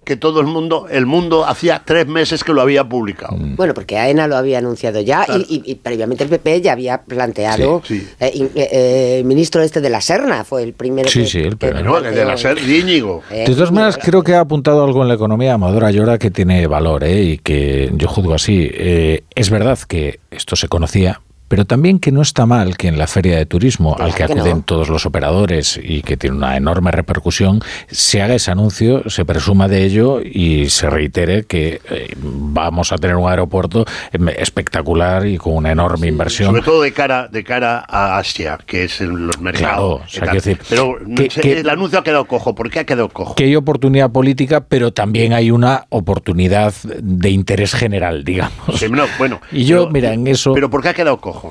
que 0.04 0.16
todo 0.16 0.40
el 0.40 0.46
mundo, 0.46 0.86
el 0.90 1.06
mundo 1.06 1.44
hacía 1.46 1.82
tres 1.84 2.06
meses 2.08 2.42
que 2.42 2.52
lo 2.52 2.60
había 2.60 2.82
publicado. 2.84 3.36
Bueno, 3.38 3.72
porque 3.72 3.98
AENA 3.98 4.26
lo 4.26 4.36
había 4.36 4.58
anunciado 4.58 5.00
ya 5.00 5.24
y, 5.28 5.54
y- 5.56 5.62
y 5.70 5.74
previamente 5.76 6.24
el 6.24 6.30
PP 6.30 6.60
ya 6.60 6.72
había 6.72 7.02
planteado. 7.02 7.82
Sí, 7.84 8.00
sí. 8.00 8.08
eh, 8.18 8.32
eh, 8.54 8.68
eh, 8.72 9.16
el 9.20 9.24
ministro 9.24 9.62
este 9.62 9.80
de 9.80 9.90
la 9.90 10.00
Serna 10.00 10.42
fue 10.44 10.64
el 10.64 10.72
primero 10.72 11.08
Sí, 11.08 11.20
que. 11.20 11.26
sí, 11.26 11.38
el 11.38 11.50
que 11.50 11.68
primero. 11.68 11.84
No, 11.84 11.98
el 11.98 12.14
de 12.14 12.24
la 12.24 12.36
SER, 12.36 12.58
Íñigo. 12.58 13.22
Eh, 13.30 13.44
De 13.46 13.54
todas 13.54 13.70
maneras, 13.70 13.96
creo 14.02 14.22
que 14.22 14.34
ha 14.34 14.40
apuntado 14.40 14.82
algo 14.84 15.02
en 15.02 15.08
la 15.08 15.14
economía 15.14 15.54
Amador 15.54 15.84
Ayora 15.84 16.18
que 16.18 16.30
tiene 16.32 16.66
valor 16.66 17.04
¿eh? 17.04 17.22
y 17.22 17.38
que 17.38 17.90
yo 17.94 18.08
juzgo 18.08 18.34
así. 18.34 18.70
Eh, 18.72 19.22
es 19.34 19.50
verdad 19.50 19.78
que 19.86 20.18
esto 20.30 20.56
se 20.56 20.66
conocía, 20.68 21.20
pero 21.52 21.66
también 21.66 21.98
que 21.98 22.12
no 22.12 22.22
está 22.22 22.46
mal 22.46 22.78
que 22.78 22.88
en 22.88 22.96
la 22.96 23.06
feria 23.06 23.36
de 23.36 23.44
turismo, 23.44 23.94
al 24.00 24.14
que 24.14 24.22
acuden 24.24 24.56
no. 24.56 24.62
todos 24.62 24.88
los 24.88 25.04
operadores 25.04 25.78
y 25.82 26.00
que 26.00 26.16
tiene 26.16 26.34
una 26.34 26.56
enorme 26.56 26.90
repercusión, 26.90 27.60
se 27.90 28.22
haga 28.22 28.34
ese 28.36 28.50
anuncio, 28.50 29.02
se 29.10 29.26
presuma 29.26 29.68
de 29.68 29.84
ello 29.84 30.22
y 30.22 30.70
se 30.70 30.88
reitere 30.88 31.44
que 31.44 31.82
eh, 31.90 32.14
vamos 32.16 32.90
a 32.90 32.96
tener 32.96 33.16
un 33.16 33.28
aeropuerto 33.28 33.84
em, 34.14 34.30
espectacular 34.30 35.26
y 35.26 35.36
con 35.36 35.54
una 35.54 35.70
enorme 35.72 36.06
inversión. 36.06 36.48
Sobre 36.48 36.62
todo 36.62 36.80
de 36.80 36.92
cara, 36.94 37.28
de 37.28 37.44
cara 37.44 37.84
a 37.86 38.16
Asia, 38.16 38.58
que 38.64 38.84
es 38.84 39.02
en 39.02 39.26
los 39.26 39.38
mercados. 39.38 39.60
Claro, 39.60 39.86
o 39.96 40.08
sea, 40.08 40.32
decir, 40.32 40.58
Pero 40.70 40.96
que- 41.14 41.28
se- 41.30 41.42
que- 41.42 41.60
el 41.60 41.68
anuncio 41.68 41.98
ha 41.98 42.02
quedado 42.02 42.24
cojo. 42.24 42.54
¿Por 42.54 42.70
qué 42.70 42.78
ha 42.78 42.84
quedado 42.84 43.10
cojo? 43.10 43.34
que 43.34 43.44
hay 43.44 43.56
oportunidad 43.56 44.10
política, 44.10 44.64
pero 44.66 44.90
también 44.94 45.34
hay 45.34 45.50
una 45.50 45.84
oportunidad 45.90 46.72
de 46.82 47.28
interés 47.28 47.74
general, 47.74 48.24
digamos. 48.24 48.52
Sí, 48.78 48.86
no, 48.88 49.04
bueno, 49.18 49.38
Y 49.52 49.66
yo, 49.66 49.80
pero- 49.80 49.90
mira, 49.90 50.14
en 50.14 50.26
eso... 50.28 50.54
Pero 50.54 50.70
¿por 50.70 50.80
qué 50.80 50.88
ha 50.88 50.94
quedado 50.94 51.18
cojo? 51.20 51.41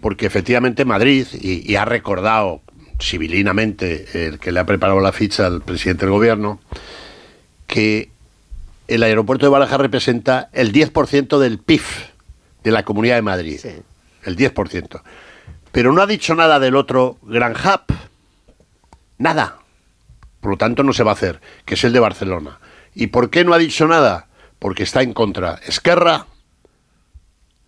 Porque 0.00 0.26
efectivamente 0.26 0.84
Madrid, 0.84 1.26
y, 1.32 1.70
y 1.70 1.76
ha 1.76 1.84
recordado 1.84 2.60
civilinamente 3.00 4.26
el 4.26 4.38
que 4.38 4.52
le 4.52 4.60
ha 4.60 4.66
preparado 4.66 5.00
la 5.00 5.12
ficha 5.12 5.46
al 5.46 5.62
presidente 5.62 6.06
del 6.06 6.12
gobierno, 6.12 6.60
que 7.66 8.10
el 8.88 9.02
aeropuerto 9.02 9.46
de 9.46 9.50
Barajas 9.50 9.80
representa 9.80 10.50
el 10.52 10.72
10% 10.72 11.38
del 11.38 11.58
PIB 11.58 11.82
de 12.62 12.70
la 12.70 12.84
Comunidad 12.84 13.16
de 13.16 13.22
Madrid. 13.22 13.60
El 14.22 14.36
10%. 14.36 15.02
Pero 15.72 15.92
no 15.92 16.02
ha 16.02 16.06
dicho 16.06 16.34
nada 16.34 16.60
del 16.60 16.76
otro 16.76 17.18
gran 17.22 17.52
hub. 17.52 17.94
Nada. 19.18 19.58
Por 20.40 20.52
lo 20.52 20.56
tanto, 20.56 20.82
no 20.82 20.92
se 20.92 21.02
va 21.02 21.12
a 21.12 21.14
hacer, 21.14 21.40
que 21.64 21.74
es 21.74 21.84
el 21.84 21.92
de 21.92 22.00
Barcelona. 22.00 22.58
¿Y 22.94 23.08
por 23.08 23.30
qué 23.30 23.44
no 23.44 23.54
ha 23.54 23.58
dicho 23.58 23.86
nada? 23.86 24.28
Porque 24.58 24.82
está 24.82 25.02
en 25.02 25.14
contra 25.14 25.60
Esquerra 25.66 26.26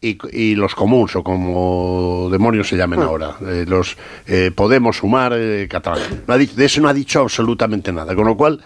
y, 0.09 0.19
y 0.33 0.55
los 0.55 0.75
comuns, 0.75 1.17
o 1.17 1.23
como 1.23 2.29
demonios 2.31 2.69
se 2.69 2.77
llamen 2.77 3.01
ahora, 3.01 3.37
eh, 3.47 3.65
los 3.67 3.97
eh, 4.27 4.51
Podemos 4.55 4.97
Sumar 4.99 5.33
eh, 5.37 5.67
Catalán. 5.69 6.23
No 6.27 6.35
ha 6.35 6.39
dicho- 6.39 6.55
de 6.57 6.65
eso 6.65 6.81
no 6.81 6.89
ha 6.89 6.95
dicho 6.95 7.21
absolutamente 7.21 7.93
nada. 7.93 8.15
Con 8.15 8.27
lo 8.27 8.37
cual, 8.37 8.61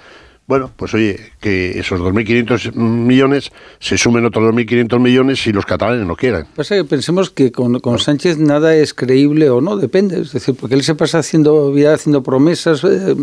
bueno, 0.50 0.70
pues 0.76 0.92
oye, 0.94 1.16
que 1.40 1.78
esos 1.78 2.00
2.500 2.00 2.74
millones 2.74 3.50
se 3.78 3.96
sumen 3.96 4.24
otros 4.26 4.52
2.500 4.52 4.98
millones 5.00 5.40
si 5.40 5.52
los 5.52 5.64
catalanes 5.64 6.04
no 6.06 6.16
quieren. 6.16 6.44
Pasa 6.56 6.74
que 6.74 6.84
pensemos 6.84 7.30
que 7.30 7.52
con, 7.52 7.78
con 7.78 7.98
Sánchez 8.00 8.36
nada 8.38 8.74
es 8.74 8.92
creíble 8.92 9.48
o 9.48 9.60
no, 9.60 9.76
depende. 9.76 10.20
Es 10.20 10.32
decir, 10.32 10.56
porque 10.58 10.74
él 10.74 10.82
se 10.82 10.96
pasa 10.96 11.20
haciendo, 11.20 11.70
vida 11.72 11.94
haciendo 11.94 12.22
promesas. 12.24 12.82
eh, 12.82 13.14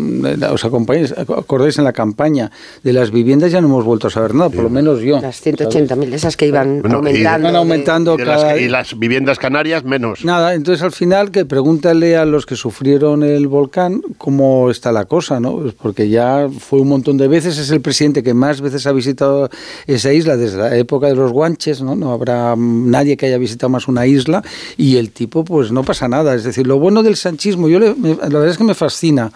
os 0.50 0.64
acompañáis, 0.64 1.12
acordáis 1.12 1.76
en 1.76 1.84
la 1.84 1.92
campaña 1.92 2.50
de 2.82 2.92
las 2.94 3.10
viviendas, 3.10 3.52
ya 3.52 3.60
no 3.60 3.66
hemos 3.68 3.84
vuelto 3.84 4.06
a 4.06 4.10
saber 4.10 4.34
nada, 4.34 4.48
por 4.48 4.64
lo 4.64 4.70
menos 4.70 5.00
yo. 5.02 5.20
Las 5.20 5.44
180.000, 5.44 6.14
esas 6.14 6.36
que 6.38 6.46
iban 6.46 6.80
Bueno, 6.80 6.96
y- 7.02 7.08
aumentando. 7.08 7.46
Van 7.48 7.56
aumentando 7.56 8.14
Y, 8.14 8.16
de 8.18 8.24
las, 8.24 8.42
cada 8.42 8.58
y 8.58 8.68
las 8.68 8.98
viviendas 8.98 9.38
canarias 9.38 9.84
menos. 9.84 10.24
Nada, 10.24 10.54
entonces 10.54 10.82
al 10.82 10.92
final 10.92 11.30
que 11.30 11.44
pregúntale 11.44 12.16
a 12.16 12.24
los 12.24 12.46
que 12.46 12.56
sufrieron 12.56 13.22
el 13.22 13.48
volcán 13.48 14.00
cómo 14.16 14.70
está 14.70 14.92
la 14.92 15.04
cosa, 15.04 15.40
¿no? 15.40 15.58
Pues 15.58 15.74
porque 15.74 16.08
ya 16.08 16.48
fue 16.58 16.80
un 16.80 16.88
montón 16.88 17.17
de 17.18 17.28
veces, 17.28 17.58
es 17.58 17.70
el 17.70 17.80
presidente 17.82 18.22
que 18.22 18.32
más 18.32 18.60
veces 18.62 18.86
ha 18.86 18.92
visitado 18.92 19.50
esa 19.86 20.12
isla 20.12 20.36
desde 20.36 20.56
la 20.58 20.76
época 20.76 21.08
de 21.08 21.14
los 21.16 21.32
guanches, 21.32 21.82
¿no? 21.82 21.94
No 21.94 22.12
habrá 22.12 22.54
nadie 22.56 23.16
que 23.16 23.26
haya 23.26 23.36
visitado 23.38 23.68
más 23.68 23.88
una 23.88 24.06
isla 24.06 24.42
y 24.76 24.96
el 24.96 25.10
tipo 25.10 25.44
pues 25.44 25.70
no 25.72 25.82
pasa 25.84 26.08
nada, 26.08 26.34
es 26.34 26.44
decir, 26.44 26.66
lo 26.66 26.78
bueno 26.78 27.02
del 27.02 27.16
sanchismo, 27.16 27.68
yo 27.68 27.78
le- 27.80 27.94
me- 27.94 28.14
la 28.16 28.28
verdad 28.28 28.48
es 28.48 28.56
que 28.58 28.64
me 28.64 28.74
fascina, 28.74 29.30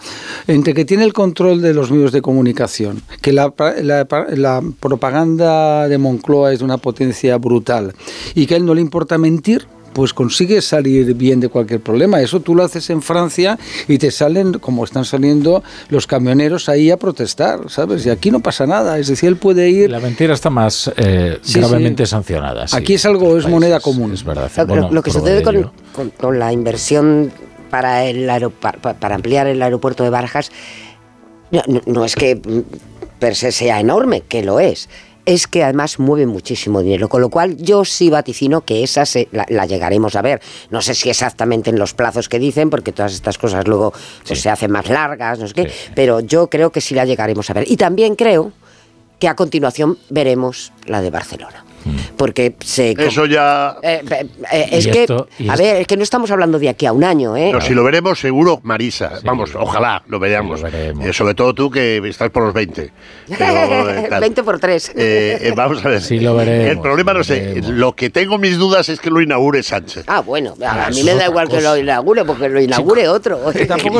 entre 0.47 0.73
que 0.73 0.85
tiene 0.85 1.03
el 1.03 1.13
control 1.13 1.61
de 1.61 1.73
los 1.73 1.91
medios 1.91 2.11
de 2.11 2.21
comunicación, 2.21 3.01
que 3.21 3.33
la, 3.33 3.53
la 3.81 4.07
la 4.33 4.61
propaganda 4.79 5.87
de 5.89 5.97
Moncloa 5.97 6.53
es 6.53 6.59
de 6.59 6.65
una 6.65 6.77
potencia 6.77 7.37
brutal 7.37 7.93
y 8.35 8.45
que 8.45 8.53
a 8.53 8.57
él 8.57 8.65
no 8.65 8.73
le 8.73 8.81
importa 8.81 9.17
mentir, 9.17 9.67
pues 9.93 10.13
consigues 10.13 10.65
salir 10.65 11.13
bien 11.13 11.39
de 11.39 11.49
cualquier 11.49 11.79
problema. 11.81 12.19
Eso 12.21 12.39
tú 12.39 12.55
lo 12.55 12.63
haces 12.63 12.89
en 12.89 13.01
Francia 13.01 13.57
y 13.87 13.97
te 13.97 14.11
salen, 14.11 14.53
como 14.53 14.83
están 14.83 15.05
saliendo 15.05 15.63
los 15.89 16.07
camioneros 16.07 16.67
ahí 16.69 16.89
a 16.91 16.97
protestar, 16.97 17.69
¿sabes? 17.69 18.05
Y 18.05 18.09
aquí 18.09 18.31
no 18.31 18.39
pasa 18.41 18.65
nada. 18.67 18.97
Es 18.99 19.07
decir, 19.07 19.29
él 19.29 19.37
puede 19.37 19.69
ir... 19.69 19.89
La 19.89 19.99
mentira 19.99 20.33
está 20.33 20.49
más 20.49 20.91
eh, 20.97 21.37
Sí, 21.41 21.59
gravemente 21.59 22.05
sí. 22.05 22.09
sancionada. 22.11 22.67
sí, 22.67 22.75
aquí 22.75 22.95
es 22.95 23.05
algo, 23.05 23.37
es 23.37 23.47
moneda 23.47 23.79
común. 23.79 24.13
Es 24.13 24.23
verdad. 24.23 24.51
Lo, 24.57 24.65
Bueno, 24.65 24.89
lo 24.91 25.01
que 25.03 25.11
sucede 25.11 25.43
con, 25.43 25.71
con- 25.93 26.09
con 26.09 26.39
la 26.39 26.51
inversión 26.51 27.31
para, 27.69 28.05
el 28.05 28.29
para 28.99 29.15
ampliar 29.15 29.47
el 29.47 29.61
aeropuerto 29.61 30.03
de 30.03 30.09
Barajas 30.09 30.51
no, 31.51 31.61
no- 31.67 31.81
no 31.85 32.05
es 32.05 32.15
que 32.15 32.39
per 33.19 33.35
se 33.35 33.51
sea 33.51 33.79
enorme, 33.79 34.21
que 34.27 34.43
lo 34.43 34.59
es. 34.59 34.89
Es 35.25 35.47
que 35.47 35.63
además 35.63 35.99
mueve 35.99 36.25
muchísimo 36.25 36.81
dinero, 36.81 37.07
con 37.07 37.21
lo 37.21 37.29
cual 37.29 37.55
yo 37.57 37.85
sí 37.85 38.09
vaticino 38.09 38.61
que 38.61 38.83
esa 38.83 39.05
se, 39.05 39.29
la, 39.31 39.45
la 39.47 39.65
llegaremos 39.65 40.15
a 40.15 40.21
ver. 40.21 40.41
No 40.69 40.81
sé 40.81 40.93
si 40.95 41.09
exactamente 41.09 41.69
en 41.69 41.79
los 41.79 41.93
plazos 41.93 42.27
que 42.27 42.39
dicen, 42.39 42.69
porque 42.69 42.91
todas 42.91 43.13
estas 43.13 43.37
cosas 43.37 43.67
luego 43.67 43.93
pues, 44.27 44.41
se 44.41 44.49
hacen 44.49 44.71
más 44.71 44.89
largas, 44.89 45.39
no 45.39 45.47
sé 45.47 45.53
qué, 45.53 45.71
pero 45.95 46.19
yo 46.19 46.47
creo 46.47 46.71
que 46.71 46.81
sí 46.81 46.93
la 46.93 47.05
llegaremos 47.05 47.49
a 47.49 47.53
ver. 47.53 47.65
Y 47.71 47.77
también 47.77 48.15
creo 48.15 48.51
que 49.19 49.29
a 49.29 49.35
continuación 49.35 49.97
veremos 50.09 50.73
la 50.85 51.01
de 51.01 51.09
Barcelona. 51.09 51.63
Porque 52.17 52.55
se... 52.59 52.91
Eso 52.97 53.25
ya... 53.25 53.77
Eh, 53.81 54.01
eh, 54.51 54.67
es 54.71 54.87
que, 54.87 55.01
esto- 55.01 55.27
a 55.49 55.55
ver, 55.55 55.77
es 55.81 55.87
que 55.87 55.97
no 55.97 56.03
estamos 56.03 56.31
hablando 56.31 56.59
de 56.59 56.69
aquí 56.69 56.85
a 56.85 56.93
un 56.93 57.03
año, 57.03 57.35
¿eh? 57.37 57.51
No, 57.51 57.61
si 57.61 57.73
lo 57.73 57.83
veremos 57.83 58.19
seguro, 58.19 58.59
Marisa. 58.63 59.13
Vamos, 59.23 59.51
ojalá 59.55 60.03
lo 60.07 60.19
veamos. 60.19 60.61
Eh, 60.63 60.93
sobre 61.13 61.33
todo 61.33 61.53
tú 61.53 61.69
que 61.69 61.97
estás 62.07 62.29
por 62.29 62.43
los 62.43 62.53
20. 62.53 62.91
Pero, 63.37 63.89
eh, 63.89 64.05
tal. 64.09 64.21
20 64.21 64.43
por 64.43 64.59
3. 64.59 64.89
Eh, 64.95 65.37
eh, 65.41 65.53
vamos 65.55 65.83
a 65.85 65.89
ver. 65.89 66.01
Sí, 66.01 66.19
lo 66.19 66.35
veremos, 66.35 66.69
El 66.71 66.79
problema, 66.79 67.13
no 67.13 67.23
sé, 67.23 67.61
lo 67.67 67.93
que 67.93 68.09
tengo 68.09 68.37
mis 68.37 68.57
dudas 68.57 68.89
es 68.89 68.99
que 68.99 69.09
lo 69.09 69.21
inaugure 69.21 69.63
Sánchez. 69.63 70.05
Ah, 70.07 70.21
bueno, 70.21 70.53
a 70.65 70.89
mí 70.89 71.03
me 71.03 71.15
da 71.15 71.25
igual 71.27 71.47
que 71.49 71.61
lo 71.61 71.77
inaugure, 71.77 72.23
porque 72.25 72.49
lo 72.49 72.61
inaugure 72.61 73.07
otro. 73.07 73.39
Tampoco 73.67 73.99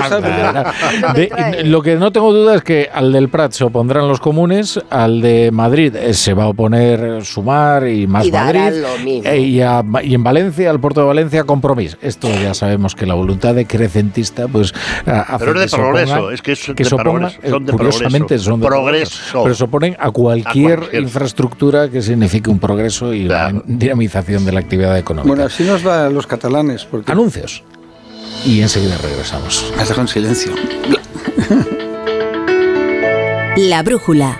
De- 1.15 1.63
lo 1.65 1.81
que 1.81 1.95
no 1.95 2.11
tengo 2.11 2.33
duda 2.33 2.55
es 2.55 2.63
que 2.63 2.89
al 2.93 3.11
del 3.11 3.29
Prat 3.29 3.51
se 3.53 3.63
opondrán 3.63 4.07
los 4.07 4.19
comunes, 4.19 4.79
al 4.89 5.21
de 5.21 5.49
Madrid 5.51 5.95
eh, 5.95 6.13
se 6.13 6.33
va 6.33 6.43
a 6.45 6.47
oponer 6.47 6.99
eh, 7.03 7.23
Y 7.81 8.05
más 8.05 8.25
Y 8.25 8.31
Madrid, 8.31 8.81
lo 8.81 8.97
mismo. 9.03 9.29
eh, 9.29 9.39
y, 9.39 9.61
a- 9.61 9.83
y 10.03 10.13
en 10.13 10.23
Valencia, 10.23 10.69
al 10.69 10.79
puerto 10.79 11.01
de 11.01 11.07
Valencia, 11.07 11.43
compromiso. 11.45 11.97
Esto 12.01 12.29
ya 12.29 12.53
sabemos 12.53 12.93
que 12.95 13.05
la 13.07 13.15
voluntad 13.15 13.55
de 13.55 13.65
crecentista, 13.65 14.47
pues 14.47 14.73
hace 15.05 15.45
Pero 15.45 15.61
es 15.63 15.71
de 15.71 15.77
progreso, 15.77 16.31
es 16.31 16.41
que 16.41 16.51
es 16.51 16.59
que 16.65 16.73
de 16.73 16.85
se 16.85 16.93
opongan, 16.95 17.13
progreso, 17.31 17.39
eh, 17.43 17.49
son 17.49 17.65
de 17.65 17.71
curiosamente 17.71 18.19
progreso. 18.27 18.43
son 18.51 18.59
de 18.59 18.67
Progreso. 18.67 19.43
pero 19.43 19.55
se 19.55 19.63
oponen 19.63 19.97
a 19.99 20.11
cualquier, 20.11 20.73
A 20.73 20.77
cualquier. 20.81 21.03
infraestructura 21.03 21.89
que 21.89 22.01
signifique 22.01 22.49
un 22.49 22.59
progreso 22.59 23.13
y 23.13 23.25
una 23.25 23.51
dinamización 23.65 24.45
de 24.45 24.51
la 24.51 24.59
actividad 24.59 24.97
económica. 24.97 25.27
Bueno, 25.27 25.45
así 25.45 25.63
nos 25.63 25.85
va 25.85 26.05
a 26.05 26.09
los 26.09 26.27
catalanes. 26.27 26.85
Porque... 26.85 27.11
Anuncios. 27.11 27.63
Y 28.45 28.61
enseguida 28.61 28.97
regresamos. 28.97 29.71
Has 29.79 29.87
dejado 29.87 30.01
en 30.01 30.07
silencio. 30.09 30.51
La 33.57 33.83
brújula. 33.83 34.39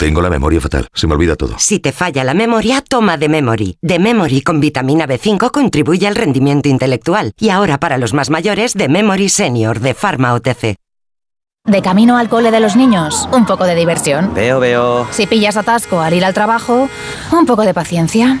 Tengo 0.00 0.22
la 0.22 0.30
memoria 0.30 0.62
fatal, 0.62 0.88
se 0.94 1.06
me 1.06 1.12
olvida 1.12 1.36
todo. 1.36 1.56
Si 1.58 1.78
te 1.78 1.92
falla 1.92 2.24
la 2.24 2.32
memoria, 2.32 2.80
toma 2.80 3.18
de 3.18 3.28
Memory. 3.28 3.76
De 3.82 3.98
Memory 3.98 4.40
con 4.40 4.58
vitamina 4.58 5.06
B5 5.06 5.50
contribuye 5.50 6.06
al 6.06 6.14
rendimiento 6.14 6.70
intelectual. 6.70 7.32
Y 7.38 7.50
ahora 7.50 7.78
para 7.78 7.98
los 7.98 8.14
más 8.14 8.30
mayores, 8.30 8.72
de 8.72 8.88
Memory 8.88 9.28
Senior 9.28 9.80
de 9.80 9.92
Pharma 9.92 10.32
OTC. 10.32 10.76
De 11.66 11.82
camino 11.82 12.16
al 12.16 12.30
cole 12.30 12.50
de 12.50 12.60
los 12.60 12.76
niños, 12.76 13.28
un 13.30 13.44
poco 13.44 13.64
de 13.64 13.74
diversión. 13.74 14.32
Veo, 14.32 14.58
veo. 14.58 15.06
Si 15.10 15.26
pillas 15.26 15.58
atasco 15.58 16.00
al 16.00 16.14
ir 16.14 16.24
al 16.24 16.32
trabajo, 16.32 16.88
un 17.30 17.44
poco 17.44 17.60
de 17.60 17.74
paciencia. 17.74 18.40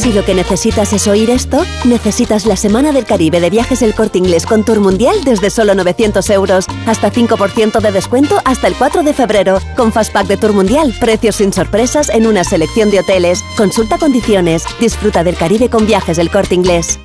Si 0.00 0.14
lo 0.14 0.24
que 0.24 0.32
necesitas 0.34 0.94
es 0.94 1.06
oír 1.08 1.28
esto, 1.28 1.62
necesitas 1.84 2.46
la 2.46 2.56
Semana 2.56 2.90
del 2.90 3.04
Caribe 3.04 3.38
de 3.38 3.50
Viajes 3.50 3.82
El 3.82 3.94
Corte 3.94 4.16
Inglés 4.16 4.46
con 4.46 4.64
Tour 4.64 4.80
Mundial 4.80 5.14
desde 5.26 5.50
solo 5.50 5.74
900 5.74 6.30
euros. 6.30 6.64
Hasta 6.86 7.12
5% 7.12 7.82
de 7.82 7.92
descuento 7.92 8.40
hasta 8.46 8.66
el 8.66 8.74
4 8.76 9.02
de 9.02 9.12
febrero. 9.12 9.58
Con 9.76 9.92
Fastpack 9.92 10.26
de 10.26 10.38
Tour 10.38 10.54
Mundial, 10.54 10.94
precios 10.98 11.36
sin 11.36 11.52
sorpresas 11.52 12.08
en 12.08 12.26
una 12.26 12.44
selección 12.44 12.90
de 12.90 13.00
hoteles. 13.00 13.44
Consulta 13.58 13.98
condiciones. 13.98 14.64
Disfruta 14.80 15.22
del 15.22 15.36
Caribe 15.36 15.68
con 15.68 15.86
Viajes 15.86 16.16
El 16.16 16.30
Corte 16.30 16.54
Inglés. 16.54 16.98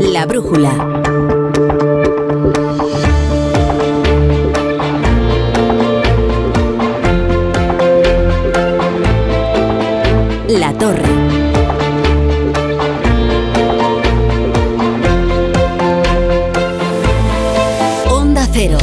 La 0.00 0.26
brújula. 0.26 0.93
Torre. 10.84 11.02
Onda 18.10 18.46
Cero. 18.52 18.76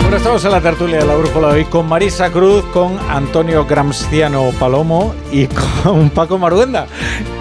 Bueno, 0.00 0.16
Estamos 0.16 0.44
en 0.46 0.50
la 0.52 0.60
tertulia 0.62 1.00
de 1.00 1.04
la 1.04 1.14
Brújula 1.14 1.48
hoy 1.48 1.66
con 1.66 1.88
Marisa 1.88 2.30
Cruz, 2.30 2.64
con 2.72 2.98
Antonio 3.10 3.66
Gramsciano 3.66 4.50
Palomo 4.58 5.14
y 5.30 5.46
con 5.82 6.08
Paco 6.08 6.38
Maruenda. 6.38 6.86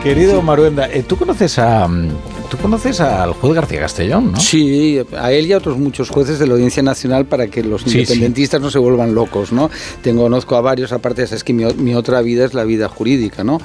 Querido 0.04 0.42
Maruenda, 0.42 0.90
eh, 0.90 1.04
¿tú 1.04 1.16
conoces 1.16 1.58
a, 1.58 1.88
mm, 1.88 2.10
Tú 2.50 2.58
conoces 2.58 3.00
al 3.00 3.34
juez 3.34 3.54
García 3.54 3.82
Castellón, 3.82 4.32
¿no? 4.32 4.40
Sí, 4.40 5.00
a 5.16 5.32
él 5.32 5.46
y 5.46 5.54
a 5.54 5.58
otros 5.58 5.78
muchos 5.78 6.10
jueces 6.10 6.40
de 6.40 6.48
la 6.48 6.54
Audiencia 6.54 6.82
Nacional 6.82 7.26
para 7.26 7.48
que 7.48 7.64
los 7.64 7.86
independentistas 7.86 8.60
no 8.60 8.72
se 8.72 8.80
vuelvan 8.80 9.14
locos, 9.14 9.52
¿no? 9.52 9.70
Tengo, 10.02 10.24
conozco 10.24 10.56
a 10.56 10.62
varios, 10.62 10.92
aparte 10.92 11.24
es 11.24 11.44
que 11.44 11.54
mi, 11.54 11.94
otra 11.96 12.22
vida 12.22 12.46
es 12.46 12.54
la 12.54 12.64
vida 12.64 12.88
jurídica, 12.88 13.44
¿no? 13.44 13.58
Mm. 13.58 13.60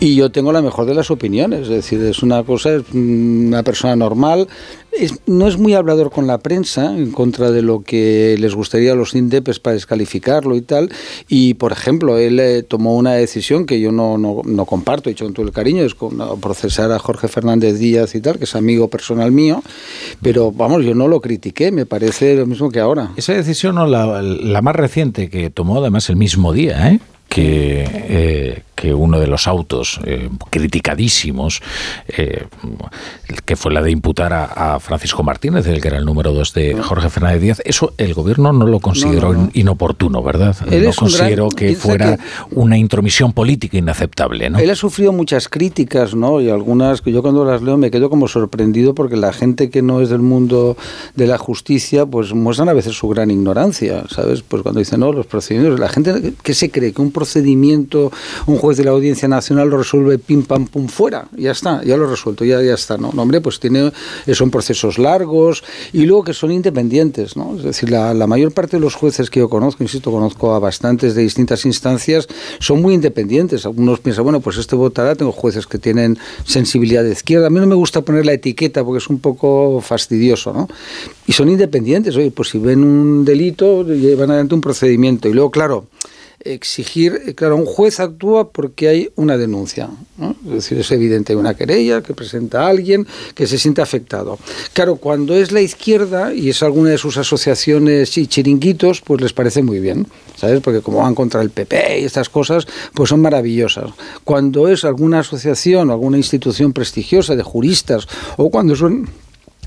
Y 0.00 0.16
yo 0.16 0.30
tengo 0.30 0.52
la 0.52 0.62
mejor 0.62 0.86
de 0.86 0.94
las 0.94 1.10
opiniones, 1.10 1.62
es 1.62 1.68
decir, 1.68 2.02
es 2.02 2.22
una 2.22 2.42
cosa, 2.42 2.74
es 2.74 2.82
una 2.92 3.62
persona 3.62 3.96
normal, 3.96 4.48
no 5.26 5.46
es 5.46 5.58
muy 5.58 5.74
hablador 5.74 6.10
con 6.10 6.26
la 6.26 6.38
prensa 6.38 6.96
en 6.96 7.10
contra 7.10 7.50
de 7.50 7.62
lo 7.62 7.80
que 7.80 8.36
les 8.38 8.54
gustaría 8.54 8.92
a 8.92 8.94
los 8.94 9.14
INDEPES 9.14 9.60
para 9.60 9.74
descalificarlo 9.74 10.56
y 10.56 10.62
tal. 10.62 10.90
Y, 11.28 11.54
por 11.54 11.72
ejemplo, 11.72 12.18
él 12.18 12.40
eh, 12.40 12.62
tomó 12.62 12.96
una 12.96 13.12
decisión 13.12 13.66
que 13.66 13.80
yo 13.80 13.92
no, 13.92 14.18
no, 14.18 14.42
no 14.44 14.64
comparto, 14.64 15.08
he 15.08 15.12
hecho 15.12 15.24
con 15.24 15.34
todo 15.34 15.46
el 15.46 15.52
cariño, 15.52 15.82
es 15.84 15.94
procesar 16.40 16.92
a 16.92 16.98
Jorge 16.98 17.28
Fernández 17.28 17.78
Díaz 17.78 18.14
y 18.14 18.20
tal, 18.20 18.38
que 18.38 18.44
es 18.44 18.54
amigo 18.54 18.88
personal 18.88 19.32
mío. 19.32 19.62
Pero, 20.22 20.52
vamos, 20.52 20.84
yo 20.84 20.94
no 20.94 21.08
lo 21.08 21.20
critiqué, 21.20 21.70
me 21.72 21.86
parece 21.86 22.34
lo 22.34 22.46
mismo 22.46 22.70
que 22.70 22.80
ahora. 22.80 23.12
Esa 23.16 23.34
decisión, 23.34 23.74
no, 23.74 23.86
la, 23.86 24.22
la 24.22 24.62
más 24.62 24.76
reciente 24.76 25.28
que 25.28 25.50
tomó, 25.50 25.80
además, 25.80 26.08
el 26.10 26.16
mismo 26.16 26.52
día, 26.52 26.90
¿eh? 26.90 27.00
Que, 27.28 27.84
eh, 27.88 28.62
que 28.74 28.94
uno 28.94 29.18
de 29.18 29.26
los 29.26 29.48
autos 29.48 30.00
eh, 30.04 30.28
criticadísimos, 30.50 31.62
eh, 32.08 32.46
que 33.44 33.56
fue 33.56 33.72
la 33.72 33.82
de 33.82 33.90
imputar 33.90 34.32
a, 34.32 34.78
Francisco 34.80 35.22
Martínez, 35.22 35.66
el 35.66 35.80
que 35.80 35.88
era 35.88 35.96
el 35.96 36.04
número 36.04 36.32
dos 36.32 36.52
de 36.52 36.74
Jorge 36.74 37.08
Fernández 37.08 37.40
Díaz, 37.40 37.62
eso 37.64 37.94
el 37.96 38.14
gobierno 38.14 38.52
no 38.52 38.66
lo 38.66 38.80
consideró 38.80 39.48
inoportuno, 39.54 40.22
¿verdad? 40.22 40.54
no 40.66 40.92
consideró 40.92 41.48
que 41.48 41.74
fuera 41.74 42.18
una 42.50 42.76
intromisión 42.76 43.32
política 43.32 43.78
inaceptable. 43.78 44.50
¿no? 44.50 44.58
Él 44.58 44.70
ha 44.70 44.76
sufrido 44.76 45.12
muchas 45.12 45.48
críticas, 45.48 46.14
¿no? 46.14 46.40
Y 46.40 46.50
algunas 46.50 47.00
que 47.00 47.12
yo 47.12 47.22
cuando 47.22 47.44
las 47.44 47.62
leo 47.62 47.78
me 47.78 47.90
quedo 47.90 48.10
como 48.10 48.28
sorprendido 48.28 48.94
porque 48.94 49.16
la 49.16 49.32
gente 49.32 49.70
que 49.70 49.82
no 49.82 50.00
es 50.00 50.10
del 50.10 50.20
mundo 50.20 50.76
de 51.14 51.26
la 51.26 51.38
justicia, 51.38 52.04
pues 52.04 52.34
muestran 52.34 52.68
a 52.68 52.74
veces 52.74 52.96
su 52.96 53.08
gran 53.08 53.30
ignorancia, 53.30 54.04
¿sabes? 54.08 54.42
Pues 54.42 54.62
cuando 54.62 54.80
dicen, 54.80 55.00
no, 55.00 55.12
los 55.12 55.26
procedimientos, 55.26 55.80
la 55.80 55.88
gente 55.88 56.34
que 56.42 56.54
se 56.54 56.70
cree 56.70 56.92
que 56.92 57.00
un 57.00 57.10
procedimiento, 57.16 58.12
un 58.46 58.56
juez 58.58 58.76
de 58.76 58.84
la 58.84 58.90
Audiencia 58.90 59.26
Nacional 59.26 59.70
lo 59.70 59.78
resuelve 59.78 60.18
pim 60.18 60.42
pam 60.42 60.66
pum 60.66 60.86
fuera, 60.88 61.28
ya 61.36 61.52
está, 61.52 61.82
ya 61.82 61.96
lo 61.96 62.06
resuelto, 62.06 62.44
ya, 62.44 62.60
ya 62.62 62.74
está, 62.74 62.98
¿no? 62.98 63.08
hombre, 63.16 63.40
pues 63.40 63.58
tiene, 63.58 63.90
son 64.40 64.50
procesos 64.50 64.98
largos 64.98 65.64
y 65.92 66.04
luego 66.04 66.24
que 66.24 66.34
son 66.34 66.50
independientes, 66.52 67.36
¿no? 67.36 67.56
Es 67.56 67.64
decir, 67.64 67.88
la, 67.90 68.12
la 68.12 68.26
mayor 68.26 68.52
parte 68.52 68.76
de 68.76 68.80
los 68.80 68.94
jueces 68.94 69.30
que 69.30 69.40
yo 69.40 69.48
conozco, 69.48 69.82
insisto, 69.82 70.10
conozco 70.12 70.54
a 70.54 70.58
bastantes 70.58 71.14
de 71.14 71.22
distintas 71.22 71.64
instancias, 71.64 72.28
son 72.58 72.82
muy 72.82 72.94
independientes. 72.94 73.64
Algunos 73.64 74.00
piensan, 74.00 74.24
bueno, 74.24 74.40
pues 74.40 74.58
este 74.58 74.76
votará, 74.76 75.14
tengo 75.14 75.32
jueces 75.32 75.66
que 75.66 75.78
tienen 75.78 76.18
sensibilidad 76.44 77.02
de 77.02 77.12
izquierda. 77.12 77.46
A 77.46 77.50
mí 77.50 77.60
no 77.60 77.66
me 77.66 77.74
gusta 77.74 78.02
poner 78.02 78.26
la 78.26 78.32
etiqueta 78.32 78.84
porque 78.84 78.98
es 78.98 79.08
un 79.08 79.20
poco 79.20 79.80
fastidioso, 79.80 80.52
¿no? 80.52 80.68
Y 81.26 81.32
son 81.32 81.48
independientes, 81.48 82.16
oye, 82.16 82.30
pues 82.30 82.50
si 82.50 82.58
ven 82.58 82.82
un 82.82 83.24
delito, 83.24 83.84
llevan 83.84 84.30
adelante 84.30 84.54
un 84.54 84.60
procedimiento. 84.60 85.28
Y 85.28 85.32
luego, 85.32 85.50
claro, 85.50 85.86
exigir, 86.52 87.20
eh, 87.26 87.34
claro, 87.34 87.56
un 87.56 87.66
juez 87.66 88.00
actúa 88.00 88.50
porque 88.50 88.88
hay 88.88 89.10
una 89.16 89.36
denuncia, 89.36 89.88
es 90.46 90.52
decir, 90.52 90.78
es 90.78 90.90
evidente, 90.90 91.32
hay 91.32 91.38
una 91.38 91.54
querella 91.54 92.02
que 92.02 92.14
presenta 92.14 92.64
a 92.64 92.68
alguien 92.68 93.06
que 93.34 93.46
se 93.46 93.58
siente 93.58 93.82
afectado. 93.82 94.38
Claro, 94.72 94.96
cuando 94.96 95.34
es 95.34 95.52
la 95.52 95.60
izquierda 95.60 96.32
y 96.34 96.48
es 96.50 96.62
alguna 96.62 96.90
de 96.90 96.98
sus 96.98 97.16
asociaciones 97.16 98.16
y 98.18 98.26
chiringuitos, 98.26 99.00
pues 99.02 99.20
les 99.20 99.32
parece 99.32 99.62
muy 99.62 99.80
bien, 99.80 100.06
¿sabes? 100.36 100.60
Porque 100.60 100.80
como 100.80 100.98
van 100.98 101.14
contra 101.14 101.42
el 101.42 101.50
PP 101.50 102.00
y 102.00 102.04
estas 102.04 102.28
cosas, 102.28 102.66
pues 102.94 103.10
son 103.10 103.20
maravillosas. 103.20 103.90
Cuando 104.24 104.68
es 104.68 104.84
alguna 104.84 105.20
asociación 105.20 105.90
o 105.90 105.92
alguna 105.92 106.16
institución 106.16 106.72
prestigiosa 106.72 107.36
de 107.36 107.42
juristas 107.42 108.06
o 108.36 108.50
cuando 108.50 108.76
son 108.76 109.08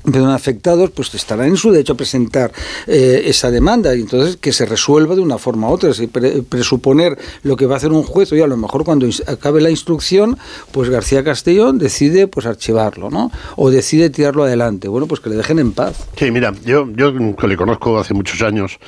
perdón, 0.04 0.30
afectados, 0.30 0.90
pues 0.90 1.14
estarán 1.14 1.48
en 1.48 1.56
su 1.56 1.70
derecho 1.70 1.94
a 1.94 1.96
presentar 1.96 2.52
eh, 2.86 3.22
esa 3.26 3.50
demanda 3.50 3.94
y 3.94 4.00
entonces 4.00 4.36
que 4.36 4.52
se 4.52 4.66
resuelva 4.66 5.14
de 5.14 5.20
una 5.20 5.38
forma 5.38 5.68
u 5.68 5.72
otra. 5.72 5.92
Si 5.94 6.06
presuponer 6.06 7.18
lo 7.42 7.56
que 7.56 7.66
va 7.66 7.74
a 7.74 7.76
hacer 7.78 7.92
un 7.92 8.02
juez, 8.02 8.32
y 8.32 8.40
a 8.40 8.46
lo 8.46 8.56
mejor 8.56 8.84
cuando 8.84 9.08
acabe 9.26 9.60
la 9.60 9.70
instrucción, 9.70 10.38
pues 10.72 10.88
García 10.88 11.24
Castellón 11.24 11.78
decide 11.78 12.26
pues 12.26 12.46
archivarlo, 12.46 13.10
¿no? 13.10 13.30
O 13.56 13.70
decide 13.70 14.10
tirarlo 14.10 14.44
adelante. 14.44 14.88
Bueno, 14.88 15.06
pues 15.06 15.20
que 15.20 15.30
le 15.30 15.36
dejen 15.36 15.58
en 15.58 15.72
paz. 15.72 15.96
Sí, 16.16 16.30
mira, 16.30 16.52
yo, 16.64 16.88
yo 16.94 17.12
que 17.36 17.46
le 17.46 17.56
conozco 17.56 17.98
hace 17.98 18.14
muchos 18.14 18.42
años, 18.42 18.78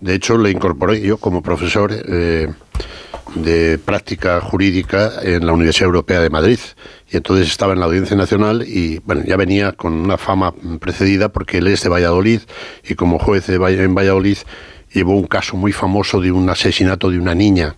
de 0.00 0.14
hecho 0.14 0.36
le 0.38 0.50
incorporé 0.50 1.00
yo 1.00 1.18
como 1.18 1.42
profesor. 1.42 1.92
Eh, 1.92 2.48
de 3.34 3.78
práctica 3.78 4.40
jurídica 4.40 5.12
en 5.22 5.46
la 5.46 5.52
Universidad 5.52 5.86
Europea 5.86 6.20
de 6.20 6.30
Madrid. 6.30 6.58
Y 7.10 7.16
entonces 7.16 7.48
estaba 7.48 7.72
en 7.72 7.80
la 7.80 7.86
Audiencia 7.86 8.16
Nacional 8.16 8.64
y 8.66 9.00
bueno, 9.04 9.22
ya 9.26 9.36
venía 9.36 9.72
con 9.72 9.94
una 9.94 10.16
fama 10.16 10.54
precedida 10.78 11.28
porque 11.30 11.58
él 11.58 11.66
es 11.66 11.82
de 11.82 11.88
Valladolid 11.88 12.40
y 12.88 12.94
como 12.94 13.18
juez 13.18 13.46
de 13.46 13.56
en 13.56 13.94
Valladolid 13.94 14.38
llevó 14.92 15.16
un 15.16 15.26
caso 15.26 15.56
muy 15.56 15.72
famoso 15.72 16.20
de 16.20 16.30
un 16.30 16.48
asesinato 16.48 17.10
de 17.10 17.18
una 17.18 17.34
niña. 17.34 17.74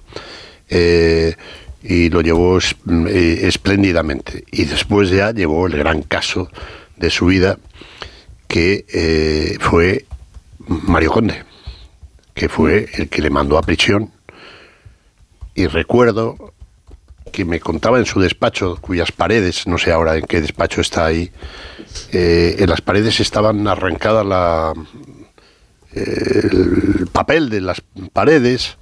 Eh, 0.69 1.35
y 1.83 2.11
lo 2.11 2.21
llevó 2.21 2.59
eh, 2.59 3.41
espléndidamente. 3.43 4.45
Y 4.53 4.65
después 4.65 5.11
ya 5.11 5.33
llevó 5.33 5.67
el 5.67 5.77
gran 5.77 6.03
caso 6.03 6.49
de 6.97 7.11
su 7.11 7.27
vida, 7.27 7.59
que 8.47 8.85
eh, 8.93 9.57
fue 9.61 10.05
Mario 10.67 11.11
Conde, 11.11 11.45
que 12.35 12.49
fue 12.49 12.89
el 12.95 13.09
que 13.09 13.23
le 13.23 13.31
mandó 13.31 13.59
a 13.59 13.63
prisión 13.63 14.11
y 15.55 15.67
recuerdo 15.67 16.55
que 17.31 17.45
me 17.45 17.61
contaba 17.61 17.99
en 17.99 18.07
su 18.07 18.21
despacho, 18.21 18.79
cuyas 18.81 19.13
paredes, 19.13 19.67
no 19.67 19.79
sé 19.79 19.93
ahora 19.93 20.17
en 20.17 20.27
qué 20.27 20.41
despacho 20.41 20.81
está 20.81 21.07
ahí, 21.07 21.31
eh, 22.13 22.57
en 22.59 22.69
las 22.69 22.81
paredes 22.81 23.21
estaban 23.21 23.67
arrancadas 23.69 24.27
la, 24.27 24.73
el 25.93 27.09
papel 27.13 27.51
de 27.51 27.61
las 27.61 27.83
paredes, 28.13 28.77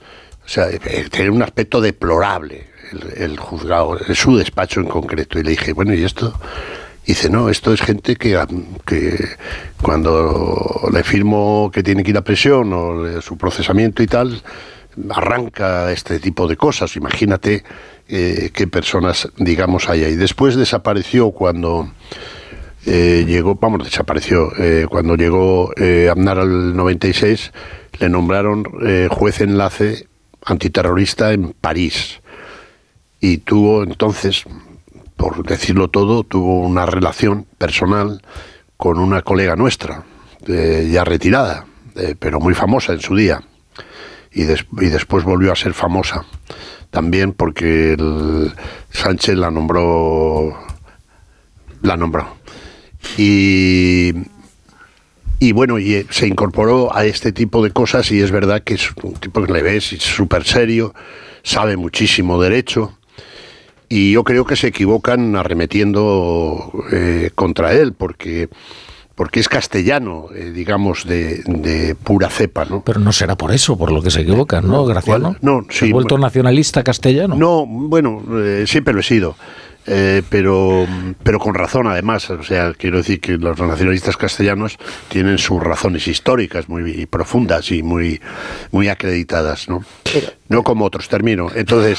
o 0.45 0.49
sea, 0.49 0.69
eh, 0.71 0.79
tenía 1.11 1.33
un 1.33 1.43
aspecto 1.43 1.81
deplorable 1.81 2.67
el, 3.17 3.39
juzgado, 3.39 3.99
en 4.07 4.15
su 4.15 4.37
despacho 4.37 4.81
en 4.81 4.87
concreto. 4.87 5.39
Y 5.39 5.45
le 5.45 5.51
dije, 5.51 5.73
bueno, 5.73 5.95
¿y 5.95 6.05
esto? 6.05 6.35
dice, 7.07 7.29
no, 7.29 7.49
esto 7.49 7.73
es 7.73 7.81
gente 7.81 8.15
que, 8.17 8.39
que 8.87 9.31
cuando 9.83 10.89
le 10.93 11.03
firmo 11.03 11.71
que 11.73 11.83
tiene 11.83 12.05
que 12.05 12.11
ir 12.11 12.17
a 12.17 12.23
presión 12.23 12.73
o 12.73 13.21
su 13.21 13.37
procesamiento 13.37 14.03
y 14.03 14.07
tal, 14.07 14.43
arranca 15.11 15.91
este 15.91 16.21
tipo 16.21 16.47
de 16.47 16.57
cosas. 16.57 16.97
Imagínate 16.97 17.65
eh, 18.13 18.51
qué 18.53 18.67
personas, 18.67 19.29
digamos, 19.37 19.89
hay 19.89 20.03
ahí. 20.03 20.17
Después 20.17 20.57
desapareció 20.57 21.31
cuando 21.31 21.91
eh, 22.85 23.25
llegó, 23.27 23.55
vamos, 23.55 23.85
desapareció, 23.85 24.51
eh, 24.59 24.87
cuando 24.91 25.15
llegó 25.15 25.71
Aznar 26.11 26.41
al 26.41 26.77
96, 26.77 27.53
le 28.01 28.09
nombraron 28.09 28.65
juez 29.11 29.41
enlace 29.41 30.09
antiterrorista 30.45 31.33
en 31.33 31.53
París. 31.53 32.21
Y 33.21 33.39
tuvo 33.39 33.85
entonces, 33.85 34.45
por 35.17 35.47
decirlo 35.47 35.89
todo, 35.89 36.25
tuvo 36.25 36.61
una 36.61 36.87
relación 36.87 37.47
personal 37.59 38.23
con 38.77 38.99
una 38.99 39.23
colega 39.23 39.55
nuestra, 39.57 40.05
ya 40.47 41.05
retirada, 41.05 41.67
pero 42.19 42.41
muy 42.41 42.55
famosa 42.55 42.95
en 42.95 43.01
su 43.01 43.15
día 43.15 43.43
y, 44.33 44.43
y 44.43 44.89
después 44.89 45.25
volvió 45.25 45.53
a 45.53 45.57
ser 45.57 45.75
famosa. 45.75 46.25
También 46.91 47.33
porque 47.33 47.93
el 47.93 48.53
Sánchez 48.91 49.37
la 49.37 49.51
nombró. 49.51 50.57
La 51.83 51.97
nombró. 51.97 52.37
Y, 53.17 54.13
y 55.39 55.53
bueno, 55.53 55.79
y 55.79 55.95
eh, 55.95 56.07
se 56.11 56.27
incorporó 56.27 56.95
a 56.95 57.05
este 57.05 57.33
tipo 57.33 57.63
de 57.63 57.71
cosas 57.71 58.11
y 58.11 58.21
es 58.21 58.31
verdad 58.31 58.63
que 58.63 58.75
es 58.75 58.91
un 59.03 59.15
tipo 59.15 59.43
que 59.43 59.53
le 59.53 59.63
ves, 59.63 59.85
súper 59.85 60.45
serio, 60.45 60.95
sabe 61.43 61.77
muchísimo 61.77 62.41
derecho 62.41 62.99
y 63.93 64.13
yo 64.13 64.23
creo 64.23 64.45
que 64.45 64.55
se 64.55 64.69
equivocan 64.69 65.35
arremetiendo 65.35 66.73
eh, 66.93 67.31
contra 67.35 67.73
él 67.73 67.93
porque 67.93 68.49
porque 69.21 69.39
es 69.39 69.51
castellano, 69.51 70.29
eh, 70.35 70.51
digamos, 70.51 71.05
de, 71.07 71.95
pura 72.05 72.31
cepa, 72.31 72.65
¿no? 72.65 72.81
Pero 72.83 73.01
no 73.01 73.13
será 73.13 73.37
por 73.37 73.53
eso, 73.53 73.77
por 73.77 73.93
lo 73.93 74.01
que 74.01 74.11
se 74.11 74.23
equivocan, 74.23 74.67
¿no, 74.67 74.87
Graciano? 74.87 75.37
No, 75.43 75.67
sí. 75.69 75.81
¿Se 75.81 75.91
ha 75.91 75.93
vuelto 75.93 76.17
nacionalista 76.17 76.83
castellano? 76.83 77.37
No, 77.37 77.67
bueno, 77.67 78.23
eh, 78.43 78.65
siempre 78.67 78.95
lo 78.95 79.01
he 79.01 79.03
sido. 79.03 79.37
Eh, 79.93 80.23
pero, 80.29 80.87
pero 81.25 81.41
con 81.41 81.55
razón 81.55 81.89
además. 81.89 82.31
O 82.31 82.45
sea, 82.45 82.73
quiero 82.75 82.99
decir 82.99 83.21
que 83.21 83.37
los 83.37 83.59
nacionalistas 83.59 84.17
castellanos 84.17 84.79
tienen 85.09 85.37
sus 85.39 85.61
razones 85.61 86.07
históricas 86.07 86.69
muy 86.69 87.07
profundas 87.07 87.73
y 87.73 87.83
muy, 87.83 88.21
muy 88.71 88.89
acreditadas, 88.89 89.69
¿no? 89.69 89.85
no 90.49 90.63
como 90.63 90.85
otros, 90.85 91.09
termino. 91.09 91.51
Entonces, 91.53 91.99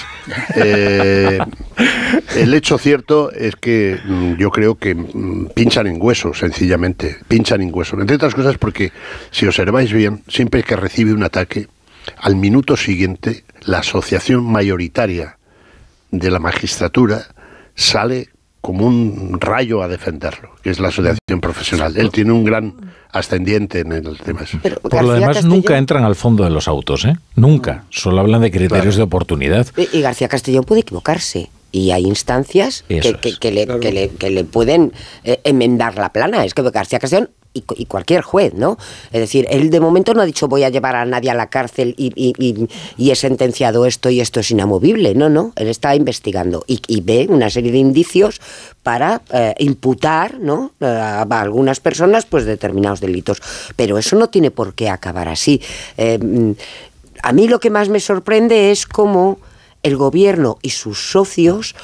eh, 0.56 1.38
el 2.38 2.54
hecho 2.54 2.78
cierto 2.78 3.30
es 3.32 3.58
que 3.58 4.00
mm, 4.06 4.36
yo 4.36 4.52
creo 4.52 4.76
que 4.76 4.96
mm, 4.96 5.48
pinchan 5.54 5.88
en 5.88 5.98
hueso, 6.02 6.34
sencillamente, 6.34 7.18
pinchan 7.28 7.62
en 7.62 7.72
hueso. 7.74 8.00
Entre 8.00 8.16
otras 8.16 8.34
cosas 8.34 8.58
porque, 8.58 8.94
si 9.32 9.46
observáis 9.46 9.92
bien, 9.92 10.24
siempre 10.30 10.64
que 10.64 10.78
recibe 10.78 11.12
un 11.12 11.24
ataque, 11.24 11.68
al 12.18 12.38
minuto 12.38 12.78
siguiente, 12.78 13.44
la 13.64 13.80
asociación 13.80 14.46
mayoritaria 14.46 15.38
de 16.10 16.32
la 16.32 16.40
magistratura 16.40 17.28
sale 17.76 18.30
como 18.62 18.86
un 18.86 19.40
rayo 19.42 19.82
a 19.82 19.88
defenderlo, 19.88 20.52
que 20.62 20.70
es 20.70 20.80
la 20.80 20.90
asociación 20.90 21.42
profesional. 21.42 21.98
Él 21.98 22.12
tiene 22.12 22.32
un 22.32 22.44
gran 22.44 22.76
ascendiente 23.12 23.80
en 23.80 23.92
el 23.92 24.18
tema. 24.20 24.42
Por 24.84 25.04
lo 25.04 25.14
demás, 25.14 25.44
nunca 25.44 25.78
entran 25.78 26.04
al 26.04 26.16
fondo 26.16 26.44
de 26.44 26.52
los 26.52 26.68
autos, 26.68 27.06
¿eh? 27.06 27.16
Nunca. 27.36 27.86
Solo 27.90 28.22
hablan 28.22 28.42
de 28.42 28.52
criterios 28.52 28.96
de 28.96 29.02
oportunidad. 29.02 29.68
Y 29.92 30.02
García 30.02 30.28
Castellón 30.28 30.64
puede 30.64 30.82
equivocarse. 30.82 31.50
Y 31.72 31.92
hay 31.92 32.06
instancias 32.06 32.84
que, 32.88 33.02
le, 33.02 34.10
que, 34.18 34.30
le, 34.30 34.44
pueden 34.44 34.92
eh, 35.24 35.40
enmendar 35.44 35.96
la 35.96 36.12
plana. 36.12 36.44
Es 36.46 36.54
que 36.54 36.62
García 36.62 37.00
Castellón 37.00 37.30
y, 37.54 37.86
cualquier 37.86 38.22
juez, 38.22 38.54
¿no? 38.54 38.78
Es 39.12 39.20
decir, 39.20 39.46
él 39.50 39.70
de 39.70 39.80
momento 39.80 40.14
no 40.14 40.22
ha 40.22 40.26
dicho 40.26 40.48
voy 40.48 40.64
a 40.64 40.70
llevar 40.70 40.96
a 40.96 41.06
nadie 41.06 41.30
a 41.30 41.34
la 41.34 41.50
cárcel 41.50 41.96
y, 41.98 42.70
he 42.98 43.16
sentenciado 43.16 43.86
esto 43.86 44.10
y 44.10 44.22
esto 44.22 44.40
es 44.40 44.52
inamovible. 44.52 45.16
No, 45.16 45.30
no, 45.30 45.52
él 45.56 45.68
está 45.68 45.96
investigando 45.96 46.64
y, 46.68 47.02
ve 47.02 47.28
una 47.30 47.50
serie 47.50 47.72
de 47.72 47.78
indicios 47.78 48.40
para 48.84 49.22
eh, 49.34 49.54
imputar 49.60 50.40
¿no? 50.40 50.72
a, 50.80 51.22
algunas 51.24 51.80
personas 51.80 52.26
pues 52.26 52.46
determinados 52.46 53.02
delitos. 53.02 53.42
Pero 53.76 53.98
eso 53.98 54.16
no 54.16 54.28
tiene 54.28 54.52
por 54.52 54.74
qué 54.74 54.90
acabar 54.90 55.28
así. 55.28 55.62
Eh, 55.98 56.56
a 57.24 57.34
mí 57.34 57.48
lo 57.48 57.60
que 57.60 57.70
más 57.70 57.90
me 57.90 58.00
sorprende 58.00 58.72
es 58.72 58.86
cómo 58.86 59.40
el 59.84 59.98
gobierno 59.98 60.58
y 60.62 60.70
sus 60.70 61.12
socios 61.12 61.76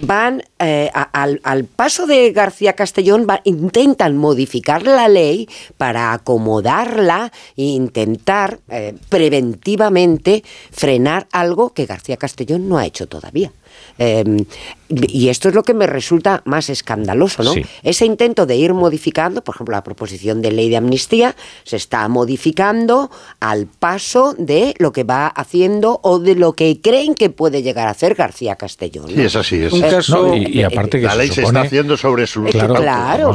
van 0.00 0.42
eh, 0.58 0.90
al, 0.92 1.64
paso 1.64 2.06
de 2.06 2.30
García 2.32 2.74
Castellón, 2.74 3.26
intentan 3.44 4.16
modificar 4.16 4.82
la 4.82 5.08
ley 5.08 5.48
para 5.76 6.12
acomodarla 6.12 7.32
e 7.56 7.64
intentar 7.64 8.60
eh, 8.68 8.94
preventivamente 9.08 10.44
frenar 10.70 11.26
algo 11.32 11.70
que 11.70 11.86
García 11.86 12.16
Castellón 12.16 12.68
no 12.68 12.78
ha 12.78 12.86
hecho 12.86 13.08
todavía. 13.08 13.52
Em, 13.98 14.44
y 14.88 15.28
esto 15.28 15.50
es 15.50 15.54
lo 15.54 15.64
que 15.64 15.74
me 15.74 15.86
resulta 15.86 16.40
más 16.46 16.70
escandaloso, 16.70 17.42
¿no? 17.42 17.52
Ese 17.82 18.06
intento 18.06 18.46
de 18.46 18.56
ir 18.56 18.72
modificando, 18.72 19.42
por 19.42 19.54
ejemplo, 19.54 19.74
la 19.74 19.84
proposición 19.84 20.40
de 20.40 20.50
ley 20.50 20.70
de 20.70 20.78
amnistía 20.78 21.36
se 21.64 21.76
está 21.76 22.08
modificando 22.08 23.10
al 23.38 23.66
paso 23.66 24.34
de 24.38 24.74
lo 24.78 24.92
que 24.92 25.04
va 25.04 25.26
haciendo 25.26 26.00
o 26.02 26.18
de 26.18 26.36
lo 26.36 26.54
que 26.54 26.80
creen 26.80 27.14
que 27.14 27.28
puede 27.28 27.62
llegar 27.62 27.88
a 27.88 27.90
hacer 27.90 28.14
García 28.14 28.56
Castellón. 28.56 29.08
Sí, 29.08 29.20
es 29.20 29.36
así. 29.36 29.56
Es. 29.56 29.72
Un 29.72 29.82
caso, 29.82 30.34
y, 30.34 30.62
aparte 30.62 31.00
que 31.00 31.06
la 31.06 31.16
ley 31.16 31.28
se, 31.28 31.42
está 31.42 31.60
haciendo 31.60 31.96
sobre 31.96 32.26
su... 32.26 32.44
Claro, 32.44 33.32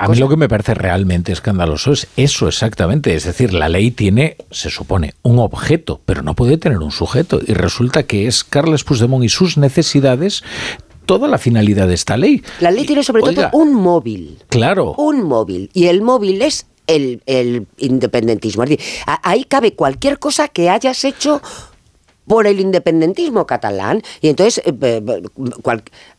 A 0.00 0.08
mí 0.08 0.16
lo 0.16 0.28
que 0.28 0.36
me 0.36 0.48
parece 0.48 0.72
realmente 0.72 1.32
escandaloso 1.32 1.92
es 1.92 2.08
eso 2.16 2.48
exactamente. 2.48 3.14
Es 3.14 3.24
decir, 3.24 3.52
la 3.52 3.68
ley 3.68 3.90
tiene, 3.90 4.36
se 4.50 4.70
supone, 4.70 5.14
un 5.22 5.40
objeto, 5.40 6.00
pero 6.06 6.22
no 6.22 6.34
puede 6.34 6.56
tener 6.56 6.78
un 6.78 6.90
sujeto. 6.90 7.38
Y 7.46 7.52
resulta 7.52 8.04
que 8.04 8.26
es 8.26 8.44
Carles 8.44 8.82
Puigdemont 8.82 9.24
y 9.24 9.28
sus 9.28 9.58
necesidades 9.58 9.75
toda 11.06 11.28
la 11.28 11.38
finalidad 11.38 11.88
de 11.88 11.94
esta 11.94 12.16
ley. 12.16 12.42
La 12.60 12.70
ley 12.70 12.84
tiene 12.84 13.02
sobre 13.02 13.22
todo 13.22 13.48
un 13.52 13.74
móvil. 13.74 14.42
Claro. 14.48 14.94
Un 14.98 15.22
móvil. 15.22 15.70
Y 15.72 15.86
el 15.86 16.02
móvil 16.02 16.42
es 16.42 16.66
el, 16.86 17.22
el 17.26 17.66
independentismo. 17.78 18.64
Es 18.64 18.70
decir, 18.70 18.86
ahí 19.22 19.44
cabe 19.44 19.74
cualquier 19.74 20.18
cosa 20.18 20.48
que 20.48 20.68
hayas 20.68 21.04
hecho 21.04 21.40
por 22.26 22.46
el 22.46 22.60
independentismo 22.60 23.46
catalán. 23.46 24.02
Y 24.20 24.28
entonces, 24.28 24.62
eh, 24.64 25.22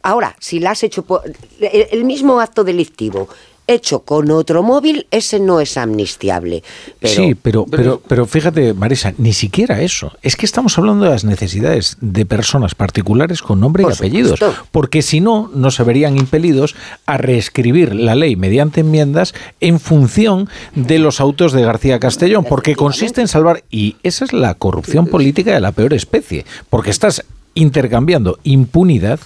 ahora, 0.01 0.35
si 0.39 0.59
la 0.59 0.71
has 0.71 0.83
hecho 0.83 1.03
por 1.03 1.21
el 1.59 2.05
mismo 2.05 2.39
acto 2.39 2.63
delictivo 2.63 3.27
hecho 3.67 3.99
con 3.99 4.31
otro 4.31 4.63
móvil, 4.63 5.07
ese 5.11 5.39
no 5.39 5.59
es 5.59 5.77
amnistiable. 5.77 6.63
sí, 7.03 7.35
pero, 7.35 7.65
pero, 7.65 8.01
pero 8.07 8.25
fíjate, 8.25 8.73
Marisa, 8.73 9.13
ni 9.17 9.33
siquiera 9.33 9.81
eso. 9.81 10.13
Es 10.21 10.35
que 10.35 10.45
estamos 10.45 10.77
hablando 10.77 11.05
de 11.05 11.11
las 11.11 11.25
necesidades 11.25 11.97
de 12.01 12.25
personas 12.25 12.75
particulares 12.75 13.41
con 13.41 13.59
nombre 13.59 13.83
y 13.83 13.91
apellidos. 13.91 14.39
Porque 14.71 15.01
si 15.01 15.19
no, 15.19 15.51
no 15.53 15.71
se 15.71 15.83
verían 15.83 16.17
impelidos 16.17 16.75
a 17.05 17.17
reescribir 17.17 17.93
la 17.93 18.15
ley 18.15 18.35
mediante 18.35 18.81
enmiendas 18.81 19.33
en 19.59 19.79
función 19.79 20.49
de 20.75 20.99
los 20.99 21.19
autos 21.19 21.51
de 21.51 21.61
García 21.61 21.99
Castellón. 21.99 22.45
Porque 22.45 22.75
consiste 22.75 23.21
en 23.21 23.27
salvar. 23.27 23.63
Y 23.69 23.97
esa 24.03 24.25
es 24.25 24.33
la 24.33 24.53
corrupción 24.53 25.07
política 25.07 25.53
de 25.53 25.59
la 25.59 25.71
peor 25.71 25.93
especie. 25.93 26.45
Porque 26.69 26.89
estás 26.89 27.23
intercambiando 27.53 28.39
impunidad 28.43 29.19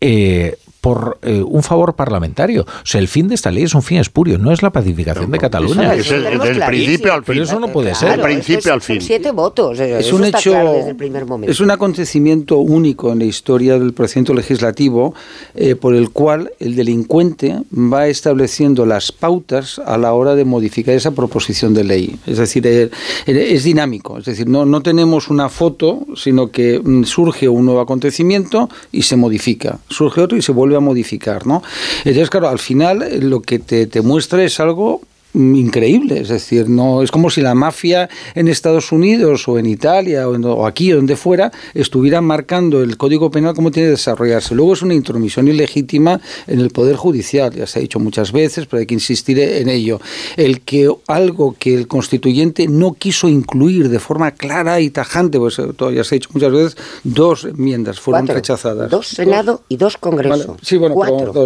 eh, 0.00 0.58
por 0.82 1.18
eh, 1.22 1.40
un 1.46 1.62
favor 1.62 1.94
parlamentario. 1.94 2.62
O 2.62 2.86
sea, 2.86 3.00
el 3.00 3.06
fin 3.06 3.28
de 3.28 3.36
esta 3.36 3.52
ley 3.52 3.62
es 3.62 3.74
un 3.74 3.82
fin 3.82 3.98
espurio, 3.98 4.36
no 4.36 4.50
es 4.50 4.62
la 4.62 4.70
pacificación 4.70 5.30
de 5.30 5.38
Cataluña. 5.38 5.94
Es 5.94 6.10
el, 6.10 6.24
principio 6.66 7.12
al 7.14 7.20
fin. 7.20 7.34
Pero 7.34 7.44
eso 7.44 7.60
no 7.60 7.68
puede 7.68 7.94
ser. 7.94 8.10
Del 8.10 8.20
principio 8.20 8.72
al 8.72 8.80
fin. 8.82 9.00
Siete 9.00 9.30
votos. 9.30 9.78
Eh, 9.78 10.00
es 10.00 10.12
un 10.12 10.24
hecho. 10.24 10.52
desde 10.52 10.90
el 10.90 10.96
primer 10.96 11.24
momento. 11.24 11.52
Es 11.52 11.60
un 11.60 11.70
acontecimiento 11.70 12.58
único 12.58 13.12
en 13.12 13.20
la 13.20 13.24
historia 13.26 13.78
del 13.78 13.92
procedimiento 13.92 14.34
legislativo 14.34 15.14
eh, 15.54 15.76
por 15.76 15.94
el 15.94 16.10
cual 16.10 16.50
el 16.58 16.74
delincuente 16.74 17.62
va 17.72 18.08
estableciendo 18.08 18.84
las 18.84 19.12
pautas 19.12 19.78
a 19.78 19.96
la 19.96 20.14
hora 20.14 20.34
de 20.34 20.44
modificar 20.44 20.96
esa 20.96 21.12
proposición 21.12 21.74
de 21.74 21.84
ley. 21.84 22.16
Es 22.26 22.38
decir, 22.38 22.66
es 22.66 23.62
dinámico. 23.62 24.18
Es 24.18 24.24
decir, 24.24 24.48
no, 24.48 24.66
no 24.66 24.80
tenemos 24.82 25.28
una 25.28 25.48
foto, 25.48 26.00
sino 26.16 26.50
que 26.50 26.80
mm, 26.82 27.04
surge 27.04 27.48
un 27.48 27.66
nuevo 27.66 27.80
acontecimiento 27.80 28.68
y 28.90 29.02
se 29.02 29.14
modifica. 29.14 29.78
Surge 29.88 30.20
otro 30.20 30.36
y 30.36 30.42
se 30.42 30.50
vuelve 30.50 30.71
a 30.78 30.80
modificar, 30.80 31.46
¿no? 31.46 31.62
Entonces, 32.04 32.30
claro, 32.30 32.48
al 32.48 32.58
final 32.58 33.20
lo 33.20 33.40
que 33.40 33.58
te, 33.58 33.86
te 33.86 34.02
muestra 34.02 34.42
es 34.42 34.60
algo 34.60 35.02
increíble. 35.34 36.20
Es 36.20 36.28
decir, 36.28 36.68
no 36.68 37.02
es 37.02 37.10
como 37.10 37.30
si 37.30 37.40
la 37.40 37.54
mafia 37.54 38.08
en 38.34 38.48
Estados 38.48 38.92
Unidos 38.92 39.48
o 39.48 39.58
en 39.58 39.66
Italia 39.66 40.28
o, 40.28 40.66
aquí 40.66 40.92
o 40.92 40.96
donde 40.96 41.16
fuera 41.16 41.50
estuviera 41.74 42.20
marcando 42.20 42.82
el 42.82 42.96
Código 42.96 43.30
Penal 43.30 43.54
como 43.54 43.70
tiene 43.70 43.88
que 43.88 43.92
desarrollarse. 43.92 44.54
Luego 44.54 44.74
es 44.74 44.82
una 44.82 44.94
intromisión 44.94 45.48
ilegítima 45.48 46.20
en 46.46 46.60
el 46.60 46.70
Poder 46.70 46.96
Judicial, 46.96 47.52
ya 47.52 47.66
se 47.66 47.78
ha 47.78 47.82
dicho 47.82 47.98
muchas 47.98 48.32
veces, 48.32 48.66
pero 48.66 48.80
hay 48.80 48.86
que 48.86 48.94
insistir 48.94 49.38
en 49.38 49.68
ello. 49.68 50.00
El 50.36 50.60
que 50.60 50.90
algo 51.06 51.56
que 51.58 51.74
el 51.74 51.86
constituyente 51.86 52.68
no 52.68 52.94
quiso 52.94 53.28
incluir 53.28 53.88
de 53.88 53.98
forma 53.98 54.32
clara 54.32 54.80
y 54.80 54.90
tajante, 54.90 55.38
pues 55.38 55.56
ya 55.56 56.04
se 56.04 56.14
ha 56.14 56.16
dicho 56.16 56.30
muchas 56.32 56.52
veces, 56.52 56.76
dos 57.04 57.44
enmiendas 57.44 58.00
fueron 58.00 58.26
rechazadas. 58.26 58.90
Dos 58.90 59.08
Senado 59.08 59.62
y 59.68 59.76
dos 59.76 59.96
Congreso. 59.96 60.56
sí, 60.62 60.76
bueno, 60.76 60.94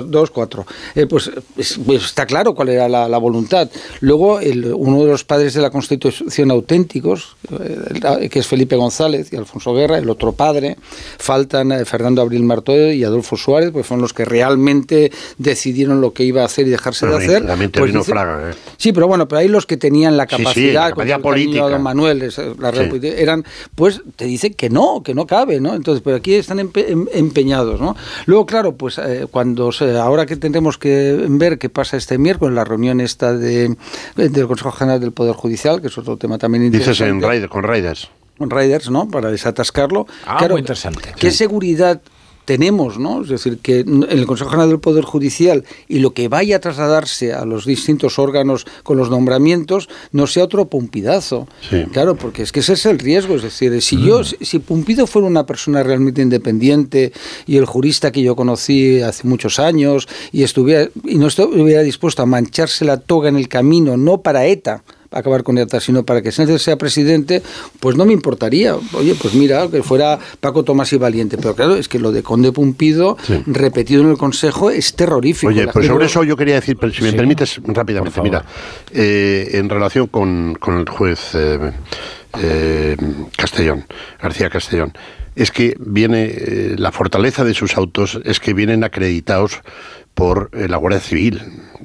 Dos, 0.06 0.31
cuatro. 0.31 0.66
Eh, 0.94 1.06
pues, 1.06 1.31
pues, 1.55 2.05
está 2.05 2.26
claro 2.26 2.55
cuál 2.55 2.70
era 2.70 2.89
la 2.89 3.18
voluntad. 3.18 3.68
Luego, 4.00 4.40
uno 4.74 5.00
de 5.00 5.10
los 5.10 5.24
padres 5.24 5.55
de 5.55 5.62
la 5.62 5.70
Constitución 5.70 6.50
auténticos, 6.50 7.36
eh, 7.50 8.28
que 8.28 8.38
es 8.38 8.46
Felipe 8.46 8.76
González 8.76 9.32
y 9.32 9.36
Alfonso 9.36 9.74
Guerra, 9.74 9.98
el 9.98 10.08
otro 10.10 10.32
padre, 10.32 10.76
faltan 11.18 11.72
eh, 11.72 11.84
Fernando 11.84 12.22
Abril 12.22 12.42
Martó 12.42 12.76
y 12.76 13.05
Adolfo 13.05 13.36
Suárez, 13.36 13.70
pues 13.72 13.86
fueron 13.86 14.02
los 14.02 14.12
que 14.12 14.24
realmente 14.24 15.12
decidieron 15.38 16.00
lo 16.00 16.12
que 16.12 16.24
iba 16.24 16.42
a 16.42 16.46
hacer 16.46 16.66
y 16.66 16.70
dejarse 16.70 17.06
de 17.06 17.16
hacer. 17.16 17.46
También 17.46 17.70
pues 17.70 17.92
Fraga, 18.06 18.50
¿eh? 18.50 18.55
Sí, 18.76 18.92
pero 18.92 19.08
bueno, 19.08 19.26
pero 19.28 19.40
ahí 19.40 19.48
los 19.48 19.66
que 19.66 19.76
tenían 19.76 20.16
la 20.16 20.26
capacidad, 20.26 20.92
sí, 20.94 21.08
la 21.08 21.18
política. 21.18 21.68
Don 21.68 21.82
Manuel, 21.82 22.32
eran, 23.02 23.44
pues 23.74 24.02
te 24.16 24.26
dicen 24.26 24.55
que 24.55 24.70
no, 24.70 25.02
que 25.02 25.14
no 25.14 25.26
cabe, 25.26 25.60
¿no? 25.60 25.74
Entonces, 25.74 26.02
pero 26.05 26.16
aquí 26.16 26.34
están 26.34 26.58
em, 26.58 26.70
empeñados, 27.12 27.80
¿no? 27.80 27.96
Luego, 28.26 28.46
claro, 28.46 28.76
pues 28.76 29.00
cuando 29.30 29.70
ahora 30.00 30.26
que 30.26 30.36
tendremos 30.36 30.78
que 30.78 31.26
ver 31.28 31.58
qué 31.58 31.68
pasa 31.68 31.96
este 31.96 32.18
miércoles, 32.18 32.55
la 32.55 32.64
reunión 32.64 33.00
esta 33.00 33.32
de 33.32 33.65
del 34.14 34.46
Consejo 34.46 34.72
General 34.72 35.00
del 35.00 35.12
Poder 35.12 35.34
Judicial, 35.34 35.80
que 35.80 35.88
es 35.88 35.98
otro 35.98 36.16
tema 36.16 36.38
también 36.38 36.64
interesante. 36.64 37.04
Dices 37.04 37.42
en 37.42 37.48
con 37.48 37.62
Raiders. 37.62 38.08
Con 38.38 38.50
Raiders, 38.50 38.90
¿no? 38.90 39.08
Para 39.08 39.30
desatascarlo. 39.30 40.06
Ah, 40.26 40.36
claro, 40.38 40.54
muy 40.54 40.60
interesante. 40.60 41.14
¿Qué 41.16 41.30
seguridad 41.30 42.00
tenemos, 42.47 42.99
¿no? 42.99 43.23
Es 43.23 43.28
decir, 43.28 43.58
que 43.58 43.81
en 43.81 44.07
el 44.08 44.25
Consejo 44.25 44.50
General 44.50 44.70
del 44.70 44.78
Poder 44.78 45.05
Judicial 45.05 45.65
y 45.89 45.99
lo 45.99 46.15
que 46.15 46.28
vaya 46.28 46.57
a 46.57 46.60
trasladarse 46.60 47.34
a 47.34 47.44
los 47.44 47.66
distintos 47.66 48.18
órganos 48.18 48.66
con 48.84 48.97
los 48.97 49.10
nombramientos 49.10 49.89
no 50.12 50.26
sea 50.26 50.44
otro 50.44 50.66
Pumpidazo. 50.66 51.49
Claro, 51.92 52.16
porque 52.16 52.42
es 52.42 52.52
que 52.52 52.60
ese 52.60 52.75
es 52.75 52.86
el 52.86 52.99
riesgo. 52.99 53.34
Es 53.34 53.42
decir, 53.42 53.83
si 53.83 54.00
yo, 54.00 54.20
mm. 54.20 54.44
si 54.44 54.58
Pumpido 54.60 55.07
fuera 55.07 55.28
una 55.28 55.44
persona 55.44 55.83
realmente 55.83 56.23
independiente 56.23 57.12
y 57.47 57.57
el 57.57 57.66
jurista 57.66 58.12
que 58.12 58.23
yo 58.23 58.36
conocí 58.36 59.00
hace 59.02 59.26
muchos 59.26 59.58
años 59.58 60.08
y 60.33 60.44
estuviera 60.44 60.89
y 61.05 61.18
no 61.18 61.26
estuviera 61.26 61.83
dispuesto 61.83 62.23
a 62.23 62.26
mancharse 62.26 62.84
la 62.84 62.99
toga 62.99 63.28
en 63.28 63.36
el 63.36 63.49
camino, 63.49 63.97
no 63.97 64.23
para 64.23 64.47
ETA, 64.47 64.84
acabar 65.10 65.42
con 65.42 65.58
ETA, 65.58 65.80
sino 65.80 66.04
para 66.04 66.22
que 66.22 66.32
Sánchez 66.32 66.62
sea 66.62 66.76
presidente, 66.76 67.42
pues 67.80 67.96
no 67.96 68.04
me 68.06 68.12
importaría. 68.12 68.76
Oye, 68.92 69.14
pues 69.20 69.34
mira, 69.34 69.68
que 69.68 69.82
fuera 69.82 70.18
Paco 70.40 70.62
Tomás 70.64 70.92
y 70.92 70.96
Valiente. 70.98 71.36
Pero 71.36 71.54
claro, 71.54 71.76
es 71.76 71.88
que 71.88 71.98
lo 71.98 72.12
de 72.12 72.22
Conde 72.22 72.52
Pumpido, 72.52 73.16
repetido 73.46 74.02
en 74.02 74.10
el 74.10 74.18
Consejo, 74.18 74.70
es 74.70 74.94
terrorífico. 74.94 75.48
Oye, 75.52 75.66
pues 75.68 75.86
sobre 75.86 76.06
eso 76.06 76.24
yo 76.24 76.36
quería 76.36 76.54
decir, 76.56 76.76
si 76.92 77.02
me 77.02 77.10
Sí. 77.10 77.16
permites 77.16 77.60
rápidamente, 77.64 78.20
mira, 78.22 78.44
eh, 78.92 79.50
en 79.54 79.68
relación 79.68 80.06
con, 80.08 80.54
con 80.60 80.78
el 80.78 80.88
juez 80.88 81.34
eh, 81.34 81.72
eh, 82.38 82.96
Castellón, 83.36 83.84
García 84.20 84.50
Castellón, 84.50 84.92
es 85.34 85.50
que 85.50 85.74
viene, 85.78 86.24
eh, 86.30 86.74
la 86.78 86.92
fortaleza 86.92 87.44
de 87.44 87.54
sus 87.54 87.76
autos 87.76 88.18
es 88.24 88.40
que 88.40 88.54
vienen 88.54 88.84
acreditados 88.84 89.60
por 90.14 90.50
eh, 90.54 90.66
la 90.68 90.78
Guardia 90.78 91.00
Civil 91.00 91.40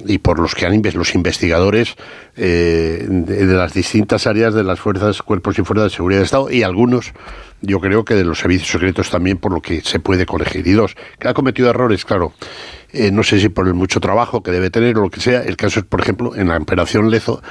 y 0.06 0.18
por 0.18 0.38
los 0.38 0.54
que 0.54 0.66
han 0.66 0.82
los 0.94 1.14
investigadores 1.14 1.96
eh, 2.36 3.06
de, 3.08 3.46
las 3.46 3.72
distintas 3.72 4.26
áreas 4.26 4.54
de 4.54 4.64
las 4.64 4.80
fuerzas, 4.80 5.22
cuerpos 5.22 5.58
y 5.58 5.62
fuerzas 5.62 5.90
de 5.90 5.96
seguridad 5.96 6.20
de 6.20 6.24
Estado 6.24 6.50
y 6.50 6.62
algunos, 6.62 7.12
yo 7.60 7.80
creo 7.80 8.04
que 8.04 8.14
de 8.14 8.24
los 8.24 8.38
servicios 8.38 8.68
secretos 8.68 9.10
también 9.10 9.38
por 9.38 9.52
lo 9.52 9.60
que 9.60 9.80
se 9.82 10.00
puede 10.00 10.26
corregir. 10.26 10.66
Y 10.66 10.72
dos, 10.72 10.96
que 11.18 11.28
ha 11.28 11.34
cometido 11.34 11.70
errores, 11.70 12.04
claro. 12.04 12.32
Eh, 12.92 13.10
no 13.10 13.22
sé 13.22 13.40
si 13.40 13.48
por 13.48 13.66
el 13.66 13.74
mucho 13.74 14.00
trabajo 14.00 14.42
que 14.42 14.50
debe 14.50 14.70
tener 14.70 14.98
o 14.98 15.02
lo 15.02 15.10
que 15.10 15.20
sea. 15.20 15.42
El 15.42 15.56
caso 15.56 15.80
es, 15.80 15.86
por 15.86 16.00
ejemplo, 16.00 16.36
en 16.36 16.48
la 16.48 16.58
operación 16.58 17.10
Lezo, 17.10 17.42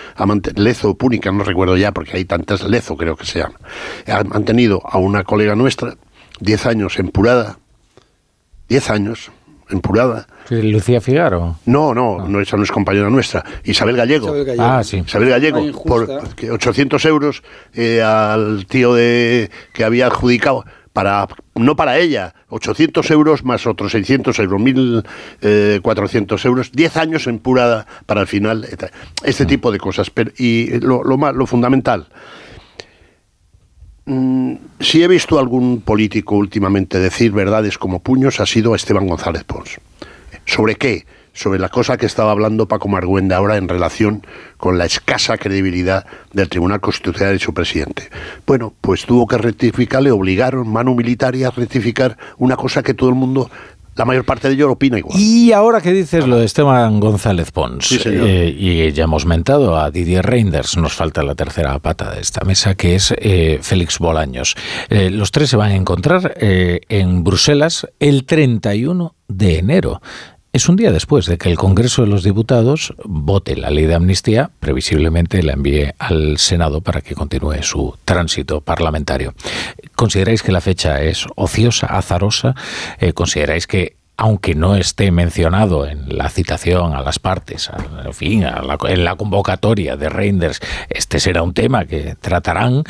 Lezo 0.55 0.95
Púnica, 0.95 1.31
no 1.31 1.43
recuerdo 1.43 1.77
ya, 1.77 1.91
porque 1.91 2.17
hay 2.17 2.25
tantas 2.25 2.63
Lezo, 2.63 2.95
creo 2.95 3.15
que 3.15 3.25
se 3.25 3.39
llama. 3.39 3.59
Han 4.07 4.29
mantenido 4.29 4.81
a 4.85 4.97
una 4.97 5.23
colega 5.23 5.55
nuestra 5.55 5.95
10 6.41 6.65
años 6.65 6.99
empurada, 6.99 7.59
10 8.67 8.89
años 8.89 9.31
empurada. 9.71 10.27
Lucía 10.49 11.01
Figaro. 11.01 11.57
No, 11.65 11.93
no, 11.93 12.27
no, 12.27 12.41
esa 12.41 12.57
no 12.57 12.63
es 12.63 12.71
compañera 12.71 13.09
nuestra. 13.09 13.43
Isabel 13.63 13.95
Gallego. 13.95 14.27
Isabel 14.27 14.45
Gallego. 14.45 14.63
Ah, 14.63 14.83
sí. 14.83 15.03
Isabel 15.05 15.29
Gallego, 15.29 15.83
por 15.83 16.35
que 16.35 16.51
800 16.51 17.03
euros 17.05 17.43
eh, 17.73 18.01
al 18.01 18.65
tío 18.67 18.93
de 18.93 19.49
que 19.73 19.83
había 19.83 20.07
adjudicado 20.07 20.65
para 20.93 21.27
no 21.55 21.75
para 21.75 21.97
ella, 21.97 22.33
800 22.49 23.09
euros 23.11 23.43
más 23.43 23.65
otros 23.65 23.91
600 23.91 24.37
euros, 24.39 24.61
1.400 24.61 26.45
euros, 26.45 26.71
10 26.71 26.97
años 26.97 27.27
en 27.27 27.39
pura 27.39 27.85
para 28.05 28.21
el 28.21 28.27
final, 28.27 28.67
este 29.23 29.45
tipo 29.45 29.71
de 29.71 29.79
cosas. 29.79 30.09
Pero, 30.09 30.31
y 30.37 30.79
lo, 30.79 31.03
lo, 31.03 31.17
más, 31.17 31.33
lo 31.33 31.45
fundamental, 31.45 32.07
mm, 34.05 34.55
si 34.79 35.03
he 35.03 35.07
visto 35.07 35.39
algún 35.39 35.81
político 35.81 36.35
últimamente 36.35 36.99
decir 36.99 37.31
verdades 37.31 37.77
como 37.77 37.99
puños, 37.99 38.39
ha 38.39 38.45
sido 38.45 38.75
Esteban 38.75 39.07
González 39.07 39.43
Pons. 39.43 39.79
¿Sobre 40.45 40.75
qué? 40.75 41.05
Sobre 41.33 41.59
la 41.59 41.69
cosa 41.69 41.95
que 41.95 42.05
estaba 42.05 42.31
hablando 42.31 42.67
Paco 42.67 42.89
Margüenda 42.89 43.37
ahora 43.37 43.55
en 43.55 43.69
relación 43.69 44.25
con 44.57 44.77
la 44.77 44.85
escasa 44.85 45.37
credibilidad 45.37 46.05
del 46.33 46.49
Tribunal 46.49 46.81
Constitucional 46.81 47.35
y 47.35 47.39
su 47.39 47.53
presidente. 47.53 48.09
Bueno, 48.45 48.73
pues 48.81 49.05
tuvo 49.05 49.27
que 49.27 49.37
rectificar, 49.37 50.01
le 50.01 50.11
obligaron, 50.11 50.67
mano 50.67 50.93
militar, 50.93 51.33
a 51.35 51.51
rectificar 51.51 52.17
una 52.37 52.57
cosa 52.57 52.83
que 52.83 52.93
todo 52.93 53.09
el 53.09 53.15
mundo, 53.15 53.49
la 53.95 54.05
mayor 54.05 54.25
parte 54.25 54.47
de 54.47 54.55
ellos 54.55 54.69
opina 54.71 54.97
igual. 54.97 55.19
Y 55.19 55.51
ahora 55.51 55.81
que 55.81 55.91
dices 55.91 56.27
lo 56.27 56.37
de 56.37 56.45
Esteban 56.45 56.99
González 56.99 57.51
Pons, 57.51 57.87
Sí, 57.87 57.99
eh, 58.05 58.55
y 58.57 58.91
ya 58.91 59.03
hemos 59.03 59.25
mentado 59.25 59.77
a 59.77 59.91
Didier 59.91 60.25
Reinders, 60.25 60.77
nos 60.77 60.93
falta 60.93 61.23
la 61.23 61.35
tercera 61.35 61.77
pata 61.79 62.11
de 62.11 62.21
esta 62.21 62.45
mesa, 62.45 62.75
que 62.75 62.95
es 62.95 63.13
eh, 63.17 63.59
Félix 63.61 63.99
Bolaños. 63.99 64.55
Eh, 64.89 65.09
los 65.09 65.31
tres 65.31 65.49
se 65.49 65.57
van 65.57 65.71
a 65.71 65.75
encontrar 65.75 66.35
eh, 66.39 66.81
en 66.89 67.23
Bruselas 67.23 67.87
el 67.99 68.25
31 68.25 69.15
de 69.27 69.59
enero. 69.59 70.01
Es 70.53 70.67
un 70.67 70.75
día 70.75 70.91
después 70.91 71.27
de 71.27 71.37
que 71.37 71.49
el 71.49 71.57
Congreso 71.57 72.01
de 72.01 72.09
los 72.09 72.25
Diputados 72.25 72.93
vote 73.05 73.55
la 73.55 73.69
ley 73.69 73.85
de 73.85 73.95
amnistía, 73.95 74.51
previsiblemente 74.59 75.41
la 75.43 75.53
envíe 75.53 75.93
al 75.97 76.39
Senado 76.39 76.81
para 76.81 76.99
que 76.99 77.15
continúe 77.15 77.63
su 77.63 77.95
tránsito 78.03 78.59
parlamentario. 78.59 79.33
¿Consideráis 79.95 80.43
que 80.43 80.51
la 80.51 80.59
fecha 80.59 81.01
es 81.01 81.25
ociosa, 81.37 81.87
azarosa? 81.87 82.53
Eh, 82.99 83.13
¿Consideráis 83.13 83.65
que 83.65 83.95
aunque 84.17 84.53
no 84.53 84.75
esté 84.75 85.09
mencionado 85.09 85.87
en 85.87 86.17
la 86.17 86.27
citación 86.27 86.95
a 86.95 87.01
las 87.01 87.17
partes, 87.17 87.71
en 88.05 88.13
fin, 88.13 88.43
en 88.43 89.03
la 89.05 89.15
convocatoria 89.15 89.95
de 89.95 90.09
Reinders, 90.09 90.59
este 90.89 91.21
será 91.21 91.43
un 91.43 91.53
tema 91.53 91.85
que 91.85 92.15
tratarán. 92.19 92.83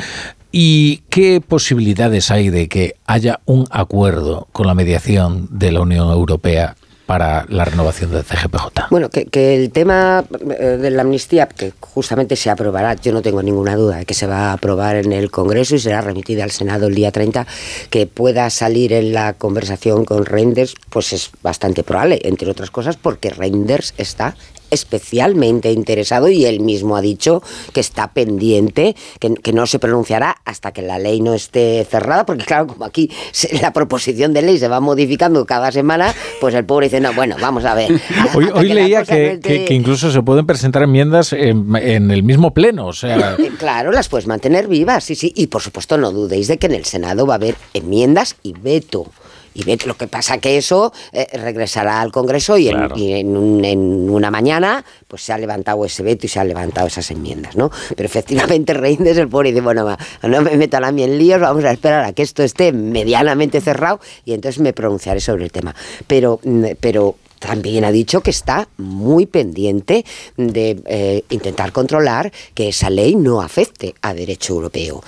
¿Y 0.50 1.04
qué 1.08 1.40
posibilidades 1.40 2.30
hay 2.30 2.50
de 2.50 2.68
que 2.68 2.96
haya 3.06 3.40
un 3.46 3.66
acuerdo 3.70 4.48
con 4.52 4.66
la 4.66 4.74
mediación 4.74 5.48
de 5.50 5.72
la 5.72 5.80
Unión 5.80 6.10
Europea 6.10 6.76
para 7.12 7.44
la 7.50 7.66
renovación 7.66 8.10
del 8.10 8.24
CGPJ? 8.24 8.88
Bueno, 8.88 9.10
que, 9.10 9.26
que 9.26 9.54
el 9.54 9.70
tema 9.70 10.24
eh, 10.58 10.78
de 10.80 10.90
la 10.90 11.02
amnistía, 11.02 11.46
que 11.46 11.74
justamente 11.78 12.36
se 12.36 12.48
aprobará, 12.48 12.94
yo 12.94 13.12
no 13.12 13.20
tengo 13.20 13.42
ninguna 13.42 13.76
duda 13.76 13.98
de 13.98 14.06
que 14.06 14.14
se 14.14 14.26
va 14.26 14.48
a 14.48 14.52
aprobar 14.54 14.96
en 14.96 15.12
el 15.12 15.30
Congreso 15.30 15.74
y 15.74 15.78
será 15.78 16.00
remitida 16.00 16.42
al 16.42 16.52
Senado 16.52 16.86
el 16.86 16.94
día 16.94 17.12
30, 17.12 17.46
que 17.90 18.06
pueda 18.06 18.48
salir 18.48 18.94
en 18.94 19.12
la 19.12 19.34
conversación 19.34 20.06
con 20.06 20.24
Reinders, 20.24 20.74
pues 20.88 21.12
es 21.12 21.30
bastante 21.42 21.84
probable, 21.84 22.18
entre 22.24 22.50
otras 22.50 22.70
cosas 22.70 22.96
porque 22.96 23.28
Reinders 23.28 23.92
está 23.98 24.34
especialmente 24.72 25.70
interesado 25.70 26.28
y 26.28 26.44
él 26.46 26.60
mismo 26.60 26.96
ha 26.96 27.00
dicho 27.00 27.42
que 27.72 27.80
está 27.80 28.12
pendiente, 28.12 28.96
que, 29.20 29.34
que 29.34 29.52
no 29.52 29.66
se 29.66 29.78
pronunciará 29.78 30.36
hasta 30.44 30.72
que 30.72 30.82
la 30.82 30.98
ley 30.98 31.20
no 31.20 31.34
esté 31.34 31.86
cerrada, 31.88 32.26
porque 32.26 32.44
claro, 32.44 32.66
como 32.66 32.84
aquí 32.84 33.10
se- 33.30 33.58
la 33.60 33.72
proposición 33.72 34.32
de 34.32 34.42
ley 34.42 34.58
se 34.58 34.68
va 34.68 34.80
modificando 34.80 35.44
cada 35.46 35.70
semana, 35.72 36.14
pues 36.40 36.54
el 36.54 36.64
pobre 36.64 36.86
dice, 36.86 37.00
no, 37.00 37.12
bueno, 37.12 37.36
vamos 37.40 37.64
a 37.64 37.74
ver. 37.74 37.90
Hoy, 38.34 38.48
hoy 38.52 38.68
que 38.68 38.74
leía 38.74 39.04
que, 39.04 39.34
esté- 39.34 39.40
que- 39.40 39.64
que 39.64 39.74
incluso 39.74 40.10
se 40.10 40.22
pueden 40.22 40.46
presentar 40.46 40.82
enmiendas 40.82 41.32
en, 41.32 41.74
en 41.76 42.10
el 42.10 42.22
mismo 42.22 42.52
pleno, 42.52 42.86
o 42.86 42.92
sea... 42.92 43.36
Claro, 43.58 43.92
las 43.92 44.08
puedes 44.08 44.26
mantener 44.26 44.66
vivas, 44.66 45.04
sí, 45.04 45.14
sí. 45.14 45.32
Y 45.36 45.46
por 45.48 45.62
supuesto 45.62 45.96
no 45.98 46.10
dudéis 46.10 46.48
de 46.48 46.58
que 46.58 46.66
en 46.66 46.74
el 46.74 46.84
Senado 46.84 47.26
va 47.26 47.34
a 47.34 47.36
haber 47.36 47.54
enmiendas 47.74 48.36
y 48.42 48.52
veto. 48.54 49.06
Y 49.54 49.64
veto. 49.64 49.86
Lo 49.86 49.96
que 49.96 50.06
pasa 50.08 50.38
que 50.38 50.56
eso 50.56 50.92
eh, 51.12 51.26
regresará 51.34 52.00
al 52.00 52.10
Congreso 52.12 52.56
y, 52.58 52.68
en, 52.68 52.76
y 52.96 53.12
en 53.14 53.36
un- 53.36 53.64
en 53.64 54.08
una 54.10 54.30
mañana 54.30 54.84
pues 55.08 55.22
se 55.22 55.32
ha 55.32 55.38
levantado 55.38 55.84
ese 55.84 56.02
veto 56.02 56.26
y 56.26 56.28
se 56.28 56.40
han 56.40 56.48
levantado 56.48 56.86
esas 56.86 57.10
enmiendas, 57.10 57.56
¿no? 57.56 57.70
Pero 57.96 58.06
efectivamente 58.06 58.72
Reinders 58.74 59.18
el 59.18 59.28
pobre 59.28 59.50
dice, 59.50 59.60
bueno, 59.60 59.84
va, 59.84 59.98
no 60.22 60.40
me 60.42 60.56
metan 60.56 60.84
a 60.84 60.92
mí 60.92 61.02
en 61.02 61.18
líos, 61.18 61.40
vamos 61.40 61.64
a 61.64 61.72
esperar 61.72 62.04
a 62.04 62.12
que 62.12 62.22
esto 62.22 62.42
esté 62.42 62.72
medianamente 62.72 63.60
cerrado 63.60 64.00
y 64.24 64.32
entonces 64.32 64.60
me 64.60 64.72
pronunciaré 64.72 65.20
sobre 65.20 65.44
el 65.44 65.52
tema. 65.52 65.74
Pero, 66.06 66.40
mm, 66.42 66.64
pero 66.80 67.16
también 67.38 67.84
ha 67.84 67.90
dicho 67.90 68.20
que 68.20 68.30
está 68.30 68.68
muy 68.78 69.26
pendiente 69.26 70.04
de 70.36 70.80
eh, 70.86 71.24
intentar 71.30 71.72
controlar 71.72 72.32
que 72.54 72.68
esa 72.68 72.88
ley 72.88 73.16
no 73.16 73.42
afecte 73.42 73.94
a 74.00 74.14
derecho 74.14 74.54
europeo. 74.54 75.02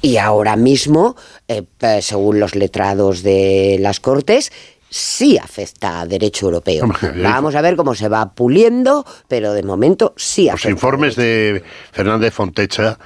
Y 0.00 0.16
ahora 0.16 0.56
mismo, 0.56 1.16
eh, 1.48 1.64
eh, 1.80 2.00
según 2.02 2.38
los 2.40 2.54
letrados 2.54 3.22
de 3.22 3.78
las 3.80 3.98
Cortes, 4.00 4.52
sí 4.90 5.36
afecta 5.38 6.00
a 6.00 6.06
derecho 6.06 6.46
europeo. 6.46 6.88
Vamos 7.22 7.54
a 7.54 7.60
ver 7.60 7.76
cómo 7.76 7.94
se 7.94 8.08
va 8.08 8.32
puliendo, 8.34 9.04
pero 9.26 9.52
de 9.52 9.62
momento 9.62 10.14
sí 10.16 10.46
Los 10.46 10.54
afecta. 10.54 10.70
informes 10.70 11.16
de 11.16 11.62
Fernández 11.92 12.32
Fontecha, 12.32 12.98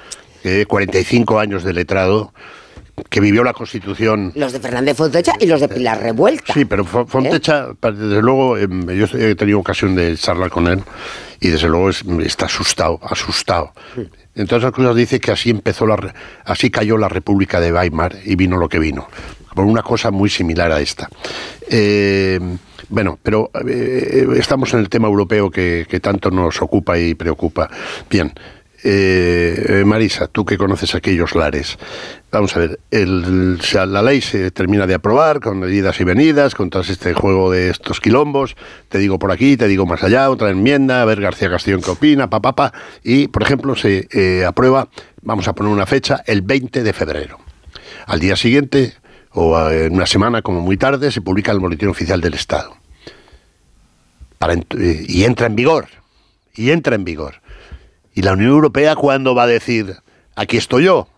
eh, 0.44 0.64
45 0.68 1.38
años 1.38 1.64
de 1.64 1.72
letrado, 1.72 2.32
que 3.08 3.20
vivió 3.20 3.42
la 3.42 3.54
Constitución 3.54 4.32
Los 4.36 4.52
de 4.52 4.60
Fernández 4.60 4.96
Fontecha 4.96 5.32
y 5.40 5.46
los 5.46 5.60
de 5.62 5.68
Pilar 5.68 6.00
Revuelta. 6.02 6.52
Sí, 6.52 6.66
pero 6.66 6.84
Fo- 6.84 7.06
Fontecha, 7.06 7.68
desde 7.80 8.20
luego, 8.20 8.58
em, 8.58 8.86
yo 8.90 9.06
he 9.18 9.34
tenido 9.34 9.58
ocasión 9.58 9.94
de 9.96 10.14
charlar 10.16 10.50
con 10.50 10.68
él 10.68 10.82
y 11.40 11.48
desde 11.48 11.68
luego 11.68 11.88
es- 11.88 12.04
está 12.24 12.46
asustado, 12.46 13.00
asustado. 13.02 13.72
Entre 14.34 14.56
otras 14.56 14.72
cosas 14.72 14.96
dice 14.96 15.20
que 15.20 15.30
así 15.30 15.50
empezó 15.50 15.86
la, 15.86 16.14
así 16.44 16.70
cayó 16.70 16.96
la 16.96 17.08
República 17.08 17.60
de 17.60 17.72
Weimar 17.72 18.16
y 18.24 18.34
vino 18.36 18.56
lo 18.56 18.68
que 18.68 18.78
vino, 18.78 19.08
por 19.54 19.64
una 19.64 19.82
cosa 19.82 20.10
muy 20.10 20.30
similar 20.30 20.72
a 20.72 20.80
esta. 20.80 21.08
Eh, 21.68 22.40
bueno, 22.88 23.18
pero 23.22 23.50
eh, 23.68 24.26
estamos 24.36 24.72
en 24.74 24.80
el 24.80 24.88
tema 24.88 25.08
europeo 25.08 25.50
que, 25.50 25.86
que 25.88 26.00
tanto 26.00 26.30
nos 26.30 26.60
ocupa 26.62 26.98
y 26.98 27.14
preocupa. 27.14 27.70
Bien. 28.08 28.32
Eh, 28.84 29.80
eh, 29.80 29.84
Marisa, 29.84 30.26
tú 30.26 30.44
que 30.44 30.58
conoces 30.58 30.96
aquellos 30.96 31.36
lares, 31.36 31.78
vamos 32.32 32.56
a 32.56 32.58
ver, 32.58 32.80
el, 32.90 33.58
la 33.58 34.02
ley 34.02 34.20
se 34.20 34.50
termina 34.50 34.88
de 34.88 34.94
aprobar 34.94 35.38
con 35.38 35.72
idas 35.72 36.00
y 36.00 36.04
venidas, 36.04 36.56
con 36.56 36.68
todo 36.68 36.82
este 36.82 37.14
juego 37.14 37.52
de 37.52 37.70
estos 37.70 38.00
quilombos, 38.00 38.56
te 38.88 38.98
digo 38.98 39.20
por 39.20 39.30
aquí, 39.30 39.56
te 39.56 39.68
digo 39.68 39.86
más 39.86 40.02
allá, 40.02 40.28
otra 40.30 40.50
enmienda, 40.50 41.00
a 41.00 41.04
ver 41.04 41.20
García 41.20 41.48
Castellón 41.48 41.80
qué 41.80 41.90
opina, 41.90 42.28
papá, 42.28 42.56
pa, 42.56 42.72
pa, 42.72 42.78
y 43.04 43.28
por 43.28 43.44
ejemplo 43.44 43.76
se 43.76 44.08
eh, 44.10 44.44
aprueba, 44.44 44.88
vamos 45.20 45.46
a 45.46 45.54
poner 45.54 45.72
una 45.72 45.86
fecha, 45.86 46.24
el 46.26 46.42
20 46.42 46.82
de 46.82 46.92
febrero. 46.92 47.38
Al 48.06 48.18
día 48.18 48.34
siguiente, 48.34 48.94
o 49.30 49.56
eh, 49.70 49.86
en 49.86 49.94
una 49.94 50.06
semana 50.06 50.42
como 50.42 50.60
muy 50.60 50.76
tarde, 50.76 51.12
se 51.12 51.20
publica 51.20 51.52
el 51.52 51.60
Boletín 51.60 51.88
Oficial 51.88 52.20
del 52.20 52.34
Estado. 52.34 52.76
Y 55.08 55.22
entra 55.22 55.46
en 55.46 55.54
vigor, 55.54 55.86
y 56.52 56.70
entra 56.70 56.96
en 56.96 57.04
vigor. 57.04 57.41
¿Y 58.14 58.22
la 58.22 58.32
Unión 58.32 58.50
Europea 58.50 58.94
cuándo 58.94 59.34
va 59.34 59.44
a 59.44 59.46
decir, 59.46 59.96
aquí 60.36 60.56
estoy 60.56 60.84
yo? 60.84 61.08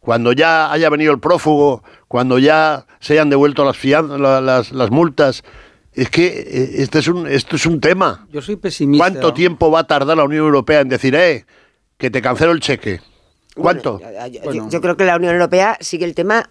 Cuando 0.00 0.32
ya 0.32 0.72
haya 0.72 0.90
venido 0.90 1.12
el 1.12 1.20
prófugo, 1.20 1.84
cuando 2.08 2.38
ya 2.38 2.86
se 3.00 3.14
hayan 3.14 3.30
devuelto 3.30 3.64
las, 3.64 4.72
las 4.72 4.90
multas. 4.90 5.44
Es 5.92 6.08
que 6.08 6.26
eh, 6.26 6.70
este 6.78 7.00
es 7.00 7.08
un, 7.08 7.26
esto 7.26 7.56
es 7.56 7.66
un 7.66 7.80
tema. 7.80 8.26
Yo 8.32 8.40
soy 8.40 8.56
pesimista. 8.56 9.04
¿Cuánto 9.04 9.34
tiempo 9.34 9.70
va 9.70 9.80
a 9.80 9.86
tardar 9.86 10.16
la 10.16 10.24
Unión 10.24 10.44
Europea 10.44 10.80
en 10.80 10.88
decir, 10.88 11.14
eh, 11.14 11.44
que 12.02 12.10
te 12.10 12.20
cancelo 12.20 12.50
el 12.50 12.58
cheque. 12.58 13.00
¿Cuánto? 13.54 13.98
Bueno, 13.98 14.26
yo, 14.28 14.52
yo, 14.52 14.68
yo, 14.70 14.80
creo 14.80 14.96
que 14.96 15.04
la 15.04 15.16
Unión 15.16 15.34
Europea 15.34 15.76
sigue 15.80 16.04
el 16.06 16.14
tema 16.14 16.48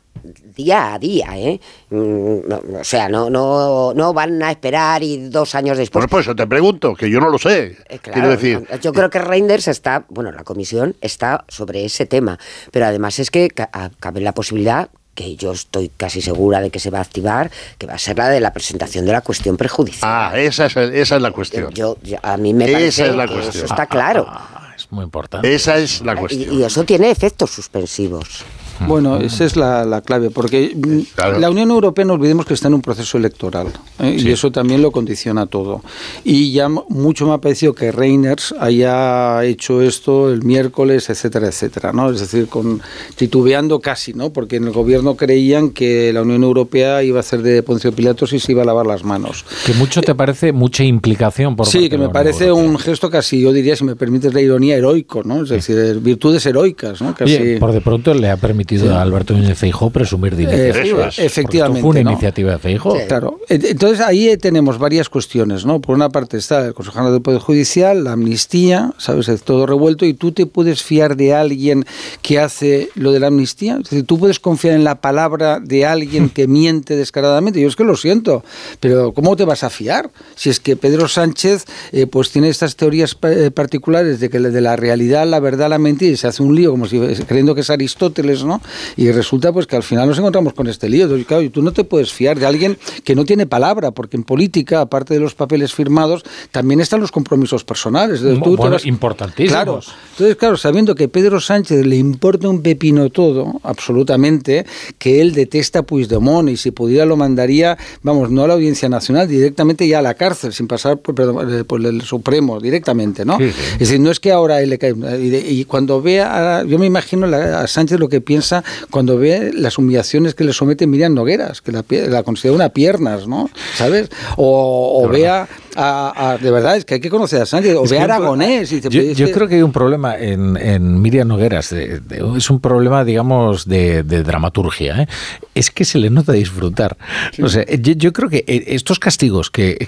día 0.55 0.93
a 0.93 0.99
día, 0.99 1.29
¿eh? 1.35 1.59
Mm, 1.89 2.47
no, 2.47 2.61
o 2.79 2.83
sea, 2.83 3.09
no, 3.09 3.29
no, 3.31 3.93
no 3.95 4.13
van 4.13 4.41
a 4.43 4.51
esperar 4.51 5.01
y 5.01 5.29
dos 5.29 5.55
años 5.55 5.77
después. 5.79 6.01
Bueno, 6.03 6.09
pues 6.09 6.25
eso 6.27 6.35
te 6.35 6.45
pregunto, 6.45 6.93
que 6.93 7.09
yo 7.09 7.19
no 7.19 7.29
lo 7.29 7.39
sé. 7.39 7.77
Eh, 7.89 7.97
claro, 7.99 8.13
Quiero 8.13 8.29
decir. 8.29 8.67
Yo 8.81 8.93
creo 8.93 9.09
que 9.09 9.17
Reinders 9.17 9.67
está, 9.67 10.05
bueno, 10.09 10.31
la 10.31 10.43
comisión 10.43 10.95
está 11.01 11.43
sobre 11.47 11.85
ese 11.85 12.05
tema, 12.05 12.37
pero 12.71 12.85
además 12.85 13.17
es 13.17 13.31
que 13.31 13.49
ca- 13.49 13.71
cabe 13.99 14.21
la 14.21 14.33
posibilidad 14.33 14.89
que 15.15 15.35
yo 15.35 15.51
estoy 15.53 15.89
casi 15.97 16.21
segura 16.21 16.61
de 16.61 16.69
que 16.69 16.79
se 16.79 16.89
va 16.91 16.99
a 16.99 17.01
activar, 17.01 17.51
que 17.79 17.85
va 17.87 17.95
a 17.95 17.97
ser 17.97 18.17
la 18.17 18.29
de 18.29 18.39
la 18.39 18.53
presentación 18.53 19.05
de 19.05 19.11
la 19.11 19.21
cuestión 19.21 19.57
prejudicial. 19.57 20.09
Ah, 20.09 20.31
esa 20.39 20.67
es, 20.67 20.77
esa 20.77 21.15
es 21.15 21.21
la 21.21 21.31
cuestión. 21.31 21.71
Yo, 21.73 21.97
yo- 22.03 22.17
a 22.21 22.37
mí 22.37 22.53
me 22.53 22.65
Esa 22.65 22.73
parece 22.73 23.07
es 23.07 23.15
la 23.15 23.27
que 23.27 23.33
cuestión. 23.33 23.65
eso 23.65 23.73
está 23.73 23.87
claro. 23.87 24.27
Es 24.31 24.60
muy 24.91 25.03
importante. 25.03 25.53
Esa 25.53 25.77
es 25.77 26.01
la 26.01 26.13
Y, 26.13 26.17
cuestión. 26.17 26.59
y 26.59 26.63
eso 26.63 26.83
tiene 26.83 27.09
efectos 27.11 27.51
suspensivos. 27.51 28.43
Bueno, 28.87 29.17
esa 29.17 29.45
es 29.45 29.55
la, 29.55 29.85
la 29.85 30.01
clave, 30.01 30.29
porque 30.29 30.75
mm, 30.75 31.39
la 31.39 31.49
Unión 31.49 31.71
Europea 31.71 32.05
no 32.05 32.13
olvidemos 32.13 32.45
que 32.45 32.53
está 32.53 32.67
en 32.67 32.75
un 32.75 32.81
proceso 32.81 33.17
electoral 33.17 33.67
¿eh? 33.99 34.17
y 34.19 34.31
eso 34.31 34.51
también 34.51 34.81
lo 34.81 34.91
condiciona 34.91 35.45
todo. 35.45 35.83
Y 36.23 36.51
ya 36.51 36.69
mucho 36.69 37.27
me 37.27 37.33
ha 37.33 37.37
parecido 37.39 37.73
que 37.73 37.91
Reiners 37.91 38.53
haya 38.59 39.43
hecho 39.43 39.81
esto 39.81 40.31
el 40.31 40.43
miércoles, 40.43 41.09
etcétera, 41.09 41.47
etcétera, 41.47 41.93
¿no? 41.93 42.09
Es 42.09 42.19
decir, 42.19 42.47
con 42.47 42.81
titubeando 43.15 43.79
casi, 43.79 44.13
¿no? 44.13 44.31
Porque 44.31 44.57
en 44.57 44.65
el 44.65 44.71
gobierno 44.71 45.15
creían 45.15 45.71
que 45.71 46.11
la 46.13 46.21
Unión 46.21 46.43
Europea 46.43 47.03
iba 47.03 47.17
a 47.17 47.21
hacer 47.21 47.41
de 47.41 47.63
Poncio 47.63 47.91
Pilatos 47.91 48.33
y 48.33 48.39
se 48.39 48.51
iba 48.51 48.63
a 48.63 48.65
lavar 48.65 48.85
las 48.85 49.03
manos. 49.03 49.45
Que 49.65 49.73
mucho 49.73 50.01
te 50.01 50.15
parece 50.15 50.51
mucha 50.51 50.83
implicación 50.83 51.55
por 51.55 51.67
Sí, 51.67 51.89
que 51.89 51.97
me 51.97 52.09
parece 52.09 52.51
un 52.51 52.77
gesto 52.77 53.09
casi, 53.09 53.41
yo 53.41 53.53
diría, 53.53 53.75
si 53.75 53.83
me 53.83 53.95
permites 53.95 54.33
la 54.33 54.41
ironía, 54.41 54.75
heroico, 54.75 55.23
¿no? 55.23 55.43
Es 55.43 55.49
decir, 55.49 55.99
virtudes 55.99 56.45
heroicas, 56.45 57.01
¿no? 57.01 57.13
Casi... 57.15 57.35
Oye, 57.35 57.57
por 57.59 57.71
de 57.71 57.81
pronto 57.81 58.13
le 58.13 58.29
ha 58.29 58.37
permitido 58.37 58.70
Sí. 58.79 58.87
a 58.87 59.01
Alberto 59.01 59.33
Núñez 59.33 59.57
Feijóo 59.57 59.89
presumir 59.89 60.35
de 60.35 60.43
Eh, 60.43 60.45
iniciativa. 60.67 61.07
eso 61.07 61.09
es. 61.09 61.19
Efectivamente, 61.19 61.81
Fue 61.81 61.89
una 61.91 62.03
¿no? 62.03 62.11
iniciativa 62.11 62.51
de 62.53 62.59
Feijóo. 62.59 62.97
Claro. 63.07 63.39
E- 63.49 63.59
Entonces 63.69 63.99
ahí 64.01 64.29
eh, 64.29 64.37
tenemos 64.37 64.77
varias 64.77 65.09
cuestiones, 65.09 65.65
¿no? 65.65 65.79
Por 65.81 65.95
una 65.95 66.09
parte 66.09 66.37
está 66.37 66.65
el 66.65 66.73
Consejo 66.73 66.93
General 66.95 67.13
del 67.13 67.21
Poder 67.21 67.39
Judicial, 67.39 68.03
la 68.03 68.13
amnistía, 68.13 68.93
¿sabes? 68.97 69.27
Es 69.29 69.43
todo 69.43 69.65
revuelto 69.65 70.05
y 70.05 70.13
tú 70.13 70.31
te 70.31 70.45
puedes 70.45 70.83
fiar 70.83 71.15
de 71.15 71.33
alguien 71.33 71.85
que 72.21 72.39
hace 72.39 72.89
lo 72.95 73.11
de 73.11 73.19
la 73.19 73.27
amnistía. 73.27 73.77
Es 73.83 73.89
decir, 73.89 74.05
tú 74.05 74.17
puedes 74.19 74.39
confiar 74.39 74.75
en 74.75 74.83
la 74.83 74.95
palabra 75.01 75.59
de 75.59 75.85
alguien 75.85 76.29
que 76.29 76.47
miente 76.47 76.95
descaradamente. 76.95 77.61
Yo 77.61 77.67
es 77.67 77.75
que 77.75 77.83
lo 77.83 77.95
siento, 77.95 78.43
pero 78.79 79.13
¿cómo 79.13 79.35
te 79.35 79.45
vas 79.45 79.63
a 79.63 79.69
fiar? 79.69 80.09
Si 80.35 80.49
es 80.49 80.59
que 80.59 80.75
Pedro 80.75 81.07
Sánchez 81.07 81.65
eh, 81.91 82.07
pues 82.07 82.31
tiene 82.31 82.49
estas 82.49 82.75
teorías 82.75 83.15
eh, 83.23 83.51
particulares 83.53 84.19
de 84.19 84.29
que 84.29 84.39
de 84.39 84.61
la 84.61 84.75
realidad, 84.75 85.27
la 85.27 85.39
verdad, 85.39 85.69
la 85.69 85.77
mentira 85.77 86.11
y 86.11 86.17
se 86.17 86.27
hace 86.27 86.41
un 86.43 86.55
lío 86.55 86.71
como 86.71 86.87
si 86.87 86.99
creyendo 87.27 87.53
que 87.55 87.61
es 87.61 87.69
Aristóteles, 87.69 88.43
¿no? 88.43 88.50
Y 88.97 89.11
resulta 89.11 89.51
pues 89.53 89.67
que 89.67 89.75
al 89.75 89.83
final 89.83 90.07
nos 90.07 90.17
encontramos 90.17 90.53
con 90.53 90.67
este 90.67 90.89
lío. 90.89 91.03
Entonces, 91.03 91.27
claro, 91.27 91.43
y 91.43 91.49
tú 91.49 91.61
no 91.61 91.71
te 91.71 91.83
puedes 91.83 92.11
fiar 92.11 92.39
de 92.39 92.45
alguien 92.45 92.77
que 93.03 93.15
no 93.15 93.23
tiene 93.25 93.45
palabra, 93.45 93.91
porque 93.91 94.17
en 94.17 94.23
política, 94.23 94.81
aparte 94.81 95.13
de 95.13 95.19
los 95.19 95.35
papeles 95.35 95.73
firmados, 95.73 96.23
también 96.51 96.81
están 96.81 96.99
los 97.01 97.11
compromisos 97.11 97.63
personales. 97.63 98.19
Entonces, 98.21 98.43
tú 98.43 98.57
Bueno, 98.57 98.73
vas- 98.73 98.85
importantísimos. 98.85 99.53
Claro. 99.53 99.79
Entonces, 100.11 100.35
claro, 100.35 100.57
sabiendo 100.57 100.95
que 100.95 101.07
Pedro 101.07 101.39
Sánchez 101.39 101.85
le 101.85 101.95
importa 101.97 102.47
un 102.49 102.61
pepino 102.61 103.09
todo, 103.09 103.59
absolutamente, 103.63 104.65
que 104.97 105.21
él 105.21 105.33
detesta 105.33 105.79
a 105.79 105.83
Puigdemont 105.83 106.49
y 106.49 106.57
si 106.57 106.71
pudiera 106.71 107.05
lo 107.05 107.17
mandaría, 107.17 107.77
vamos, 108.03 108.31
no 108.31 108.43
a 108.43 108.47
la 108.47 108.53
Audiencia 108.53 108.89
Nacional, 108.89 109.27
directamente 109.27 109.87
ya 109.87 109.99
a 109.99 110.01
la 110.01 110.13
cárcel, 110.13 110.53
sin 110.53 110.67
pasar 110.67 110.97
por, 110.97 111.13
perdón, 111.15 111.59
eh, 111.59 111.63
por 111.63 111.85
el 111.85 112.01
Supremo, 112.01 112.59
directamente, 112.59 113.25
¿no? 113.25 113.37
Sí, 113.37 113.51
sí. 113.51 113.61
Es 113.73 113.79
decir, 113.79 113.99
no 113.99 114.11
es 114.11 114.19
que 114.19 114.31
ahora 114.31 114.61
él 114.61 114.69
le 114.69 114.77
cae. 114.77 114.93
Y, 115.21 115.35
y 115.61 115.65
cuando 115.65 116.01
vea, 116.01 116.59
a- 116.59 116.63
yo 116.63 116.77
me 116.79 116.85
imagino 116.85 117.25
a 117.27 117.67
Sánchez 117.67 117.99
lo 117.99 118.09
que 118.09 118.21
piensa 118.21 118.40
cuando 118.89 119.17
ve 119.17 119.51
las 119.53 119.77
humillaciones 119.77 120.33
que 120.33 120.43
le 120.43 120.53
somete 120.53 120.87
Miriam 120.87 121.13
Nogueras, 121.13 121.61
que 121.61 121.71
la, 121.71 121.83
la 121.89 122.23
considera 122.23 122.55
una 122.55 122.69
piernas, 122.69 123.27
¿no? 123.27 123.49
¿Sabes? 123.75 124.09
O, 124.37 125.03
o 125.03 125.09
vea 125.09 125.47
a, 125.75 126.31
a- 126.31 126.37
De 126.37 126.51
verdad, 126.51 126.77
es 126.77 126.85
que 126.85 126.95
hay 126.95 126.99
que 126.99 127.09
conocer 127.09 127.41
a 127.41 127.45
Sánchez, 127.45 127.75
o 127.75 127.83
Es 127.85 127.91
ve 127.91 127.99
a 127.99 128.03
Aragonés. 128.03 128.71
Y 128.71 128.75
dice, 128.75 128.89
yo, 128.89 129.01
yo 129.01 129.25
que- 129.27 129.31
creo 129.31 129.47
que 129.47 129.55
hay 129.55 129.61
un 129.61 129.71
problema 129.71 130.17
en, 130.17 130.57
en 130.57 131.01
Miriam 131.01 131.27
Nogueras. 131.27 131.69
de- 131.69 131.99
de- 131.99 132.37
es 132.37 132.49
un 132.49 132.59
problema, 132.59 133.03
digamos, 133.03 133.65
de, 133.67 134.03
de 134.03 134.23
dramaturgia. 134.23 135.03
¿eh? 135.03 135.07
Es 135.55 135.71
que 135.71 135.85
se 135.85 135.97
le 135.99 136.09
nota 136.09 136.31
disfrutar. 136.33 136.97
O 137.41 137.47
sea, 137.49 137.65
yo, 137.65 137.93
yo 137.93 138.13
creo 138.13 138.29
que 138.29 138.43
eh, 138.47 138.63
estos 138.67 138.99
castigos 138.99 139.49
que, 139.51 139.87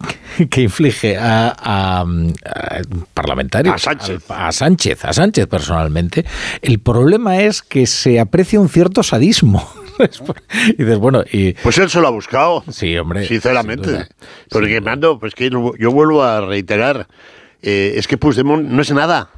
que 0.49 0.61
inflige 0.61 1.17
a, 1.17 1.49
a- 1.57 2.01
a 2.01 2.81
parlamentarios, 3.13 3.75
A 3.75 3.77
Sánchez. 3.77 4.23
a 4.29 4.51
Sánchez, 4.51 5.05
a 5.05 5.13
Sánchez 5.13 5.47
personalmente, 5.47 6.25
el 6.61 6.79
problema 6.79 7.39
es 7.41 7.61
que 7.61 7.85
se 7.87 8.19
aprecia 8.19 8.59
un 8.59 8.69
cierto 8.69 9.03
sadismo. 9.03 9.67
y 10.69 10.75
dices, 10.83 10.97
bueno, 10.97 11.23
y... 11.31 11.53
Pues 11.53 11.77
él 11.77 11.89
se 11.89 11.99
lo 12.01 12.07
ha 12.07 12.11
buscado. 12.11 12.63
Sí, 12.71 12.97
hombre. 12.97 13.27
Sinceramente. 13.27 13.89
sin. 13.91 14.05
Porque, 14.49 14.81
mando, 14.81 15.19
pues 15.19 15.35
que 15.35 15.49
yo 15.77 15.91
vuelvo 15.91 16.23
a 16.23 16.41
reiterar, 16.41 17.07
eh, 17.61 17.93
es 17.95 18.07
que 18.07 18.17
Puigdemont 18.17 18.67
no 18.67 18.81
es 18.81 18.91
nada. 18.91 19.29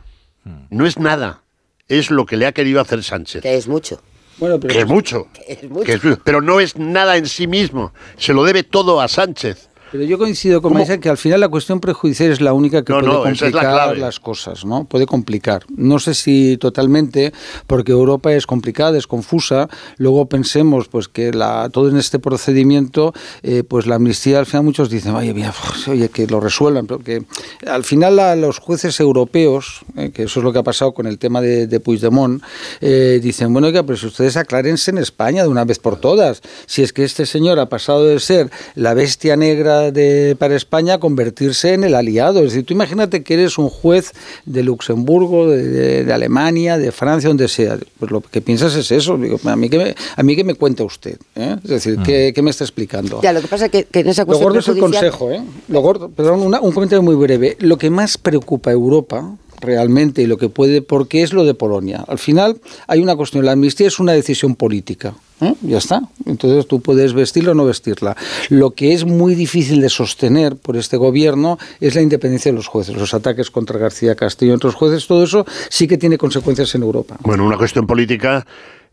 No 0.69 0.85
es 0.85 0.99
nada. 0.99 1.41
Es 1.88 2.11
lo 2.11 2.25
que 2.25 2.38
le 2.38 2.45
ha 2.45 2.51
querido 2.51 2.80
hacer 2.81 3.03
Sánchez. 3.03 3.41
Que 3.41 3.55
es 3.55 3.67
mucho. 3.67 4.01
Bueno, 4.38 4.59
pero 4.59 4.73
Que 4.73 4.81
es 4.81 4.88
mucho. 4.88 5.27
Es 5.47 5.64
mucho. 5.69 5.85
Que 5.85 5.93
es 5.93 6.03
mucho. 6.03 6.22
pero 6.23 6.41
no 6.41 6.59
es 6.59 6.77
nada 6.77 7.17
en 7.17 7.27
sí 7.27 7.47
mismo. 7.47 7.93
Se 8.17 8.33
lo 8.33 8.43
debe 8.43 8.64
todo 8.64 9.01
a 9.01 9.07
Sánchez. 9.07 9.69
Pero 9.91 10.03
yo 10.03 10.17
coincido 10.17 10.61
con 10.61 10.73
Maisa 10.73 10.97
que 10.99 11.09
al 11.09 11.17
final 11.17 11.39
la 11.39 11.49
cuestión 11.49 11.80
prejudicial 11.80 12.31
es 12.31 12.41
la 12.41 12.53
única 12.53 12.83
que 12.83 12.91
No, 12.91 12.99
puede 12.99 13.14
no, 13.14 13.25
esa 13.27 13.47
es 13.47 13.53
la 13.53 13.61
complicar 13.61 13.97
las 13.97 14.19
cosas, 14.19 14.65
¿no? 14.65 14.85
Puede 14.85 15.05
complicar. 15.05 15.64
No 15.75 15.99
sé 15.99 16.14
si 16.14 16.57
totalmente, 16.57 17.33
porque 17.67 17.91
Europa 17.91 18.33
es 18.33 18.45
complicada, 18.45 18.97
es 18.97 19.07
confusa. 19.07 19.69
Luego 19.97 20.25
pensemos, 20.27 20.88
pues 20.88 21.07
que 21.07 21.31
la, 21.31 21.69
todo 21.72 21.89
en 21.89 21.97
este 21.97 22.19
procedimiento, 22.19 23.14
eh, 23.43 23.64
pues 23.64 23.85
la 23.85 23.95
amnistía 23.95 24.39
al 24.39 24.45
final 24.45 24.64
muchos 24.64 24.89
dicen, 24.89 25.15
oye, 25.15 25.33
mira, 25.33 25.53
pues, 25.67 25.88
oye, 25.88 26.09
que 26.09 26.27
lo 26.27 26.39
resuelvan, 26.39 26.88
porque 26.88 27.23
al 27.65 27.83
final 27.83 28.15
los 28.41 28.59
jueces 28.59 28.99
europeos, 28.99 29.81
eh, 29.95 30.11
que 30.11 30.23
eso 30.23 30.39
es 30.39 30.43
lo 30.43 30.51
que 30.51 30.59
ha 30.59 30.64
pasado 30.64 30.93
con 30.93 31.07
el 31.07 31.19
tema 31.19 31.41
de, 31.41 31.67
de 31.67 31.80
Puigdemont, 31.80 32.41
eh, 32.81 33.19
dicen, 33.22 33.53
bueno, 33.53 33.67
oiga, 33.67 33.83
pero 33.83 33.97
si 33.97 34.07
ustedes 34.07 34.38
aclárense 34.38 34.91
en 34.91 34.97
España 34.97 35.43
de 35.43 35.49
una 35.49 35.65
vez 35.65 35.80
por 35.80 35.97
todas, 35.99 36.41
si 36.65 36.81
es 36.81 36.91
que 36.91 37.03
este 37.03 37.25
señor 37.25 37.59
ha 37.59 37.69
pasado 37.69 38.05
de 38.05 38.19
ser 38.19 38.49
la 38.75 38.93
bestia 38.93 39.35
negra 39.35 39.74
de, 39.91 40.35
para 40.37 40.55
España 40.55 40.97
convertirse 40.99 41.73
en 41.73 41.83
el 41.83 41.95
aliado. 41.95 42.39
Es 42.39 42.45
decir, 42.51 42.65
tú 42.65 42.73
imagínate 42.73 43.23
que 43.23 43.33
eres 43.35 43.57
un 43.57 43.69
juez 43.69 44.11
de 44.45 44.63
Luxemburgo, 44.63 45.49
de, 45.49 45.63
de- 45.63 46.03
de 46.05 46.13
Alemania, 46.13 46.77
de 46.77 46.91
Francia, 46.91 47.27
donde 47.29 47.47
sea. 47.47 47.77
Pues 47.99 48.11
lo 48.11 48.21
que 48.21 48.41
piensas 48.41 48.75
es 48.75 48.91
eso. 48.91 49.17
Digo, 49.17 49.39
a 49.45 49.55
mí 49.55 49.69
que 49.69 49.77
me, 49.77 49.95
a 50.15 50.23
mí 50.23 50.35
que 50.35 50.43
me 50.43 50.55
cuenta 50.55 50.83
usted. 50.83 51.17
¿eh? 51.35 51.57
Es 51.63 51.69
decir, 51.69 51.97
¿qué, 52.03 52.31
qué 52.35 52.41
me 52.41 52.49
está 52.51 52.63
explicando? 52.63 53.21
Ya, 53.21 53.33
lo 53.33 53.41
que 53.41 53.47
pasa 53.47 53.65
es 53.65 53.71
que, 53.71 53.83
que 53.85 53.99
en 54.01 54.07
esa 54.09 54.23
Lo 54.23 54.27
cuestión 54.27 54.49
gordo 54.49 54.59
es 54.59 54.67
el 54.67 54.77
consejo, 54.79 55.31
¿eh? 55.31 55.41
Lo 55.67 55.81
gordo, 55.81 56.09
perdón, 56.09 56.41
una- 56.41 56.61
un 56.61 56.71
comentario 56.71 57.01
muy 57.01 57.15
breve. 57.15 57.57
Lo 57.59 57.77
que 57.77 57.89
más 57.89 58.17
preocupa 58.17 58.69
a 58.69 58.73
Europa 58.73 59.35
realmente 59.61 60.21
y 60.21 60.27
lo 60.27 60.37
que 60.37 60.49
puede, 60.49 60.81
porque 60.81 61.23
es 61.23 61.33
lo 61.33 61.45
de 61.45 61.53
Polonia. 61.53 62.03
Al 62.07 62.19
final 62.19 62.57
hay 62.87 62.99
una 62.99 63.15
cuestión, 63.15 63.45
la 63.45 63.53
amnistía 63.53 63.87
es 63.87 63.99
una 63.99 64.11
decisión 64.11 64.55
política. 64.55 65.15
¿Eh? 65.41 65.53
Ya 65.61 65.77
está. 65.77 66.01
Entonces 66.25 66.67
tú 66.67 66.81
puedes 66.81 67.14
vestirla 67.14 67.51
o 67.51 67.53
no 67.55 67.65
vestirla. 67.65 68.15
Lo 68.49 68.72
que 68.72 68.93
es 68.93 69.05
muy 69.05 69.35
difícil 69.35 69.81
de 69.81 69.89
sostener 69.89 70.55
por 70.55 70.77
este 70.77 70.97
gobierno 70.97 71.57
es 71.80 71.95
la 71.95 72.01
independencia 72.01 72.51
de 72.51 72.55
los 72.55 72.67
jueces. 72.67 72.95
Los 72.95 73.14
ataques 73.14 73.51
contra 73.51 73.77
García 73.80 74.15
Castillo 74.15 74.53
y 74.53 74.55
otros 74.55 74.75
jueces, 74.75 75.07
todo 75.07 75.23
eso 75.23 75.45
sí 75.69 75.88
que 75.88 75.97
tiene 75.97 76.17
consecuencias 76.17 76.73
en 76.75 76.83
Europa. 76.83 77.17
Bueno, 77.22 77.45
una 77.45 77.57
cuestión 77.57 77.85
política 77.88 78.45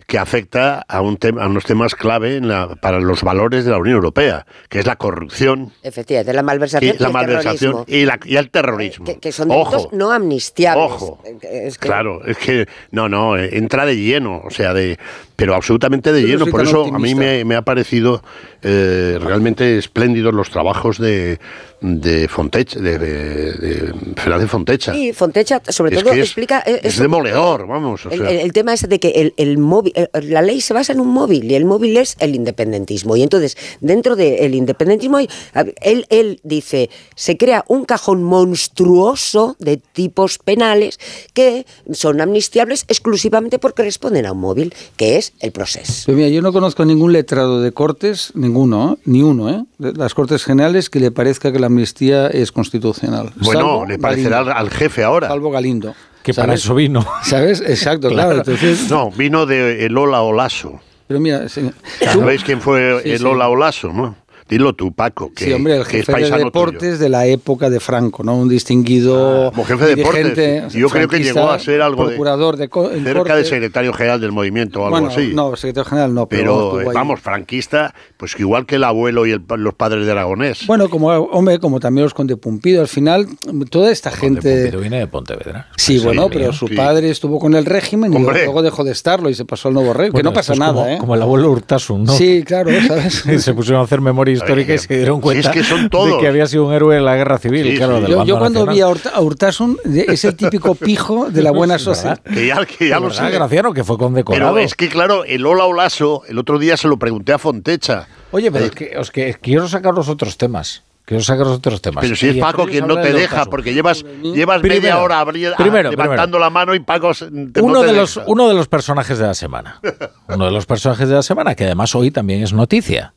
que 0.05 0.19
afecta 0.19 0.85
a, 0.89 1.01
un 1.01 1.17
tema, 1.17 1.45
a 1.45 1.47
unos 1.47 1.65
temas 1.65 1.95
clave 1.95 2.37
en 2.37 2.49
la- 2.49 2.75
para 2.75 2.99
los 3.01 3.23
valores 3.23 3.65
de 3.65 3.71
la 3.71 3.79
Unión 3.79 3.95
Europea, 3.95 4.45
que 4.69 4.81
es 4.81 4.87
la 4.87 4.97
corrupción, 4.97 5.73
Efectivamente, 5.83 6.33
la 6.35 6.43
malversación 6.43 6.97
y, 6.97 6.99
la 6.99 7.07
el 7.07 7.13
malversación 7.13 7.73
terrorismo. 7.87 7.97
y, 7.97 8.05
la- 8.05 8.21
y 8.25 8.37
el 8.37 8.51
terrorismo. 8.51 9.05
Que, 9.07 9.19
que 9.19 9.31
son 9.31 9.49
delitos 9.49 9.75
Ojo, 9.87 9.89
no 9.93 10.11
amnistiables. 10.11 10.85
Ojo. 10.93 11.23
Es 11.51 11.79
que- 11.79 11.87
Claro, 11.87 12.27
es 12.27 12.37
que 12.37 12.67
no, 12.91 13.09
no, 13.09 13.37
eh, 13.39 13.51
entra 13.57 13.87
de 13.87 13.97
lleno, 13.97 14.43
o 14.45 14.51
sea, 14.51 14.75
de, 14.75 14.99
pero 15.43 15.57
absolutamente 15.57 16.13
de 16.13 16.23
lleno. 16.23 16.47
Por 16.47 16.63
eso 16.63 16.85
a 16.85 16.99
mí 17.01 17.17
me, 17.17 17.45
me 17.45 17.57
ha 17.57 17.63
parecido 17.63 18.23
eh, 18.63 19.19
realmente 19.21 19.77
espléndidos 19.77 20.33
los 20.33 20.51
trabajos 20.51 20.99
de, 20.99 21.41
de 21.81 22.29
Fontecha, 22.29 22.79
de, 22.79 22.97
de, 22.97 23.53
de 23.55 23.95
Fernández 24.15 24.49
Fontecha. 24.49 24.97
Y 24.97 25.13
Fontecha, 25.13 25.61
sobre 25.69 25.97
Es 25.97 26.03
todo, 26.05 26.13
es- 26.13 26.21
explica. 26.21 26.63
eh, 26.65 26.79
es 26.85 26.97
demoledor, 26.97 27.67
vamos. 27.67 28.07
o 28.07 28.11
El, 28.11 28.21
sea. 28.21 28.31
el- 28.31 28.37
el 28.39 28.53
tema 28.53 28.73
es 28.73 28.89
de 28.89 29.01
que 29.01 29.09
el, 29.17 29.35
el 29.37 29.59
móvil, 29.59 29.93
eh, 29.97 30.09
la 30.23 30.43
ley 30.43 30.61
se 30.61 30.75
basa 30.75 30.93
en 30.93 31.01
un 31.01 31.09
móvil 31.09 31.51
y 31.51 31.57
el 31.57 31.65
móvil 31.65 31.97
es 31.97 32.15
el 32.21 32.37
independentismo. 32.37 33.17
Y 33.17 33.25
entonces, 33.25 33.57
dentro 33.81 34.15
del 34.15 34.55
independentismo, 34.55 35.19
él, 35.19 36.07
él 36.09 36.39
dice, 36.45 36.89
se 37.17 37.37
crea 37.37 37.65
un 37.67 37.85
cajón 37.85 38.23
monstruoso 38.23 39.57
de 39.59 39.77
tipos 39.79 40.39
penales 40.39 40.99
que 41.35 41.67
son 41.93 42.21
amnistiables 42.21 42.85
exclusivamente 42.87 43.59
porque 43.59 43.83
responden 43.83 44.27
a 44.27 44.33
un 44.33 44.39
móvil, 44.39 44.73
que 44.97 45.17
es 45.17 45.32
el 45.41 45.53
proceso. 45.53 46.05
Pues 46.07 46.17
mira, 46.17 46.29
yo 46.29 46.41
no 46.43 46.53
conozco 46.53 46.85
ningún 46.85 47.13
letrado 47.13 47.61
de 47.61 47.73
Cortes, 47.73 48.31
ninguno, 48.35 48.93
¿eh? 48.99 49.03
ni 49.07 49.23
uno, 49.23 49.51
¿eh? 49.51 49.65
de 49.79 49.93
las 49.93 50.15
Cortes 50.15 50.45
Generales 50.45 50.89
que 50.91 51.01
le 51.01 51.11
parezca 51.11 51.53
que 51.53 51.59
la 51.59 51.67
amnistía 51.67 52.29
es 52.29 52.53
constitucional. 52.53 53.31
Bueno, 53.37 53.61
Salvo 53.61 53.87
le 53.87 53.99
parecerá 53.99 54.39
al, 54.39 54.45
Galindo. 54.47 54.61
al 54.61 54.71
jefe 54.71 55.03
ahora. 55.05 55.29
Salvo 55.29 55.51
Galindo. 55.51 55.95
Que 56.23 56.33
para 56.33 56.55
eso 56.55 56.75
vino. 56.77 57.05
¿Sabes? 57.25 57.61
Exacto, 57.61 58.09
claro. 58.09 58.37
Entonces, 58.39 58.89
No, 58.89 59.11
vino 59.11 59.45
de 59.47 59.85
el 59.87 59.99
Ola 59.99 60.23
Olaso. 60.23 60.81
pero 61.09 61.19
mira, 61.19 61.49
sí, 61.49 61.69
¿Sabéis 62.01 62.45
quién 62.45 62.61
fue 62.61 63.01
Sí, 63.03 63.11
el 63.11 63.19
sí. 63.19 63.25
Ola 63.25 63.49
Olaso? 63.49 63.93
¿no? 63.93 64.15
Dilo 64.53 64.75
tú, 64.75 64.93
Paco, 64.93 65.33
que, 65.35 65.47
sí, 65.47 65.53
hombre, 65.53 65.77
el 65.77 65.85
jefe 65.87 66.13
de 66.13 66.31
deportes 66.45 66.99
de 66.99 67.09
la 67.09 67.25
época 67.27 67.71
de 67.71 67.81
Franco, 67.81 68.23
¿no? 68.23 68.37
Un 68.37 68.49
distinguido 68.49 69.51
Como 69.51 69.65
jefe 69.65 69.87
de 69.87 69.97
deportes. 69.97 70.73
Yo 70.75 70.89
creo 70.89 71.09
que 71.09 71.21
llegó 71.21 71.51
a 71.51 71.59
ser 71.59 71.81
algo 71.83 72.03
de- 72.05 72.09
procurador 72.11 72.57
de, 72.57 72.69
Cerca 73.03 73.37
de 73.37 73.45
secretario 73.45 73.93
general 73.93 74.21
del 74.21 74.33
movimiento 74.33 74.81
o 74.81 74.85
algo 74.85 74.91
Bueno, 75.01 75.09
así. 75.09 75.33
no, 75.35 75.57
secretario 75.57 75.89
general 75.89 76.15
no, 76.15 76.27
pero, 76.27 76.81
eh, 76.81 76.87
vamos, 76.93 77.21
franquista, 77.21 77.95
pues 78.17 78.35
que 78.35 78.43
igual 78.43 78.67
que 78.67 78.77
el 78.77 78.85
abuelo 78.85 79.27
y 79.27 79.33
el 79.33 79.43
los 79.57 79.75
padres 79.75 80.07
de 80.07 80.13
Aragonés. 80.13 80.67
Bueno, 80.67 80.89
como 80.89 81.09
hombre, 81.09 81.59
como 81.59 81.81
también 81.81 82.05
los 82.05 82.15
Conde 82.15 82.37
Pumpido, 82.37 82.81
al 82.83 82.89
final 82.89 83.27
toda 83.71 83.91
esta 83.91 84.11
gente 84.11 84.41
Pumpido 84.65 84.81
viene 84.81 84.99
de 84.99 85.07
Pontevedra. 85.07 85.69
Sí, 85.77 85.95
Pues 85.95 86.05
bueno, 86.05 86.29
pero 86.31 86.53
su 86.53 86.69
Sí. 86.69 86.75
padre 86.77 87.11
estuvo 87.11 87.39
con 87.39 87.55
el 87.55 87.65
régimen 87.65 88.13
y 88.13 88.19
luego 88.19 88.63
dejó 88.63 88.85
de 88.85 88.93
estarlo 88.93 89.29
y 89.31 89.35
se 89.35 89.45
pasó 89.45 89.69
al 89.69 89.75
nuevo 89.75 89.93
régimen. 89.93 90.17
que 90.19 90.23
no 90.23 90.33
pasa 90.33 90.55
nada, 90.55 90.73
como, 90.75 90.87
¿eh? 90.87 90.99
Como 90.99 91.15
el 91.15 91.23
abuelo 91.23 91.51
Urtasun, 91.51 92.05
¿no? 92.05 92.13
Sí, 92.13 92.43
claro, 92.45 92.71
¿sabes? 92.87 93.23
Se 93.43 93.55
pusieron 93.55 93.81
a 93.81 93.85
hacer 93.85 94.01
memoria 94.01 94.35
histórica 94.43 94.75
y 94.75 94.79
se 94.79 94.97
dieron 94.97 95.17
si 95.17 95.23
cuenta 95.23 95.49
es 95.51 95.55
que 95.57 95.65
son 95.65 95.83
de 95.85 95.89
todos. 95.89 96.21
que 96.21 96.29
había 96.29 96.47
sido 96.47 96.67
un 96.67 96.73
héroe 96.75 96.97
en 96.97 97.05
la 97.05 97.17
guerra 97.17 97.39
civil, 97.39 97.77
claro, 97.77 98.01
del 98.01 98.11
Yo, 98.11 98.25
yo 98.25 98.39
cuando 98.39 98.67
nacional. 98.67 98.99
vi 99.03 99.09
a, 99.15 99.21
Urtasun, 99.21 99.79
de- 99.85 100.07
es 100.09 100.25
el 100.25 100.37
típico 100.37 100.75
pijo 100.77 101.31
de 101.31 101.43
la 101.43 101.51
buena 101.51 101.79
sociedad. 101.79 102.19
Que 102.21 102.47
ya, 102.49 102.65
que 102.67 102.89
ya 102.89 103.01
lo 103.01 103.09
¿Verdad, 103.09 103.27
sé. 103.29 103.35
Graciano, 103.35 103.73
que 103.73 103.85
fue 103.85 103.97
condecorado. 103.99 104.53
Pero 104.55 104.65
es 104.65 104.75
que, 104.75 104.89
claro, 104.89 105.25
el 105.25 105.45
Ola 105.47 105.65
Olaso, 105.65 106.23
el 106.29 106.39
otro 106.39 106.59
día 106.59 106.77
se 106.77 106.89
lo 106.89 106.99
pregunté 106.99 107.33
a 107.33 107.39
Fontecha. 107.39 108.07
Oye, 108.31 108.51
pero 108.51 108.65
Eh, 108.65 108.69
es 108.69 108.75
que, 108.75 108.97
os 108.99 109.11
que 109.11 109.35
quiero 109.41 109.69
sacar 109.69 109.95
los 109.95 110.09
otros 110.09 110.37
temas. 110.37 110.83
Quiero 111.05 111.21
sacar 111.25 111.45
los 111.47 111.57
otros 111.57 111.83
temas. 111.83 112.01
Pero 112.03 112.15
si 112.15 112.29
es 112.29 112.37
Paco 112.37 112.65
quien 112.65 112.87
no 112.87 112.95
te 112.95 113.13
de 113.13 113.19
deja, 113.21 113.45
porque 113.47 113.75
llevas, 113.75 114.05
llevas 114.23 114.61
Primero, 114.61 114.81
media 114.83 114.99
hora 115.01 115.21
abri- 115.21 115.53
a- 115.53 115.57
primero, 115.57 115.91
levantando 115.91 116.39
la 116.39 116.49
mano 116.49 116.77
y 116.77 116.81
Paco 116.81 117.13
te- 117.13 117.29
no 117.31 117.51
uno, 117.67 117.81
te 117.81 117.89
de 117.89 117.93
los, 117.93 118.21
uno 118.27 118.47
de 118.49 118.55
los 118.55 118.69
personajes 118.69 119.19
de 119.19 119.27
la 119.27 119.35
semana. 119.35 119.81
Uno 120.29 120.47
de 120.47 120.53
los 120.53 120.65
personajes 120.65 121.09
de 121.09 121.17
la 121.17 121.23
semana, 121.23 121.55
que 121.57 121.65
además 121.65 121.95
hoy 121.97 122.11
también 122.13 122.43
es 122.43 122.53
noticia. 122.55 123.13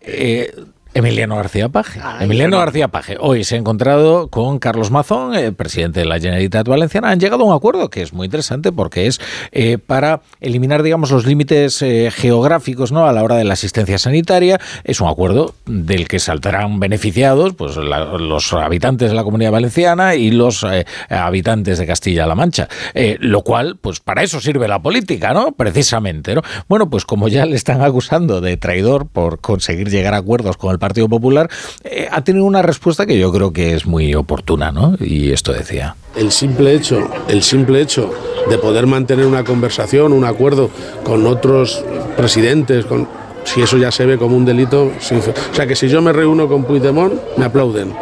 Eh, 0.00 0.52
Emiliano 0.94 1.36
García 1.36 1.68
Paje. 1.68 2.00
Emiliano 2.20 2.58
García 2.58 2.88
Paje 2.88 3.16
hoy 3.20 3.44
se 3.44 3.54
ha 3.54 3.58
encontrado 3.58 4.28
con 4.28 4.58
Carlos 4.58 4.90
Mazón, 4.90 5.34
el 5.34 5.54
presidente 5.54 6.00
de 6.00 6.06
la 6.06 6.18
Generalitat 6.18 6.66
Valenciana. 6.66 7.10
Han 7.10 7.20
llegado 7.20 7.44
a 7.44 7.46
un 7.46 7.54
acuerdo 7.54 7.88
que 7.90 8.02
es 8.02 8.12
muy 8.12 8.24
interesante 8.24 8.72
porque 8.72 9.06
es 9.06 9.20
eh, 9.52 9.78
para 9.78 10.22
eliminar, 10.40 10.82
digamos, 10.82 11.10
los 11.10 11.24
límites 11.26 11.82
eh, 11.82 12.10
geográficos 12.12 12.90
¿no? 12.90 13.06
a 13.06 13.12
la 13.12 13.22
hora 13.22 13.36
de 13.36 13.44
la 13.44 13.52
asistencia 13.52 13.98
sanitaria. 13.98 14.58
Es 14.82 15.00
un 15.00 15.08
acuerdo 15.08 15.54
del 15.66 16.08
que 16.08 16.18
saldrán 16.18 16.80
beneficiados 16.80 17.52
pues, 17.54 17.76
la- 17.76 18.04
los 18.18 18.52
habitantes 18.54 19.10
de 19.10 19.14
la 19.14 19.22
comunidad 19.24 19.52
valenciana 19.52 20.14
y 20.16 20.30
los 20.32 20.64
eh, 20.64 20.84
habitantes 21.10 21.78
de 21.78 21.86
Castilla-La 21.86 22.34
Mancha. 22.34 22.66
Eh, 22.94 23.18
lo 23.20 23.42
cual, 23.42 23.76
pues 23.80 24.00
para 24.00 24.22
eso 24.22 24.40
sirve 24.40 24.66
la 24.66 24.80
política, 24.82 25.32
¿no? 25.32 25.52
Precisamente, 25.52 26.34
¿no? 26.34 26.42
Bueno, 26.68 26.90
pues 26.90 27.04
como 27.04 27.28
ya 27.28 27.46
le 27.46 27.54
están 27.56 27.82
acusando 27.82 28.40
de 28.40 28.56
traidor 28.56 29.06
por 29.06 29.40
conseguir 29.40 29.90
llegar 29.90 30.14
a 30.14 30.16
acuerdos 30.16 30.56
con 30.56 30.72
el 30.72 30.77
Partido 30.78 31.08
Popular, 31.08 31.48
eh, 31.84 32.08
ha 32.10 32.22
tenido 32.22 32.44
una 32.44 32.62
respuesta 32.62 33.06
que 33.06 33.18
yo 33.18 33.32
creo 33.32 33.52
que 33.52 33.74
es 33.74 33.86
muy 33.86 34.14
oportuna, 34.14 34.72
¿no? 34.72 34.96
Y 35.00 35.32
esto 35.32 35.52
decía. 35.52 35.96
El 36.16 36.32
simple 36.32 36.74
hecho, 36.74 37.08
el 37.28 37.42
simple 37.42 37.80
hecho 37.80 38.12
de 38.48 38.58
poder 38.58 38.86
mantener 38.86 39.26
una 39.26 39.44
conversación, 39.44 40.12
un 40.12 40.24
acuerdo 40.24 40.70
con 41.04 41.26
otros 41.26 41.84
presidentes, 42.16 42.86
con 42.86 43.08
si 43.44 43.62
eso 43.62 43.78
ya 43.78 43.90
se 43.90 44.04
ve 44.04 44.18
como 44.18 44.36
un 44.36 44.44
delito, 44.44 44.84
o 44.84 45.54
sea 45.54 45.66
que 45.66 45.74
si 45.74 45.88
yo 45.88 46.02
me 46.02 46.12
reúno 46.12 46.48
con 46.48 46.64
Puigdemont, 46.64 47.14
me 47.36 47.46
aplauden. 47.46 47.94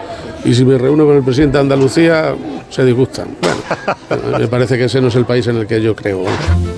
Y 0.46 0.54
si 0.54 0.64
me 0.64 0.78
reúno 0.78 1.04
con 1.06 1.16
el 1.16 1.22
presidente 1.24 1.56
de 1.58 1.62
Andalucía, 1.62 2.34
se 2.70 2.84
disgustan. 2.84 3.28
Bueno, 4.08 4.38
me 4.38 4.46
parece 4.46 4.78
que 4.78 4.84
ese 4.84 5.00
no 5.00 5.08
es 5.08 5.14
el 5.16 5.24
país 5.24 5.46
en 5.48 5.56
el 5.56 5.66
que 5.66 5.82
yo 5.82 5.94
creo. 5.96 6.22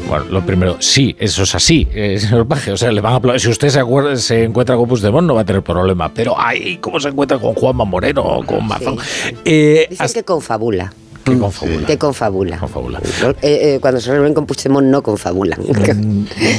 Bueno, 0.09 0.25
lo 0.31 0.41
primero, 0.45 0.77
sí, 0.81 1.15
eso 1.19 1.43
es 1.43 1.55
así, 1.55 1.87
eh, 1.93 2.19
señor 2.19 2.47
Paje. 2.49 2.73
O 2.73 2.77
sea, 2.79 2.91
le 2.91 3.03
van 3.03 3.13
a 3.13 3.17
aplaudir. 3.17 3.41
Si 3.43 3.49
usted 3.51 3.69
se, 3.69 3.79
acuerda- 3.81 4.17
se 4.17 4.45
encuentra 4.45 4.75
con 4.77 4.89
Puigdemont, 4.89 5.27
no 5.27 5.35
va 5.35 5.43
a 5.43 5.45
tener 5.45 5.63
problema. 5.63 6.11
Pero, 6.15 6.35
ay, 6.39 6.79
¿cómo 6.81 6.99
se 6.99 7.09
encuentra 7.09 7.39
con 7.39 7.53
Juanma 7.53 7.85
Moreno 7.85 8.23
o 8.23 8.43
con 8.45 8.67
Mazón? 8.67 8.97
Eh, 9.45 9.87
Dicen 9.91 10.09
que 10.15 10.23
confabula. 10.25 10.93
Que 11.29 11.39
confabula. 11.39 11.87
Que 11.87 11.99
confabula. 11.99 12.59
Confabula. 12.59 13.01
Eh, 13.43 13.75
eh, 13.75 13.79
cuando 13.81 14.01
se 14.01 14.13
reúnen 14.13 14.35
con 14.35 14.47
Puigdemont 14.47 14.87
no 14.87 15.03
confabulan. 15.03 15.61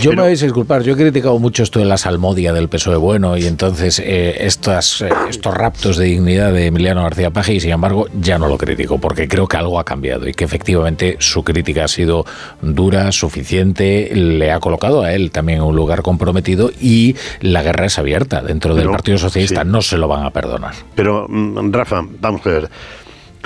Yo 0.02 0.12
me 0.16 0.22
vais 0.22 0.42
a 0.42 0.46
disculpar, 0.46 0.84
yo 0.84 0.94
he 0.94 0.96
criticado 0.96 1.38
mucho 1.40 1.64
esto 1.64 1.80
de 1.80 1.86
la 1.86 1.98
salmodia 1.98 2.54
del 2.54 2.70
PSOE 2.70 2.98
bueno 2.98 3.38
y 3.38 3.46
entonces 3.46 4.00
eh, 4.00 4.46
estas, 4.46 5.02
eh, 5.02 5.10
estos 5.30 5.54
raptos 5.54 5.98
de 5.98 6.06
dignidad 6.06 6.54
de 6.54 6.68
Emiliano 6.68 7.04
García 7.04 7.32
Paje 7.32 7.54
y 7.54 7.60
sin 7.60 7.72
embargo 7.72 8.08
ya 8.20 8.38
no 8.38 8.48
lo 8.48 8.58
critico 8.58 9.00
porque 9.00 9.28
creo 9.28 9.48
que 9.48 9.58
algo 9.58 9.80
ha 9.80 9.84
cambiado 9.84 10.28
y 10.28 10.34
que 10.34 10.46
efectivamente 10.46 11.18
su 11.20 11.44
crítica 11.44 11.86
ha 11.86 11.88
sido 11.88 12.26
dura, 12.62 13.12
suficiente, 13.12 14.12
le 14.14 14.52
ha 14.52 14.60
colocado 14.60 15.04
a 15.04 15.14
él 15.14 15.32
también 15.32 15.60
en 15.60 15.66
un 15.66 15.76
lugar 15.76 16.02
comprometido 16.02 16.72
y 16.80 17.16
la 17.42 17.64
guerra 17.64 17.86
es 17.86 17.98
abierta 18.00 18.42
dentro 18.42 18.76
del 18.76 18.90
Partido 18.90 19.18
Socialista, 19.18 19.64
sí. 19.64 19.68
no 19.68 19.82
se 19.82 19.98
lo 19.98 20.08
van 20.08 20.26
a 20.26 20.32
perdonar. 20.32 20.74
Pero, 20.96 21.28
mm, 21.28 21.72
Rafa, 21.72 22.04
vamos 22.20 22.46
a 22.46 22.50
ver. 22.50 22.70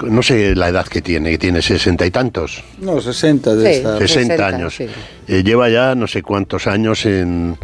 No 0.02 0.24
sé 0.24 0.56
la 0.56 0.70
edad 0.70 0.88
que 0.88 1.02
tiene, 1.02 1.30
que 1.32 1.38
tiene 1.38 1.62
sesenta 1.62 2.06
y 2.06 2.12
tantos. 2.12 2.64
No, 2.80 3.00
60 3.00 3.56
de 3.56 3.62
Sí. 3.72 3.78
esta. 3.78 3.98
60 4.00 4.08
60, 4.38 4.48
años. 4.48 4.76
sí. 4.76 4.88
Eh, 5.28 5.44
lleva 5.44 5.70
ya 5.70 5.94
no 5.96 6.08
sé 6.08 6.22
cuántos 6.24 6.66
años 6.68 7.06
en, 7.06 7.58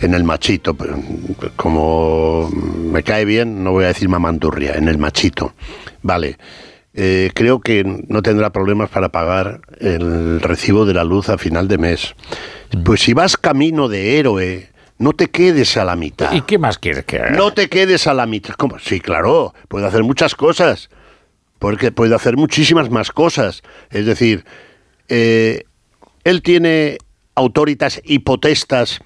en 0.00 0.14
el 0.14 0.24
machito. 0.24 0.76
Como 1.54 2.50
me 2.50 3.02
cae 3.02 3.24
bien, 3.24 3.62
no 3.62 3.72
voy 3.72 3.84
a 3.84 3.88
decir 3.88 4.08
mamandurria, 4.08 4.74
en 4.74 4.88
el 4.88 4.98
machito. 4.98 5.54
Vale. 6.02 6.36
Eh, 6.94 7.30
creo 7.34 7.60
que 7.60 7.84
no 8.08 8.22
tendrá 8.22 8.50
problemas 8.50 8.88
para 8.88 9.10
pagar 9.10 9.60
el 9.80 10.40
recibo 10.40 10.86
de 10.86 10.94
la 10.94 11.04
luz 11.04 11.28
a 11.28 11.36
final 11.38 11.68
de 11.68 11.78
mes. 11.78 12.14
Pues 12.84 13.00
si 13.02 13.12
vas 13.12 13.36
camino 13.36 13.88
de 13.88 14.18
héroe, 14.18 14.70
no 14.98 15.12
te 15.12 15.28
quedes 15.28 15.76
a 15.76 15.84
la 15.84 15.94
mitad. 15.94 16.32
¿Y 16.32 16.40
qué 16.42 16.58
más 16.58 16.78
quieres 16.78 17.04
que 17.04 17.18
haga? 17.18 17.30
No 17.30 17.52
te 17.52 17.68
quedes 17.68 18.06
a 18.06 18.14
la 18.14 18.24
mitad. 18.26 18.54
¿Cómo? 18.54 18.78
Sí, 18.78 19.00
claro, 19.00 19.54
puede 19.68 19.86
hacer 19.86 20.04
muchas 20.04 20.34
cosas. 20.34 20.88
Porque 21.66 21.90
puede 21.90 22.14
hacer 22.14 22.36
muchísimas 22.36 22.90
más 22.90 23.10
cosas. 23.10 23.62
Es 23.90 24.06
decir, 24.06 24.44
eh, 25.08 25.64
él 26.22 26.40
tiene 26.40 26.96
autoritas 27.34 28.00
y 28.04 28.20
potestas 28.20 29.00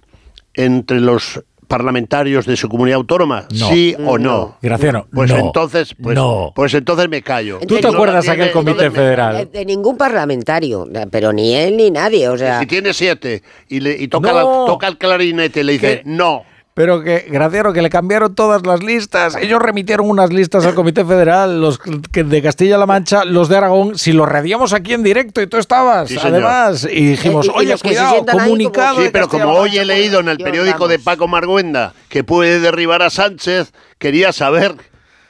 entre 0.53 1.01
los 1.01 1.43
parlamentarios 1.69 2.45
de 2.45 2.59
su 2.59 2.69
comunidad 2.69 2.97
autónoma, 2.97 3.47
No. 3.51 3.69
sí 3.71 3.97
o 4.05 4.19
no. 4.19 4.59
Graciano, 4.61 5.07
Pues 5.11 5.31
no. 5.31 5.39
entonces, 5.39 5.95
pues, 6.03 6.15
No. 6.15 6.53
pues 6.55 6.75
entonces 6.75 7.09
me 7.09 7.23
callo. 7.23 7.61
¿Tú 7.67 7.77
te 7.77 7.81
No 7.81 7.89
acuerdas 7.95 8.27
tiene- 8.27 8.43
aquel 8.43 8.53
comité 8.53 8.91
federal? 8.91 9.37
Eh, 9.37 9.47
De 9.51 9.65
ningún 9.65 9.97
parlamentario, 9.97 10.87
pero 11.11 11.33
ni 11.33 11.55
él 11.55 11.79
ni 11.79 11.91
nadie, 11.91 12.29
o 12.29 12.37
sea... 12.37 12.61
Si 12.61 12.67
tiene 12.67 12.93
siete 12.93 13.43
y, 13.69 13.81
le, 13.81 13.97
y 13.97 14.07
toca, 14.09 14.33
No. 14.33 14.37
la- 14.37 14.67
toca 14.67 14.87
el 14.87 14.99
clarinete 14.99 15.61
y 15.61 15.63
le 15.65 15.73
dice, 15.73 15.97
¿Qué? 16.01 16.03
no. 16.05 16.43
Pero 16.73 17.03
que, 17.03 17.27
Graciano, 17.29 17.73
que 17.73 17.83
le 17.83 17.91
cambiaron 17.91 18.35
todas 18.35 18.65
las 18.65 18.83
listas. 18.83 19.35
Ellos 19.37 19.61
remitieron 19.61 20.09
unas 20.09 20.33
listas 20.33 20.65
al 20.65 20.75
Comité 20.75 21.05
Federal, 21.05 21.61
los 21.61 21.79
que 21.79 22.23
de 22.23 22.41
Castilla-La 22.43 22.87
Mancha, 22.87 23.25
los 23.25 23.49
de 23.49 23.57
Aragón, 23.57 23.99
si 23.99 24.13
los 24.13 24.29
radiamos 24.29 24.73
aquí 24.73 24.95
en 24.95 25.03
directo 25.03 25.43
y 25.43 25.49
tú 25.49 25.57
estabas, 25.57 26.09
Sí, 26.09 26.17
además. 26.23 26.87
Y 26.91 27.09
dijimos, 27.11 27.49
Eh, 27.49 27.51
y- 27.51 27.53
y 27.55 27.59
oye, 27.59 27.77
se 27.77 27.89
cuidado, 27.89 28.11
sientan 28.13 28.35
ahí 28.37 28.39
como- 28.39 28.45
comunicado. 28.51 29.03
Sí, 29.03 29.09
pero 29.13 29.29
como 29.29 29.51
hoy 29.53 29.77
he 29.79 29.85
leído 29.85 30.21
en 30.21 30.29
el 30.29 30.39
periódico 30.39 30.87
de. 30.89 30.99
Paco 31.01 31.27
Marguenda 31.27 31.93
que 32.09 32.23
puede 32.25 32.61
derribar 32.61 33.03
a 33.03 33.11
Sánchez, 33.11 33.73
quería 33.99 34.33
saber 34.33 34.77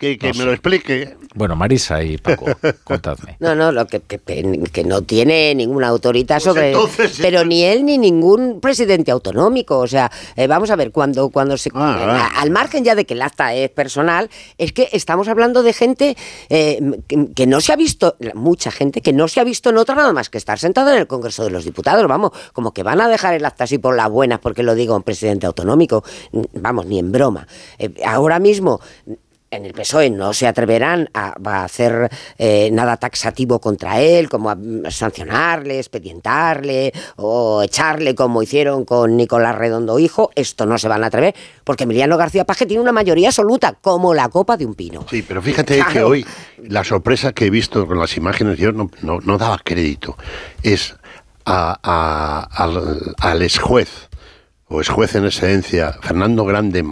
que, 0.00 0.16
que 0.18 0.28
No 0.28 0.32
me 0.32 0.38
sé. 0.40 0.44
lo 0.46 0.52
explique. 0.52 1.16
Bueno, 1.34 1.54
Marisa 1.54 2.02
y 2.02 2.16
Paco, 2.16 2.46
contadme. 2.84 3.36
No, 3.38 3.54
no, 3.54 3.70
lo 3.70 3.86
que, 3.86 4.00
que, 4.00 4.18
que 4.72 4.82
no 4.82 5.02
tiene 5.02 5.54
ninguna 5.54 5.88
autoridad 5.88 6.36
Pues 6.36 6.44
sobre... 6.44 6.68
entonces- 6.72 7.18
pero 7.20 7.44
ni 7.44 7.62
él 7.62 7.84
ni 7.84 7.98
ningún 7.98 8.60
presidente 8.60 9.10
autonómico. 9.10 9.78
O 9.78 9.86
sea, 9.86 10.10
eh, 10.36 10.46
vamos 10.46 10.70
a 10.70 10.76
ver, 10.76 10.90
cuando, 10.90 11.28
cuando 11.28 11.56
se... 11.58 11.70
Ah, 11.74 12.30
a- 12.34 12.40
Al 12.40 12.50
margen 12.50 12.82
ya 12.82 12.94
de 12.94 13.04
que 13.04 13.12
el 13.14 13.20
acta 13.22 13.54
es 13.54 13.68
personal, 13.70 14.30
es 14.58 14.72
que 14.72 14.88
estamos 14.92 15.28
hablando 15.28 15.62
de 15.62 15.72
gente 15.74 16.16
eh, 16.48 16.80
que, 17.06 17.28
que 17.34 17.46
no 17.46 17.60
se 17.60 17.72
ha 17.72 17.76
visto, 17.76 18.16
mucha 18.34 18.70
gente 18.70 19.02
que 19.02 19.12
no 19.12 19.28
se 19.28 19.38
ha 19.40 19.44
visto 19.44 19.68
en 19.70 19.76
otra 19.76 19.94
nada 19.94 20.12
más 20.14 20.30
que 20.30 20.38
estar 20.38 20.58
sentado 20.58 20.90
en 20.92 20.98
el 20.98 21.06
Congreso 21.06 21.44
de 21.44 21.50
los 21.50 21.64
Diputados. 21.64 22.06
Vamos, 22.08 22.32
como 22.54 22.72
que 22.72 22.82
van 22.82 23.02
a 23.02 23.08
dejar 23.08 23.34
el 23.34 23.44
acta 23.44 23.64
así 23.64 23.76
por 23.76 23.94
las 23.94 24.08
buenas 24.08 24.40
porque 24.40 24.62
lo 24.62 24.74
diga 24.74 24.96
un 24.96 25.02
presidente 25.02 25.46
autonómico. 25.46 26.02
Vamos, 26.54 26.86
ni 26.86 26.98
en 26.98 27.12
broma. 27.12 27.46
Eh, 27.78 27.92
ahora 28.06 28.38
mismo... 28.38 28.80
En 29.52 29.66
el 29.66 29.72
PSOE 29.72 30.10
no 30.10 30.32
se 30.32 30.46
atreverán 30.46 31.10
a, 31.12 31.34
a 31.44 31.64
hacer 31.64 32.08
eh, 32.38 32.70
nada 32.72 32.96
taxativo 32.98 33.60
contra 33.60 34.00
él, 34.00 34.28
como 34.28 34.48
a 34.48 34.54
mm, 34.54 34.84
sancionarle, 34.90 35.80
expedientarle 35.80 36.92
o 37.16 37.60
echarle 37.60 38.14
como 38.14 38.44
hicieron 38.44 38.84
con 38.84 39.16
Nicolás 39.16 39.56
Redondo 39.56 39.98
Hijo. 39.98 40.30
Esto 40.36 40.66
no 40.66 40.78
se 40.78 40.86
van 40.86 41.02
a 41.02 41.08
atrever 41.08 41.34
porque 41.64 41.82
Emiliano 41.82 42.16
García 42.16 42.44
Paje 42.44 42.64
tiene 42.64 42.80
una 42.80 42.92
mayoría 42.92 43.26
absoluta, 43.30 43.72
como 43.80 44.14
la 44.14 44.28
copa 44.28 44.56
de 44.56 44.66
un 44.66 44.74
pino. 44.76 45.04
Sí, 45.10 45.22
pero 45.26 45.42
fíjate 45.42 45.82
que 45.92 46.04
hoy 46.04 46.24
la 46.62 46.84
sorpresa 46.84 47.32
que 47.32 47.46
he 47.46 47.50
visto 47.50 47.88
con 47.88 47.98
las 47.98 48.16
imágenes, 48.16 48.56
yo 48.56 48.70
no, 48.70 48.88
no, 49.02 49.18
no 49.18 49.36
daba 49.36 49.58
crédito, 49.64 50.16
es 50.62 50.94
a- 51.44 52.46
al, 52.52 53.14
al 53.18 53.42
ex 53.42 53.58
juez, 53.58 54.10
o 54.68 54.78
ex 54.80 54.90
juez 54.90 55.16
en 55.16 55.24
esencia, 55.24 55.96
Fernando 56.02 56.44
Grande 56.44 56.84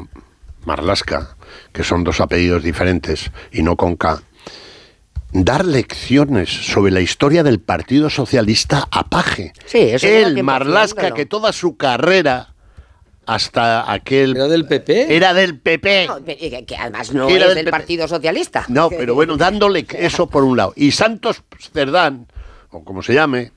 Marlasca, 0.65 1.37
que 1.79 1.85
son 1.85 2.03
dos 2.03 2.21
apellidos 2.21 2.65
diferentes 2.65 3.31
y 3.53 3.63
no 3.63 3.77
con 3.77 3.95
K, 3.95 4.21
dar 5.31 5.65
lecciones 5.65 6.51
sobre 6.51 6.91
la 6.91 7.01
historia 7.01 7.45
del 7.45 7.61
Partido 7.61 8.11
Socialista 8.11 8.89
a 8.91 9.09
Paje. 9.09 9.53
Sí, 9.65 9.79
eso 9.83 10.09
tiempo 10.09 10.43
Marlasca, 10.43 11.13
que 11.13 11.25
toda 11.25 11.53
su 11.53 11.77
carrera 11.77 12.53
hasta 13.27 13.93
aquel... 13.93 14.35
¿Era 14.35 14.49
del 14.49 14.67
PP? 14.67 15.15
Era 15.15 15.33
del 15.35 15.61
PP. 15.61 16.07
No, 16.09 16.25
que, 16.25 16.65
que 16.67 16.77
además 16.77 17.15
no 17.15 17.29
Era 17.29 17.45
es 17.47 17.55
del 17.55 17.67
del. 17.67 17.71
Partido 17.71 18.09
Socialista. 18.09 18.65
No, 18.67 18.91
pero 18.91 19.15
bueno, 19.15 19.37
dándole 19.37 19.87
eso 20.01 20.27
por 20.27 20.43
un 20.43 20.57
lado. 20.57 20.73
Y 20.75 20.91
Santos 20.91 21.45
Cerdán, 21.73 22.27
o 22.71 22.83
como 22.83 23.05
se 23.05 23.15
llame, 23.15 23.53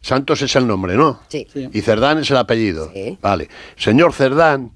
Santos 0.00 0.40
es 0.40 0.56
el 0.56 0.66
nombre, 0.66 0.94
¿no? 0.94 1.20
Sí. 1.28 1.46
Y 1.54 1.82
Cerdán 1.82 2.16
es 2.16 2.30
el 2.30 2.38
apellido. 2.38 2.90
Vale. 3.20 3.50
Señor 3.76 4.14
Cerdán, 4.14 4.72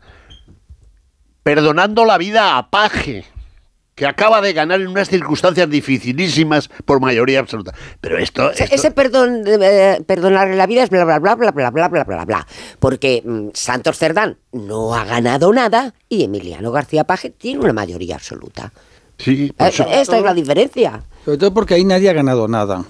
perdonando 1.47 2.05
la 2.05 2.19
vida 2.19 2.59
a 2.59 2.71
Paje, 2.71 3.25
que 3.95 4.05
acaba 4.05 4.41
de 4.41 4.53
ganar 4.53 4.81
en 4.81 4.89
unas 4.89 5.09
circunstancias 5.09 5.71
dificilísimas 5.71 6.69
por 6.85 6.99
mayoría 7.01 7.39
absoluta. 7.39 7.73
Pero 8.01 8.19
esto... 8.19 8.51
Ese, 8.51 8.65
esto- 8.65 8.75
ese 8.75 8.91
perdón, 8.91 9.45
eh, 9.47 10.03
perdonarle 10.05 10.57
la 10.57 10.67
vida 10.67 10.83
es 10.83 10.91
bla, 10.91 11.05
bla, 11.05 11.21
bla, 11.21 11.37
bla, 11.37 11.53
bla, 11.53 11.71
bla, 11.71 11.89
bla, 11.89 12.03
bla, 12.03 12.25
bla. 12.25 12.47
Porque 12.81 13.23
mm, 13.25 13.51
Santos 13.55 13.97
Cerdán 13.97 14.39
no 14.51 14.93
ha 14.97 15.05
ganado 15.05 15.53
nada 15.53 15.95
y 16.09 16.25
Emiliano 16.25 16.73
García 16.73 17.05
Paje 17.05 17.31
tiene 17.31 17.61
una 17.61 17.73
mayoría 17.73 18.17
absoluta. 18.17 18.73
Sí, 19.17 19.53
Eh, 19.57 19.69
Esta 19.69 20.19
es 20.19 20.25
la 20.25 20.35
diferencia. 20.35 21.01
Sobre 21.25 21.39
todo 21.39 21.55
porque 21.55 21.75
ahí 21.75 21.85
nadie 21.85 22.11
ha 22.11 22.13
ganado 22.13 22.49
nada. 22.49 22.83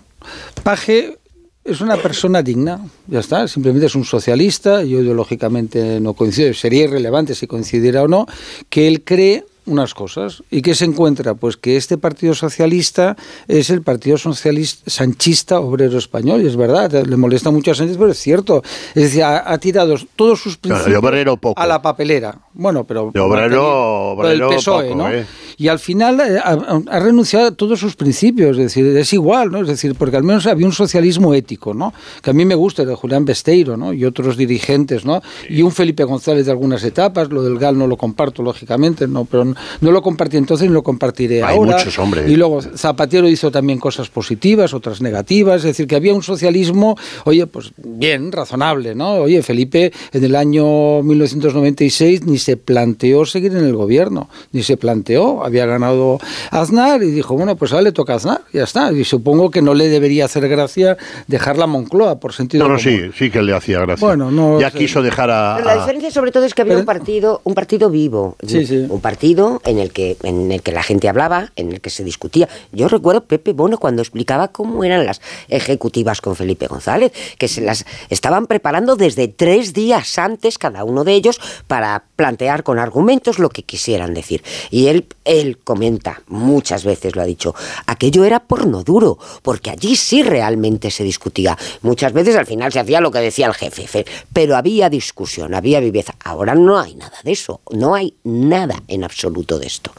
Paje 0.62 1.18
es 1.66 1.80
una 1.80 1.96
persona 1.96 2.42
digna, 2.42 2.80
ya 3.08 3.20
está, 3.20 3.48
simplemente 3.48 3.86
es 3.86 3.94
un 3.94 4.04
socialista, 4.04 4.82
yo 4.82 5.00
ideológicamente 5.00 6.00
no 6.00 6.14
coincido, 6.14 6.54
sería 6.54 6.84
irrelevante 6.84 7.34
si 7.34 7.46
coincidiera 7.46 8.02
o 8.02 8.08
no, 8.08 8.26
que 8.70 8.86
él 8.86 9.02
cree 9.02 9.44
unas 9.66 9.94
cosas 9.94 10.42
y 10.50 10.62
que 10.62 10.74
se 10.74 10.84
encuentra 10.84 11.34
pues 11.34 11.56
que 11.56 11.76
este 11.76 11.98
partido 11.98 12.34
socialista 12.34 13.16
es 13.48 13.70
el 13.70 13.82
partido 13.82 14.16
socialista 14.16 14.88
sanchista 14.90 15.60
obrero 15.60 15.98
español 15.98 16.42
y 16.42 16.46
es 16.46 16.56
verdad 16.56 16.90
le 17.04 17.16
molesta 17.16 17.50
mucho 17.50 17.72
a 17.72 17.74
Sánchez 17.74 17.96
pero 17.98 18.10
es 18.12 18.18
cierto 18.18 18.62
es 18.94 19.02
decir 19.02 19.22
ha, 19.24 19.50
ha 19.52 19.58
tirado 19.58 19.96
todos 20.16 20.40
sus 20.40 20.56
Claro, 20.56 20.78
de 20.78 20.84
principios 20.84 21.04
obrero 21.10 21.36
poco. 21.36 21.60
a 21.60 21.66
la 21.66 21.82
papelera 21.82 22.38
bueno 22.54 22.84
pero 22.84 23.10
De 23.12 23.20
obrero- 23.20 24.12
obrero 24.12 24.50
PSOE, 24.50 24.84
poco, 24.90 24.96
¿no? 24.96 25.10
¿eh? 25.12 25.26
y 25.58 25.68
al 25.68 25.78
final 25.78 26.20
eh, 26.20 26.38
ha, 26.42 26.52
ha 26.90 26.98
renunciado 27.00 27.46
a 27.46 27.50
todos 27.50 27.80
sus 27.80 27.96
principios, 27.96 28.50
es 28.58 28.64
decir, 28.64 28.84
es 28.96 29.12
igual, 29.14 29.50
¿no? 29.50 29.62
Es 29.62 29.68
decir, 29.68 29.94
porque 29.94 30.16
al 30.18 30.22
menos 30.22 30.46
había 30.46 30.66
un 30.66 30.72
socialismo 30.72 31.32
ético, 31.32 31.72
¿no? 31.72 31.94
Que 32.22 32.28
a 32.28 32.32
mí 32.34 32.44
me 32.44 32.54
gusta, 32.54 32.82
el 32.82 32.88
de 32.88 32.94
Julián 32.94 33.24
Besteiro, 33.24 33.74
¿no? 33.78 33.94
Y 33.94 34.04
otros 34.04 34.36
dirigentes, 34.36 35.06
¿no? 35.06 35.22
Y 35.48 35.62
un 35.62 35.72
Felipe 35.72 36.04
González 36.04 36.44
de 36.44 36.50
algunas 36.52 36.84
etapas, 36.84 37.30
lo 37.30 37.42
del 37.42 37.58
GAL 37.58 37.78
no 37.78 37.86
lo 37.86 37.96
comparto, 37.96 38.42
lógicamente, 38.42 39.08
no, 39.08 39.24
pero 39.24 39.54
no, 39.80 39.92
lo 39.92 40.02
compartí 40.02 40.36
entonces 40.36 40.68
ni 40.68 40.74
lo 40.74 40.82
compartiré 40.82 41.42
Hay 41.42 41.56
ahora. 41.56 41.76
muchos, 41.76 41.98
hombre. 41.98 42.24
Y 42.30 42.36
luego 42.36 42.60
Zapatero 42.62 43.28
hizo 43.28 43.50
también 43.50 43.78
cosas 43.78 44.08
positivas, 44.08 44.74
otras 44.74 45.00
negativas, 45.00 45.56
es 45.58 45.64
decir, 45.64 45.86
que 45.86 45.96
había 45.96 46.14
un 46.14 46.22
socialismo, 46.22 46.96
oye, 47.24 47.46
pues 47.46 47.72
bien, 47.76 48.32
razonable, 48.32 48.94
¿no? 48.94 49.14
Oye, 49.14 49.42
Felipe 49.42 49.92
en 50.12 50.24
el 50.24 50.36
año 50.36 51.02
1996 51.02 52.24
ni 52.26 52.38
se 52.38 52.56
planteó 52.56 53.24
seguir 53.26 53.52
en 53.56 53.64
el 53.64 53.74
gobierno, 53.74 54.28
ni 54.52 54.62
se 54.62 54.76
planteó, 54.76 55.44
había 55.44 55.66
ganado 55.66 56.18
Aznar 56.50 57.02
y 57.02 57.10
dijo, 57.10 57.34
bueno, 57.36 57.56
pues 57.56 57.72
ahora 57.72 57.82
le 57.84 57.92
toca 57.92 58.14
a 58.14 58.16
Aznar, 58.16 58.40
ya 58.52 58.64
está. 58.64 58.92
Y 58.92 59.04
supongo 59.04 59.50
que 59.50 59.62
no 59.62 59.74
le 59.74 59.88
debería 59.88 60.24
hacer 60.24 60.48
gracia 60.48 60.96
dejar 61.26 61.58
la 61.58 61.66
Moncloa 61.66 62.18
por 62.20 62.32
sentido 62.32 62.64
No, 62.68 62.74
no, 62.74 62.78
común. 62.82 63.12
sí, 63.12 63.18
sí 63.18 63.30
que 63.30 63.42
le 63.42 63.54
hacía 63.54 63.80
gracia. 63.80 64.06
Bueno, 64.06 64.30
no 64.30 64.60
ya 64.60 64.70
sé. 64.70 64.78
quiso 64.78 65.02
dejar 65.02 65.30
a... 65.30 65.54
Pero 65.56 65.66
la 65.68 65.74
a- 65.74 65.78
diferencia 65.78 66.10
sobre 66.10 66.32
todo 66.32 66.44
es 66.44 66.54
que 66.54 66.62
había 66.62 66.76
un 66.78 66.84
partido, 66.84 67.40
un 67.44 67.54
partido 67.54 67.90
vivo, 67.90 68.36
Sí, 68.46 68.66
sí. 68.66 68.86
un 68.88 69.00
partido 69.00 69.45
en 69.64 69.78
el 69.78 69.92
que 69.92 70.16
en 70.22 70.50
el 70.52 70.62
que 70.62 70.72
la 70.72 70.82
gente 70.82 71.08
hablaba, 71.08 71.52
en 71.56 71.72
el 71.72 71.80
que 71.80 71.90
se 71.90 72.04
discutía. 72.04 72.48
Yo 72.72 72.88
recuerdo 72.88 73.24
Pepe 73.24 73.52
Bono 73.52 73.78
cuando 73.78 74.02
explicaba 74.02 74.48
cómo 74.48 74.84
eran 74.84 75.06
las 75.06 75.20
ejecutivas 75.48 76.20
con 76.20 76.36
Felipe 76.36 76.66
González, 76.66 77.12
que 77.38 77.48
se 77.48 77.60
las 77.60 77.84
estaban 78.10 78.46
preparando 78.46 78.96
desde 78.96 79.28
tres 79.28 79.72
días 79.72 80.18
antes 80.18 80.58
cada 80.58 80.84
uno 80.84 81.04
de 81.04 81.12
ellos 81.14 81.40
para 81.66 82.04
plantear 82.16 82.62
con 82.62 82.78
argumentos 82.78 83.38
lo 83.38 83.48
que 83.50 83.62
quisieran 83.62 84.14
decir. 84.14 84.42
Y 84.70 84.86
él 84.88 85.06
él 85.24 85.58
comenta 85.58 86.22
muchas 86.28 86.84
veces 86.84 87.16
lo 87.16 87.22
ha 87.22 87.26
dicho, 87.26 87.54
aquello 87.86 88.24
era 88.24 88.40
porno 88.44 88.82
duro, 88.84 89.18
porque 89.42 89.70
allí 89.70 89.96
sí 89.96 90.22
realmente 90.22 90.90
se 90.90 91.02
discutía. 91.04 91.58
Muchas 91.82 92.12
veces 92.12 92.36
al 92.36 92.46
final 92.46 92.72
se 92.72 92.80
hacía 92.80 93.00
lo 93.00 93.10
que 93.10 93.18
decía 93.18 93.46
el 93.46 93.54
jefe, 93.54 93.86
fe- 93.86 94.06
pero 94.32 94.56
había 94.56 94.88
discusión, 94.88 95.54
había 95.54 95.80
viveza. 95.80 96.14
Ahora 96.22 96.54
no 96.54 96.78
hay 96.78 96.94
nada 96.94 97.18
de 97.24 97.32
eso, 97.32 97.60
no 97.70 97.94
hay 97.94 98.14
nada 98.24 98.82
en 98.88 99.02
absoluto 99.04 99.35
de 99.44 99.66
esto. 99.66 99.90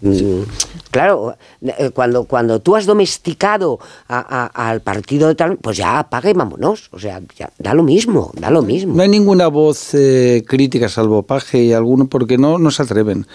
Mm, 0.00 0.42
Claro, 0.90 1.34
eh, 1.62 1.88
cuando, 1.94 2.24
cuando 2.24 2.60
tú 2.60 2.76
has 2.76 2.84
domesticado 2.84 3.78
a- 4.08 4.50
a- 4.54 4.68
al 4.70 4.82
partido 4.82 5.26
de 5.28 5.34
tal, 5.34 5.56
pues 5.56 5.78
ya 5.78 5.98
apague 6.00 6.30
y 6.30 6.34
vámonos. 6.34 6.90
O 6.92 6.98
sea, 6.98 7.22
ya, 7.38 7.50
da 7.58 7.72
lo 7.72 7.82
mismo, 7.82 8.30
da 8.38 8.50
lo 8.50 8.60
mismo. 8.60 8.94
No 8.94 9.02
hay 9.02 9.08
ninguna 9.08 9.46
voz 9.48 9.94
eh, 9.94 10.44
crítica, 10.46 10.90
salvo 10.90 11.22
Paje 11.22 11.62
y 11.64 11.72
alguno, 11.72 12.08
porque 12.08 12.36
no, 12.36 12.58
no 12.58 12.70
se 12.70 12.82
atreven. 12.82 13.26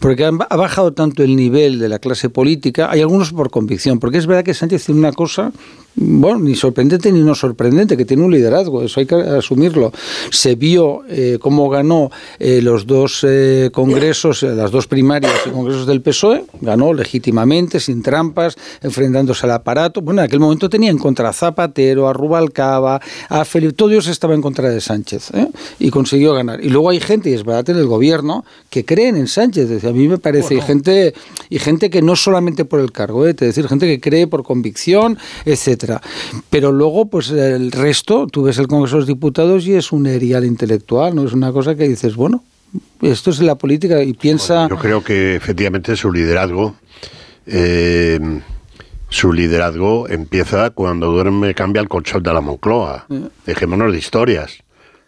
Porque 0.00 0.24
han- 0.24 0.38
ha 0.48 0.56
bajado 0.56 0.94
tanto 0.94 1.22
el 1.22 1.36
nivel 1.36 1.78
de 1.80 1.90
la 1.90 1.98
clase 1.98 2.30
política, 2.30 2.90
hay 2.90 3.02
algunos 3.02 3.32
por 3.32 3.50
convicción, 3.50 3.98
porque 4.00 4.16
es 4.16 4.26
verdad 4.26 4.42
que 4.44 4.54
Sánchez 4.54 4.86
tiene 4.86 5.00
una 5.00 5.12
cosa, 5.12 5.52
bueno, 5.94 6.38
ni 6.38 6.54
sorprendente 6.54 7.12
ni 7.12 7.20
no 7.20 7.34
sorprendente, 7.34 7.96
que 7.96 8.04
tiene 8.04 8.22
un 8.22 8.32
liderazgo, 8.32 8.82
eso 8.82 9.00
hay 9.00 9.06
que 9.06 9.14
asumirlo. 9.14 9.92
Se 10.30 10.54
vio 10.54 11.02
eh, 11.08 11.38
cómo 11.40 11.68
ganó 11.68 12.10
eh, 12.38 12.60
los 12.62 12.86
dos 12.86 13.24
eh, 13.28 13.70
congresos, 13.72 14.42
eh, 14.42 14.54
las 14.54 14.70
dos 14.70 14.86
primarias 14.86 15.32
y 15.46 15.50
congresos 15.50 15.86
del 15.86 16.00
PSOE, 16.00 16.44
ganó 16.60 16.94
legítimamente, 16.94 17.80
sin 17.80 18.02
trampas, 18.02 18.56
enfrentándose 18.80 19.46
al 19.46 19.52
aparato. 19.52 20.00
Bueno, 20.00 20.22
en 20.22 20.26
aquel 20.26 20.40
momento 20.40 20.68
tenía 20.68 20.90
en 20.90 20.98
contra 20.98 21.28
a 21.28 21.32
Zapatero, 21.32 22.08
a 22.08 22.12
Rubalcaba, 22.12 23.00
a 23.28 23.44
Felipe, 23.44 23.74
todo 23.74 23.90
ellos 23.90 24.06
estaba 24.06 24.34
en 24.34 24.42
contra 24.42 24.70
de 24.70 24.80
Sánchez 24.80 25.30
¿eh? 25.34 25.48
y 25.78 25.90
consiguió 25.90 26.32
ganar. 26.34 26.64
Y 26.64 26.68
luego 26.70 26.90
hay 26.90 27.00
gente, 27.00 27.30
y 27.30 27.34
es 27.34 27.44
verdad, 27.44 27.68
en 27.70 27.76
el 27.76 27.86
gobierno, 27.86 28.44
que 28.70 28.84
creen 28.84 29.16
en 29.16 29.26
Sánchez. 29.26 29.68
Decir, 29.68 29.90
a 29.90 29.92
mí 29.92 30.08
me 30.08 30.18
parece, 30.18 30.54
y, 30.54 30.60
gente, 30.60 31.14
y 31.50 31.58
gente 31.58 31.90
que 31.90 32.02
no 32.02 32.16
solamente 32.16 32.64
por 32.64 32.80
el 32.80 32.92
cargo, 32.92 33.26
es 33.26 33.36
decir, 33.36 33.68
gente 33.68 33.86
que 33.86 34.00
cree 34.00 34.26
por 34.26 34.42
convicción, 34.42 35.18
etcétera. 35.82 36.00
Pero 36.50 36.72
luego, 36.72 37.06
pues 37.06 37.30
el 37.30 37.72
resto, 37.72 38.26
tú 38.26 38.44
ves 38.44 38.58
el 38.58 38.68
Congreso 38.68 38.96
de 38.96 39.00
los 39.00 39.08
Diputados 39.08 39.66
y 39.66 39.74
es 39.74 39.92
un 39.92 40.06
erial 40.06 40.44
intelectual, 40.44 41.14
¿no? 41.14 41.24
Es 41.24 41.32
una 41.32 41.52
cosa 41.52 41.74
que 41.74 41.88
dices, 41.88 42.14
bueno, 42.14 42.44
esto 43.00 43.30
es 43.30 43.40
la 43.40 43.56
política 43.56 44.02
y 44.02 44.12
piensa... 44.14 44.68
Yo 44.68 44.78
creo 44.78 45.02
que 45.02 45.34
efectivamente 45.34 45.96
su 45.96 46.12
liderazgo, 46.12 46.74
eh, 47.46 48.18
su 49.08 49.32
liderazgo 49.32 50.08
empieza 50.08 50.70
cuando 50.70 51.10
duerme 51.10 51.54
cambia 51.54 51.80
el 51.80 51.88
colchón 51.88 52.22
de 52.22 52.32
la 52.32 52.40
Moncloa. 52.40 53.06
Dejémonos 53.46 53.92
de 53.92 53.98
historias. 53.98 54.62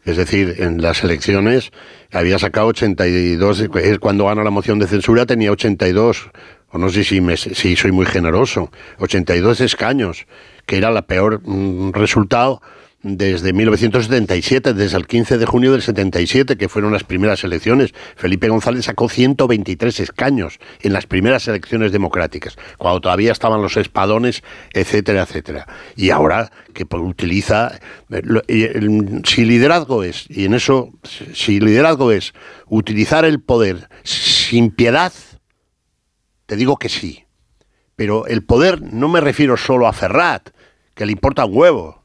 Es 0.04 0.18
decir, 0.18 0.56
en 0.58 0.82
las 0.82 1.02
elecciones 1.02 1.72
había 2.12 2.38
sacado 2.38 2.66
82, 2.66 3.60
eh, 3.60 3.98
cuando 3.98 4.26
gana 4.26 4.44
la 4.44 4.50
moción 4.50 4.78
de 4.78 4.86
censura 4.86 5.24
tenía 5.24 5.50
82, 5.50 6.28
o 6.74 6.78
no 6.78 6.88
sé 6.90 7.04
si, 7.04 7.20
me- 7.20 7.36
si 7.36 7.76
soy 7.76 7.92
muy 7.92 8.04
generoso, 8.06 8.70
82 8.98 9.60
escaños, 9.60 10.26
que 10.66 10.76
era 10.76 10.90
la 10.90 11.02
peor 11.02 11.40
mm, 11.44 11.92
resultado 11.92 12.60
desde 13.06 13.52
1977, 13.52 14.72
desde 14.72 14.96
el 14.96 15.06
15 15.06 15.36
de 15.36 15.44
junio 15.44 15.72
del 15.72 15.82
77, 15.82 16.56
que 16.56 16.70
fueron 16.70 16.90
las 16.90 17.04
primeras 17.04 17.44
elecciones. 17.44 17.92
Felipe 18.16 18.48
González 18.48 18.86
sacó 18.86 19.10
123 19.10 20.00
escaños 20.00 20.58
en 20.80 20.94
las 20.94 21.06
primeras 21.06 21.46
elecciones 21.46 21.92
democráticas, 21.92 22.56
cuando 22.78 23.02
todavía 23.02 23.30
estaban 23.32 23.60
los 23.60 23.76
espadones, 23.76 24.42
etcétera, 24.72 25.22
etcétera. 25.24 25.66
Y 25.96 26.08
ahora 26.10 26.50
que 26.72 26.86
utiliza, 26.96 27.78
eh, 28.10 28.88
si 29.24 29.44
liderazgo 29.44 30.02
es, 30.02 30.24
y 30.30 30.46
en 30.46 30.54
eso, 30.54 30.90
si 31.34 31.60
liderazgo 31.60 32.10
es 32.10 32.32
utilizar 32.68 33.26
el 33.26 33.38
poder 33.40 33.88
sin 34.02 34.70
piedad, 34.70 35.12
te 36.46 36.56
digo 36.56 36.76
que 36.78 36.88
sí. 36.88 37.24
Pero 37.96 38.26
el 38.26 38.42
poder 38.42 38.82
no 38.82 39.08
me 39.08 39.20
refiero 39.20 39.56
solo 39.56 39.86
a 39.86 39.92
Ferrat, 39.92 40.50
que 40.94 41.06
le 41.06 41.12
importa 41.12 41.44
un 41.44 41.56
huevo. 41.56 42.04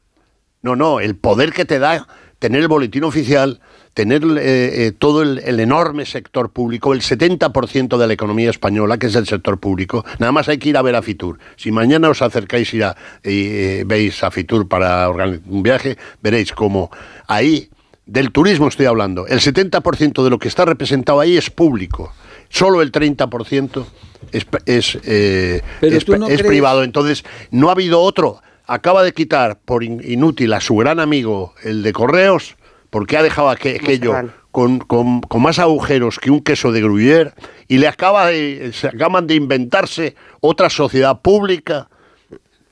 No, 0.62 0.76
no, 0.76 1.00
el 1.00 1.16
poder 1.16 1.52
que 1.52 1.64
te 1.64 1.78
da 1.78 2.06
tener 2.38 2.62
el 2.62 2.68
boletín 2.68 3.04
oficial, 3.04 3.60
tener 3.94 4.22
eh, 4.24 4.86
eh, 4.86 4.92
todo 4.92 5.22
el, 5.22 5.60
enorme 5.60 6.06
sector 6.06 6.50
público, 6.50 6.92
el 6.94 7.02
70% 7.02 7.98
de 7.98 8.06
la 8.06 8.12
economía 8.12 8.50
española, 8.50 8.98
que 8.98 9.06
es 9.06 9.14
el 9.14 9.26
sector 9.26 9.60
público. 9.60 10.04
Nada 10.18 10.32
más 10.32 10.48
hay 10.48 10.58
que 10.58 10.70
ir 10.70 10.76
a 10.76 10.82
ver 10.82 10.96
a 10.96 11.02
Fitur. 11.02 11.38
Si 11.56 11.70
mañana 11.70 12.08
os 12.08 12.22
acercáis 12.22 12.72
y 12.72 12.80
eh, 13.24 13.84
veis 13.86 14.24
a 14.24 14.30
Fitur 14.30 14.68
para 14.68 15.08
organizar 15.08 15.42
un 15.48 15.62
viaje, 15.62 15.98
veréis 16.22 16.52
cómo 16.52 16.90
ahí, 17.26 17.68
del 18.06 18.32
turismo 18.32 18.68
estoy 18.68 18.86
hablando, 18.86 19.26
el 19.26 19.40
70% 19.40 20.24
de 20.24 20.30
lo 20.30 20.38
que 20.38 20.48
está 20.48 20.64
representado 20.64 21.20
ahí 21.20 21.36
es 21.36 21.50
público. 21.50 22.12
Solo 22.50 22.82
el 22.82 22.92
30% 22.92 23.84
es, 24.32 24.46
es, 24.66 24.98
eh, 25.04 25.62
es, 25.96 26.04
no 26.18 26.26
es 26.28 26.40
privado. 26.48 26.82
Entonces, 26.84 27.24
no 27.50 27.68
ha 27.70 27.72
habido 27.72 28.00
otro. 28.02 28.42
Acaba 28.66 29.02
de 29.02 29.12
quitar 29.12 29.58
por 29.64 29.82
in- 29.82 30.02
inútil 30.04 30.52
a 30.52 30.60
su 30.60 30.76
gran 30.76 31.00
amigo, 31.00 31.54
el 31.64 31.82
de 31.82 31.92
Correos, 31.92 32.56
porque 32.90 33.16
ha 33.16 33.22
dejado 33.22 33.48
aqu- 33.50 33.76
aquello 33.80 34.12
con, 34.50 34.78
con- 34.80 35.20
con 35.22 35.42
más 35.42 35.58
agujeros 35.60 36.18
que 36.18 36.30
un 36.30 36.40
queso 36.40 36.70
de 36.72 36.82
Gruyère 36.82 37.32
y 37.68 37.78
le 37.78 37.86
acaba 37.88 38.26
de, 38.26 38.72
se 38.74 38.88
acaban 38.88 39.26
de 39.28 39.34
inventarse 39.36 40.14
otra 40.40 40.68
sociedad 40.70 41.20
pública 41.20 41.88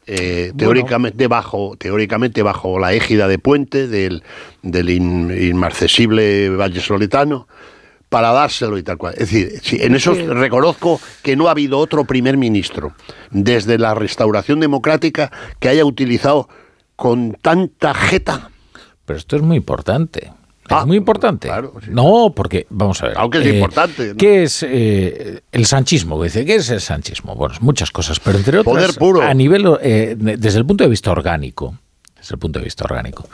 eh, 0.06 0.52
teóricamente 0.56 1.26
bajo 1.28 1.76
teóricamente 1.78 2.42
bajo 2.42 2.78
la 2.78 2.94
égida 2.94 3.28
de 3.28 3.38
Puente 3.38 3.86
del, 3.86 4.22
del 4.62 4.90
in- 4.90 5.30
inmarcesible 5.40 6.48
vallesoletano 6.50 7.46
para 8.08 8.32
dárselo 8.32 8.78
y 8.78 8.82
tal 8.82 8.98
cual. 8.98 9.14
Es 9.18 9.30
decir, 9.30 9.82
en 9.82 9.94
eso 9.94 10.14
reconozco 10.14 11.00
que 11.22 11.36
no 11.36 11.48
ha 11.48 11.52
habido 11.52 11.78
otro 11.78 12.04
primer 12.04 12.36
ministro 12.36 12.92
desde 13.30 13.78
la 13.78 13.94
restauración 13.94 14.60
democrática 14.60 15.30
que 15.58 15.68
haya 15.68 15.84
utilizado 15.84 16.48
con 16.96 17.36
tanta 17.40 17.94
jeta. 17.94 18.50
Pero 19.04 19.18
esto 19.18 19.36
es 19.36 19.42
muy 19.42 19.56
importante. 19.56 20.32
Es 20.68 20.86
muy 20.86 20.98
importante. 20.98 21.50
No, 21.88 22.32
porque, 22.36 22.66
vamos 22.68 23.02
a 23.02 23.08
ver. 23.08 23.18
Aunque 23.18 23.38
es 23.38 23.46
eh, 23.46 23.54
importante, 23.54 24.08
¿no? 24.08 24.16
¿Qué 24.16 24.42
es 24.42 24.62
eh, 24.62 25.40
el 25.50 25.64
sanchismo? 25.64 26.22
Dice, 26.22 26.44
¿qué 26.44 26.56
es 26.56 26.68
el 26.68 26.82
sanchismo? 26.82 27.34
Bueno, 27.34 27.54
muchas 27.60 27.90
cosas, 27.90 28.20
pero 28.20 28.36
entre 28.36 28.58
otras, 28.58 28.74
Poder 28.74 28.94
puro. 28.98 29.22
a 29.22 29.32
nivel, 29.32 29.64
eh, 29.80 30.14
desde 30.18 30.58
el 30.58 30.66
punto 30.66 30.84
de 30.84 30.90
vista 30.90 31.10
orgánico, 31.10 31.78
desde 32.18 32.34
el 32.34 32.38
punto 32.38 32.58
de 32.58 32.66
vista 32.66 32.84
orgánico, 32.84 33.26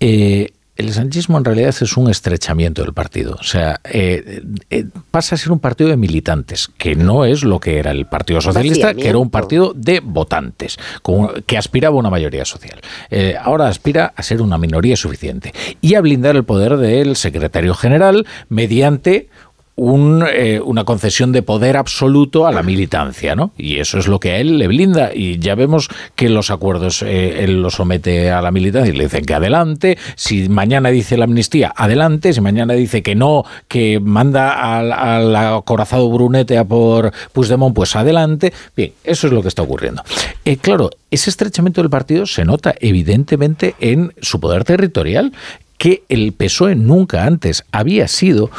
eh, 0.00 0.50
el 0.76 0.92
sanchismo 0.92 1.38
en 1.38 1.44
realidad 1.44 1.74
es 1.80 1.96
un 1.96 2.10
estrechamiento 2.10 2.82
del 2.82 2.92
partido. 2.92 3.36
O 3.40 3.42
sea, 3.42 3.80
eh, 3.84 4.42
eh, 4.70 4.84
pasa 5.10 5.34
a 5.34 5.38
ser 5.38 5.52
un 5.52 5.58
partido 5.58 5.90
de 5.90 5.96
militantes, 5.96 6.68
que 6.78 6.94
no 6.96 7.24
es 7.24 7.42
lo 7.44 7.58
que 7.60 7.78
era 7.78 7.90
el 7.90 8.06
Partido 8.06 8.40
Socialista, 8.40 8.94
que 8.94 9.08
era 9.08 9.18
un 9.18 9.30
partido 9.30 9.72
de 9.74 10.00
votantes, 10.00 10.78
con- 11.02 11.42
que 11.46 11.56
aspiraba 11.58 11.96
a 11.96 11.98
una 11.98 12.10
mayoría 12.10 12.44
social. 12.44 12.78
Eh, 13.10 13.36
ahora 13.40 13.68
aspira 13.68 14.12
a 14.14 14.22
ser 14.22 14.42
una 14.42 14.58
minoría 14.58 14.96
suficiente 14.96 15.52
y 15.80 15.94
a 15.94 16.00
blindar 16.00 16.36
el 16.36 16.44
poder 16.44 16.76
del 16.76 17.16
secretario 17.16 17.74
general 17.74 18.26
mediante 18.48 19.28
un, 19.76 20.24
eh, 20.26 20.60
una 20.60 20.84
concesión 20.84 21.32
de 21.32 21.42
poder 21.42 21.76
absoluto 21.76 22.46
a 22.46 22.52
la 22.52 22.62
militancia, 22.62 23.36
¿no? 23.36 23.52
Y 23.58 23.78
eso 23.78 23.98
es 23.98 24.08
lo 24.08 24.18
que 24.18 24.32
a 24.32 24.38
él 24.38 24.58
le 24.58 24.68
blinda. 24.68 25.10
Y 25.14 25.38
ya 25.38 25.54
vemos 25.54 25.88
que 26.14 26.30
los 26.30 26.50
acuerdos 26.50 27.02
eh, 27.02 27.44
él 27.44 27.62
los 27.62 27.74
somete 27.74 28.30
a 28.30 28.40
la 28.40 28.50
militancia 28.50 28.92
y 28.92 28.96
le 28.96 29.04
dicen 29.04 29.24
que 29.24 29.34
adelante. 29.34 29.98
Si 30.16 30.48
mañana 30.48 30.90
dice 30.90 31.18
la 31.18 31.24
amnistía, 31.24 31.72
adelante. 31.76 32.32
Si 32.32 32.40
mañana 32.40 32.72
dice 32.72 33.02
que 33.02 33.14
no, 33.14 33.44
que 33.68 34.00
manda 34.00 34.78
al, 34.78 34.92
al 34.92 35.36
acorazado 35.36 36.08
Brunete 36.10 36.56
a 36.56 36.64
por 36.64 37.12
Puigdemont, 37.32 37.74
pues 37.74 37.94
adelante. 37.96 38.52
Bien, 38.74 38.92
eso 39.04 39.26
es 39.26 39.32
lo 39.32 39.42
que 39.42 39.48
está 39.48 39.62
ocurriendo. 39.62 40.02
Eh, 40.44 40.56
claro, 40.56 40.90
ese 41.10 41.28
estrechamiento 41.28 41.82
del 41.82 41.90
partido 41.90 42.24
se 42.24 42.44
nota 42.44 42.74
evidentemente 42.80 43.74
en 43.78 44.14
su 44.22 44.40
poder 44.40 44.64
territorial 44.64 45.32
que 45.78 46.02
el 46.08 46.32
PSOE 46.32 46.74
nunca 46.74 47.24
antes 47.24 47.64
había 47.70 48.08
sido 48.08 48.50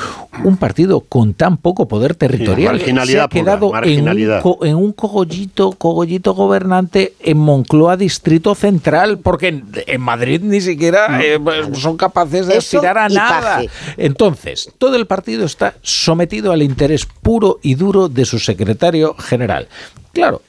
un 0.44 0.58
partido 0.58 1.00
con 1.02 1.34
tan 1.34 1.58
poco 1.58 1.88
poder 1.88 2.14
territorial. 2.14 2.76
marginalidad 2.76 3.06
Se 3.06 3.20
ha 3.22 3.28
pura, 3.28 3.42
quedado 3.44 3.66
en, 3.66 3.66
un, 3.66 3.72
marginalidad. 3.72 4.42
co- 4.44 4.60
en 4.64 4.76
un 4.76 4.92
cogollito, 4.94 5.72
cogollito 5.72 6.34
gobernante 6.36 7.14
en 7.22 7.38
Moncloa 7.38 7.98
Distrito 7.98 8.54
Central, 8.54 9.18
porque 9.18 9.48
en, 9.48 9.66
en 9.88 10.02
Madrid 10.02 10.42
ni 10.44 10.62
siquiera 10.62 11.20
eh, 11.24 11.40
son 11.74 11.98
capaces 11.98 12.46
de 12.48 12.58
Eso 12.58 12.78
aspirar 12.78 12.98
a 13.00 13.10
nada. 13.10 13.62
Entonces, 13.98 14.72
todo 14.78 14.96
el 14.96 15.08
partido 15.08 15.46
está 15.46 15.74
sometido 15.82 16.52
al 16.52 16.62
interés 16.62 17.06
puro 17.06 17.60
y 17.64 17.74
duro 17.76 18.10
de 18.10 18.26
su 18.26 18.38
secretario 18.40 19.16
general. 19.16 19.68
Claro, 20.14 20.42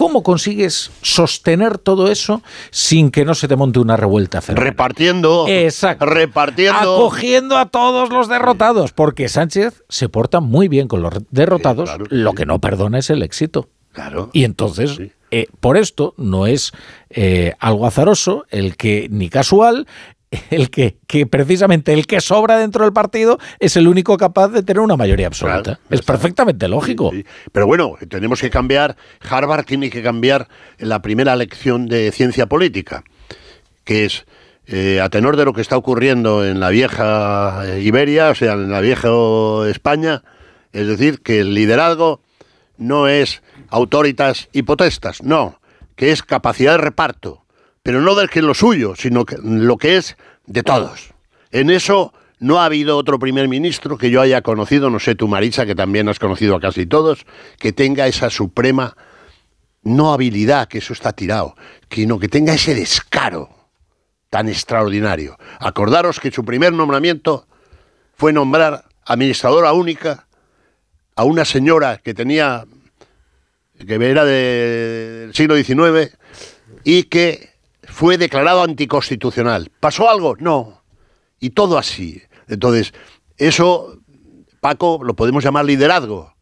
¿cómo 0.00 0.22
consigues 0.22 0.90
sostener 1.02 1.76
todo 1.76 2.10
eso 2.10 2.42
sin 2.70 3.10
que 3.10 3.26
no 3.26 3.34
se 3.34 3.48
te 3.48 3.56
monte 3.56 3.80
una 3.80 3.98
revuelta 3.98 4.40
fenomenal? 4.40 4.70
Repartiendo. 4.70 5.44
Exacto. 5.46 6.06
Repartiendo. 6.06 6.78
Acogiendo 6.80 7.58
a 7.58 7.66
todos 7.66 8.08
los 8.08 8.26
derrotados, 8.26 8.92
porque 8.92 9.28
Sánchez 9.28 9.84
se 9.90 10.08
porta 10.08 10.40
muy 10.40 10.68
bien 10.68 10.88
con 10.88 11.02
los 11.02 11.12
derrotados, 11.28 11.90
lo 12.08 12.32
que 12.32 12.46
no 12.46 12.62
perdona 12.62 12.98
es 12.98 13.10
el 13.10 13.22
éxito. 13.22 13.68
Claro. 13.92 14.30
Y 14.32 14.44
entonces, 14.44 14.98
eh, 15.30 15.48
por 15.60 15.76
esto, 15.76 16.14
no 16.16 16.46
es 16.46 16.72
eh, 17.10 17.52
algo 17.58 17.86
azaroso 17.86 18.46
el 18.48 18.78
que, 18.78 19.06
ni 19.10 19.28
casual, 19.28 19.86
el 20.50 20.70
que, 20.70 20.96
que 21.06 21.26
precisamente 21.26 21.92
el 21.92 22.06
que 22.06 22.20
sobra 22.20 22.58
dentro 22.58 22.84
del 22.84 22.92
partido 22.92 23.38
es 23.58 23.76
el 23.76 23.88
único 23.88 24.16
capaz 24.16 24.48
de 24.48 24.62
tener 24.62 24.80
una 24.80 24.96
mayoría 24.96 25.26
absoluta. 25.26 25.80
es 25.90 26.02
perfectamente 26.02 26.68
lógico. 26.68 27.10
Pero 27.52 27.66
bueno, 27.66 27.96
tenemos 28.08 28.40
que 28.40 28.50
cambiar, 28.50 28.96
Harvard 29.28 29.64
tiene 29.64 29.90
que 29.90 30.02
cambiar 30.02 30.48
la 30.78 31.02
primera 31.02 31.34
lección 31.36 31.86
de 31.86 32.12
ciencia 32.12 32.46
política, 32.46 33.02
que 33.84 34.04
es, 34.04 34.24
eh, 34.66 35.00
a 35.00 35.08
tenor 35.08 35.36
de 35.36 35.44
lo 35.44 35.52
que 35.52 35.62
está 35.62 35.76
ocurriendo 35.76 36.46
en 36.46 36.60
la 36.60 36.70
vieja 36.70 37.64
eh, 37.66 37.80
Iberia, 37.82 38.30
o 38.30 38.34
sea, 38.34 38.52
en 38.52 38.70
la 38.70 38.80
vieja 38.80 39.08
España, 39.68 40.22
es 40.72 40.86
decir, 40.86 41.22
que 41.22 41.40
el 41.40 41.54
liderazgo 41.54 42.20
no 42.78 43.08
es 43.08 43.42
autoritas 43.68 44.48
y 44.52 44.62
potestas, 44.62 45.22
no, 45.22 45.60
que 45.96 46.12
es 46.12 46.22
capacidad 46.22 46.72
de 46.72 46.78
reparto, 46.78 47.39
pero 47.82 48.00
no 48.00 48.14
del 48.14 48.28
que 48.30 48.40
es 48.40 48.44
lo 48.44 48.54
suyo, 48.54 48.94
sino 48.96 49.24
que 49.24 49.36
lo 49.42 49.76
que 49.76 49.96
es 49.96 50.16
de 50.46 50.62
todos. 50.62 51.12
En 51.50 51.70
eso 51.70 52.12
no 52.38 52.58
ha 52.60 52.64
habido 52.66 52.96
otro 52.96 53.18
primer 53.18 53.48
ministro 53.48 53.98
que 53.98 54.10
yo 54.10 54.20
haya 54.20 54.42
conocido, 54.42 54.90
no 54.90 54.98
sé 54.98 55.14
tú 55.14 55.28
Marisa, 55.28 55.66
que 55.66 55.74
también 55.74 56.08
has 56.08 56.18
conocido 56.18 56.56
a 56.56 56.60
casi 56.60 56.86
todos, 56.86 57.26
que 57.58 57.72
tenga 57.72 58.06
esa 58.06 58.30
suprema, 58.30 58.96
no 59.82 60.12
habilidad, 60.12 60.68
que 60.68 60.78
eso 60.78 60.92
está 60.92 61.12
tirado, 61.12 61.54
sino 61.90 62.18
que 62.18 62.28
tenga 62.28 62.54
ese 62.54 62.74
descaro 62.74 63.48
tan 64.28 64.48
extraordinario. 64.48 65.38
Acordaros 65.58 66.20
que 66.20 66.30
su 66.30 66.44
primer 66.44 66.72
nombramiento 66.72 67.46
fue 68.14 68.32
nombrar 68.32 68.84
administradora 69.06 69.72
única 69.72 70.26
a 71.16 71.24
una 71.24 71.44
señora 71.44 71.98
que 71.98 72.14
tenía, 72.14 72.64
que 73.86 73.94
era 73.94 74.24
de- 74.24 75.26
del 75.26 75.34
siglo 75.34 75.56
XIX 75.56 76.16
y 76.84 77.04
que 77.04 77.50
fue 77.84 78.18
declarado 78.18 78.62
anticonstitucional. 78.62 79.70
¿Pasó 79.80 80.08
algo? 80.08 80.36
No. 80.38 80.82
Y 81.38 81.50
todo 81.50 81.78
así. 81.78 82.22
Entonces, 82.48 82.92
eso, 83.36 83.98
Paco, 84.60 85.00
lo 85.02 85.14
podemos 85.14 85.42
llamar 85.42 85.64
liderazgo. 85.64 86.34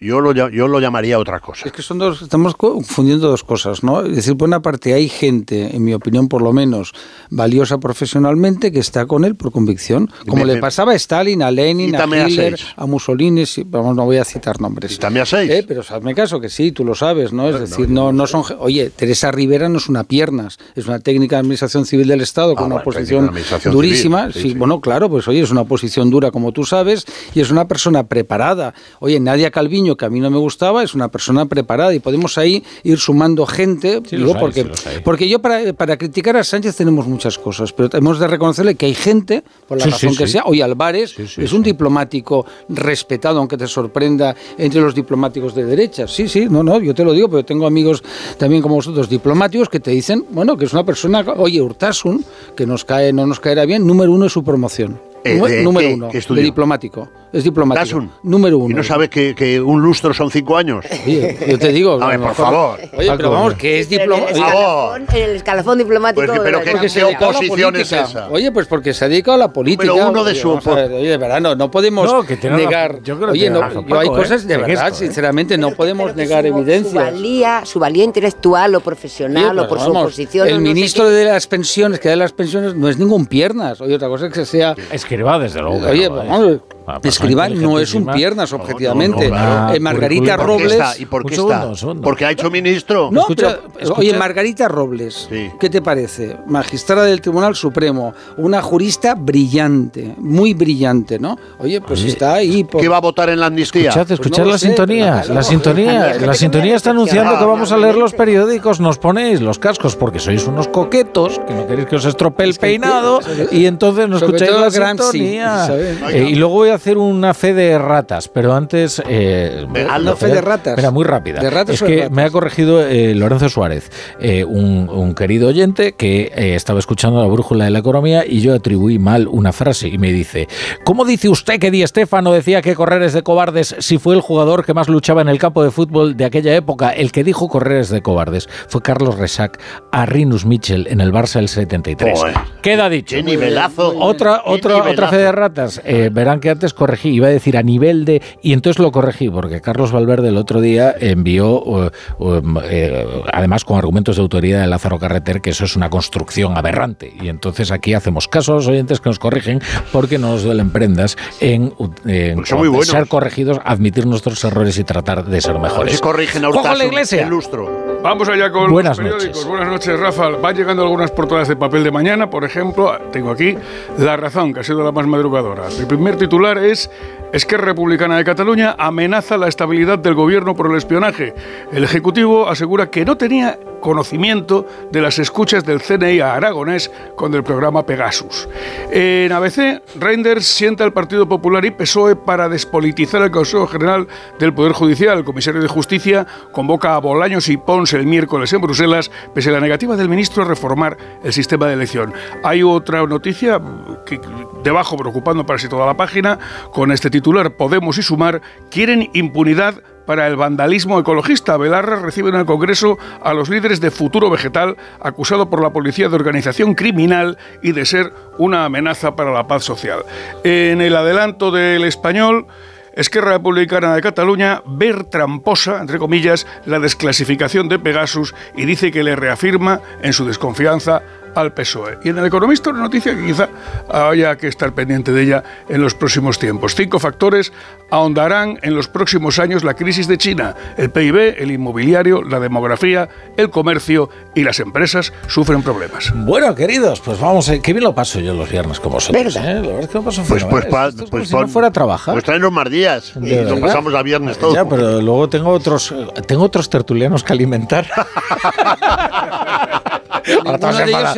Yo 0.00 0.20
lo, 0.20 0.32
yo 0.32 0.68
lo 0.68 0.78
llamaría 0.78 1.18
otra 1.18 1.40
cosa. 1.40 1.66
Es 1.66 1.72
que 1.72 1.82
son 1.82 1.98
dos, 1.98 2.22
estamos 2.22 2.54
confundiendo 2.54 3.28
dos 3.28 3.42
cosas, 3.42 3.82
¿no? 3.82 4.02
Es 4.02 4.14
decir, 4.14 4.36
por 4.36 4.46
una 4.46 4.62
parte 4.62 4.94
hay 4.94 5.08
gente, 5.08 5.74
en 5.74 5.82
mi 5.84 5.92
opinión 5.92 6.28
por 6.28 6.40
lo 6.40 6.52
menos, 6.52 6.92
valiosa 7.30 7.78
profesionalmente 7.78 8.70
que 8.70 8.78
está 8.78 9.06
con 9.06 9.24
él 9.24 9.34
por 9.34 9.50
convicción, 9.50 10.08
como 10.28 10.42
Me- 10.44 10.46
le 10.46 10.54
me- 10.54 10.60
pasaba 10.60 10.92
a 10.92 10.94
Stalin, 10.94 11.42
a 11.42 11.50
Lenin, 11.50 11.96
a 11.96 12.04
a 12.04 12.28
Hitler, 12.28 12.56
seis. 12.58 12.68
a 12.76 12.86
Mussolini, 12.86 13.44
sí, 13.44 13.64
vamos, 13.66 13.96
no 13.96 14.04
voy 14.04 14.18
a 14.18 14.24
citar 14.24 14.60
nombres. 14.60 14.92
Cítame 14.92 15.18
a 15.18 15.26
seis. 15.26 15.50
Eh, 15.50 15.64
pero 15.66 15.80
hazme 15.80 16.14
caso 16.14 16.40
que 16.40 16.48
sí, 16.48 16.70
tú 16.70 16.84
lo 16.84 16.94
sabes, 16.94 17.32
¿no? 17.32 17.48
Es 17.48 17.58
decir, 17.58 17.88
no, 17.88 18.12
no 18.12 18.28
son... 18.28 18.44
Oye, 18.60 18.90
Teresa 18.90 19.32
Rivera 19.32 19.68
no 19.68 19.78
es 19.78 19.88
una 19.88 20.04
piernas, 20.04 20.58
es 20.76 20.86
una 20.86 21.00
técnica 21.00 21.34
de 21.36 21.40
administración 21.40 21.84
civil 21.86 22.06
del 22.06 22.20
Estado 22.20 22.54
con 22.54 22.70
Ah, 22.70 22.76
una 22.76 22.84
posición 22.84 23.32
durísima. 23.72 24.28
civil, 24.30 24.42
sí, 24.42 24.52
sí. 24.52 24.54
bueno, 24.56 24.80
claro, 24.80 25.08
pues 25.10 25.26
oye, 25.26 25.40
es 25.40 25.50
una 25.50 25.64
posición 25.64 26.08
dura 26.08 26.30
como 26.30 26.52
tú 26.52 26.64
sabes 26.64 27.04
y 27.34 27.40
es 27.40 27.50
una 27.50 27.66
persona 27.66 28.06
preparada. 28.06 28.74
Oye, 29.00 29.18
Nadia 29.18 29.50
Calviño, 29.50 29.87
que 29.96 30.04
a 30.04 30.10
mí 30.10 30.20
no 30.20 30.30
me 30.30 30.38
gustaba, 30.38 30.82
es 30.82 30.94
una 30.94 31.08
persona 31.08 31.46
preparada 31.46 31.94
y 31.94 32.00
podemos 32.00 32.38
ahí 32.38 32.62
ir 32.82 32.98
sumando 32.98 33.46
gente. 33.46 34.00
Sí, 34.08 34.16
digo, 34.16 34.28
los 34.28 34.34
hay, 34.36 34.40
porque, 34.40 34.62
sí, 34.74 34.88
porque 35.04 35.28
yo 35.28 35.40
para, 35.40 35.72
para 35.72 35.96
criticar 35.96 36.36
a 36.36 36.44
Sánchez 36.44 36.76
tenemos 36.76 37.06
muchas 37.06 37.38
cosas, 37.38 37.72
pero 37.72 37.88
hemos 37.92 38.18
de 38.18 38.26
reconocerle 38.26 38.74
que 38.74 38.86
hay 38.86 38.94
gente, 38.94 39.42
por 39.66 39.78
la 39.78 39.84
Sí, 39.84 39.90
razón 39.90 40.16
que 40.16 40.26
sea, 40.26 40.42
oye, 40.46 40.62
Álvarez 40.62 41.18
es 41.18 41.52
un 41.52 41.62
diplomático 41.62 42.46
respetado, 42.68 43.38
aunque 43.38 43.56
te 43.56 43.66
sorprenda, 43.66 44.34
entre 44.56 44.80
los 44.80 44.94
diplomáticos 44.94 45.54
de 45.54 45.64
derecha. 45.64 46.06
Sí, 46.06 46.28
sí, 46.28 46.46
no, 46.48 46.62
no, 46.62 46.80
yo 46.80 46.94
te 46.94 47.04
lo 47.04 47.12
digo, 47.12 47.28
pero 47.28 47.44
tengo 47.44 47.66
amigos 47.66 48.02
también 48.36 48.62
como 48.62 48.76
vosotros, 48.76 49.08
diplomáticos, 49.08 49.68
que 49.68 49.80
te 49.80 49.90
dicen, 49.90 50.24
bueno, 50.30 50.56
que 50.56 50.64
es 50.64 50.72
una 50.72 50.84
persona, 50.84 51.24
oye, 51.36 51.60
Urtasun, 51.60 52.24
que 52.56 52.66
nos 52.66 52.84
cae, 52.84 53.12
no 53.12 53.26
nos 53.26 53.40
caerá 53.40 53.64
bien, 53.64 53.86
número 53.86 54.12
uno 54.12 54.26
es 54.26 54.32
su 54.32 54.42
promoción. 54.44 55.00
Eh, 55.24 55.34
¿de 55.40 55.62
número 55.62 55.88
qué? 55.88 55.94
uno, 55.94 56.08
¿Qué 56.10 56.20
de 56.20 56.42
diplomático. 56.42 57.08
Es 57.32 57.44
diplomático. 57.44 58.08
Número 58.22 58.56
uno. 58.58 58.70
¿Y 58.70 58.74
no 58.74 58.82
sabes 58.82 59.10
que, 59.10 59.34
que 59.34 59.60
un 59.60 59.82
lustro 59.82 60.14
son 60.14 60.30
cinco 60.30 60.56
años? 60.56 60.82
Oye, 61.06 61.36
yo 61.46 61.58
te 61.58 61.68
digo. 61.72 62.02
A 62.02 62.06
ver, 62.08 62.18
por 62.20 62.28
mejor- 62.30 62.34
favor. 62.46 62.80
Oye, 62.96 63.12
pero 63.16 63.30
vamos, 63.30 63.54
que 63.54 63.80
es 63.80 63.88
diplomático. 63.90 64.96
en 64.96 65.06
el 65.16 65.36
escalafón 65.36 65.78
diplomático. 65.78 66.24
Pues, 66.26 66.40
pero 66.42 66.58
de 66.60 66.64
¿qué- 66.64 66.72
la- 66.74 66.80
qué 66.80 66.88
se 66.88 67.02
ha 67.02 67.04
dedicado 67.06 67.30
a 67.30 67.32
la 67.32 67.38
oposición 67.38 67.76
es 67.76 67.88
política. 67.90 68.02
esa? 68.08 68.28
Oye, 68.30 68.52
pues 68.52 68.66
porque 68.66 68.94
se 68.94 69.04
ha 69.04 69.08
dedicado 69.08 69.34
a 69.34 69.38
la 69.38 69.52
política. 69.52 69.84
Número 69.86 70.08
uno 70.10 70.24
de 70.24 70.30
Oye, 70.30 70.40
su 70.40 70.54
ver, 70.74 70.90
Oye, 70.92 71.08
de 71.10 71.16
verdad, 71.18 71.40
no, 71.42 71.54
no 71.54 71.70
podemos 71.70 72.10
No, 72.10 72.22
que 72.24 72.36
tiene 72.38 72.56
negar. 72.56 73.02
Yo 73.02 73.16
creo 73.16 73.26
que 73.28 73.32
oye, 73.32 73.50
no, 73.50 73.60
razón, 73.60 73.84
hay 73.92 74.06
¿eh? 74.08 74.10
cosas 74.10 74.46
de 74.46 74.56
verdad, 74.56 74.88
esto, 74.88 75.04
¿eh? 75.04 75.06
sinceramente, 75.06 75.58
no 75.58 75.72
podemos 75.72 76.12
Pero 76.12 76.16
negar 76.16 76.44
su- 76.46 76.50
Su 76.52 76.58
evidencias. 76.58 76.94
valía, 76.94 77.66
su 77.66 77.78
valía 77.78 78.04
intelectual 78.04 78.74
o 78.74 78.80
profesional 78.80 79.58
Oye, 79.58 79.66
o 79.66 79.68
por 79.68 79.78
pero 79.78 79.92
su 79.92 79.98
oposición. 79.98 80.48
El 80.48 80.60
ministro 80.60 81.10
de 81.10 81.24
las 81.26 81.46
pensiones, 81.46 82.00
que 82.00 82.08
da 82.08 82.16
las 82.16 82.32
pensiones, 82.32 82.74
no 82.74 82.88
es 82.88 82.96
ningún 82.98 83.26
piernas. 83.26 83.82
Oye, 83.82 83.94
otra 83.96 84.08
cosa 84.08 84.28
es 84.28 84.32
que 84.32 84.46
sea. 84.46 84.74
Es 84.90 85.04
va 85.16 85.38
desde 85.38 85.60
luego. 85.60 85.80
que 85.80 85.86
Oye, 85.86 86.08
no, 86.10 86.50
¿eh? 86.52 86.60
Vamos, 86.88 87.04
Escribán 87.04 87.60
no 87.60 87.78
es 87.78 87.94
un 87.94 88.06
piernas, 88.06 88.52
objetivamente. 88.52 89.28
No, 89.30 89.66
no. 89.68 89.74
Eh, 89.74 89.80
Margarita 89.80 90.36
¿Por 90.36 90.46
qué 90.46 90.52
Robles. 90.52 90.72
está? 90.72 90.98
¿Y 90.98 91.06
por 91.06 91.24
qué 91.24 91.34
está? 91.34 91.42
segundo, 91.46 91.68
un 91.68 91.76
segundo. 91.76 92.02
Porque 92.02 92.24
ha 92.24 92.30
hecho 92.30 92.50
ministro. 92.50 93.08
No, 93.12 93.20
Escucha, 93.22 93.58
pero, 93.62 93.78
escucha. 93.84 94.00
oye, 94.00 94.14
Margarita 94.18 94.68
Robles, 94.68 95.28
¿qué 95.60 95.70
te 95.70 95.82
parece? 95.82 96.36
Magistrada 96.46 97.04
del 97.04 97.20
Tribunal 97.20 97.54
Supremo, 97.54 98.14
una 98.36 98.62
jurista 98.62 99.14
brillante, 99.14 100.14
muy 100.18 100.54
brillante, 100.54 101.18
¿no? 101.18 101.36
Oye, 101.58 101.80
pues 101.80 102.02
está 102.04 102.34
ahí. 102.34 102.64
Por... 102.64 102.80
¿Qué 102.80 102.88
va 102.88 102.96
a 102.96 103.00
votar 103.00 103.28
en 103.30 103.40
la 103.40 103.46
amnistía? 103.46 103.90
Escuchad, 103.90 104.06
Pues 104.06 104.20
escuchad 104.20 104.44
no 104.44 104.50
la 104.52 104.58
sé, 104.58 104.66
sintonía, 104.66 105.24
la 105.28 105.42
sintonía, 105.42 106.14
la 106.20 106.34
sintonía 106.34 106.76
está 106.76 106.90
anunciando 106.90 107.38
que 107.38 107.44
vamos 107.44 107.70
a 107.72 107.76
leer 107.76 107.96
los 107.96 108.12
periódicos, 108.14 108.80
nos 108.80 108.98
ponéis 108.98 109.40
los 109.40 109.58
cascos 109.58 109.96
porque 109.96 110.18
sois 110.18 110.46
unos 110.46 110.68
coquetos, 110.68 111.40
que 111.46 111.54
no 111.54 111.66
queréis 111.66 111.88
que 111.88 111.96
os 111.96 112.04
estropee 112.04 112.46
el 112.46 112.54
peinado 112.54 113.20
y 113.50 113.66
entonces 113.66 114.08
nos 114.08 114.20
sobre 114.20 114.36
escucháis 114.36 114.60
la 114.60 114.86
sintonía. 114.88 115.68
Eh, 116.10 116.28
y 116.30 116.34
luego 116.36 116.54
voy 116.54 116.70
a 116.70 116.77
hacer 116.78 116.98
una 116.98 117.34
fe 117.34 117.54
de 117.54 117.78
ratas, 117.78 118.28
pero 118.28 118.54
antes... 118.54 119.02
Eh, 119.08 119.66
Hazlo, 119.90 120.16
fe 120.16 120.28
de 120.28 120.40
ratas. 120.40 120.76
Mira, 120.76 120.90
muy 120.90 121.04
rápida. 121.04 121.40
¿De 121.40 121.50
ratas 121.50 121.76
es 121.76 121.82
que 121.82 121.96
ratas? 121.96 122.10
me 122.12 122.22
ha 122.22 122.30
corregido 122.30 122.86
eh, 122.86 123.14
Lorenzo 123.14 123.48
Suárez, 123.48 123.90
eh, 124.20 124.44
un, 124.44 124.88
un 124.88 125.14
querido 125.14 125.48
oyente 125.48 125.92
que 125.92 126.32
eh, 126.34 126.54
estaba 126.54 126.78
escuchando 126.78 127.20
la 127.20 127.28
brújula 127.28 127.64
de 127.64 127.70
la 127.70 127.80
economía 127.80 128.24
y 128.26 128.40
yo 128.40 128.54
atribuí 128.54 128.98
mal 128.98 129.28
una 129.28 129.52
frase 129.52 129.88
y 129.88 129.98
me 129.98 130.12
dice, 130.12 130.48
¿cómo 130.84 131.04
dice 131.04 131.28
usted 131.28 131.58
que 131.58 131.70
Di 131.70 131.86
Stéfano 131.86 132.32
decía 132.32 132.62
que 132.62 132.74
correr 132.74 133.02
es 133.02 133.12
de 133.12 133.22
cobardes 133.22 133.76
si 133.78 133.98
fue 133.98 134.14
el 134.14 134.20
jugador 134.20 134.64
que 134.64 134.74
más 134.74 134.88
luchaba 134.88 135.20
en 135.22 135.28
el 135.28 135.38
campo 135.38 135.62
de 135.62 135.70
fútbol 135.70 136.16
de 136.16 136.24
aquella 136.24 136.54
época? 136.54 136.90
El 136.90 137.12
que 137.12 137.24
dijo 137.24 137.48
correr 137.48 137.80
es 137.80 137.90
de 137.90 138.02
cobardes 138.02 138.48
fue 138.68 138.82
Carlos 138.82 139.18
Resac 139.18 139.60
a 139.92 140.06
Rinus 140.06 140.46
Mitchell 140.46 140.86
en 140.88 141.00
el 141.00 141.12
Barça 141.12 141.34
del 141.34 141.48
73. 141.48 142.18
Joder. 142.18 142.34
Queda 142.62 142.88
dicho. 142.88 143.16
Qué 143.16 143.22
nivelazo. 143.22 143.98
Otra, 143.98 144.42
otra, 144.44 144.74
nivelazo. 144.74 144.92
otra 144.92 145.08
fe 145.08 145.16
de 145.16 145.32
ratas. 145.32 145.80
Eh, 145.84 146.10
verán 146.12 146.40
que 146.40 146.50
antes 146.50 146.67
corregí, 146.74 147.10
iba 147.10 147.26
a 147.26 147.30
decir 147.30 147.56
a 147.56 147.62
nivel 147.62 148.04
de. 148.04 148.22
Y 148.42 148.52
entonces 148.52 148.80
lo 148.82 148.92
corregí, 148.92 149.28
porque 149.28 149.60
Carlos 149.60 149.92
Valverde 149.92 150.28
el 150.28 150.36
otro 150.36 150.60
día 150.60 150.94
envió, 150.98 151.86
eh, 151.86 151.90
um, 152.18 152.58
eh, 152.64 153.06
además 153.32 153.64
con 153.64 153.78
argumentos 153.78 154.16
de 154.16 154.22
autoridad 154.22 154.60
de 154.60 154.66
Lázaro 154.66 154.98
Carreter, 154.98 155.40
que 155.40 155.50
eso 155.50 155.64
es 155.64 155.76
una 155.76 155.90
construcción 155.90 156.56
aberrante. 156.56 157.12
Y 157.20 157.28
entonces 157.28 157.70
aquí 157.70 157.94
hacemos 157.94 158.28
caso 158.28 158.52
a 158.52 158.56
los 158.56 158.66
oyentes 158.68 159.00
que 159.00 159.08
nos 159.10 159.18
corrigen, 159.18 159.60
porque 159.92 160.18
no 160.18 160.28
nos 160.32 160.42
duelen 160.44 160.70
prendas 160.70 161.16
en, 161.40 161.72
en 162.04 162.44
son 162.46 162.58
muy 162.58 162.68
buenos. 162.68 162.88
ser 162.88 163.06
corregidos, 163.08 163.58
admitir 163.64 164.06
nuestros 164.06 164.42
errores 164.44 164.78
y 164.78 164.84
tratar 164.84 165.24
de 165.24 165.40
ser 165.40 165.58
mejores. 165.58 165.94
Se 165.94 166.00
corrigen 166.00 166.44
a 166.44 166.48
¡Juego 166.48 166.60
Urtasun, 166.60 166.78
la 166.78 166.84
iglesia! 166.84 167.22
el 167.22 167.28
lustro. 167.28 167.88
Vamos 168.02 168.28
allá 168.28 168.50
con 168.52 168.70
Buenas 168.70 168.96
los 168.96 169.04
periódicos. 169.06 169.26
noches. 169.28 169.44
Buenas 169.48 169.68
noches, 169.68 169.98
Rafa. 169.98 170.28
Van 170.28 170.54
llegando 170.56 170.82
algunas 170.82 171.10
portadas 171.10 171.48
de 171.48 171.56
papel 171.56 171.82
de 171.82 171.90
mañana. 171.90 172.30
Por 172.30 172.44
ejemplo, 172.44 172.96
tengo 173.12 173.30
aquí 173.32 173.56
La 173.98 174.16
Razón, 174.16 174.54
que 174.54 174.60
ha 174.60 174.62
sido 174.62 174.84
la 174.84 174.92
más 174.92 175.06
madrugadora. 175.06 175.64
El 175.78 175.86
primer 175.86 176.16
titular 176.16 176.57
es 176.64 176.90
Esquerra 177.32 177.66
Republicana 177.66 178.16
de 178.16 178.24
Cataluña 178.24 178.74
amenaza 178.78 179.36
la 179.36 179.48
estabilidad 179.48 179.98
del 179.98 180.14
gobierno 180.14 180.54
por 180.54 180.70
el 180.70 180.76
espionaje. 180.76 181.34
El 181.72 181.84
Ejecutivo 181.84 182.48
asegura 182.48 182.90
que 182.90 183.04
no 183.04 183.16
tenía 183.16 183.58
conocimiento 183.80 184.66
de 184.90 185.00
las 185.00 185.18
escuchas 185.18 185.64
del 185.64 185.80
CNI 185.80 186.20
a 186.20 186.34
Aragonés 186.34 186.90
con 187.16 187.34
el 187.34 187.42
programa 187.42 187.84
Pegasus. 187.84 188.48
En 188.90 189.32
ABC, 189.32 189.82
Reinders 189.98 190.46
sienta 190.46 190.84
al 190.84 190.92
Partido 190.92 191.28
Popular 191.28 191.64
y 191.64 191.70
PSOE 191.70 192.16
para 192.16 192.48
despolitizar 192.48 193.22
el 193.22 193.30
Consejo 193.30 193.66
General 193.66 194.06
del 194.38 194.54
Poder 194.54 194.72
Judicial. 194.72 195.18
El 195.18 195.24
comisario 195.24 195.60
de 195.60 195.68
Justicia 195.68 196.26
convoca 196.52 196.94
a 196.94 196.98
Bolaños 196.98 197.48
y 197.48 197.56
Pons 197.56 197.92
el 197.92 198.06
miércoles 198.06 198.52
en 198.52 198.60
Bruselas, 198.60 199.10
pese 199.34 199.50
a 199.50 199.52
la 199.52 199.60
negativa 199.60 199.96
del 199.96 200.08
ministro 200.08 200.42
a 200.42 200.46
reformar 200.46 200.96
el 201.22 201.32
sistema 201.32 201.66
de 201.66 201.74
elección. 201.74 202.12
Hay 202.42 202.62
otra 202.62 203.04
noticia 203.06 203.60
que 204.06 204.20
debajo 204.62 204.96
preocupando 204.96 205.44
para 205.46 205.58
si 205.58 205.68
toda 205.68 205.86
la 205.86 205.96
página 205.96 206.38
con 206.72 206.92
este 206.92 207.10
titular 207.10 207.56
Podemos 207.56 207.98
y 207.98 208.02
Sumar 208.02 208.40
quieren 208.70 209.10
impunidad 209.12 209.74
para 210.08 210.26
el 210.26 210.36
vandalismo 210.36 210.98
ecologista. 210.98 211.58
Belarra 211.58 211.96
recibe 211.96 212.30
en 212.30 212.36
el 212.36 212.46
Congreso 212.46 212.96
a 213.22 213.34
los 213.34 213.50
líderes 213.50 213.78
de 213.78 213.90
Futuro 213.90 214.30
Vegetal, 214.30 214.78
acusado 215.02 215.50
por 215.50 215.62
la 215.62 215.68
policía 215.68 216.08
de 216.08 216.14
organización 216.14 216.74
criminal 216.74 217.36
y 217.62 217.72
de 217.72 217.84
ser 217.84 218.14
una 218.38 218.64
amenaza 218.64 219.14
para 219.14 219.32
la 219.32 219.46
paz 219.46 219.64
social. 219.64 219.98
En 220.44 220.80
el 220.80 220.96
adelanto 220.96 221.50
del 221.50 221.84
español. 221.84 222.46
Esquerra 222.94 223.32
Republicana 223.32 223.94
de 223.94 224.00
Cataluña 224.00 224.62
ver 224.66 225.04
tramposa, 225.04 225.80
entre 225.80 225.98
comillas, 225.98 226.48
la 226.64 226.80
desclasificación 226.80 227.68
de 227.68 227.78
Pegasus 227.78 228.34
y 228.56 228.64
dice 228.64 228.90
que 228.90 229.04
le 229.04 229.14
reafirma 229.14 229.80
en 230.02 230.12
su 230.12 230.24
desconfianza 230.24 231.02
al 231.38 231.52
PSOE. 231.52 231.98
Y 232.04 232.08
en 232.08 232.18
el 232.18 232.26
Economista 232.26 232.70
una 232.70 232.80
noticia 232.80 233.14
que 233.14 233.24
quizá 233.26 233.48
haya 233.90 234.36
que 234.36 234.48
estar 234.48 234.74
pendiente 234.74 235.12
de 235.12 235.22
ella 235.22 235.44
en 235.68 235.80
los 235.80 235.94
próximos 235.94 236.38
tiempos. 236.38 236.74
Cinco 236.74 236.98
factores 236.98 237.52
ahondarán 237.90 238.58
en 238.62 238.74
los 238.74 238.88
próximos 238.88 239.38
años 239.38 239.62
la 239.64 239.74
crisis 239.74 240.08
de 240.08 240.18
China. 240.18 240.54
El 240.76 240.90
PIB, 240.90 241.36
el 241.38 241.50
inmobiliario, 241.52 242.22
la 242.22 242.40
demografía, 242.40 243.08
el 243.36 243.50
comercio 243.50 244.10
y 244.34 244.42
las 244.42 244.58
empresas 244.60 245.12
sufren 245.28 245.62
problemas. 245.62 246.12
Bueno, 246.14 246.54
queridos, 246.54 247.00
pues 247.00 247.18
vamos, 247.20 247.48
a, 247.48 247.58
qué 247.60 247.72
bien 247.72 247.84
lo 247.84 247.94
paso 247.94 248.20
yo 248.20 248.34
los 248.34 248.50
viernes 248.50 248.80
con 248.80 248.92
vosotros. 248.92 249.36
¿eh? 249.36 249.40
La 249.40 249.54
verdad 249.60 249.80
es 249.80 249.88
que 249.88 249.94
lo 249.98 250.04
paso 250.04 250.22
Pues, 250.28 250.44
pues, 250.44 250.66
pa- 250.66 250.88
Esto 250.88 251.04
es 251.04 251.10
pues 251.10 251.28
si 251.28 251.36
no 251.36 251.48
fuera 251.48 251.68
a 251.68 251.72
trabajar. 251.72 252.14
Pues 252.14 252.24
tráenos 252.24 252.52
más 252.52 252.68
días 252.68 253.12
y 253.22 253.34
lo 253.44 253.60
pasamos 253.60 253.94
a 253.94 254.02
viernes 254.02 254.38
todo. 254.38 254.54
Ya, 254.54 254.68
pero 254.68 255.00
luego 255.00 255.28
tengo 255.28 255.50
otros, 255.50 255.94
tengo 256.26 256.42
otros 256.42 256.68
tertulianos 256.68 257.22
que 257.22 257.32
alimentar. 257.32 257.86
Ahora 260.44 260.58
todos, 260.58 260.80
enfada- 260.80 261.14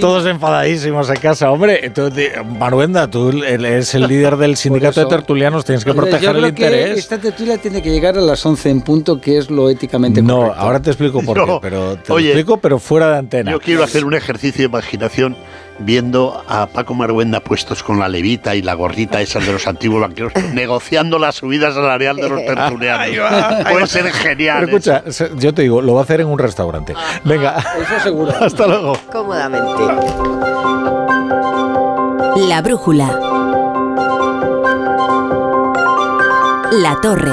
todos 0.00 0.26
enfadadísimos 0.26 1.08
en 1.10 1.16
casa. 1.16 1.50
Hombre, 1.50 1.80
entonces, 1.86 2.32
Maruenda, 2.58 3.08
tú 3.08 3.30
eres 3.42 3.94
el 3.94 4.06
líder 4.08 4.36
del 4.36 4.56
sindicato 4.56 5.00
de 5.00 5.06
tertulianos, 5.06 5.64
tienes 5.64 5.84
que 5.84 5.94
proteger 5.94 6.32
yo 6.34 6.46
el 6.46 6.54
que 6.54 6.64
interés. 6.66 6.98
esta 6.98 7.18
tertulia 7.18 7.58
tiene 7.58 7.82
que 7.82 7.90
llegar 7.90 8.16
a 8.16 8.20
las 8.20 8.44
11 8.44 8.70
en 8.70 8.80
punto, 8.82 9.20
que 9.20 9.38
es 9.38 9.50
lo 9.50 9.68
éticamente 9.70 10.22
No, 10.22 10.38
correcto. 10.38 10.60
ahora 10.60 10.82
te 10.82 10.90
explico 10.90 11.22
por 11.22 11.36
No. 11.46 11.46
qué, 11.46 11.58
pero 11.62 11.96
te 11.96 12.12
Oye, 12.12 12.28
explico, 12.28 12.56
pero 12.58 12.78
fuera 12.78 13.10
de 13.12 13.18
antena. 13.18 13.50
Yo 13.50 13.60
quiero 13.60 13.82
hacer 13.84 14.04
un 14.04 14.14
ejercicio 14.14 14.58
de 14.62 14.64
imaginación 14.68 15.36
viendo 15.78 16.42
a 16.48 16.66
Paco 16.66 16.94
Maruenda 16.94 17.40
puestos 17.40 17.82
con 17.82 17.98
la 17.98 18.08
levita 18.08 18.54
y 18.54 18.62
la 18.62 18.74
gorrita 18.74 19.20
esas 19.20 19.46
de 19.46 19.52
los 19.52 19.66
antiguos 19.66 20.00
banqueros 20.00 20.32
negociando 20.52 21.18
la 21.18 21.32
subida 21.32 21.72
salarial 21.72 22.16
de 22.16 22.28
los 22.28 22.40
tertulianos. 22.46 23.08
Puede 23.70 23.86
ser 23.86 24.12
genial. 24.12 24.64
Pero 24.66 24.78
escucha, 24.78 25.30
yo 25.36 25.54
te 25.54 25.62
digo, 25.62 25.80
lo 25.80 25.94
va 25.94 26.00
a 26.00 26.04
hacer 26.04 26.20
en 26.20 26.28
un 26.28 26.38
restaurante. 26.38 26.94
Venga, 27.24 27.58
Eso 27.80 28.02
seguro. 28.02 28.32
hasta 28.40 28.66
luego. 28.66 28.92
Cómodamente. 29.10 29.66
La 32.48 32.62
brújula. 32.62 33.18
La 36.72 36.96
torre. 37.00 37.32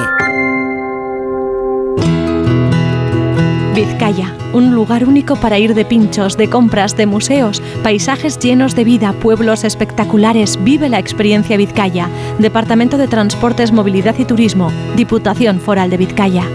Vizcaya, 3.76 4.34
un 4.54 4.74
lugar 4.74 5.04
único 5.04 5.36
para 5.36 5.60
ir 5.60 5.74
de 5.74 5.84
pinchos, 5.84 6.38
de 6.38 6.50
compras, 6.50 6.96
de 6.96 7.08
museos, 7.08 7.62
paisajes 7.84 8.40
llenos 8.40 8.74
de 8.74 8.86
vida, 8.86 9.12
pueblos 9.12 9.66
espectaculares. 9.66 10.58
Vive 10.64 10.88
la 10.88 10.98
experiencia 10.98 11.58
Vizcaya. 11.58 12.10
Departamento 12.40 12.98
de 12.98 13.10
Transportes, 13.10 13.74
Movilidad 13.74 14.16
y 14.18 14.24
Turismo. 14.24 14.72
Diputación 14.96 15.60
Foral 15.60 15.90
de 15.90 15.98
Vizcaya. 15.98 16.48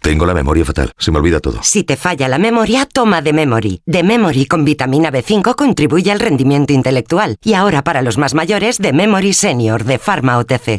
Tengo 0.00 0.26
la 0.26 0.34
memoria 0.34 0.66
fatal, 0.66 0.92
se 0.98 1.10
me 1.10 1.18
olvida 1.18 1.40
todo. 1.40 1.60
Si 1.62 1.82
te 1.82 1.96
falla 1.96 2.28
la 2.28 2.38
memoria, 2.38 2.84
toma 2.86 3.22
de 3.22 3.32
Memory. 3.32 3.80
De 3.86 4.02
Memory 4.02 4.44
con 4.44 4.66
vitamina 4.66 5.10
B5 5.10 5.54
contribuye 5.54 6.12
al 6.12 6.20
rendimiento 6.20 6.74
intelectual. 6.74 7.36
Y 7.42 7.54
ahora 7.54 7.82
para 7.82 8.02
los 8.02 8.18
más 8.18 8.34
mayores, 8.34 8.76
de 8.76 8.92
Memory 8.92 9.32
Senior 9.32 9.84
de 9.84 9.98
Pharma 9.98 10.36
OTC. 10.36 10.78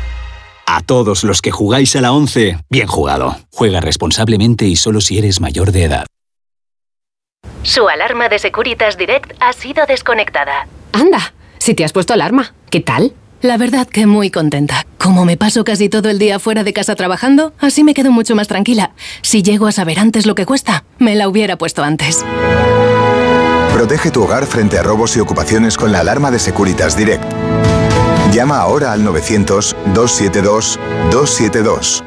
A 0.73 0.79
todos 0.79 1.25
los 1.25 1.41
que 1.41 1.51
jugáis 1.51 1.97
a 1.97 2.01
la 2.01 2.13
11, 2.13 2.57
bien 2.69 2.87
jugado. 2.87 3.35
Juega 3.51 3.81
responsablemente 3.81 4.67
y 4.67 4.77
solo 4.77 5.01
si 5.01 5.17
eres 5.17 5.41
mayor 5.41 5.73
de 5.73 5.83
edad. 5.83 6.05
Su 7.61 7.89
alarma 7.89 8.29
de 8.29 8.39
Securitas 8.39 8.97
Direct 8.97 9.33
ha 9.41 9.51
sido 9.51 9.85
desconectada. 9.85 10.69
Anda, 10.93 11.33
si 11.57 11.73
te 11.73 11.83
has 11.83 11.91
puesto 11.91 12.13
alarma, 12.13 12.55
¿qué 12.69 12.79
tal? 12.79 13.13
La 13.41 13.57
verdad 13.57 13.85
que 13.85 14.05
muy 14.05 14.31
contenta. 14.31 14.85
Como 14.97 15.25
me 15.25 15.35
paso 15.35 15.65
casi 15.65 15.89
todo 15.89 16.09
el 16.09 16.19
día 16.19 16.39
fuera 16.39 16.63
de 16.63 16.71
casa 16.71 16.95
trabajando, 16.95 17.51
así 17.59 17.83
me 17.83 17.93
quedo 17.93 18.11
mucho 18.11 18.33
más 18.35 18.47
tranquila. 18.47 18.91
Si 19.23 19.43
llego 19.43 19.67
a 19.67 19.73
saber 19.73 19.99
antes 19.99 20.25
lo 20.25 20.35
que 20.35 20.45
cuesta, 20.45 20.85
me 20.99 21.15
la 21.15 21.27
hubiera 21.27 21.57
puesto 21.57 21.83
antes. 21.83 22.23
Protege 23.73 24.09
tu 24.09 24.23
hogar 24.23 24.45
frente 24.45 24.79
a 24.79 24.83
robos 24.83 25.17
y 25.17 25.19
ocupaciones 25.19 25.75
con 25.75 25.91
la 25.91 25.99
alarma 25.99 26.31
de 26.31 26.39
Securitas 26.39 26.95
Direct. 26.95 27.25
Llama 28.33 28.59
ahora 28.59 28.93
al 28.93 29.05
900-272-272. 29.05 32.01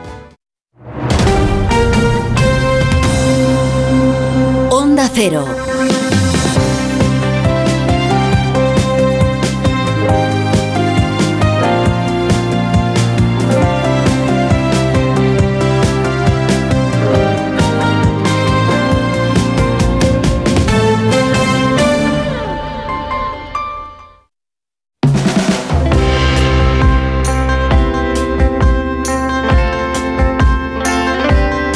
Onda 4.71 5.11
Cero. 5.13 5.64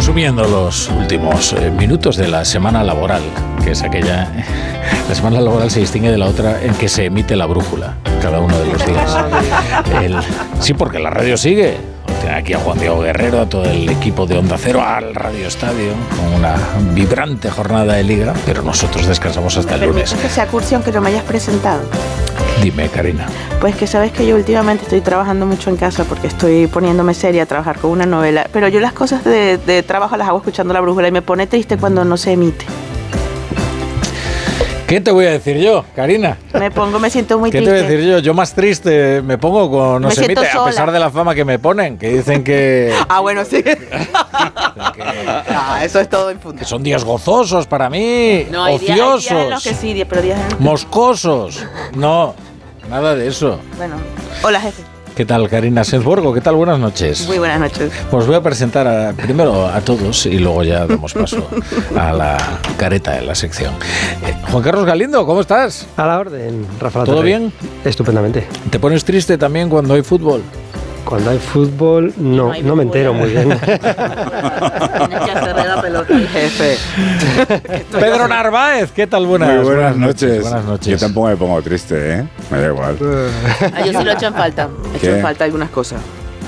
Consumiendo 0.00 0.44
los 0.44 0.88
últimos 0.88 1.52
eh, 1.52 1.70
minutos 1.70 2.16
de 2.16 2.26
la 2.26 2.42
semana 2.46 2.82
laboral, 2.82 3.20
que 3.62 3.72
es 3.72 3.82
aquella... 3.82 4.32
La 5.10 5.14
semana 5.14 5.42
laboral 5.42 5.70
se 5.70 5.80
distingue 5.80 6.10
de 6.10 6.16
la 6.16 6.24
otra 6.26 6.62
en 6.62 6.72
que 6.74 6.88
se 6.88 7.04
emite 7.04 7.36
la 7.36 7.44
brújula 7.44 7.96
cada 8.22 8.40
uno 8.40 8.58
de 8.58 8.66
los 8.72 8.86
días. 8.86 9.14
El- 10.02 10.16
sí, 10.58 10.72
porque 10.72 10.98
la 11.00 11.10
radio 11.10 11.36
sigue. 11.36 11.76
Tiene 12.22 12.36
aquí 12.36 12.54
a 12.54 12.58
Juan 12.60 12.78
Diego 12.78 13.00
Guerrero, 13.02 13.40
a 13.42 13.46
todo 13.46 13.64
el 13.66 13.90
equipo 13.90 14.24
de 14.26 14.38
Onda 14.38 14.56
Cero, 14.58 14.82
al 14.82 15.14
Radio 15.14 15.46
Estadio, 15.48 15.92
con 16.16 16.32
una 16.32 16.54
vibrante 16.94 17.50
jornada 17.50 17.92
de 17.92 18.02
liga, 18.04 18.32
pero 18.46 18.62
nosotros 18.62 19.06
descansamos 19.06 19.54
hasta 19.58 19.74
el 19.74 19.82
lunes. 19.82 20.14
que 20.14 20.30
sea 20.30 20.46
cursi 20.46 20.76
aunque 20.76 20.92
no 20.92 21.02
me 21.02 21.10
hayas 21.10 21.24
presentado. 21.24 21.82
Dime, 22.62 22.88
Karina. 22.88 23.26
Pues 23.60 23.74
que 23.76 23.86
sabes 23.86 24.12
que 24.12 24.26
yo 24.26 24.36
últimamente 24.36 24.84
estoy 24.84 25.00
trabajando 25.00 25.46
mucho 25.46 25.70
en 25.70 25.76
casa 25.76 26.04
porque 26.04 26.26
estoy 26.26 26.66
poniéndome 26.66 27.14
seria 27.14 27.44
a 27.44 27.46
trabajar 27.46 27.78
con 27.78 27.90
una 27.90 28.06
novela, 28.06 28.46
pero 28.52 28.68
yo 28.68 28.80
las 28.80 28.92
cosas 28.92 29.24
de, 29.24 29.56
de 29.58 29.82
trabajo 29.82 30.16
las 30.16 30.28
hago 30.28 30.38
escuchando 30.38 30.74
la 30.74 30.80
brújula 30.80 31.08
y 31.08 31.12
me 31.12 31.22
pone 31.22 31.46
triste 31.46 31.76
cuando 31.78 32.04
no 32.04 32.16
se 32.16 32.32
emite. 32.32 32.66
¿Qué 34.86 35.00
te 35.00 35.12
voy 35.12 35.24
a 35.26 35.30
decir 35.30 35.56
yo, 35.56 35.84
Karina? 35.94 36.36
Me 36.52 36.72
pongo, 36.72 36.98
me 36.98 37.10
siento 37.10 37.38
muy 37.38 37.52
¿Qué 37.52 37.58
te 37.60 37.64
triste. 37.64 37.82
voy 37.82 37.86
a 37.86 37.96
decir 37.96 38.10
yo? 38.10 38.18
Yo 38.18 38.34
más 38.34 38.52
triste 38.54 39.22
me 39.22 39.38
pongo 39.38 39.70
con 39.70 40.02
no 40.02 40.08
Me 40.08 40.14
se 40.14 40.24
emite, 40.24 40.48
a 40.48 40.64
pesar 40.64 40.90
de 40.90 40.98
la 40.98 41.10
fama 41.10 41.32
que 41.32 41.44
me 41.44 41.60
ponen, 41.60 41.96
que 41.96 42.10
dicen 42.10 42.42
que, 42.42 42.92
Ah, 43.08 43.20
bueno, 43.20 43.44
sí. 43.44 43.62
Ah, 45.48 45.80
eso 45.84 46.00
es 46.00 46.08
todo 46.08 46.30
en 46.30 46.38
que 46.38 46.64
son 46.64 46.82
días 46.82 47.04
gozosos 47.04 47.66
para 47.68 47.88
mí, 47.88 48.46
No, 48.50 48.64
hay 48.64 48.78
días, 48.78 48.90
hay 48.96 49.00
ociosos, 49.00 49.30
días 49.30 49.44
en 49.44 49.50
los 49.50 49.62
que 49.62 49.74
sí, 49.74 50.04
pero 50.08 50.22
días 50.22 50.38
en 50.40 50.44
los 50.48 50.54
que- 50.58 50.64
moscosos. 50.64 51.66
No, 51.94 52.34
nada 52.90 53.14
de 53.14 53.28
eso. 53.28 53.60
Bueno, 53.76 53.94
hola 54.42 54.60
jefe. 54.60 54.82
¿Qué 55.16 55.24
tal, 55.26 55.48
Karina 55.50 55.84
Sensborgo? 55.84 56.32
¿Qué 56.32 56.40
tal? 56.40 56.54
Buenas 56.54 56.78
noches. 56.78 57.26
Muy 57.26 57.38
buenas 57.38 57.58
noches. 57.60 57.92
Os 58.10 58.26
voy 58.26 58.36
a 58.36 58.40
presentar 58.42 58.86
a- 58.86 59.12
primero 59.12 59.66
a 59.66 59.80
todos 59.80 60.24
y 60.26 60.38
luego 60.38 60.62
ya 60.62 60.86
damos 60.86 61.12
paso 61.12 61.46
a 61.98 62.12
la 62.12 62.36
careta 62.78 63.12
de 63.12 63.22
la 63.22 63.34
sección. 63.34 63.74
Eh, 64.24 64.34
Juan 64.50 64.62
Carlos 64.62 64.86
Galindo, 64.86 65.26
¿cómo 65.26 65.40
estás? 65.42 65.86
A 65.96 66.06
la 66.06 66.18
orden, 66.20 66.64
Rafa. 66.78 67.04
¿Todo 67.04 67.16
Torre. 67.16 67.26
bien? 67.26 67.52
Estupendamente. 67.84 68.46
¿Te 68.70 68.78
pones 68.78 69.04
triste 69.04 69.36
también 69.36 69.68
cuando 69.68 69.94
hay 69.94 70.02
fútbol? 70.02 70.42
Cuando 71.04 71.30
hay 71.30 71.38
fútbol, 71.38 72.12
no, 72.18 72.52
no, 72.62 72.76
me 72.76 72.82
entero 72.84 73.12
muy 73.12 73.30
bien. 73.30 73.48
Tienes 73.48 73.60
que 73.60 75.30
hacerle 75.32 75.64
la 75.66 75.80
pelota 75.82 76.14
al 76.14 76.28
jefe. 76.28 76.76
Pedro 77.92 78.28
Narváez, 78.28 78.92
¿qué 78.92 79.06
tal? 79.06 79.26
Buenas, 79.26 79.56
Muy 79.56 79.64
buenas, 79.64 79.96
noches. 79.96 80.42
Buenas 80.42 80.64
noches. 80.64 80.86
Yo 80.86 80.98
tampoco 81.06 81.28
me 81.28 81.36
pongo 81.36 81.60
triste, 81.62 82.18
¿eh? 82.20 82.28
Me 82.50 82.60
da 82.60 82.66
igual. 82.68 82.96
Ah, 83.74 83.84
yo 83.84 83.98
sí 83.98 84.04
lo 84.04 84.12
echo 84.12 84.26
en 84.26 84.34
falta. 84.34 84.68
Echo 84.94 85.00
¿Qué? 85.00 85.16
en 85.16 85.22
falta 85.22 85.44
algunas 85.44 85.70
cosas. 85.70 86.00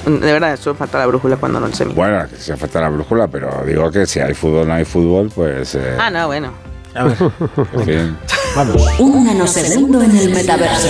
De 0.05 0.33
verdad, 0.33 0.53
eso 0.55 0.71
en 0.71 0.77
falta 0.77 0.99
la 0.99 1.07
brújula 1.07 1.37
cuando 1.37 1.59
no 1.61 1.69
se 1.73 1.83
emite. 1.85 1.99
Bueno, 1.99 2.25
que 2.29 2.37
se 2.37 2.57
falta 2.57 2.81
la 2.81 2.89
brújula, 2.89 3.29
pero 3.29 3.63
digo 3.67 3.91
que 3.91 4.07
si 4.07 4.21
hay 4.21 4.35
fútbol 4.35 4.67
no 4.69 4.75
hay 4.75 4.85
fútbol, 4.85 5.31
pues... 5.35 5.75
eh, 5.75 5.97
Ah, 5.99 6.11
no, 6.11 6.27
bueno. 6.27 6.53
en 6.95 7.85
fin. 7.85 8.17
Vamos. 8.57 8.99
Un 8.99 9.25
nanosegundo 9.25 10.03
en 10.03 10.17
el 10.17 10.31
metaverso. 10.31 10.89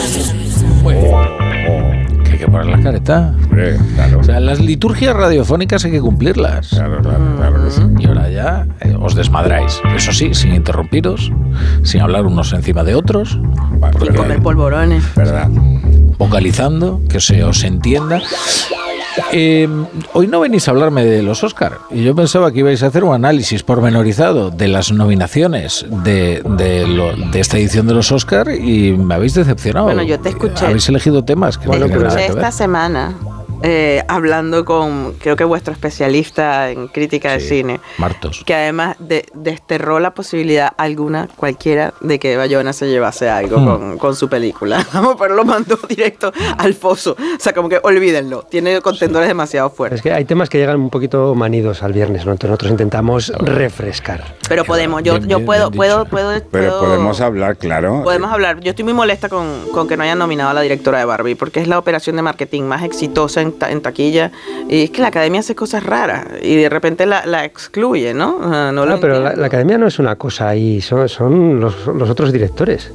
Que 0.83 0.91
hay 0.91 2.02
que 2.47 2.51
poner 2.51 2.67
la 2.67 2.83
careta. 2.83 3.35
Hombre, 3.43 3.77
claro. 3.95 4.21
O 4.21 4.25
sea, 4.25 4.41
las 4.41 4.61
liturgias 4.61 5.15
radiofónicas 5.15 5.85
hay 5.85 5.91
que 5.93 6.01
cumplirlas. 6.01 6.69
Claro, 6.71 7.01
claro, 7.03 7.37
claro 7.37 7.65
que 7.65 7.71
sí. 7.71 7.83
Y 7.99 8.07
ahora 8.07 8.31
ya 8.31 8.67
eh, 8.81 8.97
os 8.99 9.15
desmadráis. 9.15 9.81
Eso 9.97 10.13
sí, 10.13 10.35
sin 10.35 10.55
interrumpiros, 10.55 11.33
sin 11.83 12.01
hablar 12.01 12.27
unos 12.27 12.53
encima 12.53 12.85
de 12.85 12.95
otros, 12.95 13.39
Y 14.01 14.15
comer 14.15 14.41
polvorones. 14.43 15.05
¿Verdad? 15.15 15.49
vocalizando, 16.19 17.01
que 17.09 17.21
se 17.21 17.43
os 17.43 17.65
entienda. 17.65 18.23
Eh, 19.33 19.69
hoy 20.15 20.27
no 20.27 20.41
venís 20.41 20.67
a 20.69 20.71
hablarme 20.71 21.05
de 21.05 21.23
los 21.23 21.45
Oscar 21.45 21.79
y 21.91 22.03
yo 22.03 22.15
pensaba 22.15 22.51
que 22.53 22.61
ibais 22.61 22.83
a 22.83 22.87
hacer 22.87 23.05
un 23.05 23.15
análisis 23.15 23.63
pormenorizado 23.63 24.51
de 24.51 24.69
las 24.69 24.91
nominaciones 24.93 25.85
de, 26.05 26.43
de 26.57 26.87
lo- 26.87 27.15
de 27.17 27.41
esta 27.41 27.59
edición 27.59 27.87
de 27.87 27.95
los 27.95 28.11
Oscar 28.13 28.49
y 28.51 28.93
me 28.93 29.15
habéis 29.15 29.35
decepcionado. 29.35 29.87
Bueno, 29.87 30.03
yo 30.03 30.19
te 30.21 30.31
escuché. 30.31 30.65
Habéis 30.67 30.89
elegido 30.89 31.25
temas 31.25 31.59
que 31.59 31.69
Te 31.69 31.79
no 31.79 31.87
escuché 31.87 32.27
esta 32.27 32.51
semana 32.53 33.15
eh, 33.63 34.03
hablando 34.09 34.65
con, 34.65 35.15
creo 35.15 35.37
que 35.37 35.45
vuestro 35.45 35.73
especialista 35.73 36.71
en 36.71 36.89
crítica 36.89 37.33
de 37.33 37.41
cine, 37.41 37.81
Martos. 37.99 38.43
que 38.45 38.55
además 38.55 38.97
de- 38.99 39.27
desterró 39.35 40.01
la 40.01 40.13
posibilidad 40.15 40.73
alguna, 40.77 41.29
cualquiera, 41.37 41.95
de 42.01 42.19
que 42.19 42.37
Bayona 42.37 42.73
se 42.73 42.87
llevase 42.89 43.29
algo 43.31 43.59
Hmm. 43.59 43.65
con, 43.67 43.99
con 43.99 44.17
su 44.17 44.29
película. 44.29 44.87
Vamos, 44.93 45.17
pero 45.19 45.35
lo 45.35 45.45
mandó 45.45 45.79
directo 45.89 46.33
al 46.59 46.75
foso. 46.75 47.13
O 47.13 47.41
sea, 47.41 47.53
como 47.53 47.69
que 47.69 47.79
olvídenlo. 47.83 48.43
Tiene 48.43 48.81
contendores 48.81 49.29
demasiado 49.29 49.71
fuertes. 49.71 49.99
es 49.99 50.03
que 50.03 50.13
hay 50.13 50.25
temas 50.25 50.49
que 50.49 50.59
llegan 50.59 50.77
un 50.81 50.91
poquito 50.91 51.35
manidos 51.35 51.83
al 51.83 51.93
viernes, 51.93 52.27
¿no? 52.27 52.33
Entonces 52.33 52.51
nosotros 52.51 52.71
intentamos 52.73 53.33
refrescar. 53.39 54.35
Pero 54.49 54.65
podemos, 54.65 55.03
yo, 55.03 55.15
Bien, 55.15 55.29
yo 55.29 55.37
bien, 55.39 55.47
puedo, 55.47 55.71
bien 55.71 55.77
puedo, 55.77 56.05
puedo, 56.07 56.31
Pero 56.51 56.69
puedo- 56.69 56.81
podemos 56.81 57.21
hablar, 57.21 57.57
claro. 57.57 58.03
Podemos 58.03 58.33
hablar. 58.33 58.61
Yo 58.61 58.71
estoy 58.71 58.85
muy 58.85 58.95
molesta 58.95 59.29
con, 59.29 59.67
con 59.73 59.89
que 59.89 59.97
no 59.97 60.03
hayan 60.03 60.19
nominado 60.19 60.51
a 60.51 60.55
la 60.55 60.61
directora 60.63 60.99
de 60.99 61.05
Barbie, 61.05 61.35
porque 61.35 61.61
es 61.61 61.69
la 61.69 61.79
operación 61.79 62.17
de 62.17 62.23
marketing 62.23 62.63
más 62.65 62.83
exitosa 62.83 63.41
en, 63.41 63.52
ta- 63.59 63.71
en 63.71 63.81
taquilla. 63.83 64.31
Y 64.69 64.85
es 64.85 64.91
que 64.91 65.03
la 65.03 65.09
academia 65.09 65.41
hace 65.41 65.55
cosas 65.55 65.83
raras 65.85 66.27
y 66.43 66.57
de 66.57 66.69
repente 66.69 67.07
la, 67.07 67.25
la 67.27 67.45
excluye, 67.45 68.15
¿no? 68.15 68.39
Ah, 68.43 68.71
no 68.73 68.83
Ah, 68.83 68.99
pero 69.01 69.21
la, 69.21 69.35
la 69.35 69.47
academia 69.47 69.79
no 69.79 69.87
es 69.87 69.99
una 69.99 70.17
cosa 70.17 70.49
ahí, 70.49 70.81
son, 70.81 71.09
son 71.09 71.61
los, 71.61 71.87
los 71.87 72.09
otros 72.11 72.33
directores. 72.33 72.91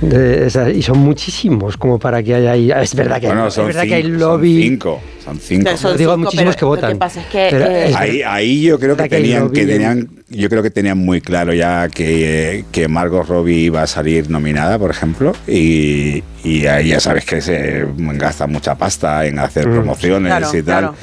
De- 0.00 0.46
esa- 0.46 0.68
y 0.70 0.82
son 0.82 0.98
muchísimos 0.98 1.76
como 1.78 1.98
para 1.98 2.22
que 2.22 2.34
haya 2.34 2.52
ahí. 2.52 2.70
Es 2.70 2.94
verdad 2.94 3.18
que, 3.20 3.28
Bueno, 3.28 3.44
hay, 3.46 3.50
son 3.50 3.62
es 3.70 3.74
verdad 3.74 3.88
que 3.88 3.94
hay 3.94 4.02
cinco, 4.02 4.18
lobby. 4.18 4.54
Son 4.62 4.68
cinco. 4.70 5.00
Son 5.24 5.38
cinco. 5.40 5.76
Son 5.76 5.92
Yo 5.92 5.96
digo 5.98 6.12
cinco, 6.12 6.24
muchísimos 6.24 6.54
pero 6.54 6.58
que 6.58 6.64
votan. 6.66 6.90
Lo 6.90 6.94
que 6.96 6.98
pasa 6.98 7.20
es 7.20 7.26
que 7.28 7.48
Pero 7.50 7.64
eh, 7.66 7.88
es- 7.88 7.96
Ahí, 7.96 8.22
ahí 8.22 8.62
yo 8.62 8.78
creo 8.78 8.96
que 8.96 9.08
tenían, 9.08 9.50
que 9.50 9.64
tenían, 9.66 10.08
yo 10.28 10.48
creo 10.50 10.62
que 10.62 10.70
tenían 10.70 10.98
muy 10.98 11.20
claro 11.22 11.54
ya 11.54 11.88
que, 11.88 12.58
eh, 12.58 12.64
que 12.70 12.88
Margot 12.88 13.26
Robbie 13.26 13.56
iba 13.64 13.82
a 13.82 13.86
salir 13.86 14.28
nominada, 14.30 14.78
por 14.78 14.90
ejemplo, 14.90 15.32
y, 15.48 16.22
y 16.44 16.66
ahí 16.66 16.88
ya 16.88 17.00
sabes 17.00 17.24
que 17.24 17.40
se 17.40 17.86
gasta 17.96 18.46
mucha 18.46 18.74
pasta 18.74 19.24
en 19.24 19.38
hacer 19.38 19.66
Mm. 19.66 19.72
promociones 19.72 20.30
Claro, 20.30 20.48
y 20.58 20.62
tal. 20.62 20.62
claro. 20.62 20.94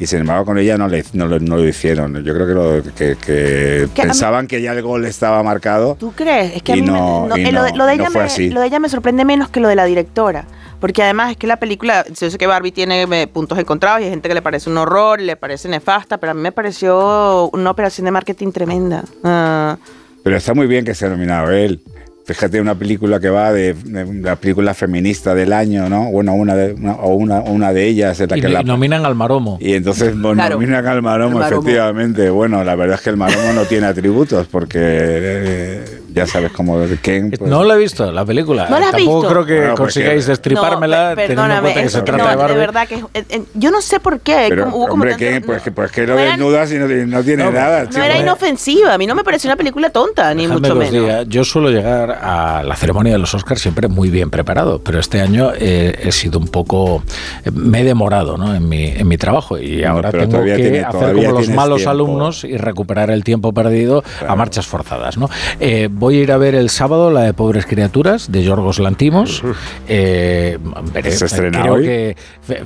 Y 0.00 0.06
sin 0.06 0.20
embargo 0.20 0.44
con 0.44 0.58
ella 0.58 0.78
no, 0.78 0.86
le, 0.86 1.04
no, 1.12 1.26
lo, 1.26 1.40
no 1.40 1.56
lo 1.56 1.66
hicieron. 1.66 2.22
Yo 2.24 2.32
creo 2.32 2.46
que, 2.46 2.54
lo, 2.54 2.82
que, 2.94 3.16
que 3.16 3.88
Que 3.94 4.02
a 4.02 4.04
mí- 4.04 4.10
pensaban 4.10 4.46
que 4.46 4.62
ya 4.62 4.72
el 4.72 4.82
gol 4.82 5.04
estaba 5.04 5.42
marcado. 5.42 5.96
¿Tú 5.98 6.12
crees? 6.12 6.54
Es 6.56 6.62
que 6.62 6.72
a 6.72 6.76
mí 6.76 6.82
me- 6.82 6.88
no- 6.92 7.28
y 7.36 7.44
eh, 7.46 7.52
lo, 7.52 7.64
de, 7.64 7.72
lo 7.74 7.84
de 7.84 7.94
ella 7.94 8.08
me, 8.10 8.48
lo 8.50 8.60
de 8.60 8.66
ella 8.66 8.78
me 8.78 8.88
sorprende 8.88 9.24
menos 9.24 9.48
que 9.48 9.58
lo 9.58 9.68
de 9.68 9.74
la 9.74 9.84
directora. 9.86 10.44
Porque 10.80 11.02
además 11.02 11.32
es 11.32 11.36
que 11.36 11.48
la 11.48 11.56
película, 11.56 12.04
yo 12.06 12.30
sé 12.30 12.38
que 12.38 12.46
Barbie 12.46 12.70
tiene 12.70 13.02
eh, 13.10 13.26
puntos 13.26 13.58
encontrados 13.58 14.00
y 14.00 14.04
hay 14.04 14.10
gente 14.10 14.28
que 14.28 14.34
le 14.36 14.42
parece 14.42 14.70
un 14.70 14.78
horror 14.78 15.20
le 15.20 15.34
parece 15.34 15.68
nefasta, 15.68 16.18
pero 16.18 16.30
a 16.30 16.34
mí 16.34 16.40
me 16.42 16.52
pareció 16.52 17.50
una 17.52 17.70
operación 17.72 18.04
de 18.04 18.12
marketing 18.12 18.52
tremenda. 18.52 19.02
Ah, 19.24 19.76
Pero 20.22 20.36
está 20.36 20.54
muy 20.54 20.68
bien 20.68 20.84
que 20.84 20.94
sea 20.94 21.08
nominado 21.08 21.50
él. 21.50 21.80
Fíjate 22.28 22.60
una 22.60 22.74
película 22.74 23.18
que 23.20 23.30
va 23.30 23.50
de, 23.54 23.72
de 23.72 24.04
la 24.20 24.36
película 24.36 24.74
feminista 24.74 25.34
del 25.34 25.50
año, 25.50 25.88
¿no? 25.88 26.10
Bueno, 26.10 26.34
una 26.34 26.54
de, 26.54 26.74
una, 26.74 26.92
o 26.96 27.14
una, 27.14 27.40
una 27.40 27.72
de 27.72 27.86
ellas 27.86 28.20
es 28.20 28.30
la 28.30 28.36
Y, 28.36 28.40
que 28.42 28.48
y 28.48 28.52
la, 28.52 28.62
nominan 28.62 29.06
al 29.06 29.14
Maromo. 29.14 29.56
Y 29.62 29.72
entonces 29.72 30.12
bueno, 30.20 30.34
Claro. 30.34 30.56
nominan 30.56 30.86
al 30.86 31.00
Maromo. 31.00 31.42
efectivamente. 31.42 32.28
Bueno, 32.28 32.62
la 32.64 32.74
verdad 32.74 32.96
es 32.96 33.00
que 33.00 33.08
el 33.08 33.16
Maromo 33.16 33.54
no 33.54 33.64
tiene 33.64 33.86
atributos 33.86 34.46
porque 34.46 34.78
eh, 34.78 35.97
ya 36.12 36.26
sabes 36.26 36.52
cómo 36.52 36.78
Ken. 37.02 37.30
pues- 37.30 37.50
No 37.50 37.64
la 37.64 37.74
he 37.74 37.78
visto, 37.78 38.10
la 38.12 38.24
película. 38.24 38.66
¿No 38.68 38.78
la 38.78 38.90
Tampoco 38.90 39.20
visto? 39.20 39.28
creo 39.32 39.46
que 39.46 39.54
Bueno, 39.56 39.74
pues 39.74 39.94
consigáis 39.94 40.24
que- 40.24 40.30
destripármela 40.30 41.10
No, 41.10 41.16
teniendo 41.16 41.22
en 41.22 41.36
perdóname, 41.48 41.60
cuenta 41.60 41.80
que 41.80 41.86
es- 41.86 41.92
se 41.92 42.02
trata 42.02 42.22
no, 42.24 42.30
de 42.30 42.36
Barbie. 42.36 42.56
verdad 42.56 42.88
que 42.88 42.94
es- 42.96 43.04
eh, 43.14 43.24
eh, 43.28 43.42
yo 43.54 43.70
no 43.70 43.80
sé 43.80 44.00
por 44.00 44.20
qué. 44.20 44.46
Pero, 44.48 44.64
como- 44.64 44.76
hubo 44.76 44.82
como 44.88 44.94
hombre, 44.94 45.10
tanto- 45.12 45.24
Ken, 45.24 45.42
pues, 45.44 45.62
que- 45.62 45.70
pues 45.72 45.90
que 45.92 46.06
lo 46.06 46.16
desnudas 46.16 46.72
y 46.72 46.76
no, 46.78 46.86
tiene 47.22 47.50
nada. 47.50 47.84
no 47.92 48.02
era 48.02 48.18
inofensiva, 48.18 48.94
a 48.94 48.98
mí 48.98 49.06
no 49.06 49.14
me 49.14 49.24
pareció 49.24 49.48
una 49.48 49.56
película 49.56 49.90
tonta, 49.90 50.32
ni 50.34 50.46
mucho 50.48 50.74
menos. 50.74 50.90
diga, 50.90 51.22
yo 51.24 51.44
suelo 51.44 51.70
llegar 51.70 52.10
a 52.22 52.62
la 52.64 52.76
ceremonia 52.76 53.12
de 53.12 53.18
los 53.18 53.34
Oscars 53.34 53.60
siempre 53.60 53.88
muy 53.88 54.08
bien 54.10 54.30
preparado, 54.30 54.80
pero 54.82 54.98
este 54.98 55.20
año 55.20 55.52
eh, 55.58 55.94
he 56.02 56.12
sido 56.12 56.38
un 56.38 56.48
poco. 56.48 57.02
eh, 57.44 57.50
Me 57.52 57.80
he 57.80 57.84
demorado 57.84 58.36
¿no? 58.38 58.54
en, 58.54 58.68
mi, 58.68 58.86
en 58.86 59.06
mi 59.06 59.18
trabajo 59.18 59.58
y 59.58 59.84
ahora 59.84 60.10
pero 60.10 60.28
tengo 60.28 60.44
que 60.44 60.56
tiene- 60.56 60.80
hacer 60.80 61.14
como 61.14 61.32
los 61.32 61.48
malos 61.50 61.76
tiempo. 61.78 61.90
alumnos 61.90 62.44
y 62.44 62.56
recuperar 62.56 63.10
el 63.10 63.24
tiempo 63.24 63.52
perdido 63.52 64.02
a 64.26 64.34
marchas 64.36 64.66
forzadas. 64.66 65.16
¿no? 65.18 65.28
Eh, 65.60 65.88
voy 65.98 66.18
a 66.18 66.22
ir 66.22 66.32
a 66.32 66.36
ver 66.38 66.54
el 66.54 66.70
sábado 66.70 67.10
la 67.10 67.22
de 67.22 67.34
Pobres 67.34 67.66
Criaturas 67.66 68.30
de 68.30 68.42
Yorgos 68.44 68.78
Lantimos. 68.78 69.42
Eh, 69.88 70.58
veré, 70.92 71.10
¿Se 71.12 71.26
estrena 71.26 71.62
creo 71.62 71.74
hoy? 71.74 71.82
que. 71.84 72.16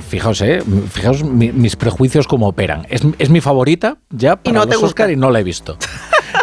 Fijaos, 0.08 0.40
eh, 0.42 0.62
fijaos 0.90 1.24
mi- 1.24 1.52
mis 1.52 1.76
prejuicios 1.76 2.26
cómo 2.26 2.48
operan. 2.48 2.86
Es, 2.90 3.02
es 3.18 3.30
mi 3.30 3.40
favorita 3.40 3.96
ya 4.10 4.36
para 4.36 4.54
no 4.54 4.66
te 4.66 4.76
gusta. 4.76 4.86
Oscar 4.86 5.10
y 5.10 5.16
no 5.16 5.30
la 5.30 5.40
he 5.40 5.44
visto. 5.44 5.76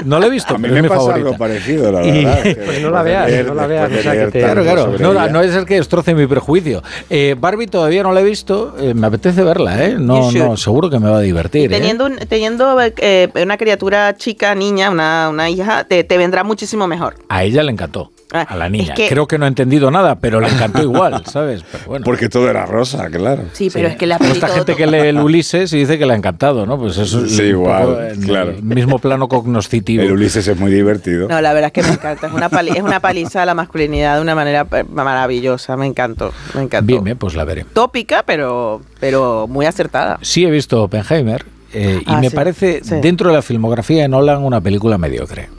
No 0.05 0.19
la 0.19 0.27
he 0.27 0.29
visto, 0.29 0.55
A 0.55 0.57
mí 0.57 0.63
pero 0.63 0.73
me 0.73 0.79
es 0.79 0.83
mi 0.83 0.89
pasa 0.89 0.99
favorita. 1.01 1.27
algo 1.27 1.37
parecido, 1.37 1.91
la 1.91 2.01
verdad. 2.01 2.39
Pues 2.65 2.81
no 2.81 2.89
la 2.91 3.03
veas, 3.03 3.29
leer- 3.29 3.45
no 3.47 3.53
la 3.53 3.67
veas, 3.67 3.91
o 3.91 4.01
sea, 4.01 4.11
que 4.13 4.31
te- 4.31 4.39
Claro, 4.39 4.63
claro. 4.63 5.29
No, 5.29 5.41
es 5.41 5.55
el 5.55 5.65
que 5.65 5.75
destroce 5.75 6.13
mi 6.15 6.25
prejuicio. 6.27 6.81
Eh, 7.09 7.35
Barbie 7.39 7.67
todavía 7.67 8.03
no 8.03 8.11
la 8.11 8.21
he 8.21 8.23
visto. 8.23 8.75
eh, 8.79 8.93
me 8.93 9.07
apetece 9.07 9.43
verla, 9.43 9.83
¿eh? 9.85 9.95
No, 9.99 10.31
no, 10.31 10.57
seguro 10.57 10.89
que 10.89 10.99
me 10.99 11.09
va 11.09 11.17
a 11.17 11.21
divertir. 11.21 11.71
¿eh? 11.71 11.75
Teniendo, 11.77 12.05
un- 12.05 12.17
teniendo 12.17 12.77
eh, 12.81 13.29
una 13.41 13.57
criatura 13.57 14.15
chica, 14.15 14.55
niña, 14.55 14.89
una, 14.89 15.29
una 15.29 15.49
hija, 15.49 15.83
te, 15.83 16.03
te 16.03 16.17
vendrá 16.17 16.43
muchísimo 16.43 16.87
mejor. 16.87 17.15
A 17.29 17.43
ella 17.43 17.63
le 17.63 17.71
encantó. 17.71 18.11
A 18.31 18.55
la 18.55 18.69
niña. 18.69 18.89
Ah, 18.91 18.93
que- 18.93 19.09
Creo 19.09 19.27
que 19.27 19.37
no 19.39 19.45
ha 19.45 19.47
entendido 19.47 19.89
nada, 19.89 20.15
pero 20.15 20.39
le 20.39 20.47
encantó 20.49 20.83
igual, 20.83 21.23
¿sabes? 21.25 21.63
Pero 21.71 21.83
bueno. 21.87 22.05
Porque 22.05 22.29
todo 22.29 22.47
era 22.49 22.65
rosa, 22.67 23.09
claro. 23.09 23.45
Sí, 23.53 23.69
pero 23.73 23.87
es 23.87 23.95
que 23.95 24.05
la 24.05 24.19
peli 24.19 24.33
esta 24.33 24.45
todo- 24.47 24.55
gente 24.57 24.75
que 24.75 24.85
lee 24.85 25.07
el 25.07 25.17
Ulises 25.19 25.73
y 25.73 25.79
dice 25.79 25.97
que 25.97 26.05
le 26.05 26.13
ha 26.13 26.15
encantado, 26.15 26.65
¿no? 26.67 26.77
Pues 26.77 26.97
eso 26.97 27.25
es 27.25 27.35
Sí, 27.35 27.43
igual, 27.43 28.13
claro. 28.23 28.51
el 28.51 28.61
mismo 28.61 28.99
plano 28.99 29.27
cognoscitivo. 29.27 30.03
El 30.03 30.11
Ulises 30.11 30.47
es 30.47 30.59
muy 30.59 30.71
divertido. 30.71 31.27
No, 31.27 31.41
la 31.41 31.53
verdad 31.53 31.67
es 31.67 31.73
que 31.73 31.81
me 31.89 31.93
encanta. 31.95 32.27
Es 32.27 32.33
una, 32.33 32.49
pali- 32.49 32.71
es 32.77 32.83
una 32.83 32.99
paliza 32.99 33.41
a 33.41 33.45
la 33.47 33.55
masculinidad 33.55 34.17
de 34.17 34.21
una 34.21 34.35
manera 34.35 34.67
eh, 34.73 34.83
maravillosa. 34.91 35.75
Me 35.75 35.87
encantó. 35.87 36.31
Me 36.53 36.61
encantó. 36.61 36.85
Bien, 36.85 37.03
bien, 37.03 37.17
pues 37.17 37.33
la 37.35 37.45
veré. 37.45 37.65
Tópica, 37.73 38.21
pero, 38.27 38.81
pero 38.99 39.47
muy 39.47 39.65
acertada. 39.65 40.19
Sí 40.21 40.45
he 40.45 40.51
visto 40.51 40.83
Oppenheimer 40.83 41.45
eh, 41.73 42.01
y 42.05 42.11
Ah, 42.11 42.19
me 42.19 42.29
sí, 42.29 42.35
parece 42.35 42.81
sí. 42.83 42.95
dentro 43.01 43.29
de 43.29 43.35
la 43.37 43.41
filmografía 43.41 44.03
de 44.03 44.07
Nolan 44.07 44.43
una 44.43 44.61
película 44.61 44.97
mediocre. 44.99 45.49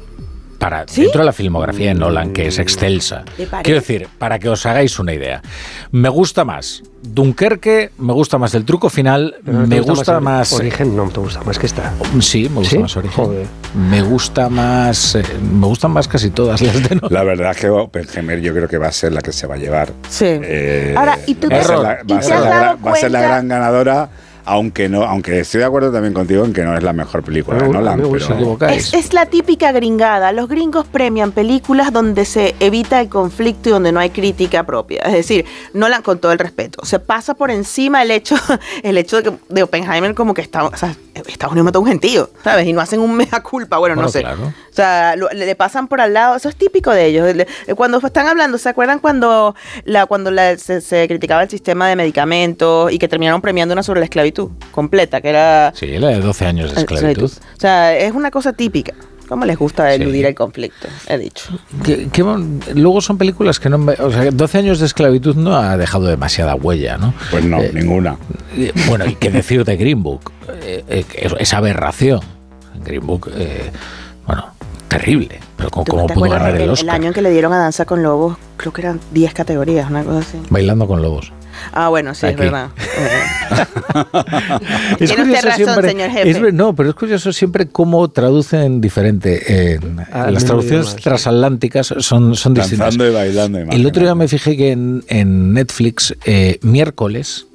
Para, 0.60 0.84
Dentro 0.84 1.22
de 1.22 1.24
la 1.24 1.32
filmografía 1.32 1.88
de 1.88 1.94
Nolan, 1.94 2.32
que 2.32 2.46
es 2.46 2.58
excelsa. 2.58 3.24
Quiero 3.62 3.80
decir, 3.80 4.06
para 4.18 4.38
que 4.38 4.48
os 4.48 4.64
hagáis 4.66 4.98
una 4.98 5.12
idea. 5.14 5.40
Me 5.90 6.08
gusta 6.10 6.44
más 6.44 6.82
Dunkerque, 7.02 7.90
me 7.96 8.12
gusta 8.12 8.36
más 8.36 8.54
el 8.54 8.66
truco 8.66 8.90
final, 8.90 9.36
no 9.44 9.66
me 9.66 9.80
gusta 9.80 10.20
más... 10.20 10.52
Origen 10.52 10.94
no 10.94 11.08
te 11.08 11.18
gusta 11.20 11.42
más 11.44 11.58
que 11.58 11.64
esta. 11.64 11.94
Sí, 12.20 12.48
me 12.50 12.56
gusta 12.56 12.70
¿Sí? 12.76 12.78
más 12.78 12.94
Origen. 12.96 13.24
Joder. 13.24 13.46
Me 13.90 14.02
gusta 14.02 14.48
más... 14.50 15.14
eh, 15.14 15.22
me 15.50 15.66
gustan 15.66 15.92
más 15.92 16.06
casi 16.06 16.28
todas 16.30 16.60
las 16.60 16.74
de 16.88 16.94
Nolan. 16.96 17.10
La 17.12 17.24
verdad 17.24 17.52
es 17.52 17.56
que 17.56 17.70
Oppenheimer 17.70 18.40
yo 18.42 18.52
creo 18.52 18.68
que 18.68 18.76
va 18.76 18.88
a 18.88 18.92
ser 18.92 19.12
la 19.14 19.22
que 19.22 19.32
se 19.32 19.46
va 19.46 19.54
a 19.54 19.58
llevar. 19.58 19.92
Sí. 20.10 20.26
Eh, 20.28 20.94
Ahora, 20.96 21.18
¿y 21.26 21.34
tú 21.36 21.48
va, 21.48 21.64
ser 21.64 21.78
la, 21.78 21.98
y 22.04 22.06
te 22.06 22.22
ser 22.22 22.34
has 22.34 22.40
la 22.44 22.48
dado 22.50 22.60
gran- 22.60 22.86
va 22.86 22.92
a 22.92 22.96
ser 22.96 23.10
la 23.10 23.20
gran 23.22 23.48
ganadora, 23.48 24.10
aunque 24.44 24.88
no, 24.88 25.02
aunque 25.04 25.40
estoy 25.40 25.60
de 25.60 25.64
acuerdo 25.66 25.92
también 25.92 26.14
contigo 26.14 26.44
en 26.44 26.52
que 26.52 26.62
no 26.62 26.76
es 26.76 26.82
la 26.82 26.92
mejor 26.92 27.22
película 27.22 27.58
de 27.58 27.64
A 27.64 27.68
mí 27.68 27.72
Nolan. 27.74 28.00
me 28.00 28.08
pero- 28.08 28.36
gusta. 28.44 28.72
Es, 28.72 28.92
es 28.94 29.12
la 29.12 29.26
típica 29.26 29.72
gringada. 29.72 30.32
Los 30.32 30.48
gringos 30.48 30.86
premian 30.86 31.32
películas 31.32 31.92
donde 31.92 32.24
se 32.24 32.54
evita 32.60 33.00
el 33.00 33.08
conflicto 33.08 33.68
y 33.68 33.72
donde 33.72 33.92
no 33.92 34.00
hay 34.00 34.10
crítica 34.10 34.64
propia. 34.64 35.00
Es 35.02 35.12
decir, 35.12 35.44
Nolan, 35.74 36.02
con 36.02 36.18
todo 36.18 36.32
el 36.32 36.38
respeto, 36.38 36.84
se 36.84 36.98
pasa 36.98 37.34
por 37.34 37.50
encima 37.50 38.02
el 38.02 38.10
hecho, 38.10 38.36
el 38.82 38.98
hecho 38.98 39.16
de 39.16 39.22
que 39.24 39.32
de 39.48 39.62
Oppenheimer 39.62 40.14
como 40.14 40.34
que 40.34 40.42
está, 40.42 40.64
o 40.64 40.76
sea, 40.76 40.94
Estados 41.14 41.52
Unidos 41.52 41.66
mató 41.66 41.78
a 41.78 41.82
un 41.82 41.88
gentío, 41.88 42.30
¿sabes? 42.42 42.66
Y 42.66 42.72
no 42.72 42.80
hacen 42.80 43.00
un 43.00 43.14
mea 43.14 43.42
culpa, 43.42 43.78
bueno, 43.78 43.94
no 43.96 44.08
sé. 44.08 44.20
claro. 44.20 44.44
O 44.46 44.72
sea, 44.72 45.16
lo- 45.16 45.28
le, 45.30 45.46
le 45.46 45.54
pasan 45.56 45.88
por 45.88 46.00
al 46.00 46.14
lado, 46.14 46.36
eso 46.36 46.48
es 46.48 46.56
típico 46.56 46.90
de 46.92 47.06
ellos. 47.06 47.26
Eh, 47.28 47.74
Cuando 47.74 47.98
están 47.98 48.26
hablando, 48.28 48.56
¿se 48.58 48.68
acuerdan 48.68 48.98
cuando 49.00 49.54
la 49.84 50.06
cuando 50.06 50.30
la- 50.30 50.56
se, 50.56 50.80
se 50.80 51.06
criticaba 51.08 51.42
el 51.42 51.50
sistema 51.50 51.88
de 51.88 51.96
medicamentos 51.96 52.90
y 52.92 52.98
que 52.98 53.08
terminaron 53.08 53.40
premiando 53.42 53.72
una 53.72 53.82
sobre 53.82 54.00
la 54.00 54.04
esclavitud 54.04 54.29
completa, 54.70 55.20
que 55.20 55.28
era... 55.30 55.72
Sí, 55.74 55.86
la 55.98 56.08
de 56.08 56.20
12 56.20 56.46
años 56.46 56.74
de 56.74 56.80
esclavitud. 56.80 57.30
O 57.56 57.60
sea, 57.60 57.96
es 57.96 58.12
una 58.12 58.30
cosa 58.30 58.52
típica. 58.52 58.94
¿Cómo 59.28 59.44
les 59.44 59.56
gusta 59.56 59.94
eludir 59.94 60.26
el 60.26 60.34
conflicto? 60.34 60.88
He 61.06 61.16
dicho. 61.16 61.44
Que- 61.84 62.08
que 62.08 62.22
bon- 62.24 62.60
luego 62.74 63.00
son 63.00 63.16
películas 63.16 63.60
que 63.60 63.68
no... 63.68 63.76
O 64.00 64.10
sea, 64.10 64.28
12 64.32 64.58
años 64.58 64.80
de 64.80 64.86
esclavitud 64.86 65.36
no 65.36 65.54
ha 65.56 65.76
dejado 65.76 66.06
demasiada 66.06 66.56
huella, 66.56 66.98
¿no? 66.98 67.14
Pues 67.30 67.44
no, 67.44 67.60
Eh, 67.60 67.70
ninguna. 67.72 68.16
Eh, 68.56 68.72
Bueno, 68.88 69.06
y 69.06 69.14
qué 69.14 69.30
decir 69.30 69.64
de 69.64 69.76
Green 69.76 70.02
Book. 70.02 70.32
Eh, 70.62 70.82
eh, 70.88 71.04
es- 71.14 71.34
esa 71.38 71.58
aberración. 71.58 72.20
Green 72.84 73.06
Book, 73.06 73.30
eh, 73.36 73.70
bueno, 74.26 74.46
terrible. 74.88 75.38
Pero 75.56 75.70
¿cómo, 75.70 75.84
¿Tú 75.84 75.92
cómo 75.92 76.06
pudo 76.08 76.30
ganar 76.30 76.50
el, 76.50 76.56
el 76.56 76.62
el 76.62 76.70
Oscar? 76.70 76.94
año 76.96 77.06
en 77.08 77.12
que 77.12 77.22
le 77.22 77.30
dieron 77.30 77.52
a 77.52 77.58
Danza 77.58 77.84
con 77.84 78.02
Lobos? 78.02 78.36
Creo 78.56 78.72
que 78.72 78.80
eran 78.80 78.98
10 79.12 79.32
categorías, 79.32 79.88
una 79.90 80.02
cosa 80.02 80.18
así. 80.18 80.38
Bailando 80.50 80.88
con 80.88 81.02
lobos. 81.02 81.32
Ah, 81.72 81.88
bueno, 81.88 82.14
sí, 82.14 82.26
es 82.26 82.36
verdad. 82.36 82.68
Es 85.00 85.10
Tiene 85.14 85.32
usted 85.32 85.44
razón, 85.44 85.84
señor 85.84 86.10
jefe. 86.10 86.30
es 86.30 86.54
no, 86.54 86.74
pero 86.74 86.90
es 86.90 86.94
curioso 86.94 87.32
siempre 87.32 87.66
cómo 87.68 88.08
traducen 88.08 88.80
diferente. 88.80 89.74
en- 89.74 90.00
Ah, 90.12 90.30
las 90.30 90.44
traducciones 90.44 90.96
transatlánticas 90.96 91.94
son, 91.98 92.34
son 92.36 92.54
distintas. 92.54 92.94
Y 92.94 92.98
bailando, 93.10 93.58
El 93.58 93.86
otro 93.86 94.02
día 94.02 94.14
me 94.14 94.28
fijé 94.28 94.56
que 94.56 94.72
en, 94.72 95.04
en 95.08 95.52
Netflix, 95.54 96.14
eh, 96.24 96.58
miércoles, 96.62 97.46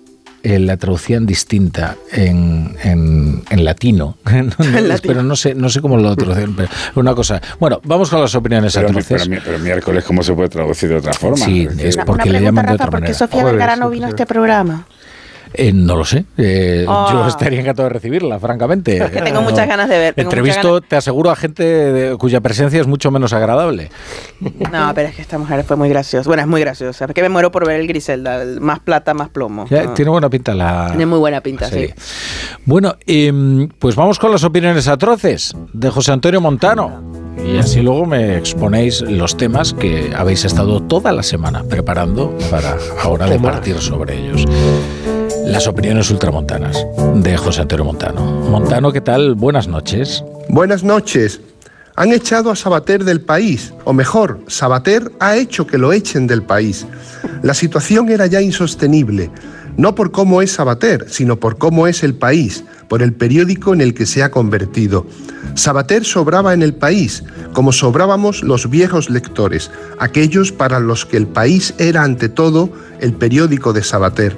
eh, 0.45 0.59
la 0.59 0.77
traducían 0.77 1.25
distinta 1.25 1.95
en, 2.11 2.75
en- 2.83 3.43
en 3.49 3.65
latino. 3.65 4.17
No, 4.25 4.43
no, 4.43 4.95
pero 5.01 5.23
no 5.23 5.35
sé, 5.35 5.55
no 5.55 5.69
sé 5.69 5.81
cómo 5.81 5.97
lo 5.97 6.15
traducen. 6.15 6.55
Pero 6.55 6.69
una 6.95 7.15
cosa. 7.15 7.41
Bueno, 7.59 7.81
vamos 7.83 8.09
con 8.09 8.21
las 8.21 8.33
opiniones 8.35 8.73
Pero, 8.75 8.89
atroces. 8.89 9.27
pero 9.27 9.41
pero 9.43 9.59
miércoles, 9.59 10.03
¿cómo 10.03 10.21
se 10.23 10.33
puede 10.33 10.49
traducir 10.49 10.89
de 10.89 10.95
otra 10.97 11.13
forma? 11.13 11.37
Sí, 11.45 11.67
Es 11.77 11.79
es 11.79 11.95
Una 11.95 12.05
porque 12.05 12.29
le 12.29 12.41
llaman 12.41 12.65
de 12.65 12.71
Rafa, 12.73 12.83
otra 12.83 12.85
¿por 12.91 12.99
qué 12.99 13.11
manera. 13.11 13.17
Sofía 13.17 13.43
Vergara 13.43 13.75
no 13.75 13.89
vino 13.89 14.05
a 14.05 14.09
este 14.09 14.25
programa? 14.25 14.85
Eh, 15.57 15.71
no 15.73 15.95
lo 15.95 16.05
sé. 16.05 16.25
Eh, 16.37 16.85
Ah. 16.87 17.09
Yo 17.11 17.27
estaría 17.27 17.59
encantado 17.59 17.87
de 17.87 17.93
recibirla, 17.93 18.39
francamente. 18.39 18.97
Que 19.11 19.21
tengo 19.21 19.41
muchas 19.41 19.67
ganas 19.67 19.89
de 19.89 19.97
ver. 19.97 20.13
Entrevisto, 20.17 20.81
te 20.81 20.95
aseguro, 20.95 21.31
a 21.31 21.35
gente 21.35 21.63
de- 21.63 22.17
cuya 22.17 22.41
presencia 22.41 22.79
es 22.81 22.87
mucho 22.87 23.11
menos 23.11 23.33
agradable. 23.33 23.89
No, 24.71 24.91
pero 24.93 25.09
es 25.09 25.15
que 25.15 25.21
esta 25.21 25.37
mujer 25.37 25.63
fue 25.63 25.75
muy 25.77 25.89
graciosa. 25.89 26.27
Bueno, 26.27 26.41
es 26.43 26.47
muy 26.47 26.61
graciosa. 26.61 27.05
Es 27.05 27.13
que 27.13 27.21
me 27.21 27.29
muero 27.29 27.51
por 27.51 27.65
ver 27.65 27.79
el 27.79 27.87
Griselda. 27.87 28.41
el 28.41 28.59
más 28.61 28.79
plata, 28.79 29.13
más 29.13 29.29
plomo. 29.29 29.65
Ya, 29.69 29.83
Ah. 29.89 29.93
Tiene 29.93 30.11
buena 30.11 30.29
pinta 30.29 30.53
la. 30.53 30.87
Tiene 30.89 31.05
muy 31.05 31.19
buena 31.19 31.41
pinta, 31.41 31.69
sí. 31.69 31.89
Bueno, 32.65 32.95
em, 33.05 33.67
pues 33.79 33.95
vamos 33.95 34.19
con 34.19 34.31
las 34.31 34.43
opiniones 34.43 34.87
atroces 34.87 35.53
de 35.73 35.89
José 35.89 36.11
Antonio 36.11 36.41
Montano. 36.41 37.01
Y 37.45 37.57
así 37.57 37.81
luego 37.81 38.05
me 38.05 38.37
exponéis 38.37 39.01
los 39.01 39.37
temas 39.37 39.73
que 39.73 40.11
habéis 40.15 40.45
estado 40.45 40.81
toda 40.81 41.11
la 41.11 41.21
semana 41.21 41.63
preparando 41.63 42.35
para 42.49 42.77
ahora 43.03 43.27
debatir 43.27 43.77
sobre 43.79 44.17
ellos. 44.17 44.45
Las 45.45 45.67
opiniones 45.67 46.09
ultramontanas 46.09 46.85
de 47.15 47.37
José 47.37 47.61
Antonio 47.61 47.85
Montano. 47.85 48.21
Montano, 48.21 48.91
¿qué 48.91 49.01
tal? 49.01 49.35
Buenas 49.35 49.67
noches. 49.67 50.23
Buenas 50.49 50.83
noches. 50.83 51.39
Han 51.95 52.11
echado 52.11 52.51
a 52.51 52.55
Sabater 52.55 53.03
del 53.03 53.21
país, 53.21 53.73
o 53.85 53.93
mejor, 53.93 54.39
Sabater 54.47 55.11
ha 55.19 55.37
hecho 55.37 55.65
que 55.65 55.77
lo 55.77 55.93
echen 55.93 56.27
del 56.27 56.43
país. 56.43 56.85
La 57.41 57.53
situación 57.53 58.09
era 58.09 58.25
ya 58.25 58.41
insostenible, 58.41 59.29
no 59.77 59.95
por 59.95 60.11
cómo 60.11 60.41
es 60.41 60.51
Sabater, 60.51 61.05
sino 61.09 61.39
por 61.39 61.57
cómo 61.57 61.87
es 61.87 62.03
el 62.03 62.15
país, 62.15 62.63
por 62.89 63.01
el 63.01 63.13
periódico 63.13 63.73
en 63.73 63.81
el 63.81 63.93
que 63.93 64.05
se 64.05 64.23
ha 64.23 64.31
convertido. 64.31 65.05
Sabater 65.55 66.03
sobraba 66.03 66.53
en 66.53 66.61
el 66.61 66.73
país, 66.73 67.23
como 67.53 67.71
sobrábamos 67.71 68.43
los 68.43 68.69
viejos 68.69 69.09
lectores, 69.09 69.71
aquellos 69.99 70.51
para 70.51 70.79
los 70.79 71.05
que 71.05 71.17
el 71.17 71.27
país 71.27 71.73
era 71.77 72.03
ante 72.03 72.27
todo 72.29 72.69
el 72.99 73.13
periódico 73.13 73.71
de 73.71 73.81
Sabater. 73.81 74.37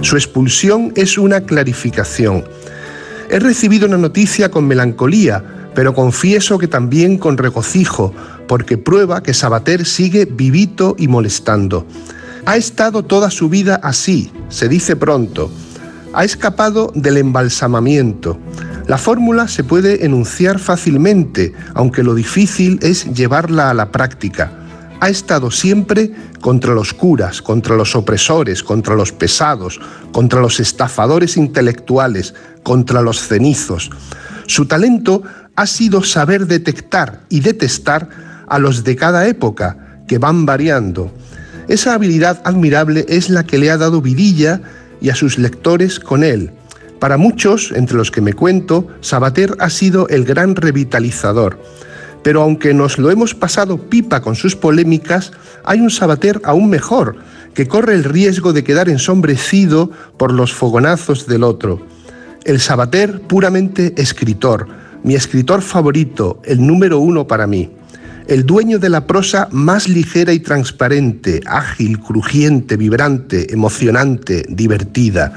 Su 0.00 0.16
expulsión 0.16 0.92
es 0.96 1.18
una 1.18 1.42
clarificación. 1.42 2.44
He 3.30 3.38
recibido 3.38 3.86
una 3.86 3.98
noticia 3.98 4.50
con 4.50 4.66
melancolía, 4.66 5.44
pero 5.74 5.94
confieso 5.94 6.58
que 6.58 6.66
también 6.66 7.18
con 7.18 7.36
regocijo, 7.36 8.14
porque 8.48 8.78
prueba 8.78 9.22
que 9.22 9.34
Sabater 9.34 9.84
sigue 9.84 10.24
vivito 10.24 10.96
y 10.98 11.08
molestando. 11.08 11.86
Ha 12.46 12.56
estado 12.56 13.04
toda 13.04 13.30
su 13.30 13.50
vida 13.50 13.78
así, 13.82 14.32
se 14.48 14.68
dice 14.68 14.96
pronto. 14.96 15.50
Ha 16.14 16.24
escapado 16.24 16.90
del 16.94 17.18
embalsamamiento. 17.18 18.38
La 18.88 18.96
fórmula 18.96 19.48
se 19.48 19.64
puede 19.64 20.06
enunciar 20.06 20.58
fácilmente, 20.58 21.52
aunque 21.74 22.02
lo 22.02 22.14
difícil 22.14 22.78
es 22.80 23.04
llevarla 23.12 23.68
a 23.68 23.74
la 23.74 23.92
práctica. 23.92 24.50
Ha 25.00 25.10
estado 25.10 25.50
siempre 25.50 26.10
contra 26.40 26.72
los 26.72 26.94
curas, 26.94 27.42
contra 27.42 27.76
los 27.76 27.94
opresores, 27.94 28.62
contra 28.62 28.94
los 28.94 29.12
pesados, 29.12 29.78
contra 30.10 30.40
los 30.40 30.58
estafadores 30.58 31.36
intelectuales, 31.36 32.34
contra 32.62 33.02
los 33.02 33.20
cenizos. 33.20 33.90
Su 34.46 34.64
talento 34.64 35.22
ha 35.54 35.66
sido 35.66 36.02
saber 36.02 36.46
detectar 36.46 37.20
y 37.28 37.40
detestar 37.40 38.08
a 38.48 38.58
los 38.58 38.84
de 38.84 38.96
cada 38.96 39.28
época, 39.28 40.00
que 40.08 40.16
van 40.16 40.46
variando. 40.46 41.12
Esa 41.68 41.92
habilidad 41.92 42.40
admirable 42.44 43.04
es 43.10 43.28
la 43.28 43.44
que 43.44 43.58
le 43.58 43.70
ha 43.70 43.76
dado 43.76 44.00
vidilla 44.00 44.62
y 45.02 45.10
a 45.10 45.14
sus 45.14 45.36
lectores 45.36 46.00
con 46.00 46.24
él. 46.24 46.52
Para 46.98 47.16
muchos, 47.16 47.72
entre 47.72 47.96
los 47.96 48.10
que 48.10 48.20
me 48.20 48.32
cuento, 48.32 48.86
Sabater 49.00 49.54
ha 49.60 49.70
sido 49.70 50.08
el 50.08 50.24
gran 50.24 50.56
revitalizador. 50.56 51.58
Pero 52.22 52.42
aunque 52.42 52.74
nos 52.74 52.98
lo 52.98 53.10
hemos 53.10 53.34
pasado 53.34 53.78
pipa 53.78 54.20
con 54.20 54.34
sus 54.34 54.56
polémicas, 54.56 55.32
hay 55.64 55.80
un 55.80 55.90
Sabater 55.90 56.40
aún 56.44 56.68
mejor, 56.68 57.16
que 57.54 57.68
corre 57.68 57.94
el 57.94 58.04
riesgo 58.04 58.52
de 58.52 58.64
quedar 58.64 58.88
ensombrecido 58.88 59.90
por 60.16 60.32
los 60.32 60.52
fogonazos 60.52 61.26
del 61.26 61.44
otro. 61.44 61.80
El 62.44 62.60
Sabater 62.60 63.20
puramente 63.20 63.94
escritor, 63.96 64.66
mi 65.04 65.14
escritor 65.14 65.62
favorito, 65.62 66.40
el 66.44 66.66
número 66.66 66.98
uno 66.98 67.26
para 67.26 67.46
mí 67.46 67.70
el 68.28 68.44
dueño 68.44 68.78
de 68.78 68.90
la 68.90 69.06
prosa 69.06 69.48
más 69.50 69.88
ligera 69.88 70.34
y 70.34 70.38
transparente, 70.38 71.40
ágil, 71.46 71.98
crujiente, 71.98 72.76
vibrante, 72.76 73.52
emocionante, 73.52 74.44
divertida. 74.48 75.32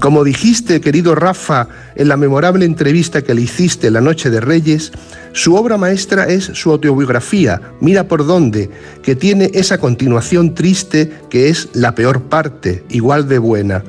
Como 0.00 0.24
dijiste, 0.24 0.80
querido 0.80 1.14
Rafa, 1.14 1.68
en 1.94 2.08
la 2.08 2.16
memorable 2.16 2.64
entrevista 2.64 3.22
que 3.22 3.34
le 3.34 3.42
hiciste 3.42 3.92
la 3.92 4.00
noche 4.00 4.28
de 4.28 4.40
Reyes, 4.40 4.90
su 5.32 5.54
obra 5.54 5.76
maestra 5.76 6.24
es 6.24 6.44
su 6.44 6.72
autobiografía, 6.72 7.60
Mira 7.80 8.08
por 8.08 8.26
dónde, 8.26 8.70
que 9.02 9.14
tiene 9.14 9.50
esa 9.54 9.78
continuación 9.78 10.54
triste 10.54 11.12
que 11.30 11.48
es 11.48 11.68
la 11.74 11.94
peor 11.94 12.22
parte, 12.22 12.84
igual 12.88 13.28
de 13.28 13.38
buena. 13.38 13.84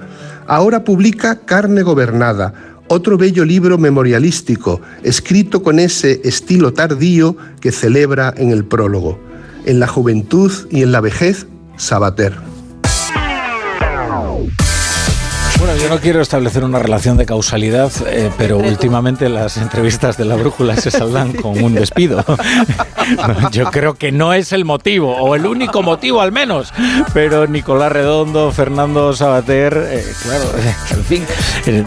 Ahora 0.45 0.83
publica 0.83 1.39
Carne 1.39 1.81
Gobernada, 1.81 2.53
otro 2.87 3.17
bello 3.17 3.45
libro 3.45 3.77
memorialístico, 3.77 4.81
escrito 5.03 5.61
con 5.61 5.79
ese 5.79 6.21
estilo 6.23 6.73
tardío 6.73 7.35
que 7.59 7.71
celebra 7.71 8.33
en 8.37 8.51
el 8.51 8.65
prólogo. 8.65 9.19
En 9.65 9.79
la 9.79 9.87
juventud 9.87 10.51
y 10.69 10.83
en 10.83 10.91
la 10.91 11.01
vejez, 11.01 11.47
Sabater. 11.77 12.56
Bueno, 15.59 15.75
yo 15.77 15.89
no 15.89 15.99
quiero 15.99 16.21
establecer 16.21 16.63
una 16.63 16.77
relación 16.77 17.17
de 17.17 17.25
causalidad, 17.25 17.91
eh, 18.05 18.29
pero 18.37 18.59
últimamente 18.59 19.27
las 19.27 19.57
entrevistas 19.57 20.15
de 20.15 20.25
la 20.25 20.35
brújula 20.35 20.75
se 20.75 20.91
saldan 20.91 21.33
con 21.33 21.63
un 21.63 21.73
despido. 21.73 22.23
yo 23.51 23.65
creo 23.71 23.95
que 23.95 24.11
no 24.11 24.33
es 24.33 24.51
el 24.51 24.65
motivo, 24.65 25.15
o 25.17 25.33
el 25.35 25.47
único 25.47 25.81
motivo 25.81 26.21
al 26.21 26.31
menos, 26.31 26.71
pero 27.11 27.47
Nicolás 27.47 27.91
Redondo, 27.91 28.51
Fernando 28.51 29.13
Sabater, 29.13 29.87
eh, 29.89 30.05
claro, 30.21 30.45
en 30.91 31.03
fin, 31.03 31.25
eh, 31.65 31.83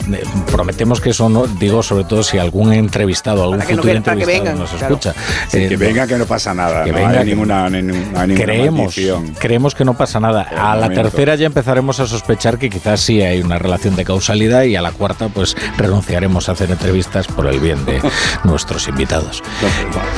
prometemos 0.50 1.00
que 1.00 1.10
eso 1.10 1.28
no, 1.28 1.46
digo 1.46 1.84
sobre 1.84 2.04
todo 2.04 2.24
si 2.24 2.38
algún 2.38 2.72
entrevistado, 2.72 3.44
algún 3.44 3.62
futuro 3.62 3.92
entrevistado 3.92 4.56
nos 4.56 4.72
escucha. 4.72 5.14
que 5.50 5.76
venga 5.76 6.08
que 6.08 6.16
no 6.16 6.26
pasa 6.26 6.52
nada, 6.52 6.82
que 6.82 6.90
no 6.90 6.98
venga, 6.98 7.20
hay 7.20 7.26
ninguna, 7.26 7.70
ninguna, 7.70 8.26
ninguna 8.26 8.34
creemos, 8.34 8.80
maldición. 8.80 9.34
creemos 9.38 9.76
que 9.76 9.84
no 9.84 9.94
pasa 9.94 10.18
nada. 10.18 10.42
A 10.42 10.74
la 10.74 10.90
tercera 10.90 11.36
ya 11.36 11.46
empezaremos 11.46 12.00
a 12.00 12.06
sospechar 12.08 12.58
que 12.58 12.68
quizás 12.68 13.00
sí 13.00 13.22
hay 13.22 13.40
una 13.40 13.59
relación 13.60 13.96
de 13.96 14.04
causalidad 14.04 14.64
y 14.64 14.76
a 14.76 14.82
la 14.82 14.92
cuarta 14.92 15.28
pues 15.28 15.56
renunciaremos 15.76 16.48
a 16.48 16.52
hacer 16.52 16.70
entrevistas 16.70 17.26
por 17.28 17.46
el 17.46 17.60
bien 17.60 17.84
de 17.84 18.00
nuestros 18.44 18.88
invitados. 18.88 19.42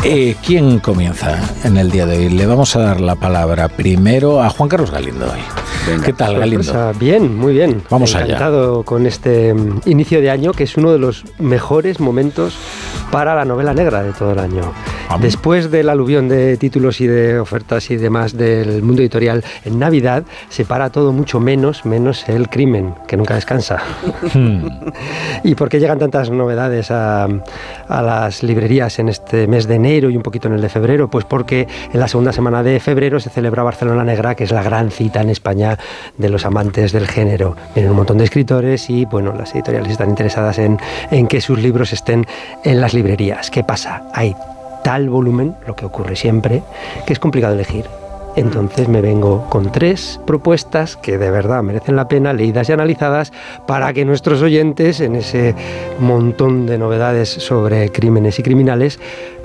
Eh, 0.04 0.36
¿Quién 0.44 0.78
comienza 0.78 1.38
en 1.64 1.76
el 1.76 1.90
día 1.90 2.06
de 2.06 2.18
hoy? 2.18 2.28
Le 2.30 2.46
vamos 2.46 2.74
a 2.76 2.80
dar 2.80 3.00
la 3.00 3.16
palabra 3.16 3.68
primero 3.68 4.42
a 4.42 4.50
Juan 4.50 4.68
Carlos 4.68 4.90
Galindo. 4.90 5.26
hoy. 5.26 6.00
¿Qué 6.04 6.12
tal, 6.12 6.38
Galindo? 6.38 6.62
Sorpresa. 6.62 6.98
Bien, 6.98 7.36
muy 7.36 7.52
bien. 7.52 7.82
Vamos 7.90 8.14
allá. 8.14 8.24
Encantado 8.24 8.84
con 8.84 9.06
este 9.06 9.52
mm, 9.52 9.80
inicio 9.86 10.20
de 10.20 10.30
año, 10.30 10.52
que 10.52 10.64
es 10.64 10.76
uno 10.76 10.92
de 10.92 10.98
los 10.98 11.24
mejores 11.38 12.00
momentos 12.00 12.56
para 13.10 13.34
la 13.34 13.44
novela 13.44 13.74
negra 13.74 14.02
de 14.02 14.12
todo 14.12 14.32
el 14.32 14.38
año. 14.38 14.72
Después 15.20 15.70
del 15.70 15.90
aluvión 15.90 16.28
de 16.28 16.56
títulos 16.56 17.00
y 17.02 17.06
de 17.06 17.38
ofertas 17.38 17.90
y 17.90 17.96
demás 17.96 18.36
del 18.36 18.82
mundo 18.82 19.02
editorial, 19.02 19.44
en 19.64 19.78
Navidad 19.78 20.24
se 20.48 20.64
para 20.64 20.90
todo 20.90 21.12
mucho 21.12 21.38
menos, 21.38 21.84
menos 21.84 22.26
el 22.28 22.48
crimen, 22.48 22.94
que 23.06 23.18
nunca 23.18 23.31
descansa. 23.34 23.78
Hmm. 24.34 24.66
¿Y 25.44 25.54
por 25.54 25.68
qué 25.68 25.80
llegan 25.80 25.98
tantas 25.98 26.30
novedades 26.30 26.90
a, 26.90 27.24
a 27.24 28.02
las 28.02 28.42
librerías 28.42 28.98
en 28.98 29.08
este 29.08 29.46
mes 29.46 29.66
de 29.66 29.76
enero 29.76 30.10
y 30.10 30.16
un 30.16 30.22
poquito 30.22 30.48
en 30.48 30.54
el 30.54 30.60
de 30.60 30.68
febrero? 30.68 31.08
Pues 31.08 31.24
porque 31.24 31.66
en 31.92 32.00
la 32.00 32.08
segunda 32.08 32.32
semana 32.32 32.62
de 32.62 32.80
febrero 32.80 33.20
se 33.20 33.30
celebra 33.30 33.62
Barcelona 33.62 34.04
Negra, 34.04 34.34
que 34.34 34.44
es 34.44 34.52
la 34.52 34.62
gran 34.62 34.90
cita 34.90 35.20
en 35.20 35.30
España 35.30 35.78
de 36.18 36.28
los 36.28 36.44
amantes 36.44 36.92
del 36.92 37.06
género. 37.06 37.56
Vienen 37.74 37.90
un 37.90 37.96
montón 37.96 38.18
de 38.18 38.24
escritores 38.24 38.88
y, 38.90 39.04
bueno, 39.04 39.32
las 39.36 39.54
editoriales 39.54 39.92
están 39.92 40.10
interesadas 40.10 40.58
en, 40.58 40.78
en 41.10 41.26
que 41.26 41.40
sus 41.40 41.58
libros 41.58 41.92
estén 41.92 42.26
en 42.64 42.80
las 42.80 42.94
librerías. 42.94 43.50
¿Qué 43.50 43.64
pasa? 43.64 44.04
Hay 44.12 44.34
tal 44.82 45.08
volumen, 45.08 45.54
lo 45.66 45.76
que 45.76 45.84
ocurre 45.84 46.16
siempre, 46.16 46.62
que 47.06 47.12
es 47.12 47.18
complicado 47.18 47.54
elegir. 47.54 48.01
Entonces 48.34 48.88
me 48.88 49.02
vengo 49.02 49.46
con 49.50 49.70
tres 49.70 50.18
propuestas 50.26 50.96
que 50.96 51.18
de 51.18 51.30
verdad 51.30 51.62
merecen 51.62 51.96
la 51.96 52.08
pena, 52.08 52.32
leídas 52.32 52.68
y 52.68 52.72
analizadas, 52.72 53.32
para 53.66 53.92
que 53.92 54.06
nuestros 54.06 54.40
oyentes, 54.40 55.00
en 55.00 55.16
ese 55.16 55.54
montón 55.98 56.66
de 56.66 56.78
novedades 56.78 57.28
sobre 57.28 57.90
crímenes 57.90 58.38
y 58.38 58.42
criminales, 58.42 58.98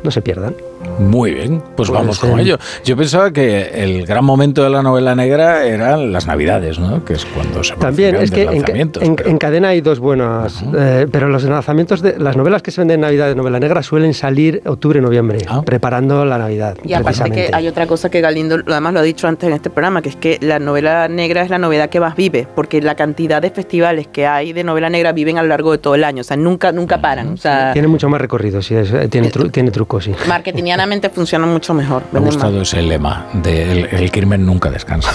no 0.03 0.11
se 0.11 0.22
pierdan. 0.22 0.56
Muy 1.00 1.34
bien, 1.34 1.59
pues, 1.76 1.90
Pues, 1.90 1.92
vamos 1.92 2.19
con 2.19 2.40
eh, 2.40 2.43
ello. 2.43 2.58
Yo 2.85 2.95
pensaba 2.98 3.32
que 3.32 3.69
el 3.84 4.06
gran 4.06 4.24
momento 4.24 4.64
de 4.64 4.69
la 4.69 4.82
novela 4.84 5.16
negra 5.16 5.66
eran 5.66 6.11
las 6.11 6.27
Navidades, 6.27 6.80
¿no? 6.80 7.03
Que 7.03 7.14
es 7.14 7.26
cuando 7.26 7.64
se 7.64 7.76
También 7.76 8.11
producen 8.16 8.24
es 8.40 8.45
que 8.45 8.50
en, 8.50 8.56
lanzamientos, 8.61 9.03
en- 9.03 9.16
pero- 9.16 9.30
en 9.30 9.38
cadena 9.38 9.69
hay 9.69 9.82
dos 9.82 10.00
buenas, 10.00 10.64
eh, 10.77 11.08
pero 11.11 11.30
los 11.30 11.43
lanzamientos 11.43 12.01
de 12.01 12.17
las 12.19 12.35
novelas 12.38 12.61
que 12.61 12.72
se 12.72 12.82
venden 12.82 12.95
en 12.95 13.01
Navidad 13.01 13.27
de 13.27 13.35
novela 13.35 13.59
negra 13.59 13.84
suelen 13.84 14.14
salir 14.14 14.61
octubre-noviembre, 14.66 15.40
Ah. 15.48 15.61
preparando 15.66 16.26
la 16.26 16.38
Navidad. 16.38 16.77
Y 16.84 16.93
aparte 16.93 17.32
que 17.32 17.50
hay 17.53 17.67
otra 17.67 17.85
cosa 17.88 18.09
que 18.09 18.22
Galindo, 18.22 18.58
lo 18.58 18.72
además 18.72 18.93
lo 18.93 19.00
ha 19.00 19.03
dicho 19.03 19.27
antes 19.27 19.48
en 19.48 19.53
este 19.53 19.69
programa, 19.69 20.01
que 20.01 20.09
es 20.09 20.16
que 20.16 20.38
la 20.42 20.59
novela 20.59 21.08
negra 21.08 21.42
es 21.42 21.50
la 21.50 21.58
novedad 21.58 21.90
que 21.90 22.00
más 22.00 22.16
vive, 22.16 22.48
porque 22.56 22.82
la 22.82 22.95
cantidad 22.95 23.42
de 23.42 23.50
festivales 23.51 24.08
que 24.08 24.26
hay 24.27 24.53
de 24.53 24.64
novela 24.64 24.90
negra 24.90 25.11
viven 25.11 25.38
a 25.38 25.43
lo 25.43 25.50
largo 25.50 25.72
de 25.72 25.77
todo 25.80 25.95
el 25.95 26.03
año, 26.03 26.22
o 26.22 26.24
sea, 26.24 26.38
nunca, 26.38 26.72
nunca 26.72 27.01
paran. 27.01 27.34
O 27.34 27.38
sea, 27.38 27.74
Tiene 27.74 27.88
mucho 27.88 28.09
más 28.09 28.22
recorrido, 28.22 28.61
sí, 28.61 28.76
es- 28.76 28.92
eh, 28.93 29.08
tiene, 29.09 29.32
tru- 29.32 29.51
tiene 29.51 29.72
trucos, 29.88 30.03
sí. 30.03 30.11
marketingianamente 30.27 31.09
funciona 31.09 31.45
mucho 31.45 31.74
mejor. 31.74 32.03
Me 32.11 32.19
ha 32.19 32.22
gustado 32.22 32.61
ese 32.61 32.82
lema 32.82 33.27
de 33.33 33.72
el, 33.72 33.85
el 33.85 34.11
crimen 34.11 34.45
nunca 34.45 34.69
descansa. 34.69 35.11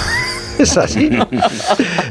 Es 0.58 0.76
así. 0.76 1.10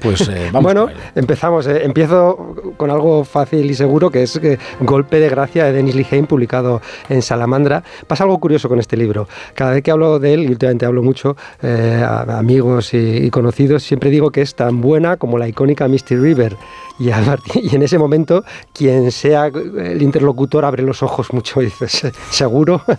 Pues 0.01 0.27
eh, 0.27 0.49
vamos. 0.51 0.63
bueno, 0.63 0.87
empezamos. 1.15 1.67
eh, 1.67 1.83
empiezo 1.85 2.55
con 2.77 2.89
algo 2.91 3.23
fácil 3.23 3.69
y 3.69 3.73
seguro, 3.73 4.09
que 4.09 4.23
es 4.23 4.35
eh, 4.37 4.57
Golpe 4.81 5.19
de 5.19 5.29
Gracia 5.29 5.65
de 5.65 5.71
Denis 5.73 5.95
Lehane, 5.95 6.27
publicado 6.27 6.81
en 7.09 7.21
Salamandra. 7.21 7.83
Pasa 8.07 8.23
algo 8.23 8.39
curioso 8.39 8.67
con 8.67 8.79
este 8.79 8.97
libro. 8.97 9.27
Cada 9.53 9.71
vez 9.71 9.83
que 9.83 9.91
hablo 9.91 10.19
de 10.19 10.33
él, 10.33 10.43
y 10.43 10.47
últimamente 10.47 10.85
hablo 10.85 11.03
mucho, 11.03 11.35
eh, 11.61 12.03
a 12.05 12.37
amigos 12.37 12.93
y, 12.93 12.97
y 13.25 13.29
conocidos, 13.29 13.83
siempre 13.83 14.09
digo 14.09 14.31
que 14.31 14.41
es 14.41 14.55
tan 14.55 14.81
buena 14.81 15.17
como 15.17 15.37
la 15.37 15.47
icónica 15.47 15.87
Misty 15.87 16.15
River. 16.17 16.57
Y, 16.99 17.09
en 17.75 17.81
ese 17.81 17.97
momento, 17.97 18.43
quien 18.73 19.11
sea 19.11 19.47
el 19.47 20.01
interlocutor 20.03 20.65
abre 20.65 20.83
los 20.83 21.01
ojos 21.01 21.33
mucho 21.33 21.61
y 21.61 21.65
dice, 21.65 21.87
"Se- 21.87 22.11
¿seguro? 22.29 22.81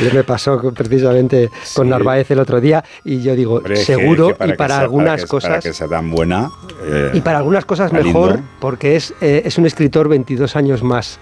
Y 0.00 0.14
me 0.14 0.24
pasó 0.24 0.58
precisamente 0.72 1.50
con 1.76 1.90
Narváez 1.90 2.30
el 2.30 2.38
otro 2.38 2.62
día 2.62 2.82
y 3.04 3.20
yo 3.20 3.36
digo, 3.36 3.56
Hombre, 3.56 3.76
seguro 3.76 4.29
para 4.34 4.54
y 4.54 4.56
para 4.56 4.74
sea- 4.76 4.82
algunas 4.84 5.20
que- 5.22 5.26
cosas... 5.28 5.48
Para 5.50 5.60
que 5.62 5.72
sea 5.72 5.88
tan 5.88 6.10
buena. 6.10 6.50
eh, 6.82 7.10
Y 7.14 7.20
para 7.20 7.38
algunas 7.38 7.64
cosas 7.64 7.92
mejor, 7.92 8.40
porque 8.60 8.96
es, 8.96 9.14
eh, 9.20 9.42
es 9.44 9.58
un 9.58 9.66
escritor 9.66 10.08
22 10.08 10.56
años 10.56 10.82
más 10.82 11.18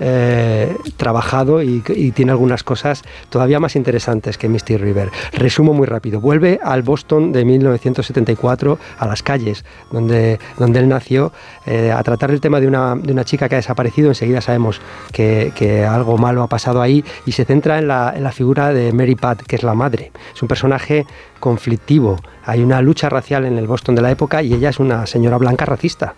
eh, 0.00 0.74
trabajado 0.96 1.62
y, 1.62 1.80
tiene 2.14 2.32
algunas 2.32 2.64
cosas 2.64 3.02
todavía 3.28 3.60
más 3.60 3.76
interesantes 3.76 4.38
que 4.38 4.48
Misty 4.48 4.76
River. 4.76 5.10
Resumo 5.32 5.74
muy 5.74 5.86
rápido. 5.86 6.20
Vuelve 6.20 6.58
al 6.62 6.82
Boston 6.82 7.32
de 7.32 7.44
1974, 7.44 8.78
a 8.98 9.06
las 9.06 9.22
calles 9.22 9.64
donde, 9.90 10.38
donde 10.58 10.80
él 10.80 10.88
nació, 10.88 11.32
eh, 11.66 11.92
a 11.92 12.02
tratar 12.02 12.30
el 12.30 12.40
tema 12.40 12.60
de 12.60 12.66
una, 12.66 12.96
de 12.96 13.12
una 13.12 13.24
chica 13.24 13.48
que 13.48 13.56
ha 13.56 13.58
desaparecido. 13.58 14.08
Enseguida 14.08 14.40
sabemos 14.40 14.80
que, 15.12 15.50
algo 15.88 16.18
malo 16.18 16.42
ha 16.42 16.48
pasado 16.48 16.82
ahí 16.82 17.04
y 17.26 17.32
se 17.32 17.44
centra 17.44 17.78
en 17.78 17.88
la 17.88 18.32
figura 18.32 18.72
de 18.72 18.92
Mary 18.92 19.14
Pat, 19.14 19.42
que 19.42 19.56
es 19.56 19.62
la 19.62 19.74
madre. 19.74 20.10
Es 20.34 20.42
un 20.42 20.48
personaje 20.48 21.06
conflictivo. 21.38 22.16
Hay 22.44 22.62
una 22.62 22.80
lucha 22.82 23.08
racial 23.08 23.44
en 23.44 23.58
el 23.58 23.66
Boston 23.66 23.94
de 23.94 24.02
la 24.02 24.10
época 24.10 24.42
y 24.42 24.54
ella 24.54 24.70
es 24.70 24.78
una 24.78 25.06
señora 25.06 25.38
blanca 25.38 25.64
racista. 25.64 26.14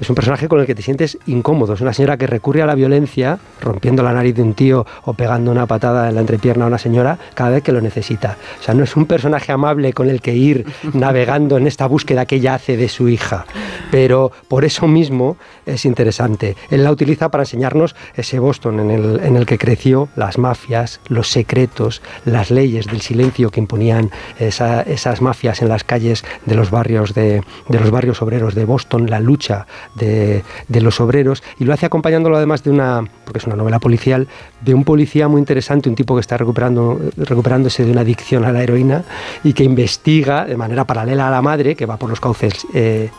Es 0.00 0.08
un 0.08 0.14
personaje 0.14 0.48
con 0.48 0.58
el 0.60 0.66
que 0.66 0.74
te 0.74 0.80
sientes 0.82 1.18
incómodo. 1.26 1.74
Es 1.74 1.80
una 1.82 1.92
señora 1.92 2.16
que 2.16 2.26
recurre 2.26 2.62
a 2.62 2.66
la 2.66 2.74
violencia, 2.74 3.38
rompiendo 3.60 4.02
la 4.02 4.12
nariz 4.14 4.34
de 4.34 4.42
un 4.42 4.54
tío 4.54 4.86
o 5.04 5.12
pegando 5.12 5.50
una 5.50 5.66
patada 5.66 6.08
en 6.08 6.14
la 6.14 6.22
entrepierna 6.22 6.64
a 6.64 6.68
una 6.68 6.78
señora 6.78 7.18
cada 7.34 7.50
vez 7.50 7.62
que 7.62 7.70
lo 7.72 7.80
necesita. 7.82 8.36
O 8.58 8.62
sea, 8.62 8.72
no 8.74 8.82
es 8.84 8.96
un 8.96 9.04
personaje 9.04 9.52
amable 9.52 9.92
con 9.92 10.08
el 10.08 10.22
que 10.22 10.34
ir 10.34 10.64
navegando 10.94 11.58
en 11.58 11.66
esta 11.66 11.86
búsqueda 11.86 12.24
que 12.24 12.36
ella 12.36 12.54
hace 12.54 12.78
de 12.78 12.88
su 12.88 13.08
hija. 13.10 13.44
Pero 13.90 14.32
por 14.48 14.64
eso 14.64 14.86
mismo 14.88 15.36
es 15.66 15.84
interesante. 15.84 16.56
Él 16.70 16.82
la 16.84 16.92
utiliza 16.92 17.28
para 17.28 17.42
enseñarnos 17.42 17.94
ese 18.14 18.38
Boston 18.38 18.80
en 18.80 18.90
el, 18.90 19.20
en 19.22 19.36
el 19.36 19.44
que 19.46 19.58
creció, 19.58 20.08
las 20.16 20.38
mafias, 20.38 21.00
los 21.08 21.28
secretos, 21.28 22.00
las 22.24 22.50
leyes 22.50 22.86
del 22.86 23.02
silencio 23.02 23.50
que 23.50 23.60
imponían 23.60 24.10
esa- 24.38 24.80
esas 24.82 25.20
mafias 25.20 25.60
en 25.60 25.68
las 25.68 25.84
calles 25.84 26.24
de 26.46 26.54
los 26.54 26.70
barrios 26.70 27.12
de, 27.14 27.42
de 27.68 27.80
los 27.80 27.90
barrios 27.90 28.22
obreros 28.22 28.54
de 28.54 28.64
Boston, 28.64 29.10
la 29.10 29.20
lucha 29.20 29.66
de, 29.94 30.42
de 30.68 30.80
los 30.80 31.00
obreros, 31.00 31.42
y 31.58 31.64
lo 31.64 31.72
hace 31.72 31.86
acompañándolo 31.86 32.36
además 32.36 32.62
de 32.62 32.70
una, 32.70 33.04
porque 33.24 33.38
es 33.38 33.46
una 33.46 33.56
novela 33.56 33.78
policial, 33.78 34.28
de 34.60 34.74
un 34.74 34.84
policía 34.84 35.28
muy 35.28 35.40
interesante, 35.40 35.88
un 35.88 35.94
tipo 35.94 36.14
que 36.14 36.20
está 36.20 36.36
recuperando, 36.36 37.00
recuperándose 37.16 37.84
de 37.84 37.92
una 37.92 38.02
adicción 38.02 38.44
a 38.44 38.52
la 38.52 38.62
heroína 38.62 39.04
y 39.44 39.52
que 39.52 39.64
investiga 39.64 40.44
de 40.44 40.56
manera 40.56 40.84
paralela 40.84 41.28
a 41.28 41.30
la 41.30 41.42
madre, 41.42 41.74
que 41.74 41.86
va 41.86 41.96
por 41.96 42.10
los 42.10 42.20
cauces 42.20 42.66
eh, 42.74 43.10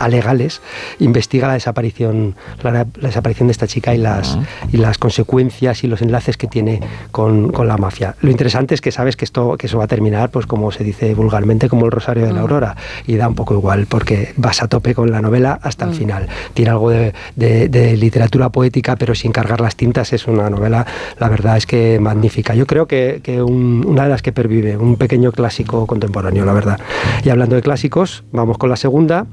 alegales, 0.00 0.60
investiga 0.98 1.46
la 1.46 1.54
desaparición, 1.54 2.34
la, 2.62 2.72
la 2.72 2.84
desaparición 3.00 3.46
de 3.48 3.52
esta 3.52 3.66
chica 3.68 3.94
y 3.94 3.98
las, 3.98 4.36
y 4.72 4.76
las 4.78 4.98
consecuencias 4.98 5.84
y 5.84 5.86
los 5.86 6.02
enlaces 6.02 6.36
que 6.36 6.46
tiene 6.48 6.80
con, 7.12 7.52
con 7.52 7.68
la 7.68 7.76
mafia. 7.76 8.16
Lo 8.20 8.30
interesante 8.30 8.74
es 8.74 8.80
que 8.80 8.90
sabes 8.90 9.16
que 9.16 9.24
esto 9.24 9.56
que 9.56 9.66
eso 9.66 9.78
va 9.78 9.84
a 9.84 9.88
terminar, 9.88 10.30
pues 10.30 10.46
como 10.46 10.72
se 10.72 10.82
dice 10.84 11.14
vulgarmente, 11.14 11.68
como 11.68 11.86
el 11.86 11.92
Rosario 11.92 12.26
de 12.26 12.32
la 12.32 12.40
Aurora, 12.40 12.76
y 13.06 13.16
da 13.16 13.28
un 13.28 13.34
poco 13.34 13.54
igual, 13.54 13.86
porque 13.86 14.32
vas 14.36 14.62
a 14.62 14.68
tope 14.68 14.94
con 14.94 15.10
la 15.10 15.20
novela 15.20 15.58
hasta 15.62 15.84
el 15.84 15.94
final. 15.94 16.28
Tiene 16.54 16.70
algo 16.70 16.90
de, 16.90 17.12
de- 17.36 17.68
de 17.68 17.96
literatura 17.96 18.48
poética, 18.48 18.96
pero 18.96 19.14
sin 19.14 19.32
cargar 19.32 19.60
las 19.60 19.76
tintas. 19.76 20.12
Es 20.12 20.26
una 20.26 20.48
novela, 20.50 20.86
la 21.18 21.28
verdad 21.28 21.56
es 21.56 21.66
que 21.66 21.98
magnífica. 22.00 22.54
Yo 22.54 22.66
creo 22.66 22.86
que, 22.86 23.20
que 23.22 23.42
un- 23.42 23.84
una 23.86 24.04
de 24.04 24.08
las 24.08 24.22
que 24.22 24.32
pervive, 24.32 24.76
un 24.76 24.96
pequeño 24.96 25.32
clásico 25.32 25.86
contemporáneo, 25.86 26.44
la 26.44 26.52
verdad. 26.52 26.80
Y 27.24 27.28
hablando 27.30 27.56
de 27.56 27.62
clásicos, 27.62 28.24
vamos 28.32 28.56
con 28.58 28.70
la 28.70 28.76
segunda 28.76 29.26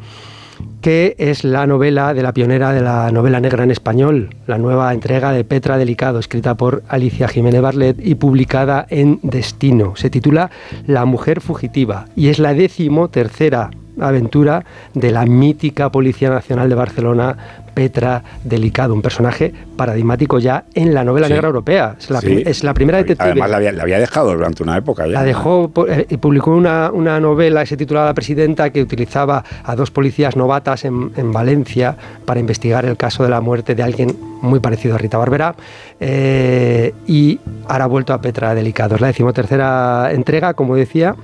que 0.81 1.15
es 1.17 1.43
la 1.43 1.67
novela 1.67 2.13
de 2.13 2.23
la 2.23 2.33
pionera 2.33 2.71
de 2.71 2.81
la 2.81 3.11
novela 3.11 3.39
negra 3.39 3.63
en 3.63 3.71
español, 3.71 4.35
la 4.45 4.57
nueva 4.57 4.93
entrega 4.93 5.31
de 5.31 5.43
Petra 5.43 5.77
Delicado, 5.77 6.19
escrita 6.19 6.55
por 6.55 6.83
Alicia 6.87 7.27
Jiménez 7.27 7.61
Barlet 7.61 7.97
y 7.99 8.15
publicada 8.15 8.85
en 8.89 9.19
Destino. 9.23 9.95
Se 9.95 10.09
titula 10.09 10.49
La 10.85 11.05
mujer 11.05 11.41
fugitiva 11.41 12.05
y 12.15 12.29
es 12.29 12.39
la 12.39 12.53
décimo 12.53 13.09
tercera 13.09 13.71
aventura 13.99 14.63
de 14.93 15.11
la 15.11 15.25
mítica 15.25 15.91
Policía 15.91 16.29
Nacional 16.29 16.69
de 16.69 16.75
Barcelona, 16.75 17.37
Petra 17.73 18.23
Delicado, 18.43 18.93
un 18.95 19.03
personaje 19.03 19.53
paradigmático 19.75 20.39
ya 20.39 20.63
en 20.73 20.95
la 20.95 21.03
novela 21.03 21.27
Sí. 21.27 21.33
negra 21.33 21.47
europea. 21.47 21.95
Es 21.99 22.09
la, 22.09 22.19
Sí. 22.21 22.25
prim- 22.25 22.43
es 22.47 22.63
la 22.63 22.73
primera 22.73 22.97
detective. 22.97 23.29
Además, 23.31 23.51
la 23.51 23.57
había, 23.57 23.71
la 23.71 23.83
había 23.83 23.99
dejado 23.99 24.31
durante 24.33 24.63
una 24.63 24.77
época 24.77 25.05
ya. 25.05 25.13
La 25.13 25.23
dejó 25.23 25.71
eh, 25.87 26.07
y 26.09 26.17
publicó 26.17 26.51
una, 26.55 26.89
una 26.91 27.19
novela 27.19 27.61
que 27.61 27.67
se 27.67 27.77
titulaba 27.77 28.07
La 28.07 28.13
Presidenta 28.15 28.71
que 28.71 28.81
utilizaba 28.81 29.43
a 29.63 29.75
dos 29.75 29.91
policías 29.91 30.35
novatas 30.35 30.85
en, 30.85 31.11
en 31.17 31.31
Valencia 31.31 31.95
para 32.25 32.39
investigar 32.39 32.83
el 32.85 32.97
caso 32.97 33.21
de 33.23 33.29
la 33.29 33.41
muerte 33.41 33.75
de 33.75 33.83
alguien 33.83 34.17
muy 34.41 34.59
parecido 34.59 34.95
a 34.95 34.97
Rita 34.97 35.17
Barberá 35.19 35.55
eh, 35.99 36.93
y 37.07 37.39
ahora 37.67 37.85
ha 37.85 37.87
vuelto 37.87 38.13
a 38.13 38.21
Petra 38.21 38.55
Delicado. 38.55 38.95
Es 38.95 39.01
la 39.01 39.07
decimotercera 39.07 40.09
entrega, 40.11 40.53
como 40.55 40.75
decía. 40.75 41.15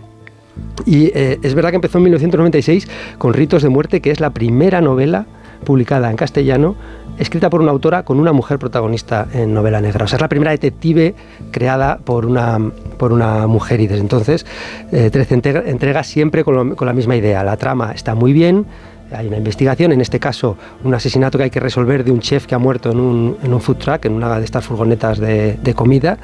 Y 0.85 1.05
eh, 1.13 1.39
es 1.41 1.55
verdad 1.55 1.69
que 1.71 1.75
empezó 1.77 1.97
en 1.97 2.05
1996 2.05 2.87
con 3.17 3.33
Ritos 3.33 3.63
de 3.63 3.69
Muerte, 3.69 4.01
que 4.01 4.11
es 4.11 4.19
la 4.19 4.29
primera 4.31 4.81
novela 4.81 5.25
publicada 5.65 6.09
en 6.11 6.17
castellano, 6.17 6.75
escrita 7.17 7.49
por 7.49 7.61
una 7.61 7.71
autora 7.71 8.03
con 8.03 8.19
una 8.19 8.33
mujer 8.33 8.59
protagonista 8.59 9.27
en 9.33 9.53
novela 9.53 9.79
negra. 9.79 10.05
O 10.05 10.07
sea, 10.07 10.17
es 10.17 10.21
la 10.21 10.27
primera 10.27 10.51
detective 10.51 11.15
creada 11.51 11.99
por 12.03 12.25
una, 12.25 12.59
por 12.97 13.13
una 13.13 13.47
mujer 13.47 13.79
y 13.79 13.87
desde 13.87 14.01
entonces, 14.01 14.45
eh, 14.91 15.09
13 15.09 15.35
entrega- 15.35 15.63
entregas 15.65 16.07
siempre 16.07 16.43
con 16.43 16.75
la 16.79 16.93
misma 16.93 17.15
idea. 17.15 17.43
La 17.43 17.55
trama 17.57 17.91
está 17.93 18.13
muy 18.15 18.33
bien. 18.33 18.65
Hay 19.13 19.27
una 19.27 19.37
investigación, 19.37 19.91
en 19.91 20.01
este 20.01 20.19
caso 20.19 20.57
un 20.83 20.93
asesinato 20.93 21.37
que 21.37 21.45
hay 21.45 21.49
que 21.49 21.59
resolver 21.59 22.03
de 22.03 22.11
un 22.11 22.19
chef 22.19 22.45
que 22.45 22.55
ha 22.55 22.59
muerto 22.59 22.91
en 22.91 22.99
un, 22.99 23.37
en 23.43 23.53
un 23.53 23.61
food 23.61 23.77
truck, 23.77 24.05
en 24.05 24.13
una 24.13 24.37
de 24.39 24.45
estas 24.45 24.65
furgonetas 24.65 25.19
de, 25.19 25.53
de 25.53 25.73
comida. 25.73 26.17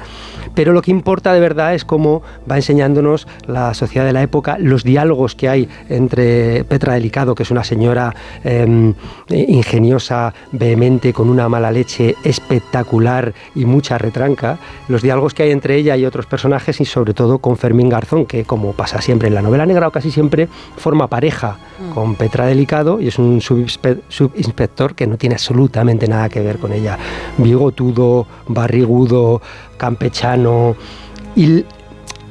Pero 0.54 0.72
lo 0.72 0.82
que 0.82 0.90
importa 0.90 1.32
de 1.32 1.40
verdad 1.40 1.74
es 1.74 1.84
cómo 1.84 2.22
va 2.50 2.56
enseñándonos 2.56 3.28
la 3.46 3.74
sociedad 3.74 4.04
de 4.04 4.12
la 4.12 4.22
época, 4.22 4.56
los 4.58 4.82
diálogos 4.82 5.34
que 5.34 5.48
hay 5.48 5.68
entre 5.88 6.64
Petra 6.64 6.94
Delicado, 6.94 7.34
que 7.34 7.44
es 7.44 7.50
una 7.50 7.64
señora 7.64 8.14
eh, 8.44 8.94
ingeniosa, 9.28 10.34
vehemente, 10.52 11.12
con 11.12 11.28
una 11.28 11.48
mala 11.48 11.70
leche 11.70 12.16
espectacular 12.24 13.32
y 13.54 13.64
mucha 13.64 13.98
retranca, 13.98 14.58
los 14.88 15.02
diálogos 15.02 15.34
que 15.34 15.44
hay 15.44 15.50
entre 15.50 15.76
ella 15.76 15.96
y 15.96 16.04
otros 16.04 16.26
personajes 16.26 16.80
y 16.80 16.84
sobre 16.84 17.14
todo 17.14 17.38
con 17.38 17.56
Fermín 17.56 17.88
Garzón, 17.88 18.26
que 18.26 18.44
como 18.44 18.72
pasa 18.72 19.00
siempre 19.00 19.28
en 19.28 19.34
la 19.34 19.42
novela 19.42 19.66
negra 19.66 19.88
o 19.88 19.90
casi 19.90 20.10
siempre 20.10 20.48
forma 20.76 21.06
pareja 21.06 21.58
con 21.94 22.14
Petra 22.16 22.46
Delicado 22.46 22.79
y 23.00 23.08
es 23.08 23.18
un 23.18 23.40
subinspe- 23.40 24.00
subinspector 24.08 24.94
que 24.94 25.06
no 25.06 25.16
tiene 25.16 25.34
absolutamente 25.34 26.08
nada 26.08 26.28
que 26.28 26.40
ver 26.40 26.58
con 26.58 26.72
ella. 26.72 26.98
Bigotudo, 27.38 28.26
barrigudo, 28.48 29.40
campechano 29.76 30.76
y 31.36 31.44
el- 31.44 31.66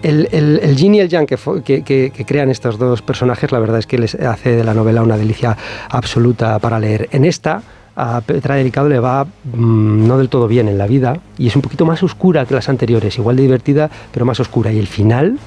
el, 0.01 0.29
el, 0.31 0.79
y 0.79 0.99
el 0.99 1.09
yang 1.09 1.25
que, 1.25 1.37
que- 1.83 2.11
crean 2.25 2.49
estos 2.49 2.77
dos 2.79 3.01
personajes, 3.01 3.51
la 3.51 3.59
verdad 3.59 3.79
es 3.79 3.85
que 3.87 3.97
les 3.97 4.15
hace 4.15 4.55
de 4.55 4.63
la 4.63 4.73
novela 4.73 5.01
una 5.03 5.17
delicia 5.17 5.57
absoluta 5.89 6.57
para 6.59 6.79
leer. 6.79 7.09
En 7.11 7.25
esta, 7.25 7.61
a 7.97 8.21
Petra 8.21 8.55
Delicado 8.55 8.87
le 8.87 8.99
va 8.99 9.25
mm, 9.25 10.07
no 10.07 10.17
del 10.17 10.29
todo 10.29 10.47
bien 10.47 10.69
en 10.69 10.77
la 10.77 10.87
vida 10.87 11.17
y 11.37 11.47
es 11.47 11.55
un 11.57 11.61
poquito 11.61 11.85
más 11.85 12.01
oscura 12.01 12.45
que 12.45 12.53
las 12.55 12.69
anteriores, 12.69 13.17
igual 13.17 13.35
de 13.35 13.41
divertida, 13.41 13.89
pero 14.13 14.25
más 14.25 14.39
oscura. 14.39 14.71
Y 14.71 14.79
el 14.79 14.87
final, 14.87 15.37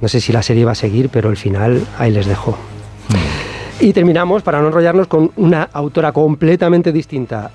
no 0.00 0.08
sé 0.08 0.20
si 0.22 0.32
la 0.32 0.42
serie 0.42 0.64
va 0.64 0.72
a 0.72 0.76
seguir, 0.76 1.10
pero 1.10 1.28
el 1.28 1.36
final 1.36 1.82
ahí 1.98 2.10
les 2.12 2.24
dejo. 2.24 2.56
Y 3.82 3.92
terminamos, 3.92 4.42
para 4.44 4.60
no 4.60 4.68
enrollarnos, 4.68 5.08
con 5.08 5.32
una 5.36 5.68
autora 5.72 6.12
completamente 6.12 6.92
distinta. 6.92 7.50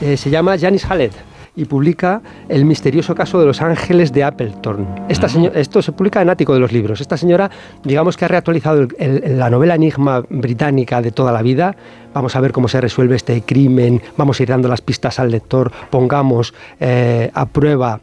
Eh, 0.00 0.16
se 0.16 0.30
llama 0.30 0.56
Janice 0.58 0.86
Hallett 0.88 1.12
y 1.56 1.66
publica 1.66 2.22
El 2.48 2.64
misterioso 2.64 3.14
caso 3.14 3.38
de 3.38 3.44
los 3.44 3.60
ángeles 3.60 4.10
de 4.12 4.24
Appleton. 4.24 4.86
Esta 5.10 5.28
seño- 5.28 5.50
esto 5.54 5.82
se 5.82 5.92
publica 5.92 6.22
en 6.22 6.30
Ático 6.30 6.54
de 6.54 6.60
los 6.60 6.72
libros. 6.72 7.02
Esta 7.02 7.18
señora, 7.18 7.50
digamos 7.84 8.16
que 8.16 8.24
ha 8.24 8.28
reactualizado 8.28 8.80
el- 8.80 8.94
el- 8.98 9.38
la 9.38 9.50
novela 9.50 9.74
enigma 9.74 10.22
británica 10.30 11.02
de 11.02 11.10
toda 11.10 11.32
la 11.32 11.42
vida. 11.42 11.76
Vamos 12.14 12.34
a 12.34 12.40
ver 12.40 12.52
cómo 12.52 12.68
se 12.68 12.80
resuelve 12.80 13.16
este 13.16 13.42
crimen, 13.42 14.00
vamos 14.16 14.40
a 14.40 14.42
ir 14.44 14.48
dando 14.48 14.68
las 14.68 14.80
pistas 14.80 15.18
al 15.18 15.30
lector, 15.30 15.70
pongamos 15.90 16.54
eh, 16.80 17.30
a 17.34 17.44
prueba 17.44 18.00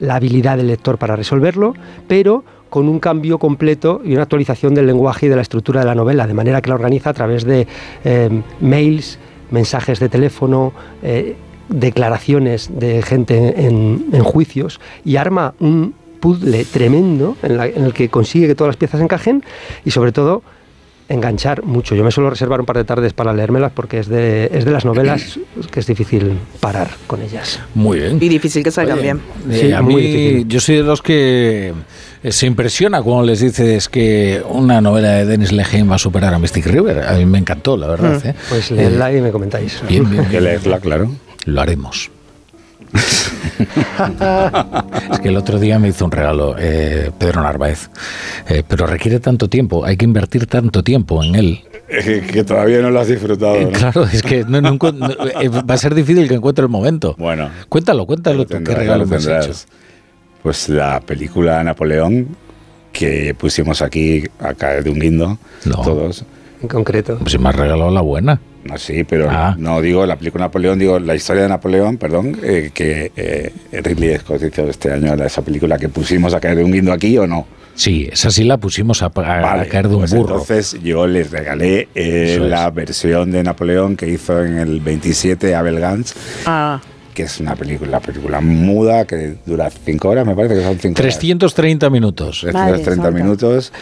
la 0.00 0.16
habilidad 0.16 0.58
del 0.58 0.66
lector 0.66 0.98
para 0.98 1.16
resolverlo, 1.16 1.72
pero 2.08 2.44
con 2.76 2.90
un 2.90 3.00
cambio 3.00 3.38
completo 3.38 4.02
y 4.04 4.12
una 4.12 4.24
actualización 4.24 4.74
del 4.74 4.86
lenguaje 4.86 5.24
y 5.24 5.28
de 5.30 5.36
la 5.36 5.40
estructura 5.40 5.80
de 5.80 5.86
la 5.86 5.94
novela, 5.94 6.26
de 6.26 6.34
manera 6.34 6.60
que 6.60 6.68
la 6.68 6.74
organiza 6.74 7.08
a 7.08 7.14
través 7.14 7.44
de 7.44 7.66
eh, 8.04 8.28
mails, 8.60 9.18
mensajes 9.50 9.98
de 9.98 10.10
teléfono, 10.10 10.74
eh, 11.02 11.36
declaraciones 11.70 12.68
de 12.78 13.00
gente 13.00 13.64
en, 13.66 14.04
en 14.12 14.22
juicios 14.22 14.78
y 15.06 15.16
arma 15.16 15.54
un 15.58 15.94
puzzle 16.20 16.66
tremendo 16.66 17.34
en, 17.42 17.56
la- 17.56 17.66
en 17.66 17.82
el 17.84 17.94
que 17.94 18.10
consigue 18.10 18.46
que 18.46 18.54
todas 18.54 18.68
las 18.68 18.76
piezas 18.76 19.00
encajen 19.00 19.42
y 19.86 19.90
sobre 19.90 20.12
todo 20.12 20.42
enganchar 21.08 21.62
mucho. 21.62 21.94
Yo 21.94 22.02
me 22.02 22.10
suelo 22.10 22.30
reservar 22.30 22.58
un 22.58 22.66
par 22.66 22.76
de 22.76 22.84
tardes 22.84 23.12
para 23.12 23.32
leérmelas 23.32 23.70
porque 23.72 24.00
es 24.00 24.08
de, 24.08 24.50
es 24.52 24.64
de 24.64 24.70
las 24.72 24.84
novelas 24.84 25.38
que 25.70 25.78
es 25.80 25.86
difícil 25.86 26.32
parar 26.60 26.88
con 27.06 27.22
ellas. 27.22 27.60
Muy 27.74 28.00
bien. 28.00 28.18
Y 28.20 28.28
difícil 28.28 28.62
que 28.64 28.72
salgan 28.72 29.00
bien. 29.00 29.20
Eh, 29.48 29.58
Sí, 29.60 29.72
a 29.72 29.80
muy 29.82 29.94
mí, 29.94 30.00
difícil. 30.02 30.48
yo 30.48 30.60
soy 30.60 30.76
de 30.76 30.82
los 30.82 31.00
que 31.02 31.72
se 32.32 32.46
impresiona 32.46 33.02
cuando 33.02 33.24
les 33.24 33.40
dices 33.40 33.88
que 33.88 34.42
una 34.48 34.80
novela 34.80 35.08
de 35.12 35.26
Dennis 35.26 35.52
Lehane 35.52 35.84
va 35.84 35.96
a 35.96 35.98
superar 35.98 36.32
a 36.34 36.38
Mystic 36.38 36.66
River. 36.66 37.00
A 37.06 37.12
mí 37.14 37.24
me 37.26 37.38
encantó, 37.38 37.76
la 37.76 37.86
verdad. 37.88 38.22
Mm. 38.24 38.28
¿eh? 38.28 38.34
Pues 38.48 38.70
leedla 38.70 39.12
y 39.12 39.20
me 39.20 39.30
comentáis. 39.30 39.82
Bien, 39.88 40.08
bien, 40.10 40.24
Que 40.26 40.40
leerla, 40.40 40.78
claro. 40.80 41.10
Lo 41.44 41.60
haremos. 41.60 42.10
es 45.12 45.20
que 45.20 45.28
el 45.28 45.36
otro 45.36 45.58
día 45.58 45.78
me 45.78 45.88
hizo 45.88 46.04
un 46.04 46.10
regalo 46.12 46.54
eh, 46.58 47.10
Pedro 47.18 47.42
Narváez, 47.42 47.88
Eh, 48.48 48.62
pero 48.66 48.86
requiere 48.86 49.20
tanto 49.20 49.48
tiempo, 49.48 49.84
hay 49.84 49.96
que 49.96 50.04
invertir 50.04 50.46
tanto 50.46 50.82
tiempo 50.82 51.22
en 51.22 51.34
él. 51.34 51.60
que 52.32 52.44
todavía 52.44 52.80
no 52.80 52.90
lo 52.90 53.00
has 53.00 53.08
disfrutado. 53.08 53.56
Eh, 53.56 53.64
¿no? 53.66 53.70
Claro, 53.70 54.04
es 54.04 54.22
que 54.22 54.44
no- 54.44 54.60
no 54.60 54.72
eh, 55.40 55.48
va 55.48 55.74
a 55.74 55.78
ser 55.78 55.94
difícil 55.94 56.28
que 56.28 56.34
encuentre 56.34 56.62
el 56.64 56.68
momento. 56.68 57.14
Bueno. 57.18 57.48
Cuéntalo, 57.68 58.06
cuéntalo 58.06 58.46
tú, 58.46 58.58
qué 58.64 58.74
regalo 58.74 59.04
lo 59.04 59.10
me 59.10 59.16
has 59.16 59.26
hecho. 59.26 59.52
Pues 60.42 60.68
la 60.68 61.00
película 61.00 61.62
Napoleón 61.64 62.28
que 62.92 63.34
pusimos 63.34 63.82
aquí 63.82 64.24
a 64.38 64.54
caer 64.54 64.84
de 64.84 64.90
un 64.90 64.98
guindo, 64.98 65.38
todos. 65.64 66.24
En 66.62 66.68
concreto. 66.68 67.18
Pues 67.18 67.32
si 67.32 67.38
me 67.38 67.50
has 67.50 67.56
regalado 67.56 67.90
la 67.90 68.00
buena. 68.00 68.40
No, 68.64 68.78
sí, 68.78 69.04
pero 69.04 69.28
Ah. 69.30 69.54
no 69.58 69.80
digo 69.80 70.06
la 70.06 70.16
película 70.16 70.44
Napoleón, 70.46 70.78
digo 70.78 70.98
la 70.98 71.14
historia 71.14 71.42
de 71.42 71.48
Napoleón, 71.50 71.98
perdón, 71.98 72.36
eh, 72.42 72.70
que 72.72 73.12
eh, 73.14 73.52
Ridley 73.72 74.16
Scott 74.18 74.42
hizo 74.42 74.62
este 74.68 74.92
año, 74.92 75.12
esa 75.14 75.42
película 75.42 75.78
que 75.78 75.88
pusimos 75.88 76.32
a 76.34 76.40
caer 76.40 76.56
de 76.56 76.64
un 76.64 76.72
guindo 76.72 76.92
aquí 76.92 77.16
o 77.18 77.26
no. 77.26 77.46
Sí, 77.74 78.08
esa 78.10 78.30
sí 78.30 78.42
la 78.44 78.56
pusimos 78.56 79.02
a, 79.02 79.06
a- 79.06 79.08
a 79.08 79.40
Vale, 79.42 79.68
caer 79.68 79.88
de 79.88 79.94
un 79.94 80.00
pues 80.00 80.14
burro. 80.14 80.40
Entonces 80.40 80.78
yo 80.82 81.06
les 81.06 81.30
regalé 81.30 81.88
eh, 81.94 82.38
la 82.40 82.70
versión 82.70 83.30
de 83.30 83.42
Napoleón 83.42 83.96
que 83.96 84.08
hizo 84.08 84.42
en 84.42 84.56
el 84.58 84.80
27 84.80 85.54
Abel 85.54 85.78
Gance, 85.78 86.14
Ah, 86.46 86.80
que 87.16 87.22
es 87.22 87.40
una 87.40 87.56
película, 87.56 87.98
película 87.98 88.42
muda 88.42 89.06
que 89.06 89.36
dura 89.46 89.70
cinco 89.70 90.10
horas, 90.10 90.26
me 90.26 90.34
parece 90.36 90.56
que 90.56 90.62
son 90.62 90.78
cinco 90.78 91.00
horas. 91.00 91.18
330 91.18 91.88
minutos. 91.88 92.40
330 92.42 93.10
minutos. 93.10 93.72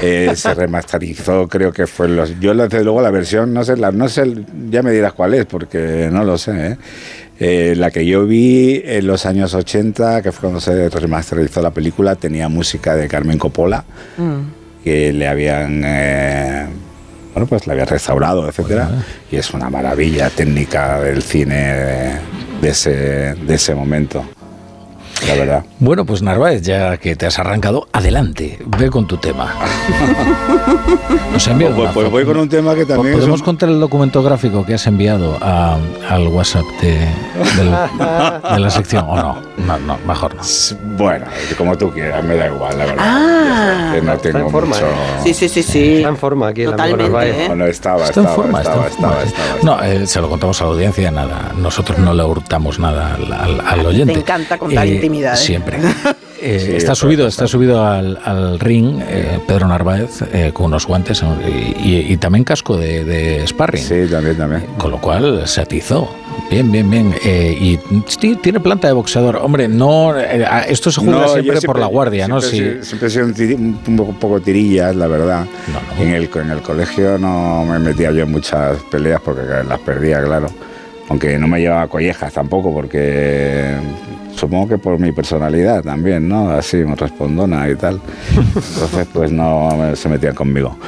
Eh, 0.00 0.30
se 0.36 0.54
remasterizó, 0.54 1.48
creo 1.48 1.72
que 1.72 1.88
fue 1.88 2.08
los. 2.08 2.38
Yo, 2.38 2.54
desde 2.54 2.84
luego, 2.84 3.02
la 3.02 3.10
versión, 3.10 3.52
no 3.52 3.64
sé, 3.64 3.76
la, 3.76 3.90
no 3.90 4.08
sé, 4.08 4.32
ya 4.70 4.84
me 4.84 4.92
dirás 4.92 5.12
cuál 5.12 5.34
es, 5.34 5.44
porque 5.44 6.08
no 6.12 6.22
lo 6.22 6.38
sé. 6.38 6.68
¿eh? 6.68 6.76
Eh, 7.40 7.74
la 7.76 7.90
que 7.90 8.06
yo 8.06 8.26
vi 8.26 8.80
en 8.84 9.08
los 9.08 9.26
años 9.26 9.54
80, 9.54 10.22
que 10.22 10.30
fue 10.30 10.42
cuando 10.42 10.60
se 10.60 10.88
remasterizó 10.88 11.60
la 11.62 11.72
película, 11.72 12.14
tenía 12.14 12.48
música 12.48 12.94
de 12.94 13.08
Carmen 13.08 13.38
Coppola, 13.38 13.84
que 14.84 15.12
le 15.12 15.26
habían. 15.26 15.82
eh, 15.84 16.66
bueno, 17.32 17.48
pues 17.48 17.66
la 17.66 17.72
habían 17.72 17.88
restaurado, 17.88 18.48
etcétera, 18.48 18.88
y 19.32 19.34
es 19.34 19.52
una 19.52 19.68
maravilla 19.68 20.30
técnica 20.30 21.00
del 21.00 21.20
cine 21.20 22.20
de, 22.64 22.70
ese, 22.70 23.34
de 23.34 23.54
ese 23.54 23.74
momento, 23.74 24.24
la 25.28 25.34
verdad. 25.34 25.64
Bueno, 25.78 26.04
pues 26.04 26.22
Narváez, 26.22 26.62
ya 26.62 26.96
que 26.98 27.16
te 27.16 27.26
has 27.26 27.38
arrancado, 27.38 27.88
adelante, 27.92 28.58
ve 28.78 28.90
con 28.90 29.06
tu 29.06 29.16
tema. 29.16 29.52
Nos 31.32 31.46
enviado 31.48 31.74
Pues- 31.74 31.84
una 31.86 31.92
pues 31.94 32.10
voy 32.10 32.24
con 32.24 32.36
un 32.36 32.48
tema 32.48 32.74
que 32.74 32.84
también 32.86 33.14
es 33.14 33.20
¿Podemos 33.20 33.40
un- 33.40 33.44
contar 33.44 33.68
el 33.68 33.80
documento 33.80 34.22
gráfico 34.22 34.64
que 34.64 34.74
has 34.74 34.86
enviado 34.86 35.36
a- 35.40 35.78
al 36.08 36.28
WhatsApp 36.28 36.64
de, 36.80 36.92
del- 37.56 37.74
de 38.54 38.60
la 38.60 38.70
sección 38.70 39.04
o 39.08 39.16
no? 39.16 39.36
No, 39.66 39.78
no, 39.78 39.98
mejor 40.06 40.34
no. 40.34 40.42
Bueno, 40.96 41.26
como 41.56 41.76
tú 41.76 41.90
quieras, 41.90 42.22
me 42.24 42.36
da 42.36 42.46
igual, 42.48 42.76
la 42.78 42.84
verdad. 42.86 43.04
Ah. 43.06 43.90
Que 43.94 44.02
no 44.02 44.12
Está 44.14 44.28
en 44.30 44.50
forma, 44.50 44.74
mucho... 44.76 44.86
¿eh? 44.86 44.90
Sí, 45.24 45.34
sí, 45.34 45.48
sí, 45.48 45.62
sí. 45.62 45.96
Está 45.96 46.08
en 46.08 46.16
forma 46.16 46.48
aquí 46.48 46.62
el 46.62 46.68
amigo 46.68 46.82
Totalmente, 46.82 47.12
Narváez. 47.12 47.34
¿eh? 47.36 47.44
Bueno, 47.48 47.66
estaba, 47.66 48.04
Está 48.04 48.20
en 48.20 48.26
estaba, 48.26 48.34
forma, 48.42 48.58
está 48.62 48.72
estaba, 48.72 48.86
en 48.86 48.92
forma. 48.92 49.22
estaba, 49.24 49.54
estaba, 49.58 49.78
No, 49.78 49.84
eh, 49.84 50.06
se 50.06 50.20
lo 50.20 50.28
contamos 50.28 50.60
a 50.60 50.64
la 50.64 50.70
audiencia, 50.70 51.10
nada. 51.10 51.52
Nosotros 51.56 51.98
no 51.98 52.14
le 52.14 52.24
hurtamos 52.24 52.78
nada 52.78 53.14
al, 53.14 53.32
al- 53.32 53.60
al 53.66 53.86
oyente. 53.86 54.12
Te 54.14 54.20
encanta 54.20 54.58
contar 54.58 54.86
Eh, 54.86 54.98
intimidades. 55.14 55.40
Siempre. 55.40 55.78
Eh, 56.46 56.60
Sí, 56.62 56.72
está 56.76 56.94
subido, 56.94 57.26
está 57.26 57.46
subido 57.46 57.82
al, 57.86 58.18
al 58.22 58.60
ring 58.60 59.00
eh, 59.08 59.38
Pedro 59.46 59.66
Narváez 59.66 60.20
eh, 60.30 60.50
con 60.52 60.66
unos 60.66 60.86
guantes 60.86 61.22
eh, 61.22 61.74
y, 61.82 62.12
y 62.12 62.16
también 62.18 62.44
casco 62.44 62.76
de, 62.76 63.02
de 63.02 63.46
sparring. 63.46 63.82
Sí, 63.82 64.06
también, 64.10 64.36
también. 64.36 64.66
Con 64.76 64.90
lo 64.90 65.00
cual 65.00 65.48
se 65.48 65.62
atizó. 65.62 66.14
Bien, 66.50 66.70
bien, 66.70 66.90
bien. 66.90 67.14
Eh, 67.24 67.56
y 67.58 67.80
sí, 68.08 68.36
tiene 68.42 68.60
planta 68.60 68.88
de 68.88 68.92
boxeador. 68.92 69.36
Hombre, 69.36 69.68
no, 69.68 70.18
eh, 70.20 70.44
esto 70.68 70.90
se 70.92 71.00
juzga 71.00 71.12
No, 71.12 71.26
yo 71.28 71.42
siempre, 71.44 71.60
por 71.62 71.78
la 71.78 71.86
guardia, 71.86 72.28
¿no? 72.28 72.42
siempre, 72.42 72.58
Sí. 72.60 72.66
he 72.66 72.72
sido- 72.72 72.84
siempre 72.84 73.08
he 73.08 73.10
sido 73.10 73.24
un, 73.24 73.34
tiri- 73.34 73.88
un 73.88 73.96
poco, 73.96 74.12
poco 74.12 74.40
tirillas, 74.40 74.94
la 74.96 75.06
verdad. 75.06 75.46
En, 75.98 76.08
el, 76.12 76.28
en 76.34 76.50
el 76.50 76.60
colegio 76.60 77.16
no 77.16 77.64
me 77.64 77.78
metía 77.78 78.10
yo 78.10 78.24
en 78.24 78.32
muchas 78.32 78.76
peleas 78.90 79.22
porque 79.24 79.40
las 79.66 79.78
perdía, 79.78 80.22
claro. 80.22 80.48
Aunque 81.08 81.38
no 81.38 81.48
me 81.48 81.58
llevaba 81.60 81.86
collejas 81.88 82.34
tampoco, 82.34 82.70
porque 82.74 83.76
supongo 84.44 84.68
que 84.68 84.78
por 84.78 84.98
mi 84.98 85.12
personalidad 85.12 85.82
también, 85.82 86.28
¿no? 86.28 86.50
Así, 86.50 86.82
respondona 86.82 87.68
y 87.68 87.74
tal. 87.76 88.00
Entonces, 88.36 89.06
pues 89.12 89.30
no 89.32 89.70
se 89.94 90.08
metían 90.08 90.34
conmigo. 90.34 90.78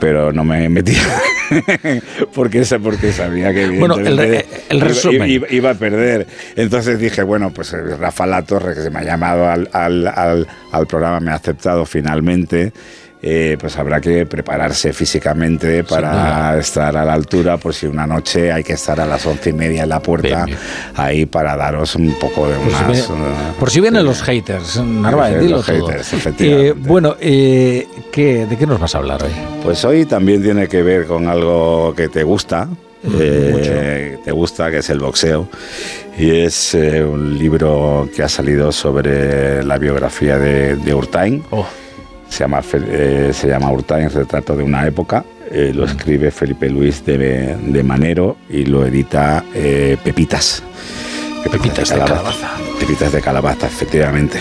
Pero 0.00 0.32
no 0.32 0.44
me 0.44 0.66
metía 0.70 1.02
porque, 2.34 2.64
porque 2.82 3.12
sabía 3.12 3.52
que 3.52 3.68
Bueno, 3.78 3.96
el 3.96 4.18
el 4.18 4.76
iba- 4.78 4.86
resumen. 4.86 5.28
iba, 5.28 5.46
iba 5.50 5.70
a 5.70 5.74
perder. 5.74 6.26
Entonces 6.56 6.98
dije, 6.98 7.22
bueno, 7.22 7.50
pues 7.50 7.72
eh, 7.74 7.96
Rafa 7.98 8.26
La 8.26 8.42
Torre, 8.42 8.74
que 8.74 8.80
se 8.80 8.90
me 8.90 9.00
ha 9.00 9.04
llamado 9.04 9.46
al, 9.48 9.68
al- 9.72 10.06
al- 10.08 10.46
al 10.72 10.86
programa, 10.86 11.20
me 11.20 11.30
ha 11.32 11.34
aceptado 11.34 11.84
finalmente. 11.84 12.72
Eh, 13.22 13.56
pues 13.60 13.76
habrá 13.76 14.00
que 14.00 14.24
prepararse 14.26 14.92
físicamente 14.92 15.84
para 15.84 16.58
estar 16.58 16.96
a 16.96 17.04
la 17.04 17.12
altura, 17.12 17.56
por 17.58 17.74
si 17.74 17.86
una 17.86 18.06
noche 18.06 18.50
hay 18.50 18.62
que 18.64 18.72
estar 18.74 18.98
a 19.00 19.06
las 19.06 19.26
once 19.26 19.50
y 19.50 19.52
media 19.52 19.82
en 19.82 19.88
la 19.90 20.00
puerta, 20.00 20.46
ahí 20.96 21.26
para 21.26 21.56
daros 21.56 21.94
un 21.96 22.12
poco 22.18 22.48
de 22.48 22.56
Por 22.56 22.70
si, 22.70 22.76
unas... 22.84 23.08
viene- 23.08 23.24
eh, 23.28 23.52
por 23.58 23.70
si 23.70 23.80
vienen 23.80 24.04
los 24.04 24.22
haters, 24.22 24.82
Narváez, 24.82 25.42
los 25.50 25.66
todo. 25.66 25.86
haters, 25.88 26.12
efectivamente. 26.14 26.68
Eh, 26.68 26.72
bueno, 26.76 27.16
eh, 27.20 27.86
¿qué, 28.10 28.46
¿de 28.46 28.56
qué 28.56 28.66
nos 28.66 28.80
vas 28.80 28.94
a 28.94 28.98
hablar 28.98 29.22
hoy? 29.22 29.32
Pues 29.62 29.84
hoy 29.84 30.06
también 30.06 30.42
tiene 30.42 30.66
que 30.68 30.82
ver 30.82 31.06
con 31.06 31.28
algo 31.28 31.94
que 31.94 32.08
te 32.08 32.22
gusta, 32.22 32.68
eh, 33.18 34.18
te 34.24 34.32
gusta, 34.32 34.70
que 34.70 34.78
es 34.78 34.90
el 34.90 35.00
boxeo. 35.00 35.48
Y 36.18 36.30
es 36.40 36.74
eh, 36.74 37.02
un 37.02 37.38
libro 37.38 38.08
que 38.14 38.22
ha 38.22 38.28
salido 38.28 38.72
sobre 38.72 39.62
la 39.62 39.78
biografía 39.78 40.38
de, 40.38 40.76
de 40.76 40.94
Urtain. 40.94 41.42
Se, 42.30 42.44
llama, 42.44 42.62
eh, 42.72 43.32
se 43.34 43.48
llama 43.48 43.70
Urtain, 43.70 44.08
retrato 44.08 44.56
de 44.56 44.62
una 44.62 44.86
época. 44.86 45.24
Eh, 45.50 45.72
lo 45.74 45.84
escribe 45.84 46.30
Felipe 46.30 46.70
Luis 46.70 47.04
de, 47.04 47.56
de 47.56 47.82
Manero 47.82 48.38
y 48.48 48.64
lo 48.64 48.86
edita 48.86 49.44
eh, 49.52 49.98
Pepitas. 50.02 50.62
Pepitas 51.42 51.90
de 51.90 51.98
calabaza. 51.98 52.50
Pepitas 52.78 53.12
de 53.12 53.20
calabaza, 53.20 53.66
efectivamente. 53.66 54.38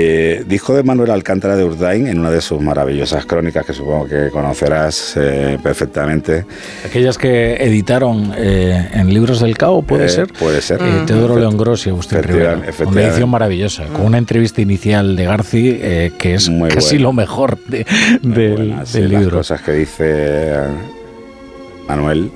Eh, 0.00 0.44
dijo 0.46 0.76
de 0.76 0.84
Manuel 0.84 1.10
Alcántara 1.10 1.56
de 1.56 1.64
Urdain 1.64 2.06
en 2.06 2.20
una 2.20 2.30
de 2.30 2.40
sus 2.40 2.60
maravillosas 2.60 3.26
crónicas 3.26 3.66
que 3.66 3.72
supongo 3.72 4.06
que 4.06 4.28
conocerás 4.30 5.14
eh, 5.16 5.58
perfectamente. 5.60 6.46
Aquellas 6.86 7.18
que 7.18 7.54
editaron 7.56 8.32
eh, 8.36 8.90
en 8.92 9.12
Libros 9.12 9.40
del 9.40 9.58
Cao, 9.58 9.82
¿puede 9.82 10.06
Eh, 10.06 10.08
ser? 10.08 10.32
puede 10.34 10.60
ser. 10.60 10.78
Teodoro 11.04 11.36
León 11.36 11.56
Gross 11.56 11.86
y 11.86 11.90
Agustín 11.90 12.22
Rivera. 12.22 12.60
Una 12.86 13.02
edición 13.02 13.28
maravillosa, 13.28 13.86
con 13.86 14.06
una 14.06 14.18
entrevista 14.18 14.60
inicial 14.60 15.16
de 15.16 15.24
Garci 15.24 15.72
que 16.16 16.34
es 16.34 16.48
Muy 16.48 16.70
casi 16.70 16.90
buena. 16.96 17.02
lo 17.02 17.12
mejor 17.14 17.58
de- 17.66 17.84
del, 18.22 18.76
del 18.76 18.86
sí, 18.86 19.00
las 19.00 19.10
libro. 19.10 19.38
cosas 19.38 19.60
que 19.62 19.72
dice 19.72 20.54
Manuel, 21.88 22.30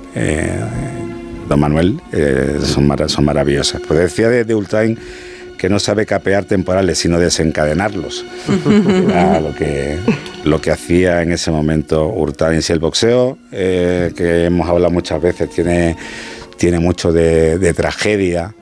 don 1.47 1.59
Manuel, 1.61 2.01
eh, 2.11 2.57
son, 2.61 2.87
mara- 2.87 3.07
son 3.07 3.23
maravillosas. 3.23 3.81
Pues 3.87 3.99
decía 3.99 4.27
de, 4.27 4.43
de 4.43 4.53
que 5.63 5.69
no 5.69 5.79
sabe 5.79 6.05
capear 6.05 6.43
temporales, 6.43 6.97
sino 6.97 7.17
desencadenarlos. 7.17 8.25
Era 9.09 9.39
lo 9.39 9.55
que, 9.55 9.97
lo 10.43 10.59
que 10.59 10.71
hacía 10.71 11.21
en 11.21 11.31
ese 11.31 11.51
momento 11.51 12.05
Urtain. 12.09 12.61
Si 12.61 12.73
el 12.73 12.79
boxeo, 12.79 13.37
eh, 13.49 14.11
que 14.13 14.43
hemos 14.43 14.67
hablado 14.67 14.91
muchas 14.91 15.21
veces, 15.21 15.49
tiene, 15.51 15.95
tiene 16.57 16.79
mucho 16.79 17.13
de, 17.13 17.59
de 17.59 17.73
tragedia, 17.73 18.53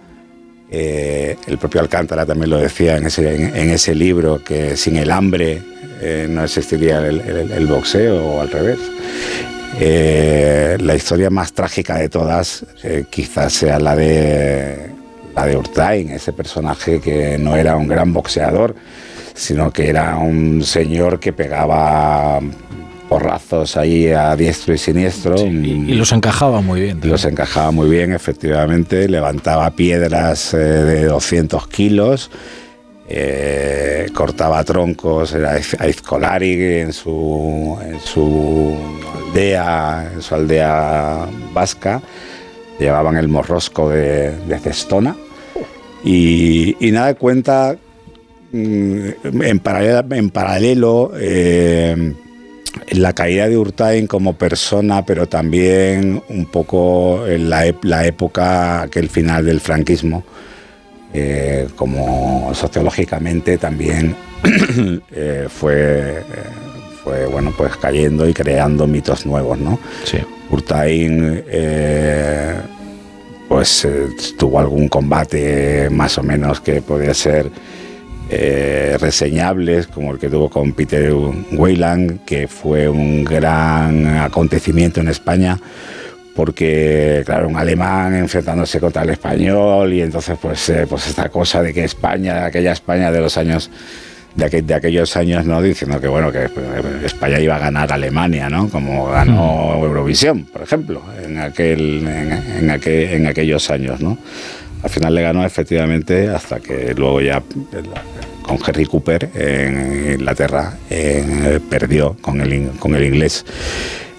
eh, 0.69 1.37
el 1.47 1.57
propio 1.57 1.81
Alcántara 1.81 2.23
también 2.23 2.51
lo 2.51 2.59
decía 2.59 2.97
en 2.97 3.07
ese, 3.07 3.33
en, 3.35 3.55
en 3.57 3.71
ese 3.71 3.95
libro, 3.95 4.43
que 4.43 4.77
sin 4.77 4.95
el 4.97 5.09
hambre 5.09 5.59
eh, 6.01 6.27
no 6.29 6.43
existiría 6.43 6.99
el, 6.99 7.19
el- 7.21 7.51
el 7.51 7.65
boxeo 7.65 8.23
o 8.23 8.41
al 8.41 8.51
revés. 8.51 8.77
Eh, 9.79 10.77
la 10.79 10.93
historia 10.93 11.31
más 11.31 11.51
trágica 11.53 11.97
de 11.97 12.09
todas 12.09 12.63
quizás 13.09 13.53
sea 13.53 13.79
la 13.79 13.95
de, 13.95 14.91
la 15.35 15.45
de 15.45 15.55
Urtain, 15.57 16.09
ese 16.09 16.33
personaje 16.33 16.99
que 16.99 17.37
no 17.37 17.55
era 17.55 17.75
un 17.75 17.87
gran 17.87 18.13
boxeador, 18.13 18.75
sino 19.33 19.71
que 19.71 19.89
era 19.89 20.17
un 20.17 20.63
señor 20.63 21.19
que 21.19 21.31
pegaba 21.33 22.39
porrazos 23.07 23.75
ahí 23.77 24.07
a 24.09 24.35
diestro 24.35 24.73
y 24.73 24.77
siniestro. 24.77 25.35
Y 25.37 25.93
los 25.95 26.11
encajaba 26.13 26.61
muy 26.61 26.81
bien. 26.81 26.99
Los 27.03 27.25
encajaba 27.25 27.71
muy 27.71 27.89
bien, 27.89 28.13
efectivamente. 28.13 29.07
Levantaba 29.09 29.71
piedras 29.71 30.53
eh, 30.53 30.57
de 30.57 31.05
200 31.05 31.67
kilos, 31.67 32.31
eh, 33.09 34.07
cortaba 34.13 34.63
troncos 34.63 35.33
era 35.33 35.57
Aiz- 35.57 35.75
Aizkolari 35.79 36.53
en 36.79 36.93
su, 36.93 37.77
en 37.85 37.99
su 37.99 38.73
aldea, 39.27 40.11
en 40.13 40.21
su 40.21 40.35
aldea 40.35 41.25
vasca. 41.53 42.01
Llevaban 42.81 43.15
el 43.15 43.27
morrosco 43.27 43.89
de, 43.89 44.35
de 44.35 44.57
Cestona. 44.57 45.15
Y, 46.03 46.75
nada, 46.81 47.13
cuenta 47.13 47.77
mm, 48.51 49.09
en 49.43 49.59
paralelo, 50.31 51.11
en 51.15 51.21
eh, 51.21 52.15
la 52.93 53.13
caída 53.13 53.47
de 53.47 53.55
Urtain 53.55 54.07
como 54.07 54.33
persona, 54.33 55.05
pero 55.05 55.27
también 55.27 56.23
un 56.27 56.47
poco 56.47 57.27
en 57.27 57.51
la, 57.51 57.71
la 57.83 58.03
época, 58.07 58.81
aquel 58.81 59.09
final 59.09 59.45
del 59.45 59.59
franquismo, 59.59 60.23
eh, 61.13 61.67
como 61.75 62.51
sociológicamente 62.55 63.59
también 63.59 64.15
eh, 65.11 65.45
fue, 65.47 66.23
fue 67.03 67.27
bueno, 67.27 67.53
pues 67.55 67.77
cayendo 67.77 68.27
y 68.27 68.33
creando 68.33 68.87
mitos 68.87 69.27
nuevos, 69.27 69.59
¿no? 69.59 69.77
Sí. 70.03 70.17
Urtain 70.51 71.43
eh, 71.47 72.55
pues 73.47 73.85
eh, 73.85 74.07
tuvo 74.37 74.59
algún 74.59 74.87
combate 74.87 75.89
más 75.89 76.17
o 76.17 76.23
menos 76.23 76.61
que 76.61 76.81
podía 76.81 77.13
ser 77.13 77.51
eh, 78.29 78.95
reseñables, 78.97 79.87
como 79.87 80.13
el 80.13 80.19
que 80.19 80.29
tuvo 80.29 80.49
con 80.49 80.71
Peter 80.71 81.13
Weyland, 81.51 82.23
que 82.23 82.47
fue 82.47 82.87
un 82.87 83.25
gran 83.25 84.07
acontecimiento 84.07 85.01
en 85.01 85.09
España, 85.09 85.59
porque, 86.33 87.23
claro, 87.25 87.49
un 87.49 87.57
alemán 87.57 88.15
enfrentándose 88.15 88.79
contra 88.79 89.03
el 89.03 89.09
español, 89.09 89.91
y 89.91 90.01
entonces, 90.01 90.37
pues, 90.41 90.69
eh, 90.69 90.85
pues 90.87 91.07
esta 91.07 91.27
cosa 91.27 91.61
de 91.61 91.73
que 91.73 91.83
España, 91.83 92.45
aquella 92.45 92.71
España 92.71 93.11
de 93.11 93.19
los 93.19 93.35
años 93.35 93.69
de, 94.35 94.45
aqu- 94.45 94.63
de 94.63 94.73
aquellos 94.73 95.15
años, 95.17 95.45
¿no? 95.45 95.61
Diciendo 95.61 95.99
que, 95.99 96.07
bueno, 96.07 96.31
que 96.31 96.45
eh, 96.45 96.49
España 97.05 97.39
iba 97.39 97.55
a 97.55 97.59
ganar 97.59 97.91
a 97.91 97.95
Alemania, 97.95 98.49
¿no? 98.49 98.69
Como 98.69 99.07
ganó 99.07 99.73
Eurovisión, 99.75 100.45
por 100.45 100.61
ejemplo, 100.63 101.01
en, 101.23 101.37
aquel, 101.39 102.07
en, 102.07 102.31
en 102.31 102.69
aquel- 102.69 103.09
en 103.13 103.27
aquellos 103.27 103.69
años, 103.69 103.99
¿no? 104.01 104.17
Al 104.83 104.89
final 104.89 105.13
le 105.13 105.21
ganó 105.21 105.45
efectivamente 105.45 106.27
hasta 106.29 106.59
que 106.59 106.93
luego 106.95 107.21
ya 107.21 107.43
con 108.41 108.57
Henry 108.65 108.85
Cooper 108.85 109.29
en 109.35 110.13
Inglaterra 110.13 110.73
eh, 110.89 111.59
perdió 111.69 112.17
con 112.19 112.41
el, 112.41 112.69
con 112.79 112.95
el 112.95 113.03
inglés. 113.03 113.45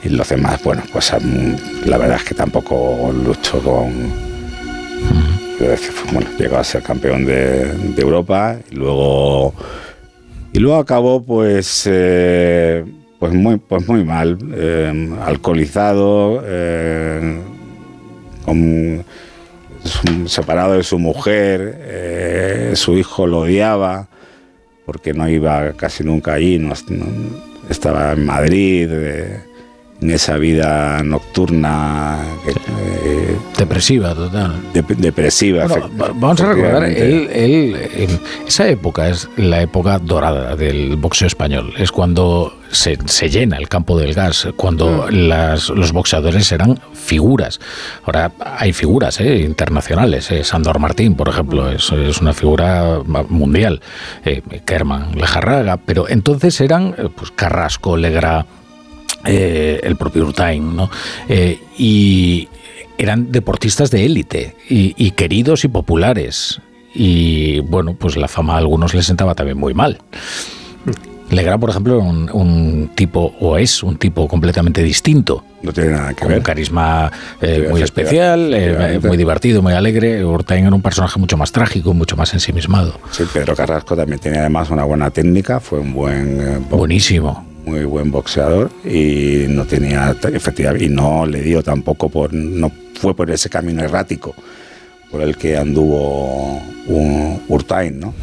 Y 0.05 0.09
los 0.11 0.29
demás, 0.29 0.61
bueno, 0.63 0.83
pues 0.93 1.13
mm, 1.21 1.89
la 1.89 1.97
verdad 1.99 2.17
es 2.19 2.25
que 2.25 2.35
tampoco 2.35 3.13
luchó 3.25 3.59
con... 3.61 4.33
Bueno, 6.13 6.29
llegó 6.39 6.57
a 6.59 6.65
ser 6.65 6.83
campeón 6.83 7.25
de, 7.25 7.65
de 7.73 8.03
Europa 8.03 8.57
y 8.71 8.75
luego 8.77 9.55
y 10.53 10.59
luego 10.59 10.79
acabó 10.79 11.25
pues 11.25 11.85
eh, 11.91 12.85
pues 13.19 13.33
muy 13.33 13.57
pues 13.57 13.87
muy 13.89 14.05
mal 14.05 14.39
eh, 14.55 15.11
alcoholizado 15.23 16.43
eh, 16.45 17.41
separado 20.27 20.75
de 20.75 20.83
su 20.83 20.99
mujer 20.99 21.79
eh, 21.83 22.73
su 22.75 22.97
hijo 22.99 23.27
lo 23.27 23.41
odiaba 23.41 24.09
porque 24.87 25.13
no 25.15 25.29
iba 25.29 25.73
casi 25.73 26.05
nunca 26.05 26.35
allí 26.35 26.59
no- 26.59 26.75
estaba 27.69 28.13
en 28.13 28.27
Madrid 28.27 28.89
eh, 28.91 29.41
en 30.03 30.11
esa 30.11 30.37
vida 30.37 31.03
nocturna 31.05 32.19
eh, 32.47 33.37
Depresiva, 33.57 34.15
total. 34.15 34.61
dep- 34.75 34.97
depresiva 34.97 35.67
Bueno, 35.67 35.89
vamos 36.17 36.41
a 36.41 36.53
recordar, 36.53 36.85
él, 36.85 37.29
él, 37.33 37.77
él- 37.95 38.19
esa 38.47 38.69
época 38.69 39.09
es 39.09 39.29
la 39.37 39.63
época 39.63 39.99
dorada 40.01 40.57
del 40.57 40.97
boxeo 40.97 41.29
español. 41.29 41.73
Es 41.79 41.93
cuando 41.93 42.53
se, 42.73 42.99
se 43.07 43.31
llena 43.31 43.57
el 43.59 43.69
campo 43.69 43.97
del 43.99 44.15
gas, 44.15 44.49
cuando 44.57 45.09
las- 45.11 45.69
los 45.69 45.93
boxeadores 45.93 46.51
eran 46.51 46.81
figuras. 46.93 47.61
Ahora 48.05 48.33
hay 48.57 48.73
figuras 48.73 49.21
eh, 49.21 49.39
internacionales. 49.43 50.31
eh, 50.33 50.43
Sandor 50.43 50.81
Martín, 50.81 51.15
por 51.15 51.29
ejemplo, 51.29 51.71
es, 51.71 51.93
es 51.93 52.21
una 52.21 52.33
figura 52.33 53.01
mundial. 53.29 53.81
Eh, 54.25 54.43
Kerman, 54.65 55.13
Lejarraga. 55.17 55.77
Pero 55.77 56.09
entonces 56.09 56.61
eran 56.61 56.95
eh, 56.99 57.09
pues 57.15 57.31
Carrasco, 57.31 57.97
Legra, 57.97 58.45
eh, 59.25 59.81
el 59.83 59.97
propio 59.97 60.25
Urtain, 60.27 60.77
¿no? 60.77 60.91
Eh, 61.29 61.61
y 61.79 62.49
eran 62.99 63.33
deportistas 63.33 63.91
de 63.91 64.05
élite 64.05 64.57
y, 64.69 64.95
y 64.97 65.13
queridos 65.13 65.65
y 65.65 65.69
populares. 65.69 66.61
Y 66.95 67.61
bueno, 67.61 67.95
pues 67.95 68.17
la 68.17 68.29
fama 68.29 68.55
a 68.55 68.59
algunos 68.59 68.95
les 68.95 69.07
sentaba 69.07 69.35
también 69.35 69.59
muy 69.59 69.75
mal. 69.75 69.99
Legrand, 71.31 71.61
por 71.61 71.71
ejemplo, 71.71 71.97
era 71.97 72.05
un, 72.05 72.31
un 72.31 72.91
tipo, 72.95 73.35
o 73.41 73.57
es 73.57 73.83
un 73.83 73.97
tipo 73.97 74.29
completamente 74.29 74.83
distinto. 74.83 75.43
No 75.63 75.73
tiene 75.73 75.93
nada 75.93 76.09
que 76.11 76.17
con 76.17 76.29
ver. 76.29 76.39
un 76.39 76.45
carisma 76.45 77.11
eh, 77.41 77.69
muy 77.71 77.81
especial, 77.81 78.53
eh, 78.53 79.01
muy 79.03 79.17
divertido, 79.17 79.63
muy 79.63 79.73
alegre. 79.73 80.23
Urtain 80.25 80.67
era 80.67 80.75
un 80.75 80.83
personaje 80.83 81.19
mucho 81.19 81.39
más 81.39 81.51
trágico, 81.51 81.95
mucho 81.95 82.17
más 82.17 82.35
ensimismado. 82.35 83.01
Sí, 83.11 83.25
Pedro 83.33 83.57
Carrasco 83.57 83.97
también 83.97 84.19
tenía 84.19 84.41
además 84.41 84.69
una 84.69 84.85
buena 84.85 85.11
técnica, 85.11 85.59
fue 85.59 85.79
un 85.79 85.95
buen 85.95 86.41
eh, 86.41 86.59
Buenísimo. 86.69 87.47
Muy 87.65 87.85
buen 87.85 88.11
boxeador 88.11 88.71
y 88.85 89.47
no 89.49 89.65
tenía 89.65 90.17
efectivamente 90.33 90.85
y 90.87 90.89
no 90.89 91.27
le 91.27 91.43
dio 91.43 91.63
tampoco 91.63 92.09
por 92.09 92.33
no 92.33 92.71
fue 92.95 93.15
por 93.15 93.31
ese 93.31 93.49
camino 93.49 93.83
errático 93.83 94.35
por 95.13 95.21
el 95.21 95.37
que 95.37 95.59
anduvo 95.59 96.59
un 96.87 97.43
Urtain, 97.47 98.01
¿no? 98.01 98.15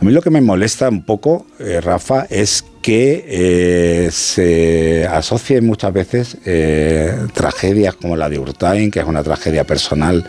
A 0.00 0.04
mí 0.04 0.12
lo 0.12 0.22
que 0.22 0.30
me 0.30 0.40
molesta 0.40 0.88
un 0.88 1.02
poco, 1.02 1.44
eh, 1.58 1.80
Rafa, 1.80 2.26
es 2.30 2.64
que 2.80 3.24
eh, 3.26 4.10
se 4.12 5.04
asocien 5.10 5.66
muchas 5.66 5.92
veces 5.92 6.38
eh, 6.46 7.12
tragedias 7.34 7.96
como 7.96 8.16
la 8.16 8.28
de 8.28 8.38
Urtain, 8.38 8.92
que 8.92 9.00
es 9.00 9.06
una 9.06 9.24
tragedia 9.24 9.64
personal, 9.64 10.24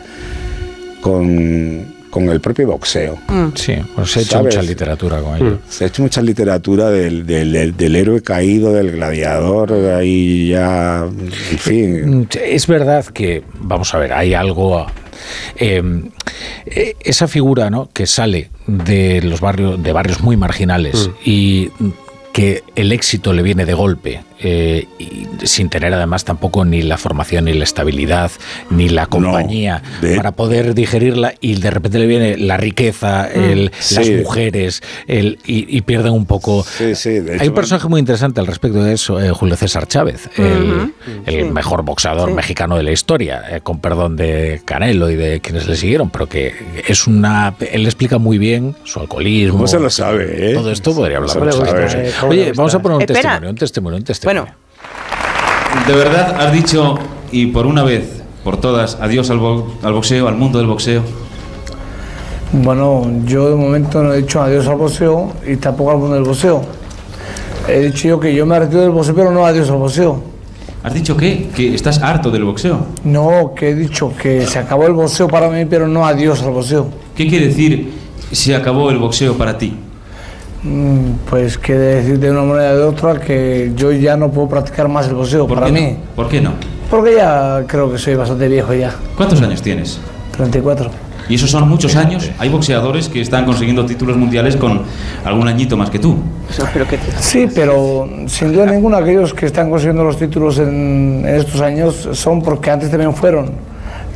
con, 1.01 1.96
con 2.25 2.29
el 2.29 2.41
propio 2.41 2.67
boxeo. 2.67 3.17
Sí, 3.55 3.73
pues 3.95 4.11
se 4.11 4.19
ha 4.19 4.21
hecho 4.23 4.31
¿Sabes? 4.31 4.55
mucha 4.55 4.61
literatura 4.67 5.21
con 5.21 5.35
ello. 5.37 5.59
Se 5.69 5.83
ha 5.83 5.87
hecho 5.87 6.01
mucha 6.01 6.21
literatura 6.21 6.89
del, 6.89 7.25
del- 7.25 7.51
del- 7.51 7.77
del 7.77 7.95
héroe 7.95 8.21
caído, 8.21 8.73
del 8.73 8.91
gladiador, 8.91 9.73
ahí 9.73 10.49
ya, 10.49 11.05
en 11.07 11.31
fin. 11.59 12.19
Mm, 12.21 12.27
Es 12.43 12.67
verdad 12.67 13.05
que, 13.05 13.43
vamos 13.59 13.93
a 13.93 13.97
ver, 13.99 14.13
hay 14.13 14.33
algo. 14.33 14.85
eh, 15.57 15.81
eh, 16.65 16.95
esa 17.01 17.27
figura 17.27 17.69
¿no? 17.69 17.89
que 17.93 18.05
sale 18.05 18.49
de 18.67 19.21
los 19.21 19.41
barrios, 19.41 19.81
de 19.81 19.91
barrios 19.91 20.21
muy 20.21 20.37
marginales 20.37 21.09
y 21.25 21.69
mm, 21.79 21.89
que 22.37 22.63
el 22.75 22.91
éxito 22.91 23.33
le 23.33 23.41
viene 23.41 23.65
de 23.65 23.73
golpe, 23.73 24.21
eh, 24.39 24.85
y 24.99 25.25
sin 25.47 25.69
tener 25.69 25.91
además 25.91 26.23
tampoco 26.23 26.63
ni 26.65 26.83
la 26.83 26.99
formación, 26.99 27.45
ni 27.45 27.53
la 27.55 27.63
estabilidad, 27.63 28.29
ni 28.69 28.89
la 28.89 29.07
compañía 29.07 29.81
para 30.15 30.33
poder 30.33 30.75
digerirla, 30.75 31.33
y 31.41 31.55
de 31.55 31.71
repente 31.71 31.97
le 31.97 32.05
viene 32.05 32.37
la 32.37 32.55
riqueza, 32.57 33.27
el- 33.27 33.71
Sí. 33.79 33.95
las 33.95 34.09
mujeres, 34.21 34.83
el, 35.07 35.39
y, 35.47 35.75
y 35.75 35.81
pierden 35.81 36.13
un 36.13 36.27
poco. 36.27 36.63
Sí, 36.63 36.93
sí, 36.93 37.09
de 37.21 37.39
Hay 37.41 37.47
un 37.47 37.55
personaje 37.55 37.87
muy 37.87 37.99
interesante 37.99 38.39
al 38.39 38.45
respecto 38.45 38.83
de 38.83 38.93
eso, 38.93 39.19
eh, 39.19 39.31
Julio 39.31 39.55
César 39.55 39.87
Chávez, 39.87 40.29
el, 40.37 40.93
el 41.25 41.51
mejor 41.51 41.81
boxeador 41.81 42.29
Sí. 42.29 42.35
mexicano 42.35 42.77
de 42.77 42.83
la 42.83 42.91
historia, 42.91 43.41
eh, 43.49 43.61
con 43.63 43.79
perdón 43.79 44.15
de 44.15 44.61
Canelo 44.63 45.09
y 45.09 45.15
de 45.15 45.39
quienes 45.41 45.67
le 45.67 45.75
siguieron, 45.75 46.11
pero 46.11 46.29
que 46.29 46.53
es 46.87 47.07
una. 47.07 47.55
Él 47.71 47.85
explica 47.87 48.19
muy 48.19 48.37
bien 48.37 48.75
su 48.83 48.99
alcoholismo. 48.99 49.53
¿Cómo 49.57 49.67
se 49.67 49.79
lo 49.79 49.89
sabe, 49.89 50.51
eh? 50.51 50.53
Todo 50.53 50.71
esto 50.71 50.93
podría 50.93 51.17
hablar 51.17 52.26
¿Cómo 52.27 52.33
le 52.33 52.39
mucho 52.39 52.47
gusta, 52.47 52.47
de 52.47 52.47
eso. 52.47 52.47
eh? 52.47 52.47
¿Cómo 52.47 52.47
le 52.47 52.49
Oye, 52.49 52.53
vamos 52.55 52.75
a 52.75 52.79
poner 52.79 52.95
un 52.95 53.01
Espera. 53.01 53.21
testimonio, 53.21 53.49
un 53.49 53.55
testimonio, 53.55 53.97
un 53.97 54.03
testimonio. 54.03 54.41
Bueno, 54.43 55.87
De 55.87 55.93
verdad 55.95 56.35
has 56.41 56.51
dicho, 56.53 56.95
y 57.31 57.47
por 57.47 57.65
una 57.65 57.83
vez, 57.83 58.21
por 58.43 58.57
todas, 58.57 58.97
adiós 59.01 59.29
al, 59.29 59.37
bo- 59.39 59.75
al 59.83 59.93
boxeo, 59.93 60.27
al 60.27 60.35
mundo 60.35 60.57
del 60.59 60.67
boxeo. 60.67 61.01
Bueno, 62.51 63.05
yo 63.25 63.49
de 63.49 63.55
momento 63.55 64.01
no 64.01 64.13
he 64.13 64.21
dicho 64.21 64.41
adiós 64.41 64.67
al 64.67 64.75
boxeo 64.77 65.33
y 65.45 65.57
tampoco 65.57 65.91
al 65.91 65.97
mundo 65.97 66.15
del 66.15 66.23
boxeo. 66.23 66.63
He 67.67 67.81
dicho 67.81 68.07
yo 68.07 68.19
que 68.19 68.33
yo 68.33 68.45
me 68.45 68.57
retiro 68.57 68.81
del 68.81 68.91
boxeo, 68.91 69.13
pero 69.13 69.31
no 69.31 69.45
adiós 69.45 69.69
al 69.69 69.75
boxeo. 69.77 70.23
¿Has 70.83 70.93
dicho 70.93 71.17
qué? 71.17 71.49
Que 71.53 71.75
estás 71.75 72.01
harto 72.01 72.31
del 72.31 72.45
boxeo. 72.45 72.85
No, 73.03 73.53
que 73.53 73.69
he 73.71 73.75
dicho 73.75 74.13
que 74.15 74.45
se 74.45 74.59
acabó 74.59 74.85
el 74.87 74.93
boxeo 74.93 75.27
para 75.27 75.49
mí, 75.49 75.65
pero 75.65 75.87
no 75.87 76.05
adiós 76.05 76.41
al 76.43 76.51
boxeo. 76.51 76.87
¿Qué 77.15 77.27
quiere 77.27 77.47
decir 77.47 77.91
se 78.31 78.55
acabó 78.55 78.89
el 78.91 78.97
boxeo 78.97 79.33
para 79.37 79.57
ti? 79.57 79.75
Mm, 80.63 81.11
Pues 81.29 81.57
quiere 81.57 81.81
decir 82.01 82.19
de 82.19 82.31
una 82.31 82.41
manera 82.43 82.71
o 82.73 82.77
de 82.77 82.83
otra 82.83 83.19
que 83.19 83.71
yo 83.75 83.91
ya 83.91 84.17
no 84.17 84.31
puedo 84.31 84.47
practicar 84.49 84.87
más 84.89 85.07
el 85.07 85.13
boxeo 85.15 85.47
¿Por 85.47 85.59
para 85.59 85.67
qué 85.67 85.73
mí. 85.73 85.81
no? 85.91 86.15
¿Por 86.15 86.29
qué 86.29 86.41
no? 86.41 86.53
Porque 86.89 87.15
ya 87.15 87.63
creo 87.67 87.91
que 87.91 87.97
soy 87.97 88.15
bastante 88.15 88.47
viejo 88.47 88.73
ya. 88.73 88.95
¿Cuántos 89.15 89.41
años 89.41 89.61
tienes? 89.61 89.99
34. 90.35 90.89
Y 91.29 91.35
esos 91.35 91.51
son 91.51 91.67
muchos 91.67 91.95
años. 91.97 92.31
Hay 92.39 92.47
boxeadores 92.47 93.09
que 93.09 93.19
están 93.19 93.43
consiguiendo 93.45 93.85
títulos 93.85 94.15
mundiales 94.15 94.55
con 94.55 94.81
algún 95.25 95.45
añito 95.49 95.75
más 95.75 95.89
que 95.89 95.99
tú. 95.99 96.15
Sí, 97.19 97.49
pero 97.53 98.07
sin 98.27 98.53
duda 98.53 98.65
ninguna 98.65 98.99
aquellos 98.99 99.33
que 99.33 99.45
están 99.47 99.69
consiguiendo 99.69 100.05
los 100.05 100.17
títulos 100.17 100.57
en, 100.59 101.23
en 101.27 101.35
estos 101.35 101.59
años 101.59 102.07
son 102.13 102.41
porque 102.41 102.71
antes 102.71 102.89
también 102.89 103.13
fueron. 103.13 103.51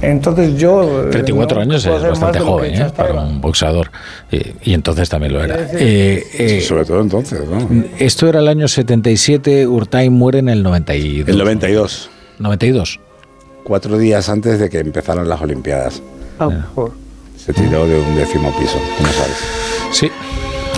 Entonces 0.01 0.57
yo... 0.57 1.03
eh, 1.07 1.11
34 1.11 1.55
no 1.57 1.61
años 1.61 1.85
es 1.85 2.01
bastante 2.01 2.39
joven 2.39 2.73
¿eh? 2.81 2.87
para 2.95 3.13
un 3.21 3.39
boxeador. 3.41 3.91
Eh, 4.31 4.55
y 4.63 4.73
entonces 4.73 5.09
también 5.09 5.33
lo 5.33 5.43
era. 5.43 5.55
Eh, 5.73 6.23
eh, 6.37 6.61
sobre 6.61 6.85
todo 6.85 7.01
entonces, 7.01 7.41
¿no? 7.47 7.67
Esto 7.99 8.27
era 8.27 8.39
el 8.39 8.47
año 8.47 8.67
77, 8.67 9.67
Urtain 9.67 10.11
muere 10.11 10.39
en 10.39 10.49
el 10.49 10.63
92. 10.63 11.29
El 11.29 11.37
92. 11.37 12.09
92. 12.39 12.99
Cuatro 13.63 13.97
días 13.99 14.27
antes 14.29 14.59
de 14.59 14.69
que 14.69 14.79
empezaran 14.79 15.29
las 15.29 15.39
Olimpiadas. 15.41 16.01
Se 17.37 17.53
tiró 17.53 17.85
de 17.87 17.99
un 17.99 18.15
décimo 18.15 18.51
piso, 18.59 18.77
como 18.97 19.09
sabes. 19.13 19.37
Sí. 19.91 20.11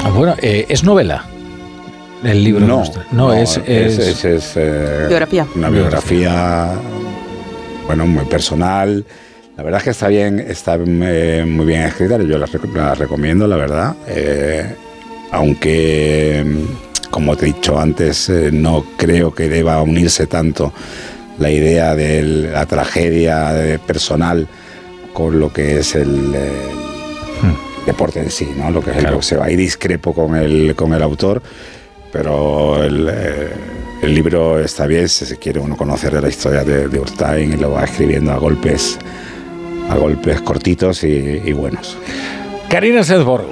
Ah, 0.04 0.10
Bueno, 0.10 0.36
eh, 0.42 0.66
es 0.68 0.84
novela. 0.84 1.26
El 2.24 2.44
libro 2.44 2.66
No, 2.66 2.78
nuestro. 2.78 3.04
no, 3.12 3.34
es, 3.34 3.58
es- 3.66 4.00
es- 4.00 4.26
es, 4.26 4.52
eh, 4.56 5.06
Biografía. 5.10 5.46
Una 5.56 5.70
biografía, 5.70 6.72
bueno, 7.86 8.06
muy 8.06 8.26
personal. 8.26 9.06
La 9.58 9.64
verdad 9.64 9.80
es 9.80 9.84
que 9.84 9.90
está 9.92 10.08
bien, 10.08 10.40
está 10.40 10.78
eh, 10.80 11.46
muy 11.48 11.66
bien 11.66 11.82
escrita. 11.82 12.18
Yo 12.18 12.38
la, 12.38 12.48
rec- 12.48 12.74
la 12.74 12.96
recomiendo, 12.96 13.48
la 13.48 13.56
verdad. 13.56 13.96
Eh, 14.08 14.76
aunque, 15.32 16.46
como 17.12 17.36
te 17.36 17.46
he 17.46 17.54
dicho 17.54 17.80
antes, 17.80 18.30
eh, 18.30 18.50
no 18.52 18.84
creo 18.98 19.34
que 19.34 19.50
deba 19.50 19.82
unirse 19.82 20.28
tanto 20.28 20.74
la 21.40 21.50
idea 21.52 21.96
de 21.96 22.22
la 22.24 22.66
tragedia 22.66 23.80
personal 23.86 24.48
con 25.14 25.40
lo 25.40 25.52
que 25.52 25.80
es 25.80 25.96
el, 25.96 26.32
deporte 27.86 28.20
en 28.20 28.32
sí, 28.32 28.50
¿no? 28.58 28.72
Lo 28.72 28.82
que 28.82 28.92
es 28.92 28.98
el 28.98 29.14
boxeo. 29.14 29.44
Ahí 29.44 29.56
discrepo 29.56 30.14
con 30.14 30.36
el, 30.36 30.74
con 30.76 30.94
el 30.94 31.02
autor, 31.04 31.42
pero 32.12 32.84
el, 32.84 33.10
el 34.04 34.14
libro 34.14 34.60
está 34.60 34.86
bien 34.86 35.08
si 35.08 35.26
se 35.26 35.38
quiere 35.38 35.62
uno 35.62 35.78
conocer 35.78 36.14
de 36.14 36.22
la 36.22 36.28
historia 36.28 36.66
de, 36.66 36.90
de 36.90 37.00
Urtain 37.00 37.54
y 37.54 37.56
lo 37.56 37.72
va 37.72 37.86
escribiendo 37.86 38.34
a 38.34 38.38
golpes, 38.38 39.00
a 39.90 39.96
golpes 39.96 40.42
cortitos 40.42 41.06
y, 41.06 41.42
y 41.46 41.54
buenos. 41.54 41.98
Karina 42.70 43.04
Sedborg. 43.04 43.46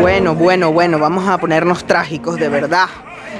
Bueno, 0.00 0.34
bueno, 0.34 0.72
bueno, 0.72 0.98
vamos 0.98 1.26
a 1.26 1.38
ponernos 1.38 1.86
trágicos, 1.86 2.36
de 2.36 2.50
verdad. 2.50 2.88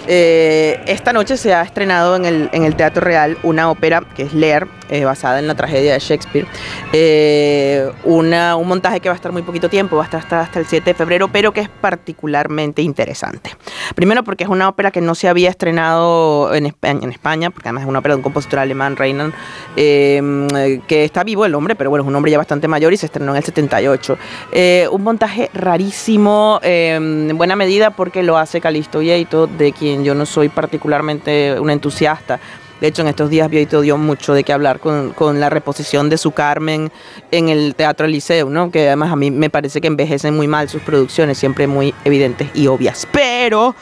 Eh, 0.07 0.81
esta 0.87 1.13
noche 1.13 1.37
se 1.37 1.53
ha 1.53 1.63
estrenado 1.63 2.17
en 2.17 2.25
el, 2.25 2.49
en 2.53 2.65
el 2.65 2.75
Teatro 2.75 3.03
Real 3.03 3.37
una 3.43 3.71
ópera 3.71 4.03
que 4.15 4.23
es 4.23 4.33
Lear, 4.33 4.67
eh, 4.91 5.05
basada 5.05 5.39
en 5.39 5.47
la 5.47 5.55
tragedia 5.55 5.95
de 5.95 5.99
Shakespeare. 5.99 6.47
Eh, 6.93 7.91
una, 8.05 8.57
un 8.57 8.69
montaje 8.69 9.01
que 9.01 9.09
va 9.09 9.15
a 9.15 9.17
estar 9.17 9.33
muy 9.33 9.43
poquito 9.43 9.69
tiempo, 9.69 9.97
va 9.97 10.03
a 10.03 10.05
estar 10.05 10.21
hasta, 10.21 10.41
hasta 10.41 10.59
el 10.59 10.67
7 10.67 10.91
de 10.91 10.95
febrero, 10.95 11.29
pero 11.29 11.53
que 11.53 11.61
es 11.61 11.69
particularmente 11.69 12.83
interesante. 12.83 13.51
Primero 13.95 14.25
porque 14.25 14.45
es 14.45 14.51
una 14.51 14.69
ópera 14.69 14.91
que 14.91 15.01
no 15.01 15.15
se 15.15 15.29
había 15.29 15.49
estrenado 15.49 16.55
en 16.55 16.67
España, 16.67 17.01
en 17.03 17.11
España 17.11 17.51
porque 17.51 17.69
además 17.69 17.85
es 17.85 17.89
una 17.89 18.01
ópera 18.01 18.15
de 18.15 18.17
un 18.17 18.23
compositor 18.23 18.59
alemán, 18.59 18.97
Reinhard, 18.97 19.33
eh, 19.77 20.81
que 20.87 21.05
está 21.05 21.25
vivo 21.25 21.45
el 21.45 21.55
hombre, 21.55 21.75
pero 21.75 21.91
bueno, 21.91 22.05
es 22.05 22.09
un 22.09 22.15
hombre 22.17 22.31
ya 22.31 22.39
bastante 22.39 22.69
mayor 22.69 22.93
y 22.93 22.97
se 22.97 23.07
estrenó 23.07 23.33
en 23.33 23.39
el 23.39 23.45
78. 23.45 24.19
Eh, 24.53 24.89
un 24.91 25.03
montaje 25.03 25.51
rarísimo, 25.55 26.61
eh, 26.63 26.95
en 26.97 27.37
buena 27.37 27.57
medida 27.57 27.91
porque 27.91 28.23
lo 28.23 28.37
hace 28.37 28.61
Calisto 28.61 29.01
Vieito, 29.01 29.47
de 29.47 29.73
quien 29.73 30.05
yo 30.05 30.15
no 30.15 30.27
soy 30.27 30.49
particularmente 30.49 31.59
un 31.61 31.71
entusiasta. 31.71 32.41
De 32.81 32.87
hecho, 32.89 33.03
en 33.03 33.09
estos 33.09 33.29
días 33.31 33.51
Vieito 33.51 33.81
dio 33.83 33.97
mucho 33.99 34.33
de 34.35 34.43
qué 34.45 34.53
hablar 34.53 34.81
con, 34.81 35.13
con 35.13 35.39
la 35.41 35.51
reposición 35.51 36.09
de 36.09 36.17
su 36.19 36.31
Carmen 36.33 36.91
en 37.31 37.49
el 37.49 37.75
Teatro 37.75 38.07
Liceo, 38.07 38.49
¿no? 38.49 38.71
Que 38.71 38.87
además 38.89 39.13
a 39.13 39.17
mí 39.17 39.31
me 39.31 39.51
parece 39.51 39.81
que 39.81 39.87
envejecen 39.89 40.35
muy 40.35 40.49
mal 40.49 40.69
sus 40.69 40.81
producciones, 40.83 41.37
siempre 41.39 41.67
muy 41.67 41.95
evidentes 42.05 42.49
y 42.55 42.67
obvias. 42.69 43.07
Pero 43.13 43.75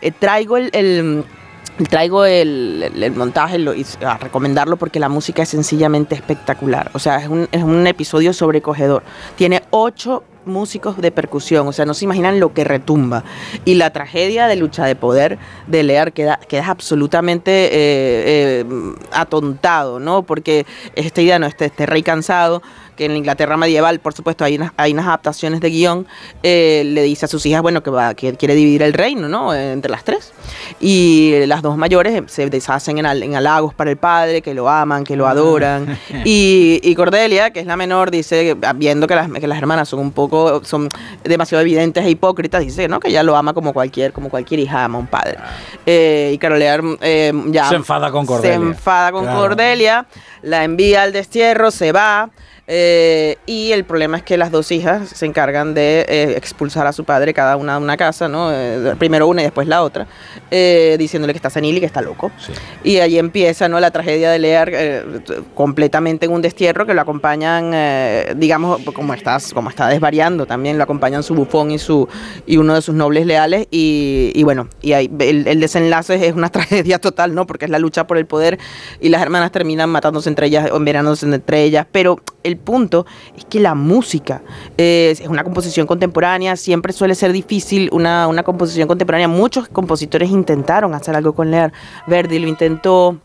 eh, 0.00 0.10
traigo 0.10 0.56
el, 0.56 1.24
traigo 1.90 2.24
el, 2.24 3.12
montaje 3.14 3.58
lo- 3.58 3.74
a 4.06 4.16
recomendarlo 4.16 4.76
porque 4.78 4.98
la 5.00 5.08
música 5.10 5.42
es 5.42 5.50
sencillamente 5.50 6.14
espectacular. 6.14 6.90
O 6.94 6.98
sea, 6.98 7.18
es 7.18 7.28
un, 7.28 7.48
es 7.52 7.62
un 7.62 7.86
episodio 7.86 8.32
sobrecogedor. 8.32 9.02
Tiene 9.36 9.62
ocho 9.70 10.24
músicos 10.46 10.96
de 10.98 11.10
percusión, 11.10 11.66
o 11.66 11.72
sea, 11.72 11.84
no 11.84 11.94
se 11.94 12.04
imaginan 12.04 12.40
lo 12.40 12.52
que 12.54 12.64
retumba. 12.64 13.24
Y 13.64 13.74
la 13.74 13.90
tragedia 13.90 14.46
de 14.46 14.56
lucha 14.56 14.86
de 14.86 14.96
poder 14.96 15.38
de 15.66 15.82
Lear 15.82 16.12
queda, 16.12 16.38
queda 16.48 16.68
absolutamente 16.68 17.66
eh, 17.66 17.70
eh, 17.74 18.64
atontado, 19.12 20.00
¿no? 20.00 20.22
Porque 20.22 20.66
este 20.94 21.22
idea, 21.22 21.38
¿no? 21.38 21.46
Este, 21.46 21.66
este 21.66 21.86
rey 21.86 22.02
cansado, 22.02 22.62
que 22.96 23.04
en 23.04 23.12
la 23.12 23.18
Inglaterra 23.18 23.56
medieval, 23.56 24.00
por 24.00 24.12
supuesto, 24.14 24.44
hay 24.44 24.56
unas, 24.56 24.72
hay 24.76 24.92
unas 24.92 25.06
adaptaciones 25.06 25.60
de 25.60 25.70
guion, 25.70 26.06
eh, 26.42 26.82
le 26.86 27.02
dice 27.02 27.26
a 27.26 27.28
sus 27.28 27.44
hijas, 27.46 27.62
bueno, 27.62 27.82
que, 27.82 27.90
va, 27.90 28.14
que 28.14 28.34
quiere 28.34 28.54
dividir 28.54 28.82
el 28.82 28.92
reino, 28.94 29.28
¿no? 29.28 29.54
Eh, 29.54 29.72
Entre 29.72 29.90
las 29.90 30.02
tres. 30.04 30.32
Y 30.80 31.34
las 31.46 31.62
dos 31.62 31.76
mayores 31.76 32.22
se 32.26 32.48
deshacen 32.50 32.98
en, 32.98 33.06
hal- 33.06 33.22
en 33.22 33.34
halagos 33.36 33.74
para 33.74 33.90
el 33.90 33.96
padre, 33.96 34.42
que 34.42 34.54
lo 34.54 34.68
aman, 34.68 35.04
que 35.04 35.16
lo 35.16 35.26
adoran. 35.26 35.98
Y, 36.24 36.80
y 36.82 36.94
Cordelia, 36.94 37.50
que 37.50 37.60
es 37.60 37.66
la 37.66 37.76
menor, 37.76 38.10
dice, 38.10 38.56
viendo 38.76 39.06
que 39.06 39.14
las, 39.14 39.30
que 39.30 39.46
las 39.46 39.58
hermanas 39.58 39.88
son 39.88 40.00
un 40.00 40.10
poco, 40.12 40.64
son 40.64 40.88
demasiado 41.22 41.62
evidentes 41.62 42.04
e 42.04 42.10
hipócritas, 42.10 42.62
dice, 42.62 42.88
¿no? 42.88 42.98
Que 43.00 43.08
ella 43.08 43.22
lo 43.22 43.36
ama 43.36 43.52
como 43.52 43.72
cualquier, 43.72 44.12
como 44.12 44.28
cualquier 44.28 44.60
hija 44.60 44.84
ama 44.84 44.96
a 44.98 45.00
un 45.02 45.06
padre. 45.06 45.36
Eh, 45.84 46.30
y 46.34 46.38
Carolear 46.38 46.80
eh, 47.00 47.32
ya... 47.48 47.68
Se 47.68 47.74
enfada 47.76 48.10
con 48.10 48.26
Cordelia. 48.26 48.56
Se 48.56 48.62
enfada 48.62 49.12
con 49.12 49.24
Claro. 49.24 49.40
Cordelia, 49.40 50.06
la 50.42 50.64
envía 50.64 51.02
al 51.02 51.12
destierro, 51.12 51.70
se 51.70 51.92
va. 51.92 52.30
Eh, 52.68 53.36
y 53.46 53.72
el 53.72 53.84
problema 53.84 54.16
es 54.16 54.22
que 54.22 54.36
las 54.36 54.50
dos 54.50 54.72
hijas 54.72 55.08
se 55.10 55.26
encargan 55.26 55.74
de 55.74 56.04
eh, 56.08 56.34
expulsar 56.36 56.86
a 56.86 56.92
su 56.92 57.04
padre 57.04 57.32
cada 57.32 57.56
una 57.56 57.78
de 57.78 57.84
una 57.84 57.96
casa, 57.96 58.28
¿no? 58.28 58.50
Eh, 58.52 58.94
primero 58.98 59.28
una 59.28 59.42
y 59.42 59.44
después 59.44 59.68
la 59.68 59.82
otra, 59.82 60.06
eh, 60.50 60.96
diciéndole 60.98 61.32
que 61.32 61.38
está 61.38 61.50
senil 61.50 61.76
y 61.76 61.80
que 61.80 61.86
está 61.86 62.02
loco. 62.02 62.30
Y 62.82 62.98
ahí 62.98 63.18
empieza 63.18 63.68
¿no? 63.68 63.78
la 63.78 63.90
tragedia 63.90 64.30
de 64.30 64.38
Lear 64.38 64.70
eh, 64.72 65.04
completamente 65.54 66.26
en 66.26 66.32
un 66.32 66.42
destierro 66.42 66.86
que 66.86 66.94
lo 66.94 67.00
acompañan, 67.00 67.70
eh, 67.72 68.34
digamos, 68.36 68.82
como, 68.94 69.14
estás, 69.14 69.52
como 69.52 69.70
está 69.70 69.88
desvariando 69.88 70.46
también, 70.46 70.76
lo 70.76 70.84
acompañan 70.84 71.22
su 71.22 71.34
bufón 71.34 71.70
y, 71.70 71.78
su, 71.78 72.08
y 72.46 72.56
uno 72.56 72.74
de 72.74 72.82
sus 72.82 72.94
nobles 72.94 73.26
leales. 73.26 73.68
Y, 73.70 74.32
y 74.34 74.42
bueno, 74.42 74.68
y 74.82 74.92
ahí 74.92 75.10
el, 75.20 75.46
el 75.46 75.60
desenlace 75.60 76.26
es 76.26 76.34
una 76.34 76.48
tragedia 76.50 76.98
total, 76.98 77.34
¿no? 77.34 77.46
Porque 77.46 77.66
es 77.66 77.70
la 77.70 77.78
lucha 77.78 78.06
por 78.06 78.18
el 78.18 78.26
poder 78.26 78.58
y 79.00 79.08
las 79.08 79.22
hermanas 79.22 79.52
terminan 79.52 79.90
matándose 79.90 80.28
entre 80.28 80.46
ellas, 80.46 80.70
o 80.72 80.76
envenenándose 80.76 81.26
entre 81.26 81.62
ellas. 81.62 81.86
Pero 81.92 82.20
el 82.42 82.55
punto 82.56 83.06
es 83.36 83.44
que 83.44 83.60
la 83.60 83.74
música 83.74 84.42
es 84.76 85.20
una 85.20 85.44
composición 85.44 85.86
contemporánea, 85.86 86.56
siempre 86.56 86.92
suele 86.92 87.14
ser 87.14 87.32
difícil 87.32 87.88
una, 87.92 88.26
una 88.28 88.42
composición 88.42 88.88
contemporánea. 88.88 89.28
Muchos 89.28 89.68
compositores 89.68 90.30
intentaron 90.30 90.94
hacer 90.94 91.16
algo 91.16 91.34
con 91.34 91.50
Lear. 91.50 91.72
Verdi 92.06 92.38
lo 92.38 92.48
intentó. 92.48 93.18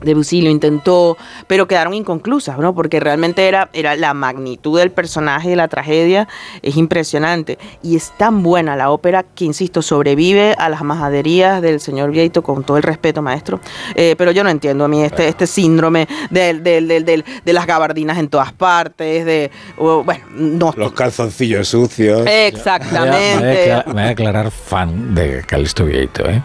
Debussy 0.00 0.42
lo 0.42 0.50
intentó, 0.50 1.16
pero 1.46 1.66
quedaron 1.68 1.94
inconclusas, 1.94 2.58
¿no? 2.58 2.74
Porque 2.74 3.00
realmente 3.00 3.48
era, 3.48 3.68
era 3.72 3.96
la 3.96 4.14
magnitud 4.14 4.78
del 4.78 4.90
personaje 4.90 5.50
de 5.50 5.56
la 5.56 5.68
tragedia, 5.68 6.28
es 6.62 6.76
impresionante. 6.76 7.58
Y 7.82 7.96
es 7.96 8.12
tan 8.18 8.42
buena 8.42 8.76
la 8.76 8.90
ópera 8.90 9.22
que, 9.22 9.44
insisto, 9.44 9.82
sobrevive 9.82 10.54
a 10.58 10.68
las 10.68 10.82
majaderías 10.82 11.62
del 11.62 11.80
señor 11.80 12.10
Vieito, 12.10 12.42
con 12.42 12.64
todo 12.64 12.76
el 12.76 12.82
respeto, 12.82 13.22
maestro. 13.22 13.60
Eh, 13.94 14.14
pero 14.18 14.30
yo 14.30 14.44
no 14.44 14.50
entiendo 14.50 14.84
a 14.84 14.88
mí 14.88 15.02
este, 15.02 15.28
este 15.28 15.46
síndrome 15.46 16.06
del- 16.30 16.62
del- 16.62 16.88
del- 16.88 17.04
del- 17.04 17.24
de 17.44 17.52
las 17.52 17.66
gabardinas 17.66 18.18
en 18.18 18.28
todas 18.28 18.52
partes, 18.52 19.24
de, 19.24 19.50
bueno, 19.78 20.24
no. 20.34 20.72
Los 20.76 20.92
calzoncillos 20.92 21.68
sucios. 21.68 22.26
Exactamente. 22.26 23.36
Me 23.36 23.36
voy 23.36 23.44
a- 23.44 23.44
me 23.44 23.54
voy 23.54 23.70
a, 23.70 23.84
me 23.86 23.92
voy 23.92 24.02
a 24.02 24.06
declarar 24.06 24.50
fan 24.50 25.14
de 25.14 25.42
Calisto 25.46 25.84
Vieito, 25.84 26.28
¿eh? 26.28 26.42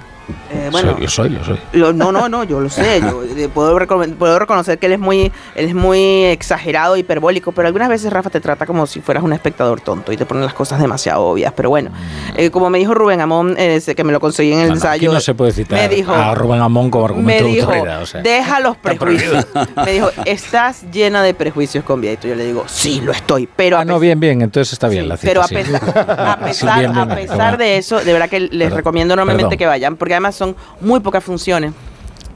Eh, 0.52 0.70
bueno, 0.72 0.94
Soy- 0.94 1.02
lo 1.02 1.10
soy, 1.10 1.30
lo 1.30 1.44
soy. 1.44 1.60
Lo- 1.74 1.94
no, 1.94 2.12
no, 2.12 2.30
no, 2.30 2.44
yo 2.44 2.60
lo 2.60 2.70
sé. 2.70 3.02
Yo 3.02 3.24
eh, 3.38 3.50
puedo, 3.54 3.78
recomen- 3.80 4.16
puedo 4.16 4.38
reconocer 4.40 4.78
que 4.80 4.88
él 4.88 4.94
es 4.94 5.00
muy, 5.00 5.32
él 5.56 5.66
es 5.66 5.76
muy 5.76 6.26
exagerado, 6.26 6.98
hiperbólico, 6.98 7.52
pero 7.52 7.68
algunas 7.68 7.90
veces 7.90 8.12
Rafa 8.12 8.30
te 8.30 8.40
trata 8.42 8.66
como 8.66 8.88
si 8.88 9.02
fueras 9.02 9.24
un 9.24 9.34
espectador 9.34 9.82
tonto 9.82 10.12
y 10.12 10.18
te 10.18 10.26
pone 10.26 10.42
las 10.42 10.54
cosas 10.54 10.80
demasiado 10.80 11.24
obvias. 11.24 11.54
Pero 11.56 11.70
bueno, 11.70 11.92
eh, 12.36 12.50
como 12.50 12.70
me 12.70 12.78
dijo 12.80 12.94
Rubén 12.94 13.22
Amón, 13.22 13.56
eh, 13.58 13.82
que 13.96 14.04
me 14.04 14.12
lo 14.12 14.20
conseguí 14.20 14.52
en 14.54 14.60
el 14.60 14.70
No, 14.70 14.76
no, 14.76 14.80
aquí 14.82 14.86
ensayo. 15.06 15.14
no 15.14 15.20
se 15.20 15.34
puede 15.34 15.52
citar 15.52 15.80
me 15.80 15.96
dijo, 15.96 16.12
a 16.14 16.34
Rubén 16.36 16.62
Amón 16.62 16.90
como 16.92 17.06
me 17.08 17.10
argumento 17.14 17.44
de 17.46 17.52
dijo, 17.52 17.72
autoridad. 17.72 18.02
O 18.02 18.06
sea. 18.06 18.22
deja 18.22 18.60
los 18.60 18.78
prejuicios. 18.78 19.46
me 19.86 19.92
dijo, 19.94 20.10
estás 20.26 20.84
llena 20.92 21.24
de 21.24 21.34
prejuicios 21.34 21.84
con 21.84 22.02
Vieito. 22.02 22.28
Yo 22.28 22.36
le 22.36 22.46
digo, 22.46 22.64
sí, 22.68 23.02
lo 23.02 23.12
estoy, 23.12 23.48
pero 23.56 23.78
Ah, 23.78 23.86
no, 23.86 24.00
bien, 24.00 24.20
bien, 24.20 24.42
entonces 24.42 24.74
está 24.74 24.88
bien 24.88 25.08
la 25.10 25.18
cita. 25.18 25.30
pero 25.30 25.42
a 25.42 25.48
sí. 25.48 25.56
pesar, 25.56 25.82
a 26.10 26.38
Sí, 26.40 26.44
pesar, 26.46 26.80
bien, 26.80 26.98
a 26.98 27.06
bien, 27.06 27.18
pesar 27.28 27.58
de 27.58 27.78
eso, 27.78 28.00
de 28.00 28.14
verdad 28.14 28.30
que 28.30 28.40
les 28.40 28.50
Perdón, 28.52 28.78
recomiendo 28.78 29.14
enormemente 29.14 29.44
perdón. 29.44 29.58
que 29.58 29.66
vayan, 29.66 29.96
porque 29.98 30.16
además 30.20 30.36
son 30.36 30.56
muy 30.82 31.00
pocas 31.00 31.24
funciones. 31.24 31.74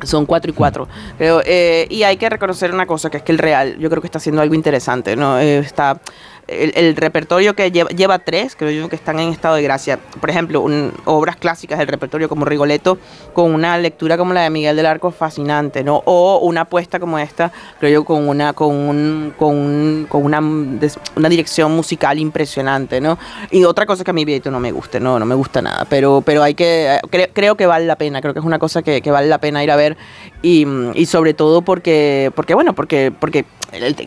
Son 0.03 0.25
cuatro 0.25 0.51
y 0.51 0.53
cuatro. 0.53 0.87
Creo, 1.17 1.41
eh, 1.45 1.87
y 1.89 2.03
hay 2.03 2.17
que 2.17 2.29
reconocer 2.29 2.73
una 2.73 2.85
cosa, 2.85 3.09
que 3.09 3.17
es 3.17 3.23
que 3.23 3.31
el 3.31 3.37
Real, 3.37 3.77
yo 3.77 3.89
creo 3.89 4.01
que 4.01 4.07
está 4.07 4.17
haciendo 4.17 4.41
algo 4.41 4.53
interesante, 4.53 5.15
¿no? 5.15 5.39
Eh, 5.39 5.59
está. 5.59 5.99
El, 6.47 6.73
el 6.75 6.95
repertorio 6.97 7.55
que 7.55 7.71
lleva, 7.71 7.89
lleva 7.91 8.19
tres, 8.19 8.55
creo 8.57 8.69
yo 8.71 8.89
que 8.89 8.95
están 8.97 9.17
en 9.19 9.29
estado 9.29 9.55
de 9.55 9.61
gracia. 9.63 9.97
Por 10.19 10.29
ejemplo, 10.29 10.59
un- 10.61 10.91
obras 11.05 11.37
clásicas 11.37 11.79
del 11.79 11.87
repertorio 11.87 12.27
como 12.27 12.43
Rigoletto, 12.43 12.97
con 13.33 13.53
una 13.53 13.77
lectura 13.77 14.17
como 14.17 14.33
la 14.33 14.41
de 14.41 14.49
Miguel 14.49 14.75
del 14.75 14.85
Arco 14.85 15.11
fascinante, 15.11 15.83
¿no? 15.85 16.01
O 16.05 16.39
una 16.39 16.61
apuesta 16.61 16.99
como 16.99 17.17
esta, 17.17 17.51
creo 17.79 17.91
yo, 17.93 18.03
con 18.05 18.27
una, 18.27 18.51
con 18.53 18.75
un, 18.75 19.33
con 19.37 19.55
un- 19.55 20.05
con 20.09 20.25
una, 20.25 20.39
una 20.39 21.29
dirección 21.29 21.73
musical 21.75 22.19
impresionante, 22.19 22.99
¿no? 22.99 23.17
Y 23.51 23.63
otra 23.63 23.85
cosa 23.85 24.03
que 24.03 24.11
a 24.11 24.13
mí 24.13 24.25
Vieto 24.25 24.51
no 24.51 24.59
me 24.59 24.71
guste, 24.73 24.99
no, 24.99 25.17
no 25.19 25.25
me 25.25 25.35
gusta 25.35 25.61
nada, 25.61 25.85
pero, 25.89 26.21
pero 26.25 26.43
hay 26.43 26.55
que, 26.55 26.99
cre- 27.09 27.29
creo 27.31 27.55
que 27.55 27.65
vale 27.67 27.85
la 27.85 27.95
pena, 27.95 28.19
creo 28.19 28.33
que 28.33 28.39
es 28.41 28.45
una 28.45 28.59
cosa 28.59 28.81
que, 28.81 29.01
que 29.01 29.11
vale 29.11 29.27
la 29.29 29.37
pena 29.37 29.63
ir 29.63 29.71
a 29.71 29.75
ver 29.77 29.95
y, 30.41 30.67
y 30.93 31.05
sobre 31.05 31.33
todo 31.33 31.61
porque, 31.61 32.31
porque 32.35 32.53
bueno, 32.53 32.73
porque, 32.73 33.13
porque 33.17 33.45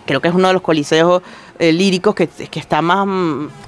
creo 0.04 0.20
que 0.20 0.28
es 0.28 0.34
uno 0.34 0.48
de 0.48 0.54
los 0.54 0.62
coliseos 0.62 1.22
eh, 1.58 1.72
líricos 1.72 2.14
que, 2.14 2.26
que 2.28 2.60
está 2.60 2.82
más, 2.82 3.06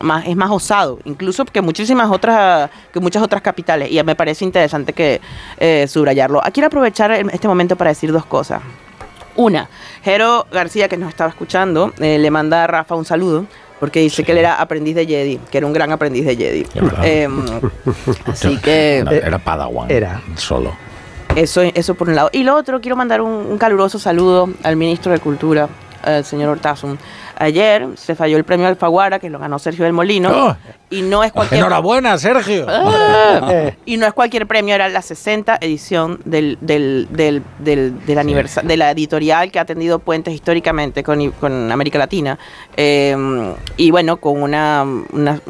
más, 0.01 0.27
es 0.27 0.37
más 0.37 0.51
osado, 0.51 0.99
incluso 1.05 1.45
que 1.45 1.61
muchísimas 1.61 2.11
otras, 2.11 2.71
que 2.93 3.01
muchas 3.01 3.23
otras 3.23 3.43
capitales, 3.43 3.91
y 3.91 4.03
me 4.03 4.15
parece 4.17 4.45
interesante 4.45 4.93
que 4.93 5.21
eh, 5.59 5.87
subrayarlo. 5.89 6.41
Quiero 6.53 6.67
aprovechar 6.69 7.11
el- 7.13 7.31
este 7.31 7.49
momento 7.49 7.77
para 7.77 7.91
decir 7.91 8.13
dos 8.13 8.25
cosas. 8.27 8.61
Una, 9.37 9.69
Jero 10.03 10.47
García, 10.51 10.89
que 10.89 10.97
nos 10.97 11.11
estaba 11.11 11.31
escuchando, 11.31 11.93
eh, 12.01 12.19
le 12.19 12.31
manda 12.31 12.65
a 12.65 12.67
Rafa 12.67 12.95
un 12.95 13.05
saludo. 13.05 13.47
Porque 13.79 14.01
dice 14.01 14.25
que 14.25 14.33
él 14.33 14.39
era 14.39 14.61
aprendiz 14.61 14.97
de 14.97 15.07
Jedi, 15.07 15.39
que 15.53 15.59
era 15.59 15.65
un 15.65 15.73
gran 15.73 15.93
aprendiz 15.93 16.27
de 16.27 16.35
Jedi. 16.37 16.67
Em, 17.05 17.45
así 18.27 18.57
que 18.59 19.03
No, 19.05 19.13
era 19.13 19.39
Padawan. 19.39 19.89
Era. 19.89 20.21
Solo. 20.35 20.73
eso, 21.37 21.63
eso 21.63 21.95
por 21.95 22.09
un 22.09 22.17
lado. 22.17 22.29
Y 22.33 22.43
lo 22.43 22.57
otro, 22.57 22.81
quiero 22.81 22.97
mandar 22.97 23.21
un, 23.21 23.31
un 23.31 23.57
caluroso 23.57 24.01
saludo 24.01 24.49
al 24.65 24.75
ministro 24.75 25.13
de 25.13 25.21
Cultura, 25.21 25.69
al 26.03 26.25
señor 26.25 26.49
Hortazun. 26.49 26.99
Ayer 27.41 27.89
se 27.97 28.17
falló 28.17 28.37
el 28.37 28.45
premio 28.45 28.67
Alfaguara, 28.67 29.21
que 29.21 29.31
lo 29.31 29.39
ganó 29.39 29.59
Sergio 29.61 29.85
del 29.85 29.93
Molino. 29.93 30.49
Oh. 30.49 30.57
Y 30.91 31.03
no 31.03 31.23
es 31.25 31.33
cualquier. 31.33 31.59
Enhorabuena, 31.61 32.17
Sergio. 32.19 32.67
Ah, 32.69 33.71
y 33.85 33.97
no 33.97 34.07
es 34.07 34.13
cualquier 34.13 34.47
premio, 34.47 34.75
era 34.75 34.89
la 34.89 35.03
60 35.03 35.59
edición 35.61 36.21
del, 36.25 36.59
del, 36.61 37.09
del, 37.11 37.43
del, 37.59 38.05
del 38.07 38.19
aniversa- 38.19 38.63
de 38.63 38.77
la 38.77 38.91
editorial 38.91 39.51
que 39.51 39.59
ha 39.59 39.63
atendido 39.63 39.99
puentes 39.99 40.33
históricamente 40.35 41.03
con, 41.03 41.31
con 41.33 41.71
América 41.73 41.99
Latina. 41.99 42.39
Eh, 42.77 43.17
y 43.77 43.91
bueno, 43.91 44.17
con 44.19 44.41
una, 44.43 44.85
una, 45.13 45.41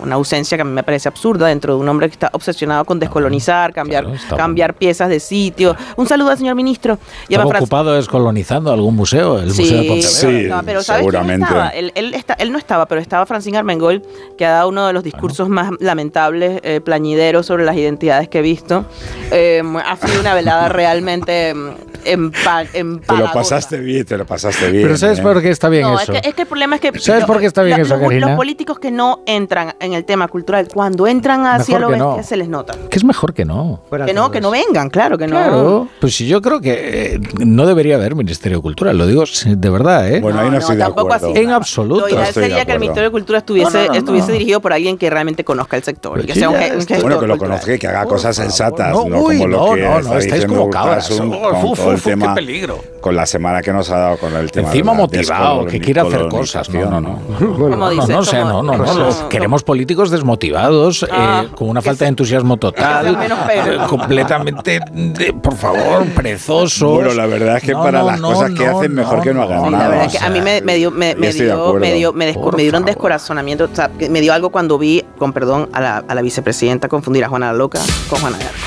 una 0.00 0.14
ausencia 0.14 0.56
que 0.56 0.62
a 0.62 0.64
mí 0.64 0.72
me 0.72 0.82
parece 0.82 1.08
absurda 1.08 1.46
dentro 1.48 1.74
de 1.74 1.80
un 1.80 1.88
hombre 1.88 2.08
que 2.08 2.12
está 2.12 2.30
obsesionado 2.32 2.84
con 2.84 2.98
descolonizar, 3.00 3.72
cambiar, 3.72 4.06
está 4.14 4.36
cambiar 4.36 4.74
piezas 4.74 5.08
de 5.08 5.20
sitio. 5.20 5.76
Un 5.96 6.06
saludo 6.06 6.30
al 6.30 6.38
señor 6.38 6.54
ministro. 6.54 6.98
Estaba 7.28 7.44
ocupado 7.58 7.92
descolonizando 7.94 8.72
algún 8.72 8.94
museo, 8.96 9.38
el 9.38 9.46
Museo 9.48 9.64
de 9.82 9.88
Pontevedra. 9.88 10.56
no, 10.56 10.62
pero 10.64 10.82
¿sabes 10.82 11.06
estaba? 11.44 11.68
Él, 11.70 11.92
él 11.94 12.14
está- 12.14 12.34
él 12.34 12.52
no 12.52 12.58
estaba, 12.58 12.86
pero 12.86 13.00
estaba 13.00 13.26
Francine 13.26 13.58
Armengol, 13.58 14.02
que 14.38 14.44
ha 14.46 14.50
dado 14.50 14.68
uno 14.68 14.83
uno 14.84 14.88
de 14.88 14.92
los 14.92 15.02
discursos 15.04 15.48
más 15.48 15.70
lamentables, 15.80 16.60
eh, 16.62 16.80
plañideros 16.82 17.46
sobre 17.46 17.64
las 17.64 17.76
identidades 17.76 18.28
que 18.28 18.40
he 18.40 18.42
visto. 18.42 18.84
Eh, 19.30 19.62
ha 19.84 19.96
sido 19.96 20.20
una 20.20 20.34
velada 20.34 20.68
realmente 20.68 21.54
mm, 21.54 21.68
empa- 22.04 22.66
Te 22.70 23.16
lo 23.16 23.32
pasaste 23.32 23.78
bien, 23.78 24.04
te 24.04 24.18
lo 24.18 24.26
pasaste 24.26 24.70
bien. 24.70 24.84
Pero 24.84 24.96
¿sabes 24.98 25.18
¿eh? 25.18 25.22
por 25.22 25.40
qué 25.40 25.48
está 25.50 25.68
bien 25.68 25.82
No, 25.84 25.96
es 25.96 26.02
eso? 26.02 26.12
que, 26.12 26.28
es 26.28 26.34
que 26.34 26.42
el 26.42 26.48
problema 26.48 26.76
es 26.76 26.80
que... 26.82 26.98
¿Sabes 27.00 27.24
por 27.24 27.40
qué 27.40 27.46
está 27.46 27.62
bien 27.62 27.80
eso, 27.80 27.94
los, 27.96 28.02
Karina? 28.02 28.26
los 28.28 28.36
políticos 28.36 28.78
que 28.78 28.90
no 28.90 29.20
entran 29.26 29.74
en 29.80 29.94
el 29.94 30.04
tema 30.04 30.28
cultural, 30.28 30.68
cuando 30.72 31.06
entran 31.06 31.46
hacia 31.46 31.78
lo 31.78 31.88
que 31.88 31.96
no. 31.96 32.08
bestia, 32.16 32.22
se 32.24 32.36
les 32.36 32.48
nota. 32.48 32.74
Que 32.90 32.98
es 32.98 33.04
mejor 33.04 33.32
que 33.34 33.44
no. 33.44 33.80
Que 34.06 34.12
no, 34.12 34.30
que 34.30 34.40
no 34.40 34.50
vengan, 34.50 34.90
claro 34.90 35.16
que 35.16 35.26
no. 35.26 35.36
Claro, 35.36 35.88
pues 36.00 36.14
sí, 36.14 36.26
yo 36.26 36.42
creo 36.42 36.60
que 36.60 37.14
eh, 37.14 37.20
no 37.38 37.66
debería 37.66 37.96
haber 37.96 38.14
Ministerio 38.14 38.58
de 38.58 38.62
Cultura, 38.62 38.92
lo 38.92 39.06
digo 39.06 39.24
de 39.46 39.70
verdad, 39.70 40.12
¿eh? 40.12 40.20
Bueno, 40.20 40.40
ahí 40.40 40.50
no, 40.50 40.58
estoy 40.58 40.76
de 40.76 40.82
tampoco 40.82 41.12
acuerdo. 41.14 41.32
así. 41.34 41.40
En 41.40 41.50
absoluto. 41.50 42.02
Lo 42.02 42.08
ideal 42.08 42.32
sería 42.32 42.64
que 42.64 42.72
el. 42.72 42.84
Ministerio 42.84 43.08
de 43.08 43.12
Cultura 43.12 43.38
estuviese, 43.38 43.72
No, 43.78 43.82
no, 43.84 43.88
no, 43.88 43.94
estuviese 43.94 44.26
no. 44.28 44.32
dirigido 44.34 44.60
por 44.60 44.72
alguien 44.74 44.98
que 44.98 45.08
realmente 45.10 45.44
conozca 45.44 45.76
el 45.76 45.82
sector. 45.82 46.24
que 46.24 46.34
sea 46.34 46.48
un, 46.50 46.56
está. 46.56 46.74
gestor 46.76 47.02
Bueno, 47.02 47.20
que 47.20 47.26
lo 47.26 47.38
conozca 47.38 47.74
y 47.74 47.78
que 47.78 47.86
haga 47.86 48.04
cosas 48.06 48.36
sensatas, 48.36 48.92
No, 48.92 49.04
no, 49.08 49.20
uy, 49.20 49.38
como 49.38 49.48
lo 49.48 49.66
no, 49.68 49.74
que 49.74 49.80
no, 49.82 49.90
no, 49.90 49.98
está 49.98 50.18
estáis 50.18 50.46
como 50.46 50.70
cabras. 50.70 51.10
Urtasun 51.10 51.34
Uf, 51.34 51.40
con 51.42 51.64
uf, 51.64 51.86
uf, 51.86 52.04
qué 52.04 52.10
tema, 52.10 52.34
peligro. 52.34 52.80
con 53.00 53.16
la 53.16 53.26
semana 53.26 53.60
que 53.62 53.72
nos 53.72 53.90
ha 53.90 53.98
dado 53.98 54.16
con 54.18 54.34
el 54.36 54.50
tema 54.50 54.68
Encima 54.68 54.92
de 54.92 54.98
motivado, 54.98 55.66
que 55.66 55.80
quiere 55.80 56.00
hacer 56.00 56.28
cosas. 56.28 56.68
No, 56.70 56.84
no, 56.90 57.00
no. 57.00 57.18
No, 57.40 57.68
no, 57.68 57.96
como- 57.96 58.62
no, 58.62 58.62
no, 58.62 58.76
no. 58.94 59.28
Queremos 59.28 59.62
políticos 59.62 60.10
desmotivados, 60.10 61.06
Ah, 61.10 61.44
eh, 61.46 61.48
con 61.54 61.68
una 61.68 61.82
falta 61.82 62.04
de 62.04 62.08
entusiasmo 62.10 62.56
total, 62.56 63.16
eh, 63.54 63.76
completamente, 63.88 64.80
de- 64.92 65.32
por 65.32 65.56
favor, 65.56 66.04
perezosos. 66.14 66.94
Bueno, 66.94 67.14
la 67.14 67.26
verdad 67.26 67.56
es 67.58 67.62
que 67.64 67.72
para 67.74 68.02
las 68.02 68.20
cosas 68.20 68.50
que 68.52 68.66
hacen, 68.66 68.94
mejor 68.94 69.20
que 69.22 69.34
no 69.34 69.42
hagan 69.42 69.70
nada. 69.70 69.84
la 69.84 69.88
verdad 69.88 70.02
o 70.04 70.06
es 70.06 70.12
que 70.12 70.18
sea, 70.18 70.26
a 70.26 70.30
mí 70.30 70.40
me, 70.40 70.60
me 70.62 70.76
dio, 70.76 70.90
me, 70.90 71.14
dio, 71.14 71.72
me 71.74 71.92
dio, 71.94 72.12
Por 72.34 72.54
un 72.54 72.60
favor. 72.60 72.84
descorazonamiento. 72.84 73.64
O 73.64 73.74
sea, 73.74 73.90
me 74.08 74.20
dio 74.20 74.32
algo 74.32 74.50
cuando 74.50 74.63
vi, 74.78 75.04
con 75.18 75.32
perdón, 75.32 75.68
a 75.72 75.80
la, 75.80 75.96
a 75.98 76.14
la 76.14 76.22
vicepresidenta 76.22 76.88
confundir 76.88 77.24
a 77.24 77.28
Juana 77.28 77.46
la 77.46 77.58
Loca 77.58 77.80
con 78.08 78.20
Juana 78.20 78.38
de 78.38 78.44
Arco. 78.44 78.58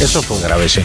Eso 0.00 0.22
fue 0.22 0.40
grave, 0.40 0.66
sí. 0.66 0.82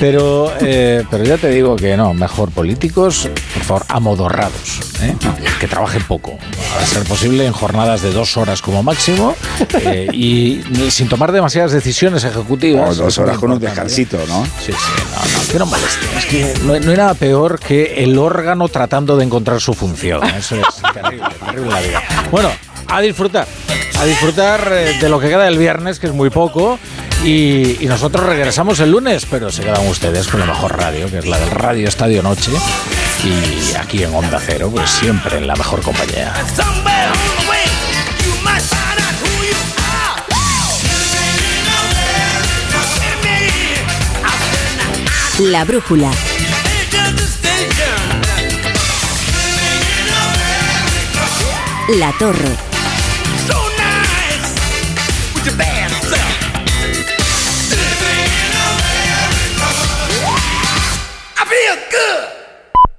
Pero, 0.00 0.52
eh, 0.60 1.04
pero 1.08 1.22
ya 1.22 1.38
te 1.38 1.48
digo 1.50 1.76
que 1.76 1.96
no, 1.96 2.12
mejor 2.14 2.50
políticos, 2.50 3.28
por 3.54 3.62
favor, 3.62 3.84
amodorrados, 3.88 4.80
¿eh? 5.02 5.14
que 5.60 5.68
trabajen 5.68 6.02
poco, 6.02 6.36
a 6.80 6.84
ser 6.84 7.04
posible 7.04 7.46
en 7.46 7.52
jornadas 7.52 8.02
de 8.02 8.10
dos 8.10 8.36
horas 8.36 8.62
como 8.62 8.82
máximo 8.82 9.36
eh, 9.80 10.08
y 10.12 10.64
sin 10.90 11.08
tomar 11.08 11.30
demasiadas 11.30 11.70
decisiones 11.70 12.24
ejecutivas. 12.24 12.98
O 12.98 13.04
dos 13.04 13.16
horas 13.18 13.38
con 13.38 13.52
un 13.52 13.60
descansito, 13.60 14.18
¿no? 14.26 14.44
Sí, 14.44 14.72
sí, 14.72 14.72
no, 14.72 15.38
no, 15.38 15.48
que 15.52 15.58
no 15.60 15.66
molesten. 15.66 16.18
Es 16.18 16.26
que 16.26 16.54
no, 16.64 16.80
no 16.80 16.90
hay 16.90 16.96
nada 16.96 17.14
peor 17.14 17.60
que 17.60 18.02
el 18.02 18.18
órgano 18.18 18.68
tratando 18.68 19.16
de 19.16 19.24
encontrar 19.24 19.60
su 19.60 19.74
función. 19.74 20.24
Eso 20.24 20.56
es 20.56 20.92
terrible, 20.92 21.28
terrible 21.38 21.70
la 21.70 21.80
vida. 21.80 22.02
Bueno, 22.32 22.50
a 22.88 23.00
disfrutar. 23.00 23.46
A 23.98 24.04
disfrutar 24.04 24.68
eh, 24.72 24.98
de 25.00 25.08
lo 25.08 25.18
que 25.18 25.28
queda 25.28 25.44
del 25.44 25.58
viernes, 25.58 25.98
que 25.98 26.06
es 26.06 26.12
muy 26.12 26.30
poco. 26.30 26.78
Y, 27.24 27.82
y 27.84 27.86
nosotros 27.86 28.26
regresamos 28.26 28.78
el 28.80 28.90
lunes, 28.90 29.26
pero 29.30 29.50
se 29.50 29.62
quedan 29.62 29.86
ustedes 29.88 30.28
con 30.28 30.40
la 30.40 30.46
mejor 30.46 30.76
radio, 30.76 31.10
que 31.10 31.18
es 31.18 31.26
la 31.26 31.38
del 31.38 31.50
Radio 31.50 31.88
Estadio 31.88 32.22
Noche. 32.22 32.52
Y 33.24 33.74
aquí 33.76 34.02
en 34.02 34.14
Onda 34.14 34.40
Cero, 34.44 34.70
pues 34.72 34.90
siempre 34.90 35.38
en 35.38 35.46
la 35.46 35.56
mejor 35.56 35.82
compañía. 35.82 36.32
La 45.38 45.64
brújula. 45.64 46.10
La 51.98 52.12
torre. 52.18 52.65